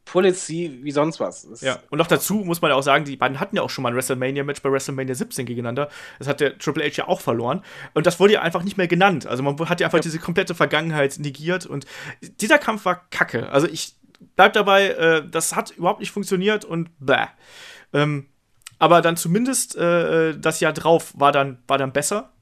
Policy 0.05 0.81
wie 0.82 0.90
sonst 0.90 1.20
was. 1.20 1.48
Das 1.48 1.60
ja, 1.60 1.78
und 1.90 1.98
noch 1.98 2.06
dazu 2.06 2.35
muss 2.36 2.60
man 2.62 2.70
ja 2.70 2.77
auch 2.77 2.82
sagen, 2.82 3.05
die 3.05 3.16
beiden 3.16 3.39
hatten 3.39 3.56
ja 3.56 3.62
auch 3.62 3.70
schon 3.70 3.82
mal 3.82 3.90
ein 3.90 3.97
WrestleMania-Match 3.97 4.62
bei 4.62 4.70
WrestleMania 4.70 5.14
17 5.14 5.47
gegeneinander. 5.47 5.89
Das 6.18 6.28
hat 6.28 6.40
der 6.40 6.59
Triple 6.59 6.85
H 6.85 6.97
ja 6.97 7.09
auch 7.09 7.20
verloren. 7.20 7.62
Und 7.94 8.06
das 8.06 8.18
wurde 8.18 8.35
ja 8.35 8.43
einfach 8.43 8.62
nicht 8.62 8.77
mehr 8.77 8.89
genannt. 8.89 9.27
Also 9.27 9.43
man 9.43 9.59
hat 9.68 9.81
ja 9.81 9.86
einfach 9.86 9.98
ja. 9.98 10.02
diese 10.02 10.18
komplette 10.18 10.55
Vergangenheit 10.55 11.18
negiert. 11.18 11.66
Und 11.66 11.86
dieser 12.40 12.59
Kampf 12.59 12.85
war 12.85 13.09
kacke. 13.10 13.51
Also 13.51 13.66
ich 13.68 13.97
bleib 14.36 14.52
dabei, 14.52 14.89
äh, 14.89 15.28
das 15.28 15.55
hat 15.55 15.70
überhaupt 15.70 16.01
nicht 16.01 16.10
funktioniert 16.10 16.64
und 16.64 16.90
bäh. 16.98 17.27
Ähm, 17.93 18.27
aber 18.78 19.02
dann 19.02 19.16
zumindest 19.16 19.77
äh, 19.77 20.39
das 20.39 20.60
Jahr 20.60 20.72
drauf 20.72 21.12
war 21.16 21.32
dann, 21.32 21.62
war 21.66 21.78
dann 21.78 21.93
besser. 21.93 22.32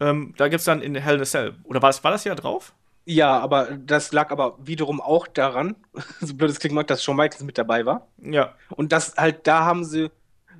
Ähm, 0.00 0.34
da 0.36 0.48
gibt 0.48 0.60
es 0.60 0.64
dann 0.64 0.80
in 0.80 0.94
Hell 0.94 1.16
in 1.16 1.22
a 1.22 1.24
Cell. 1.24 1.54
Oder 1.64 1.82
war 1.82 1.88
das, 1.88 2.02
war 2.04 2.10
das 2.10 2.24
Jahr 2.24 2.36
drauf? 2.36 2.74
Ja, 3.06 3.38
aber 3.38 3.72
das 3.72 4.12
lag 4.12 4.30
aber 4.30 4.56
wiederum 4.62 5.00
auch 5.00 5.26
daran, 5.26 5.76
so 6.20 6.34
blöd 6.34 6.50
es 6.50 6.58
klingt 6.58 6.74
mag, 6.74 6.86
dass 6.86 7.02
Shawn 7.02 7.16
Michaels 7.16 7.42
mit 7.42 7.58
dabei 7.58 7.84
war. 7.84 8.08
Ja. 8.22 8.54
Und 8.70 8.92
das 8.92 9.16
halt, 9.16 9.46
da 9.46 9.64
haben 9.64 9.84
sie 9.84 10.10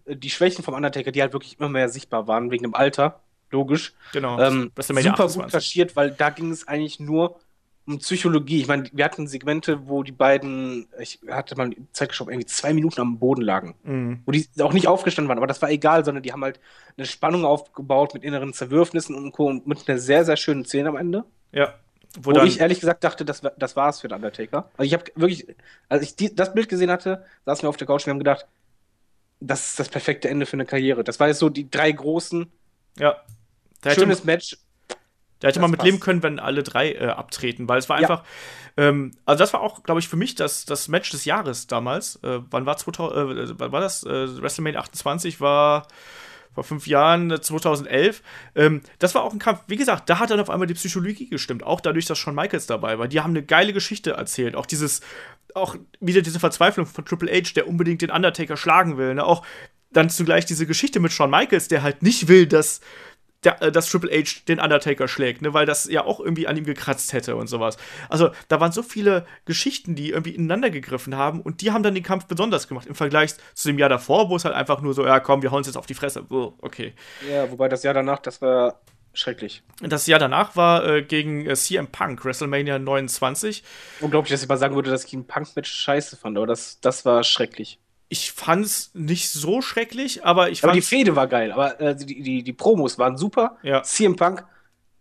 äh, 0.04 0.16
die 0.16 0.30
Schwächen 0.30 0.62
vom 0.62 0.74
Undertaker, 0.74 1.10
die 1.10 1.22
halt 1.22 1.32
wirklich 1.32 1.58
immer 1.58 1.68
mehr 1.68 1.88
sichtbar 1.88 2.26
waren, 2.26 2.50
wegen 2.50 2.64
dem 2.64 2.74
Alter, 2.74 3.20
logisch. 3.50 3.94
Genau. 4.12 4.38
Ähm, 4.38 4.72
super 4.76 5.28
gut 5.28 5.50
kaschiert, 5.50 5.96
weil 5.96 6.10
da 6.10 6.30
ging 6.30 6.50
es 6.50 6.68
eigentlich 6.68 7.00
nur 7.00 7.40
um 7.86 7.98
Psychologie. 7.98 8.60
Ich 8.60 8.66
meine, 8.66 8.88
wir 8.92 9.04
hatten 9.04 9.26
Segmente, 9.26 9.88
wo 9.88 10.02
die 10.02 10.12
beiden, 10.12 10.86
ich 10.98 11.20
hatte 11.28 11.56
mal 11.56 11.70
Zeit 11.92 12.10
geschaut, 12.10 12.28
irgendwie 12.28 12.46
zwei 12.46 12.72
Minuten 12.72 13.00
am 13.00 13.18
Boden 13.18 13.42
lagen. 13.42 13.74
Mhm. 13.82 14.22
Wo 14.24 14.32
die 14.32 14.46
auch 14.60 14.72
nicht 14.72 14.88
aufgestanden 14.88 15.28
waren, 15.28 15.38
aber 15.38 15.46
das 15.46 15.60
war 15.62 15.70
egal, 15.70 16.04
sondern 16.04 16.22
die 16.22 16.32
haben 16.32 16.42
halt 16.42 16.60
eine 16.96 17.06
Spannung 17.06 17.44
aufgebaut 17.44 18.14
mit 18.14 18.24
inneren 18.24 18.52
Zerwürfnissen 18.52 19.14
und 19.14 19.32
Co. 19.32 19.46
und 19.46 19.66
mit 19.66 19.88
einer 19.88 19.98
sehr, 19.98 20.24
sehr 20.24 20.36
schönen 20.36 20.64
Szene 20.64 20.88
am 20.90 20.96
Ende. 20.96 21.24
Ja. 21.52 21.74
Wo, 22.20 22.32
Wo 22.32 22.43
ich 22.43 22.61
ehrlich 22.61 22.81
gesagt 22.81 23.03
dachte, 23.03 23.24
das, 23.24 23.43
das 23.59 23.77
war 23.77 23.89
es 23.89 24.01
für 24.01 24.09
den 24.09 24.16
Undertaker. 24.16 24.70
Also 24.77 24.86
ich 24.86 24.95
habe 24.95 25.05
wirklich, 25.16 25.47
als 25.89 26.03
ich 26.03 26.15
die, 26.15 26.35
das 26.35 26.55
Bild 26.55 26.69
gesehen 26.69 26.91
hatte, 26.91 27.24
saßen 27.45 27.65
wir 27.65 27.69
auf 27.69 27.77
der 27.77 27.86
Couch 27.86 28.03
und 28.03 28.07
wir 28.07 28.11
haben 28.12 28.19
gedacht, 28.19 28.47
das 29.41 29.70
ist 29.70 29.81
das 29.81 29.89
perfekte 29.89 30.28
Ende 30.28 30.47
für 30.47 30.55
eine 30.55 30.65
Karriere. 30.65 31.03
Das 31.03 31.19
war 31.19 31.28
jetzt 31.28 31.41
so 31.41 31.49
die 31.49 31.70
drei 31.70 31.91
großen. 31.91 32.51
Ja. 32.99 33.16
Schönes 33.85 34.19
hätte, 34.19 34.27
Match. 34.27 34.59
Da 35.41 35.49
hätte 35.49 35.61
man 35.61 35.70
mit 35.70 35.82
leben 35.82 36.01
können, 36.01 36.23
wenn 36.23 36.39
alle 36.39 36.62
drei 36.62 36.93
äh, 36.93 37.07
abtreten, 37.09 37.69
weil 37.69 37.78
es 37.78 37.89
war 37.89 37.97
einfach. 37.97 38.24
Ja. 38.77 38.85
Ähm, 38.89 39.11
also, 39.27 39.41
das 39.41 39.53
war 39.53 39.61
auch, 39.61 39.82
glaube 39.82 40.01
ich, 40.01 40.09
für 40.09 40.16
mich 40.16 40.35
das, 40.35 40.65
das 40.65 40.89
Match 40.89 41.11
des 41.11 41.24
Jahres 41.24 41.66
damals. 41.66 42.16
Äh, 42.23 42.41
wann 42.51 42.65
war 42.65 42.77
2000, 42.77 43.51
äh, 43.51 43.59
wann 43.59 43.73
war 43.73 43.81
das? 43.81 44.05
Äh, 44.05 44.41
WrestleMania 44.41 44.81
28 44.81 45.41
war 45.41 45.86
vor 46.55 46.64
fünf 46.64 46.86
Jahren, 46.86 47.40
2011. 47.40 48.22
Äh, 48.55 48.64
ähm, 48.64 48.82
das 48.98 49.14
war 49.14 49.22
auch 49.22 49.32
ein 49.32 49.39
Kampf, 49.39 49.60
wie 49.66 49.76
gesagt, 49.76 50.09
da 50.09 50.18
hat 50.18 50.31
dann 50.31 50.40
auf 50.40 50.51
einmal 50.51 50.66
die 50.66 50.74
Psychologie 50.74 51.28
gestimmt, 51.28 51.62
auch 51.62 51.81
dadurch, 51.81 52.06
dass 52.06 52.18
Shawn 52.18 52.35
Michaels 52.35 52.66
dabei 52.66 52.98
war. 52.98 53.09
Die 53.09 53.20
haben 53.20 53.31
eine 53.31 53.43
geile 53.43 53.72
Geschichte 53.72 54.12
erzählt, 54.12 54.55
auch 54.55 54.66
dieses, 54.66 55.01
auch 55.55 55.76
wieder 56.01 56.22
diese 56.22 56.40
Verzweiflung 56.40 56.86
von 56.86 57.05
Triple 57.05 57.31
H, 57.32 57.52
der 57.55 57.68
unbedingt 57.68 58.02
den 58.02 58.10
Undertaker 58.10 58.56
schlagen 58.56 58.97
will. 58.97 59.14
Ne? 59.14 59.24
Auch 59.24 59.44
dann 59.93 60.10
zugleich 60.10 60.44
diese 60.47 60.66
Geschichte 60.66 61.01
mit 61.01 61.12
Shawn 61.12 61.31
Michaels, 61.31 61.68
der 61.68 61.82
halt 61.82 62.02
nicht 62.02 62.28
will, 62.28 62.47
dass 62.47 62.81
der, 63.44 63.62
äh, 63.62 63.72
dass 63.72 63.88
Triple 63.88 64.10
H 64.10 64.40
den 64.48 64.60
Undertaker 64.60 65.08
schlägt, 65.08 65.42
ne, 65.42 65.54
weil 65.54 65.66
das 65.66 65.88
ja 65.90 66.04
auch 66.04 66.20
irgendwie 66.20 66.46
an 66.46 66.56
ihm 66.56 66.64
gekratzt 66.64 67.12
hätte 67.12 67.36
und 67.36 67.46
sowas. 67.46 67.76
Also 68.08 68.30
da 68.48 68.60
waren 68.60 68.72
so 68.72 68.82
viele 68.82 69.26
Geschichten, 69.44 69.94
die 69.94 70.10
irgendwie 70.10 70.34
ineinander 70.34 70.70
gegriffen 70.70 71.16
haben 71.16 71.40
und 71.40 71.60
die 71.60 71.72
haben 71.72 71.82
dann 71.82 71.94
den 71.94 72.02
Kampf 72.02 72.26
besonders 72.26 72.68
gemacht 72.68 72.86
im 72.86 72.94
Vergleich 72.94 73.34
zu 73.54 73.68
dem 73.68 73.78
Jahr 73.78 73.88
davor, 73.88 74.30
wo 74.30 74.36
es 74.36 74.44
halt 74.44 74.54
einfach 74.54 74.80
nur 74.80 74.94
so, 74.94 75.04
ja 75.04 75.20
komm, 75.20 75.42
wir 75.42 75.50
hauen 75.50 75.58
uns 75.58 75.66
jetzt 75.66 75.76
auf 75.76 75.86
die 75.86 75.94
Fresse. 75.94 76.24
Oh, 76.30 76.54
okay. 76.60 76.94
Ja, 77.30 77.50
wobei 77.50 77.68
das 77.68 77.82
Jahr 77.82 77.94
danach, 77.94 78.18
das 78.18 78.40
war 78.42 78.80
schrecklich. 79.12 79.62
Das 79.80 80.06
Jahr 80.06 80.18
danach 80.18 80.56
war 80.56 80.84
äh, 80.86 81.02
gegen 81.02 81.46
äh, 81.46 81.54
CM 81.54 81.86
Punk, 81.86 82.24
WrestleMania 82.24 82.78
29. 82.78 83.62
Unglaublich, 84.00 84.32
dass 84.32 84.42
ich 84.42 84.48
mal 84.48 84.56
sagen 84.56 84.74
würde, 84.74 84.90
dass 84.90 85.04
ich 85.04 85.12
ein 85.12 85.26
Punk-Match 85.26 85.70
scheiße 85.70 86.16
fand, 86.16 86.36
aber 86.36 86.46
das, 86.46 86.80
das 86.80 87.04
war 87.04 87.22
schrecklich 87.22 87.78
ich 88.09 88.32
fand's 88.32 88.90
nicht 88.94 89.31
so 89.31 89.62
schrecklich, 89.62 90.24
aber 90.24 90.51
ich 90.51 90.60
fand. 90.60 90.70
Aber 90.70 90.76
die 90.76 90.86
Fehde 90.86 91.16
war 91.16 91.26
geil, 91.26 91.52
aber 91.52 91.81
äh, 91.81 91.97
die, 91.97 92.22
die, 92.22 92.43
die 92.43 92.52
Promos 92.52 92.98
waren 92.98 93.16
super. 93.16 93.56
Ja. 93.62 93.82
CM 93.82 94.16
Punk 94.16 94.44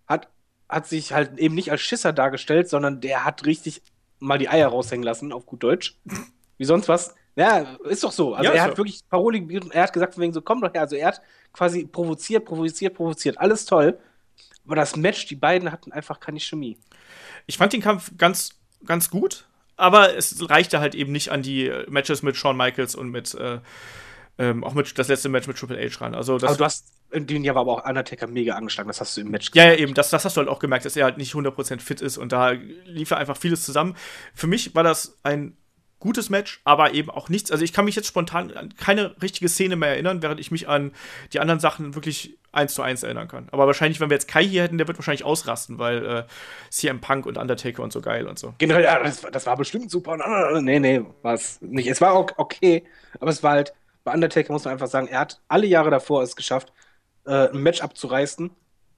hat, 0.08 0.30
hat 0.70 0.88
sich 0.88 1.14
halt 1.14 1.38
eben 1.38 1.56
nicht 1.56 1.72
als 1.72 1.82
Schisser 1.82 2.14
dargestellt, 2.14 2.70
sondern 2.70 3.02
der 3.02 3.26
hat 3.26 3.46
richtig 3.46 3.82
mal 4.20 4.38
die 4.38 4.50
Eier 4.50 4.70
raushängen 4.70 5.04
lassen, 5.04 5.34
auf 5.34 5.46
gut 5.46 5.64
Deutsch. 5.64 5.98
Wie 6.58 6.66
sonst 6.66 6.88
was. 6.88 7.14
Ja, 7.36 7.78
ist 7.86 8.04
doch 8.04 8.12
so. 8.12 8.36
Also 8.36 8.52
ja, 8.52 8.56
er 8.56 8.64
hat 8.64 8.72
so. 8.72 8.78
wirklich 8.78 9.02
Paroli, 9.10 9.60
er 9.72 9.84
hat 9.84 9.94
gesagt, 9.94 10.14
von 10.14 10.22
wegen 10.22 10.34
so, 10.34 10.42
komm 10.42 10.62
doch 10.62 10.72
her. 10.74 10.82
Also 10.82 10.96
er 10.96 11.08
hat 11.08 11.22
quasi 11.52 11.86
provoziert, 11.86 12.46
provoziert, 12.46 12.94
provoziert. 12.94 13.40
Alles 13.40 13.66
toll. 13.66 13.98
Aber 14.66 14.76
das 14.76 14.96
Match, 14.96 15.26
die 15.26 15.36
beiden 15.36 15.72
hatten 15.72 15.92
einfach 15.92 16.20
keine 16.20 16.40
Chemie. 16.40 16.78
Ich 17.48 17.58
fand 17.58 17.74
den 17.74 17.82
Kampf 17.82 18.12
ganz, 18.18 18.52
ganz 18.86 19.10
gut 19.10 19.48
aber 19.76 20.16
es 20.16 20.50
reichte 20.50 20.80
halt 20.80 20.96
eben 20.96 21.12
nicht 21.12 21.30
an 21.30 21.42
die 21.42 21.72
Matches 21.88 22.24
mit 22.24 22.36
Shawn 22.36 22.58
Michaels 22.58 22.96
und 22.96 23.10
mit 23.10 23.34
äh, 23.36 23.60
ähm, 24.40 24.64
auch 24.64 24.74
mit 24.74 24.98
das 24.98 25.08
letzte 25.08 25.30
Match 25.30 25.48
mit 25.48 25.58
Triple 25.58 25.78
H 25.78 26.04
ran. 26.04 26.16
Also 26.16 26.38
das 26.38 26.50
aber 26.50 26.58
du 26.58 26.66
hast 26.66 26.92
in 27.12 27.28
dem 27.28 27.44
Jahr 27.44 27.54
war 27.56 27.62
aber 27.62 27.72
auch 27.74 27.86
Undertaker 27.88 28.26
mega 28.26 28.56
angeschlagen, 28.56 28.88
das 28.88 29.00
hast 29.00 29.16
du 29.16 29.22
im 29.22 29.30
Match 29.30 29.52
gesehen. 29.52 29.68
Ja, 29.68 29.74
ja, 29.74 29.80
eben, 29.80 29.94
das, 29.94 30.10
das 30.10 30.26
hast 30.26 30.36
du 30.36 30.40
halt 30.40 30.50
auch 30.50 30.58
gemerkt, 30.58 30.86
dass 30.86 30.96
er 30.96 31.06
halt 31.06 31.18
nicht 31.18 31.34
100% 31.34 31.80
fit 31.80 32.02
ist 32.02 32.18
und 32.18 32.32
da 32.32 32.52
lief 32.86 33.12
er 33.12 33.18
einfach 33.18 33.38
vieles 33.38 33.64
zusammen. 33.64 33.96
Für 34.34 34.48
mich 34.48 34.74
war 34.74 34.82
das 34.84 35.20
ein 35.22 35.56
gutes 36.04 36.30
Match, 36.30 36.60
aber 36.66 36.94
eben 36.94 37.10
auch 37.10 37.30
nichts. 37.30 37.50
Also 37.50 37.64
ich 37.64 37.72
kann 37.72 37.86
mich 37.86 37.96
jetzt 37.96 38.08
spontan 38.08 38.52
an 38.52 38.76
keine 38.76 39.16
richtige 39.22 39.48
Szene 39.48 39.78
mehr 39.78 39.90
erinnern, 39.90 40.22
während 40.22 40.40
ich 40.42 40.52
mich 40.52 40.68
an 40.68 40.92
die 41.32 41.40
anderen 41.40 41.62
Sachen 41.62 41.96
wirklich 41.96 42.38
eins 42.52 42.74
zu 42.74 42.82
eins 42.82 43.04
erinnern 43.04 43.30
kann. 43.30 43.48
Aber 43.52 43.66
wahrscheinlich, 43.68 44.02
wenn 44.02 44.10
wir 44.10 44.16
jetzt 44.16 44.28
Kai 44.28 44.44
hier 44.44 44.64
hätten, 44.64 44.78
der 44.78 44.88
wird 44.88 44.98
wahrscheinlich 44.98 45.24
ausrasten, 45.24 45.80
weil 45.80 46.06
äh, 46.06 46.24
CM 46.70 47.00
Punk 47.00 47.26
und 47.26 47.38
Undertaker 47.38 47.82
und 47.82 47.94
so 47.94 48.02
geil 48.02 48.28
und 48.28 48.38
so. 48.38 48.54
Generell, 48.58 48.84
ja, 48.84 49.02
das, 49.02 49.22
das 49.22 49.46
war 49.46 49.56
bestimmt 49.56 49.90
super. 49.90 50.18
Nee, 50.62 50.80
nee, 50.80 51.02
war 51.22 51.36
es 51.36 51.62
nicht. 51.62 51.88
Es 51.88 52.02
war 52.02 52.12
auch 52.12 52.30
okay, 52.36 52.84
aber 53.22 53.32
es 53.32 53.42
war 53.42 53.52
halt, 53.52 53.74
bei 54.04 54.14
Undertaker 54.14 54.52
muss 54.52 54.66
man 54.66 54.74
einfach 54.74 54.88
sagen, 54.88 55.08
er 55.08 55.22
hat 55.22 55.40
alle 55.48 55.66
Jahre 55.68 55.90
davor 55.90 56.22
es 56.22 56.36
geschafft, 56.36 56.74
äh, 57.26 57.48
ein 57.48 57.64
Match 57.64 57.82
abzureißen, 57.82 58.52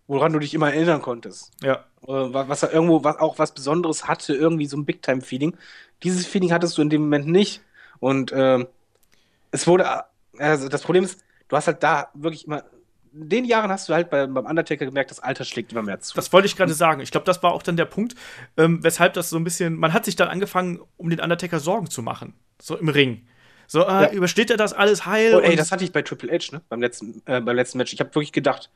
woran 0.08 0.34
du 0.34 0.40
dich 0.40 0.56
immer 0.56 0.74
erinnern 0.74 1.04
konntest. 1.04 1.52
Ja. 1.62 1.86
Äh, 2.08 2.34
was 2.34 2.64
er 2.64 2.74
irgendwo 2.74 3.04
was, 3.04 3.18
auch 3.18 3.40
was 3.40 3.54
Besonderes 3.54 4.08
hatte, 4.08 4.34
irgendwie 4.34 4.66
so 4.66 4.78
ein 4.78 4.86
Big-Time-Feeling. 4.86 5.56
Dieses 6.04 6.26
Feeling 6.26 6.52
hattest 6.52 6.78
du 6.78 6.82
in 6.82 6.90
dem 6.90 7.02
Moment 7.04 7.28
nicht. 7.28 7.62
Und 8.00 8.32
äh, 8.32 8.66
es 9.52 9.68
wurde, 9.68 10.04
also 10.38 10.68
das 10.70 10.82
Problem 10.82 11.04
ist, 11.04 11.24
du 11.48 11.56
hast 11.56 11.68
halt 11.68 11.82
da 11.84 12.10
wirklich 12.14 12.46
immer 12.46 12.64
in 13.16 13.30
den 13.30 13.46
Jahren 13.46 13.72
hast 13.72 13.88
du 13.88 13.94
halt 13.94 14.10
bei, 14.10 14.28
beim 14.28 14.46
Undertaker 14.46 14.86
gemerkt, 14.86 15.10
das 15.10 15.20
Alter 15.20 15.46
schlägt 15.46 15.72
immer 15.72 15.82
mehr 15.82 16.00
zu. 16.02 16.14
Das 16.16 16.34
wollte 16.34 16.48
ich 16.48 16.58
gerade 16.58 16.74
sagen. 16.74 17.02
Ich 17.02 17.12
glaube, 17.12 17.26
das 17.26 17.42
war 17.42 17.54
auch 17.54 17.64
dann 17.64 17.78
der 17.78 17.86
Punkt, 17.86 18.16
ähm, 18.58 18.84
weshalb 18.84 19.14
das 19.14 19.30
so 19.30 19.38
ein 19.38 19.44
bisschen, 19.44 19.76
man 19.76 19.94
hat 19.94 20.06
sich 20.06 20.16
dann 20.16 20.28
angefangen, 20.28 20.80
um 20.98 21.10
den 21.10 21.22
Undertaker 21.22 21.60
Sorgen 21.60 21.90
zu 21.90 22.02
machen. 22.02 22.34
So 22.62 22.78
im 22.78 22.90
Ring. 22.90 23.26
So, 23.68 23.82
äh, 23.82 23.86
ja. 23.86 24.12
übersteht 24.12 24.52
er 24.52 24.58
das 24.58 24.74
alles 24.74 25.06
heil? 25.06 25.36
Oh, 25.36 25.40
ey, 25.40 25.56
das 25.56 25.72
hatte 25.72 25.84
ich 25.84 25.92
bei 25.92 26.02
Triple 26.02 26.32
H, 26.32 26.52
ne? 26.52 26.62
Beim 26.70 26.82
letzten, 26.82 27.22
äh, 27.26 27.42
beim 27.42 27.56
letzten 27.56 27.78
Match. 27.78 27.94
Ich 27.94 28.00
habe 28.00 28.14
wirklich 28.14 28.34
gedacht, 28.34 28.70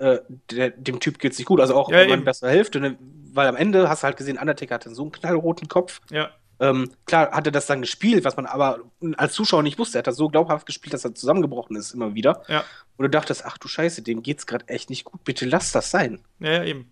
äh, 0.00 0.20
der, 0.50 0.70
dem 0.70 0.98
Typ 0.98 1.18
geht's 1.18 1.38
nicht 1.38 1.46
gut. 1.46 1.60
Also 1.60 1.74
auch 1.74 1.90
ja, 1.90 2.00
in 2.00 2.24
bester 2.24 2.48
Hälfte, 2.48 2.80
ne? 2.80 2.96
weil 3.32 3.46
am 3.46 3.56
Ende 3.56 3.88
hast 3.88 4.02
du 4.02 4.06
halt 4.06 4.16
gesehen, 4.16 4.38
Undertaker 4.38 4.74
hatte 4.74 4.94
so 4.94 5.02
einen 5.02 5.12
knallroten 5.12 5.68
Kopf. 5.68 6.00
Ja. 6.10 6.30
Ähm, 6.58 6.90
klar 7.06 7.30
hat 7.32 7.46
er 7.46 7.52
das 7.52 7.66
dann 7.66 7.82
gespielt, 7.82 8.24
was 8.24 8.36
man 8.36 8.46
aber 8.46 8.80
als 9.16 9.34
Zuschauer 9.34 9.62
nicht 9.62 9.78
wusste. 9.78 9.98
Er 9.98 10.00
hat 10.00 10.06
das 10.06 10.16
so 10.16 10.28
glaubhaft 10.28 10.66
gespielt, 10.66 10.94
dass 10.94 11.04
er 11.04 11.14
zusammengebrochen 11.14 11.76
ist 11.76 11.92
immer 11.92 12.14
wieder. 12.14 12.42
Ja. 12.48 12.64
Und 12.96 13.04
du 13.04 13.10
dachtest, 13.10 13.44
ach 13.44 13.58
du 13.58 13.68
Scheiße, 13.68 14.02
dem 14.02 14.22
geht's 14.22 14.46
gerade 14.46 14.68
echt 14.68 14.90
nicht 14.90 15.04
gut. 15.04 15.22
Bitte 15.24 15.46
lass 15.46 15.72
das 15.72 15.90
sein. 15.90 16.20
Ja, 16.38 16.52
ja 16.52 16.64
eben. 16.64 16.90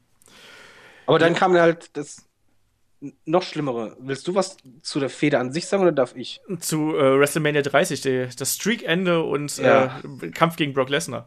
Aber 1.06 1.18
dann 1.18 1.34
kam 1.34 1.54
halt 1.54 1.96
das 1.96 2.28
noch 3.24 3.42
Schlimmere. 3.42 3.96
Willst 4.00 4.26
du 4.26 4.34
was 4.34 4.56
zu 4.82 5.00
der 5.00 5.10
Feder 5.10 5.40
an 5.40 5.52
sich 5.52 5.66
sagen 5.66 5.82
oder 5.82 5.92
darf 5.92 6.16
ich? 6.16 6.40
Zu 6.60 6.96
äh, 6.96 7.18
WrestleMania 7.18 7.62
30, 7.62 8.00
die, 8.00 8.28
das 8.36 8.54
Streak-Ende 8.54 9.22
und 9.22 9.56
ja. 9.58 10.00
äh, 10.22 10.30
Kampf 10.30 10.56
gegen 10.56 10.74
Brock 10.74 10.88
Lesnar. 10.88 11.26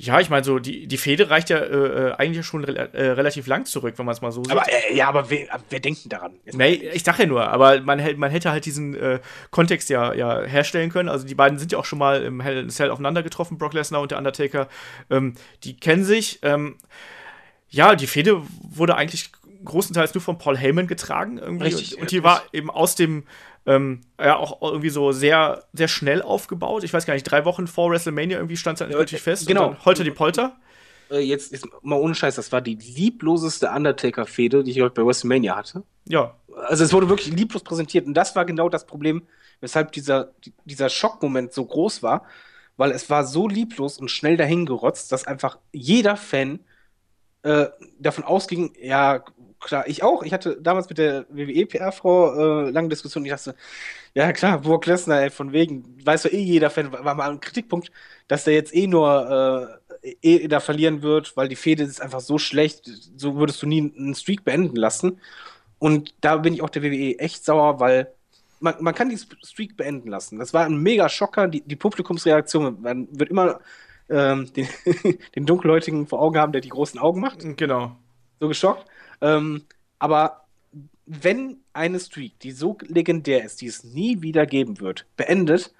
Ja. 0.00 0.20
Ich 0.20 0.30
meine, 0.30 0.44
so 0.44 0.58
die, 0.58 0.86
die 0.86 0.96
Fehde 0.96 1.30
reicht 1.30 1.50
ja 1.50 1.58
äh, 1.58 2.08
äh 2.08 2.12
eigentlich 2.12 2.46
schon 2.46 2.64
re 2.64 2.92
äh, 2.92 3.10
relativ 3.10 3.46
lang 3.46 3.66
zurück, 3.66 3.94
wenn 3.96 4.06
man 4.06 4.14
es 4.14 4.22
mal 4.22 4.32
so 4.32 4.42
sieht. 4.42 4.52
Aber, 4.52 4.64
äh, 4.68 4.94
ja, 4.96 5.08
aber 5.08 5.30
wer, 5.30 5.46
wer 5.68 5.80
denkt 5.80 6.04
denn 6.04 6.10
daran? 6.10 6.32
Nee, 6.52 6.74
ich 6.92 7.04
sag 7.04 7.18
ja 7.18 7.26
nur, 7.26 7.48
aber 7.48 7.80
man, 7.82 8.00
man 8.16 8.30
hätte 8.30 8.50
halt 8.50 8.64
diesen 8.64 8.94
äh, 8.94 9.20
Kontext 9.50 9.90
ja, 9.90 10.14
ja 10.14 10.42
herstellen 10.42 10.90
können. 10.90 11.08
Also 11.08 11.26
die 11.26 11.34
beiden 11.34 11.58
sind 11.58 11.72
ja 11.72 11.78
auch 11.78 11.84
schon 11.84 11.98
mal 11.98 12.22
im 12.22 12.40
Hell 12.40 12.58
in 12.58 12.70
Cell 12.70 12.90
aufeinander 12.90 13.22
getroffen, 13.22 13.58
Brock 13.58 13.74
Lesnar 13.74 14.00
und 14.00 14.10
der 14.10 14.18
Undertaker. 14.18 14.68
Ähm, 15.10 15.34
die 15.64 15.76
kennen 15.76 16.04
sich. 16.04 16.38
Ähm, 16.42 16.76
ja, 17.68 17.94
die 17.94 18.08
Fehde 18.08 18.42
wurde 18.62 18.96
eigentlich 18.96 19.30
großenteils 19.64 20.14
nur 20.14 20.22
von 20.22 20.38
Paul 20.38 20.56
Heyman 20.56 20.86
getragen. 20.86 21.38
Irgendwie. 21.38 21.64
Richtig. 21.64 21.98
Und 21.98 22.10
die 22.10 22.22
war 22.22 22.42
eben 22.52 22.70
aus 22.70 22.94
dem, 22.94 23.24
ähm, 23.66 24.00
ja, 24.18 24.36
auch 24.36 24.60
irgendwie 24.62 24.90
so 24.90 25.12
sehr, 25.12 25.64
sehr 25.72 25.88
schnell 25.88 26.22
aufgebaut. 26.22 26.84
Ich 26.84 26.92
weiß 26.92 27.06
gar 27.06 27.14
nicht, 27.14 27.24
drei 27.24 27.44
Wochen 27.44 27.66
vor 27.66 27.90
WrestleMania 27.90 28.38
irgendwie 28.38 28.56
stand 28.56 28.76
es 28.76 28.80
halt 28.80 28.92
relativ 28.92 29.20
fest. 29.22 29.46
Genau. 29.46 29.76
Holter 29.84 30.04
die 30.04 30.10
Polter. 30.10 30.56
Äh, 31.10 31.20
jetzt 31.20 31.52
ist 31.52 31.66
mal 31.82 31.96
ohne 31.96 32.14
Scheiß, 32.14 32.36
das 32.36 32.52
war 32.52 32.60
die 32.60 32.76
liebloseste 32.76 33.70
Undertaker-Fehde, 33.70 34.64
die 34.64 34.70
ich 34.70 34.80
heute 34.80 34.94
bei 34.94 35.06
WrestleMania 35.06 35.56
hatte. 35.56 35.82
Ja. 36.06 36.36
Also 36.66 36.84
es 36.84 36.92
wurde 36.92 37.08
wirklich 37.08 37.34
lieblos 37.34 37.62
präsentiert 37.62 38.06
und 38.06 38.14
das 38.14 38.36
war 38.36 38.44
genau 38.44 38.68
das 38.68 38.86
Problem, 38.86 39.22
weshalb 39.60 39.92
dieser, 39.92 40.32
dieser 40.64 40.88
Schockmoment 40.88 41.52
so 41.52 41.64
groß 41.64 42.02
war, 42.02 42.24
weil 42.76 42.92
es 42.92 43.10
war 43.10 43.24
so 43.26 43.48
lieblos 43.48 43.98
und 43.98 44.10
schnell 44.10 44.36
dahingerotzt, 44.36 45.12
dass 45.12 45.26
einfach 45.26 45.58
jeder 45.72 46.16
Fan 46.16 46.60
äh, 47.42 47.66
davon 47.98 48.24
ausging, 48.24 48.72
ja, 48.80 49.22
klar, 49.60 49.86
ich 49.86 50.02
auch. 50.02 50.22
Ich 50.22 50.32
hatte 50.32 50.60
damals 50.60 50.88
mit 50.88 50.98
der 50.98 51.26
WWE-PR-Frau 51.28 52.66
äh, 52.66 52.70
lange 52.70 52.88
Diskussion. 52.88 53.24
Ich 53.24 53.30
dachte, 53.30 53.54
ja 54.14 54.32
klar, 54.32 54.60
Brock 54.60 54.86
Lesnar, 54.86 55.22
ey, 55.22 55.30
von 55.30 55.52
wegen, 55.52 55.98
weiß 56.04 56.22
doch 56.24 56.32
eh 56.32 56.40
jeder 56.40 56.70
Fan, 56.70 56.92
war 56.92 57.14
mal 57.14 57.30
ein 57.30 57.40
Kritikpunkt, 57.40 57.92
dass 58.28 58.44
der 58.44 58.54
jetzt 58.54 58.74
eh 58.74 58.86
nur 58.86 59.80
äh, 60.02 60.16
eh 60.22 60.48
da 60.48 60.60
verlieren 60.60 61.02
wird, 61.02 61.36
weil 61.36 61.48
die 61.48 61.56
Fehde 61.56 61.84
ist 61.84 62.00
einfach 62.00 62.20
so 62.20 62.38
schlecht, 62.38 62.90
so 63.16 63.36
würdest 63.36 63.62
du 63.62 63.66
nie 63.66 63.92
einen 63.96 64.14
Streak 64.14 64.44
beenden 64.44 64.76
lassen. 64.76 65.20
Und 65.78 66.14
da 66.20 66.36
bin 66.36 66.54
ich 66.54 66.62
auch 66.62 66.70
der 66.70 66.82
WWE 66.82 67.18
echt 67.18 67.44
sauer, 67.44 67.80
weil 67.80 68.12
man, 68.60 68.74
man 68.80 68.94
kann 68.94 69.08
die 69.08 69.18
Streak 69.18 69.76
beenden 69.76 70.08
lassen. 70.08 70.38
Das 70.38 70.52
war 70.54 70.64
ein 70.64 70.76
mega 70.76 71.08
Schocker. 71.08 71.48
Die, 71.48 71.62
die 71.62 71.76
Publikumsreaktion 71.76 72.80
man 72.82 73.08
wird 73.10 73.30
immer 73.30 73.60
ähm, 74.08 74.52
den, 74.56 74.68
den 75.34 75.46
Dunkelhäutigen 75.46 76.06
vor 76.06 76.20
Augen 76.20 76.38
haben, 76.38 76.52
der 76.52 76.60
die 76.60 76.68
großen 76.68 77.00
Augen 77.00 77.20
macht. 77.20 77.40
Genau. 77.56 77.96
So 78.38 78.48
geschockt. 78.48 78.86
Ähm, 79.20 79.64
aber 79.98 80.46
wenn 81.06 81.58
eine 81.72 81.98
Streak, 81.98 82.38
die 82.40 82.52
so 82.52 82.78
legendär 82.82 83.44
ist, 83.44 83.60
die 83.60 83.66
es 83.66 83.84
nie 83.84 84.22
wieder 84.22 84.46
geben 84.46 84.80
wird, 84.80 85.06
beendet, 85.16 85.74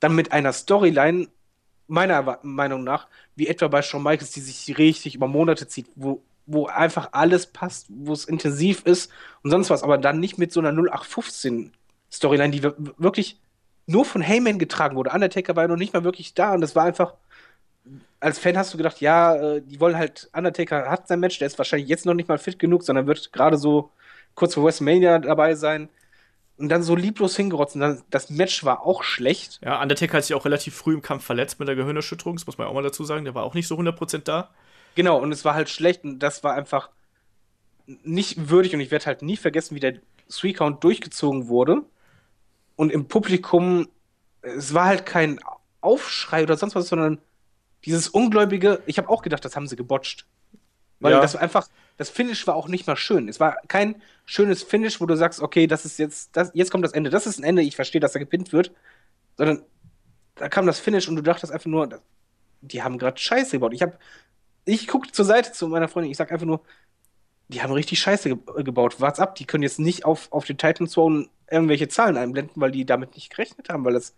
dann 0.00 0.14
mit 0.14 0.32
einer 0.32 0.52
Storyline, 0.52 1.28
meiner 1.88 2.38
Meinung 2.42 2.84
nach, 2.84 3.08
wie 3.34 3.48
etwa 3.48 3.68
bei 3.68 3.82
Shawn 3.82 4.02
Michaels, 4.02 4.30
die 4.32 4.40
sich 4.40 4.78
richtig 4.78 5.14
über 5.14 5.28
Monate 5.28 5.66
zieht, 5.66 5.86
wo, 5.94 6.22
wo 6.46 6.66
einfach 6.66 7.10
alles 7.12 7.46
passt, 7.46 7.86
wo 7.88 8.12
es 8.12 8.24
intensiv 8.24 8.82
ist 8.84 9.10
und 9.42 9.50
sonst 9.50 9.70
was, 9.70 9.82
aber 9.82 9.98
dann 9.98 10.20
nicht 10.20 10.38
mit 10.38 10.52
so 10.52 10.60
einer 10.60 10.70
0815 10.70 11.72
Storyline, 12.10 12.50
die 12.50 12.62
wirklich 12.62 13.40
nur 13.86 14.04
von 14.04 14.22
Heyman 14.22 14.58
getragen 14.58 14.96
wurde. 14.96 15.10
Undertaker 15.10 15.56
war 15.56 15.64
ja 15.64 15.68
noch 15.68 15.76
nicht 15.76 15.92
mal 15.92 16.04
wirklich 16.04 16.34
da 16.34 16.54
und 16.54 16.60
das 16.60 16.76
war 16.76 16.84
einfach 16.84 17.14
als 18.22 18.38
Fan 18.38 18.56
hast 18.56 18.72
du 18.72 18.76
gedacht, 18.78 19.00
ja, 19.00 19.34
äh, 19.34 19.62
die 19.62 19.80
wollen 19.80 19.96
halt, 19.96 20.30
Undertaker 20.32 20.88
hat 20.88 21.08
sein 21.08 21.18
Match, 21.18 21.40
der 21.40 21.46
ist 21.48 21.58
wahrscheinlich 21.58 21.88
jetzt 21.88 22.06
noch 22.06 22.14
nicht 22.14 22.28
mal 22.28 22.38
fit 22.38 22.58
genug, 22.58 22.84
sondern 22.84 23.06
wird 23.08 23.32
gerade 23.32 23.58
so 23.58 23.90
kurz 24.34 24.54
vor 24.54 24.64
WrestleMania 24.64 25.18
dabei 25.18 25.54
sein. 25.56 25.88
Und 26.56 26.68
dann 26.68 26.84
so 26.84 26.94
lieblos 26.94 27.36
hingerotzt. 27.36 27.74
Und 27.74 27.80
dann, 27.80 28.02
das 28.10 28.30
Match 28.30 28.62
war 28.62 28.86
auch 28.86 29.02
schlecht. 29.02 29.58
Ja, 29.64 29.82
Undertaker 29.82 30.18
hat 30.18 30.24
sich 30.24 30.36
auch 30.36 30.44
relativ 30.44 30.76
früh 30.76 30.94
im 30.94 31.02
Kampf 31.02 31.24
verletzt 31.24 31.58
mit 31.58 31.66
der 31.66 31.74
Gehirnerschütterung, 31.74 32.36
das 32.36 32.46
muss 32.46 32.58
man 32.58 32.68
auch 32.68 32.74
mal 32.74 32.82
dazu 32.84 33.02
sagen. 33.02 33.24
Der 33.24 33.34
war 33.34 33.42
auch 33.42 33.54
nicht 33.54 33.66
so 33.66 33.76
100% 33.76 34.22
da. 34.24 34.50
Genau, 34.94 35.18
und 35.18 35.32
es 35.32 35.44
war 35.44 35.54
halt 35.54 35.68
schlecht 35.68 36.04
und 36.04 36.20
das 36.20 36.44
war 36.44 36.54
einfach 36.54 36.90
nicht 37.86 38.50
würdig 38.50 38.74
und 38.74 38.80
ich 38.80 38.92
werde 38.92 39.06
halt 39.06 39.22
nie 39.22 39.36
vergessen, 39.36 39.74
wie 39.74 39.80
der 39.80 39.94
Three-Count 40.30 40.84
durchgezogen 40.84 41.48
wurde. 41.48 41.82
Und 42.76 42.92
im 42.92 43.08
Publikum, 43.08 43.88
es 44.42 44.72
war 44.72 44.84
halt 44.84 45.06
kein 45.06 45.40
Aufschrei 45.80 46.44
oder 46.44 46.56
sonst 46.56 46.76
was, 46.76 46.88
sondern 46.88 47.18
dieses 47.84 48.08
Ungläubige, 48.08 48.82
ich 48.86 48.98
habe 48.98 49.08
auch 49.08 49.22
gedacht, 49.22 49.44
das 49.44 49.56
haben 49.56 49.66
sie 49.66 49.76
gebotcht. 49.76 50.26
Weil 51.00 51.14
ja. 51.14 51.20
das 51.20 51.34
einfach, 51.34 51.68
das 51.96 52.10
Finish 52.10 52.46
war 52.46 52.54
auch 52.54 52.68
nicht 52.68 52.86
mal 52.86 52.96
schön. 52.96 53.28
Es 53.28 53.40
war 53.40 53.56
kein 53.66 54.00
schönes 54.24 54.62
Finish, 54.62 55.00
wo 55.00 55.06
du 55.06 55.16
sagst, 55.16 55.40
okay, 55.40 55.66
das 55.66 55.84
ist 55.84 55.98
jetzt, 55.98 56.36
das, 56.36 56.52
jetzt 56.54 56.70
kommt 56.70 56.84
das 56.84 56.92
Ende. 56.92 57.10
Das 57.10 57.26
ist 57.26 57.38
ein 57.38 57.44
Ende, 57.44 57.62
ich 57.62 57.74
verstehe, 57.74 58.00
dass 58.00 58.14
er 58.14 58.20
gepinnt 58.20 58.52
wird. 58.52 58.72
Sondern 59.36 59.62
da 60.36 60.48
kam 60.48 60.64
das 60.64 60.78
Finish 60.78 61.08
und 61.08 61.16
du 61.16 61.22
dachtest 61.22 61.52
einfach 61.52 61.66
nur, 61.66 62.00
die 62.60 62.84
haben 62.84 62.98
gerade 62.98 63.18
Scheiße 63.18 63.56
gebaut. 63.56 63.74
Ich 63.74 63.82
habe, 63.82 63.98
ich 64.64 64.86
gucke 64.86 65.10
zur 65.10 65.24
Seite 65.24 65.50
zu 65.52 65.66
meiner 65.66 65.88
Freundin, 65.88 66.12
ich 66.12 66.16
sag 66.16 66.30
einfach 66.30 66.46
nur, 66.46 66.62
die 67.48 67.62
haben 67.62 67.72
richtig 67.72 67.98
Scheiße 67.98 68.28
ge 68.28 68.62
gebaut. 68.62 69.00
Wart's 69.00 69.18
ab, 69.18 69.34
die 69.34 69.44
können 69.44 69.64
jetzt 69.64 69.80
nicht 69.80 70.04
auf, 70.04 70.30
auf 70.32 70.44
den 70.44 70.56
Titan 70.56 70.86
Throne 70.86 71.28
irgendwelche 71.50 71.88
Zahlen 71.88 72.16
einblenden, 72.16 72.62
weil 72.62 72.70
die 72.70 72.86
damit 72.86 73.16
nicht 73.16 73.30
gerechnet 73.30 73.68
haben, 73.68 73.84
weil 73.84 73.94
das, 73.94 74.14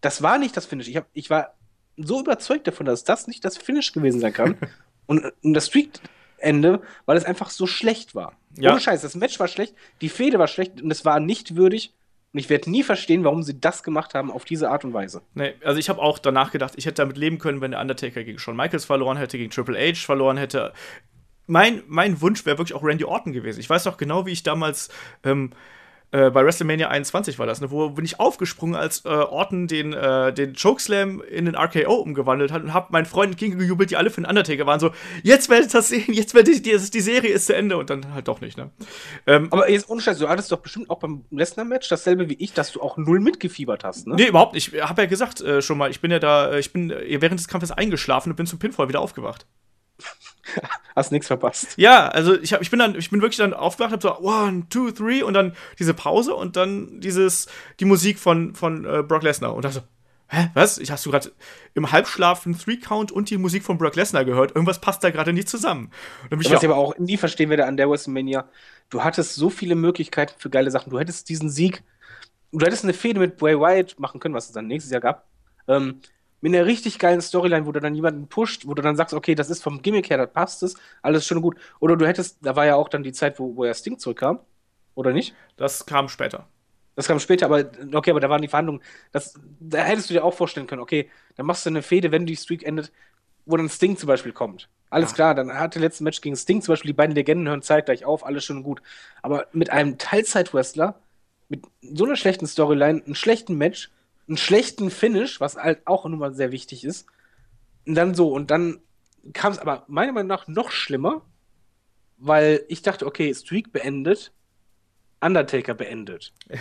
das 0.00 0.22
war 0.22 0.38
nicht 0.38 0.56
das 0.56 0.66
Finish. 0.66 0.88
Ich, 0.88 0.96
hab, 0.96 1.06
ich 1.12 1.28
war 1.30 1.54
so 1.96 2.20
überzeugt 2.20 2.66
davon, 2.66 2.86
dass 2.86 3.04
das 3.04 3.26
nicht 3.26 3.44
das 3.44 3.56
Finish 3.56 3.92
gewesen 3.92 4.20
sein 4.20 4.32
kann. 4.32 4.56
und, 5.06 5.32
und 5.42 5.54
das 5.54 5.66
Streak-Ende, 5.66 6.80
weil 7.06 7.16
es 7.16 7.24
einfach 7.24 7.50
so 7.50 7.66
schlecht 7.66 8.14
war. 8.14 8.36
Ja. 8.58 8.72
Ohne 8.72 8.80
Scheiß, 8.80 9.02
das 9.02 9.14
Match 9.14 9.38
war 9.40 9.48
schlecht, 9.48 9.74
die 10.00 10.08
Fehde 10.08 10.38
war 10.38 10.48
schlecht 10.48 10.82
und 10.82 10.90
es 10.90 11.04
war 11.04 11.20
nicht 11.20 11.56
würdig. 11.56 11.94
Und 12.32 12.38
ich 12.38 12.48
werde 12.48 12.70
nie 12.70 12.82
verstehen, 12.82 13.24
warum 13.24 13.42
sie 13.42 13.60
das 13.60 13.82
gemacht 13.82 14.14
haben 14.14 14.30
auf 14.30 14.46
diese 14.46 14.70
Art 14.70 14.86
und 14.86 14.94
Weise. 14.94 15.20
Nee, 15.34 15.54
also 15.62 15.78
ich 15.78 15.90
habe 15.90 16.00
auch 16.00 16.18
danach 16.18 16.50
gedacht, 16.50 16.72
ich 16.76 16.86
hätte 16.86 17.02
damit 17.02 17.18
leben 17.18 17.38
können, 17.38 17.60
wenn 17.60 17.72
der 17.72 17.80
Undertaker 17.80 18.24
gegen 18.24 18.38
Shawn 18.38 18.56
Michaels 18.56 18.86
verloren 18.86 19.18
hätte, 19.18 19.36
gegen 19.36 19.50
Triple 19.50 19.78
H 19.78 20.00
verloren 20.06 20.38
hätte. 20.38 20.72
Mein, 21.46 21.82
mein 21.88 22.22
Wunsch 22.22 22.46
wäre 22.46 22.56
wirklich 22.56 22.74
auch 22.74 22.82
Randy 22.82 23.04
Orton 23.04 23.34
gewesen. 23.34 23.60
Ich 23.60 23.68
weiß 23.68 23.84
noch 23.84 23.98
genau, 23.98 24.24
wie 24.24 24.32
ich 24.32 24.42
damals 24.42 24.88
ähm, 25.24 25.50
äh, 26.12 26.30
bei 26.30 26.44
WrestleMania 26.44 26.88
21 26.88 27.38
war 27.38 27.46
das, 27.46 27.60
ne, 27.60 27.70
wo 27.70 27.88
bin 27.90 28.04
ich 28.04 28.20
aufgesprungen, 28.20 28.76
als 28.76 29.04
äh, 29.04 29.08
Orton 29.08 29.66
den, 29.66 29.92
äh, 29.94 30.32
den 30.32 30.54
Chokeslam 30.54 31.22
in 31.22 31.46
den 31.46 31.56
RKO 31.56 31.94
umgewandelt 31.94 32.52
hat 32.52 32.62
und 32.62 32.74
hab 32.74 32.90
meinen 32.90 33.06
Freunden 33.06 33.36
gejubelt, 33.36 33.90
die 33.90 33.96
alle 33.96 34.10
für 34.10 34.20
den 34.20 34.28
Undertaker 34.28 34.66
waren, 34.66 34.78
so, 34.78 34.90
jetzt 35.22 35.48
werdet 35.48 35.70
ihr 35.70 35.78
das 35.78 35.88
sehen, 35.88 36.12
jetzt 36.12 36.34
werdet 36.34 36.66
ihr, 36.66 36.78
die, 36.78 36.90
die 36.90 37.00
Serie 37.00 37.32
ist 37.32 37.46
zu 37.46 37.56
Ende 37.56 37.78
und 37.78 37.90
dann 37.90 38.12
halt 38.12 38.28
doch 38.28 38.40
nicht, 38.42 38.58
ne. 38.58 38.70
Ähm, 39.26 39.48
Aber 39.50 39.70
jetzt 39.70 39.88
ohne 39.88 40.02
Scheiß, 40.02 40.18
du 40.18 40.28
hattest 40.28 40.52
doch 40.52 40.58
bestimmt 40.58 40.90
auch 40.90 40.98
beim 40.98 41.24
Lesnar-Match 41.30 41.88
dasselbe 41.88 42.28
wie 42.28 42.34
ich, 42.34 42.52
dass 42.52 42.72
du 42.72 42.82
auch 42.82 42.98
null 42.98 43.20
mitgefiebert 43.20 43.82
hast, 43.82 44.06
ne? 44.06 44.14
Nee, 44.16 44.26
überhaupt 44.26 44.54
nicht. 44.54 44.74
Ich 44.74 44.82
hab 44.82 44.98
ja 44.98 45.06
gesagt 45.06 45.40
äh, 45.40 45.62
schon 45.62 45.78
mal, 45.78 45.90
ich 45.90 46.00
bin 46.00 46.10
ja 46.10 46.18
da, 46.18 46.52
äh, 46.52 46.60
ich 46.60 46.72
bin 46.72 46.90
während 46.90 47.40
des 47.40 47.48
Kampfes 47.48 47.70
eingeschlafen 47.70 48.30
und 48.30 48.36
bin 48.36 48.46
zum 48.46 48.58
Pinfall 48.58 48.88
wieder 48.88 49.00
aufgewacht. 49.00 49.46
Hast 50.96 51.12
nichts 51.12 51.26
verpasst. 51.26 51.74
Ja, 51.76 52.08
also 52.08 52.38
ich, 52.38 52.52
hab, 52.52 52.62
ich 52.62 52.70
bin 52.70 52.78
dann, 52.78 52.96
ich 52.96 53.10
bin 53.10 53.22
wirklich 53.22 53.38
dann 53.38 53.54
aufgewacht, 53.54 53.92
hab 53.92 54.02
so 54.02 54.18
one, 54.18 54.66
two, 54.68 54.90
three 54.90 55.22
und 55.22 55.34
dann 55.34 55.54
diese 55.78 55.94
Pause 55.94 56.34
und 56.34 56.56
dann 56.56 57.00
dieses, 57.00 57.46
die 57.80 57.84
Musik 57.84 58.18
von, 58.18 58.54
von 58.54 58.84
äh, 58.84 59.02
Brock 59.02 59.22
Lesnar 59.22 59.54
und 59.54 59.64
dann 59.64 59.72
so, 59.72 59.80
hä, 60.28 60.50
was? 60.54 60.78
Ich 60.78 60.90
hast 60.90 61.06
du 61.06 61.10
gerade 61.10 61.32
im 61.74 61.92
Halbschlaf 61.92 62.46
einen 62.46 62.58
Three 62.58 62.78
Count 62.78 63.12
und 63.12 63.30
die 63.30 63.38
Musik 63.38 63.62
von 63.62 63.78
Brock 63.78 63.96
Lesnar 63.96 64.24
gehört? 64.24 64.54
Irgendwas 64.54 64.80
passt 64.80 65.04
da 65.04 65.10
gerade 65.10 65.32
nicht 65.32 65.48
zusammen. 65.48 65.90
was 66.30 66.46
ich 66.46 66.64
aber 66.64 66.76
auch 66.76 66.98
nie 66.98 67.16
verstehen 67.16 67.50
werde 67.50 67.66
an 67.66 67.76
der 67.76 67.88
WrestleMania, 67.88 68.48
du 68.90 69.04
hattest 69.04 69.34
so 69.34 69.50
viele 69.50 69.74
Möglichkeiten 69.74 70.34
für 70.38 70.50
geile 70.50 70.70
Sachen. 70.70 70.90
Du 70.90 70.98
hättest 70.98 71.28
diesen 71.28 71.50
Sieg, 71.50 71.82
du 72.50 72.64
hättest 72.64 72.84
eine 72.84 72.94
Fehde 72.94 73.20
mit 73.20 73.36
Bray 73.36 73.58
Wyatt 73.58 73.98
machen 73.98 74.20
können, 74.20 74.34
was 74.34 74.46
es 74.46 74.52
dann 74.52 74.66
nächstes 74.66 74.90
Jahr 74.90 75.00
gab. 75.00 75.26
Ähm, 75.68 76.00
mit 76.42 76.54
einer 76.54 76.66
richtig 76.66 76.98
geilen 77.00 77.22
Storyline, 77.22 77.66
wo 77.66 77.72
du 77.72 77.80
dann 77.80 77.94
jemanden 77.94 78.28
pusht, 78.28 78.66
wo 78.68 78.74
du 78.74 78.82
dann 78.82 78.96
sagst, 78.96 79.14
okay, 79.14 79.34
das 79.36 79.50
ist 79.50 79.62
vom 79.64 79.82
Gimmick 79.82 80.10
her, 80.10 80.18
das 80.18 80.32
passt 80.32 80.62
es, 80.64 80.76
alles 81.02 81.26
schön 81.26 81.38
und 81.38 81.44
gut. 81.44 81.58
Oder 81.80 81.96
du 81.96 82.06
hättest, 82.06 82.38
da 82.46 82.56
war 82.56 82.66
ja 82.66 82.76
auch 82.76 82.90
dann 82.90 83.04
die 83.04 83.12
Zeit, 83.12 83.38
wo, 83.40 83.56
wo 83.56 83.64
ja 83.64 83.74
Sting 83.74 83.98
zurückkam, 83.98 84.40
oder 84.94 85.12
nicht? 85.14 85.34
Das 85.56 85.86
kam 85.86 86.08
später. 86.08 86.48
Das 86.94 87.08
kam 87.08 87.20
später, 87.20 87.46
aber 87.46 87.70
okay, 87.94 88.10
aber 88.10 88.20
da 88.20 88.28
waren 88.28 88.42
die 88.42 88.48
Verhandlungen. 88.48 88.82
Das, 89.12 89.34
da 89.60 89.82
hättest 89.84 90.10
du 90.10 90.14
dir 90.14 90.24
auch 90.24 90.34
vorstellen 90.34 90.66
können, 90.66 90.82
okay, 90.82 91.10
dann 91.36 91.46
machst 91.46 91.64
du 91.64 91.70
eine 91.70 91.82
Fehde, 91.82 92.12
wenn 92.12 92.26
die 92.26 92.36
Streak 92.36 92.64
endet, 92.64 92.92
wo 93.46 93.56
dann 93.56 93.68
Sting 93.68 93.96
zum 93.96 94.06
Beispiel 94.08 94.32
kommt. 94.32 94.68
Alles 94.90 95.10
Ja. 95.10 95.14
klar, 95.16 95.34
dann 95.34 95.52
hat 95.54 95.74
der 95.74 95.82
letzte 95.82 96.04
Match 96.04 96.20
gegen 96.20 96.36
Sting 96.36 96.62
zum 96.62 96.72
Beispiel, 96.72 96.90
die 96.90 96.94
beiden 96.96 97.14
Legenden 97.14 97.48
hören 97.48 97.62
zeitgleich 97.62 98.04
auf, 98.04 98.26
alles 98.26 98.44
schön 98.44 98.58
und 98.58 98.62
gut. 98.64 98.82
Aber 99.22 99.46
mit 99.52 99.70
einem 99.70 99.98
Teilzeit-Wrestler, 99.98 101.00
mit 101.48 101.64
so 101.82 102.04
einer 102.04 102.16
schlechten 102.16 102.46
Storyline, 102.46 103.02
einem 103.04 103.14
schlechten 103.14 103.56
Match, 103.56 103.90
einen 104.28 104.36
schlechten 104.36 104.90
Finish, 104.90 105.40
was 105.40 105.56
halt 105.56 105.86
auch 105.86 106.04
nun 106.04 106.18
mal 106.18 106.34
sehr 106.34 106.52
wichtig 106.52 106.84
ist, 106.84 107.06
und 107.86 107.94
dann 107.94 108.14
so, 108.14 108.32
und 108.32 108.50
dann 108.50 108.80
kam 109.32 109.52
es 109.52 109.58
aber 109.58 109.84
meiner 109.88 110.12
Meinung 110.12 110.28
nach 110.28 110.48
noch 110.48 110.70
schlimmer, 110.70 111.22
weil 112.18 112.64
ich 112.68 112.82
dachte, 112.82 113.06
okay, 113.06 113.34
Streak 113.34 113.72
beendet, 113.72 114.32
Undertaker 115.20 115.74
beendet. 115.74 116.32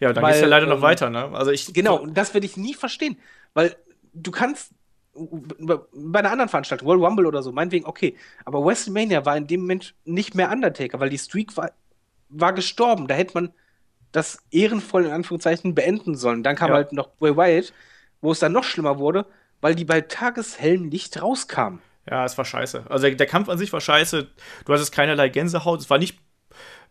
ja, 0.00 0.08
und 0.08 0.16
dann 0.16 0.22
Weil, 0.22 0.32
geht's 0.32 0.40
ja 0.40 0.48
leider 0.48 0.66
noch 0.66 0.76
ähm, 0.76 0.82
weiter, 0.82 1.10
ne? 1.10 1.30
Also 1.32 1.50
ich. 1.50 1.72
Genau, 1.72 1.96
und 1.96 2.14
das 2.14 2.34
werde 2.34 2.46
ich 2.46 2.56
nie 2.56 2.74
verstehen, 2.74 3.16
weil 3.54 3.76
du 4.12 4.30
kannst 4.30 4.72
bei 5.12 6.18
einer 6.20 6.30
anderen 6.30 6.48
Veranstaltung, 6.48 6.86
World 6.86 7.02
Rumble 7.02 7.26
oder 7.26 7.42
so, 7.42 7.52
meinetwegen, 7.52 7.84
okay, 7.84 8.16
aber 8.44 8.64
WrestleMania 8.64 9.24
war 9.24 9.36
in 9.36 9.46
dem 9.46 9.62
Moment 9.62 9.94
nicht 10.04 10.34
mehr 10.34 10.50
Undertaker, 10.50 11.00
weil 11.00 11.10
die 11.10 11.18
Streak 11.18 11.56
war, 11.56 11.72
war 12.28 12.52
gestorben. 12.52 13.08
Da 13.08 13.14
hätte 13.14 13.34
man 13.34 13.52
das 14.12 14.38
ehrenvoll 14.50 15.06
in 15.06 15.12
Anführungszeichen 15.12 15.74
beenden 15.74 16.16
sollen. 16.16 16.42
Dann 16.42 16.56
kam 16.56 16.70
Ja. 16.70 16.74
halt 16.74 16.92
noch 16.92 17.10
Bray 17.18 17.36
Wyatt, 17.36 17.72
wo 18.20 18.32
es 18.32 18.38
dann 18.40 18.52
noch 18.52 18.64
schlimmer 18.64 18.98
wurde, 18.98 19.26
weil 19.60 19.74
die 19.74 19.84
bei 19.84 20.00
tageshellem 20.00 20.90
Licht 20.90 21.20
rauskamen. 21.22 21.80
Ja, 22.08 22.24
es 22.24 22.36
war 22.38 22.44
scheiße. 22.44 22.84
Also 22.88 23.06
der, 23.06 23.14
der 23.16 23.26
Kampf 23.26 23.48
an 23.48 23.58
sich 23.58 23.72
war 23.72 23.80
scheiße. 23.80 24.28
Du 24.64 24.72
hattest 24.72 24.92
keinerlei 24.92 25.28
Gänsehaut. 25.28 25.80
Es 25.80 25.90
war 25.90 25.98
nicht 25.98 26.18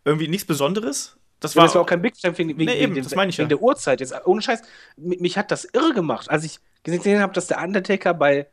irgendwie 0.06 0.28
nichts 0.28 0.48
Besonderes. 0.48 1.18
Das 1.40 1.56
Ja, 1.56 1.62
war, 1.62 1.66
das 1.66 1.76
war 1.76 1.82
auch 1.84 1.86
kein 1.86 2.02
Big 2.02 2.16
Time 2.16 2.38
wegen, 2.38 2.58
wegen, 2.58 2.66
Nee, 2.66 2.80
eben, 2.80 2.96
wegen, 2.96 3.04
das 3.04 3.16
meine 3.16 3.30
ich 3.30 3.38
wegen 3.38 3.50
ja. 3.50 3.50
der 3.50 3.62
Uhrzeit. 3.62 4.00
Jetzt, 4.02 4.14
ohne 4.26 4.42
Scheiß, 4.42 4.62
mich, 4.98 5.20
mich 5.20 5.38
hat 5.38 5.52
das 5.52 5.66
irre 5.66 5.94
gemacht, 5.94 6.30
als 6.30 6.44
ich 6.44 6.60
gesehen 6.84 7.22
habe, 7.22 7.34
dass 7.34 7.48
der 7.48 7.62
Undertaker 7.62 8.14
bei 8.14 8.48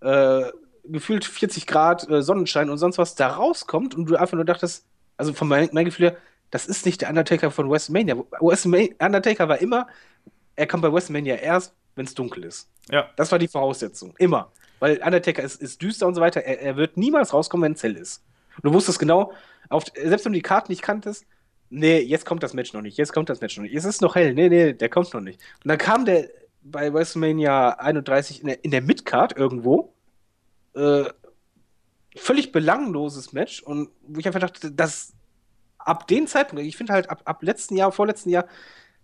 äh, 0.00 0.42
gefühlt 0.84 1.24
40 1.24 1.66
Grad 1.66 2.08
äh, 2.08 2.22
Sonnenschein 2.22 2.70
und 2.70 2.78
sonst 2.78 2.98
was 2.98 3.14
da 3.14 3.28
rauskommt 3.28 3.94
und 3.94 4.06
du 4.06 4.16
einfach 4.16 4.34
nur 4.34 4.44
dachtest, 4.44 4.86
also 5.16 5.32
von 5.32 5.48
mein, 5.48 5.68
mein 5.72 5.84
Gefühl 5.84 6.10
her, 6.10 6.16
das 6.52 6.66
ist 6.66 6.86
nicht 6.86 7.00
der 7.00 7.08
Undertaker 7.08 7.50
von 7.50 7.68
WrestleMania. 7.68 8.14
Undertaker 9.00 9.48
war 9.48 9.58
immer, 9.60 9.88
er 10.54 10.66
kommt 10.66 10.82
bei 10.82 10.92
WrestleMania 10.92 11.36
erst, 11.36 11.74
wenn 11.96 12.04
es 12.04 12.14
dunkel 12.14 12.44
ist. 12.44 12.68
ja, 12.90 13.08
Das 13.16 13.32
war 13.32 13.38
die 13.38 13.48
Voraussetzung. 13.48 14.14
Immer. 14.18 14.52
Weil 14.78 15.02
Undertaker 15.02 15.42
ist, 15.42 15.62
ist 15.62 15.80
düster 15.80 16.06
und 16.06 16.14
so 16.14 16.20
weiter. 16.20 16.42
Er, 16.42 16.60
er 16.60 16.76
wird 16.76 16.96
niemals 16.98 17.32
rauskommen, 17.32 17.64
wenn 17.64 17.72
es 17.72 17.82
hell 17.82 17.96
ist. 17.96 18.22
Und 18.56 18.66
du 18.66 18.72
wusstest 18.74 18.98
genau, 18.98 19.32
auf, 19.70 19.84
selbst 19.94 20.26
wenn 20.26 20.32
du 20.32 20.38
die 20.38 20.42
Karten 20.42 20.70
nicht 20.70 20.82
kanntest, 20.82 21.24
nee, 21.70 22.00
jetzt 22.00 22.26
kommt 22.26 22.42
das 22.42 22.52
Match 22.52 22.74
noch 22.74 22.82
nicht, 22.82 22.98
jetzt 22.98 23.14
kommt 23.14 23.30
das 23.30 23.40
Match 23.40 23.56
noch 23.56 23.62
nicht, 23.62 23.74
es 23.74 23.86
ist 23.86 24.02
noch 24.02 24.14
hell, 24.14 24.34
nee, 24.34 24.50
nee, 24.50 24.74
der 24.74 24.88
kommt 24.90 25.12
noch 25.14 25.22
nicht. 25.22 25.40
Und 25.64 25.68
dann 25.68 25.78
kam 25.78 26.04
der 26.04 26.28
bei 26.62 26.92
WrestleMania 26.92 27.70
31 27.78 28.42
in 28.42 28.48
der, 28.48 28.62
in 28.62 28.70
der 28.70 28.82
Midcard 28.82 29.36
irgendwo, 29.38 29.94
äh, 30.74 31.04
völlig 32.14 32.52
belangloses 32.52 33.32
Match 33.32 33.62
und 33.62 33.88
wo 34.02 34.20
ich 34.20 34.26
einfach 34.26 34.40
dachte, 34.40 34.70
dass 34.70 35.14
ab 35.84 36.06
dem 36.08 36.26
Zeitpunkt, 36.26 36.64
ich 36.64 36.76
finde 36.76 36.92
halt 36.92 37.10
ab, 37.10 37.22
ab 37.24 37.42
letzten 37.42 37.76
Jahr, 37.76 37.92
vorletzten 37.92 38.30
Jahr, 38.30 38.46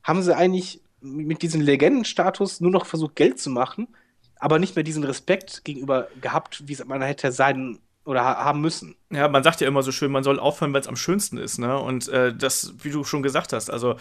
haben 0.03 0.23
sie 0.23 0.37
eigentlich 0.37 0.81
mit 1.01 1.43
diesem 1.43 1.61
Legendenstatus 1.61 2.61
nur 2.61 2.71
noch 2.71 2.87
versucht, 2.87 3.17
Geld 3.17 3.39
zu 3.39 3.51
machen, 3.51 3.89
aber 4.37 4.59
nicht 4.59 4.77
mehr 4.77 4.83
diesen 4.85 5.05
Respekt 5.05 5.65
gegenüber 5.65 6.09
gehabt, 6.21 6.63
wie 6.67 6.73
es 6.73 6.85
man 6.85 7.03
hätte 7.03 7.33
sein 7.33 7.79
oder 8.05 8.25
ha 8.25 8.45
haben 8.45 8.61
müssen. 8.61 8.97
ja, 9.11 9.29
man 9.29 9.43
sagt 9.43 9.61
ja 9.61 9.69
immer 9.69 9.83
so 9.83 9.93
schön, 9.93 10.11
man 10.11 10.25
soll 10.25 10.39
aufhören, 10.41 10.73
wenn 10.73 10.81
es 10.81 10.89
am 10.89 10.97
schönsten 10.97 11.37
ist, 11.37 11.59
ne? 11.59 11.79
Und 11.79 12.09
äh, 12.09 12.35
das, 12.35 12.73
wie 12.83 12.91
du 12.91 13.05
schon 13.05 13.23
gesagt 13.23 13.53
hast, 13.53 13.71
also 13.71 13.97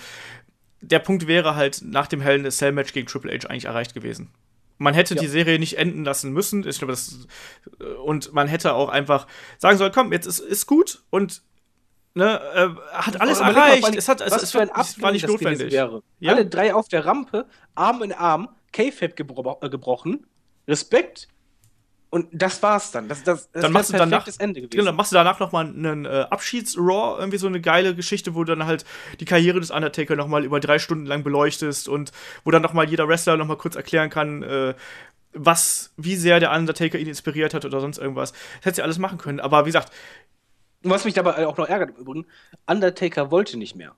der 0.82 0.99
Punkt 0.99 1.28
wäre 1.28 1.56
halt 1.56 1.82
nach 1.84 2.08
dem 2.08 2.22
Hell 2.22 2.40
in 2.40 2.45
a 2.45 2.52
Cell 2.52 2.72
Match 2.72 2.94
gegen 2.94 3.08
Triple 3.08 3.32
H 3.32 3.48
eigentlich 3.49 3.66
erreicht 3.66 3.94
gewesen. 3.94 4.30
Man 4.78 4.94
hätte 4.94 5.16
Ja. 5.16 5.22
die 5.22 5.28
Serie 5.28 5.60
nicht 5.60 5.78
enden 5.78 6.06
lassen 6.06 6.32
müssen. 6.32 6.66
Ich 6.68 6.78
glaube, 6.78 6.94
das 6.94 7.28
und 8.06 8.32
man 8.32 8.48
hätte 8.48 8.74
auch 8.74 8.90
einfach 8.90 9.28
sagen 9.58 9.78
sollen, 9.78 9.91
komm, 9.91 10.14
jetzt 10.14 10.28
ist, 10.28 10.40
ist 10.40 10.68
gut 10.68 11.04
und 11.10 11.41
ne, 12.18 12.41
äh, 12.53 12.69
hat 12.94 13.22
alles 13.22 13.39
Aber 13.39 13.53
mal, 13.53 13.68
erreicht. 13.68 13.85
allem, 13.85 13.98
es 13.98 14.10
hat, 14.10 14.22
es, 14.22 14.34
es, 14.34 14.52
für 14.52 14.61
ein 14.61 14.69
war, 14.69 14.81
es 14.81 15.02
war 15.02 15.11
nicht 15.11 15.27
notwendig. 15.27 15.72
Wäre. 15.72 16.03
Ja. 16.19 16.34
Alle 16.34 16.45
drei 16.45 16.73
auf 16.73 16.89
der 16.89 17.06
Rampe, 17.06 17.45
Arm 17.76 18.03
in 18.03 18.11
Arm, 18.11 18.49
K-Fab 18.73 19.15
gebro 19.15 19.57
äh, 19.61 19.69
gebrochen, 19.69 20.26
Respekt 20.68 21.27
und 22.10 22.27
das 22.31 22.64
war's 22.64 22.91
dann. 22.91 23.10
Das, 23.10 23.23
das, 23.23 23.52
das 23.52 23.64
Dann 23.64 23.72
machst 23.73 23.89
du 23.94 23.98
danach, 23.98 24.27
Ende 24.39 24.61
gewesen. 24.61 24.72
genau, 24.72 24.85
dann 24.85 24.95
machst 24.95 25.11
du 25.11 25.15
danach 25.15 25.39
noch 25.39 25.52
mal 25.52 25.65
einen 25.65 26.06
äh, 26.06 26.26
Abschieds-Raw, 26.30 27.19
irgendwie 27.19 27.38
so 27.38 27.48
eine 27.48 27.60
geile 27.60 27.95
Geschichte, 27.95 28.34
wo 28.34 28.44
du 28.44 28.56
dann 28.56 28.65
halt 28.65 28.85
die 29.19 29.26
Karriere 29.26 29.60
des 29.60 29.72
Undertaker 29.72 30.15
noch 30.15 30.27
mal 30.27 30.45
über 30.45 30.60
drei 30.60 30.80
Stunden 30.80 31.06
lang 31.06 31.23
beleuchtest 31.23 31.89
und 31.89 32.11
wo 32.45 32.52
dann 32.52 32.61
noch 32.61 32.73
mal 32.73 32.89
jeder 32.89 33.07
Wrestler 33.10 33.35
noch 33.35 33.48
mal 33.48 33.57
kurz 33.57 33.76
erklären 33.76 34.10
kann, 34.10 34.41
äh, 34.44 34.73
was, 35.34 35.94
wie 35.98 36.15
sehr 36.15 36.39
der 36.39 36.53
Undertaker 36.53 36.98
ihn 36.98 37.07
inspiriert 37.07 37.53
hat 37.53 37.65
oder 37.65 37.81
sonst 37.81 37.98
irgendwas. 37.98 38.31
Das 38.31 38.65
hättest 38.65 38.80
du 38.80 38.84
alles 38.84 38.99
machen 38.99 39.18
können. 39.18 39.41
Aber 39.41 39.65
wie 39.65 39.69
gesagt, 39.69 39.91
Und 40.84 40.91
was 40.91 41.06
mich 41.06 41.14
dabei 41.14 41.45
auch 41.48 41.58
noch 41.58 41.68
ärgert 41.68 41.90
im 41.91 41.95
Übrigen, 41.98 42.26
Undertaker 42.68 43.32
wollte 43.32 43.58
nicht 43.58 43.76
mehr. 43.76 43.95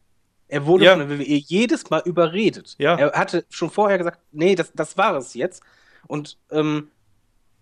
Er 0.47 0.65
wurde 0.65 0.85
Ja. 0.85 0.91
von 0.97 1.07
der 1.07 1.19
WWE 1.19 1.23
jedes 1.35 1.89
Mal 1.89 2.01
überredet. 2.05 2.75
Ja. 2.79 2.95
Er 2.95 3.11
hatte 3.13 3.45
schon 3.49 3.69
vorher 3.69 3.97
gesagt, 3.97 4.19
nee, 4.31 4.55
das, 4.55 4.71
das 4.73 4.97
war 4.97 5.15
es 5.15 5.33
jetzt. 5.33 5.61
Und 6.07 6.37
ähm, 6.51 6.89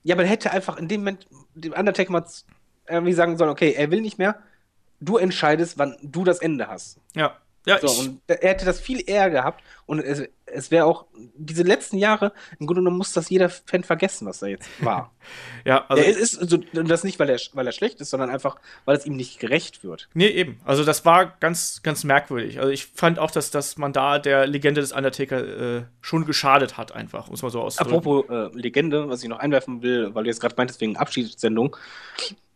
ja, 0.03 0.15
man 0.15 0.25
hätte 0.25 0.51
einfach 0.51 0.77
in 0.77 0.87
dem 0.87 1.01
Moment 1.01 1.27
dem 1.55 1.73
Undertaker 1.73 2.11
mal 2.11 2.25
irgendwie 2.87 3.13
sagen 3.13 3.37
sollen, 3.37 3.49
okay, 3.49 3.73
er 3.75 3.91
will 3.91 3.99
nicht 4.01 4.17
mehr, 4.17 4.39
du 5.01 5.17
entscheidest, 5.17 5.77
wann 5.77 5.97
du 6.01 6.23
das 6.23 6.39
Ende 6.39 6.67
hast. 6.67 6.99
ja. 7.15 7.35
Ja, 7.67 7.79
So, 7.81 7.89
und 8.01 8.21
er 8.27 8.49
hätte 8.49 8.65
das 8.65 8.79
viel 8.79 9.03
eher 9.05 9.29
gehabt 9.29 9.61
und 9.85 9.99
es, 9.99 10.23
es 10.45 10.71
wäre 10.71 10.85
auch, 10.85 11.05
diese 11.35 11.63
letzten 11.63 11.97
Jahre, 11.97 12.31
im 12.59 12.65
Grunde 12.65 12.81
genommen 12.81 12.97
muss 12.97 13.11
das 13.11 13.29
jeder 13.29 13.49
Fan 13.49 13.83
vergessen, 13.83 14.25
was 14.25 14.39
da 14.39 14.47
jetzt 14.47 14.69
war. 14.79 15.11
ja, 15.65 15.85
also. 15.89 16.01
er 16.01 16.09
ist, 16.09 16.39
also, 16.39 16.57
das 16.57 17.03
nicht, 17.03 17.19
weil 17.19 17.29
er, 17.29 17.39
weil 17.53 17.65
er 17.65 17.73
schlecht 17.73 17.99
ist, 17.99 18.09
sondern 18.09 18.29
einfach, 18.29 18.57
weil 18.85 18.95
es 18.95 19.05
ihm 19.05 19.17
nicht 19.17 19.39
gerecht 19.39 19.83
wird. 19.83 20.07
Nee, 20.13 20.27
eben. 20.27 20.61
Also 20.63 20.85
das 20.85 21.03
war 21.03 21.37
ganz, 21.39 21.81
ganz 21.83 22.05
merkwürdig. 22.05 22.59
Also 22.59 22.71
ich 22.71 22.85
fand 22.85 23.19
auch, 23.19 23.31
dass, 23.31 23.51
dass 23.51 23.77
man 23.77 23.91
da 23.91 24.17
der 24.19 24.47
Legende 24.47 24.79
des 24.79 24.93
Undertaker 24.93 25.77
äh, 25.77 25.83
schon 25.99 26.25
geschadet 26.25 26.77
hat, 26.77 26.93
einfach, 26.93 27.29
muss 27.29 27.41
man 27.41 27.51
so 27.51 27.61
auszudrücken. 27.61 27.97
Apropos 27.97 28.29
äh, 28.29 28.57
Legende, 28.57 29.09
was 29.09 29.23
ich 29.23 29.29
noch 29.29 29.39
einwerfen 29.39 29.81
will, 29.81 30.15
weil 30.15 30.23
du 30.23 30.29
jetzt 30.29 30.39
gerade 30.39 30.55
meintest 30.57 30.79
wegen 30.79 30.95
Abschiedssendung. 30.95 31.75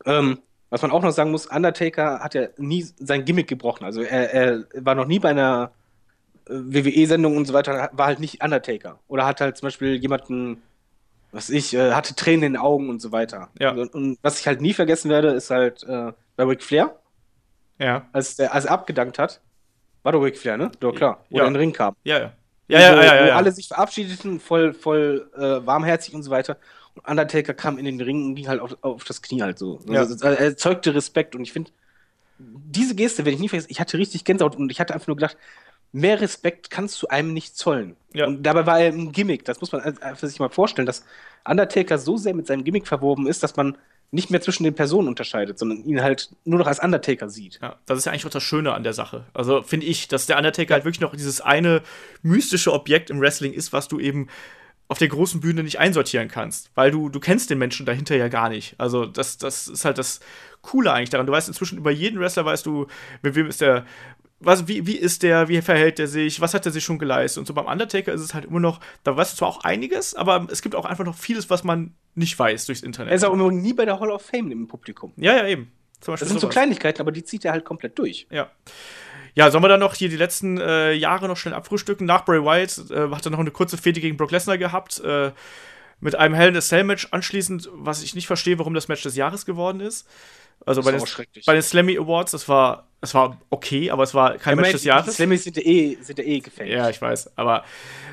Ähm, 0.06 0.40
was 0.72 0.82
man 0.82 0.90
auch 0.92 1.04
noch 1.04 1.12
sagen 1.12 1.30
muss, 1.32 1.46
Undertaker 1.46 2.20
hat 2.22 2.34
ja 2.34 2.48
nie 2.58 2.82
sein 2.98 3.26
Gimmick 3.26 3.48
gebrochen. 3.48 3.84
Also 3.86 4.02
er, 4.02 4.34
er 4.34 4.64
war 4.74 4.96
noch 4.96 5.06
nie 5.06 5.20
bei 5.20 5.30
einer 5.30 5.72
äh, 6.48 6.54
WWE-Sendung 6.54 7.38
und 7.38 7.46
so 7.46 7.54
weiter, 7.54 7.90
war 7.94 8.08
halt 8.08 8.20
nicht 8.20 8.44
Undertaker. 8.44 8.98
Oder 9.08 9.26
hat 9.28 9.42
halt 9.42 9.58
zum 9.58 9.68
Beispiel 9.68 9.96
jemanden, 9.96 10.64
was 11.32 11.50
ich, 11.50 11.74
äh, 11.76 11.92
hatte 11.92 12.16
Tränen 12.16 12.44
in 12.44 12.54
den 12.54 12.62
Augen 12.62 12.90
und 12.90 13.02
so 13.02 13.12
weiter. 13.12 13.50
Ja. 13.60 13.72
Und, 13.72 13.94
und 13.94 14.18
was 14.24 14.40
ich 14.40 14.48
halt 14.48 14.62
nie 14.62 14.74
vergessen 14.74 15.10
werde, 15.12 15.30
ist 15.30 15.50
halt 15.52 15.84
äh, 15.84 16.14
bei 16.38 16.44
Ric 16.46 16.64
Flair, 16.64 16.96
Ja, 17.78 18.08
als 18.14 18.38
der 18.38 18.54
als 18.54 18.66
er 18.66 18.72
abgedankt 18.72 19.20
hat. 19.20 19.42
War 20.04 20.14
doch 20.14 20.22
Ric 20.24 20.38
Flair, 20.38 20.58
ne? 20.58 20.72
Doch 20.80 20.96
klar, 20.96 21.24
wo 21.30 21.38
Ja. 21.38 21.44
er 21.44 21.48
in 21.48 21.54
den 21.54 21.60
Ring 21.60 21.74
kam. 21.74 21.96
ja, 22.04 22.18
ja. 22.20 22.32
Ja, 22.68 22.80
ja, 22.80 22.96
ja, 22.96 23.04
ja, 23.16 23.24
wo 23.24 23.28
ja. 23.28 23.36
alle 23.36 23.52
sich 23.52 23.68
verabschiedeten, 23.68 24.40
voll, 24.40 24.74
voll 24.74 25.30
äh, 25.36 25.66
warmherzig 25.68 26.14
und 26.16 26.24
so 26.24 26.32
weiter. 26.32 26.56
Und 26.96 27.08
Undertaker 27.08 27.54
kam 27.54 27.78
in 27.78 27.86
den 27.86 28.02
Ring 28.02 28.26
und 28.26 28.36
ging 28.36 28.48
halt 28.48 28.60
auf, 28.60 28.78
auf 28.82 29.04
das 29.04 29.22
Knie 29.22 29.42
halt 29.42 29.58
so. 29.58 29.80
Ja. 29.88 30.00
Also, 30.00 30.24
er 30.26 30.40
erzeugte 30.40 30.94
Respekt 30.94 31.36
und 31.36 31.44
ich 31.44 31.54
finde, 31.54 31.72
diese 32.38 32.96
Geste 32.96 33.26
werde 33.26 33.36
ich 33.36 33.42
nie 33.42 33.50
vergessen. 33.50 33.72
Ich 33.72 33.80
hatte 33.80 33.98
richtig 33.98 34.26
Gänsehaut 34.26 34.56
und 34.56 34.72
ich 34.72 34.80
hatte 34.80 34.94
einfach 34.94 35.08
nur 35.08 35.16
gedacht, 35.16 35.38
mehr 35.92 36.22
Respekt 36.22 36.70
kannst 36.70 37.02
du 37.02 37.08
einem 37.08 37.34
nicht 37.34 37.58
zollen. 37.58 37.96
Ja. 38.14 38.28
Und 38.28 38.44
dabei 38.44 38.66
war 38.66 38.80
er 38.80 38.92
ein 38.92 39.12
Gimmick. 39.12 39.46
Das 39.46 39.62
muss 39.62 39.72
man 39.72 39.82
sich 40.16 40.40
mal 40.40 40.50
vorstellen, 40.50 40.86
dass 40.86 41.06
Undertaker 41.46 41.98
so 41.98 42.18
sehr 42.18 42.34
mit 42.34 42.48
seinem 42.48 42.64
Gimmick 42.64 42.88
verwoben 42.88 43.28
ist, 43.28 43.44
dass 43.44 43.56
man 43.56 43.78
nicht 44.14 44.30
mehr 44.30 44.42
zwischen 44.42 44.66
den 44.66 44.76
Personen 44.76 45.08
unterscheidet, 45.08 45.58
sondern 45.58 45.86
ihn 45.86 46.02
halt 46.02 46.32
nur 46.44 46.60
noch 46.60 46.68
als 46.68 46.80
Undertaker 46.80 47.30
sieht. 47.30 47.60
Ja, 47.62 47.78
das 47.86 48.00
ist 48.00 48.06
ja 48.06 48.12
eigentlich 48.12 48.26
auch 48.26 48.32
das 48.32 48.44
Schöne 48.44 48.74
an 48.74 48.84
der 48.84 48.94
Sache. 48.94 49.26
Also 49.34 49.64
finde 49.64 49.86
ich, 49.86 50.10
dass 50.10 50.26
der 50.26 50.38
Undertaker 50.38 50.74
halt 50.74 50.84
wirklich 50.84 51.00
noch 51.00 51.16
dieses 51.16 51.40
eine 51.40 51.82
mystische 52.22 52.74
Objekt 52.74 53.10
im 53.10 53.22
Wrestling 53.22 53.54
ist, 53.54 53.72
was 53.72 53.88
du 53.88 54.00
eben 54.00 54.28
auf 54.92 54.98
der 54.98 55.08
großen 55.08 55.40
Bühne 55.40 55.64
nicht 55.64 55.80
einsortieren 55.80 56.28
kannst, 56.28 56.70
weil 56.76 56.92
du 56.92 57.08
du 57.08 57.22
kennst 57.22 57.50
den 57.50 57.58
Menschen 57.58 57.86
dahinter 57.86 58.18
ja 58.18 58.28
gar 58.28 58.50
nicht. 58.50 58.76
Also 58.78 59.06
das 59.06 59.38
das 59.38 59.70
ist 59.70 59.86
halt 59.86 59.98
das 59.98 60.20
Coole 60.62 60.92
eigentlich 60.92 61.10
daran. 61.10 61.26
Du 61.26 61.32
weißt 61.32 61.48
inzwischen 61.48 61.78
über 61.78 61.92
jeden 61.92 62.20
Wrestler 62.20 62.44
weißt 62.44 62.66
du, 62.66 62.88
mit 63.22 63.36
wem 63.36 63.48
ist 63.48 63.62
der 63.62 63.86
was, 64.42 64.68
wie, 64.68 64.86
wie 64.88 64.98
ist 64.98 65.24
der, 65.24 65.48
wie 65.48 65.62
verhält 65.62 66.00
er 66.00 66.08
sich, 66.08 66.42
was 66.42 66.54
hat 66.54 66.66
er 66.66 66.74
sich 66.74 66.84
schon 66.84 67.00
geleistet? 67.00 67.40
Und 67.40 67.46
so 67.46 67.54
beim 67.54 67.68
Undertaker 67.68 68.12
ist 68.12 68.22
es 68.22 68.34
halt 68.34 68.46
immer 68.46 68.60
noch, 68.60 68.80
da 69.04 69.16
weißt 69.16 69.34
du 69.34 69.38
zwar 69.38 69.48
auch 69.48 69.64
einiges, 69.64 70.16
aber 70.16 70.48
es 70.52 70.62
gibt 70.62 70.76
auch 70.76 70.86
einfach 70.86 71.06
noch 71.06 71.16
vieles, 71.16 71.50
was 71.52 71.64
man 71.64 71.94
nicht 72.16 72.38
weiß 72.38 72.66
durchs 72.66 72.82
Internet. 72.82 73.12
Er 73.12 73.16
ist 73.16 73.24
auch 73.24 73.34
übrigens 73.34 73.62
nie 73.64 73.74
bei 73.74 73.86
der 73.86 74.00
Hall 74.00 74.10
of 74.10 74.24
Fame 74.24 74.52
im 74.52 74.68
Publikum. 74.68 75.14
ja, 75.16 75.38
ja, 75.38 75.48
eben. 75.48 75.72
Das 76.04 76.20
sind 76.22 76.30
so 76.30 76.40
sowas. 76.40 76.54
Kleinigkeiten, 76.54 77.00
aber 77.00 77.12
die 77.12 77.24
zieht 77.24 77.46
er 77.46 77.52
halt 77.52 77.64
komplett 77.64 78.00
durch. 78.00 78.26
Ja. 78.32 78.50
Ja, 79.34 79.50
sollen 79.50 79.64
wir 79.64 79.70
dann 79.70 79.80
noch 79.80 79.96
hier 79.96 80.10
die 80.10 80.18
letzten 80.18 80.60
äh, 80.60 80.94
Jahre 80.94 81.28
noch 81.28 81.38
schnell 81.38 81.54
abfrühstücken? 81.54 82.06
Nach 82.06 82.26
Bray 82.26 82.44
Wyatt 82.44 82.92
äh, 82.92 83.10
hat 83.16 83.26
er 83.26 83.32
noch 83.32 83.40
eine 83.40 83.52
kurze 83.52 83.78
Fehde 83.78 84.02
gegen 84.02 84.18
Brock 84.18 84.32
Lesnar 84.32 84.58
gehabt. 84.58 85.00
Äh, 85.00 85.32
mit 86.02 86.16
einem 86.16 86.34
Hell 86.34 86.50
in 86.50 86.58
a 86.58 86.62
Cell 86.62 86.84
Match 86.84 87.08
anschließend, 87.12 87.70
was 87.74 88.04
ich 88.04 88.16
nicht 88.16 88.28
verstehe, 88.28 88.58
warum 88.60 88.74
das 88.74 88.88
Match 88.88 89.04
des 89.04 89.16
Jahres 89.16 89.46
geworden 89.46 89.80
ist. 89.80 90.08
Also 90.66 90.82
Das 90.82 90.92
bei 91.16 91.24
den, 91.24 91.44
bei 91.46 91.54
den 91.54 91.62
Slammy 91.62 91.98
Awards, 91.98 92.32
das 92.32 92.50
war 92.50 92.88
es 93.02 93.16
war 93.16 93.42
okay, 93.50 93.90
aber 93.90 94.04
es 94.04 94.14
war 94.14 94.38
kein 94.38 94.58
ja, 94.58 94.62
Match 94.62 94.72
des 94.74 94.84
Jahres. 94.84 95.16
Slammies 95.16 95.44
sind 95.44 95.58
ja 95.58 95.64
eh, 95.64 95.98
sind 96.02 96.20
ja 96.20 96.26
eh 96.26 96.40
gefällt. 96.40 96.70
Ja, 96.70 96.90
ich 96.90 97.02
weiß. 97.02 97.36
Aber 97.36 97.64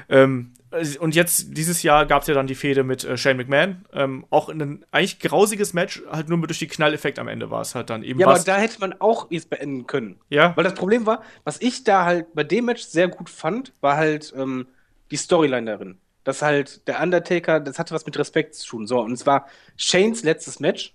ähm, 0.09 0.55
und 0.99 1.15
jetzt, 1.15 1.57
dieses 1.57 1.83
Jahr 1.83 2.05
gab 2.07 2.23
es 2.23 2.29
ja 2.29 2.35
dann 2.35 2.47
die 2.47 2.55
Fehde 2.55 2.85
mit 2.85 3.05
äh, 3.05 3.17
Shane 3.17 3.37
McMahon. 3.39 3.85
Ähm, 3.93 4.27
auch 4.31 4.49
ein 4.49 4.85
eigentlich 4.91 5.19
grausiges 5.19 5.73
Match, 5.73 6.03
halt 6.11 6.29
nur 6.29 6.39
durch 6.47 6.59
die 6.59 6.67
Knalleffekt 6.67 7.19
am 7.19 7.29
Ende 7.29 7.51
war 7.51 7.63
es 7.63 7.75
halt 7.75 7.91
dann 7.91 8.03
eben. 8.03 8.19
Ja, 8.21 8.29
aber 8.29 8.39
da 8.39 8.57
hätte 8.57 8.81
man 8.81 8.95
auch 9.01 9.31
jetzt 9.31 9.51
beenden 9.51 9.87
können. 9.87 10.21
Ja. 10.29 10.55
Weil 10.57 10.65
das 10.65 10.75
Problem 10.75 11.07
war, 11.07 11.23
was 11.45 11.61
ich 11.61 11.85
da 11.85 12.05
halt 12.05 12.35
bei 12.35 12.45
dem 12.45 12.67
Match 12.67 12.83
sehr 12.83 13.09
gut 13.09 13.31
fand, 13.31 13.73
war 13.81 13.97
halt 13.97 14.33
ähm, 14.37 14.67
die 15.11 15.17
Storyline 15.17 15.71
darin. 15.71 15.99
Dass 16.25 16.43
halt 16.43 16.87
der 16.87 17.01
Undertaker, 17.01 17.61
das 17.61 17.79
hatte 17.79 17.95
was 17.95 18.05
mit 18.05 18.19
Respekt 18.19 18.55
zu 18.55 18.67
tun. 18.67 18.87
So, 18.87 19.01
und 19.01 19.13
es 19.13 19.27
war 19.27 19.47
Shanes 19.77 20.23
letztes 20.23 20.61
Match. 20.61 20.95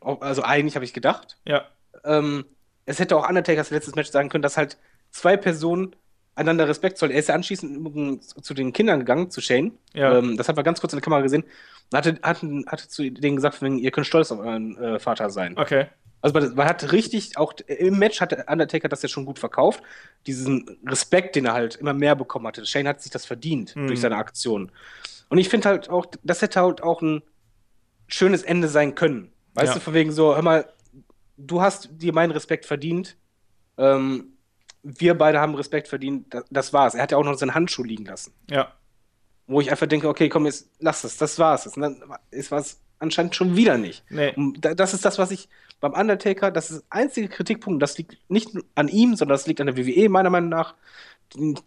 Also 0.00 0.42
eigentlich 0.42 0.74
habe 0.74 0.84
ich 0.84 0.92
gedacht. 0.92 1.38
Ja. 1.46 1.64
Ähm, 2.04 2.44
es 2.86 2.98
hätte 2.98 3.16
auch 3.16 3.28
Undertakers 3.28 3.70
letztes 3.70 3.94
Match 3.94 4.10
sagen 4.10 4.28
können, 4.28 4.42
dass 4.42 4.56
halt 4.56 4.76
zwei 5.10 5.36
Personen 5.36 5.94
einander 6.34 6.68
Respekt 6.68 6.98
zollen. 6.98 7.12
Er 7.12 7.18
ist 7.18 7.28
ja 7.28 7.34
anschließend 7.34 8.24
zu 8.24 8.54
den 8.54 8.72
Kindern 8.72 8.98
gegangen, 8.98 9.30
zu 9.30 9.40
Shane. 9.40 9.72
Ja. 9.94 10.18
Ähm, 10.18 10.36
das 10.36 10.48
hat 10.48 10.56
man 10.56 10.64
ganz 10.64 10.80
kurz 10.80 10.92
in 10.92 10.98
der 10.98 11.04
Kamera 11.04 11.20
gesehen. 11.20 11.44
Und 11.92 11.98
hatte, 11.98 12.18
hatte, 12.22 12.64
hatte 12.66 12.88
zu 12.88 13.08
denen 13.10 13.36
gesagt, 13.36 13.62
ihr 13.62 13.90
könnt 13.90 14.06
stolz 14.06 14.32
auf 14.32 14.40
euren 14.40 14.76
äh, 14.76 14.98
Vater 14.98 15.30
sein. 15.30 15.56
Okay. 15.56 15.86
Also 16.20 16.38
man, 16.38 16.54
man, 16.54 16.66
hat 16.66 16.90
richtig, 16.92 17.36
auch 17.36 17.52
im 17.66 17.98
Match 17.98 18.20
hat 18.20 18.32
der 18.32 18.48
Undertaker 18.48 18.88
das 18.88 19.02
ja 19.02 19.08
schon 19.08 19.26
gut 19.26 19.38
verkauft. 19.38 19.82
Diesen 20.26 20.78
Respekt, 20.86 21.36
den 21.36 21.44
er 21.44 21.52
halt 21.52 21.76
immer 21.76 21.92
mehr 21.92 22.16
bekommen 22.16 22.46
hatte. 22.46 22.64
Shane 22.66 22.88
hat 22.88 23.02
sich 23.02 23.12
das 23.12 23.26
verdient 23.26 23.76
mhm. 23.76 23.86
durch 23.86 24.00
seine 24.00 24.16
Aktion. 24.16 24.72
Und 25.28 25.38
ich 25.38 25.48
finde 25.48 25.68
halt 25.68 25.90
auch, 25.90 26.06
das 26.22 26.42
hätte 26.42 26.60
halt 26.60 26.82
auch 26.82 27.02
ein 27.02 27.22
schönes 28.08 28.42
Ende 28.42 28.68
sein 28.68 28.94
können. 28.94 29.32
Weißt 29.54 29.68
ja. 29.68 29.74
du, 29.74 29.80
von 29.80 29.94
wegen 29.94 30.12
so, 30.12 30.34
hör 30.34 30.42
mal, 30.42 30.66
du 31.36 31.60
hast 31.60 31.88
dir 31.92 32.12
meinen 32.12 32.32
Respekt 32.32 32.66
verdient. 32.66 33.16
Ähm, 33.78 34.34
wir 34.82 35.16
beide 35.16 35.40
haben 35.40 35.54
Respekt 35.54 35.88
verdient. 35.88 36.32
Das, 36.32 36.44
das, 36.50 36.72
war's. 36.72 36.94
Er 36.94 37.02
hat 37.02 37.12
ja 37.12 37.18
auch 37.18 37.24
noch 37.24 37.34
seinen 37.34 37.54
Handschuh 37.54 37.82
liegen 37.82 38.04
lassen. 38.04 38.32
Ja. 38.50 38.72
Wo 39.46 39.60
ich 39.60 39.70
einfach 39.70 39.86
denke, 39.86 40.08
okay, 40.08 40.28
komm, 40.28 40.46
jetzt 40.46 40.70
lass 40.78 41.04
es, 41.04 41.16
das 41.16 41.38
war's. 41.38 41.66
Und 41.66 41.82
dann 41.82 42.02
ist 42.30 42.50
was 42.50 42.80
anscheinend 42.98 43.34
schon 43.34 43.56
wieder 43.56 43.78
nicht. 43.78 44.04
Nee. 44.10 44.34
Das 44.60 44.94
ist 44.94 45.04
das, 45.04 45.18
was 45.18 45.30
ich 45.30 45.48
beim 45.80 45.92
Undertaker, 45.92 46.50
das 46.50 46.70
ist 46.70 46.80
der 46.82 46.98
einzige 46.98 47.28
Kritikpunkt, 47.28 47.82
das 47.82 47.98
liegt 47.98 48.16
nicht 48.28 48.50
an 48.74 48.88
ihm, 48.88 49.16
sondern 49.16 49.34
das 49.34 49.46
liegt 49.46 49.60
an 49.60 49.66
der 49.66 49.76
WWE, 49.76 50.08
meiner 50.08 50.30
Meinung 50.30 50.48
nach, 50.48 50.74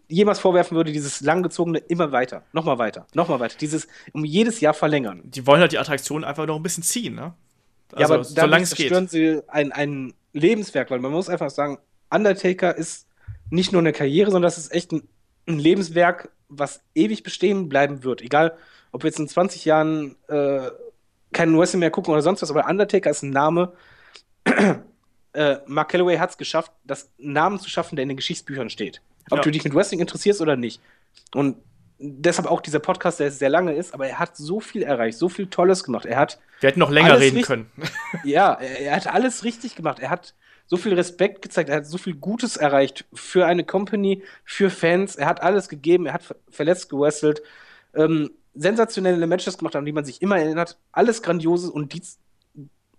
jemals 0.07 0.39
vorwerfen 0.39 0.75
würde, 0.75 0.91
dieses 0.91 1.21
langgezogene 1.21 1.79
immer 1.79 2.11
weiter, 2.11 2.43
nochmal 2.53 2.77
weiter, 2.77 3.05
nochmal 3.13 3.39
weiter, 3.39 3.57
dieses 3.59 3.87
um 4.13 4.23
jedes 4.23 4.59
Jahr 4.59 4.73
verlängern. 4.73 5.21
Die 5.25 5.45
wollen 5.45 5.61
halt 5.61 5.71
die 5.71 5.77
Attraktion 5.77 6.23
einfach 6.23 6.45
noch 6.45 6.55
ein 6.55 6.63
bisschen 6.63 6.83
ziehen, 6.83 7.15
ne? 7.15 7.33
Also, 7.93 8.01
ja, 8.01 8.15
aber 8.15 8.23
solange 8.23 8.63
es 8.63 8.75
geht. 8.75 8.89
zerstören 8.89 9.07
sie 9.07 9.41
ein, 9.47 9.71
ein 9.71 10.13
Lebenswerk, 10.33 10.91
weil 10.91 10.99
man 10.99 11.11
muss 11.11 11.29
einfach 11.29 11.49
sagen, 11.49 11.77
Undertaker 12.09 12.75
ist 12.75 13.07
nicht 13.49 13.71
nur 13.71 13.81
eine 13.81 13.93
Karriere, 13.93 14.31
sondern 14.31 14.47
das 14.47 14.57
ist 14.57 14.71
echt 14.73 14.91
ein, 14.91 15.07
ein 15.47 15.59
Lebenswerk, 15.59 16.29
was 16.49 16.81
ewig 16.95 17.23
bestehen 17.23 17.69
bleiben 17.69 18.03
wird. 18.03 18.21
Egal, 18.21 18.57
ob 18.91 19.03
wir 19.03 19.09
jetzt 19.09 19.19
in 19.19 19.27
20 19.27 19.65
Jahren 19.65 20.15
äh, 20.27 20.69
keinen 21.33 21.57
Wrestling 21.57 21.79
mehr 21.79 21.91
gucken 21.91 22.13
oder 22.13 22.21
sonst 22.21 22.41
was, 22.41 22.51
aber 22.51 22.67
Undertaker 22.67 23.09
ist 23.09 23.23
ein 23.23 23.31
Name. 23.31 23.73
äh, 25.33 25.57
Mark 25.65 25.89
Calloway 25.89 26.17
hat 26.17 26.31
es 26.31 26.37
geschafft, 26.37 26.71
das 26.83 27.09
Namen 27.17 27.59
zu 27.59 27.69
schaffen, 27.69 27.95
der 27.95 28.03
in 28.03 28.09
den 28.09 28.17
Geschichtsbüchern 28.17 28.69
steht. 28.69 29.01
Ob 29.29 29.39
ja. 29.39 29.43
du 29.43 29.51
dich 29.51 29.63
mit 29.63 29.75
Wrestling 29.75 29.99
interessierst 29.99 30.41
oder 30.41 30.55
nicht. 30.55 30.81
Und 31.33 31.57
deshalb 31.99 32.49
auch 32.49 32.61
dieser 32.61 32.79
Podcast, 32.79 33.19
der 33.19 33.31
sehr 33.31 33.49
lange 33.49 33.73
ist, 33.73 33.93
aber 33.93 34.07
er 34.07 34.19
hat 34.19 34.37
so 34.37 34.59
viel 34.59 34.83
erreicht, 34.83 35.17
so 35.17 35.29
viel 35.29 35.47
Tolles 35.47 35.83
gemacht. 35.83 36.05
Er 36.05 36.17
hat. 36.17 36.39
Wir 36.59 36.69
hätten 36.69 36.79
noch 36.79 36.91
länger 36.91 37.19
reden 37.19 37.41
können. 37.41 37.71
ja, 38.23 38.53
er, 38.53 38.79
er, 38.79 38.95
hat 38.95 39.07
alles 39.07 39.43
richtig 39.43 39.75
gemacht. 39.75 39.99
Er 39.99 40.09
hat 40.09 40.33
so 40.67 40.77
viel 40.77 40.93
Respekt 40.93 41.41
gezeigt, 41.41 41.69
er 41.69 41.77
hat 41.77 41.87
so 41.87 41.97
viel 41.97 42.15
Gutes 42.15 42.57
erreicht 42.57 43.05
für 43.13 43.45
eine 43.45 43.63
Company, 43.63 44.23
für 44.43 44.69
Fans. 44.69 45.15
Er 45.15 45.27
hat 45.27 45.41
alles 45.41 45.69
gegeben, 45.69 46.05
er 46.05 46.13
hat 46.13 46.35
verletzt 46.49 46.89
gewrestelt, 46.89 47.41
ähm, 47.93 48.31
sensationelle 48.53 49.27
Matches 49.27 49.57
gemacht, 49.57 49.75
an 49.75 49.85
die 49.85 49.91
man 49.91 50.05
sich 50.05 50.21
immer 50.21 50.37
erinnert. 50.37 50.77
Alles 50.91 51.21
Grandioses 51.21 51.69
und 51.69 51.93
dies, 51.93 52.19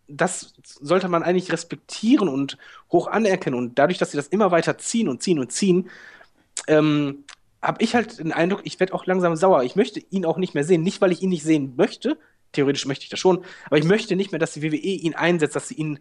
das 0.07 0.55
sollte 0.63 1.09
man 1.09 1.23
eigentlich 1.23 1.53
respektieren 1.53 2.29
und 2.29 2.57
hoch 2.91 3.07
anerkennen. 3.07 3.59
Und 3.59 3.79
dadurch, 3.79 3.99
dass 3.99 4.13
sie 4.13 4.17
das 4.17 4.29
immer 4.29 4.51
weiter 4.51 4.79
ziehen 4.79 5.09
und 5.09 5.23
ziehen 5.23 5.39
und 5.39 5.53
ziehen, 5.53 5.91
ähm, 6.67 7.25
habe 7.63 7.83
ich 7.83 7.95
halt 7.95 8.19
den 8.19 8.33
Eindruck, 8.33 8.61
ich 8.65 8.79
werde 8.81 8.95
auch 8.95 9.07
langsam 9.07 9.37
sauer. 9.37 9.65
Ich 9.65 9.77
möchte 9.77 10.01
ihn 10.11 10.25
auch 10.25 10.39
nicht 10.39 10.55
mehr 10.55 10.65
sehen. 10.65 10.83
Nicht, 10.83 11.01
weil 11.01 11.13
ich 11.13 11.23
ihn 11.23 11.31
nicht 11.31 11.43
sehen 11.43 11.75
möchte. 11.77 12.19
Theoretisch 12.53 12.87
möchte 12.87 13.05
ich 13.05 13.11
das 13.11 13.21
schon. 13.21 13.45
Aber 13.67 13.79
ich 13.79 13.85
möchte 13.85 14.17
nicht 14.17 14.33
mehr, 14.33 14.39
dass 14.39 14.53
die 14.53 14.63
WWE 14.63 14.77
ihn 14.77 15.15
einsetzt, 15.15 15.57
dass 15.57 15.69
sie 15.69 15.75
ihn 15.75 15.99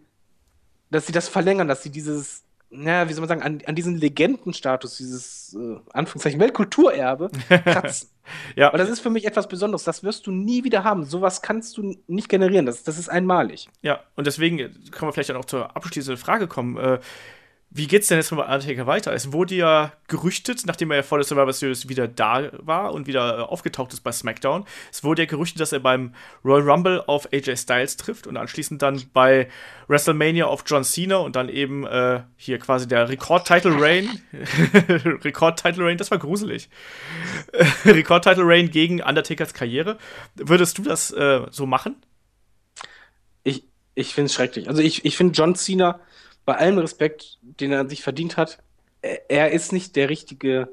dass 0.90 1.06
sie 1.06 1.12
das 1.12 1.28
verlängern, 1.28 1.68
dass 1.68 1.82
sie 1.82 1.90
dieses, 1.90 2.44
naja, 2.70 3.08
wie 3.08 3.12
soll 3.12 3.20
man 3.20 3.28
sagen, 3.28 3.42
an, 3.42 3.62
an 3.66 3.74
diesen 3.74 3.96
Legendenstatus, 3.96 4.96
dieses 4.96 5.54
äh, 5.54 5.76
Anführungszeichen 5.92 6.40
Weltkulturerbe 6.40 7.30
kratzen. 7.64 8.08
ja. 8.56 8.68
Aber 8.68 8.78
das 8.78 8.88
ist 8.88 9.00
für 9.00 9.10
mich 9.10 9.26
etwas 9.26 9.48
Besonderes. 9.48 9.84
Das 9.84 10.02
wirst 10.02 10.26
du 10.26 10.30
nie 10.30 10.64
wieder 10.64 10.84
haben. 10.84 11.04
Sowas 11.04 11.42
kannst 11.42 11.76
du 11.76 11.96
nicht 12.06 12.28
generieren. 12.28 12.66
Das, 12.66 12.82
das 12.82 12.98
ist 12.98 13.08
einmalig. 13.08 13.68
Ja, 13.82 14.00
und 14.16 14.26
deswegen 14.26 14.56
können 14.56 15.08
wir 15.08 15.12
vielleicht 15.12 15.30
dann 15.30 15.36
auch 15.36 15.44
zur 15.44 15.76
abschließenden 15.76 16.18
Frage 16.18 16.46
kommen. 16.46 16.76
Äh, 16.76 17.00
wie 17.70 17.86
geht's 17.86 18.08
denn 18.08 18.16
jetzt 18.16 18.30
mit 18.30 18.40
Undertaker 18.40 18.86
weiter? 18.86 19.12
Es 19.12 19.32
wurde 19.32 19.54
ja 19.54 19.92
gerüchtet, 20.08 20.62
nachdem 20.64 20.90
er 20.90 20.98
ja 20.98 21.02
vor 21.02 21.18
der 21.18 21.26
Survivor 21.26 21.52
Series 21.52 21.88
wieder 21.88 22.08
da 22.08 22.50
war 22.52 22.94
und 22.94 23.06
wieder 23.06 23.38
äh, 23.38 23.42
aufgetaucht 23.42 23.92
ist 23.92 24.00
bei 24.00 24.10
SmackDown, 24.10 24.64
es 24.90 25.04
wurde 25.04 25.22
ja 25.22 25.26
gerüchtet, 25.26 25.60
dass 25.60 25.72
er 25.72 25.80
beim 25.80 26.14
Royal 26.42 26.68
Rumble 26.68 27.04
auf 27.06 27.30
AJ 27.30 27.56
Styles 27.56 27.98
trifft 27.98 28.26
und 28.26 28.38
anschließend 28.38 28.80
dann 28.80 29.02
bei 29.12 29.48
WrestleMania 29.86 30.46
auf 30.46 30.64
John 30.66 30.82
Cena 30.82 31.16
und 31.18 31.36
dann 31.36 31.50
eben 31.50 31.86
äh, 31.86 32.22
hier 32.36 32.58
quasi 32.58 32.88
der 32.88 33.10
Rekord-Title 33.10 33.78
Reign. 33.78 34.22
Rekord-Title 35.24 35.84
Reign, 35.84 35.98
das 35.98 36.10
war 36.10 36.18
gruselig. 36.18 36.70
Rekord-Title 37.84 38.44
Reign 38.46 38.70
gegen 38.70 39.02
Undertakers 39.02 39.52
Karriere. 39.52 39.98
Würdest 40.36 40.78
du 40.78 40.82
das 40.82 41.10
äh, 41.10 41.42
so 41.50 41.66
machen? 41.66 41.96
Ich, 43.44 43.64
ich 43.94 44.14
finde 44.14 44.26
es 44.26 44.34
schrecklich. 44.34 44.68
Also 44.68 44.80
ich, 44.80 45.04
ich 45.04 45.18
finde 45.18 45.34
John 45.34 45.54
Cena 45.54 46.00
bei 46.48 46.56
allem 46.56 46.78
Respekt, 46.78 47.36
den 47.42 47.72
er 47.72 47.86
sich 47.90 48.02
verdient 48.02 48.38
hat, 48.38 48.56
er 49.02 49.50
ist 49.50 49.70
nicht 49.70 49.96
der 49.96 50.08
richtige 50.08 50.70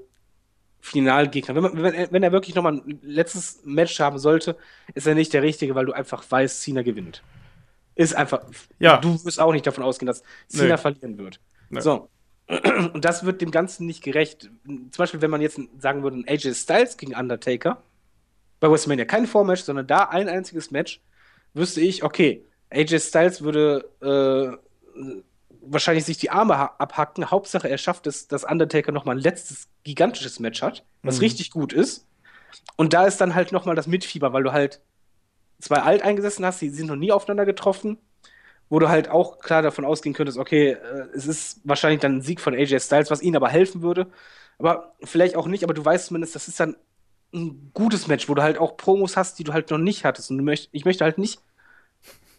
Finalgegner. 0.79 1.53
Wenn, 1.53 1.63
man, 1.63 1.83
wenn, 1.83 2.11
wenn 2.13 2.23
er 2.23 2.31
wirklich 2.31 2.55
nochmal 2.55 2.75
ein 2.75 2.99
letztes 3.01 3.59
Match 3.65 3.99
haben 3.99 4.17
sollte, 4.17 4.55
ist 4.93 5.05
er 5.05 5.15
nicht 5.15 5.33
der 5.33 5.43
richtige, 5.43 5.75
weil 5.75 5.85
du 5.85 5.91
einfach 5.91 6.23
weißt, 6.31 6.61
Cena 6.61 6.81
gewinnt. 6.81 7.23
Ist 7.93 8.15
einfach. 8.15 8.45
Ja. 8.79 8.99
Du 8.99 9.21
wirst 9.25 9.37
auch 9.37 9.51
nicht 9.51 9.67
davon 9.67 9.83
ausgehen, 9.83 10.07
dass 10.07 10.23
Cena 10.47 10.75
nee. 10.75 10.77
verlieren 10.77 11.17
wird. 11.17 11.41
Nee. 11.69 11.81
So. 11.81 12.07
Und 12.93 13.03
das 13.03 13.25
wird 13.25 13.41
dem 13.41 13.51
Ganzen 13.51 13.85
nicht 13.85 14.01
gerecht. 14.01 14.49
Zum 14.63 14.89
Beispiel, 14.97 15.21
wenn 15.21 15.31
man 15.31 15.41
jetzt 15.41 15.59
sagen 15.77 16.03
würde, 16.03 16.19
ein 16.19 16.25
AJ 16.25 16.53
Styles 16.53 16.95
gegen 16.95 17.15
Undertaker, 17.15 17.83
bei 18.61 18.71
WrestleMania 18.71 19.03
kein 19.03 19.27
Vormatch, 19.27 19.63
sondern 19.63 19.87
da 19.87 20.05
ein 20.05 20.29
einziges 20.29 20.71
Match, 20.71 21.01
wüsste 21.53 21.81
ich, 21.81 22.01
okay, 22.01 22.45
AJ 22.69 22.99
Styles 22.99 23.41
würde 23.41 23.89
äh, 24.01 24.55
wahrscheinlich 25.67 26.05
sich 26.05 26.17
die 26.17 26.29
Arme 26.29 26.79
abhacken. 26.79 27.31
Hauptsache, 27.31 27.69
er 27.69 27.77
schafft 27.77 28.07
es, 28.07 28.27
dass 28.27 28.43
Undertaker 28.43 28.91
noch 28.91 29.05
mal 29.05 29.15
ein 29.15 29.21
letztes 29.21 29.67
gigantisches 29.83 30.39
Match 30.39 30.61
hat, 30.61 30.83
was 31.03 31.17
mhm. 31.17 31.21
richtig 31.21 31.51
gut 31.51 31.73
ist. 31.73 32.07
Und 32.75 32.93
da 32.93 33.05
ist 33.05 33.19
dann 33.21 33.35
halt 33.35 33.51
noch 33.51 33.65
mal 33.65 33.75
das 33.75 33.87
Mitfieber, 33.87 34.33
weil 34.33 34.43
du 34.43 34.51
halt 34.51 34.81
zwei 35.59 35.77
Alteingesessen 35.77 36.45
hast, 36.45 36.61
die 36.61 36.69
sind 36.69 36.87
noch 36.87 36.95
nie 36.95 37.11
aufeinander 37.11 37.45
getroffen, 37.45 37.97
wo 38.69 38.79
du 38.79 38.89
halt 38.89 39.09
auch 39.09 39.39
klar 39.39 39.61
davon 39.61 39.85
ausgehen 39.85 40.15
könntest, 40.15 40.37
okay, 40.37 40.71
äh, 40.71 41.07
es 41.13 41.27
ist 41.27 41.61
wahrscheinlich 41.63 42.01
dann 42.01 42.17
ein 42.17 42.21
Sieg 42.21 42.41
von 42.41 42.53
AJ 42.53 42.79
Styles, 42.79 43.11
was 43.11 43.21
ihnen 43.21 43.35
aber 43.35 43.49
helfen 43.49 43.81
würde. 43.81 44.07
Aber 44.57 44.95
vielleicht 45.03 45.35
auch 45.35 45.47
nicht, 45.47 45.63
aber 45.63 45.73
du 45.73 45.83
weißt 45.83 46.07
zumindest, 46.07 46.35
das 46.35 46.47
ist 46.47 46.59
dann 46.59 46.75
ein 47.33 47.71
gutes 47.73 48.07
Match, 48.07 48.29
wo 48.29 48.33
du 48.33 48.41
halt 48.41 48.57
auch 48.57 48.77
Promos 48.77 49.17
hast, 49.17 49.37
die 49.39 49.43
du 49.43 49.53
halt 49.53 49.69
noch 49.69 49.77
nicht 49.77 50.05
hattest. 50.05 50.31
Und 50.31 50.43
möcht, 50.43 50.69
ich 50.71 50.85
möchte 50.85 51.03
halt 51.03 51.17
nicht, 51.17 51.41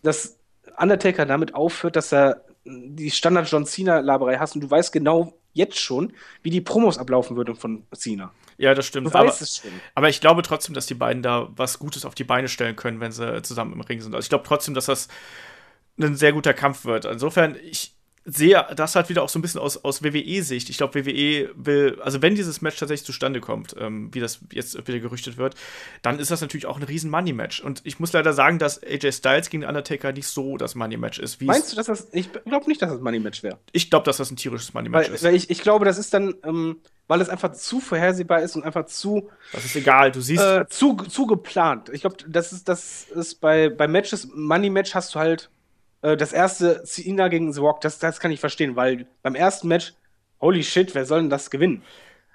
dass 0.03 0.39
Undertaker 0.78 1.27
damit 1.27 1.55
aufhört, 1.55 1.97
dass 1.97 2.12
er 2.12 2.44
die 2.66 3.10
Standard 3.10 3.51
John 3.51 3.66
Cena-Laberei 3.66 4.38
hast 4.38 4.55
und 4.55 4.60
du 4.60 4.70
weißt 4.70 4.93
genau 4.93 5.34
jetzt 5.52 5.78
schon, 5.78 6.12
wie 6.43 6.51
die 6.51 6.60
Promos 6.60 6.98
ablaufen 6.98 7.36
würden 7.36 7.56
von 7.56 7.84
Cena. 7.94 8.32
Ja, 8.59 8.74
das 8.74 8.86
stimmt. 8.86 9.09
Du 9.09 9.14
aber, 9.18 9.28
weißt 9.28 9.43
es 9.43 9.59
schon. 9.59 9.70
aber 9.94 10.09
ich 10.09 10.20
glaube 10.20 10.43
trotzdem, 10.43 10.74
dass 10.74 10.86
die 10.86 10.94
beiden 10.94 11.22
da 11.22 11.48
was 11.56 11.78
Gutes 11.78 12.05
auf 12.05 12.14
die 12.14 12.24
Beine 12.24 12.48
stellen 12.48 12.76
können, 12.76 13.01
wenn 13.01 13.12
sie 13.12 13.43
zusammen 13.43 13.72
im 13.72 13.80
Ring 13.80 14.01
sind. 14.01 14.14
Also 14.14 14.24
ich 14.24 14.28
glaube 14.28 14.44
trotzdem, 14.47 14.74
dass 14.74 14.86
das 14.86 15.09
ein 15.98 16.16
sehr 16.16 16.32
guter 16.32 16.55
Kampf 16.55 16.84
wird. 16.84 17.06
Insofern, 17.06 17.56
ich, 17.62 17.95
sehe 18.28 18.66
das 18.74 18.97
halt 18.97 19.09
wieder 19.09 19.23
auch 19.23 19.28
so 19.28 19.39
ein 19.39 19.43
bisschen 19.43 19.61
aus, 19.61 19.85
aus 19.85 20.03
WWE-Sicht. 20.03 20.69
Ich 20.69 20.77
glaube, 20.78 21.07
WWE 21.07 21.51
will, 21.55 21.98
also 22.03 22.23
wenn 22.23 22.35
dieses 22.35 22.61
Match 22.61 22.77
tatsächlich 22.77 23.07
zustande 23.07 23.40
kommt, 23.40 23.77
ähm, 23.78 24.12
wie 24.12 24.19
das 24.19 24.40
jetzt 24.51 24.77
wieder 24.89 24.98
gerüchtet 24.98 25.36
wird, 25.36 25.55
dann 26.03 26.19
ist 26.19 26.32
das 26.32 26.40
natürlich 26.40 26.66
auch 26.66 26.77
ein 26.77 26.82
riesen 26.82 27.09
Money-Match. 27.09 27.61
Und 27.61 27.82
ich 27.85 28.01
muss 28.01 28.12
leider 28.12 28.32
sagen, 28.32 28.59
dass 28.59 28.82
AJ 28.82 29.12
Styles 29.12 29.48
gegen 29.48 29.65
Undertaker 29.65 30.12
nicht 30.12 30.27
so 30.27 30.57
das 30.57 30.74
Money-Match 30.74 31.20
ist. 31.20 31.40
Meinst 31.40 31.70
du, 31.70 31.77
dass 31.77 31.86
das, 31.86 32.09
ich 32.11 32.31
glaube 32.32 32.66
nicht, 32.66 32.82
dass 32.82 32.90
das 32.90 33.01
Money-Match 33.01 33.44
wäre. 33.44 33.59
Ich 33.70 33.90
glaube, 33.90 34.05
dass 34.05 34.16
das 34.16 34.31
ein 34.32 34.36
tierisches 34.36 34.74
Money-Match 34.74 35.09
ist. 35.09 35.23
Weil 35.23 35.36
ich, 35.36 35.48
ich 35.48 35.62
glaube, 35.62 35.85
das 35.85 35.97
ist 35.97 36.12
dann, 36.12 36.35
ähm, 36.44 36.81
weil 37.07 37.20
es 37.20 37.28
einfach 37.28 37.53
zu 37.53 37.78
vorhersehbar 37.78 38.43
ist 38.43 38.57
und 38.57 38.65
einfach 38.65 38.86
zu. 38.86 39.31
Das 39.53 39.65
ist 39.65 39.77
egal, 39.77 40.11
du 40.11 40.20
siehst. 40.20 40.43
Äh, 40.43 40.66
zu, 40.69 40.97
zu 40.97 41.27
geplant. 41.27 41.90
Ich 41.93 42.01
glaube, 42.01 42.16
das 42.27 42.53
ist, 42.53 42.69
das 42.69 43.05
ist 43.05 43.40
bei, 43.40 43.69
bei 43.69 43.86
Matches, 43.86 44.28
Money-Match 44.35 44.97
hast 44.97 45.15
du 45.15 45.20
halt 45.20 45.48
Äh, 46.07 46.16
das 46.16 46.33
erste 46.33 46.85
Cena 46.85 47.28
gegen 47.28 47.53
The 47.53 47.61
Rock, 47.61 47.81
das, 47.81 47.99
das 47.99 48.20
kann 48.20 48.31
ich 48.31 48.39
verstehen, 48.39 48.77
weil 48.77 49.07
beim 49.23 49.35
ersten 49.35 49.66
Match, 49.66 49.95
holy 50.41 50.62
shit, 50.62 50.95
wer 50.95 51.05
soll 51.05 51.20
denn 51.20 51.31
das 51.31 51.51
gewinnen? 51.51 51.83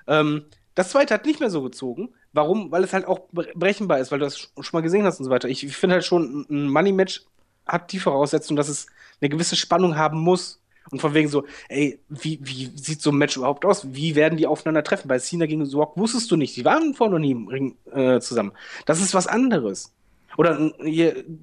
Ähm, 0.08 0.46
das 0.76 0.90
zweite 0.90 1.14
hat 1.14 1.26
nicht 1.26 1.40
mehr 1.40 1.50
so 1.50 1.62
gezogen. 1.64 2.10
Warum? 2.34 2.72
Weil 2.72 2.84
es 2.84 2.94
halt 2.94 3.06
auch 3.06 3.22
berechenbar 3.32 4.00
ist, 4.00 4.12
weil 4.12 4.20
du 4.20 4.26
das 4.26 4.38
schon 4.38 4.54
mal 4.74 4.82
gesehen 4.82 5.06
hast 5.06 5.20
und 5.20 5.26
so 5.26 5.32
weiter. 5.32 5.48
Ich, 5.50 5.66
finde 5.76 5.96
halt 5.96 6.06
schon, 6.06 6.46
ein 6.50 6.70
Money-Match 6.70 7.24
hat 7.66 7.92
die 7.92 8.00
Voraussetzung, 8.00 8.56
dass 8.58 8.70
es 8.70 8.88
eine 9.22 9.30
gewisse 9.30 9.56
Spannung 9.56 9.98
haben 9.98 10.20
muss. 10.20 10.62
Und 10.90 11.00
von 11.00 11.14
wegen 11.14 11.30
so, 11.30 11.46
ey, 11.70 12.00
wie, 12.10 12.40
wie 12.42 12.72
sieht 12.76 13.02
so 13.02 13.12
ein 13.12 13.18
Match 13.18 13.38
überhaupt 13.38 13.66
aus? 13.66 13.94
Wie 13.94 14.16
werden 14.16 14.38
die 14.38 14.48
aufeinander 14.48 14.84
treffen? 14.84 15.08
Bei 15.08 15.20
Cena 15.20 15.46
gegen 15.46 15.66
Sorg 15.66 15.96
wusstest 15.96 16.32
du 16.32 16.38
nicht. 16.38 16.56
Die 16.58 16.66
waren 16.66 16.94
vorher 16.94 17.12
noch 17.12 17.20
nie 17.20 17.32
im 17.32 17.48
Ring 17.48 17.78
äh, 17.92 18.20
zusammen. 18.20 18.52
Das 18.86 19.02
ist 19.02 19.14
was 19.14 19.28
anderes. 19.28 19.94
Oder 20.38 20.72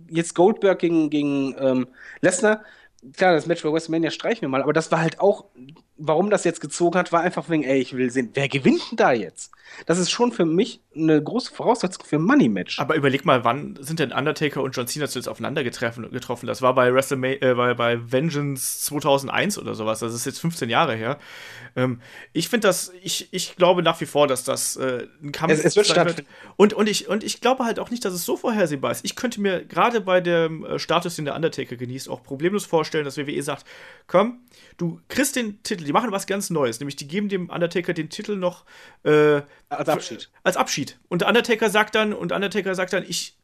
jetzt 0.08 0.34
Goldberg 0.34 0.78
gegen, 0.78 1.10
gegen 1.10 1.54
ähm, 1.58 1.88
Lesnar. 2.20 2.62
Klar, 3.16 3.34
das 3.34 3.46
Match 3.46 3.62
bei 3.62 3.72
WrestleMania 3.72 4.10
streichen 4.10 4.42
wir 4.42 4.48
mal, 4.48 4.62
aber 4.62 4.72
das 4.72 4.90
war 4.90 5.00
halt 5.00 5.20
auch 5.20 5.44
warum 5.98 6.30
das 6.30 6.44
jetzt 6.44 6.60
gezogen 6.60 6.98
hat, 6.98 7.12
war 7.12 7.20
einfach 7.20 7.48
wegen, 7.48 7.64
ey, 7.64 7.80
ich 7.80 7.96
will 7.96 8.10
sehen, 8.10 8.30
wer 8.34 8.48
gewinnt 8.48 8.80
denn 8.90 8.96
da 8.96 9.12
jetzt? 9.12 9.50
Das 9.86 9.98
ist 9.98 10.10
schon 10.10 10.32
für 10.32 10.44
mich 10.44 10.80
eine 10.94 11.22
große 11.22 11.52
Voraussetzung 11.52 12.04
für 12.04 12.16
ein 12.16 12.22
Money-Match. 12.22 12.78
Aber 12.78 12.94
überleg 12.94 13.24
mal, 13.24 13.44
wann 13.44 13.76
sind 13.80 14.00
denn 14.00 14.12
Undertaker 14.12 14.62
und 14.62 14.74
John 14.74 14.86
Cena 14.86 15.08
zuletzt 15.08 15.28
aufeinander 15.28 15.62
getroffen? 15.62 16.10
getroffen? 16.10 16.46
Das 16.46 16.62
war 16.62 16.74
bei 16.74 16.92
WrestleMania, 16.92 17.42
äh, 17.42 17.54
bei, 17.54 17.74
bei 17.74 18.12
Vengeance 18.12 18.80
2001 18.86 19.58
oder 19.58 19.74
sowas. 19.74 20.00
Das 20.00 20.14
ist 20.14 20.24
jetzt 20.24 20.40
15 20.40 20.70
Jahre 20.70 20.94
her. 20.94 21.18
Ähm, 21.76 22.00
ich 22.32 22.48
finde 22.48 22.68
das, 22.68 22.92
ich, 23.02 23.28
ich 23.32 23.56
glaube 23.56 23.82
nach 23.82 24.00
wie 24.00 24.06
vor, 24.06 24.26
dass 24.26 24.44
das 24.44 24.76
äh, 24.76 25.06
ein 25.22 25.32
Kampf 25.32 25.52
es, 25.52 25.64
es 25.64 25.76
wird 25.76 25.86
stattfinden. 25.86 26.28
Und, 26.56 26.74
und, 26.74 26.88
ich, 26.88 27.08
und 27.08 27.22
ich 27.22 27.40
glaube 27.40 27.64
halt 27.64 27.78
auch 27.78 27.90
nicht, 27.90 28.04
dass 28.04 28.14
es 28.14 28.24
so 28.24 28.36
vorhersehbar 28.36 28.90
ist. 28.90 29.04
Ich 29.04 29.16
könnte 29.16 29.40
mir 29.40 29.64
gerade 29.64 30.00
bei 30.00 30.20
dem 30.20 30.64
äh, 30.64 30.78
Status, 30.78 31.16
den 31.16 31.24
der 31.24 31.36
Undertaker 31.36 31.76
genießt, 31.76 32.08
auch 32.08 32.22
problemlos 32.22 32.64
vorstellen, 32.64 33.04
dass 33.04 33.16
WWE 33.16 33.42
sagt, 33.42 33.64
komm, 34.06 34.40
du 34.76 35.00
kriegst 35.08 35.36
den 35.36 35.62
Titel, 35.62 35.84
die 35.84 35.92
machen 35.92 36.12
was 36.12 36.26
ganz 36.26 36.50
Neues, 36.50 36.80
nämlich 36.80 36.96
die 36.96 37.08
geben 37.08 37.28
dem 37.28 37.50
Undertaker 37.50 37.94
den 37.94 38.10
Titel 38.10 38.36
noch 38.36 38.64
äh, 39.04 39.42
als 39.68 39.88
Abschied. 39.88 40.30
Als 40.42 40.56
Abschied. 40.56 40.98
Und 41.08 41.22
der 41.22 41.28
Undertaker 41.28 41.70
sagt 41.70 41.94
dann, 41.94 42.12
und 42.12 42.32
Undertaker 42.32 42.74
sagt 42.74 42.92
dann, 42.92 43.04
ich 43.06 43.38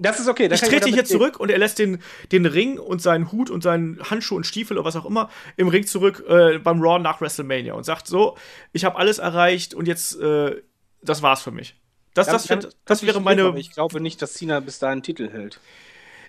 das 0.00 0.20
ist 0.20 0.28
okay. 0.28 0.48
ich 0.52 0.60
trete 0.60 0.88
hier 0.88 1.04
zurück 1.04 1.40
und 1.40 1.50
er 1.50 1.58
lässt 1.58 1.80
den, 1.80 1.98
den 2.30 2.46
Ring 2.46 2.78
und 2.78 3.02
seinen 3.02 3.32
Hut 3.32 3.50
und 3.50 3.64
seinen 3.64 3.98
Handschuh 4.08 4.36
und 4.36 4.46
Stiefel 4.46 4.78
oder 4.78 4.86
was 4.86 4.94
auch 4.94 5.04
immer 5.04 5.28
im 5.56 5.66
Ring 5.66 5.86
zurück 5.86 6.24
äh, 6.28 6.58
beim 6.58 6.80
Raw 6.80 7.00
nach 7.00 7.20
WrestleMania 7.20 7.74
und 7.74 7.82
sagt 7.82 8.06
so, 8.06 8.36
ich 8.72 8.84
habe 8.84 8.96
alles 8.96 9.18
erreicht 9.18 9.74
und 9.74 9.88
jetzt, 9.88 10.18
äh, 10.20 10.62
das 11.02 11.22
war's 11.22 11.42
für 11.42 11.50
mich. 11.50 11.74
Das, 12.14 12.28
das, 12.28 12.46
das, 12.46 12.76
das, 12.84 13.02
wäre 13.02 13.20
meine. 13.20 13.52
Ich 13.58 13.72
glaube 13.72 14.00
nicht, 14.00 14.22
dass 14.22 14.34
Cena 14.34 14.60
bis 14.60 14.78
dahin 14.78 15.02
Titel 15.02 15.30
hält. 15.30 15.60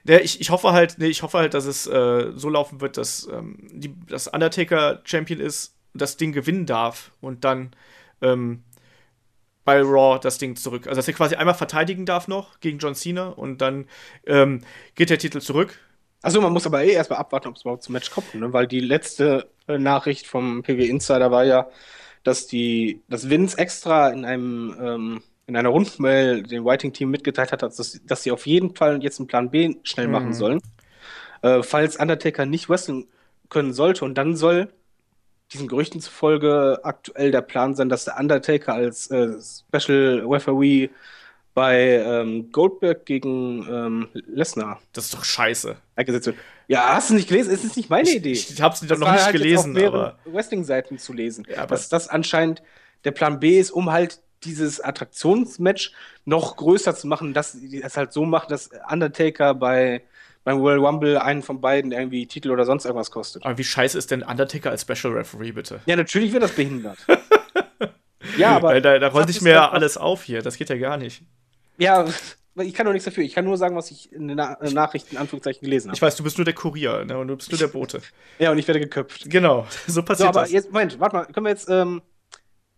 Ja, 0.06 0.20
ich, 0.20 0.42
ich 0.42 0.50
hoffe 0.50 0.72
halt, 0.72 0.96
nee, 0.98 1.08
ich 1.08 1.24
hoffe 1.24 1.38
halt, 1.38 1.54
dass 1.54 1.66
es 1.66 1.88
äh, 1.88 2.32
so 2.36 2.50
laufen 2.50 2.82
wird, 2.82 2.98
dass 2.98 3.28
ähm, 3.32 3.58
die, 3.72 3.94
das 4.08 4.28
Undertaker 4.28 5.02
Champion 5.04 5.40
ist, 5.40 5.76
das 5.94 6.18
Ding 6.18 6.32
gewinnen 6.32 6.66
darf 6.66 7.12
und 7.22 7.44
dann 7.44 7.72
ähm, 8.22 8.64
bei 9.66 9.82
Raw 9.82 10.20
das 10.20 10.38
Ding 10.38 10.56
zurück. 10.56 10.88
Also 10.88 10.98
dass 10.98 11.08
er 11.08 11.14
quasi 11.14 11.36
einmal 11.36 11.56
verteidigen 11.56 12.06
darf 12.06 12.28
noch 12.28 12.60
gegen 12.60 12.80
John 12.80 12.96
Cena 12.96 13.30
und 13.30 13.60
dann 13.60 13.88
ähm, 14.26 14.62
geht 14.96 15.10
der 15.10 15.20
Titel 15.20 15.42
zurück. 15.42 15.80
Also 16.22 16.42
man 16.42 16.52
muss 16.52 16.66
aber 16.66 16.84
eh 16.84 16.92
erstmal 16.92 17.20
abwarten, 17.20 17.48
ob 17.48 17.56
es 17.56 17.62
überhaupt 17.62 17.84
zum 17.84 17.94
Match 17.94 18.12
kommt, 18.12 18.34
ne? 18.36 18.52
weil 18.52 18.68
die 18.68 18.82
letzte 18.82 19.50
äh, 19.68 19.78
Nachricht 19.78 20.28
vom 20.28 20.64
PW 20.64 20.86
Insider 20.88 21.32
war 21.32 21.46
ja, 21.46 21.70
dass 22.24 22.48
die, 22.48 23.02
dass 23.10 23.30
Vince 23.30 23.58
extra 23.58 24.10
in 24.10 24.26
einem 24.26 24.76
ähm, 24.82 25.24
in 25.50 25.58
einer 25.58 25.70
Rundmail 25.70 26.44
dem 26.44 26.64
Writing-Team 26.64 27.10
mitgeteilt 27.10 27.52
hat, 27.52 27.64
dass, 27.64 28.00
dass 28.06 28.24
sie 28.24 28.32
auf 28.32 28.46
jeden 28.46 28.76
Fall 28.76 29.02
jetzt 29.04 29.20
einen 29.20 29.28
Plan 29.28 29.50
B 29.50 29.76
schnell 29.84 30.06
mhm. 30.06 30.14
machen 30.14 30.34
sollen, 30.34 30.62
äh, 31.42 31.64
falls 31.64 31.98
Undertaker 31.98 32.46
nicht 32.46 32.70
wrestlen 32.70 33.08
können 33.50 33.74
sollte. 33.74 34.06
Und 34.06 34.16
dann 34.16 34.36
soll 34.36 34.72
diesen 35.52 35.68
Gerüchten 35.68 36.00
zufolge 36.02 36.80
aktuell 36.84 37.32
der 37.32 37.42
Plan 37.42 37.74
sein, 37.76 37.90
dass 37.90 38.06
der 38.06 38.20
Undertaker 38.20 38.74
als 38.74 39.10
äh, 39.10 39.34
Special 39.42 40.24
Referee 40.26 40.90
bei 41.56 42.04
ähm, 42.06 42.52
Goldberg 42.52 43.08
gegen 43.08 43.68
ähm, 43.68 44.08
Lesnar. 44.14 44.80
Das 44.94 45.06
ist 45.06 45.16
doch 45.16 45.24
scheiße. 45.24 45.76
Eingesetzt 45.96 46.28
wird. 46.28 46.38
Ja, 46.68 46.94
hast 46.94 47.10
du 47.10 47.16
nicht 47.16 47.28
gelesen? 47.28 47.52
Es 47.52 47.64
ist 47.64 47.76
nicht 47.76 47.90
meine 47.90 48.10
Idee. 48.12 48.34
Ich, 48.34 48.52
ich 48.52 48.62
hab's 48.62 48.82
doch 48.82 48.98
noch 49.00 49.12
nicht 49.12 49.24
halt 49.24 49.34
gelesen, 49.34 49.76
aber. 49.84 50.20
Wrestling-Seiten 50.26 51.00
zu 51.00 51.12
lesen. 51.12 51.48
Ja, 51.50 51.66
dass 51.66 51.90
das 51.90 52.08
anscheinend 52.08 52.62
der 53.04 53.12
Plan 53.12 53.40
B 53.40 53.60
ist, 53.60 53.72
um 53.72 53.92
halt 53.92 54.22
dieses 54.44 54.80
Attraktionsmatch 54.80 55.92
noch 56.26 56.56
größer 56.56 56.96
zu 56.96 57.08
machen, 57.08 57.34
dass 57.34 57.54
die 57.54 57.82
es 57.82 57.98
halt 57.98 58.14
so 58.14 58.26
macht, 58.26 58.52
dass 58.52 58.70
Undertaker 58.90 59.54
bei 59.54 60.02
beim 60.44 60.62
World 60.62 60.82
Rumble 60.82 61.18
einen 61.18 61.44
von 61.44 61.62
beiden 61.62 61.92
irgendwie 61.92 62.26
Titel 62.26 62.50
oder 62.50 62.66
sonst 62.66 62.86
irgendwas 62.86 63.12
kostet. 63.12 63.46
Aber 63.46 63.58
wie 63.58 63.64
scheiße 63.64 63.98
ist 63.98 64.10
denn 64.12 64.24
Undertaker 64.24 64.72
als 64.72 64.82
Special 64.82 65.14
Referee, 65.14 65.52
bitte? 65.52 65.82
Ja, 65.86 65.96
natürlich 65.96 66.32
wird 66.32 66.44
das 66.44 66.54
behindert. 66.54 66.98
ja, 68.38 68.56
aber. 68.56 68.80
Da, 68.82 69.00
da 69.00 69.08
rollt 69.10 69.28
nicht 69.28 69.42
mehr 69.42 69.72
alles 69.72 69.98
auf 69.98 70.24
hier, 70.24 70.42
das 70.42 70.58
geht 70.58 70.70
ja 70.70 70.78
gar 70.78 70.98
nicht. 70.98 71.24
Ja, 71.78 72.06
ich 72.56 72.74
kann 72.74 72.86
doch 72.86 72.94
nichts 72.94 73.06
dafür. 73.06 73.24
Ich 73.24 73.34
kann 73.34 73.46
nur 73.46 73.58
sagen, 73.58 73.76
was 73.76 73.92
ich 73.92 74.12
in 74.12 74.28
den 74.28 74.38
Na 74.38 74.58
Nachrichten 74.62 75.16
in 75.16 75.18
Anführungszeichen 75.18 75.62
gelesen 75.62 75.90
habe. 75.90 75.96
Ich 75.96 76.02
weiß, 76.02 76.16
du 76.16 76.24
bist 76.24 76.38
nur 76.38 76.46
der 76.46 76.54
Kurier 76.54 77.06
ne? 77.06 77.18
und 77.18 77.28
du 77.28 77.38
bist 77.38 77.52
nur 77.52 77.60
der 77.60 77.68
Bote. 77.68 78.02
ja, 78.40 78.52
und 78.52 78.58
ich 78.58 78.68
werde 78.68 78.80
geköpft. 78.80 79.30
Genau, 79.30 79.68
so 79.88 80.04
passiert 80.04 80.34
so, 80.34 80.40
aber 80.40 80.42
das. 80.42 80.52
Jetzt, 80.52 80.72
Moment, 80.72 81.00
warte 81.00 81.16
mal, 81.16 81.26
können 81.26 81.46
wir 81.46 81.52
jetzt 81.52 81.70
ähm, 81.70 82.02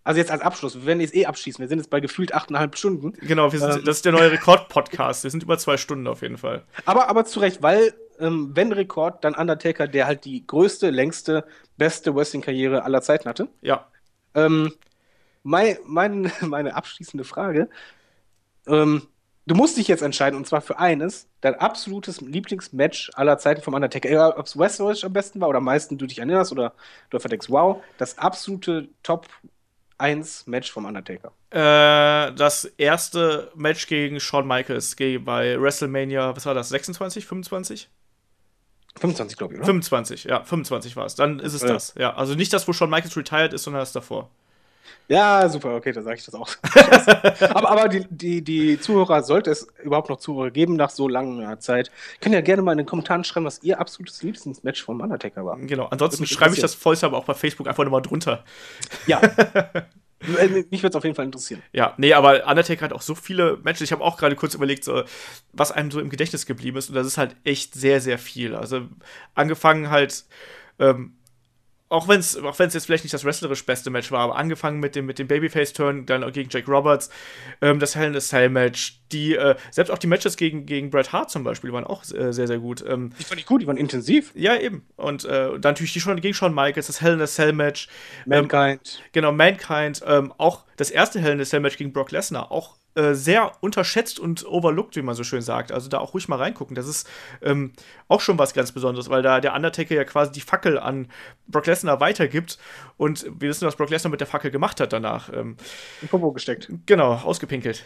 also 0.03 0.17
jetzt 0.17 0.31
als 0.31 0.41
Abschluss, 0.41 0.75
wir 0.75 0.85
werden 0.85 0.99
jetzt 0.99 1.15
eh 1.15 1.25
abschießen. 1.25 1.61
Wir 1.61 1.67
sind 1.67 1.77
jetzt 1.77 1.89
bei 1.89 1.99
gefühlt 1.99 2.33
achteinhalb 2.33 2.75
Stunden. 2.77 3.13
Genau, 3.21 3.49
sind, 3.49 3.61
ähm, 3.61 3.85
das 3.85 3.97
ist 3.97 4.05
der 4.05 4.11
neue 4.11 4.31
Rekord-Podcast. 4.31 5.23
wir 5.23 5.31
sind 5.31 5.43
über 5.43 5.57
zwei 5.57 5.77
Stunden 5.77 6.07
auf 6.07 6.21
jeden 6.21 6.37
Fall. 6.37 6.63
Aber, 6.85 7.07
aber 7.07 7.25
zu 7.25 7.39
Recht, 7.39 7.61
weil, 7.61 7.93
ähm, 8.19 8.51
wenn 8.55 8.71
Rekord, 8.71 9.23
dann 9.23 9.35
Undertaker, 9.35 9.87
der 9.87 10.07
halt 10.07 10.25
die 10.25 10.45
größte, 10.45 10.89
längste, 10.89 11.45
beste 11.77 12.15
Wrestling-Karriere 12.15 12.83
aller 12.83 13.01
Zeiten 13.01 13.29
hatte. 13.29 13.47
Ja. 13.61 13.87
Ähm, 14.33 14.73
mein, 15.43 15.77
mein, 15.85 16.31
meine 16.41 16.75
abschließende 16.75 17.23
Frage. 17.23 17.69
Ähm, 18.65 19.03
du 19.45 19.53
musst 19.53 19.77
dich 19.77 19.87
jetzt 19.87 20.01
entscheiden, 20.01 20.35
und 20.35 20.47
zwar 20.47 20.61
für 20.61 20.79
eines, 20.79 21.27
dein 21.41 21.55
absolutes 21.55 22.21
Lieblingsmatch 22.21 23.11
aller 23.13 23.37
Zeiten 23.37 23.61
vom 23.61 23.75
Undertaker. 23.75 24.09
Egal, 24.09 24.31
ob 24.31 24.47
es 24.47 24.57
Westworld 24.57 25.03
am 25.03 25.13
besten 25.13 25.41
war 25.41 25.49
oder 25.49 25.57
am 25.59 25.65
meisten 25.65 25.99
du 25.99 26.07
dich 26.07 26.17
erinnerst 26.17 26.51
oder 26.51 26.73
du 27.11 27.17
einfach 27.17 27.29
denkst, 27.29 27.49
wow, 27.49 27.83
das 27.99 28.17
absolute 28.17 28.89
Top 29.03 29.27
1 30.01 30.47
Match 30.47 30.71
vom 30.71 30.85
Undertaker? 30.85 31.31
Äh, 31.51 32.33
das 32.33 32.65
erste 32.77 33.51
Match 33.55 33.87
gegen 33.87 34.19
Shawn 34.19 34.47
Michaels 34.47 34.95
bei 34.97 35.61
WrestleMania, 35.61 36.35
was 36.35 36.45
war 36.45 36.53
das, 36.53 36.69
26, 36.69 37.25
25? 37.25 37.89
25, 38.99 39.37
glaube 39.37 39.53
ich, 39.53 39.59
oder? 39.59 39.65
25, 39.65 40.25
ja, 40.25 40.43
25 40.43 40.95
war 40.97 41.05
es. 41.05 41.15
Dann 41.15 41.39
ist 41.39 41.53
es 41.53 41.61
ja. 41.61 41.67
das. 41.69 41.93
Ja, 41.97 42.13
also 42.15 42.35
nicht 42.35 42.51
das, 42.51 42.67
wo 42.67 42.73
Shawn 42.73 42.89
Michaels 42.89 43.15
retired 43.15 43.53
ist, 43.53 43.63
sondern 43.63 43.81
das 43.81 43.93
davor. 43.93 44.29
Ja, 45.07 45.47
super, 45.49 45.75
okay, 45.75 45.91
dann 45.91 46.03
sage 46.03 46.17
ich 46.17 46.25
das 46.25 46.35
auch. 46.35 46.49
aber 47.53 47.69
aber 47.69 47.89
die, 47.89 48.05
die, 48.09 48.41
die 48.41 48.79
Zuhörer, 48.79 49.23
sollte 49.23 49.51
es 49.51 49.67
überhaupt 49.83 50.09
noch 50.09 50.17
Zuhörer 50.17 50.51
geben 50.51 50.75
nach 50.75 50.89
so 50.89 51.07
langer 51.07 51.59
Zeit, 51.59 51.91
können 52.21 52.33
ja 52.33 52.41
gerne 52.41 52.61
mal 52.61 52.71
in 52.71 52.79
den 52.79 52.87
Kommentaren 52.87 53.23
schreiben, 53.23 53.45
was 53.45 53.61
ihr 53.63 53.79
absolutes 53.79 54.23
Lieblingsmatch 54.23 54.83
vom 54.83 55.01
Undertaker 55.01 55.45
war. 55.45 55.57
Genau, 55.57 55.87
ansonsten 55.87 56.25
schreibe 56.25 56.55
ich 56.55 56.61
das 56.61 56.75
vollste 56.75 57.05
aber 57.05 57.17
auch 57.17 57.25
bei 57.25 57.33
Facebook 57.33 57.67
einfach 57.67 57.83
nochmal 57.83 58.01
drunter. 58.01 58.43
Ja. 59.07 59.21
Äh, 60.21 60.65
mich 60.69 60.83
würde 60.83 60.89
es 60.89 60.95
auf 60.95 61.03
jeden 61.03 61.15
Fall 61.15 61.25
interessieren. 61.25 61.63
Ja, 61.73 61.95
nee, 61.97 62.13
aber 62.13 62.45
Undertaker 62.47 62.85
hat 62.85 62.93
auch 62.93 63.01
so 63.01 63.15
viele 63.15 63.57
Matches. 63.63 63.81
Ich 63.81 63.91
habe 63.91 64.03
auch 64.03 64.17
gerade 64.17 64.35
kurz 64.35 64.53
überlegt, 64.53 64.83
so, 64.83 65.03
was 65.51 65.71
einem 65.71 65.89
so 65.89 65.99
im 65.99 66.09
Gedächtnis 66.09 66.45
geblieben 66.45 66.77
ist. 66.77 66.89
Und 66.89 66.95
das 66.95 67.07
ist 67.07 67.17
halt 67.17 67.35
echt 67.43 67.73
sehr, 67.73 68.01
sehr 68.01 68.19
viel. 68.19 68.55
Also 68.55 68.81
angefangen 69.33 69.89
halt 69.89 70.25
ähm, 70.79 71.15
auch 71.91 72.07
wenn 72.07 72.21
es 72.21 72.37
auch 72.37 72.57
wenn's 72.57 72.73
jetzt 72.73 72.85
vielleicht 72.85 73.03
nicht 73.03 73.13
das 73.13 73.25
wrestlerisch 73.25 73.65
beste 73.65 73.89
Match 73.89 74.11
war, 74.11 74.21
aber 74.21 74.37
angefangen 74.37 74.79
mit 74.79 74.95
dem, 74.95 75.05
mit 75.05 75.19
dem 75.19 75.27
Babyface-Turn, 75.27 76.05
dann 76.05 76.31
gegen 76.31 76.49
Jake 76.49 76.71
Roberts, 76.71 77.09
ähm, 77.61 77.79
das 77.79 77.95
Hell 77.95 78.07
in 78.07 78.15
a 78.15 78.19
Cell-Match, 78.21 79.01
die, 79.11 79.35
äh, 79.35 79.55
selbst 79.71 79.91
auch 79.91 79.97
die 79.97 80.07
Matches 80.07 80.37
gegen, 80.37 80.65
gegen 80.65 80.89
Bret 80.89 81.11
Hart 81.11 81.29
zum 81.29 81.43
Beispiel 81.43 81.73
waren 81.73 81.83
auch 81.83 82.03
äh, 82.13 82.31
sehr, 82.31 82.47
sehr 82.47 82.59
gut. 82.59 82.83
Ähm, 82.87 83.11
die 83.19 83.25
fand 83.25 83.41
ich 83.41 83.45
gut, 83.45 83.61
die 83.61 83.67
waren 83.67 83.75
intensiv. 83.75 84.31
Ja, 84.35 84.55
eben. 84.55 84.87
Und 84.95 85.25
äh, 85.25 85.59
dann 85.59 85.71
natürlich 85.71 85.91
die 85.91 85.99
schon 85.99 86.19
gegen 86.21 86.33
Shawn 86.33 86.55
Michaels, 86.55 86.87
das 86.87 87.01
Hell 87.01 87.13
in 87.13 87.21
a 87.21 87.27
Cell-Match. 87.27 87.89
Mankind. 88.25 88.99
Ähm, 88.99 89.09
genau, 89.11 89.31
Mankind. 89.33 90.01
Ähm, 90.05 90.33
auch 90.37 90.63
das 90.77 90.91
erste 90.91 91.19
Hell 91.19 91.33
in 91.33 91.41
a 91.41 91.45
Cell-Match 91.45 91.77
gegen 91.77 91.91
Brock 91.91 92.11
Lesnar, 92.11 92.53
auch 92.53 92.77
äh, 92.95 93.13
sehr 93.13 93.53
unterschätzt 93.61 94.19
und 94.19 94.45
overlooked, 94.45 94.95
wie 94.97 95.01
man 95.01 95.15
so 95.15 95.23
schön 95.23 95.41
sagt. 95.41 95.71
Also 95.71 95.89
da 95.89 95.99
auch 95.99 96.13
ruhig 96.13 96.27
mal 96.27 96.37
reingucken. 96.37 96.75
Das 96.75 96.87
ist 96.87 97.09
ähm, 97.41 97.71
auch 98.07 98.19
schon 98.19 98.37
was 98.37 98.53
ganz 98.53 98.71
Besonderes, 98.71 99.09
weil 99.09 99.21
da 99.21 99.39
der 99.39 99.55
Undertaker 99.55 99.95
ja 99.95 100.03
quasi 100.03 100.31
die 100.31 100.41
Fackel 100.41 100.77
an 100.77 101.07
Brock 101.47 101.67
Lesnar 101.67 101.99
weitergibt. 101.99 102.57
Und 102.97 103.25
wir 103.39 103.49
wissen, 103.49 103.65
was 103.65 103.75
Brock 103.75 103.89
Lesnar 103.89 104.11
mit 104.11 104.19
der 104.19 104.27
Fackel 104.27 104.51
gemacht 104.51 104.79
hat 104.81 104.91
danach. 104.91 105.31
Ähm, 105.31 105.55
In 106.01 106.07
Popo 106.09 106.31
gesteckt. 106.31 106.69
Genau, 106.85 107.13
ausgepinkelt. 107.13 107.85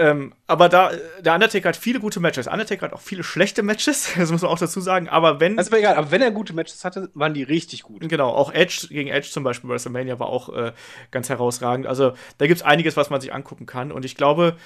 Ähm, 0.00 0.32
aber 0.46 0.70
da, 0.70 0.92
der 1.20 1.34
Undertaker 1.34 1.68
hat 1.68 1.76
viele 1.76 2.00
gute 2.00 2.20
Matches. 2.20 2.46
Undertaker 2.46 2.86
hat 2.86 2.94
auch 2.94 3.02
viele 3.02 3.22
schlechte 3.22 3.62
Matches, 3.62 4.14
das 4.16 4.32
muss 4.32 4.40
man 4.40 4.50
auch 4.50 4.58
dazu 4.58 4.80
sagen. 4.80 5.10
Aber 5.10 5.40
wenn. 5.40 5.58
Also 5.58 5.76
egal, 5.76 5.96
aber 5.96 6.10
wenn 6.10 6.22
er 6.22 6.30
gute 6.30 6.54
Matches 6.54 6.86
hatte, 6.86 7.10
waren 7.12 7.34
die 7.34 7.42
richtig 7.42 7.82
gut. 7.82 8.08
Genau, 8.08 8.30
auch 8.30 8.50
Edge 8.54 8.86
gegen 8.88 9.10
Edge 9.10 9.28
zum 9.30 9.44
Beispiel 9.44 9.68
bei 9.68 9.74
WrestleMania 9.74 10.18
war 10.18 10.28
auch 10.28 10.48
äh, 10.56 10.72
ganz 11.10 11.28
herausragend. 11.28 11.86
Also 11.86 12.14
da 12.38 12.46
gibt 12.46 12.60
es 12.60 12.66
einiges, 12.66 12.96
was 12.96 13.10
man 13.10 13.20
sich 13.20 13.34
angucken 13.34 13.66
kann. 13.66 13.92
Und 13.92 14.06
ich 14.06 14.16
glaube, 14.16 14.56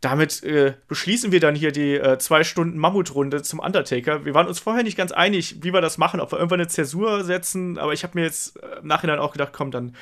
damit 0.00 0.42
äh, 0.42 0.74
beschließen 0.88 1.30
wir 1.30 1.38
dann 1.38 1.54
hier 1.54 1.70
die 1.70 1.94
äh, 1.94 2.18
zwei 2.18 2.42
Stunden 2.42 2.76
Mammutrunde 2.76 3.42
zum 3.42 3.60
Undertaker. 3.60 4.24
Wir 4.24 4.34
waren 4.34 4.48
uns 4.48 4.58
vorher 4.58 4.82
nicht 4.82 4.98
ganz 4.98 5.12
einig, 5.12 5.62
wie 5.62 5.72
wir 5.72 5.80
das 5.80 5.96
machen, 5.96 6.18
ob 6.18 6.32
wir 6.32 6.38
irgendwann 6.38 6.58
eine 6.58 6.68
Zäsur 6.68 7.22
setzen, 7.22 7.78
aber 7.78 7.92
ich 7.92 8.02
habe 8.02 8.18
mir 8.18 8.24
jetzt 8.24 8.60
äh, 8.60 8.80
im 8.80 8.88
Nachhinein 8.88 9.20
auch 9.20 9.30
gedacht, 9.30 9.52
komm, 9.52 9.70
dann 9.70 9.94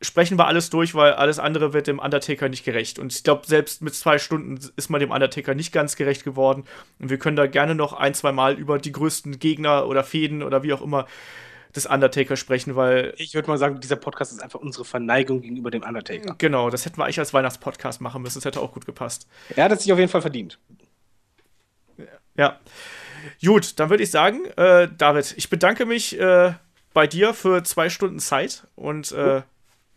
sprechen 0.00 0.38
wir 0.38 0.46
alles 0.46 0.70
durch, 0.70 0.94
weil 0.94 1.12
alles 1.12 1.38
andere 1.38 1.72
wird 1.72 1.86
dem 1.86 1.98
Undertaker 1.98 2.48
nicht 2.48 2.64
gerecht. 2.64 2.98
Und 2.98 3.12
ich 3.12 3.24
glaube, 3.24 3.46
selbst 3.46 3.82
mit 3.82 3.94
zwei 3.94 4.18
Stunden 4.18 4.58
ist 4.76 4.90
man 4.90 5.00
dem 5.00 5.10
Undertaker 5.10 5.54
nicht 5.54 5.72
ganz 5.72 5.96
gerecht 5.96 6.24
geworden. 6.24 6.64
Und 6.98 7.10
wir 7.10 7.18
können 7.18 7.36
da 7.36 7.46
gerne 7.46 7.74
noch 7.74 7.92
ein, 7.92 8.14
zwei 8.14 8.32
Mal 8.32 8.54
über 8.54 8.78
die 8.78 8.92
größten 8.92 9.38
Gegner 9.38 9.86
oder 9.86 10.04
Fäden 10.04 10.42
oder 10.42 10.62
wie 10.62 10.72
auch 10.72 10.82
immer 10.82 11.06
des 11.74 11.86
Undertaker 11.86 12.36
sprechen, 12.36 12.76
weil. 12.76 13.14
Ich 13.16 13.34
würde 13.34 13.48
mal 13.48 13.58
sagen, 13.58 13.80
dieser 13.80 13.96
Podcast 13.96 14.32
ist 14.32 14.42
einfach 14.42 14.60
unsere 14.60 14.84
Verneigung 14.84 15.42
gegenüber 15.42 15.70
dem 15.70 15.82
Undertaker. 15.82 16.34
Genau, 16.38 16.70
das 16.70 16.84
hätten 16.84 16.98
wir 16.98 17.04
eigentlich 17.04 17.18
als 17.18 17.34
Weihnachtspodcast 17.34 18.00
machen 18.00 18.22
müssen. 18.22 18.38
Das 18.38 18.44
hätte 18.44 18.60
auch 18.60 18.72
gut 18.72 18.86
gepasst. 18.86 19.26
Er 19.54 19.64
hat 19.64 19.72
es 19.72 19.82
sich 19.82 19.92
auf 19.92 19.98
jeden 19.98 20.10
Fall 20.10 20.22
verdient. 20.22 20.58
Ja. 22.36 22.60
Gut, 23.44 23.78
dann 23.80 23.90
würde 23.90 24.04
ich 24.04 24.10
sagen, 24.10 24.44
äh, 24.56 24.88
David, 24.96 25.34
ich 25.36 25.50
bedanke 25.50 25.86
mich 25.86 26.18
äh, 26.18 26.52
bei 26.94 27.06
dir 27.06 27.34
für 27.34 27.64
zwei 27.64 27.90
Stunden 27.90 28.20
Zeit 28.20 28.66
und 28.76 29.12
äh, 29.12 29.42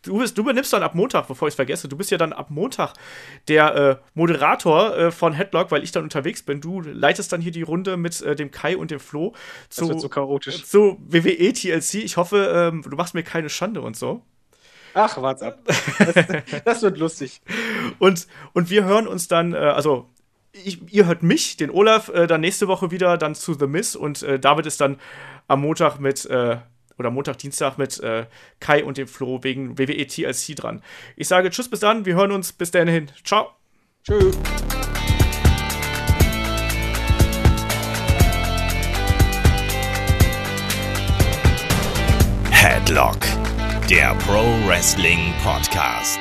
du, 0.04 0.18
bist, 0.18 0.38
du 0.38 0.42
übernimmst 0.42 0.74
dann 0.74 0.84
ab 0.84 0.96
Montag, 0.96 1.28
bevor 1.28 1.48
ich 1.48 1.54
es 1.54 1.56
vergesse, 1.56 1.88
du 1.88 1.98
bist 1.98 2.12
ja 2.12 2.18
dann 2.18 2.34
ab 2.34 2.50
Montag 2.50 2.94
der 3.48 3.76
äh, 3.76 3.96
Moderator 4.14 4.98
äh, 4.98 5.12
von 5.12 5.34
Headlock, 5.34 5.72
weil 5.72 5.84
ich 5.84 5.92
dann 5.92 6.04
unterwegs 6.04 6.44
bin. 6.44 6.62
Du 6.62 6.82
leitest 6.82 7.32
dann 7.32 7.42
hier 7.42 7.52
die 7.52 7.62
Runde 7.62 7.98
mit 7.98 8.22
äh, 8.22 8.36
dem 8.36 8.52
Kai 8.52 8.78
und 8.78 8.92
dem 8.92 9.00
Flo 9.00 9.34
zu, 9.70 9.98
so 10.00 10.10
chaotisch. 10.10 10.66
zu 10.66 10.98
WWE 11.08 11.54
TLC. 11.54 11.96
Ich 11.96 12.18
hoffe, 12.18 12.52
ähm, 12.54 12.84
du 12.84 12.96
machst 12.96 13.14
mir 13.14 13.24
keine 13.24 13.50
Schande 13.50 13.82
und 13.82 13.96
so. 13.96 14.22
Ach, 14.94 15.22
warte 15.22 15.48
ab. 15.48 15.60
Das, 15.66 16.64
das, 16.66 16.82
wird 16.82 16.98
lustig. 16.98 17.42
Und, 18.00 18.28
und 18.54 18.70
wir 18.70 18.84
hören 18.84 19.08
uns 19.08 19.30
dann, 19.30 19.54
äh, 19.54 19.58
also 19.58 20.10
ich, 20.52 20.92
ihr 20.92 21.06
hört 21.06 21.24
mich, 21.24 21.56
den 21.56 21.70
Olaf, 21.70 22.10
äh, 22.10 22.28
dann 22.28 22.42
nächste 22.42 22.68
Woche 22.68 22.92
wieder 22.92 23.18
dann 23.18 23.36
zu 23.36 23.54
The 23.54 23.68
Miss 23.68 23.96
und 23.96 24.22
äh, 24.24 24.40
David 24.40 24.66
ist 24.66 24.82
dann 24.82 25.00
am 25.48 25.62
Montag 25.62 26.00
mit, 26.00 26.26
äh, 26.26 26.58
oder 27.02 27.12
Montag, 27.12 27.38
Dienstag 27.40 27.78
mit 27.78 28.00
äh, 28.00 28.26
Kai 28.60 28.86
und 28.86 28.98
dem 28.98 29.08
Flo 29.08 29.44
wegen 29.44 29.78
WWE 29.78 30.08
TLC 30.08 30.56
dran. 30.56 30.82
Ich 31.18 31.28
sage 31.28 31.50
Tschüss, 31.50 31.70
bis 31.70 31.82
dann, 31.82 32.06
wir 32.06 32.16
hören 32.16 32.32
uns, 32.32 32.54
bis 32.54 32.72
dahin. 32.72 33.12
Ciao. 33.26 33.52
Tschüss. 34.04 34.38
Headlock, 42.52 43.18
der 43.90 44.16
Pro 44.16 44.44
Wrestling 44.68 45.34
Podcast. 45.44 46.20